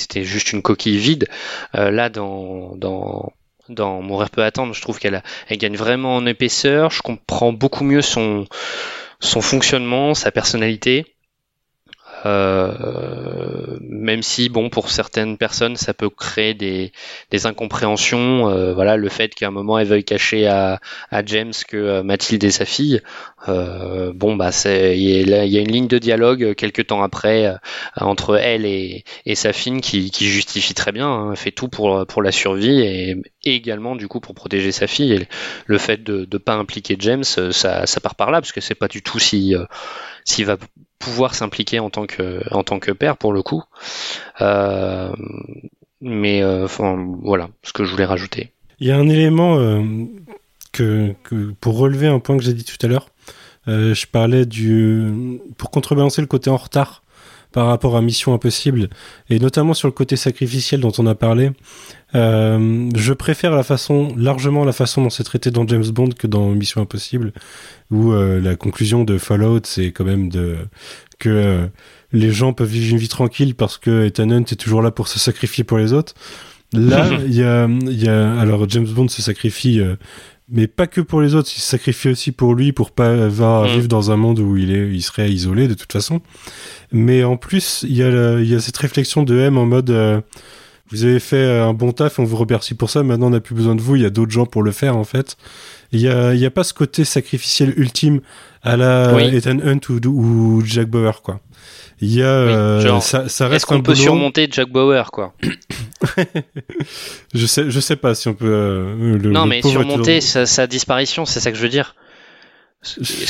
c'était 0.00 0.24
juste 0.24 0.52
une 0.52 0.62
coquille 0.62 0.96
vide. 0.98 1.28
Euh, 1.74 1.90
là, 1.90 2.08
dans, 2.08 2.74
dans, 2.76 3.32
dans 3.72 4.02
Mourir 4.02 4.30
peut 4.30 4.44
attendre, 4.44 4.74
je 4.74 4.82
trouve 4.82 4.98
qu'elle 4.98 5.22
gagne 5.50 5.76
vraiment 5.76 6.16
en 6.16 6.26
épaisseur. 6.26 6.90
Je 6.90 7.02
comprends 7.02 7.52
beaucoup 7.52 7.84
mieux 7.84 8.02
son, 8.02 8.46
fonctionnement, 9.20 10.14
sa 10.14 10.30
personnalité. 10.30 11.06
Euh, 12.24 13.78
même 13.80 14.22
si, 14.22 14.48
bon, 14.48 14.70
pour 14.70 14.90
certaines 14.90 15.36
personnes, 15.36 15.76
ça 15.76 15.92
peut 15.92 16.08
créer 16.08 16.54
des, 16.54 16.92
incompréhensions. 17.46 18.48
Euh, 18.48 18.74
voilà, 18.74 18.96
le 18.96 19.08
fait 19.08 19.34
qu'à 19.34 19.48
un 19.48 19.50
moment, 19.50 19.78
elle 19.78 19.88
veuille 19.88 20.04
cacher 20.04 20.46
à, 20.46 20.80
à 21.10 21.24
James 21.24 21.52
que 21.66 21.76
euh, 21.76 22.02
Mathilde 22.02 22.44
est 22.44 22.50
sa 22.50 22.64
fille. 22.64 23.00
Euh, 23.48 24.12
bon, 24.14 24.36
bah, 24.36 24.52
c'est, 24.52 24.96
il 24.98 25.28
y, 25.28 25.30
y 25.30 25.58
a 25.58 25.60
une 25.60 25.72
ligne 25.72 25.88
de 25.88 25.98
dialogue 25.98 26.44
euh, 26.44 26.54
quelques 26.54 26.86
temps 26.86 27.02
après 27.02 27.46
euh, 27.46 27.54
entre 27.96 28.36
elle 28.36 28.64
et, 28.64 29.04
et 29.26 29.34
sa 29.34 29.52
fille 29.52 29.80
qui, 29.80 30.10
qui 30.10 30.26
justifie 30.28 30.74
très 30.74 30.92
bien. 30.92 31.08
hein, 31.08 31.34
fait 31.34 31.50
tout 31.50 31.68
pour, 31.68 32.06
pour 32.06 32.22
la 32.22 32.30
survie 32.32 32.80
et, 32.80 33.16
également, 33.44 33.96
du 33.96 34.06
coup, 34.08 34.20
pour 34.20 34.34
protéger 34.34 34.70
sa 34.70 34.86
fille. 34.86 35.12
Et 35.12 35.28
le 35.66 35.78
fait 35.78 36.02
de 36.04 36.28
ne 36.32 36.38
pas 36.38 36.54
impliquer 36.54 36.96
James, 37.00 37.24
euh, 37.38 37.50
ça, 37.52 37.86
ça 37.86 38.00
part 38.00 38.14
par 38.14 38.30
là, 38.30 38.40
parce 38.40 38.52
que 38.52 38.60
c'est 38.60 38.74
pas 38.76 38.88
du 38.88 39.02
tout 39.02 39.18
si, 39.18 39.56
euh, 39.56 39.64
s'il 40.24 40.46
va 40.46 40.56
pouvoir 41.00 41.34
s'impliquer 41.34 41.80
en 41.80 41.90
tant 41.90 42.06
que 42.06 42.42
en 42.54 42.62
tant 42.62 42.78
que 42.78 42.92
père 42.92 43.16
pour 43.16 43.32
le 43.32 43.42
coup. 43.42 43.64
Mais 46.00 46.44
enfin 46.44 46.96
voilà 47.22 47.48
ce 47.62 47.72
que 47.72 47.84
je 47.84 47.90
voulais 47.90 48.04
rajouter. 48.04 48.50
Il 48.80 48.86
y 48.88 48.90
a 48.92 48.96
un 48.96 49.08
élément 49.08 49.56
que, 50.72 51.14
que- 51.22 51.52
pour 51.60 51.76
relever 51.78 52.06
un 52.08 52.18
point 52.18 52.36
que 52.36 52.42
j'ai 52.42 52.54
dit 52.54 52.64
tout 52.64 52.84
à 52.84 52.88
l'heure, 52.88 53.08
euh, 53.68 53.94
je 53.94 54.06
parlais 54.06 54.46
du 54.46 55.38
pour 55.56 55.70
contrebalancer 55.70 56.20
le 56.20 56.26
côté 56.26 56.50
en 56.50 56.56
retard 56.56 57.02
par 57.52 57.66
rapport 57.66 57.96
à 57.96 58.02
Mission 58.02 58.32
Impossible 58.32 58.88
et 59.28 59.38
notamment 59.38 59.74
sur 59.74 59.86
le 59.86 59.92
côté 59.92 60.16
sacrificiel 60.16 60.80
dont 60.80 60.92
on 60.98 61.06
a 61.06 61.14
parlé. 61.14 61.50
Euh, 62.14 62.88
je 62.94 63.12
préfère 63.12 63.52
la 63.52 63.62
façon 63.62 64.14
largement 64.16 64.64
la 64.64 64.72
façon 64.72 65.02
dont 65.02 65.10
c'est 65.10 65.24
traité 65.24 65.50
dans 65.50 65.66
James 65.66 65.86
Bond 65.88 66.10
que 66.18 66.26
dans 66.26 66.48
Mission 66.50 66.80
Impossible 66.80 67.32
où 67.90 68.12
euh, 68.12 68.40
la 68.40 68.56
conclusion 68.56 69.04
de 69.04 69.18
Fallout 69.18 69.60
c'est 69.64 69.92
quand 69.92 70.04
même 70.04 70.28
de 70.28 70.56
que 71.18 71.28
euh, 71.28 71.66
les 72.12 72.32
gens 72.32 72.52
peuvent 72.52 72.68
vivre 72.68 72.92
une 72.92 72.98
vie 72.98 73.08
tranquille 73.08 73.54
parce 73.54 73.78
que 73.78 74.04
Ethan 74.06 74.30
Hunt 74.30 74.44
est 74.50 74.60
toujours 74.60 74.82
là 74.82 74.90
pour 74.90 75.08
se 75.08 75.18
sacrifier 75.18 75.64
pour 75.64 75.78
les 75.78 75.92
autres. 75.92 76.14
Là, 76.72 77.08
il 77.26 77.34
y 77.34 77.42
a, 77.42 77.68
y 77.68 78.08
a, 78.08 78.38
alors 78.40 78.68
James 78.68 78.86
Bond 78.86 79.08
se 79.08 79.22
sacrifie, 79.22 79.80
euh, 79.80 79.96
mais 80.52 80.66
pas 80.68 80.86
que 80.86 81.00
pour 81.00 81.20
les 81.22 81.34
autres, 81.34 81.50
il 81.56 81.60
se 81.60 81.66
sacrifie 81.66 82.08
aussi 82.10 82.30
pour 82.30 82.54
lui, 82.54 82.72
pour 82.72 82.90
pas 82.92 83.08
avoir 83.24 83.64
à 83.64 83.66
Mm. 83.68 83.70
vivre 83.72 83.88
dans 83.88 84.10
un 84.10 84.16
monde 84.16 84.38
où 84.38 84.56
il 84.56 84.70
est, 84.70 84.88
il 84.88 85.02
serait 85.02 85.30
isolé 85.30 85.66
de 85.66 85.74
toute 85.74 85.92
façon. 85.92 86.20
Mais 86.92 87.24
en 87.24 87.36
plus, 87.36 87.84
il 87.88 87.96
y 87.96 88.02
a, 88.02 88.10
la- 88.10 88.40
il 88.40 88.48
y 88.48 88.54
a 88.54 88.60
cette 88.60 88.76
réflexion 88.76 89.22
de 89.22 89.36
M 89.38 89.56
en 89.58 89.66
mode, 89.66 89.90
euh, 89.90 90.20
vous 90.90 91.04
avez 91.04 91.20
fait 91.20 91.36
euh, 91.36 91.66
un 91.66 91.72
bon 91.72 91.92
taf, 91.92 92.18
on 92.18 92.24
vous 92.24 92.36
remercie 92.36 92.74
pour 92.74 92.90
ça. 92.90 93.02
Maintenant, 93.02 93.28
on 93.28 93.30
n'a 93.30 93.40
plus 93.40 93.54
besoin 93.54 93.74
de 93.74 93.80
vous. 93.80 93.96
Il 93.96 94.02
y 94.02 94.06
a 94.06 94.10
d'autres 94.10 94.30
gens 94.32 94.44
pour 94.46 94.62
le 94.62 94.72
faire, 94.72 94.96
en 94.96 95.04
fait. 95.04 95.36
Il 95.90 96.00
y 96.00 96.08
a, 96.08 96.34
il 96.34 96.40
y 96.40 96.44
a 96.46 96.50
pas 96.50 96.64
ce 96.64 96.74
côté 96.74 97.04
sacrificiel 97.04 97.72
ultime 97.78 98.20
à 98.62 98.76
la 98.76 99.14
Oui. 99.14 99.24
Ethan 99.34 99.58
Hunt 99.64 99.80
ou, 99.88 100.00
ou 100.10 100.62
Jack 100.64 100.88
Bauer, 100.88 101.22
quoi. 101.22 101.40
Il 102.02 102.12
y 102.14 102.22
a, 102.22 102.26
euh, 102.26 102.80
genre, 102.80 103.02
ça, 103.02 103.28
ça 103.28 103.44
Est-ce 103.46 103.52
reste 103.52 103.64
un 103.70 103.76
qu'on 103.76 103.82
peut 103.82 103.92
boulot. 103.92 104.02
surmonter 104.04 104.48
Jack 104.50 104.68
Bauer 104.68 105.10
quoi 105.12 105.32
Je 107.34 107.46
sais, 107.46 107.70
je 107.70 107.80
sais 107.80 107.96
pas 107.96 108.14
si 108.14 108.28
on 108.28 108.34
peut. 108.34 108.46
euh, 108.46 109.18
le, 109.18 109.30
Non 109.30 109.44
le 109.44 109.48
mais 109.48 109.62
surmonter 109.62 110.18
toujours- 110.18 110.22
sa, 110.22 110.46
sa 110.46 110.66
disparition, 110.66 111.24
c'est 111.24 111.40
ça 111.40 111.50
que 111.50 111.56
je 111.56 111.62
veux 111.62 111.68
dire. 111.68 111.94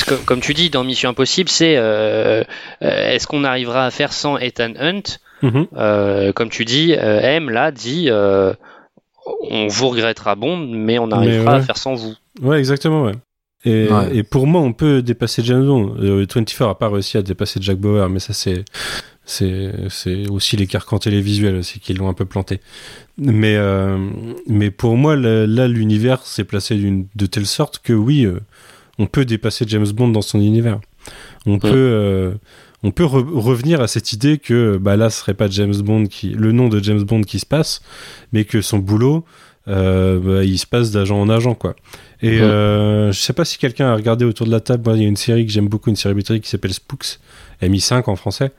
Comme, 0.07 0.17
comme 0.25 0.39
tu 0.41 0.55
dis 0.55 0.71
dans 0.71 0.83
Mission 0.83 1.11
Impossible, 1.11 1.49
c'est 1.49 1.75
euh, 1.77 2.43
euh, 2.81 3.09
est-ce 3.11 3.27
qu'on 3.27 3.43
arrivera 3.43 3.85
à 3.85 3.91
faire 3.91 4.11
sans 4.11 4.37
Ethan 4.37 4.73
Hunt? 4.79 5.03
Mhm. 5.43 5.67
Euh, 5.77 6.31
Comme 6.33 6.49
tu 6.49 6.65
dis, 6.65 6.95
euh, 6.97 7.19
M 7.21 7.49
là 7.51 7.71
dit 7.71 8.07
euh, 8.09 8.53
on 9.51 9.67
vous 9.67 9.89
regrettera 9.89 10.35
Bond, 10.35 10.57
mais 10.71 10.97
on 10.97 11.11
arrivera 11.11 11.51
ouais. 11.53 11.57
à 11.59 11.61
faire 11.61 11.77
sans 11.77 11.93
vous. 11.93 12.15
Ouais, 12.41 12.57
exactement, 12.57 13.03
ouais. 13.03 13.13
Et, 13.65 13.87
Ouais. 13.91 14.17
et 14.17 14.23
pour 14.23 14.45
moi, 14.47 14.61
on 14.61 14.73
peut 14.73 15.01
dépasser 15.01 15.41
James 15.43 15.65
Bond. 15.65 15.95
Euh, 15.99 16.25
24 16.33 16.61
a 16.69 16.77
pas 16.77 16.89
réussi 16.89 17.17
à 17.17 17.21
dépasser 17.21 17.59
Jack 17.61 17.77
Bauer, 17.77 18.09
mais 18.09 18.19
ça, 18.19 18.33
c'est, 18.33 18.65
c'est, 19.25 19.71
c'est 19.89 20.27
aussi 20.29 20.57
les 20.57 20.67
carcans 20.67 20.99
télévisuels 20.99 21.55
aussi 21.55 21.79
qui 21.79 21.93
l'ont 21.93 22.09
un 22.09 22.13
peu 22.13 22.25
planté. 22.25 22.59
Mais, 23.17 23.55
euh, 23.55 23.97
mais 24.47 24.69
pour 24.71 24.97
moi, 24.97 25.15
là, 25.15 25.67
l'univers 25.67 26.25
s'est 26.25 26.43
placé 26.43 26.75
d'une, 26.75 27.07
de 27.15 27.25
telle 27.25 27.45
sorte 27.45 27.79
que 27.79 27.93
oui, 27.93 28.25
euh, 28.25 28.39
on 28.99 29.05
peut 29.07 29.23
dépasser 29.25 29.65
James 29.67 29.87
Bond 29.93 30.09
dans 30.09 30.21
son 30.21 30.39
univers. 30.41 30.79
On 31.45 31.57
peut, 31.59 31.69
euh, 31.73 32.33
on 32.83 32.91
peut 32.91 33.03
re- 33.05 33.29
revenir 33.39 33.79
à 33.81 33.87
cette 33.87 34.11
idée 34.13 34.37
que, 34.39 34.77
bah 34.77 34.97
là, 34.97 35.09
ce 35.09 35.19
serait 35.21 35.33
pas 35.33 35.49
James 35.49 35.75
Bond 35.75 36.05
qui, 36.07 36.29
le 36.29 36.51
nom 36.51 36.67
de 36.67 36.81
James 36.83 37.03
Bond 37.03 37.21
qui 37.21 37.39
se 37.39 37.45
passe, 37.45 37.81
mais 38.33 38.43
que 38.45 38.61
son 38.61 38.79
boulot, 38.79 39.23
euh, 39.67 40.19
bah, 40.19 40.43
il 40.43 40.57
se 40.59 40.65
passe 40.67 40.91
d'agent 40.91 41.19
en 41.19 41.29
agent, 41.29 41.55
quoi. 41.55 41.75
Et 42.21 42.37
Ouais. 42.37 42.41
euh, 42.41 43.11
je 43.11 43.19
sais 43.19 43.33
pas 43.33 43.45
si 43.45 43.57
quelqu'un 43.57 43.87
a 43.87 43.95
regardé 43.95 44.25
autour 44.25 44.45
de 44.45 44.51
la 44.51 44.59
table. 44.59 44.83
Moi, 44.85 44.97
il 44.97 45.03
y 45.03 45.05
a 45.05 45.09
une 45.09 45.15
série 45.17 45.45
que 45.45 45.51
j'aime 45.51 45.67
beaucoup, 45.67 45.89
une 45.89 45.95
série 45.95 46.13
britannique 46.13 46.43
qui 46.43 46.49
s'appelle 46.49 46.73
Spooks, 46.73 47.19
MI5 47.61 48.09
en 48.09 48.15
français, 48.15 48.51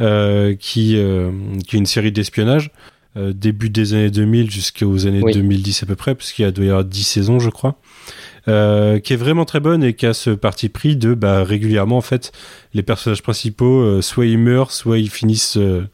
euh, 0.00 0.54
qui, 0.58 0.96
euh, 0.96 1.30
qui 1.66 1.76
est 1.76 1.78
une 1.78 1.86
série 1.86 2.12
d'espionnage. 2.12 2.70
euh, 3.16 3.32
début 3.32 3.70
des 3.70 3.94
années 3.94 4.10
2000 4.10 4.50
jusqu'aux 4.50 5.06
années 5.06 5.20
Oui. 5.22 5.32
2010 5.32 5.84
à 5.84 5.86
peu 5.86 5.94
près, 5.94 6.16
puisqu'il 6.16 6.42
y 6.42 6.44
a 6.46 6.50
doit 6.50 6.64
y 6.64 6.68
avoir 6.68 6.84
10 6.84 7.04
saisons, 7.04 7.38
je 7.38 7.48
crois, 7.48 7.76
euh, 8.48 8.98
qui 8.98 9.12
est 9.12 9.16
vraiment 9.16 9.44
très 9.44 9.60
bonne 9.60 9.84
et 9.84 9.94
qui 9.94 10.04
a 10.04 10.14
ce 10.14 10.30
parti 10.30 10.68
pris 10.68 10.96
de 10.96 11.14
bah, 11.14 11.44
régulièrement 11.44 11.96
en 11.96 12.00
fait 12.00 12.32
les 12.74 12.82
personnages 12.82 13.22
principaux 13.22 13.82
euh, 13.82 14.02
soit 14.02 14.26
ils 14.26 14.36
meurent, 14.36 14.72
soit 14.72 14.98
ils 14.98 15.10
finissent 15.10 15.56
euh, 15.58 15.86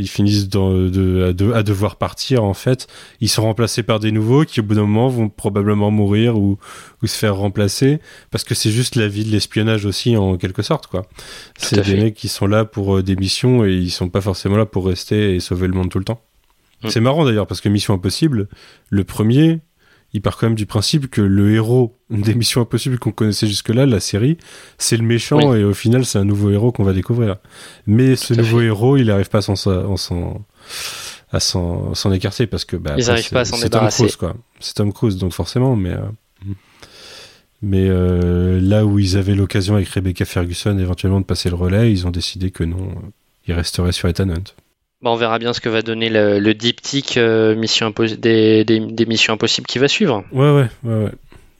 ils 0.00 0.08
finissent 0.08 0.48
dans, 0.48 0.72
de, 0.72 1.28
à, 1.28 1.32
de- 1.32 1.52
à 1.52 1.62
devoir 1.62 1.96
partir 1.96 2.42
en 2.42 2.54
fait. 2.54 2.86
Ils 3.20 3.28
sont 3.28 3.42
remplacés 3.42 3.82
par 3.82 4.00
des 4.00 4.10
nouveaux 4.12 4.44
qui 4.44 4.60
au 4.60 4.62
bout 4.62 4.74
d'un 4.74 4.82
moment 4.82 5.08
vont 5.08 5.28
probablement 5.28 5.90
mourir 5.90 6.36
ou, 6.38 6.58
ou 7.02 7.06
se 7.06 7.16
faire 7.16 7.36
remplacer 7.36 8.00
parce 8.30 8.42
que 8.44 8.54
c'est 8.54 8.70
juste 8.70 8.96
la 8.96 9.06
vie 9.08 9.24
de 9.24 9.30
l'espionnage 9.30 9.84
aussi 9.84 10.16
en 10.16 10.36
quelque 10.36 10.62
sorte 10.62 10.86
quoi. 10.86 11.06
C'est 11.58 11.76
des 11.76 11.82
fait. 11.82 11.96
mecs 11.96 12.14
qui 12.14 12.28
sont 12.28 12.46
là 12.46 12.64
pour 12.64 12.96
euh, 12.96 13.02
des 13.02 13.16
missions 13.16 13.64
et 13.64 13.72
ils 13.74 13.90
sont 13.90 14.08
pas 14.08 14.20
forcément 14.20 14.56
là 14.56 14.66
pour 14.66 14.86
rester 14.86 15.34
et 15.36 15.40
sauver 15.40 15.66
le 15.68 15.74
monde 15.74 15.90
tout 15.90 15.98
le 15.98 16.04
temps. 16.04 16.22
Mm. 16.82 16.88
C'est 16.88 17.00
marrant 17.00 17.24
d'ailleurs 17.24 17.46
parce 17.46 17.60
que 17.60 17.68
Mission 17.68 17.94
Impossible, 17.94 18.48
le 18.88 19.04
premier, 19.04 19.60
il 20.12 20.22
part 20.22 20.36
quand 20.36 20.46
même 20.46 20.56
du 20.56 20.66
principe 20.66 21.08
que 21.08 21.20
le 21.20 21.52
héros 21.54 21.96
des 22.10 22.34
Missions 22.34 22.60
Impossibles 22.60 22.98
qu'on 22.98 23.12
connaissait 23.12 23.46
jusque-là, 23.46 23.86
la 23.86 24.00
série, 24.00 24.38
c'est 24.78 24.96
le 24.96 25.04
méchant 25.04 25.54
et 25.54 25.64
au 25.64 25.74
final 25.74 26.04
c'est 26.04 26.18
un 26.18 26.24
nouveau 26.24 26.50
héros 26.50 26.72
qu'on 26.72 26.84
va 26.84 26.92
découvrir. 26.92 27.36
Mais 27.86 28.16
ce 28.16 28.34
Tout 28.34 28.40
nouveau 28.40 28.60
héros, 28.60 28.96
il 28.96 29.06
n'arrive 29.06 29.28
pas 29.28 29.38
à 29.38 29.42
s'en, 31.40 32.10
à 32.10 32.14
écarter 32.14 32.46
parce 32.46 32.64
que 32.64 32.76
bah, 32.76 32.94
c'est- 33.44 33.68
Tom. 33.68 33.88
Cruise 33.88 34.16
quoi. 34.16 34.36
C'est 34.58 34.74
Tom 34.74 34.92
Cruise 34.92 35.16
donc 35.16 35.32
forcément, 35.32 35.76
mais 35.76 35.90
euh, 35.92 36.00
mais 37.62 37.88
euh, 37.88 38.58
là 38.60 38.86
où 38.86 38.98
ils 38.98 39.16
avaient 39.16 39.34
l'occasion 39.34 39.74
avec 39.74 39.88
Rebecca 39.90 40.24
Ferguson 40.24 40.78
éventuellement 40.78 41.20
de 41.20 41.26
passer 41.26 41.50
le 41.50 41.56
relais, 41.56 41.92
ils 41.92 42.06
ont 42.06 42.10
décidé 42.10 42.50
que 42.50 42.64
non, 42.64 42.94
ils 43.46 43.54
resteraient 43.54 43.92
sur 43.92 44.08
Ethan 44.08 44.30
Hunt. 44.30 44.54
Bah, 45.02 45.10
on 45.10 45.16
verra 45.16 45.38
bien 45.38 45.52
ce 45.52 45.60
que 45.60 45.68
va 45.70 45.82
donner 45.82 46.10
le, 46.10 46.38
le 46.38 46.54
diptyque 46.54 47.16
euh, 47.16 47.54
mission 47.54 47.90
des, 48.18 48.64
des, 48.64 48.80
des 48.80 49.06
missions 49.06 49.32
impossibles 49.32 49.66
qui 49.66 49.78
va 49.78 49.88
suivre. 49.88 50.24
Ouais, 50.32 50.50
ouais, 50.50 50.66
ouais, 50.84 51.04
ouais. 51.04 51.10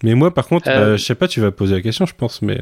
Mais 0.02 0.14
moi, 0.14 0.32
par 0.32 0.46
contre, 0.46 0.68
Euh, 0.68 0.92
bah, 0.92 0.96
je 0.96 1.04
sais 1.04 1.14
pas, 1.14 1.28
tu 1.28 1.40
vas 1.40 1.50
poser 1.50 1.74
la 1.74 1.80
question, 1.80 2.06
je 2.06 2.14
pense, 2.14 2.42
mais. 2.42 2.60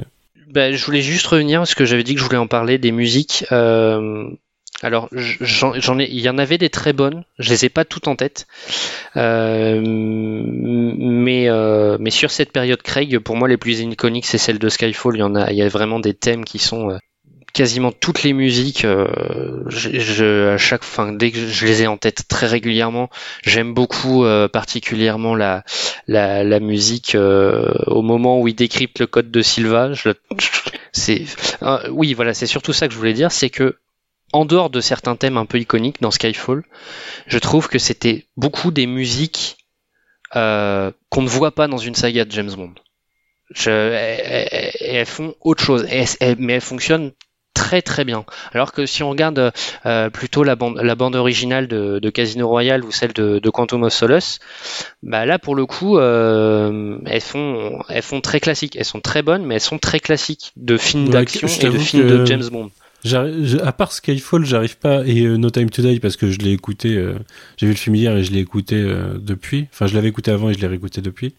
Bah, 0.52 0.72
je 0.72 0.84
voulais 0.84 1.02
juste 1.02 1.26
revenir 1.26 1.60
parce 1.60 1.74
que 1.74 1.84
j'avais 1.84 2.04
dit 2.04 2.14
que 2.14 2.20
je 2.20 2.24
voulais 2.24 2.38
en 2.38 2.46
parler 2.46 2.78
des 2.78 2.92
musiques. 2.92 3.44
Euh, 3.52 4.28
alors 4.80 5.08
j'en 5.10 5.74
j'en 5.74 5.98
ai, 5.98 6.04
il 6.08 6.20
y 6.20 6.28
en 6.28 6.38
avait 6.38 6.58
des 6.58 6.70
très 6.70 6.92
bonnes. 6.92 7.24
Je 7.40 7.50
les 7.50 7.64
ai 7.64 7.68
pas 7.68 7.84
toutes 7.84 8.06
en 8.06 8.14
tête, 8.14 8.46
Euh, 9.16 9.82
mais 9.84 11.48
euh, 11.48 11.96
mais 11.98 12.10
sur 12.10 12.30
cette 12.30 12.52
période 12.52 12.80
Craig, 12.82 13.18
pour 13.18 13.36
moi 13.36 13.48
les 13.48 13.56
plus 13.56 13.80
iconiques 13.80 14.26
c'est 14.26 14.38
celle 14.38 14.58
de 14.60 14.68
Skyfall. 14.68 15.16
Il 15.16 15.20
y 15.20 15.22
en 15.22 15.34
a, 15.34 15.50
il 15.50 15.56
y 15.58 15.62
a 15.62 15.68
vraiment 15.68 15.98
des 15.98 16.14
thèmes 16.14 16.44
qui 16.44 16.58
sont 16.58 16.90
euh, 16.90 16.98
quasiment 17.52 17.92
toutes 17.92 18.22
les 18.22 18.32
musiques. 18.32 18.84
euh, 18.84 19.64
je, 19.68 20.48
à 20.48 20.58
chaque 20.58 20.82
dès 21.16 21.30
que 21.30 21.38
je 21.38 21.66
les 21.66 21.82
ai 21.82 21.86
en 21.86 21.96
tête 21.96 22.24
très 22.28 22.46
régulièrement, 22.46 23.10
j'aime 23.42 23.74
beaucoup 23.74 24.24
euh, 24.24 24.48
particulièrement 24.48 25.34
la 25.34 25.64
la, 26.06 26.60
musique 26.60 27.14
euh, 27.14 27.72
au 27.86 28.02
moment 28.02 28.40
où 28.40 28.48
il 28.48 28.54
décrypte 28.54 29.00
le 29.00 29.06
code 29.06 29.30
de 29.30 29.42
Silva. 29.42 29.92
C'est 30.92 31.24
oui, 31.90 32.14
voilà, 32.14 32.34
c'est 32.34 32.46
surtout 32.46 32.72
ça 32.72 32.88
que 32.88 32.94
je 32.94 32.98
voulais 32.98 33.12
dire, 33.12 33.32
c'est 33.32 33.50
que 33.50 33.76
en 34.32 34.44
dehors 34.44 34.70
de 34.70 34.80
certains 34.80 35.16
thèmes 35.16 35.38
un 35.38 35.46
peu 35.46 35.58
iconiques 35.58 36.02
dans 36.02 36.10
Skyfall, 36.10 36.62
je 37.26 37.38
trouve 37.38 37.68
que 37.68 37.78
c'était 37.78 38.26
beaucoup 38.36 38.70
des 38.70 38.86
musiques 38.86 39.56
qu'on 40.32 41.22
ne 41.22 41.28
voit 41.28 41.52
pas 41.52 41.68
dans 41.68 41.78
une 41.78 41.94
saga 41.94 42.24
de 42.24 42.30
James 42.32 42.52
Bond. 42.54 42.74
Je, 43.50 43.70
elles, 43.70 45.06
font 45.06 45.34
autre 45.40 45.64
chose, 45.64 45.86
mais 46.38 46.52
elles 46.52 46.60
fonctionnent 46.60 47.12
très 47.58 47.82
très 47.82 48.04
bien. 48.04 48.24
Alors 48.54 48.72
que 48.72 48.86
si 48.86 49.02
on 49.02 49.10
regarde 49.10 49.52
euh, 49.86 50.10
plutôt 50.10 50.44
la 50.44 50.54
bande, 50.56 50.78
la 50.80 50.94
bande 50.94 51.16
originale 51.16 51.66
de, 51.68 51.98
de 51.98 52.10
Casino 52.10 52.46
Royale 52.48 52.84
ou 52.84 52.90
celle 52.92 53.12
de, 53.12 53.38
de 53.40 53.50
Quantum 53.50 53.82
of 53.82 53.92
Solace, 53.92 54.38
bah 55.02 55.26
là 55.26 55.38
pour 55.38 55.54
le 55.56 55.66
coup, 55.66 55.98
euh, 55.98 56.98
elles 57.06 57.20
font 57.20 57.80
elles 57.88 58.02
font 58.02 58.20
très 58.20 58.40
classiques. 58.40 58.76
Elles 58.76 58.84
sont 58.84 59.00
très 59.00 59.22
bonnes, 59.22 59.44
mais 59.44 59.56
elles 59.56 59.60
sont 59.72 59.78
très 59.78 60.00
classiques 60.00 60.52
de 60.56 60.76
films 60.76 61.06
Ouais, 61.06 61.12
d'action 61.12 61.48
et 61.48 61.68
de 61.70 61.78
films 61.78 62.06
de 62.08 62.24
James 62.26 62.48
Bond. 62.50 62.70
je- 63.04 63.60
à 63.62 63.72
part 63.72 63.92
Skyfall, 63.92 64.44
j'arrive 64.44 64.78
pas 64.78 65.02
et 65.06 65.22
euh, 65.24 65.36
No 65.36 65.50
Time 65.50 65.70
to 65.70 65.82
Die 65.82 66.00
parce 66.00 66.16
que 66.16 66.30
je 66.30 66.38
l'ai 66.38 66.52
écouté. 66.52 66.90
J'ai 67.56 67.66
vu 67.66 67.72
le 67.72 67.78
film 67.78 67.96
hier 67.96 68.16
et 68.16 68.24
je 68.24 68.32
l'ai 68.32 68.40
écouté 68.40 68.76
depuis. 69.18 69.66
Enfin, 69.72 69.86
je 69.86 69.94
l'avais 69.94 70.08
écouté 70.08 70.30
avant 70.30 70.48
et 70.50 70.54
je 70.54 70.60
l'ai 70.60 70.66
réécouté 70.68 71.00
depuis. 71.00 71.34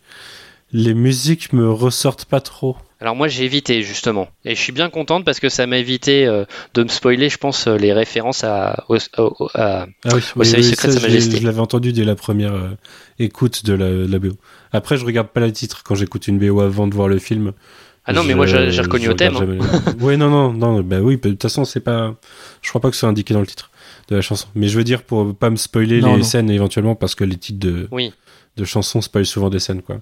Les 0.71 0.93
musiques 0.93 1.51
me 1.53 1.71
ressortent 1.71 2.25
pas 2.25 2.41
trop. 2.41 2.77
Alors 3.01 3.15
moi 3.15 3.27
j'ai 3.29 3.45
évité 3.45 3.81
justement 3.81 4.27
et 4.43 4.55
je 4.55 4.59
suis 4.61 4.73
bien 4.73 4.89
contente 4.89 5.23
parce 5.23 5.39
que 5.39 5.47
ça 5.47 5.65
m'a 5.65 5.77
évité 5.77 6.25
euh, 6.27 6.43
de 6.73 6.83
me 6.83 6.89
spoiler 6.89 7.29
je 7.29 7.37
pense 7.37 7.65
euh, 7.65 7.77
les 7.77 7.93
références 7.93 8.43
à, 8.43 8.83
au, 8.89 8.97
au- 9.17 9.47
à- 9.53 9.87
Ah 10.03 10.09
oui, 10.13 10.21
au 10.35 10.39
oui, 10.41 10.45
service 10.45 10.65
oui, 10.67 10.71
secret 10.71 10.87
de 10.89 10.93
sa 10.93 10.99
je 10.99 11.05
l'ai- 11.05 11.13
majesté. 11.13 11.37
Je 11.37 11.45
l'avais 11.45 11.61
entendu 11.61 11.93
dès 11.93 12.03
la 12.03 12.15
première 12.15 12.53
euh, 12.53 12.69
écoute 13.17 13.63
de 13.65 13.71
la, 13.73 13.89
de 13.89 14.05
la 14.11 14.19
BO. 14.19 14.31
Après, 14.73 14.97
je 14.97 15.05
regarde 15.05 15.29
pas 15.29 15.39
le 15.39 15.51
titre 15.53 15.81
quand 15.83 15.95
j'écoute 15.95 16.27
une 16.27 16.39
BO 16.39 16.59
avant 16.59 16.87
de 16.87 16.93
voir 16.93 17.07
le 17.07 17.19
film. 17.19 17.53
Ah 18.05 18.11
non, 18.11 18.23
mais 18.25 18.35
moi, 18.35 18.45
j'ai- 18.47 18.81
reconnu 18.81 19.07
au 19.07 19.13
thème, 19.13 19.33
le- 19.39 20.03
ouais, 20.03 20.17
non, 20.17 20.29
non, 20.29 20.51
non, 20.51 20.81
bah 20.81 20.99
oui, 20.99 21.15
de 21.17 21.29
toute 21.29 21.41
façon, 21.41 21.63
c'est 21.63 21.79
pas. 21.79 22.15
Je 22.61 22.67
crois 22.69 22.81
pas 22.81 22.89
que 22.89 22.95
ce 22.95 23.01
soit 23.01 23.09
indiqué 23.09 23.33
dans 23.33 23.39
le 23.39 23.47
titre 23.47 23.71
de 24.09 24.15
la 24.17 24.21
chanson. 24.21 24.47
Mais 24.55 24.67
je 24.67 24.77
veux 24.77 24.83
dire 24.83 25.03
pour 25.03 25.33
pas 25.35 25.49
me 25.49 25.55
spoiler 25.55 26.01
Non, 26.01 26.13
les 26.13 26.17
non. 26.19 26.23
scènes 26.23 26.49
éventuellement 26.51 26.95
parce 26.95 27.15
que 27.15 27.23
les 27.23 27.37
titres 27.37 27.59
de, 27.59 27.87
Oui. 27.91 28.11
de 28.57 28.65
chansons 28.65 28.99
spoilent 29.01 29.25
souvent 29.25 29.49
des 29.49 29.59
scènes, 29.59 29.81
quoi. 29.83 30.01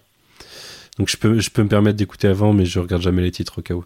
Donc 0.98 1.10
je 1.10 1.18
peux, 1.18 1.40
je 1.40 1.50
peux 1.50 1.64
me 1.64 1.68
permettre 1.68 1.98
d'écouter 1.98 2.28
avant, 2.28 2.54
mais 2.54 2.66
je 2.66 2.80
regarde 2.80 3.02
jamais 3.02 3.22
les 3.22 3.32
titres 3.32 3.60
au 3.60 3.62
cas 3.62 3.74
où. 3.74 3.86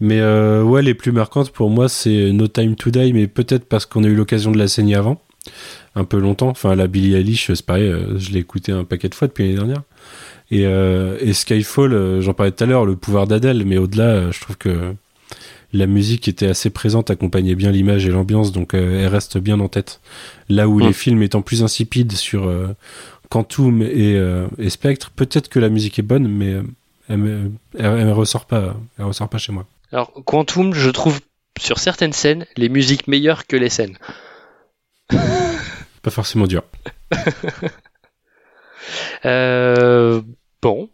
Mais 0.00 0.20
euh, 0.20 0.62
ouais, 0.62 0.82
les 0.82 0.94
plus 0.94 1.12
marquantes 1.12 1.50
pour 1.50 1.70
moi, 1.70 1.88
c'est 1.88 2.32
No 2.32 2.46
Time 2.46 2.76
to 2.76 2.90
Die, 2.90 3.12
mais 3.12 3.26
peut-être 3.26 3.64
parce 3.64 3.84
qu'on 3.84 4.04
a 4.04 4.06
eu 4.06 4.14
l'occasion 4.14 4.52
de 4.52 4.58
la 4.58 4.68
saigner 4.68 4.94
avant, 4.94 5.20
un 5.94 6.04
peu 6.04 6.18
longtemps. 6.18 6.48
Enfin, 6.48 6.74
la 6.74 6.86
Billie 6.86 7.14
Eilish, 7.14 7.52
c'est 7.52 7.66
pareil, 7.66 7.88
euh, 7.88 8.18
je 8.18 8.30
l'ai 8.30 8.38
écouté 8.38 8.72
un 8.72 8.84
paquet 8.84 9.08
de 9.08 9.14
fois 9.14 9.28
depuis 9.28 9.44
l'année 9.44 9.56
dernière. 9.56 9.82
Et, 10.50 10.66
euh, 10.66 11.18
et 11.20 11.32
Skyfall, 11.32 12.20
j'en 12.20 12.32
parlais 12.32 12.52
tout 12.52 12.64
à 12.64 12.66
l'heure, 12.66 12.86
le 12.86 12.96
pouvoir 12.96 13.26
d'Adèle, 13.26 13.64
mais 13.66 13.76
au-delà, 13.76 14.30
je 14.30 14.40
trouve 14.40 14.56
que 14.56 14.94
la 15.72 15.86
musique 15.86 16.28
était 16.28 16.46
assez 16.46 16.70
présente, 16.70 17.10
accompagnait 17.10 17.54
bien 17.54 17.70
l'image 17.70 18.06
et 18.06 18.10
l'ambiance, 18.10 18.52
donc 18.52 18.72
euh, 18.74 19.02
elle 19.02 19.08
reste 19.08 19.36
bien 19.38 19.60
en 19.60 19.68
tête. 19.68 20.00
Là 20.48 20.68
où 20.68 20.78
Mm. 20.80 20.86
les 20.86 20.92
films 20.92 21.22
étant 21.22 21.42
plus 21.42 21.62
insipides 21.62 22.12
sur 22.12 22.48
euh, 22.48 22.68
Quantum 23.30 23.82
et, 23.82 24.14
euh, 24.16 24.46
et 24.58 24.70
Spectre, 24.70 25.10
peut-être 25.10 25.48
que 25.48 25.58
la 25.58 25.68
musique 25.68 25.98
est 25.98 26.02
bonne, 26.02 26.28
mais 26.28 26.52
euh, 26.54 26.62
elle, 27.08 27.16
me 27.18 28.12
ressort 28.12 28.46
pas, 28.46 28.74
elle 28.98 29.04
ressort 29.04 29.28
pas 29.28 29.38
chez 29.38 29.52
moi. 29.52 29.66
Alors 29.92 30.12
Quantum 30.24 30.74
je 30.74 30.90
trouve 30.90 31.20
sur 31.58 31.78
certaines 31.78 32.12
scènes 32.12 32.46
les 32.56 32.68
musiques 32.68 33.06
meilleures 33.08 33.46
que 33.46 33.56
les 33.56 33.68
scènes. 33.70 33.96
Pas 36.02 36.10
forcément 36.10 36.46
dur. 36.46 36.62
Euh, 39.24 40.22
bon, 40.62 40.88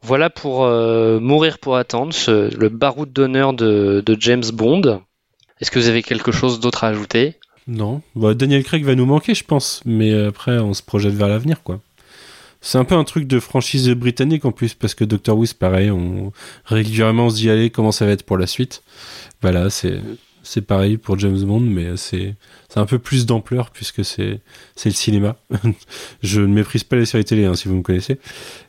voilà 0.00 0.30
pour 0.30 0.64
euh, 0.64 1.20
mourir 1.20 1.58
pour 1.58 1.76
attendre, 1.76 2.12
ce- 2.12 2.54
le 2.56 2.68
baroud 2.68 3.12
d'honneur 3.12 3.52
de, 3.52 4.02
de 4.04 4.16
James 4.18 4.44
Bond. 4.52 5.02
Est-ce 5.60 5.70
que 5.70 5.78
vous 5.78 5.88
avez 5.88 6.02
quelque 6.02 6.32
chose 6.32 6.58
d'autre 6.60 6.84
à 6.84 6.88
ajouter? 6.88 7.38
Non, 7.68 8.02
Bah, 8.16 8.34
Daniel 8.34 8.64
Craig 8.64 8.84
va 8.84 8.94
nous 8.94 9.06
manquer, 9.06 9.34
je 9.34 9.44
pense, 9.44 9.82
mais 9.84 10.12
après 10.12 10.58
on 10.58 10.74
se 10.74 10.82
projette 10.82 11.14
vers 11.14 11.28
l'avenir, 11.28 11.62
quoi. 11.62 11.80
C'est 12.60 12.78
un 12.78 12.84
peu 12.84 12.94
un 12.94 13.04
truc 13.04 13.26
de 13.26 13.40
franchise 13.40 13.88
britannique 13.90 14.44
en 14.44 14.52
plus, 14.52 14.74
parce 14.74 14.94
que 14.94 15.04
Doctor 15.04 15.36
Who, 15.36 15.46
pareil, 15.58 15.90
on 15.90 16.32
régulièrement 16.64 17.28
se 17.28 17.36
dit 17.36 17.50
allez 17.50 17.70
comment 17.70 17.90
ça 17.90 18.06
va 18.06 18.12
être 18.12 18.22
pour 18.22 18.38
la 18.38 18.46
suite? 18.46 18.82
Voilà, 19.42 19.68
c'est 19.68 20.00
c'est 20.44 20.62
pareil 20.62 20.96
pour 20.96 21.18
James 21.18 21.40
Bond, 21.40 21.60
mais 21.60 21.96
c'est 21.96 22.34
un 22.76 22.86
peu 22.86 22.98
plus 22.98 23.26
d'ampleur 23.26 23.70
puisque 23.70 24.04
c'est 24.04 24.40
le 24.84 24.90
cinéma. 24.90 25.36
je 26.22 26.40
ne 26.40 26.46
méprise 26.46 26.84
pas 26.84 26.96
les 26.96 27.06
séries 27.06 27.24
télé, 27.24 27.44
hein, 27.44 27.54
si 27.54 27.68
vous 27.68 27.76
me 27.76 27.82
connaissez, 27.82 28.18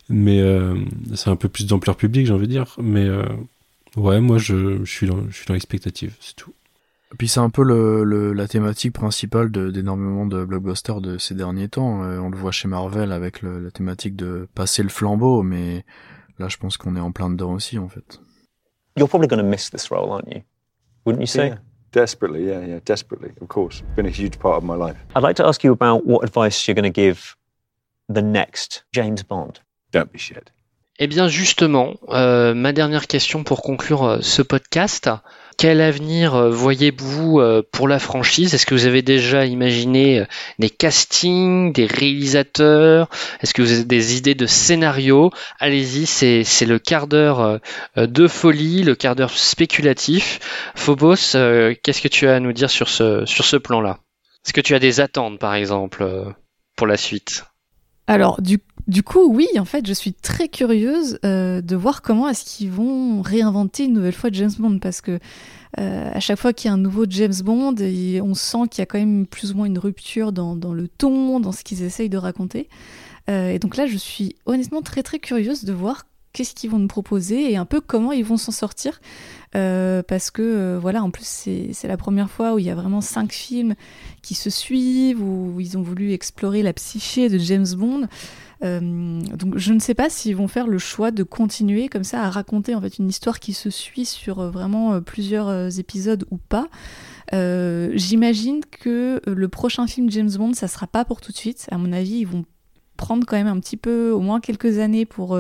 mais 0.10 0.40
euh, 0.42 0.76
c'est 1.16 1.30
un 1.30 1.36
peu 1.36 1.50
plus 1.50 1.68
d'ampleur 1.68 1.96
publique, 1.96 2.28
j'ai 2.28 2.34
envie 2.34 2.48
de 2.48 2.52
dire. 2.52 2.76
Mais 2.82 3.06
euh, 3.06 3.24
ouais, 3.96 4.20
moi 4.22 4.38
je, 4.38 4.84
je 4.84 4.92
suis 4.92 5.08
je 5.08 5.36
suis 5.36 5.46
dans 5.48 5.54
l'expectative, 5.54 6.14
c'est 6.20 6.36
tout. 6.36 6.54
Puis 7.18 7.28
c'est 7.28 7.40
un 7.40 7.50
peu 7.50 7.64
le, 7.64 8.04
le- 8.04 8.34
la 8.34 8.48
thématique 8.48 8.94
principale 8.94 9.52
de- 9.52 9.70
d'énormément 9.72 10.26
de, 10.26 10.46
blockbusters 10.46 11.00
de 11.02 11.18
ces 11.18 11.36
derniers 11.36 11.68
temps. 11.70 12.04
Euh, 12.04 12.18
on 12.20 12.30
le 12.30 12.38
voit 12.38 12.52
chez 12.52 12.68
Marvel 12.68 13.12
avec 13.12 13.42
le- 13.42 13.60
la 13.60 13.72
thématique 13.72 14.16
de 14.16 14.48
passer 14.56 14.84
le 14.84 14.90
flambeau, 14.90 15.44
mais 15.44 15.86
là 16.40 16.48
je 16.50 16.58
pense 16.58 16.78
qu'on 16.78 16.96
est 16.96 17.00
en 17.00 17.12
plein 17.12 17.30
dedans 17.30 17.54
aussi 17.54 17.78
en 17.78 17.88
fait. 17.90 18.20
You're 18.98 19.08
probably 19.10 19.28
going 19.28 19.40
to 19.42 19.48
miss 19.48 19.70
this 19.72 19.90
role, 19.92 20.12
aren't 20.12 20.28
you? 20.34 20.42
Wouldn't 21.06 21.22
you 21.22 21.28
say? 21.28 21.48
Yeah. 21.50 21.58
Desperately, 21.92 22.44
yeah, 22.46 22.66
yeah, 22.66 22.80
desperately, 22.86 23.30
of 23.42 23.48
course. 23.48 23.84
Been 23.96 24.08
a 24.08 24.10
huge 24.10 24.38
part 24.40 24.58
of 24.58 24.64
my 24.64 24.76
life. 24.76 24.96
I'd 25.16 25.22
like 25.24 25.36
to 25.36 25.46
ask 25.48 25.64
you 25.64 25.72
about 25.72 26.06
what 26.08 26.24
advice 26.24 26.68
you're 26.68 26.74
going 26.76 26.92
to 26.92 27.02
give 27.02 27.36
the 28.12 28.22
next 28.24 28.86
James 28.92 29.22
Bond. 29.24 29.60
Don't 29.92 30.12
be 30.12 30.18
shit. 30.18 30.52
Eh 31.00 31.08
bien 31.08 31.28
justement, 31.28 31.96
euh, 32.10 32.54
ma 32.56 32.72
dernière 32.74 33.06
question 33.08 33.44
pour 33.44 33.62
conclure 33.62 34.04
euh, 34.04 34.18
ce 34.22 34.42
podcast. 34.42 35.10
Quel 35.58 35.82
avenir 35.82 36.36
euh, 36.36 36.50
voyez-vous 36.50 37.40
euh, 37.40 37.62
pour 37.72 37.88
la 37.88 38.00
franchise? 38.00 38.54
Est-ce 38.54 38.66
que 38.66 38.74
vous 38.74 38.86
avez 38.86 39.02
déjà 39.02 39.46
imaginé 39.46 40.20
euh, 40.20 40.26
des 40.60 40.70
castings, 40.70 41.74
des 41.74 41.86
réalisateurs? 41.86 43.10
Est-ce 43.42 43.54
que 43.54 43.62
vous 43.62 43.72
avez 43.72 43.84
des 43.84 44.18
idées 44.18 44.36
de 44.36 44.46
scénario? 44.46 45.32
Allez-y, 45.60 46.06
c'est 46.06 46.66
le 46.66 46.80
quart 46.80 47.08
d'heure 47.08 47.60
de 47.98 48.28
folie, 48.28 48.84
le 48.84 48.96
quart 48.96 49.16
d'heure 49.16 49.38
spéculatif. 49.38 50.40
Phobos, 50.76 51.16
qu'est-ce 51.84 52.02
que 52.02 52.08
tu 52.08 52.28
as 52.28 52.36
à 52.36 52.40
nous 52.40 52.54
dire 52.54 52.70
sur 52.70 52.90
ce, 52.90 53.26
sur 53.26 53.46
ce 53.46 53.58
plan-là? 53.58 54.00
Est-ce 54.46 54.54
que 54.54 54.62
tu 54.62 54.76
as 54.76 54.80
des 54.80 55.00
attentes, 55.00 55.40
par 55.40 55.56
exemple, 55.56 56.06
pour 56.76 56.88
la 56.88 56.98
suite? 56.98 57.46
Alors, 58.08 58.42
du, 58.42 58.60
du 58.88 59.02
coup, 59.02 59.28
oui, 59.34 59.48
en 59.58 59.66
fait, 59.66 59.88
je 59.88 59.94
suis 59.94 60.14
très 60.14 60.50
curieuse 60.50 61.18
euh, 61.24 61.62
de 61.62 61.76
voir 61.76 62.02
comment 62.02 62.28
est-ce 62.28 62.44
qu'ils 62.44 62.72
vont 62.72 63.22
réinventer 63.22 63.86
une 63.86 63.94
nouvelle 63.94 64.14
fois 64.14 64.30
James 64.34 64.52
Bond, 64.60 64.80
parce 64.80 65.00
que 65.00 65.20
euh, 65.80 66.12
à 66.14 66.20
chaque 66.20 66.40
fois 66.40 66.52
qu'il 66.54 66.68
y 66.68 66.72
a 66.72 66.74
un 66.74 66.78
nouveau 66.78 67.06
James 67.10 67.34
Bond, 67.44 67.76
on 68.22 68.34
sent 68.34 68.68
qu'il 68.70 68.82
y 68.82 68.84
a 68.84 68.86
quand 68.86 69.00
même 69.00 69.26
plus 69.26 69.54
ou 69.54 69.58
moins 69.58 69.68
une 69.68 69.80
rupture 69.80 70.34
dans, 70.34 70.56
le 70.56 70.88
ton, 70.90 71.40
dans 71.40 71.54
ce 71.54 71.64
qu'ils 71.64 71.84
essayent 71.84 72.10
de 72.10 72.18
raconter. 72.18 72.68
Euh, 73.30 73.52
et 73.52 73.60
donc 73.60 73.78
là, 73.78 73.88
je 73.88 73.98
suis 73.98 74.36
honnêtement 74.46 74.82
très 74.82 75.02
très 75.02 75.20
curieuse 75.20 75.64
de 75.64 75.72
voir 75.72 76.06
qu'est-ce 76.34 76.54
qu'ils 76.54 76.70
vont 76.70 76.80
nous 76.80 76.88
proposer 76.88 77.52
et 77.52 77.58
un 77.58 77.66
peu 77.66 77.80
comment 77.80 78.12
ils 78.12 78.26
vont 78.26 78.38
s'en 78.38 78.52
sortir. 78.52 79.00
Parce 79.54 80.32
que 80.32 80.78
voilà, 80.82 81.04
en 81.04 81.12
plus 81.12 81.28
c'est 81.28 81.70
c'est 81.74 81.88
la 81.88 81.96
première 81.96 82.30
fois 82.30 82.56
où 82.56 82.60
il 82.60 82.66
y 82.66 82.72
a 82.72 82.76
vraiment 82.76 83.02
cinq 83.02 83.32
films 83.32 83.76
qui 84.24 84.34
se 84.34 84.50
suivent, 84.50 85.22
où 85.22 85.60
ils 85.60 85.78
ont 85.78 85.84
voulu 85.84 86.12
explorer 86.12 86.64
la 86.64 86.74
psyché 86.74 87.30
de 87.30 87.38
James 87.38 87.68
Bond. 87.78 88.08
Euh, 88.64 89.22
donc 89.36 89.58
je 89.58 89.74
ne 89.74 89.80
sais 89.80 89.94
pas 89.94 90.10
s'ils 90.10 90.36
vont 90.36 90.48
faire 90.48 90.68
le 90.68 90.78
choix 90.78 91.12
de 91.12 91.24
continuer 91.24 91.90
comme 91.90 92.04
ça 92.04 92.24
à 92.24 92.30
raconter 92.30 92.76
en 92.76 92.82
fait 92.82 92.98
une 92.98 93.10
histoire 93.10 93.40
qui 93.40 93.54
se 93.54 93.70
suit 93.70 94.06
sur 94.06 94.40
euh, 94.40 94.50
vraiment 94.50 94.94
euh, 94.94 95.02
plusieurs 95.02 95.80
épisodes 95.80 96.26
ou 96.32 96.38
pas. 96.38 96.68
J'imagine 97.32 98.62
que 98.70 99.20
le 99.26 99.48
prochain 99.48 99.88
film 99.88 100.10
James 100.12 100.30
Bond, 100.38 100.54
ça 100.54 100.68
sera 100.68 100.86
pas 100.86 101.04
pour 101.04 101.20
tout 101.20 101.32
de 101.32 101.38
suite. 101.38 101.68
À 101.72 101.80
mon 101.80 101.92
avis, 101.92 102.20
ils 102.20 102.28
vont 102.28 102.46
prendre 102.96 103.26
quand 103.26 103.36
même 103.36 103.48
un 103.48 103.60
petit 103.60 103.78
peu, 103.78 104.12
au 104.12 104.20
moins 104.20 104.40
quelques 104.40 104.78
années 104.78 105.06
pour 105.06 105.38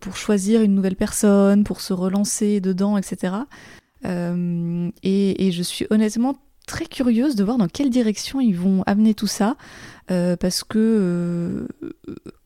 pour 0.00 0.16
choisir 0.16 0.60
une 0.62 0.74
nouvelle 0.74 0.96
personne, 0.96 1.62
pour 1.62 1.80
se 1.80 1.92
relancer 1.92 2.60
dedans, 2.60 2.98
etc. 2.98 3.34
Et, 4.04 5.46
et 5.46 5.52
je 5.52 5.62
suis 5.62 5.86
honnêtement 5.90 6.34
très 6.68 6.84
curieuse 6.86 7.34
de 7.34 7.42
voir 7.42 7.58
dans 7.58 7.66
quelle 7.66 7.90
direction 7.90 8.40
ils 8.40 8.56
vont 8.56 8.84
amener 8.86 9.14
tout 9.14 9.26
ça, 9.26 9.56
euh, 10.12 10.36
parce 10.36 10.62
que 10.62 10.78
euh, 10.78 11.66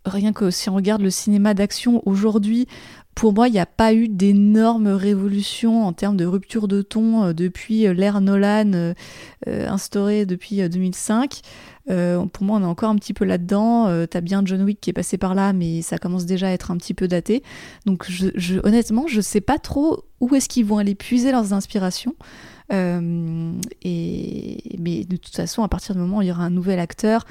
rien 0.07 0.33
que 0.33 0.51
si 0.51 0.71
on 0.71 0.75
regarde 0.75 1.03
le 1.03 1.11
cinéma 1.11 1.53
d'action 1.55 2.03
aujourd'hui, 2.07 2.67
pour 3.15 3.35
moi, 3.35 3.47
il 3.49 3.53
n'y 3.53 3.59
a 3.61 3.67
pas 3.67 3.93
eu 3.93 4.09
d'énormes 4.09 4.89
révolutions 4.89 5.85
en 5.87 5.93
termes 5.93 6.17
de 6.17 6.25
rupture 6.25 6.67
de 6.67 6.81
ton 6.81 7.25
euh, 7.25 7.33
depuis 7.35 7.83
l'ère 7.95 8.23
Nolan 8.23 8.95
instaurée 9.47 10.25
depuis 10.27 10.63
euh, 10.63 10.69
2005. 10.69 11.41
Euh, 11.91 12.25
pour 12.27 12.45
moi, 12.45 12.59
on 12.59 12.63
est 12.63 12.67
encore 12.67 12.91
un 12.91 12.97
petit 12.97 13.13
peu 13.13 13.25
là-dedans. 13.25 14.07
T'as 14.07 14.21
bien 14.21 14.43
John 14.45 14.63
Wick 14.63 14.81
qui 14.81 14.91
est 14.91 14.95
passé 14.95 15.19
par 15.19 15.35
là, 15.35 15.53
mais 15.53 15.83
ça 15.83 15.99
commence 15.99 16.27
déjà 16.27 16.47
à 16.49 16.51
être 16.51 16.71
un 16.71 16.77
petit 16.77 16.95
peu 16.95 17.09
daté. 17.09 17.43
Donc, 17.87 18.05
je, 18.09 18.29
je- 18.37 18.61
honnêtement, 18.65 19.07
je 19.09 19.21
sais 19.21 19.41
pas 19.41 19.59
trop 19.59 20.05
où 20.21 20.35
est-ce 20.35 20.49
qu'ils 20.49 20.65
vont 20.65 20.79
aller 20.79 20.95
puiser 20.95 21.33
leurs 21.33 21.53
inspirations. 21.53 22.15
Euh, 22.73 23.53
et, 23.83 24.77
mais 24.79 25.05
de 25.05 25.17
toute 25.17 25.35
façon, 25.35 25.63
à 25.63 25.69
partir 25.69 25.95
du 25.95 26.01
moment 26.01 26.19
où 26.19 26.23
il 26.23 26.29
y 26.29 26.31
aura 26.31 26.45
un 26.45 26.51
nouvel 26.51 26.79
acteur, 26.79 27.27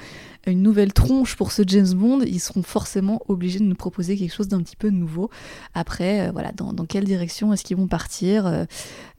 une 0.46 0.62
nouvelle 0.62 0.92
tronche 0.92 1.36
pour 1.36 1.52
ce 1.52 1.62
James 1.66 1.92
Bond, 1.94 2.20
ils 2.22 2.40
seront 2.40 2.62
forcément 2.62 3.22
obligés 3.28 3.60
de 3.60 3.64
nous 3.64 3.76
proposer 3.76 4.16
quelque 4.16 4.34
chose 4.34 4.48
d'un 4.48 4.62
petit 4.62 4.76
peu 4.76 4.90
nouveau. 4.90 5.30
Après, 5.74 6.28
euh, 6.28 6.32
voilà, 6.32 6.52
dans, 6.52 6.72
quelle 6.86 7.04
direction 7.04 7.52
est-ce 7.52 7.62
qu'ils 7.62 7.76
vont 7.76 7.86
partir 7.86 8.46
euh, 8.46 8.64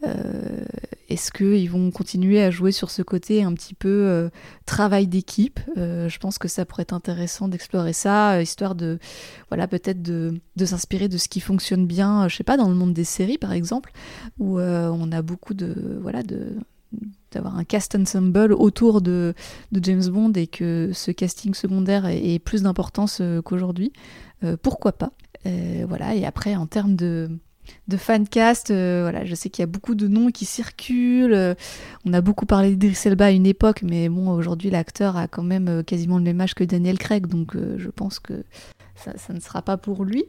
euh, 0.06 0.66
Est-ce 1.08 1.32
qu'ils 1.32 1.70
vont 1.70 1.92
continuer 1.92 2.44
à 2.44 2.52
jouer 2.52 2.74
sur 2.74 2.92
ce 2.92 3.02
côté 3.02 3.44
un 3.44 3.54
petit 3.54 3.74
peu 3.74 4.30
travail 4.66 5.08
d'équipe? 5.08 5.60
Je 5.76 6.18
pense 6.18 6.38
que 6.38 6.48
ça 6.48 6.66
pourrait 6.66 6.84
être 6.84 6.94
intéressant 6.94 7.48
d'explorer 7.48 7.94
ça, 7.94 8.42
histoire 8.42 8.76
de, 8.76 9.00
voilà, 9.50 9.68
peut-être 9.68 10.02
de, 10.02 10.42
de 10.56 10.66
s'inspirer 10.66 11.08
de 11.08 11.18
ce 11.18 11.30
qui 11.30 11.40
fonctionne 11.40 11.88
bien, 11.88 12.28
je 12.28 12.36
sais 12.36 12.44
pas, 12.44 12.58
dans 12.58 12.68
le 12.68 12.76
monde 12.76 12.94
des 12.94 13.04
séries 13.06 13.38
par 13.38 13.54
exemple, 13.54 13.92
où 14.40 14.60
on 14.60 15.12
a 15.12 15.22
beaucoup 15.22 15.54
de, 15.54 16.00
voilà, 16.02 16.22
de 16.24 16.58
d'avoir 17.34 17.58
un 17.58 17.64
cast 17.64 17.96
ensemble 17.96 18.54
autour 18.54 19.02
de, 19.02 19.34
James 19.74 20.06
Bond 20.08 20.34
et 20.34 20.48
que 20.48 20.92
ce 20.94 21.12
casting 21.12 21.54
secondaire 21.54 22.06
ait, 22.06 22.40
plus 22.40 22.64
d'importance 22.64 23.20
euh, 23.22 23.42
qu'aujourd'hui, 23.42 23.92
euh, 24.44 24.56
pourquoi 24.62 24.94
pas? 24.94 25.12
Euh, 25.46 25.86
Voilà, 25.88 26.16
et 26.16 26.26
après, 26.26 26.56
en 26.56 26.68
termes 26.68 26.96
de, 26.96 27.30
de 27.88 27.98
fancast, 27.98 28.68
voilà, 28.70 29.26
je 29.26 29.36
sais 29.36 29.50
qu'il 29.50 29.62
y 29.62 29.64
a 29.64 29.68
beaucoup 29.68 29.96
de 29.96 30.08
noms 30.08 30.32
qui 30.32 30.46
circulent. 30.46 31.56
on 32.06 32.14
a 32.14 32.22
beaucoup 32.22 32.46
parlé 32.46 32.76
d'Idris 32.76 33.00
Elba 33.06 33.26
à 33.26 33.32
une 33.32 33.46
époque, 33.46 33.82
mais 33.84 34.10
bon, 34.10 34.30
aujourd'hui, 34.30 34.70
l'acteur 34.70 35.18
a 35.18 35.28
quand 35.28 35.44
même 35.44 35.84
quasiment 35.84 36.18
le 36.18 36.24
même 36.24 36.40
âge 36.40 36.56
que 36.56 36.64
Daniel 36.64 36.98
Craig, 36.98 37.28
donc 37.28 37.56
je 37.56 37.90
pense 37.90 38.20
que 38.20 38.44
ça, 38.96 39.34
ne 39.34 39.40
sera 39.40 39.62
pas 39.62 39.76
pour 39.76 40.06
lui. 40.06 40.26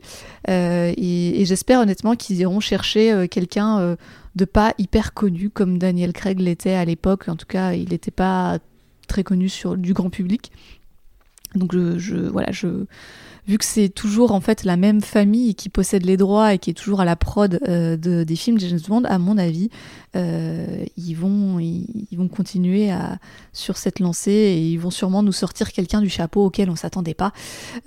Et, 0.48 1.44
j'espère 1.44 1.80
honnêtement 1.80 2.16
qu'ils 2.16 2.40
iront 2.40 2.60
chercher 2.60 3.28
quelqu'un 3.28 3.96
de 4.36 4.44
pas 4.44 4.74
hyper 4.78 5.14
connu 5.14 5.50
comme 5.50 5.78
Daniel 5.78 6.12
Craig 6.12 6.40
l'était 6.40 6.74
à 6.74 6.84
l'époque. 6.84 7.28
En 7.28 7.36
tout 7.36 7.46
cas, 7.46 7.72
il 7.72 7.90
n'était 7.90 8.10
pas 8.10 8.58
très 9.06 9.24
connu 9.24 9.48
sur 9.48 9.76
du 9.76 9.92
grand 9.92 10.10
public. 10.10 10.50
Donc 11.54 11.72
je, 11.72 12.16
voilà, 12.16 12.50
je 12.50 12.86
vu 13.46 13.58
que 13.58 13.64
c'est 13.64 13.88
toujours 13.88 14.32
en 14.32 14.40
fait 14.40 14.64
la 14.64 14.76
même 14.76 15.00
famille 15.00 15.54
qui 15.54 15.68
possède 15.68 16.04
les 16.04 16.16
droits 16.16 16.54
et 16.54 16.58
qui 16.58 16.70
est 16.70 16.74
toujours 16.74 17.00
à 17.00 17.04
la 17.04 17.14
prod 17.14 17.60
euh, 17.68 17.96
de, 17.96 18.24
des 18.24 18.36
films 18.36 18.58
de 18.58 18.66
James 18.66 18.80
Bond, 18.88 19.04
à 19.04 19.18
mon 19.18 19.36
avis, 19.36 19.68
euh, 20.16 20.84
ils, 20.96 21.14
vont, 21.14 21.58
ils, 21.58 22.16
vont 22.16 22.28
continuer 22.28 22.90
à, 22.90 23.18
sur 23.52 23.76
cette 23.76 24.00
lancée 24.00 24.32
et 24.32 24.70
ils 24.70 24.78
vont 24.78 24.90
sûrement 24.90 25.22
nous 25.22 25.32
sortir 25.32 25.72
quelqu'un 25.72 26.00
du 26.00 26.08
chapeau 26.08 26.46
auquel 26.46 26.70
on 26.70 26.76
s'attendait 26.76 27.14
pas. 27.14 27.32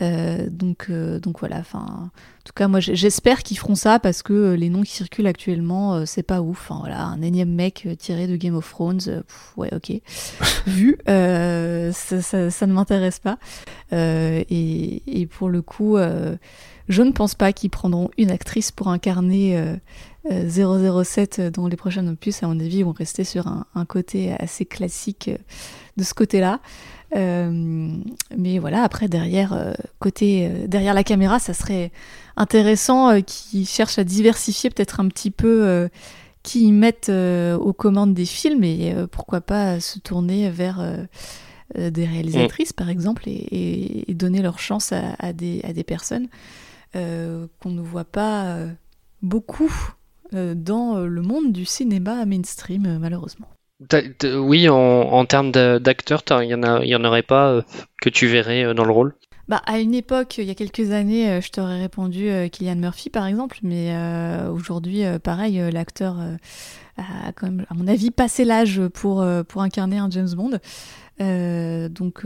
Euh, 0.01 0.47
donc, 0.49 0.91
donc 0.91 1.39
voilà, 1.39 1.57
enfin, 1.57 2.11
en 2.36 2.36
tout 2.47 2.53
cas, 2.55 2.67
moi 2.67 2.79
j'espère 2.79 3.43
qu'ils 3.43 3.57
feront 3.57 3.75
ça 3.75 3.99
parce 3.99 4.23
que 4.23 4.53
les 4.53 4.69
noms 4.69 4.81
qui 4.81 4.93
circulent 4.93 5.27
actuellement, 5.27 5.95
euh, 5.95 6.03
c'est 6.05 6.23
pas 6.23 6.41
ouf. 6.41 6.69
Enfin, 6.69 6.79
voilà, 6.79 7.03
un 7.03 7.21
énième 7.21 7.53
mec 7.53 7.87
tiré 7.99 8.27
de 8.27 8.35
Game 8.35 8.55
of 8.55 8.69
Thrones, 8.69 8.99
pff, 8.99 9.53
ouais, 9.57 9.69
ok. 9.73 9.91
Vu, 10.67 10.97
ça, 11.05 12.21
ça, 12.21 12.49
ça, 12.49 12.67
ne 12.67 12.73
m'intéresse 12.73 13.19
pas. 13.19 13.37
Et, 13.91 15.03
et, 15.05 15.25
pour 15.27 15.49
le 15.49 15.61
coup, 15.61 15.97
je 16.89 17.01
ne 17.01 17.11
pense 17.11 17.35
pas 17.35 17.53
qu'ils 17.53 17.69
prendront 17.69 18.09
une 18.17 18.31
actrice 18.31 18.71
pour 18.71 18.89
incarner 18.89 19.77
007 20.29 21.39
euh, 21.39 21.49
dans 21.49 21.67
les 21.67 21.75
prochains 21.75 22.07
opus, 22.07 22.43
à 22.43 22.47
mon 22.47 22.59
avis, 22.59 22.83
vont 22.83 22.91
rester 22.91 23.23
sur 23.23 23.47
un, 23.47 23.65
un 23.75 23.85
côté 23.85 24.33
assez 24.33 24.65
classique 24.65 25.29
euh, 25.29 25.37
de 25.97 26.03
ce 26.03 26.13
côté-là. 26.13 26.59
Euh, 27.15 27.93
mais 28.37 28.59
voilà, 28.59 28.83
après 28.83 29.07
derrière, 29.07 29.53
euh, 29.53 29.73
côté 29.99 30.47
euh, 30.47 30.67
derrière 30.67 30.93
la 30.93 31.03
caméra, 31.03 31.39
ça 31.39 31.53
serait 31.53 31.91
intéressant 32.37 33.21
qu'ils 33.21 33.67
cherchent 33.67 33.99
à 33.99 34.03
diversifier 34.03 34.69
peut-être 34.69 34.99
un 34.99 35.07
petit 35.07 35.31
peu 35.31 35.89
qui 36.43 36.67
y 36.67 36.71
mettent 36.71 37.09
aux 37.09 37.73
commandes 37.73 38.13
des 38.13 38.25
films 38.25 38.63
et 38.63 38.95
pourquoi 39.11 39.41
pas 39.41 39.79
se 39.79 39.99
tourner 39.99 40.49
vers 40.49 40.81
des 41.75 42.05
réalisatrices 42.05 42.73
par 42.73 42.89
exemple 42.89 43.23
et, 43.27 44.05
donner 44.09 44.41
leur 44.41 44.59
chance 44.59 44.93
à, 44.93 45.15
à, 45.19 45.33
des, 45.33 45.61
à 45.63 45.73
des 45.73 45.83
personnes 45.83 46.27
qu'on 46.93 47.69
ne 47.69 47.81
voit 47.81 48.05
pas 48.05 48.57
beaucoup 49.21 49.73
euh, 50.33 50.53
dans 50.55 50.99
le 50.99 51.21
monde 51.21 51.53
du 51.53 51.65
cinéma 51.65 52.25
mainstream, 52.25 52.85
euh, 52.85 52.99
malheureusement. 52.99 53.47
oui, 54.23 54.67
en, 54.67 54.75
en 54.75 55.25
termes 55.25 55.51
d'acteurs, 55.51 56.23
il 56.41 56.49
y, 56.49 56.53
en 56.53 56.63
en 56.63 57.05
aurait 57.05 57.23
pas 57.23 57.51
euh, 57.51 57.61
que 58.01 58.09
tu 58.09 58.27
verrais 58.27 58.73
dans 58.73 58.83
le 58.83 58.91
rôle? 58.91 59.15
Bah, 59.47 59.61
à 59.65 59.79
une 59.79 59.93
époque, 59.93 60.37
il 60.37 60.45
y 60.45 60.49
a 60.49 60.55
quelques 60.55 60.91
années, 60.91 61.41
je 61.41 61.49
t'aurais 61.51 61.79
répondu 61.79 62.29
Killian 62.51 62.75
Murphy, 62.75 63.09
par 63.09 63.25
exemple, 63.25 63.59
mais 63.63 63.93
euh, 63.93 64.51
aujourd'hui, 64.51 65.03
pareil, 65.23 65.61
l'acteur 65.71 66.17
a 66.97 67.31
quand 67.33 67.47
même, 67.47 67.65
à 67.69 67.73
mon 67.73 67.87
avis, 67.87 68.11
passé 68.11 68.43
l'âge 68.45 68.81
pour, 68.89 69.25
pour 69.47 69.61
incarner 69.61 69.97
un 69.97 70.09
James 70.09 70.33
Bond. 70.35 70.59
donc, 71.89 72.25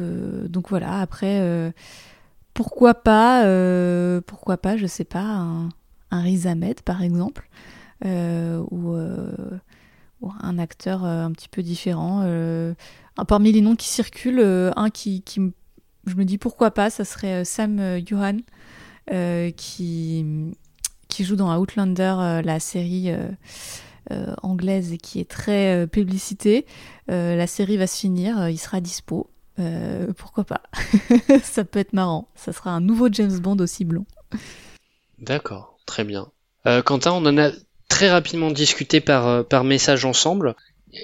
donc 0.50 0.70
voilà, 0.70 1.00
après, 1.00 1.74
pourquoi 2.54 2.96
pas, 2.96 3.44
pourquoi 4.26 4.58
pas, 4.58 4.78
je 4.78 4.88
sais 4.88 5.06
pas, 5.06 5.22
un, 5.22 5.70
un 6.12 6.22
Riz 6.22 6.48
Ahmed, 6.48 6.82
par 6.82 7.02
exemple. 7.02 7.50
Euh, 8.06 8.64
ou, 8.72 8.94
euh, 8.94 9.32
un 10.42 10.58
acteur 10.58 11.06
euh, 11.06 11.24
un 11.24 11.32
petit 11.32 11.50
peu 11.50 11.62
différent. 11.62 12.26
parmi 13.28 13.52
les 13.52 13.62
noms 13.62 13.76
qui 13.76 13.88
circulent, 13.88 14.72
un 14.76 14.90
qui, 14.90 15.22
qui, 15.22 15.52
je 16.06 16.16
me 16.16 16.26
dis 16.26 16.38
pourquoi 16.38 16.72
pas, 16.72 16.90
ça 16.90 17.06
serait 17.06 17.46
Sam 17.46 18.00
Johan, 18.06 18.38
qui, 19.56 20.26
qui 21.08 21.24
joue 21.24 21.36
dans 21.36 21.56
Outlander, 21.58 22.42
la 22.44 22.60
série 22.60 23.12
euh, 24.10 24.34
anglaise 24.42 24.96
qui 25.02 25.20
est 25.20 25.30
très 25.30 25.76
euh, 25.76 25.88
publicitée. 25.88 26.66
Euh, 27.12 27.36
la 27.36 27.46
série 27.46 27.78
va 27.78 27.86
se 27.86 28.00
finir, 28.00 28.50
il 28.50 28.58
sera 28.58 28.82
dispo. 28.82 29.30
pourquoi 30.18 30.44
pas? 30.44 30.64
Ça 31.44 31.64
peut 31.64 31.78
être 31.78 31.94
marrant. 31.94 32.28
Ça 32.36 32.52
sera 32.52 32.72
un 32.72 32.82
nouveau 32.82 33.10
James 33.12 33.38
Bond 33.38 33.58
aussi 33.60 33.86
blond. 33.86 34.06
D'accord, 35.20 35.78
très 35.86 36.04
bien. 36.04 36.32
Quentin, 36.86 37.12
on 37.12 37.26
en 37.26 37.38
a 37.38 37.52
très 37.92 38.10
rapidement 38.10 38.50
discuté 38.50 39.04
euh, 39.10 39.44
par 39.44 39.64
message 39.64 40.06
ensemble. 40.06 40.56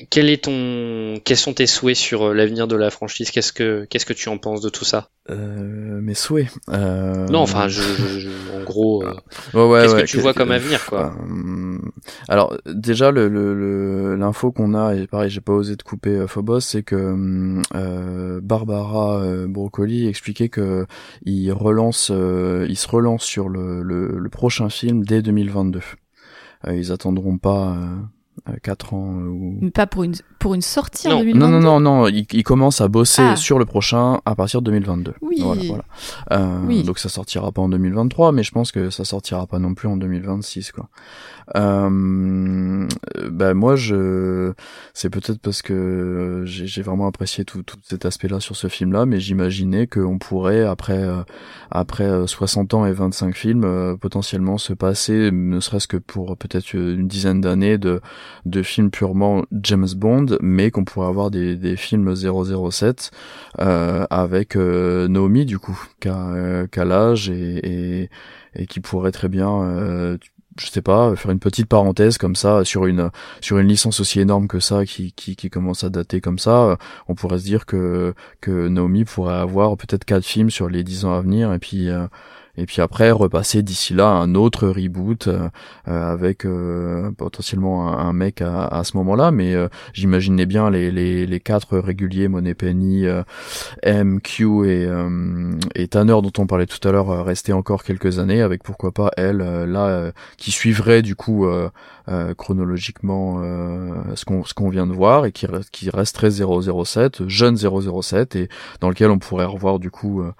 Quel 0.09 0.29
est 0.29 0.43
ton, 0.43 1.19
quels 1.23 1.37
sont 1.37 1.53
tes 1.53 1.65
souhaits 1.67 1.95
sur 1.95 2.23
euh, 2.29 2.33
l'avenir 2.33 2.67
de 2.67 2.75
la 2.75 2.89
franchise? 2.89 3.31
Qu'est-ce 3.31 3.53
que, 3.53 3.85
qu'est-ce 3.89 4.05
que 4.05 4.13
tu 4.13 4.27
en 4.29 4.37
penses 4.37 4.61
de 4.61 4.69
tout 4.69 4.83
ça? 4.83 5.09
Euh, 5.29 6.01
Mes 6.01 6.13
souhaits. 6.13 6.47
Euh... 6.69 7.25
Non, 7.27 7.39
enfin, 7.39 7.67
je, 7.67 7.81
je, 7.81 8.29
en 8.55 8.63
gros, 8.63 9.03
euh, 9.03 9.13
ouais, 9.53 9.63
ouais, 9.65 9.81
qu'est-ce 9.81 9.95
ouais, 9.95 10.01
que 10.03 10.07
tu 10.07 10.17
vois 10.19 10.33
comme 10.33 10.51
avenir, 10.51 10.85
quoi? 10.85 11.15
euh, 11.29 11.77
Alors, 12.27 12.57
déjà, 12.65 13.11
le, 13.11 13.29
le, 13.29 14.15
l'info 14.15 14.51
qu'on 14.51 14.73
a, 14.73 14.93
et 14.95 15.07
pareil, 15.07 15.29
j'ai 15.29 15.41
pas 15.41 15.53
osé 15.53 15.75
de 15.75 15.83
couper 15.83 16.25
Phobos, 16.27 16.59
c'est 16.61 16.83
que 16.83 17.61
Barbara 18.41 19.23
Broccoli 19.47 20.07
expliquait 20.07 20.49
que 20.49 20.85
il 21.25 21.51
relance, 21.51 22.09
il 22.09 22.77
se 22.77 22.87
relance 22.87 23.23
sur 23.23 23.49
le, 23.49 23.81
le, 23.83 24.17
le 24.19 24.29
prochain 24.29 24.69
film 24.69 25.03
dès 25.05 25.21
2022. 25.21 25.79
Euh, 26.65 26.75
ils 26.75 26.91
attendront 26.91 27.37
pas 27.37 27.75
euh, 27.77 27.95
4 28.63 28.93
ans 28.93 29.19
euh, 29.19 29.27
ou 29.27 29.69
pas 29.73 29.87
pour 29.87 30.03
une 30.03 30.15
pour 30.39 30.53
une 30.53 30.61
sortie 30.61 31.07
non. 31.07 31.15
en 31.15 31.19
2022 31.19 31.39
non 31.39 31.49
non 31.49 31.59
non 31.59 31.79
non 31.79 32.07
ils, 32.07 32.25
ils 32.31 32.43
commencent 32.43 32.81
à 32.81 32.87
bosser 32.87 33.23
ah. 33.23 33.35
sur 33.35 33.59
le 33.59 33.65
prochain 33.65 34.21
à 34.25 34.35
partir 34.35 34.61
de 34.61 34.71
2022 34.71 35.13
oui, 35.21 35.41
voilà, 35.41 35.61
voilà. 35.63 35.83
Euh, 36.31 36.61
oui. 36.65 36.83
donc 36.83 36.99
ça 36.99 37.09
sortira 37.09 37.51
pas 37.51 37.61
en 37.61 37.69
2023 37.69 38.31
mais 38.31 38.43
je 38.43 38.51
pense 38.51 38.71
que 38.71 38.89
ça 38.89 39.05
sortira 39.05 39.47
pas 39.47 39.59
non 39.59 39.73
plus 39.73 39.87
en 39.87 39.97
2026 39.97 40.71
quoi 40.71 40.89
euh, 41.55 42.87
bah 43.29 43.53
moi 43.53 43.75
je 43.75 44.53
c'est 44.93 45.09
peut-être 45.09 45.39
parce 45.39 45.61
que 45.61 46.43
j'ai 46.45 46.81
vraiment 46.81 47.07
apprécié 47.07 47.45
tout, 47.45 47.63
cet 47.83 48.05
aspect 48.05 48.27
là 48.27 48.39
sur 48.39 48.55
ce 48.55 48.67
film 48.67 48.91
là 48.91 49.05
mais 49.05 49.19
j'imaginais 49.19 49.87
qu'on 49.87 50.17
pourrait 50.17 50.63
après 50.63 51.03
euh, 51.03 51.23
après 51.71 52.27
60 52.27 52.73
ans 52.73 52.85
et 52.85 52.91
25 52.91 53.35
films 53.35 53.63
euh, 53.63 53.95
potentiellement 53.95 54.57
se 54.57 54.73
passer 54.73 55.31
ne 55.31 55.59
serait-ce 55.59 55.87
que 55.87 55.97
pour 55.97 56.37
peut-être 56.37 56.73
une 56.73 57.07
dizaine 57.07 57.41
d'années 57.41 57.77
de 57.77 58.01
de 58.45 58.63
films 58.63 58.91
purement 58.91 59.43
James 59.51 59.87
Bond 59.95 60.37
mais 60.41 60.71
qu'on 60.71 60.83
pourrait 60.83 61.07
avoir 61.07 61.31
des, 61.31 61.75
films 61.77 62.13
007 62.15 63.11
euh, 63.59 64.05
avec 64.09 64.55
euh, 64.55 65.07
Naomi 65.07 65.45
du 65.45 65.59
coup 65.59 65.79
qu'à 65.99 66.67
qu 66.71 66.79
l'âge 66.83 67.29
et, 67.29 68.09
qui 68.69 68.79
pourrait 68.79 69.11
très 69.11 69.29
bien 69.29 69.61
euh, 69.61 70.17
je 70.59 70.67
sais 70.67 70.81
pas 70.81 71.15
faire 71.15 71.31
une 71.31 71.39
petite 71.39 71.67
parenthèse 71.67 72.17
comme 72.17 72.35
ça 72.35 72.63
sur 72.65 72.85
une 72.85 73.09
sur 73.41 73.57
une 73.57 73.67
licence 73.67 73.99
aussi 73.99 74.19
énorme 74.19 74.47
que 74.47 74.59
ça 74.59 74.85
qui 74.85 75.13
qui, 75.13 75.49
commence 75.49 75.83
à 75.83 75.89
dater 75.89 76.21
comme 76.21 76.39
ça 76.39 76.77
on 77.07 77.15
pourrait 77.15 77.39
se 77.39 77.43
dire 77.43 77.65
que 77.65 78.13
que 78.41 78.67
Naomi 78.67 79.05
pourrait 79.05 79.35
avoir 79.35 79.75
peut-être 79.77 80.05
quatre 80.05 80.25
films 80.25 80.49
sur 80.49 80.69
les 80.69 80.83
dix 80.83 81.05
ans 81.05 81.13
à 81.13 81.21
venir 81.21 81.53
et 81.53 81.59
puis 81.59 81.89
et 82.57 82.65
puis 82.65 82.81
après 82.81 83.11
repasser 83.11 83.63
d'ici 83.63 83.93
là 83.93 84.07
un 84.09 84.35
autre 84.35 84.67
reboot 84.67 85.27
euh, 85.27 85.49
euh, 85.87 86.13
avec 86.13 86.45
euh, 86.45 87.11
potentiellement 87.11 87.87
un, 87.87 88.09
un 88.09 88.13
mec 88.13 88.41
à, 88.41 88.65
à 88.65 88.83
ce 88.83 88.97
moment-là. 88.97 89.31
Mais 89.31 89.55
j'imaginais 89.93 90.45
bien 90.45 90.69
les, 90.69 90.91
les, 90.91 91.25
les 91.25 91.39
quatre 91.39 91.77
réguliers 91.77 92.27
Monet 92.27 92.53
Penny 92.53 93.05
M 93.83 94.21
Q 94.21 94.69
et, 94.69 94.87
et 95.75 95.87
Tanner 95.87 96.17
dont 96.21 96.31
on 96.37 96.47
parlait 96.47 96.65
tout 96.65 96.85
à 96.87 96.91
l'heure 96.91 97.25
rester 97.25 97.53
encore 97.53 97.83
quelques 97.83 98.19
années 98.19 98.41
avec 98.41 98.63
pourquoi 98.63 98.91
pas 98.91 99.11
elle 99.17 99.37
là 99.37 100.11
qui 100.37 100.51
suivrait 100.51 101.01
du 101.01 101.15
coup 101.15 101.47
chronologiquement 102.37 103.41
ce 104.15 104.25
qu'on 104.25 104.43
ce 104.43 104.53
qu'on 104.53 104.69
vient 104.69 104.87
de 104.87 104.93
voir 104.93 105.25
et 105.25 105.31
qui 105.31 105.47
qui 105.71 105.89
resterait 105.89 106.31
007 106.31 107.27
jeune 107.27 107.57
007 107.57 108.35
et 108.35 108.49
dans 108.81 108.89
lequel 108.89 109.11
on 109.11 109.19
pourrait 109.19 109.45
revoir 109.45 109.79
du 109.79 109.91
coup 109.91 110.21
euh, 110.21 110.31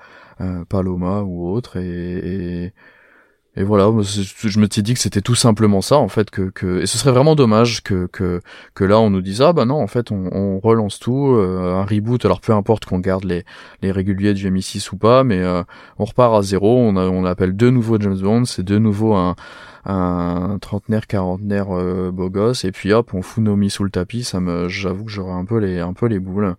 Paloma 0.69 1.22
ou 1.22 1.49
autre 1.49 1.77
et, 1.77 2.66
et, 2.66 2.74
et 3.57 3.64
voilà 3.64 3.91
je 4.03 4.59
me 4.59 4.67
suis 4.69 4.83
dit 4.83 4.93
que 4.93 4.99
c'était 4.99 5.22
tout 5.22 5.35
simplement 5.35 5.82
ça 5.82 5.98
en 5.98 6.07
fait 6.09 6.30
que, 6.30 6.43
que 6.51 6.82
et 6.82 6.85
ce 6.85 6.99
serait 6.99 7.11
vraiment 7.11 7.35
dommage 7.35 7.82
que 7.82 8.06
que 8.06 8.40
que 8.75 8.83
là 8.83 8.99
on 8.99 9.09
nous 9.09 9.22
dise 9.22 9.41
ah 9.41 9.51
bah 9.51 9.66
non 9.66 9.82
en 9.82 9.88
fait 9.88 10.11
on, 10.11 10.59
relance 10.59 10.99
tout 10.99 11.33
euh, 11.35 11.74
un 11.74 11.83
reboot 11.83 12.24
alors 12.24 12.40
peu 12.40 12.53
importe 12.53 12.85
qu'on 12.85 12.99
garde 12.99 13.24
les 13.24 13.45
les 13.82 13.91
réguliers 13.91 14.35
du 14.35 14.49
MI6 14.51 14.93
ou 14.93 14.98
pas 14.98 15.24
mais 15.24 15.40
euh, 15.40 15.64
on 15.98 16.06
repart 16.06 16.35
à 16.35 16.43
zéro 16.43 16.77
on 16.77 16.95
on 16.98 17.25
appelle 17.25 17.56
de 17.56 17.69
nouveau 17.72 17.99
James 17.99 18.19
Bond 18.19 18.45
c'est 18.45 18.64
de 18.64 18.77
nouveau 18.77 19.16
un 19.16 19.35
un 19.85 20.59
trentenaire 20.61 21.07
quarantenaire 21.07 21.75
euh, 21.75 22.11
beau 22.11 22.30
gosse 22.30 22.64
et 22.64 22.72
puis 22.72 22.93
hop 22.93 23.14
on 23.16 23.24
fout 23.24 23.43
Nomi 23.43 23.72
sous 23.72 23.83
le 23.83 23.90
tapis 23.90 24.24
ça 24.24 24.40
me 24.40 24.67
j'avoue 24.67 25.06
que 25.06 25.11
j'aurais 25.11 25.33
un 25.33 25.45
peu 25.45 25.57
les 25.57 25.80
un 25.80 25.93
peu 25.93 26.06
les 26.06 26.19
boules 26.19 26.56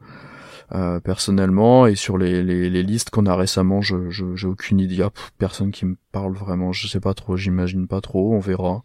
euh, 0.72 1.00
personnellement 1.00 1.86
et 1.86 1.94
sur 1.94 2.18
les, 2.18 2.42
les, 2.42 2.82
listes 2.82 3.10
qu'on 3.10 3.24
a 3.24 3.34
récemment 3.34 3.80
je 3.80 4.10
j'ai 4.10 4.46
aucune 4.46 4.80
idée. 4.80 5.06
Personne 5.38 5.70
qui 5.70 5.86
me 5.86 5.96
parle 6.12 6.34
vraiment. 6.34 6.72
Je 6.72 6.86
sais 6.86 7.00
pas 7.00 7.14
trop 7.14 7.36
j'imagine 7.36 7.86
pas 7.86 8.00
trop 8.00 8.34
on 8.34 8.38
verra. 8.38 8.82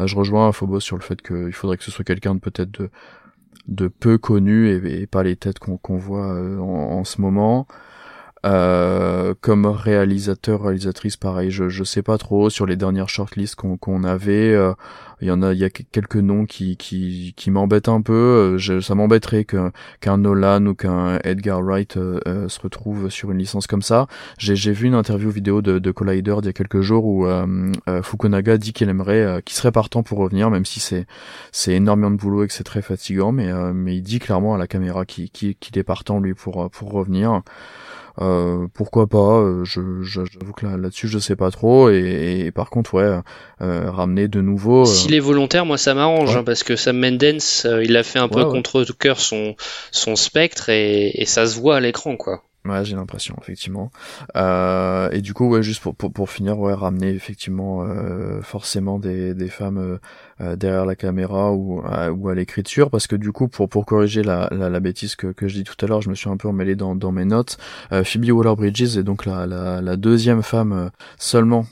Euh, 0.00 0.06
je 0.06 0.16
rejoins 0.16 0.50
Phobos 0.52 0.80
sur 0.80 0.96
le 0.96 1.02
fait 1.02 1.22
qu'il 1.22 1.52
faudrait 1.52 1.76
que 1.76 1.84
ce 1.84 1.90
soit 1.90 2.04
quelqu'un 2.04 2.34
de 2.34 2.40
peut-être 2.40 2.90
de 3.68 3.88
peu 3.88 4.18
connu 4.18 4.68
et, 4.70 5.06
pas 5.06 5.22
les 5.22 5.36
têtes 5.36 5.58
qu'on 5.58 5.76
qu'on 5.76 5.96
voit 5.96 6.32
euh, 6.34 6.58
en, 6.58 7.04
ce 7.04 7.20
moment 7.20 7.66
euh, 8.46 9.34
comme 9.40 9.66
réalisateur, 9.66 10.62
réalisatrice, 10.62 11.16
pareil, 11.18 11.50
je 11.50 11.68
je 11.68 11.84
sais 11.84 12.02
pas 12.02 12.16
trop 12.16 12.48
sur 12.48 12.64
les 12.64 12.76
dernières 12.76 13.08
shortlists 13.08 13.54
qu'on 13.54 13.76
qu'on 13.76 14.02
avait. 14.04 14.54
Euh, 14.54 14.72
il 15.20 15.28
y 15.28 15.30
en 15.30 15.42
a, 15.42 15.52
il 15.52 15.58
y 15.58 15.64
a 15.64 15.68
quelques 15.68 16.16
noms 16.16 16.46
qui 16.46 16.78
qui 16.78 17.34
qui 17.36 17.50
m'embêtent 17.50 17.90
un 17.90 18.00
peu. 18.00 18.14
Euh, 18.14 18.58
je, 18.58 18.80
ça 18.80 18.94
m'embêterait 18.94 19.44
qu'un 19.44 19.72
qu'un 20.00 20.16
Nolan 20.16 20.64
ou 20.66 20.74
qu'un 20.74 21.18
Edgar 21.22 21.62
Wright 21.62 21.98
euh, 21.98 22.48
se 22.48 22.58
retrouve 22.60 23.10
sur 23.10 23.30
une 23.30 23.38
licence 23.38 23.66
comme 23.66 23.82
ça. 23.82 24.06
J'ai 24.38 24.56
j'ai 24.56 24.72
vu 24.72 24.86
une 24.86 24.94
interview 24.94 25.30
vidéo 25.30 25.60
de, 25.60 25.78
de 25.78 25.90
Collider 25.90 26.36
il 26.40 26.46
y 26.46 26.48
a 26.48 26.54
quelques 26.54 26.80
jours 26.80 27.04
où 27.04 27.26
Fukunaga 28.02 28.56
dit 28.56 28.72
qu'il 28.72 28.88
aimerait, 28.88 29.42
qu'il 29.44 29.56
serait 29.56 29.72
partant 29.72 30.02
pour 30.02 30.18
revenir, 30.18 30.50
même 30.50 30.64
si 30.64 30.80
c'est 30.80 31.06
c'est 31.52 31.74
énormément 31.74 32.10
de 32.10 32.16
boulot 32.16 32.44
et 32.44 32.46
que 32.46 32.54
c'est 32.54 32.64
très 32.64 32.82
fatigant, 32.82 33.32
mais 33.32 33.52
mais 33.74 33.96
il 33.96 34.02
dit 34.02 34.18
clairement 34.18 34.54
à 34.54 34.58
la 34.58 34.66
caméra 34.66 35.04
qu'il 35.04 35.30
qu'il 35.30 35.78
est 35.78 35.82
partant 35.84 36.20
lui 36.20 36.32
pour 36.34 36.70
pour 36.70 36.92
revenir. 36.92 37.42
Euh, 38.20 38.66
pourquoi 38.74 39.06
pas 39.06 39.38
euh, 39.38 39.64
je 39.64 40.02
j'avoue 40.02 40.52
que 40.52 40.66
là-dessus 40.66 41.08
je 41.08 41.18
sais 41.18 41.36
pas 41.36 41.50
trop. 41.50 41.90
Et, 41.90 42.50
par 42.54 42.70
contre 42.70 42.94
ouais 42.94 43.20
euh, 43.60 43.90
ramener 43.90 44.28
de 44.28 44.40
nouveau 44.40 44.84
s'il 44.84 45.14
est 45.14 45.20
volontaire 45.20 45.64
moi 45.64 45.78
ça 45.78 45.94
m'arrange 45.94 46.36
hein, 46.36 46.44
parce 46.44 46.62
que 46.64 46.76
Sam 46.76 46.98
Mendes 46.98 47.40
il 47.82 47.96
a 47.96 48.02
fait 48.02 48.18
un 48.18 48.28
peu 48.28 48.44
contre 48.44 48.84
cœur 48.98 49.20
son 49.20 49.54
son 49.90 50.16
spectre 50.16 50.68
et, 50.68 51.10
et 51.14 51.26
ça 51.26 51.46
se 51.46 51.58
voit 51.58 51.76
à 51.76 51.80
l'écran 51.80 52.16
quoi. 52.16 52.42
Ouais, 52.66 52.84
j'ai 52.84 52.94
l'impression 52.94 53.34
effectivement. 53.40 53.90
Euh, 54.36 55.08
et 55.12 55.22
du 55.22 55.32
coup, 55.32 55.48
ouais, 55.48 55.62
juste 55.62 55.80
pour, 55.80 55.94
pour, 55.94 56.12
pour 56.12 56.28
finir, 56.28 56.58
ouais, 56.58 56.74
ramener 56.74 57.08
effectivement 57.08 57.82
euh, 57.82 58.42
forcément 58.42 58.98
des, 58.98 59.32
des 59.32 59.48
femmes 59.48 59.98
euh, 60.40 60.56
derrière 60.56 60.86
la 60.86 60.96
caméra 60.96 61.52
ou 61.52 61.82
à, 61.84 62.10
ou 62.10 62.28
à 62.28 62.34
l'écriture, 62.34 62.90
parce 62.90 63.06
que 63.06 63.16
du 63.16 63.32
coup, 63.32 63.48
pour 63.48 63.68
pour 63.68 63.86
corriger 63.86 64.22
la, 64.22 64.48
la, 64.52 64.68
la 64.68 64.80
bêtise 64.80 65.16
que, 65.16 65.28
que 65.28 65.48
je 65.48 65.54
dis 65.54 65.64
tout 65.64 65.76
à 65.84 65.88
l'heure, 65.88 66.02
je 66.02 66.10
me 66.10 66.14
suis 66.14 66.28
un 66.30 66.36
peu 66.36 66.48
emmêlé 66.48 66.76
dans, 66.76 66.94
dans 66.94 67.12
mes 67.12 67.24
notes. 67.24 67.58
Phoebe 67.90 68.30
Waller-Bridges 68.30 68.96
est 68.98 69.02
donc 69.02 69.26
la, 69.26 69.46
la, 69.46 69.80
la 69.80 69.96
deuxième 69.96 70.42
femme 70.42 70.90
seulement 71.18 71.66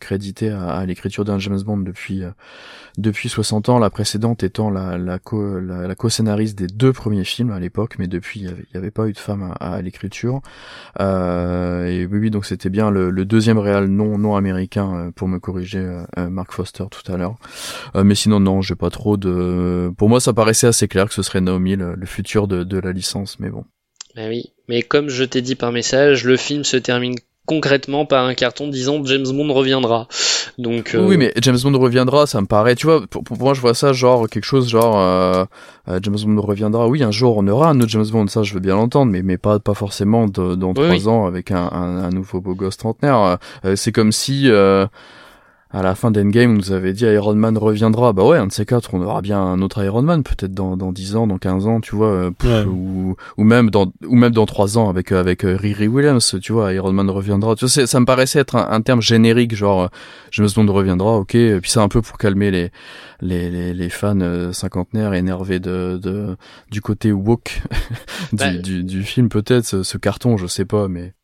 créditée 0.00 0.50
à, 0.50 0.70
à 0.70 0.86
l'écriture 0.86 1.24
d'un 1.24 1.38
James 1.38 1.60
Bond 1.62 1.78
depuis 1.78 2.24
depuis 2.98 3.28
60 3.28 3.68
ans, 3.68 3.78
la 3.78 3.90
précédente 3.90 4.42
étant 4.42 4.70
la, 4.70 4.98
la, 4.98 5.18
co, 5.18 5.60
la, 5.60 5.94
co-scénariste 5.94 6.58
des 6.58 6.66
deux 6.66 6.92
premiers 6.92 7.24
films 7.24 7.50
à 7.50 7.60
l'époque, 7.60 7.96
mais 7.98 8.06
depuis 8.06 8.40
il 8.40 8.46
n'y 8.46 8.78
avait, 8.78 8.90
pas 8.90 9.08
eu 9.08 9.12
de 9.12 9.18
femme 9.18 9.54
à, 9.60 9.80
l'écriture. 9.80 10.40
Euh, 11.00 11.86
et 11.86 12.06
oui, 12.06 12.30
donc 12.30 12.44
c'était 12.44 12.70
bien 12.70 12.90
le, 12.90 13.10
deuxième 13.24 13.58
réal 13.58 13.86
non 13.86 14.18
non 14.18 14.34
américain 14.34 14.94
euh, 14.94 15.10
pour 15.12 15.28
me 15.28 15.38
corriger, 15.38 15.78
euh, 16.18 16.30
Mark 16.30 16.52
Foster 16.52 16.84
tout 16.90 17.10
à 17.12 17.16
l'heure. 17.16 17.36
Mais 18.04 18.14
sinon 18.14 18.40
non, 18.40 18.62
j'ai 18.62 18.76
pas 18.76 18.90
trop 18.90 19.16
de. 19.16 19.90
Pour 19.96 20.08
moi, 20.08 20.20
ça 20.20 20.32
paraissait 20.32 20.66
assez 20.66 20.88
clair 20.88 21.06
que 21.06 21.14
ce 21.14 21.22
serait 21.22 21.40
Naomi 21.40 21.76
le, 21.76 22.06
futur 22.06 22.48
de, 22.48 22.64
de 22.64 22.78
la 22.78 22.92
licence, 22.92 23.38
mais 23.38 23.50
bon. 23.50 23.64
Ben 24.16 24.28
oui, 24.28 24.52
mais 24.68 24.82
comme 24.82 25.08
je 25.08 25.24
t'ai 25.24 25.40
dit 25.40 25.54
par 25.54 25.72
message, 25.72 26.24
le 26.24 26.36
film 26.36 26.64
se 26.64 26.76
termine 26.76 27.14
concrètement 27.46 28.06
par 28.06 28.26
un 28.26 28.34
carton 28.34 28.68
disant 28.68 29.04
James 29.04 29.26
Bond 29.26 29.52
reviendra. 29.52 30.06
Donc 30.58 30.96
oui, 30.98 31.16
mais 31.16 31.32
James 31.40 31.58
Bond 31.62 31.78
reviendra, 31.78 32.26
ça 32.26 32.40
me 32.40 32.46
paraît. 32.46 32.76
Tu 32.76 32.86
vois, 32.86 33.04
pour, 33.08 33.24
moi, 33.38 33.54
je 33.54 33.60
vois 33.60 33.74
ça 33.74 33.92
genre 33.92 34.28
quelque 34.28 34.44
chose 34.44 34.68
genre 34.68 35.00
euh, 35.00 35.44
James 36.00 36.16
Bond 36.24 36.40
reviendra. 36.40 36.86
Oui, 36.86 37.02
un 37.02 37.10
jour 37.10 37.36
on 37.38 37.48
aura 37.48 37.70
un 37.70 37.80
autre 37.80 37.90
James 37.90 38.06
Bond, 38.10 38.28
ça 38.28 38.42
je 38.42 38.54
veux 38.54 38.60
bien 38.60 38.76
l'entendre, 38.76 39.10
mais 39.10 39.22
mais 39.22 39.38
pas 39.38 39.58
pas 39.58 39.74
forcément 39.74 40.26
dans 40.26 40.74
trois 40.74 41.08
ans 41.08 41.26
avec 41.26 41.50
un, 41.50 41.68
un, 41.72 42.10
nouveau 42.10 42.40
beau 42.40 42.54
gosse 42.54 42.76
trentenaire. 42.76 43.38
c'est 43.74 43.92
comme 43.92 44.12
si 44.12 44.48
à 45.72 45.82
la 45.82 45.94
fin 45.94 46.10
d'Endgame, 46.10 46.52
on 46.52 46.54
nous 46.54 46.72
avait 46.72 46.92
dit 46.92 47.04
Iron 47.04 47.34
Man 47.34 47.56
reviendra. 47.56 48.12
Bah 48.12 48.24
ouais, 48.24 48.38
un 48.38 48.48
de 48.48 48.52
ces 48.52 48.66
quatre, 48.66 48.92
on 48.92 49.02
aura 49.02 49.22
bien 49.22 49.40
un 49.40 49.62
autre 49.62 49.82
Iron 49.84 50.02
Man, 50.02 50.24
peut-être 50.24 50.52
dans, 50.52 50.76
dans 50.76 50.90
10 50.90 51.14
ans, 51.14 51.26
dans 51.28 51.38
15 51.38 51.66
ans, 51.68 51.80
tu 51.80 51.94
vois, 51.94 52.32
euh, 52.44 52.64
ou, 52.64 53.14
ou 53.36 53.44
même 53.44 53.70
dans 53.70 53.92
ou 54.04 54.16
même 54.16 54.32
dans 54.32 54.46
3 54.46 54.78
ans 54.78 54.88
avec 54.88 55.12
euh, 55.12 55.20
avec 55.20 55.44
euh, 55.44 55.56
Riri 55.56 55.86
Williams, 55.86 56.36
tu 56.42 56.52
vois, 56.52 56.72
Iron 56.72 56.92
Man 56.92 57.08
reviendra. 57.08 57.54
Tu 57.54 57.68
sais, 57.68 57.86
ça 57.86 58.00
me 58.00 58.04
paraissait 58.04 58.40
être 58.40 58.56
un, 58.56 58.80
terme 58.82 59.00
générique, 59.00 59.54
genre 59.54 59.90
James 60.32 60.48
Bond 60.54 60.72
reviendra, 60.72 61.18
ok. 61.18 61.36
Et 61.36 61.60
puis 61.60 61.70
c'est 61.70 61.78
un 61.80 61.88
peu 61.88 62.02
pour 62.02 62.18
calmer 62.18 62.50
les 62.50 62.72
les 63.20 63.48
les, 63.50 63.72
les 63.72 63.90
fans 63.90 64.52
cinquantenaires 64.52 65.14
énervés 65.14 65.60
de, 65.60 66.00
de 66.02 66.36
du 66.72 66.80
côté 66.80 67.12
woke 67.12 67.62
du, 68.32 68.36
bah, 68.36 68.50
du, 68.54 68.82
du 68.82 69.04
film 69.04 69.28
peut-être 69.28 69.66
ce, 69.66 69.82
ce 69.84 69.98
carton, 69.98 70.36
je 70.36 70.48
sais 70.48 70.64
pas, 70.64 70.88
mais 70.88 71.14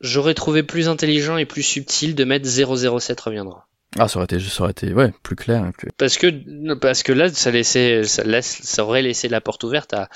J'aurais 0.00 0.32
trouvé 0.32 0.62
plus 0.62 0.88
intelligent 0.88 1.36
et 1.36 1.44
plus 1.44 1.62
subtil 1.62 2.14
de 2.14 2.24
mettre 2.24 2.48
007 2.48 3.20
reviendra. 3.20 3.68
Ah, 3.98 4.06
ça 4.06 4.18
aurait 4.18 4.24
été, 4.26 4.38
ça 4.38 4.62
aurait 4.62 4.70
été, 4.70 4.94
ouais, 4.94 5.12
plus 5.22 5.34
clair. 5.34 5.68
Plus... 5.76 5.90
Parce 5.96 6.16
que, 6.16 6.74
parce 6.74 7.02
que 7.02 7.12
là, 7.12 7.28
ça 7.28 7.50
laissait, 7.50 8.04
ça 8.04 8.22
laisse, 8.22 8.60
ça 8.62 8.84
aurait 8.84 9.02
laissé 9.02 9.28
la 9.28 9.40
porte 9.40 9.64
ouverte 9.64 9.94
à, 9.94 10.08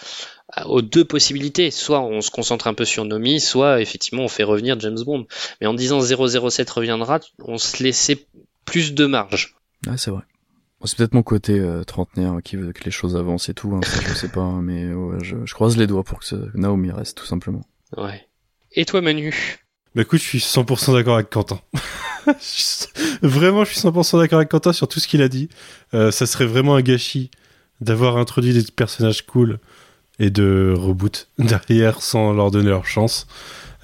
aux 0.67 0.81
deux 0.81 1.05
possibilités. 1.05 1.71
Soit 1.73 2.01
on 2.01 2.21
se 2.21 2.31
concentre 2.31 2.69
un 2.69 2.75
peu 2.75 2.85
sur 2.85 3.05
Nomi, 3.05 3.41
soit 3.41 3.81
effectivement 3.81 4.25
on 4.25 4.29
fait 4.29 4.45
revenir 4.45 4.79
James 4.79 5.03
Bond. 5.05 5.27
Mais 5.61 5.67
en 5.67 5.75
disant 5.75 6.01
007 6.01 6.71
reviendra, 6.71 7.19
on 7.41 7.59
se 7.59 7.83
laissait 7.83 8.27
plus 8.65 8.95
de 8.95 9.07
marge. 9.07 9.57
Ouais, 9.89 9.97
c'est 9.97 10.13
vrai. 10.13 10.23
c'est 10.85 10.97
peut-être 10.97 11.15
mon 11.15 11.25
côté 11.25 11.59
euh, 11.59 11.83
trentenaire 11.83 12.37
qui 12.45 12.57
veut 12.57 12.73
que 12.73 12.85
les 12.85 12.93
choses 12.93 13.17
avancent 13.17 13.49
et 13.49 13.55
tout, 13.55 13.75
hein, 13.75 13.81
je 14.09 14.15
sais 14.15 14.29
pas, 14.29 14.41
hein, 14.41 14.63
mais 14.63 14.93
ouais, 14.95 15.19
je, 15.23 15.37
je, 15.45 15.55
croise 15.55 15.77
les 15.77 15.89
doigts 15.89 16.05
pour 16.05 16.21
que 16.21 16.57
Naomi 16.57 16.93
reste, 16.93 17.19
tout 17.19 17.27
simplement. 17.27 17.63
Ouais. 17.97 18.27
Et 18.73 18.85
toi, 18.85 19.01
Manu? 19.01 19.64
Bah 19.95 20.03
écoute, 20.03 20.21
je 20.21 20.27
suis 20.27 20.39
100% 20.39 20.93
d'accord 20.93 21.15
avec 21.15 21.31
Quentin. 21.31 21.61
vraiment, 23.23 23.65
je 23.65 23.71
suis 23.71 23.81
100% 23.81 24.19
d'accord 24.19 24.39
avec 24.39 24.49
Quentin 24.49 24.73
sur 24.73 24.89
tout 24.89 24.99
ce 24.99 25.07
qu'il 25.07 25.23
a 25.23 25.29
dit. 25.29 25.49
Euh, 25.95 26.11
ça 26.11 26.27
serait 26.27 26.47
vraiment 26.47 26.75
un 26.75 26.81
gâchis 26.81 27.31
d'avoir 27.81 28.17
introduit 28.17 28.53
des 28.53 28.65
personnages 28.75 29.25
cool 29.25 29.61
et 30.19 30.31
de 30.31 30.75
reboot 30.77 31.29
derrière 31.39 32.03
sans 32.03 32.33
leur 32.33 32.51
donner 32.51 32.71
leur 32.71 32.87
chance. 32.87 33.29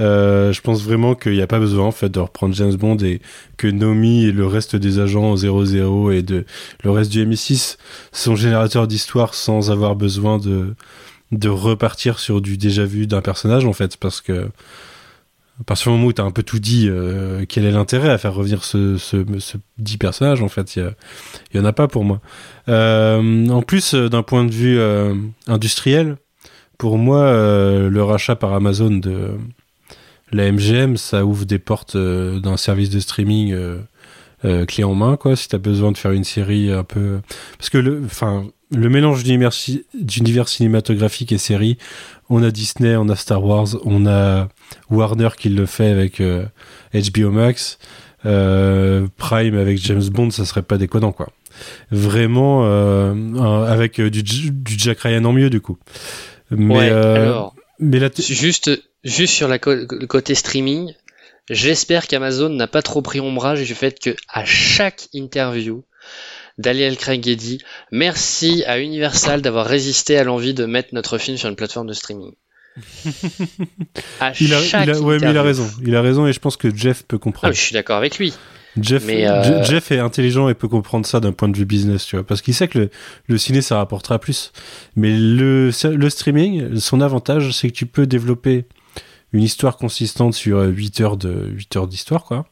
Euh, 0.01 0.53
je 0.53 0.61
pense 0.63 0.83
vraiment 0.83 1.15
qu'il 1.15 1.33
n'y 1.33 1.43
a 1.43 1.47
pas 1.47 1.61
besoin 1.61 1.87
en 1.87 1.93
fait 1.93 2.09
de 2.09 2.19
reprendre 2.19 2.55
James 2.55 2.75
Bond 2.75 2.97
et 2.97 3.21
que 3.57 3.69
Nomi 3.69 4.25
et 4.25 4.33
le 4.33 4.47
reste 4.47 4.75
des 4.75 4.99
agents 4.99 5.37
00 5.37 6.11
et 6.11 6.23
de 6.23 6.47
le 6.83 6.91
reste 6.91 7.13
du 7.13 7.25
MI6 7.25 7.77
sont 8.11 8.35
générateurs 8.35 8.89
d'histoire 8.89 9.35
sans 9.35 9.71
avoir 9.71 9.97
besoin 9.97 10.39
de 10.39 10.75
de 11.33 11.49
repartir 11.51 12.19
sur 12.19 12.41
du 12.41 12.57
déjà 12.57 12.87
vu 12.87 13.07
d'un 13.07 13.21
personnage 13.21 13.67
en 13.67 13.75
fait 13.75 13.99
parce 13.99 14.23
que 14.23 14.49
à 15.61 15.65
partir 15.65 15.93
du 15.93 15.99
moment 15.99 16.09
où 16.09 16.13
tu 16.13 16.23
as 16.23 16.25
un 16.25 16.31
peu 16.31 16.43
tout 16.43 16.59
dit, 16.59 16.89
euh, 16.89 17.45
quel 17.49 17.65
est 17.65 17.71
l'intérêt 17.71 18.09
à 18.11 18.19
faire 18.19 18.35
revenir 18.35 18.65
ce, 18.65 18.97
ce, 18.97 19.25
ce 19.39 19.59
dit 19.79 19.99
personnage 19.99 20.43
En 20.43 20.49
fait, 20.49 20.77
il 20.77 20.95
y, 21.55 21.59
en 21.59 21.65
a 21.65 21.73
pas 21.73 21.87
pour 21.87 22.05
moi. 22.05 22.21
Euh, 22.69 23.47
en 23.49 23.61
plus, 23.61 23.95
euh, 23.95 24.09
d'un 24.09 24.23
point 24.23 24.45
de 24.45 24.53
vue 24.53 24.79
euh, 24.79 25.15
industriel, 25.47 26.17
pour 26.79 26.97
moi, 26.97 27.21
euh, 27.21 27.91
le 27.91 28.03
rachat 28.03 28.37
par 28.37 28.55
Amazon 28.55 28.91
de 28.91 29.33
la 30.33 30.51
MGM, 30.51 30.97
ça 30.97 31.27
ouvre 31.27 31.45
des 31.45 31.59
portes 31.59 31.97
d'un 31.97 32.57
service 32.57 32.89
de 32.89 33.01
streaming 33.01 33.53
euh, 34.45 34.65
clé 34.65 34.85
en 34.85 34.95
main, 34.95 35.17
quoi. 35.17 35.37
Si 35.37 35.49
t'as 35.49 35.59
besoin 35.59 35.93
de 35.93 35.99
faire 35.99 36.13
une 36.13 36.25
série 36.25 36.73
un 36.73 36.85
peu, 36.85 37.21
parce 37.59 37.69
que 37.69 37.77
le, 37.77 38.03
enfin, 38.07 38.47
le 38.71 38.89
mélange 38.89 39.25
d'univers 39.25 40.49
cinématographique 40.49 41.33
et 41.33 41.39
série, 41.39 41.77
on 42.31 42.43
a 42.43 42.51
Disney, 42.51 42.97
on 42.97 43.09
a 43.11 43.17
Star 43.17 43.45
Wars, 43.45 43.77
on 43.85 44.07
a 44.07 44.49
Warner 44.91 45.31
qui 45.39 45.49
le 45.49 45.67
fait 45.67 45.89
avec 45.91 46.21
euh, 46.21 46.45
HBO 46.95 47.31
Max, 47.31 47.79
euh, 48.27 49.07
Prime 49.17 49.57
avec 49.57 49.79
James 49.79 50.09
Bond, 50.11 50.31
ça 50.31 50.45
serait 50.45 50.63
pas 50.63 50.79
déconnant, 50.79 51.13
quoi. 51.13 51.31
Vraiment, 51.91 52.63
euh, 52.65 53.13
un- 53.13 53.65
avec 53.65 54.01
euh, 54.01 54.11
du, 54.11 54.23
du 54.23 54.75
Jack 54.79 55.01
Ryan 55.01 55.25
en 55.25 55.33
mieux, 55.33 55.51
du 55.51 55.61
coup. 55.61 55.79
Mais, 56.51 56.77
Ouais, 56.77 56.91
euh, 56.91 57.23
alors, 57.23 57.55
mais 57.79 57.99
la 57.99 58.11
juste, 58.17 58.71
juste 59.05 59.35
sur 59.35 59.49
la 59.49 59.59
le 59.65 60.07
côté 60.07 60.35
streaming, 60.35 60.93
j'espère 61.49 62.07
qu'Amazon 62.07 62.49
n'a 62.51 62.67
pas 62.67 62.83
trop 62.83 63.03
pris 63.03 63.21
ombrage 63.21 63.63
du 63.65 63.75
fait 63.75 63.99
que 63.99 64.15
à 64.29 64.45
chaque 64.45 65.09
interview, 65.13 65.85
Daniel 66.59 66.97
Craig 66.97 67.21
dit 67.37 67.59
merci 67.91 68.65
à 68.67 68.81
Universal 68.81 69.41
d'avoir 69.43 69.67
résisté 69.67 70.19
à 70.19 70.25
l'envie 70.25 70.53
de 70.55 70.67
mettre 70.67 70.91
notre 70.93 71.17
film 71.19 71.37
sur 71.39 71.49
une 71.49 71.57
plateforme 71.57 71.87
de 71.87 71.93
streaming. 71.95 72.33
À 74.21 74.33
il 74.41 74.55
a, 74.55 74.61
chaque 74.61 74.87
il 74.87 74.91
a- 74.91 75.01
ouais, 75.01 75.17
mais 75.21 75.23
il 75.23 75.25
a 75.27 75.31
interview. 75.31 75.43
raison. 75.43 75.71
Il 75.85 75.97
a 75.97 76.03
raison 76.03 76.27
et 76.27 76.33
je 76.33 76.41
pense 76.41 76.57
que 76.57 76.75
Jeff 76.75 77.05
peut 77.07 77.17
Ah, 77.17 77.23
comprendre. 77.25 77.55
je 77.55 77.61
suis 77.61 77.73
d'accord 77.73 77.97
avec 77.97 78.19
lui. 78.19 78.35
Jeff, 78.81 79.05
Mais, 79.05 79.27
euh, 79.29 79.65
Je- 79.65 79.71
Jeff 79.71 79.91
est 79.91 79.99
intelligent 79.99 80.49
et 80.49 80.55
peut 80.55 80.69
comprendre 80.69 81.05
ça 81.05 81.19
d'un 81.19 81.33
point 81.33 81.49
de 81.49 81.57
vue 81.57 81.65
business, 81.65 82.07
tu 82.07 82.15
vois, 82.17 82.25
parce 82.25 82.41
qu'il 82.41 82.55
sait 82.55 82.69
que 82.69 82.79
le, 82.79 82.91
le 83.27 83.37
ciné 83.39 83.63
ça 83.63 83.77
rapportera 83.79 84.21
plus. 84.21 84.53
Mais 84.95 85.11
le, 85.17 85.71
le 85.85 86.11
streaming, 86.11 86.79
son 86.79 87.01
avantage, 87.01 87.51
c'est 87.51 87.69
que 87.71 87.75
tu 87.75 87.87
peux 87.87 88.07
développer 88.07 88.67
une 89.33 89.43
histoire 89.43 89.77
consistante 89.77 90.35
sur 90.35 90.59
euh, 90.59 90.69
8 90.69 91.01
heures 91.01 91.17
de 91.17 91.49
8 91.53 91.77
heures 91.77 91.89
d'histoire, 91.89 92.25
quoi, 92.25 92.47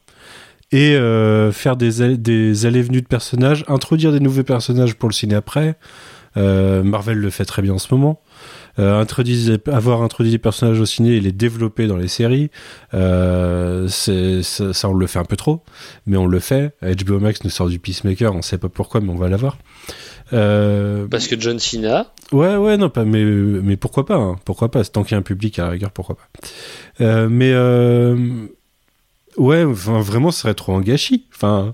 et 0.73 0.93
euh, 0.95 1.53
faire 1.53 1.77
des 1.77 2.17
des 2.17 2.65
allées 2.65 2.81
venues 2.81 3.01
de 3.01 3.07
personnages, 3.07 3.63
introduire 3.69 4.11
des 4.11 4.19
nouveaux 4.19 4.43
personnages 4.43 4.95
pour 4.95 5.07
le 5.07 5.13
ciné 5.13 5.35
après. 5.35 5.75
Euh, 6.37 6.83
Marvel 6.83 7.17
le 7.17 7.29
fait 7.31 7.45
très 7.45 7.61
bien 7.61 7.73
en 7.73 7.79
ce 7.79 7.93
moment. 7.93 8.21
Euh, 8.77 8.99
introduire- 9.01 9.57
avoir 9.67 10.01
introduit 10.03 10.31
des 10.31 10.37
personnages 10.37 10.79
au 10.79 10.85
ciné 10.85 11.15
et 11.15 11.19
les 11.21 11.31
développer 11.31 11.87
dans 11.87 11.97
les 11.97 12.07
séries, 12.07 12.49
euh, 12.93 13.87
c'est, 13.89 14.43
ça, 14.43 14.73
ça, 14.73 14.89
on 14.89 14.93
le 14.93 15.07
fait 15.07 15.19
un 15.19 15.25
peu 15.25 15.35
trop, 15.35 15.63
mais 16.05 16.17
on 16.17 16.27
le 16.27 16.39
fait. 16.39 16.73
HBO 16.81 17.19
Max 17.19 17.43
nous 17.43 17.49
sort 17.49 17.67
du 17.69 17.79
Peacemaker, 17.79 18.33
on 18.35 18.41
sait 18.41 18.57
pas 18.57 18.69
pourquoi, 18.69 19.01
mais 19.01 19.09
on 19.09 19.15
va 19.17 19.27
l'avoir. 19.27 19.57
Euh, 20.33 21.07
Parce 21.09 21.27
que 21.27 21.39
John 21.39 21.57
Cena, 21.59 22.13
Ouais, 22.31 22.55
ouais, 22.57 22.77
non, 22.77 22.89
pas, 22.89 23.03
mais, 23.05 23.23
mais 23.25 23.75
pourquoi 23.75 24.05
pas, 24.05 24.15
hein, 24.17 24.35
pourquoi 24.45 24.69
pas, 24.69 24.83
tant 24.85 25.03
qu'il 25.03 25.13
y 25.13 25.15
a 25.15 25.17
un 25.17 25.23
public 25.23 25.57
à 25.57 25.63
la 25.63 25.69
rigueur, 25.71 25.91
pourquoi 25.91 26.15
pas. 26.15 27.27
Mais, 27.27 27.53
ouais, 29.37 29.63
enfin, 29.63 29.99
vraiment, 30.01 30.31
ce 30.31 30.41
serait 30.41 30.53
trop 30.53 30.75
un 30.75 30.81
gâchis. 30.81 31.25
Enfin, 31.35 31.73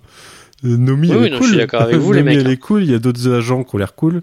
Nomi, 0.64 1.10
Oui, 1.10 1.14
elle 1.16 1.22
oui, 1.22 1.28
est 1.28 1.30
non, 1.32 1.38
cool. 1.38 1.46
je 1.48 1.52
suis 1.52 1.58
d'accord 1.60 1.82
avec 1.82 1.98
vous, 1.98 2.14
les 2.14 2.24
mecs, 2.24 2.40
elle 2.40 2.48
hein. 2.48 2.52
est 2.52 2.58
cool, 2.58 2.84
il 2.84 2.92
y 2.92 2.96
a 2.96 3.00
d'autres 3.00 3.30
agents 3.32 3.64
qui 3.64 3.76
ont 3.76 3.78
l'air 3.78 3.94
cool. 3.96 4.22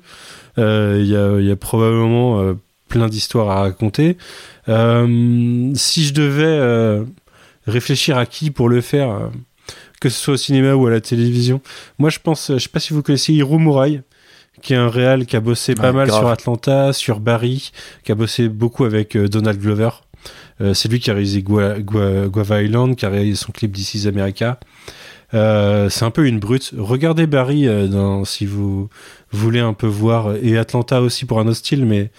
Euh, 0.59 0.99
Il 1.01 1.07
y, 1.07 1.17
a, 1.17 1.39
il 1.39 1.47
y 1.47 1.51
a 1.51 1.57
probablement 1.57 2.41
euh, 2.41 2.55
plein 2.89 3.09
d'histoires 3.09 3.51
à 3.51 3.61
raconter. 3.61 4.17
Euh, 4.69 5.71
si 5.75 6.05
je 6.05 6.13
devais 6.15 7.03
réfléchir 7.67 8.19
à 8.19 8.27
qui 8.27 8.51
pour 8.51 8.69
le 8.69 8.81
faire, 8.81 9.31
que 10.01 10.09
ce 10.09 10.19
soit 10.19 10.35
au 10.35 10.37
cinéma 10.37 10.75
ou 10.75 10.87
à 10.87 10.91
la 10.91 11.01
télévision, 11.01 11.61
moi 11.99 12.11
je 12.11 12.19
pense, 12.19 12.51
je 12.53 12.59
sais 12.59 12.69
pas 12.69 12.81
si 12.81 12.93
vous 12.93 13.03
connaissez 13.03 13.33
Hiro 13.33 13.59
Murai, 13.59 14.03
qui 14.61 14.75
est 14.75 14.77
un 14.77 14.89
réal 14.89 15.27
qui 15.27 15.37
a 15.37 15.41
bossé 15.41 15.75
pas 15.75 15.89
Ouais, 15.89 15.93
mal 15.97 16.09
grave. 16.09 16.21
sur 16.21 16.29
Atlanta, 16.29 16.93
sur 16.93 17.21
Barry, 17.21 17.73
qui 18.05 18.13
a 18.13 18.15
bossé 18.15 18.49
beaucoup 18.49 18.85
avec 18.85 19.17
euh, 19.17 19.29
Donald 19.29 19.59
Glover. 19.61 19.91
Euh, 20.61 20.75
c'est 20.75 20.89
lui 20.89 21.01
qui 21.01 21.11
a 21.11 21.15
réalisé 21.15 21.43
Gua, 21.43 21.79
Gua- 21.81 22.29
Guava 22.29 22.63
Island, 22.63 22.95
qui 22.95 23.07
a 23.07 23.09
réalisé 23.09 23.37
son 23.37 23.53
clip 23.53 23.73
This 23.73 23.95
is 23.95 24.07
America. 24.07 24.61
Euh, 25.35 25.89
c'est 25.89 26.05
un 26.05 26.11
peu 26.11 26.27
une 26.27 26.39
brute. 26.39 26.73
Regardez 26.77 27.27
Barry 27.27 27.67
dans, 27.89 28.25
si 28.27 28.45
vous 28.45 28.91
voulez 29.33 29.61
un 29.61 29.73
peu 29.73 29.87
voir, 29.87 30.35
et 30.43 30.57
Atlanta 30.59 31.01
aussi 31.03 31.25
pour 31.25 31.41
un 31.41 31.47
autre 31.47 31.57
style, 31.59 31.85
mais 31.87 32.11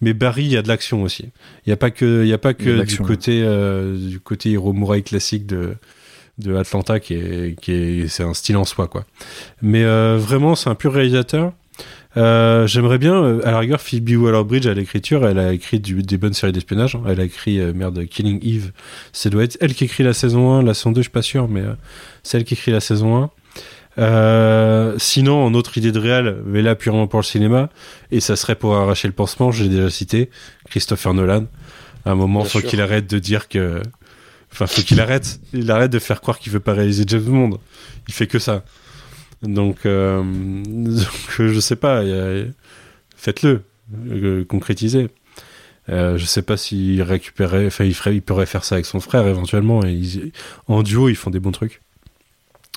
mais 0.00 0.12
Barry, 0.12 0.44
il 0.44 0.52
y 0.52 0.56
a 0.56 0.62
de 0.62 0.68
l'action 0.68 1.02
aussi. 1.02 1.30
Il 1.66 1.70
y 1.70 1.72
a 1.72 1.76
pas 1.76 1.90
que, 1.90 2.22
il 2.22 2.28
y 2.28 2.32
a 2.32 2.38
pas 2.38 2.50
a 2.50 2.54
que 2.54 2.70
du 2.84 2.96
côté 3.06 3.42
euh, 3.44 3.96
du 3.96 4.20
côté 4.20 4.50
Hiro 4.50 4.72
Murai 4.72 5.02
classique 5.02 5.46
de 5.46 5.74
de 6.38 6.54
Atlanta 6.54 7.00
qui 7.00 7.14
est 7.14 7.56
qui 7.60 7.72
est 7.72 8.08
c'est 8.08 8.22
un 8.22 8.32
style 8.34 8.56
en 8.56 8.64
soi 8.64 8.86
quoi. 8.86 9.04
Mais 9.60 9.82
euh, 9.84 10.16
vraiment, 10.20 10.54
c'est 10.54 10.70
un 10.70 10.74
pur 10.76 10.92
réalisateur. 10.92 11.52
Euh, 12.16 12.66
J'aimerais 12.66 12.98
bien, 12.98 13.14
euh, 13.22 13.40
à 13.46 13.50
la 13.52 13.58
rigueur, 13.60 13.80
Phoebe 13.80 14.10
Waller-Bridge 14.16 14.66
à 14.66 14.74
l'écriture, 14.74 15.26
elle 15.26 15.38
a 15.38 15.52
écrit 15.52 15.78
du- 15.78 16.02
des 16.02 16.16
bonnes 16.16 16.32
séries 16.32 16.52
d'espionnage. 16.52 16.96
hein. 16.96 17.02
Elle 17.06 17.20
a 17.20 17.24
écrit, 17.24 17.60
euh, 17.60 17.72
merde, 17.72 18.04
Killing 18.06 18.40
Eve. 18.42 18.72
Ça 19.12 19.30
doit 19.30 19.44
être 19.44 19.56
elle 19.60 19.74
qui 19.74 19.84
écrit 19.84 20.02
la 20.02 20.14
saison 20.14 20.54
1, 20.54 20.62
la 20.62 20.74
saison 20.74 20.90
2, 20.92 21.00
je 21.00 21.02
suis 21.04 21.10
pas 21.10 21.22
sûr, 21.22 21.48
mais 21.48 21.60
euh, 21.60 21.74
c'est 22.22 22.38
elle 22.38 22.44
qui 22.44 22.54
écrit 22.54 22.72
la 22.72 22.80
saison 22.80 23.16
1. 23.22 23.30
Euh, 23.98 24.94
sinon, 24.98 25.44
en 25.44 25.54
autre 25.54 25.76
idée 25.78 25.92
de 25.92 25.98
réal, 25.98 26.38
mais 26.46 26.62
là 26.62 26.74
purement 26.74 27.06
pour 27.06 27.18
le 27.20 27.24
cinéma, 27.24 27.68
et 28.10 28.20
ça 28.20 28.36
serait 28.36 28.54
pour 28.54 28.76
arracher 28.76 29.08
le 29.08 29.14
pansement, 29.14 29.50
j'ai 29.50 29.68
déjà 29.68 29.90
cité, 29.90 30.30
Christopher 30.70 31.14
Nolan. 31.14 31.46
À 32.04 32.12
un 32.12 32.14
moment, 32.14 32.40
Bien 32.42 32.48
faut 32.48 32.60
qu'il 32.60 32.80
arrête 32.80 33.08
de 33.10 33.18
dire 33.18 33.48
que, 33.48 33.82
enfin, 34.52 34.66
faut 34.66 34.82
qu'il 34.82 35.00
arrête, 35.00 35.40
il 35.52 35.70
arrête 35.70 35.90
de 35.90 35.98
faire 35.98 36.20
croire 36.20 36.38
qu'il 36.38 36.52
veut 36.52 36.60
pas 36.60 36.74
réaliser 36.74 37.04
James 37.06 37.22
Bond. 37.22 37.58
Il 38.06 38.14
fait 38.14 38.26
que 38.28 38.38
ça. 38.38 38.64
Donc, 39.42 39.78
euh, 39.84 40.22
donc 40.66 41.04
je 41.38 41.60
sais 41.60 41.76
pas, 41.76 42.02
faites-le, 43.16 43.62
euh, 44.10 44.44
concrétisez. 44.44 45.08
Euh, 45.90 46.18
je 46.18 46.24
sais 46.26 46.42
pas 46.42 46.56
s'il 46.58 47.00
récupérait, 47.02 47.66
enfin, 47.66 47.84
il, 47.84 47.94
ferait, 47.94 48.14
il 48.14 48.20
pourrait 48.20 48.44
faire 48.46 48.62
ça 48.62 48.74
avec 48.74 48.84
son 48.86 49.00
frère 49.00 49.26
éventuellement, 49.26 49.82
et 49.84 49.92
ils- 49.92 50.32
en 50.66 50.82
duo, 50.82 51.08
ils 51.08 51.16
font 51.16 51.30
des 51.30 51.40
bons 51.40 51.50
trucs. 51.52 51.80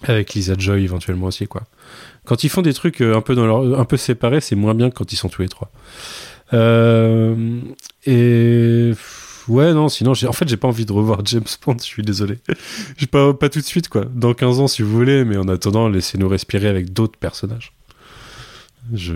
Avec 0.04 0.34
Lisa 0.34 0.56
Joy 0.58 0.84
éventuellement 0.84 1.28
aussi, 1.28 1.48
quoi. 1.48 1.64
Quand 2.26 2.44
ils 2.44 2.50
font 2.50 2.62
des 2.62 2.74
trucs 2.74 3.02
euh, 3.02 3.16
un 3.16 3.22
peu 3.22 3.36
dans 3.36 3.46
leur, 3.46 3.80
un 3.80 3.86
peu 3.86 3.98
séparés, 3.98 4.42
c'est 4.42 4.56
moins 4.56 4.74
bien 4.74 4.90
que 4.90 4.96
quand 4.96 5.12
ils 5.12 5.16
sont 5.16 5.30
tous 5.30 5.42
les 5.42 5.50
trois. 5.50 5.72
Euh, 6.54 7.60
et 8.06 8.92
ouais, 9.48 9.74
non, 9.74 9.90
sinon, 9.90 10.12
en 10.12 10.34
fait, 10.34 10.48
j'ai 10.48 10.58
pas 10.58 10.68
envie 10.68 10.86
de 10.86 10.92
revoir 10.92 11.22
James 11.26 11.44
Bond. 11.66 11.78
Je 11.80 11.86
suis 11.86 12.04
désolé. 12.04 12.40
j'ai 12.98 13.08
pas, 13.08 13.34
pas 13.34 13.50
tout 13.50 13.60
de 13.60 13.66
suite, 13.66 13.90
quoi. 13.90 14.06
Dans 14.14 14.34
15 14.34 14.60
ans, 14.60 14.68
si 14.68 14.82
vous 14.82 14.92
voulez, 14.92 15.26
mais 15.26 15.38
en 15.38 15.48
attendant, 15.48 15.88
laissez-nous 15.88 16.28
respirer 16.28 16.68
avec 16.68 16.94
d'autres 16.94 17.18
personnages. 17.18 17.74
Je... 18.94 19.14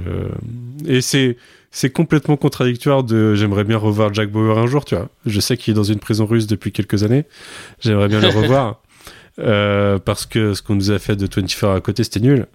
Et 0.85 1.01
c'est, 1.01 1.37
c'est 1.71 1.89
complètement 1.89 2.37
contradictoire 2.37 3.03
de 3.03 3.35
j'aimerais 3.35 3.63
bien 3.63 3.77
revoir 3.77 4.13
Jack 4.13 4.31
Bauer 4.31 4.57
un 4.57 4.67
jour, 4.67 4.85
tu 4.85 4.95
vois. 4.95 5.09
Je 5.25 5.39
sais 5.39 5.57
qu'il 5.57 5.71
est 5.71 5.75
dans 5.75 5.83
une 5.83 5.99
prison 5.99 6.25
russe 6.25 6.47
depuis 6.47 6.71
quelques 6.71 7.03
années. 7.03 7.25
J'aimerais 7.81 8.07
bien 8.07 8.21
le 8.21 8.27
revoir. 8.41 8.81
Euh, 9.39 9.99
parce 9.99 10.25
que 10.25 10.53
ce 10.53 10.61
qu'on 10.61 10.75
nous 10.75 10.91
a 10.91 10.99
fait 10.99 11.15
de 11.15 11.25
24 11.27 11.75
à 11.75 11.81
côté, 11.81 12.03
c'était 12.03 12.19
nul. 12.21 12.47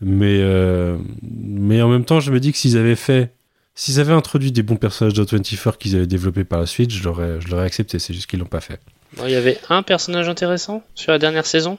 Mais, 0.00 0.38
euh, 0.40 0.96
mais 1.22 1.80
en 1.82 1.88
même 1.88 2.04
temps, 2.04 2.20
je 2.20 2.30
me 2.30 2.38
dis 2.40 2.52
que 2.52 2.58
s'ils 2.58 2.76
avaient 2.76 2.94
fait, 2.96 3.32
s'ils 3.74 3.98
avaient 4.00 4.12
introduit 4.12 4.52
des 4.52 4.62
bons 4.62 4.76
personnages 4.76 5.14
de 5.14 5.22
24 5.24 5.78
qu'ils 5.78 5.96
avaient 5.96 6.06
développés 6.06 6.44
par 6.44 6.60
la 6.60 6.66
suite, 6.66 6.90
je 6.92 7.02
l'aurais, 7.02 7.40
je 7.40 7.48
l'aurais 7.48 7.64
accepté. 7.64 7.98
C'est 7.98 8.14
juste 8.14 8.26
qu'ils 8.28 8.38
l'ont 8.40 8.44
pas 8.46 8.60
fait. 8.60 8.78
Il 9.24 9.30
y 9.30 9.34
avait 9.34 9.58
un 9.70 9.82
personnage 9.82 10.28
intéressant 10.28 10.82
sur 10.94 11.12
la 11.12 11.18
dernière 11.18 11.46
saison? 11.46 11.78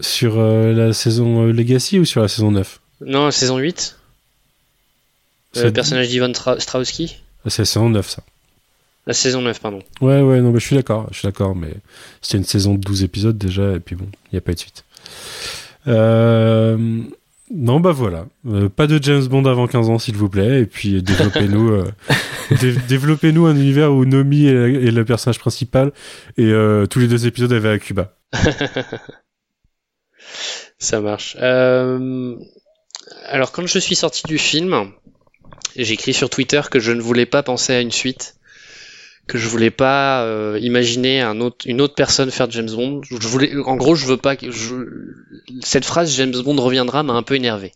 Sur 0.00 0.38
euh, 0.38 0.72
la 0.72 0.92
saison 0.92 1.44
Legacy 1.46 1.98
ou 1.98 2.04
sur 2.04 2.20
la 2.20 2.28
saison 2.28 2.50
9 2.50 2.80
Non, 3.00 3.26
la 3.26 3.30
saison 3.32 3.58
8 3.58 3.96
C'est- 5.52 5.64
Le 5.64 5.72
personnage 5.72 6.08
d'Ivan 6.08 6.28
Tra- 6.30 6.60
Strahovski 6.60 7.16
C'est 7.46 7.62
la 7.62 7.64
saison 7.66 7.88
9, 7.88 8.08
ça. 8.08 8.22
La 9.08 9.14
saison 9.14 9.40
9, 9.42 9.58
pardon. 9.60 9.80
Ouais, 10.00 10.20
ouais, 10.20 10.40
non, 10.40 10.52
mais 10.52 10.60
je 10.60 10.66
suis 10.66 10.76
d'accord, 10.76 11.08
je 11.10 11.18
suis 11.18 11.26
d'accord, 11.26 11.56
mais 11.56 11.72
c'était 12.22 12.38
une 12.38 12.44
saison 12.44 12.74
de 12.74 12.80
12 12.80 13.02
épisodes 13.02 13.36
déjà, 13.38 13.72
et 13.72 13.80
puis 13.80 13.96
bon, 13.96 14.06
il 14.26 14.34
n'y 14.34 14.38
a 14.38 14.40
pas 14.42 14.52
eu 14.52 14.54
de 14.54 14.60
suite. 14.60 14.84
Euh, 15.86 16.76
non, 17.50 17.80
bah 17.80 17.92
voilà. 17.92 18.26
Euh, 18.46 18.68
pas 18.68 18.86
de 18.86 19.02
James 19.02 19.24
Bond 19.26 19.46
avant 19.46 19.66
15 19.66 19.88
ans, 19.88 19.98
s'il 19.98 20.14
vous 20.16 20.28
plaît, 20.28 20.60
et 20.60 20.66
puis 20.66 21.02
développez-nous 21.02 21.70
euh, 21.70 21.90
dé- 22.60 22.76
développez-nous 22.86 23.46
un 23.46 23.56
univers 23.56 23.92
où 23.94 24.04
Nomi 24.04 24.44
est, 24.46 24.52
la- 24.52 24.68
est 24.68 24.90
le 24.90 25.04
personnage 25.06 25.38
principal, 25.38 25.92
et 26.36 26.44
euh, 26.44 26.84
tous 26.86 26.98
les 26.98 27.08
deux 27.08 27.26
épisodes, 27.26 27.50
elle 27.50 27.60
va 27.60 27.70
à 27.72 27.78
Cuba. 27.78 28.14
Ça 30.78 31.00
marche. 31.00 31.36
Euh, 31.40 32.36
Alors, 33.26 33.52
quand 33.52 33.66
je 33.66 33.78
suis 33.78 33.96
sorti 33.96 34.22
du 34.26 34.38
film, 34.38 34.92
j'ai 35.76 35.94
écrit 35.94 36.12
sur 36.12 36.30
Twitter 36.30 36.60
que 36.70 36.78
je 36.78 36.92
ne 36.92 37.00
voulais 37.00 37.26
pas 37.26 37.42
penser 37.42 37.72
à 37.72 37.80
une 37.80 37.90
suite, 37.90 38.36
que 39.28 39.38
je 39.38 39.46
voulais 39.46 39.70
pas 39.70 40.22
euh, 40.22 40.58
imaginer 40.60 41.22
une 41.66 41.80
autre 41.80 41.94
personne 41.94 42.30
faire 42.30 42.50
James 42.50 42.70
Bond. 42.70 43.02
Je 43.08 43.28
voulais, 43.28 43.54
en 43.64 43.76
gros, 43.76 43.94
je 43.94 44.06
veux 44.06 44.16
pas 44.16 44.36
que 44.36 44.46
cette 45.62 45.84
phrase 45.84 46.12
James 46.16 46.32
Bond 46.32 46.60
reviendra 46.60 47.02
m'a 47.02 47.12
un 47.12 47.22
peu 47.22 47.34
énervé 47.34 47.72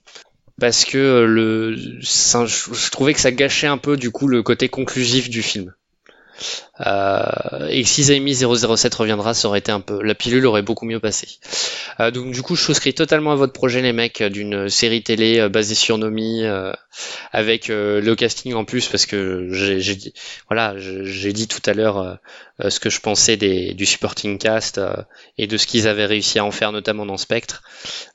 parce 0.61 0.85
que 0.85 0.99
euh, 0.99 1.27
le, 1.27 1.77
je, 1.77 2.47
je 2.73 2.91
trouvais 2.91 3.15
que 3.15 3.21
ça 3.21 3.31
gâchait 3.31 3.67
un 3.67 3.79
peu 3.79 3.97
du 3.97 4.11
coup 4.11 4.29
le 4.29 4.43
côté 4.43 4.69
conclusif 4.69 5.29
du 5.31 5.43
film. 5.43 5.75
Euh, 6.87 7.69
et 7.69 7.85
avaient 8.09 8.21
mis 8.21 8.35
007 8.35 8.95
reviendra, 8.95 9.35
ça 9.35 9.49
aurait 9.49 9.61
été 9.61 9.71
un 9.73 9.81
peu, 9.81 10.03
la 10.03 10.15
pilule 10.15 10.47
aurait 10.47 10.63
beaucoup 10.63 10.85
mieux 10.85 11.01
passé. 11.01 11.29
Euh, 12.01 12.11
donc 12.11 12.33
du 12.33 12.43
coup, 12.43 12.57
je 12.57 12.63
souscris 12.63 12.95
totalement 12.95 13.33
à 13.33 13.37
votre 13.37 13.53
projet, 13.53 13.83
les 13.83 13.93
mecs, 13.93 14.23
d'une 14.23 14.69
série 14.69 15.03
télé 15.03 15.39
euh, 15.39 15.49
basée 15.49 15.75
sur 15.75 15.99
Nomi, 15.99 16.45
euh, 16.45 16.73
avec 17.33 17.71
euh, 17.71 18.01
le 18.01 18.15
casting 18.15 18.55
en 18.55 18.65
plus, 18.65 18.89
parce 18.89 19.07
que 19.07 19.49
j'ai 19.51 19.95
dit, 19.95 20.13
voilà, 20.49 20.75
j'ai 20.77 21.33
dit 21.33 21.49
tout 21.49 21.63
à 21.67 21.75
l'heure 21.75 21.99
euh, 21.99 22.15
euh, 22.61 22.71
ce 22.71 22.81
que 22.81 22.91
je 22.91 23.01
pensais 23.01 23.37
des, 23.37 23.75
du 23.75 23.87
supporting 23.87 24.39
cast 24.39 24.79
euh, 24.79 24.95
et 25.39 25.47
de 25.47 25.57
ce 25.57 25.67
qu'ils 25.67 25.89
avaient 25.89 26.07
réussi 26.07 26.39
à 26.39 26.45
en 26.45 26.51
faire, 26.51 26.73
notamment 26.73 27.07
dans 27.07 27.17
Spectre, 27.17 27.63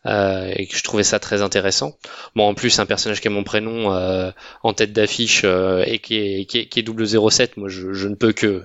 euh, 0.05 0.51
et 0.55 0.67
que 0.67 0.77
je 0.77 0.83
trouvais 0.83 1.03
ça 1.03 1.19
très 1.19 1.41
intéressant. 1.41 1.97
Bon, 2.35 2.47
en 2.47 2.53
plus, 2.53 2.79
un 2.79 2.85
personnage 2.85 3.19
qui 3.21 3.27
a 3.27 3.31
mon 3.31 3.43
prénom 3.43 3.93
euh, 3.93 4.31
en 4.63 4.73
tête 4.73 4.93
d'affiche 4.93 5.41
euh, 5.43 5.83
et 5.85 5.99
qui 5.99 6.15
est, 6.17 6.45
qui 6.45 6.59
est, 6.59 6.67
qui 6.67 6.79
est 6.79 7.29
007, 7.29 7.57
moi, 7.57 7.69
je, 7.69 7.93
je 7.93 8.07
ne 8.07 8.15
peux 8.15 8.31
que, 8.31 8.56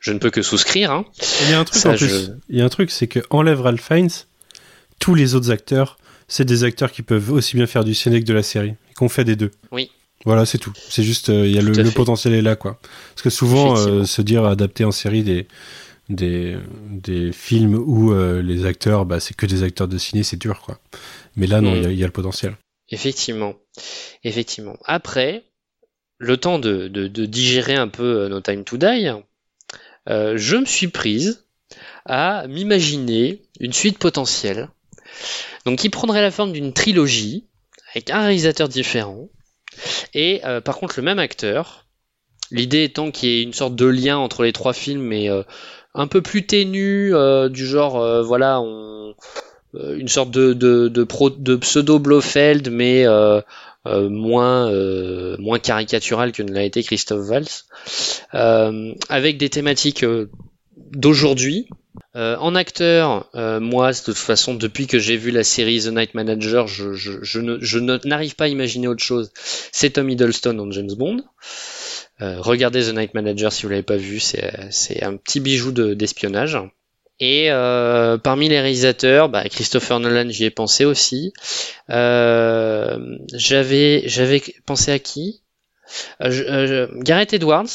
je 0.00 0.12
ne 0.12 0.18
peux 0.18 0.30
que 0.30 0.42
souscrire. 0.42 0.90
Hein. 0.92 1.04
Il 1.44 1.50
y 1.50 1.54
a 1.54 1.60
un 1.60 1.64
truc 1.64 1.80
Ça, 1.80 1.90
en 1.90 1.96
plus. 1.96 2.08
je- 2.08 2.30
Il 2.48 2.58
y 2.58 2.62
a 2.62 2.64
un 2.64 2.68
truc, 2.68 2.90
c'est 2.90 3.06
que 3.08 3.20
enlève 3.30 3.60
Ralph 3.60 3.80
Fiennes, 3.84 4.10
tous 4.98 5.14
les 5.14 5.34
autres 5.34 5.50
acteurs, 5.50 5.98
c'est 6.28 6.44
des 6.44 6.64
acteurs 6.64 6.92
qui 6.92 7.02
peuvent 7.02 7.32
aussi 7.32 7.56
bien 7.56 7.66
faire 7.66 7.84
du 7.84 7.94
ciné 7.94 8.20
que 8.20 8.26
de 8.26 8.34
la 8.34 8.42
série, 8.42 8.74
qu'on 8.96 9.08
fait 9.08 9.24
des 9.24 9.36
deux. 9.36 9.50
Oui. 9.72 9.90
Voilà, 10.26 10.44
c'est 10.44 10.58
tout. 10.58 10.72
C'est 10.76 11.02
juste, 11.02 11.30
euh, 11.30 11.46
il 11.46 11.54
y 11.54 11.58
a 11.58 11.62
le, 11.62 11.72
potentiel 11.92 12.34
est 12.34 12.42
là, 12.42 12.54
quoi. 12.54 12.78
Parce 13.14 13.22
que 13.22 13.30
souvent, 13.30 13.78
euh, 13.78 14.04
se 14.04 14.20
dire 14.20 14.44
adapter 14.44 14.84
en 14.84 14.90
série 14.92 15.22
des 15.22 15.46
des 16.10 16.56
des 16.90 17.30
films 17.32 17.74
où 17.76 18.12
euh, 18.12 18.42
les 18.42 18.66
acteurs, 18.66 19.06
bah, 19.06 19.18
c'est 19.20 19.34
que 19.34 19.46
des 19.46 19.62
acteurs 19.62 19.88
de 19.88 19.96
ciné, 19.96 20.22
c'est 20.22 20.36
dur, 20.36 20.60
quoi. 20.60 20.78
Mais 21.36 21.46
là, 21.46 21.60
non, 21.62 21.72
Mm. 21.72 21.76
il 21.76 21.82
y 21.82 21.86
a- 21.86 21.92
y, 21.92 22.02
a 22.02 22.06
le 22.06 22.12
potentiel. 22.12 22.56
Effectivement, 22.90 23.54
effectivement. 24.24 24.76
Après, 24.84 25.44
le 26.18 26.36
temps 26.36 26.58
de, 26.58 26.88
de, 26.88 27.06
de 27.08 27.24
digérer 27.26 27.76
un 27.76 27.88
peu 27.88 28.22
euh, 28.22 28.28
No 28.28 28.40
Time 28.40 28.64
to 28.64 28.76
Die, 28.76 29.10
euh, 30.10 30.36
je 30.36 30.56
me 30.56 30.66
suis 30.66 30.88
prise 30.88 31.44
à 32.04 32.46
m'imaginer 32.48 33.42
une 33.60 33.72
suite 33.72 33.98
potentielle, 33.98 34.68
donc 35.64 35.78
qui 35.78 35.88
prendrait 35.88 36.22
la 36.22 36.30
forme 36.30 36.52
d'une 36.52 36.72
trilogie 36.72 37.46
avec 37.94 38.10
un 38.10 38.22
réalisateur 38.22 38.68
différent 38.68 39.28
et 40.14 40.40
euh, 40.44 40.60
par 40.60 40.78
contre 40.78 40.94
le 40.96 41.04
même 41.04 41.18
acteur. 41.18 41.86
L'idée 42.50 42.82
étant 42.82 43.12
qu'il 43.12 43.28
y 43.28 43.38
ait 43.38 43.42
une 43.44 43.52
sorte 43.52 43.76
de 43.76 43.86
lien 43.86 44.18
entre 44.18 44.42
les 44.42 44.52
trois 44.52 44.72
films, 44.72 45.02
mais 45.02 45.30
euh, 45.30 45.44
un 45.94 46.08
peu 46.08 46.20
plus 46.20 46.46
ténu, 46.46 47.12
du 47.50 47.66
genre, 47.66 48.24
voilà, 48.24 48.60
une 49.74 50.08
sorte 50.08 50.30
de, 50.32 51.56
pseudo 51.56 51.98
Blofeld, 52.00 52.70
mais 52.70 53.06
moins, 53.86 54.70
euh, 54.70 55.36
moins 55.38 55.58
caricatural 55.58 56.32
que 56.32 56.42
ne 56.42 56.52
l'a 56.52 56.62
été 56.64 56.82
Christophe 56.82 57.26
Valls, 57.26 57.46
euh, 58.34 58.94
avec 59.08 59.38
des 59.38 59.48
thématiques 59.48 60.02
euh, 60.04 60.30
d'aujourd'hui. 60.76 61.68
Euh, 62.16 62.36
en 62.38 62.54
acteur, 62.54 63.28
euh, 63.34 63.58
moi, 63.60 63.92
de 63.92 63.98
toute 64.04 64.16
façon, 64.16 64.54
depuis 64.54 64.86
que 64.86 64.98
j'ai 64.98 65.16
vu 65.16 65.30
la 65.30 65.42
série 65.44 65.80
The 65.80 65.88
Night 65.88 66.14
Manager, 66.14 66.66
je, 66.68 66.92
je, 66.92 67.12
je 67.22 67.40
ne- 67.40 67.58
je 67.60 67.78
n'arrive 67.78 68.36
pas 68.36 68.44
à 68.44 68.48
imaginer 68.48 68.86
autre 68.88 69.02
chose. 69.02 69.30
C'est 69.72 69.90
Tom 69.90 70.08
Hiddleston 70.08 70.58
en 70.58 70.70
James 70.70 70.92
Bond. 70.96 71.22
Euh, 72.20 72.36
regardez 72.40 72.82
The 72.82 72.94
Night 72.94 73.14
Manager 73.14 73.52
si 73.52 73.62
vous 73.64 73.70
l'avez 73.70 73.82
pas 73.82 73.96
vu, 73.96 74.20
c'est 74.20 74.52
c'est 74.70 75.02
un 75.02 75.16
petit 75.16 75.40
bijou 75.40 75.72
de- 75.72 75.94
d'espionnage. 75.94 76.58
Et 77.22 77.50
euh, 77.50 78.16
parmi 78.16 78.48
les 78.48 78.58
réalisateurs, 78.60 79.28
bah, 79.28 79.46
Christopher 79.48 80.00
Nolan, 80.00 80.30
j'y 80.30 80.44
ai 80.46 80.50
pensé 80.50 80.84
aussi. 80.86 81.32
Euh, 81.90 82.98
j'avais 83.34 84.04
j'avais 84.06 84.42
pensé 84.64 84.90
à 84.90 84.98
qui? 84.98 85.42
Euh, 86.22 86.30
je- 86.30 86.44
euh, 86.44 86.86
Gareth 86.96 87.32
Edwards, 87.34 87.66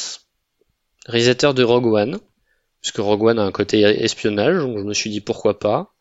réalisateur 1.05 1.53
de 1.53 1.63
Rogue 1.63 1.85
One, 1.85 2.19
parce 2.81 2.91
que 2.91 3.01
Rogue 3.01 3.23
One 3.23 3.39
a 3.39 3.43
un 3.43 3.51
côté 3.51 3.81
espionnage, 3.81 4.57
donc 4.57 4.79
je 4.79 4.83
me 4.83 4.93
suis 4.93 5.09
dit 5.11 5.21
pourquoi 5.21 5.59
pas. 5.59 5.93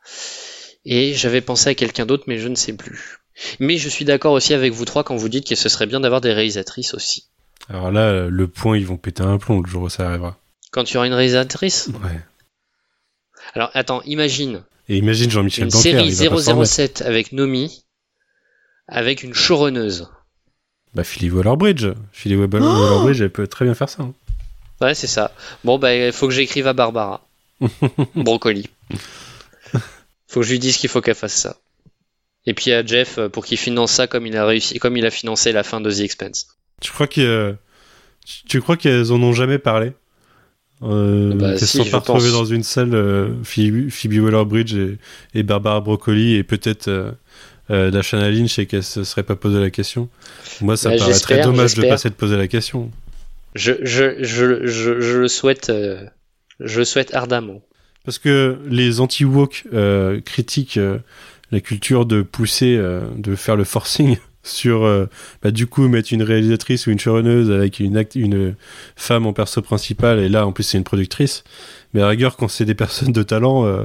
Et 0.86 1.12
j'avais 1.14 1.40
pensé 1.40 1.70
à 1.70 1.74
quelqu'un 1.74 2.06
d'autre, 2.06 2.24
mais 2.26 2.38
je 2.38 2.48
ne 2.48 2.54
sais 2.54 2.72
plus. 2.74 3.18
Mais 3.58 3.76
je 3.78 3.88
suis 3.88 4.04
d'accord 4.04 4.32
aussi 4.32 4.54
avec 4.54 4.72
vous 4.72 4.84
trois 4.84 5.02
quand 5.04 5.16
vous 5.16 5.28
dites 5.28 5.46
que 5.48 5.54
ce 5.54 5.68
serait 5.68 5.86
bien 5.86 6.00
d'avoir 6.00 6.20
des 6.20 6.32
réalisatrices 6.32 6.94
aussi. 6.94 7.24
Alors 7.68 7.90
là, 7.90 8.26
le 8.28 8.48
point, 8.48 8.76
ils 8.78 8.86
vont 8.86 8.96
péter 8.96 9.22
un 9.22 9.38
plomb 9.38 9.60
le 9.60 9.68
jour 9.68 9.82
où 9.82 9.88
ça 9.88 10.06
arrivera. 10.08 10.38
Quand 10.70 10.84
tu 10.84 10.96
auras 10.96 11.06
une 11.06 11.14
réalisatrice? 11.14 11.88
Ouais. 12.02 12.20
Alors 13.54 13.70
attends, 13.74 14.02
imagine 14.02 14.62
Et 14.88 14.96
imagine 14.98 15.30
Jean-Michel 15.30 15.64
une 15.64 15.70
série 15.70 16.08
il 16.08 16.14
va 16.14 16.30
pas 16.30 16.42
s'en 16.42 16.54
remettre. 16.56 16.70
007 16.72 17.02
avec 17.02 17.32
Nomi, 17.32 17.84
avec 18.88 19.22
une 19.22 19.32
showrunneuse. 19.34 20.08
Bah, 20.94 21.04
Philly 21.04 21.30
Waller-Bridge. 21.30 21.86
Philly 22.12 22.36
Waller-Bridge, 22.36 23.20
elle 23.20 23.30
peut 23.30 23.46
très 23.48 23.64
bien 23.64 23.74
faire 23.74 23.88
ça. 23.88 24.02
hein. 24.04 24.12
Ouais, 24.80 24.94
c'est 24.94 25.06
ça. 25.06 25.32
Bon, 25.64 25.78
bah, 25.78 25.94
il 25.94 26.12
faut 26.12 26.26
que 26.28 26.34
j'écrive 26.34 26.66
à 26.66 26.72
Barbara. 26.72 27.26
Brocoli. 28.14 28.68
Faut 30.28 30.40
que 30.40 30.46
je 30.46 30.50
lui 30.52 30.58
dise 30.58 30.76
qu'il 30.76 30.90
faut 30.90 31.00
qu'elle 31.00 31.14
fasse 31.14 31.34
ça. 31.34 31.56
Et 32.46 32.54
puis 32.54 32.72
à 32.72 32.84
Jeff 32.84 33.18
euh, 33.18 33.28
pour 33.28 33.44
qu'il 33.46 33.56
finance 33.56 33.92
ça 33.92 34.06
comme 34.06 34.26
il 34.26 34.36
a 34.36 34.44
réussi, 34.44 34.78
comme 34.78 34.96
il 34.96 35.06
a 35.06 35.10
financé 35.10 35.52
la 35.52 35.62
fin 35.62 35.80
de 35.80 35.90
The 35.90 36.00
Expense. 36.00 36.48
Tu 36.80 36.90
crois 36.92 37.06
tu- 37.08 38.44
tu 38.46 38.60
crois 38.60 38.76
qu'elles 38.76 39.12
en 39.12 39.22
ont 39.22 39.32
jamais 39.32 39.58
parlé? 39.58 39.92
Euh, 40.82 41.34
Bah, 41.34 41.56
si, 41.56 41.82
je 41.84 41.90
pas 41.90 42.00
dans 42.00 42.44
une 42.44 42.62
salle, 42.62 42.94
euh, 42.94 43.28
Phoebe, 43.42 43.90
Phoebe 43.90 44.22
Waller-Bridge 44.22 44.74
et, 44.74 44.98
et 45.34 45.42
Barbara 45.42 45.80
Broccoli 45.80 46.34
et 46.34 46.42
peut-être 46.42 46.88
euh, 46.88 47.12
euh, 47.70 47.90
Dashana 47.90 48.30
Lynch 48.30 48.58
et 48.58 48.66
qu'elles 48.66 48.82
se 48.82 49.04
seraient 49.04 49.22
pas 49.22 49.36
posé 49.36 49.60
la 49.60 49.70
question. 49.70 50.08
Moi, 50.60 50.76
ça 50.76 50.90
Bah, 50.90 50.94
me 50.96 51.00
paraît 51.00 51.12
très 51.20 51.40
dommage 51.42 51.74
de 51.74 51.82
pas 51.82 51.96
s'être 51.96 52.16
posé 52.16 52.36
la 52.36 52.48
question. 52.48 52.90
Je, 53.54 53.72
je, 53.82 54.16
je, 54.22 54.66
je, 54.66 55.00
je 55.00 55.18
le 55.18 55.28
souhaite, 55.28 55.70
euh, 55.70 56.04
je 56.60 56.80
le 56.80 56.84
souhaite 56.84 57.14
ardemment. 57.14 57.62
Parce 58.04 58.18
que 58.18 58.58
les 58.68 59.00
anti-woke 59.00 59.64
euh, 59.72 60.20
critiquent 60.20 60.76
euh, 60.76 60.98
la 61.52 61.60
culture 61.60 62.04
de 62.04 62.22
pousser, 62.22 62.76
de 62.76 63.34
faire 63.36 63.54
le 63.56 63.64
forcing 63.64 64.16
sur, 64.44 64.84
euh, 64.84 65.06
bah, 65.42 65.50
du 65.50 65.66
coup, 65.66 65.88
mettre 65.88 66.12
une 66.12 66.22
réalisatrice 66.22 66.86
ou 66.86 66.90
une 66.92 67.00
showrunneuse 67.00 67.50
avec 67.50 67.80
une, 67.80 67.96
act- 67.96 68.14
une 68.14 68.54
femme 68.94 69.26
en 69.26 69.32
perso 69.32 69.60
principal, 69.62 70.20
et 70.20 70.28
là, 70.28 70.46
en 70.46 70.52
plus, 70.52 70.62
c'est 70.62 70.78
une 70.78 70.84
productrice. 70.84 71.42
Mais 71.92 72.02
à 72.02 72.08
rigueur, 72.08 72.36
quand 72.36 72.46
c'est 72.46 72.64
des 72.64 72.74
personnes 72.74 73.12
de 73.12 73.22
talent, 73.22 73.66
euh, 73.66 73.84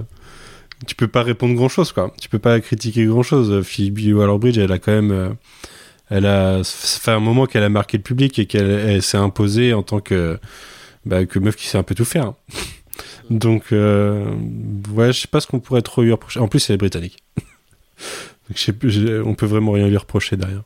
tu 0.85 0.93
peux 0.95 1.07
pas 1.07 1.23
répondre 1.23 1.55
grand-chose, 1.55 1.91
quoi. 1.91 2.13
Tu 2.21 2.29
peux 2.29 2.39
pas 2.39 2.59
critiquer 2.59 3.05
grand-chose. 3.05 3.63
Phoebe 3.63 4.13
Waller-Bridge, 4.15 4.57
elle 4.59 4.71
a 4.71 4.77
quand 4.77 4.91
même... 4.91 5.11
euh, 5.11 5.29
elle 6.11 6.25
a 6.25 6.63
ça 6.63 6.99
fait 6.99 7.11
un 7.11 7.19
moment 7.19 7.45
qu'elle 7.45 7.61
a 7.61 7.69
marqué 7.69 7.97
le 7.97 8.03
public 8.03 8.39
et 8.39 8.47
qu'elle 8.47 8.67
elle 8.69 9.03
s'est 9.03 9.17
imposée 9.17 9.73
en 9.73 9.83
tant 9.83 9.99
que, 9.99 10.39
bah, 11.05 11.25
que 11.25 11.37
meuf 11.37 11.55
qui 11.55 11.67
sait 11.67 11.77
un 11.77 11.83
peu 11.83 11.93
tout 11.93 12.03
faire. 12.03 12.33
Donc, 13.29 13.65
euh, 13.71 14.25
ouais, 14.91 15.13
je 15.13 15.21
sais 15.21 15.27
pas 15.27 15.39
ce 15.39 15.45
qu'on 15.45 15.59
pourrait 15.59 15.83
trop 15.83 16.01
lui 16.01 16.11
reprocher. 16.11 16.39
En 16.39 16.47
plus, 16.47 16.67
elle 16.67 16.73
est 16.73 16.77
britannique. 16.77 17.19
Donc, 18.49 19.25
on 19.25 19.35
peut 19.35 19.45
vraiment 19.45 19.73
rien 19.73 19.87
lui 19.87 19.97
reprocher 19.97 20.35
derrière. 20.35 20.63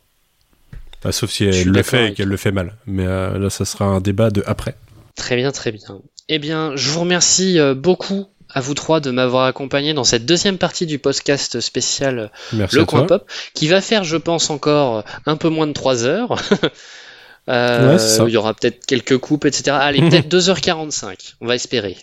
Bah, 1.04 1.12
sauf 1.12 1.30
si 1.30 1.44
elle 1.44 1.68
le 1.68 1.84
fait 1.84 2.10
et 2.10 2.14
qu'elle 2.14 2.30
le 2.30 2.38
fait 2.38 2.52
mal. 2.52 2.78
Mais 2.86 3.06
euh, 3.06 3.38
là, 3.38 3.50
ça 3.50 3.66
sera 3.66 3.86
un 3.86 4.00
débat 4.00 4.30
de 4.30 4.42
après. 4.46 4.76
Très 5.16 5.36
bien, 5.36 5.52
très 5.52 5.72
bien. 5.72 6.02
Eh 6.30 6.40
bien, 6.40 6.76
je 6.76 6.90
vous 6.90 7.02
remercie 7.02 7.60
euh, 7.60 7.76
beaucoup 7.76 8.28
à 8.50 8.62
vous 8.62 8.74
trois 8.74 9.00
de 9.00 9.12
m'avoir 9.12 9.46
accompagné 9.46 9.94
dans 9.94 10.04
cette 10.04 10.26
deuxième 10.26 10.58
partie 10.58 10.86
du 10.86 11.00
podcast 11.00 11.60
spécial 11.60 12.20
euh, 12.20 12.28
Merci 12.54 12.76
Le 12.78 12.86
Coin 12.86 13.06
toi. 13.06 13.20
Pop, 13.20 13.32
qui 13.54 13.68
va 13.68 13.82
faire, 13.82 14.04
je 14.04 14.16
pense, 14.16 14.50
encore 14.50 15.04
un 15.26 15.36
peu 15.36 15.50
moins 15.50 15.68
de 15.68 15.74
3 15.74 16.06
heures. 16.06 16.42
Euh, 17.50 17.92
Ouais, 17.92 18.00
c'est 18.00 18.08
ça. 18.08 18.24
il 18.26 18.32
y 18.32 18.38
aura 18.38 18.54
peut-être 18.54 18.86
quelques 18.86 19.18
coupes, 19.18 19.44
etc. 19.44 19.76
Allez, 19.78 20.00
peut-être 20.10 20.34
2h45, 20.34 21.34
on 21.42 21.46
va 21.46 21.56
espérer. 21.56 21.98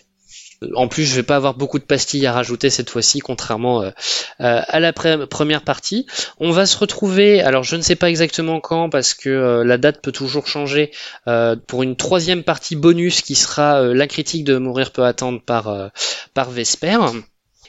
En 0.75 0.87
plus, 0.87 1.05
je 1.05 1.15
vais 1.15 1.23
pas 1.23 1.37
avoir 1.37 1.55
beaucoup 1.55 1.79
de 1.79 1.83
pastilles 1.83 2.27
à 2.27 2.33
rajouter 2.33 2.69
cette 2.69 2.89
fois-ci, 2.89 3.19
contrairement 3.19 3.81
euh, 3.81 3.89
euh, 4.41 4.61
à 4.67 4.79
la 4.79 4.93
première 4.93 5.63
partie. 5.63 6.05
On 6.39 6.51
va 6.51 6.65
se 6.65 6.77
retrouver, 6.77 7.41
alors 7.41 7.63
je 7.63 7.75
ne 7.75 7.81
sais 7.81 7.95
pas 7.95 8.09
exactement 8.09 8.59
quand, 8.59 8.89
parce 8.89 9.15
que 9.15 9.29
euh, 9.29 9.63
la 9.63 9.77
date 9.77 10.01
peut 10.01 10.11
toujours 10.11 10.47
changer, 10.47 10.91
pour 11.67 11.83
une 11.83 11.95
troisième 11.95 12.43
partie 12.43 12.75
bonus 12.75 13.21
qui 13.21 13.35
sera 13.35 13.81
la 13.81 14.07
critique 14.07 14.43
de 14.43 14.57
Mourir 14.57 14.91
peut 14.91 15.03
attendre 15.03 15.41
par, 15.41 15.91
par 16.33 16.49
Vesper. 16.49 16.97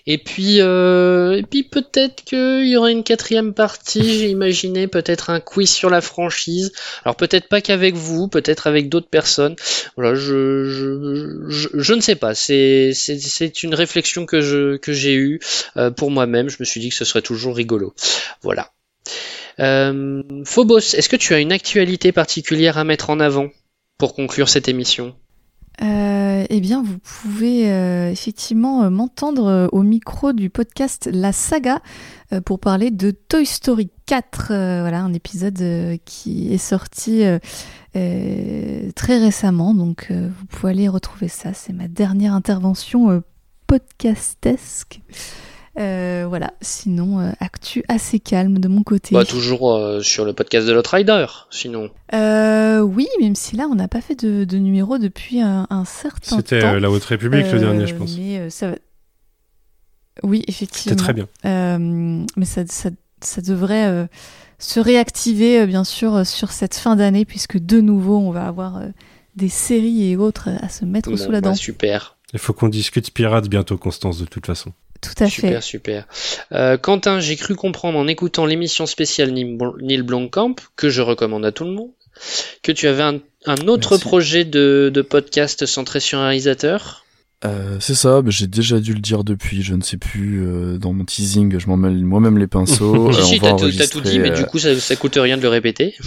Et 0.06 0.18
puis, 0.18 0.60
euh, 0.60 1.38
et 1.38 1.42
puis 1.42 1.62
peut-être 1.62 2.24
qu'il 2.24 2.66
y 2.66 2.76
aura 2.76 2.90
une 2.90 3.04
quatrième 3.04 3.54
partie. 3.54 4.18
J'ai 4.18 4.30
imaginé 4.30 4.88
peut-être 4.88 5.30
un 5.30 5.40
quiz 5.40 5.70
sur 5.70 5.90
la 5.90 6.00
franchise. 6.00 6.72
Alors 7.04 7.16
peut-être 7.16 7.48
pas 7.48 7.60
qu'avec 7.60 7.94
vous, 7.94 8.28
peut-être 8.28 8.66
avec 8.66 8.88
d'autres 8.88 9.08
personnes. 9.08 9.54
Voilà, 9.96 10.14
je, 10.14 10.64
je, 10.64 11.48
je, 11.48 11.68
je 11.72 11.94
ne 11.94 12.00
sais 12.00 12.16
pas. 12.16 12.34
C'est, 12.34 12.92
une 13.62 13.74
réflexion 13.74 14.26
que 14.26 14.40
je, 14.40 14.76
que 14.76 14.92
j'ai 14.92 15.14
eue 15.14 15.40
euh, 15.76 15.90
pour 15.90 16.10
moi-même. 16.10 16.48
Je 16.48 16.56
me 16.58 16.64
suis 16.64 16.80
dit 16.80 16.88
que 16.88 16.96
ce 16.96 17.04
serait 17.04 17.22
toujours 17.22 17.56
rigolo. 17.56 17.94
Voilà. 18.42 18.72
Euh, 19.60 20.22
Phobos, 20.44 20.78
est-ce 20.78 21.08
que 21.08 21.16
tu 21.16 21.34
as 21.34 21.38
une 21.38 21.52
actualité 21.52 22.10
particulière 22.10 22.78
à 22.78 22.84
mettre 22.84 23.10
en 23.10 23.20
avant 23.20 23.50
pour 23.98 24.14
conclure 24.14 24.48
cette 24.48 24.68
émission? 24.68 25.14
Euh, 25.80 26.44
eh 26.48 26.60
bien, 26.60 26.82
vous 26.82 26.98
pouvez 26.98 27.70
euh, 27.70 28.10
effectivement 28.10 28.82
euh, 28.82 28.90
m'entendre 28.90 29.68
au 29.72 29.82
micro 29.82 30.32
du 30.32 30.50
podcast 30.50 31.08
La 31.10 31.32
Saga 31.32 31.80
pour 32.44 32.60
parler 32.60 32.90
de 32.90 33.10
Toy 33.10 33.44
Story 33.44 33.90
4, 34.06 34.46
voilà, 34.46 35.00
un 35.00 35.12
épisode 35.12 35.62
qui 36.06 36.52
est 36.52 36.58
sorti 36.58 37.24
très 37.92 39.18
récemment, 39.18 39.74
donc 39.74 40.10
vous 40.10 40.46
pouvez 40.46 40.72
aller 40.72 40.88
retrouver 40.88 41.28
ça. 41.28 41.52
C'est 41.52 41.74
ma 41.74 41.88
dernière 41.88 42.32
intervention 42.32 43.22
podcastesque. 43.66 45.00
Euh, 45.78 46.26
voilà, 46.28 46.52
sinon, 46.60 47.20
euh, 47.20 47.30
actu 47.40 47.82
assez 47.88 48.20
calme 48.20 48.58
de 48.58 48.68
mon 48.68 48.82
côté. 48.82 49.14
Bah, 49.14 49.24
toujours 49.24 49.72
euh, 49.74 50.00
sur 50.02 50.24
le 50.26 50.34
podcast 50.34 50.66
de 50.66 50.72
l'Outrider, 50.72 51.26
sinon. 51.50 51.88
Euh, 52.12 52.80
oui, 52.80 53.06
même 53.20 53.34
si 53.34 53.56
là, 53.56 53.66
on 53.70 53.74
n'a 53.74 53.88
pas 53.88 54.02
fait 54.02 54.14
de, 54.22 54.44
de 54.44 54.58
numéro 54.58 54.98
depuis 54.98 55.40
un, 55.40 55.66
un 55.70 55.84
certain 55.86 56.30
temps. 56.30 56.36
C'était 56.36 56.78
la 56.78 56.90
Haute 56.90 57.04
République 57.04 57.50
le 57.50 57.58
dernier, 57.58 57.86
je 57.86 57.94
pense. 57.94 58.16
Mais 58.18 58.38
euh, 58.38 58.50
ça 58.50 58.70
va- 58.72 58.76
Oui, 60.22 60.44
effectivement. 60.46 60.90
C'était 60.92 61.02
très 61.02 61.12
bien. 61.14 61.26
Euh, 61.46 62.24
mais 62.36 62.44
ça, 62.44 62.66
ça, 62.66 62.90
ça 63.22 63.40
devrait 63.40 63.86
euh, 63.86 64.06
se 64.58 64.78
réactiver, 64.78 65.60
euh, 65.62 65.66
bien 65.66 65.84
sûr, 65.84 66.14
euh, 66.16 66.24
sur 66.24 66.50
cette 66.52 66.74
fin 66.74 66.96
d'année, 66.96 67.24
puisque 67.24 67.56
de 67.58 67.80
nouveau, 67.80 68.18
on 68.18 68.30
va 68.30 68.46
avoir 68.46 68.76
euh, 68.76 68.88
des 69.36 69.48
séries 69.48 70.10
et 70.10 70.16
autres 70.16 70.50
à 70.60 70.68
se 70.68 70.84
mettre 70.84 71.08
Bon, 71.10 71.16
sous 71.16 71.30
la 71.30 71.40
bah, 71.40 71.48
dent. 71.48 71.54
super. 71.54 72.18
Il 72.34 72.38
faut 72.38 72.52
qu'on 72.52 72.68
discute 72.68 73.10
Pirates 73.12 73.48
bientôt, 73.48 73.78
Constance, 73.78 74.18
de 74.18 74.26
toute 74.26 74.44
façon. 74.46 74.72
Tout 75.02 75.22
à 75.24 75.28
super, 75.28 75.50
fait. 75.50 75.60
super. 75.60 76.06
Euh, 76.52 76.78
Quentin, 76.78 77.20
j'ai 77.20 77.36
cru 77.36 77.54
comprendre 77.56 77.98
en 77.98 78.06
écoutant 78.06 78.46
l'émission 78.46 78.86
spéciale 78.86 79.32
Neil 79.32 79.56
Bl- 79.56 79.82
Neil 79.82 80.02
Blomkamp, 80.02 80.54
que 80.76 80.88
je 80.88 81.02
recommande 81.02 81.44
à 81.44 81.52
tout 81.52 81.64
le 81.64 81.72
monde, 81.72 81.90
que 82.62 82.72
tu 82.72 82.86
avais 82.86 83.02
un, 83.02 83.18
un 83.46 83.66
autre 83.68 83.90
Merci. 83.90 84.04
projet 84.04 84.44
de, 84.44 84.90
de 84.94 85.02
podcast 85.02 85.66
centré 85.66 85.98
sur 86.00 86.18
un 86.20 86.26
réalisateur. 86.28 87.04
Euh, 87.44 87.78
c'est 87.80 87.94
ça, 87.96 88.22
bah, 88.22 88.30
j'ai 88.30 88.46
déjà 88.46 88.78
dû 88.78 88.94
le 88.94 89.00
dire 89.00 89.24
depuis, 89.24 89.62
je 89.62 89.74
ne 89.74 89.80
sais 89.82 89.96
plus, 89.96 90.46
euh, 90.46 90.78
dans 90.78 90.92
mon 90.92 91.04
teasing, 91.04 91.58
je 91.58 91.66
m'en 91.66 91.76
mêle 91.76 92.04
moi-même 92.04 92.38
les 92.38 92.46
pinceaux. 92.46 93.10
si, 93.12 93.18
Euh, 93.18 93.22
si, 93.24 93.38
va 93.40 93.52
t'as 93.54 93.86
tout- 93.88 94.00
dit, 94.00 94.20
mais 94.20 94.30
du 94.30 94.44
coup, 94.44 94.60
ça, 94.60 94.78
ça 94.78 94.94
coûte 94.94 95.16
rien 95.16 95.36
de 95.36 95.42
le 95.42 95.48
répéter. 95.48 95.94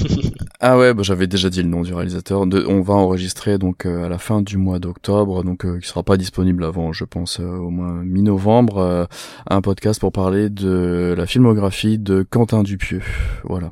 Ah 0.61 0.77
ouais, 0.79 0.93
bah, 0.93 1.03
j'avais 1.03 1.27
déjà 1.27 1.49
dit 1.49 1.61
le 1.61 1.67
nom 1.67 1.81
du 1.81 1.93
réalisateur. 1.93 2.47
De, 2.47 2.63
on 2.65 2.81
va 2.81 2.93
enregistrer 2.93 3.57
donc 3.57 3.85
euh, 3.85 4.05
à 4.05 4.09
la 4.09 4.17
fin 4.17 4.41
du 4.41 4.57
mois 4.57 4.79
d'octobre, 4.79 5.43
donc 5.43 5.65
euh, 5.65 5.79
qui 5.79 5.87
sera 5.87 6.01
pas 6.01 6.15
disponible 6.17 6.63
avant, 6.63 6.93
je 6.93 7.03
pense, 7.03 7.39
euh, 7.41 7.43
au 7.43 7.69
moins 7.69 8.01
mi-novembre, 8.03 8.77
euh, 8.77 9.05
un 9.49 9.61
podcast 9.61 9.99
pour 9.99 10.13
parler 10.13 10.49
de 10.49 11.13
la 11.15 11.25
filmographie 11.27 11.99
de 11.99 12.25
Quentin 12.27 12.63
Dupieux. 12.63 13.01
Voilà, 13.43 13.71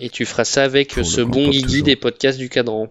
Et 0.00 0.10
tu 0.10 0.26
feras 0.26 0.44
ça 0.44 0.64
avec 0.64 0.94
Pour 0.94 1.06
ce 1.06 1.20
bon 1.22 1.48
Guigui 1.48 1.82
des 1.84 1.96
podcasts 1.96 2.38
du 2.38 2.48
cadran. 2.48 2.88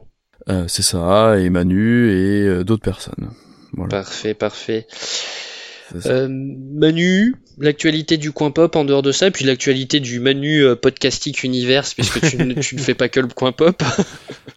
euh, 0.48 0.64
c'est 0.68 0.82
ça, 0.82 1.38
et 1.40 1.50
Manu 1.50 2.10
et 2.10 2.48
euh, 2.48 2.64
d'autres 2.64 2.84
personnes. 2.84 3.30
Voilà. 3.74 3.90
Parfait, 3.90 4.34
parfait. 4.34 4.88
Euh, 6.06 6.28
Manu, 6.30 7.34
l'actualité 7.58 8.18
du 8.18 8.32
coin 8.32 8.52
pop 8.52 8.76
en 8.76 8.86
dehors 8.86 9.02
de 9.02 9.12
ça, 9.12 9.32
puis 9.32 9.44
l'actualité 9.44 10.00
du 10.00 10.20
Manu 10.20 10.64
euh, 10.64 10.76
Podcastic 10.76 11.44
Universe, 11.44 11.96
puisque 11.96 12.22
tu, 12.30 12.38
ne- 12.38 12.54
tu 12.54 12.76
ne 12.76 12.80
fais 12.80 12.94
pas 12.94 13.10
que 13.10 13.20
le 13.20 13.28
coin 13.28 13.52
pop. 13.52 13.82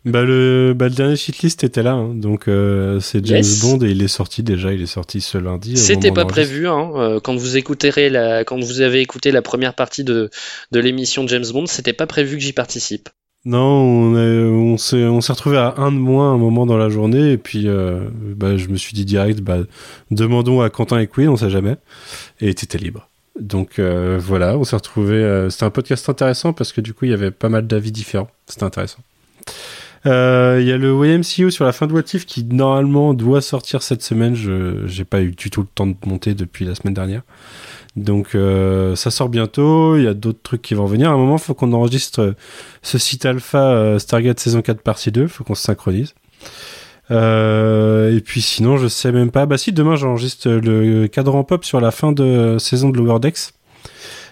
Bah 0.05 0.25
le, 0.25 0.75
bah, 0.75 0.89
le 0.89 0.95
dernier 0.97 1.15
shitlist 1.15 1.63
était 1.63 1.85
là, 1.85 1.93
hein. 1.93 2.13
donc 2.13 2.49
euh, 2.49 2.99
c'est 2.99 3.25
James 3.25 3.37
Yes. 3.37 3.61
Bond 3.61 3.79
et 3.87 3.91
il 3.93 4.03
est 4.03 4.09
sorti 4.09 4.43
déjà, 4.43 4.73
il 4.73 4.83
est 4.83 4.87
sorti 4.87 5.21
ce 5.21 5.39
lundi. 5.39 5.77
C'était 5.77 6.11
pas 6.11 6.25
prévu, 6.25 6.67
hein. 6.67 6.91
euh, 6.97 7.21
quand 7.21 7.37
vous 7.37 7.57
écouterez 7.57 8.11
la, 8.11 8.43
quand 8.43 8.59
vous 8.59 8.81
avez 8.81 9.01
écouté 9.01 9.31
la 9.31 9.43
première 9.43 9.75
partie 9.75 10.03
de, 10.03 10.29
de 10.73 10.81
l'émission 10.81 11.25
James 11.29 11.45
Bond, 11.53 11.67
c'était 11.67 11.93
pas 11.93 12.09
prévu 12.09 12.37
que 12.37 12.43
j'y 12.43 12.53
participe. 12.53 13.11
Non, 13.45 13.59
on 13.59 14.17
est- 14.17 14.45
on 14.45 14.77
s'est 14.79 15.05
on 15.05 15.21
s'est 15.21 15.33
retrouvé 15.33 15.57
à 15.59 15.75
un 15.79 15.91
de 15.91 15.97
moins 15.97 16.33
un 16.35 16.39
moment 16.39 16.65
dans 16.65 16.77
la 16.77 16.89
journée 16.89 17.33
et 17.33 17.39
puis 17.39 17.67
euh, 17.67 18.09
bah, 18.37 18.57
je 18.57 18.69
me 18.69 18.77
suis 18.77 18.95
dit 18.95 19.05
direct, 19.05 19.41
bah, 19.41 19.59
demandons 20.13 20.61
à 20.61 20.71
Quentin 20.71 21.01
et 21.01 21.09
Queen, 21.09 21.29
on 21.29 21.37
sait 21.37 21.51
jamais, 21.51 21.77
et 22.41 22.55
t'étais 22.55 22.79
libre. 22.79 23.09
Donc 23.41 23.81
euh, 23.81 24.17
voilà, 24.23 24.57
on 24.59 24.63
s'est 24.65 24.77
retrouvé. 24.77 25.15
euh, 25.17 25.51
C'était 25.51 25.65
un 25.65 25.71
podcast 25.71 26.09
intéressant 26.09 26.53
parce 26.53 26.71
que 26.73 26.81
du 26.81 26.95
coup 26.95 27.07
il 27.07 27.11
y 27.11 27.15
avait 27.15 27.33
pas 27.33 27.49
mal 27.49 27.67
d'avis 27.67 27.91
différents. 27.91 28.31
C'était 28.47 28.63
intéressant. 28.65 28.99
Euh, 30.07 30.59
Il 30.61 30.67
y 30.69 30.73
a 30.73 30.77
le 30.77 30.93
YMCU 30.95 31.51
sur 31.51 31.65
la 31.65 31.73
fin 31.73 31.87
de 31.89 31.93
What 31.93 32.03
If 32.15 32.27
qui 32.27 32.45
normalement 32.45 33.13
doit 33.15 33.41
sortir 33.41 33.83
cette 33.83 34.03
semaine. 34.03 34.37
Je 34.37 34.87
j'ai 34.87 35.05
pas 35.05 35.21
eu 35.23 35.33
du 35.33 35.51
tout 35.51 35.63
le 35.63 35.69
temps 35.75 35.87
de 35.89 35.95
monter 36.07 36.35
depuis 36.35 36.65
la 36.65 36.75
semaine 36.77 36.95
dernière. 36.95 37.23
Donc 37.97 38.35
euh, 38.35 38.97
ça 38.97 39.11
sort 39.11 39.29
bientôt. 39.29 39.97
Il 39.97 40.05
y 40.05 40.09
a 40.09 40.15
d'autres 40.15 40.43
trucs 40.43 40.63
qui 40.63 40.75
vont 40.75 40.87
venir. 40.87 41.11
À 41.11 41.15
un 41.15 41.17
moment, 41.17 41.37
il 41.37 41.43
faut 41.43 41.55
qu'on 41.55 41.73
enregistre 41.73 42.35
ce 42.83 42.99
site 42.99 43.27
alpha 43.27 43.73
euh, 43.73 43.99
Stargate 43.99 44.41
saison 44.41 44.63
4 44.63 44.81
partie 44.81 45.13
2. 45.13 45.29
faut 45.29 45.45
qu'on 45.45 45.55
se 45.55 45.63
synchronise. 45.63 46.15
Euh, 47.11 48.17
et 48.17 48.21
puis 48.21 48.41
sinon, 48.41 48.79
je 48.79 48.89
sais 48.89 49.13
même 49.13 49.31
pas. 49.31 49.45
Bah 49.47 49.59
si, 49.59 49.73
demain 49.73 49.97
j'enregistre 49.97 50.51
le 50.51 51.07
cadran 51.07 51.45
pop 51.45 51.65
sur 51.65 51.81
la 51.81 51.91
fin 51.91 52.13
de 52.13 52.57
saison 52.59 52.89
de 52.89 52.97
Lower 52.97 53.21
Decks. 53.21 53.53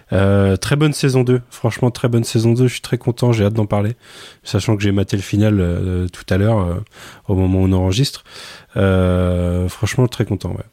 Très 0.09 0.75
bonne 0.75 0.91
saison 0.91 1.23
2, 1.23 1.41
franchement 1.49 1.89
très 1.89 2.09
bonne 2.09 2.25
saison 2.25 2.51
2, 2.51 2.67
je 2.67 2.73
suis 2.73 2.81
très 2.81 2.97
content, 2.97 3.31
j'ai 3.31 3.45
hâte 3.45 3.53
d'en 3.53 3.65
parler, 3.65 3.95
sachant 4.43 4.75
que 4.75 4.83
j'ai 4.83 4.91
maté 4.91 5.15
le 5.15 5.21
final 5.23 5.55
tout 6.11 6.25
à 6.29 6.37
l'heure 6.37 6.83
au 7.29 7.35
moment 7.35 7.59
où 7.61 7.63
on 7.63 7.71
enregistre. 7.71 8.25
Franchement 8.73 10.09
très 10.09 10.25
content, 10.25 10.49
ouais. 10.49 10.65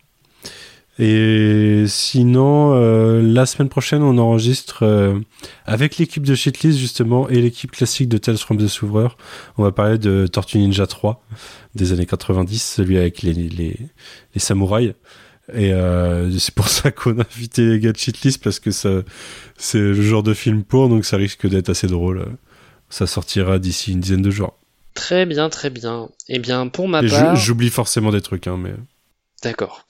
Et 1.01 1.85
sinon, 1.87 2.75
euh, 2.75 3.23
la 3.23 3.47
semaine 3.47 3.69
prochaine, 3.69 4.03
on 4.03 4.19
enregistre 4.19 4.83
euh, 4.83 5.19
avec 5.65 5.99
l'équipe 5.99 6.25
de 6.27 6.35
Shitlist 6.35 6.79
justement 6.79 7.29
et 7.29 7.41
l'équipe 7.41 7.71
classique 7.71 8.09
de 8.09 8.19
Tales 8.19 8.37
from 8.39 8.57
the 8.59 8.67
Souver. 8.67 9.09
On 9.59 9.63
va 9.63 9.71
parler 9.71 9.99
de 9.99 10.27
Tortue 10.27 10.59
Ninja 10.59 10.87
3 10.89 11.23
des 11.77 11.93
années 11.93 12.07
90, 12.07 12.59
celui 12.59 12.99
avec 12.99 13.23
les, 13.23 13.33
les, 13.33 13.49
les 14.35 14.41
samouraïs. 14.41 14.95
Et 15.55 15.73
euh, 15.73 16.37
c'est 16.39 16.55
pour 16.55 16.69
ça 16.69 16.91
qu'on 16.91 17.21
a 17.21 17.23
invité 17.23 17.63
les 17.63 17.79
gars 17.79 17.93
de 17.93 17.97
Shitlist 17.99 18.43
parce 18.43 18.59
que 18.59 18.73
ça, 18.73 18.91
c'est 19.57 19.79
le 19.79 19.95
genre 20.03 20.25
de 20.25 20.35
film 20.35 20.65
pour, 20.65 20.89
donc 20.89 21.05
ça 21.05 21.17
risque 21.17 21.47
d'être 21.49 21.69
assez 21.69 21.87
drôle. 21.87 22.27
Ça 22.91 23.07
sortira 23.07 23.59
d'ici 23.61 23.93
une 23.93 24.01
dizaine 24.01 24.23
de 24.23 24.31
jours. 24.31 24.55
Très 24.95 25.27
bien, 25.27 25.49
très 25.49 25.71
bien. 25.71 26.09
Eh 26.29 26.41
bien, 26.41 26.67
pour 26.67 26.89
ma 26.89 27.03
Et 27.03 27.09
part. 27.09 27.37
j'oublie 27.37 27.71
forcément 27.71 28.11
des 28.11 28.21
trucs, 28.21 28.49
hein, 28.49 28.57
mais. 28.61 28.73
D'accord. 29.45 29.87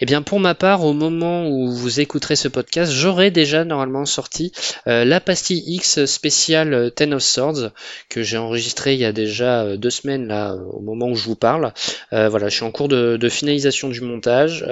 Eh 0.00 0.06
bien, 0.06 0.22
pour 0.22 0.40
ma 0.40 0.54
part, 0.54 0.82
au 0.82 0.94
moment 0.94 1.50
où 1.50 1.70
vous 1.70 2.00
écouterez 2.00 2.34
ce 2.34 2.48
podcast, 2.48 2.90
j'aurai 2.90 3.30
déjà 3.30 3.62
normalement 3.62 4.06
sorti 4.06 4.52
euh, 4.86 5.04
la 5.04 5.20
pastille 5.20 5.62
X 5.66 6.06
spéciale 6.06 6.72
euh, 6.72 6.88
Ten 6.88 7.12
of 7.12 7.22
Swords 7.22 7.72
que 8.08 8.22
j'ai 8.22 8.38
enregistré 8.38 8.94
il 8.94 9.00
y 9.00 9.04
a 9.04 9.12
déjà 9.12 9.64
euh, 9.64 9.76
deux 9.76 9.90
semaines 9.90 10.26
là, 10.26 10.54
au 10.54 10.80
moment 10.80 11.08
où 11.08 11.14
je 11.14 11.24
vous 11.24 11.36
parle. 11.36 11.74
Euh, 12.14 12.30
voilà, 12.30 12.48
je 12.48 12.54
suis 12.54 12.64
en 12.64 12.70
cours 12.70 12.88
de, 12.88 13.28
finalisation 13.28 13.90
du 13.90 14.00
montage. 14.00 14.64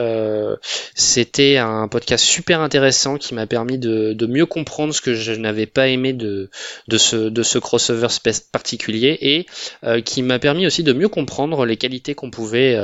C'était 0.95 1.59
un 1.59 1.87
podcast 1.89 2.25
super 2.25 2.61
intéressant 2.61 3.19
qui 3.19 3.35
m'a 3.35 3.47
permis 3.47 3.77
de, 3.77 4.27
mieux 4.27 4.47
comprendre 4.47 4.95
ce 4.95 5.03
que 5.03 5.13
je 5.13 5.33
n'avais 5.33 5.67
pas 5.67 5.89
aimé 5.89 6.15
de, 6.15 6.49
ce, 6.89 7.59
crossover 7.59 8.07
particulier 8.53 9.19
et 9.21 10.03
qui 10.03 10.23
m'a 10.23 10.39
permis 10.39 10.67
aussi 10.67 10.83
de 10.83 10.95
mieux 10.95 11.09
comprendre 11.09 11.67
les 11.67 11.77
qualités 11.77 12.15
qu'on 12.15 12.31
pouvait 12.31 12.79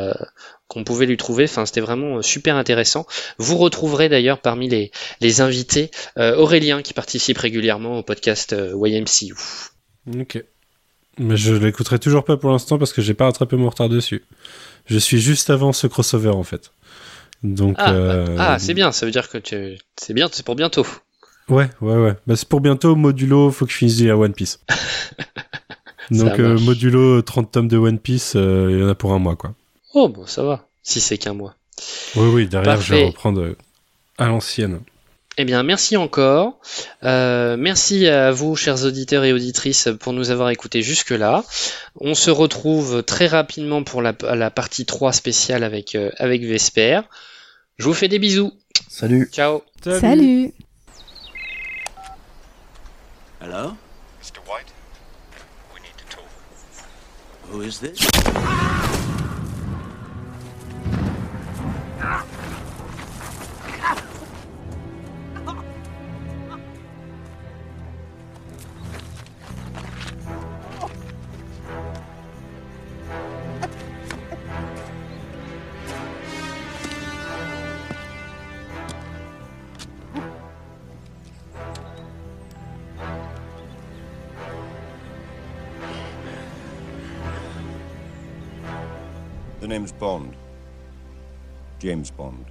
qu'on 0.71 0.85
pouvait 0.85 1.05
lui 1.05 1.17
trouver. 1.17 1.45
Enfin, 1.45 1.67
c'était 1.67 1.81
vraiment 1.81 2.19
euh, 2.19 2.23
super 2.23 2.57
intéressant. 2.57 3.05
Vous 3.39 3.59
retrouverez 3.59 4.09
d'ailleurs 4.09 4.41
parmi 4.41 4.69
les, 4.69 4.93
les 5.21 5.41
invités 5.41 5.91
euh, 6.17 6.37
Aurélien 6.37 6.81
qui 6.81 6.95
participe 6.95 7.37
régulièrement 7.37 7.99
au 7.99 8.03
podcast 8.03 8.53
euh, 8.53 8.73
YMCU. 8.81 9.35
Ok. 10.19 10.43
Mais 11.19 11.37
je 11.37 11.53
l'écouterai 11.55 11.99
toujours 11.99 12.25
pas 12.25 12.37
pour 12.37 12.51
l'instant 12.51 12.79
parce 12.79 12.93
que 12.93 13.03
j'ai 13.03 13.15
pas 13.15 13.25
rattrapé 13.25 13.57
mon 13.57 13.69
retard 13.69 13.89
dessus. 13.89 14.25
Je 14.87 14.97
suis 14.97 15.21
juste 15.21 15.51
avant 15.51 15.73
ce 15.73 15.89
crossover 15.89 16.31
en 16.31 16.45
fait. 16.45 16.73
Donc. 17.43 17.75
Ah, 17.79 17.93
euh, 17.93 18.37
ah 18.39 18.59
c'est 18.61 18.75
bien, 18.75 18.93
ça 18.93 19.07
veut 19.07 19.13
dire 19.13 19.29
que 19.29 19.39
tu... 19.39 19.77
c'est 19.97 20.15
bien, 20.15 20.29
c'est 20.31 20.47
pour 20.47 20.55
bientôt. 20.55 20.87
Ouais, 21.49 21.69
ouais, 21.81 21.97
ouais. 21.97 22.15
Bah, 22.29 22.37
c'est 22.37 22.49
pour 22.49 22.61
bientôt, 22.61 22.95
modulo, 22.95 23.51
faut 23.51 23.67
que 23.67 23.73
je 23.73 23.77
finisse 23.77 24.01
la 24.01 24.17
One 24.17 24.35
Piece. 24.35 24.61
Donc, 26.13 26.39
modulo 26.39 27.23
30 27.23 27.51
tomes 27.51 27.69
de 27.69 27.77
One 27.77 27.99
Piece, 27.99 28.35
il 28.35 28.79
y 28.79 28.83
en 28.83 28.89
a 28.89 28.95
pour 28.95 29.13
un 29.13 29.19
mois, 29.19 29.35
quoi. 29.35 29.55
Oh 29.95 30.09
bon, 30.09 30.27
ça 30.27 30.43
va, 30.43 30.69
si 30.83 31.01
c'est 31.01 31.19
qu'un 31.19 31.35
mois. 31.35 31.55
Oui, 32.17 32.29
oui, 32.29 32.49
derrière, 32.49 32.81
je 32.81 32.95
vais 32.95 33.05
reprendre 33.07 33.41
euh, 33.41 33.57
à 34.19 34.27
l'ancienne. 34.27 34.81
Eh 35.37 35.45
bien, 35.45 35.63
merci 35.63 35.97
encore. 35.97 36.59
Euh, 37.03 37.57
merci 37.57 38.07
à 38.07 38.31
vous, 38.31 38.57
chers 38.57 38.85
auditeurs 38.85 39.25
et 39.25 39.33
auditrices, 39.33 39.89
pour 39.99 40.13
nous 40.13 40.31
avoir 40.31 40.51
écoutés 40.51 40.83
jusque-là. 40.83 41.45
On 41.99 42.15
se 42.15 42.31
retrouve 42.31 43.03
très 43.03 43.27
rapidement 43.27 43.83
pour 43.83 44.03
la, 44.03 44.15
la 44.35 44.51
partie 44.51 44.85
3 44.85 45.13
spéciale 45.13 45.65
avec, 45.65 45.95
euh, 45.95 46.11
avec 46.19 46.43
Vesper. 46.43 47.01
Je 47.79 47.85
vous 47.87 47.95
fais 47.95 48.09
des 48.09 48.19
bisous. 48.19 48.53
Salut. 48.89 49.31
Ciao. 49.33 49.63
Salut. 49.83 50.53
Hello? 53.41 53.73
Mr. 54.21 54.41
White, 54.47 54.71
we 55.75 55.81
need 55.81 55.97
to 55.97 56.05
talk. 56.15 56.27
Who 57.51 57.63
is 57.63 57.79
this? 57.81 57.99
The 57.99 58.90
name's 89.71 89.93
Bond. 89.93 90.37
James 91.79 92.11
Bond. 92.11 92.45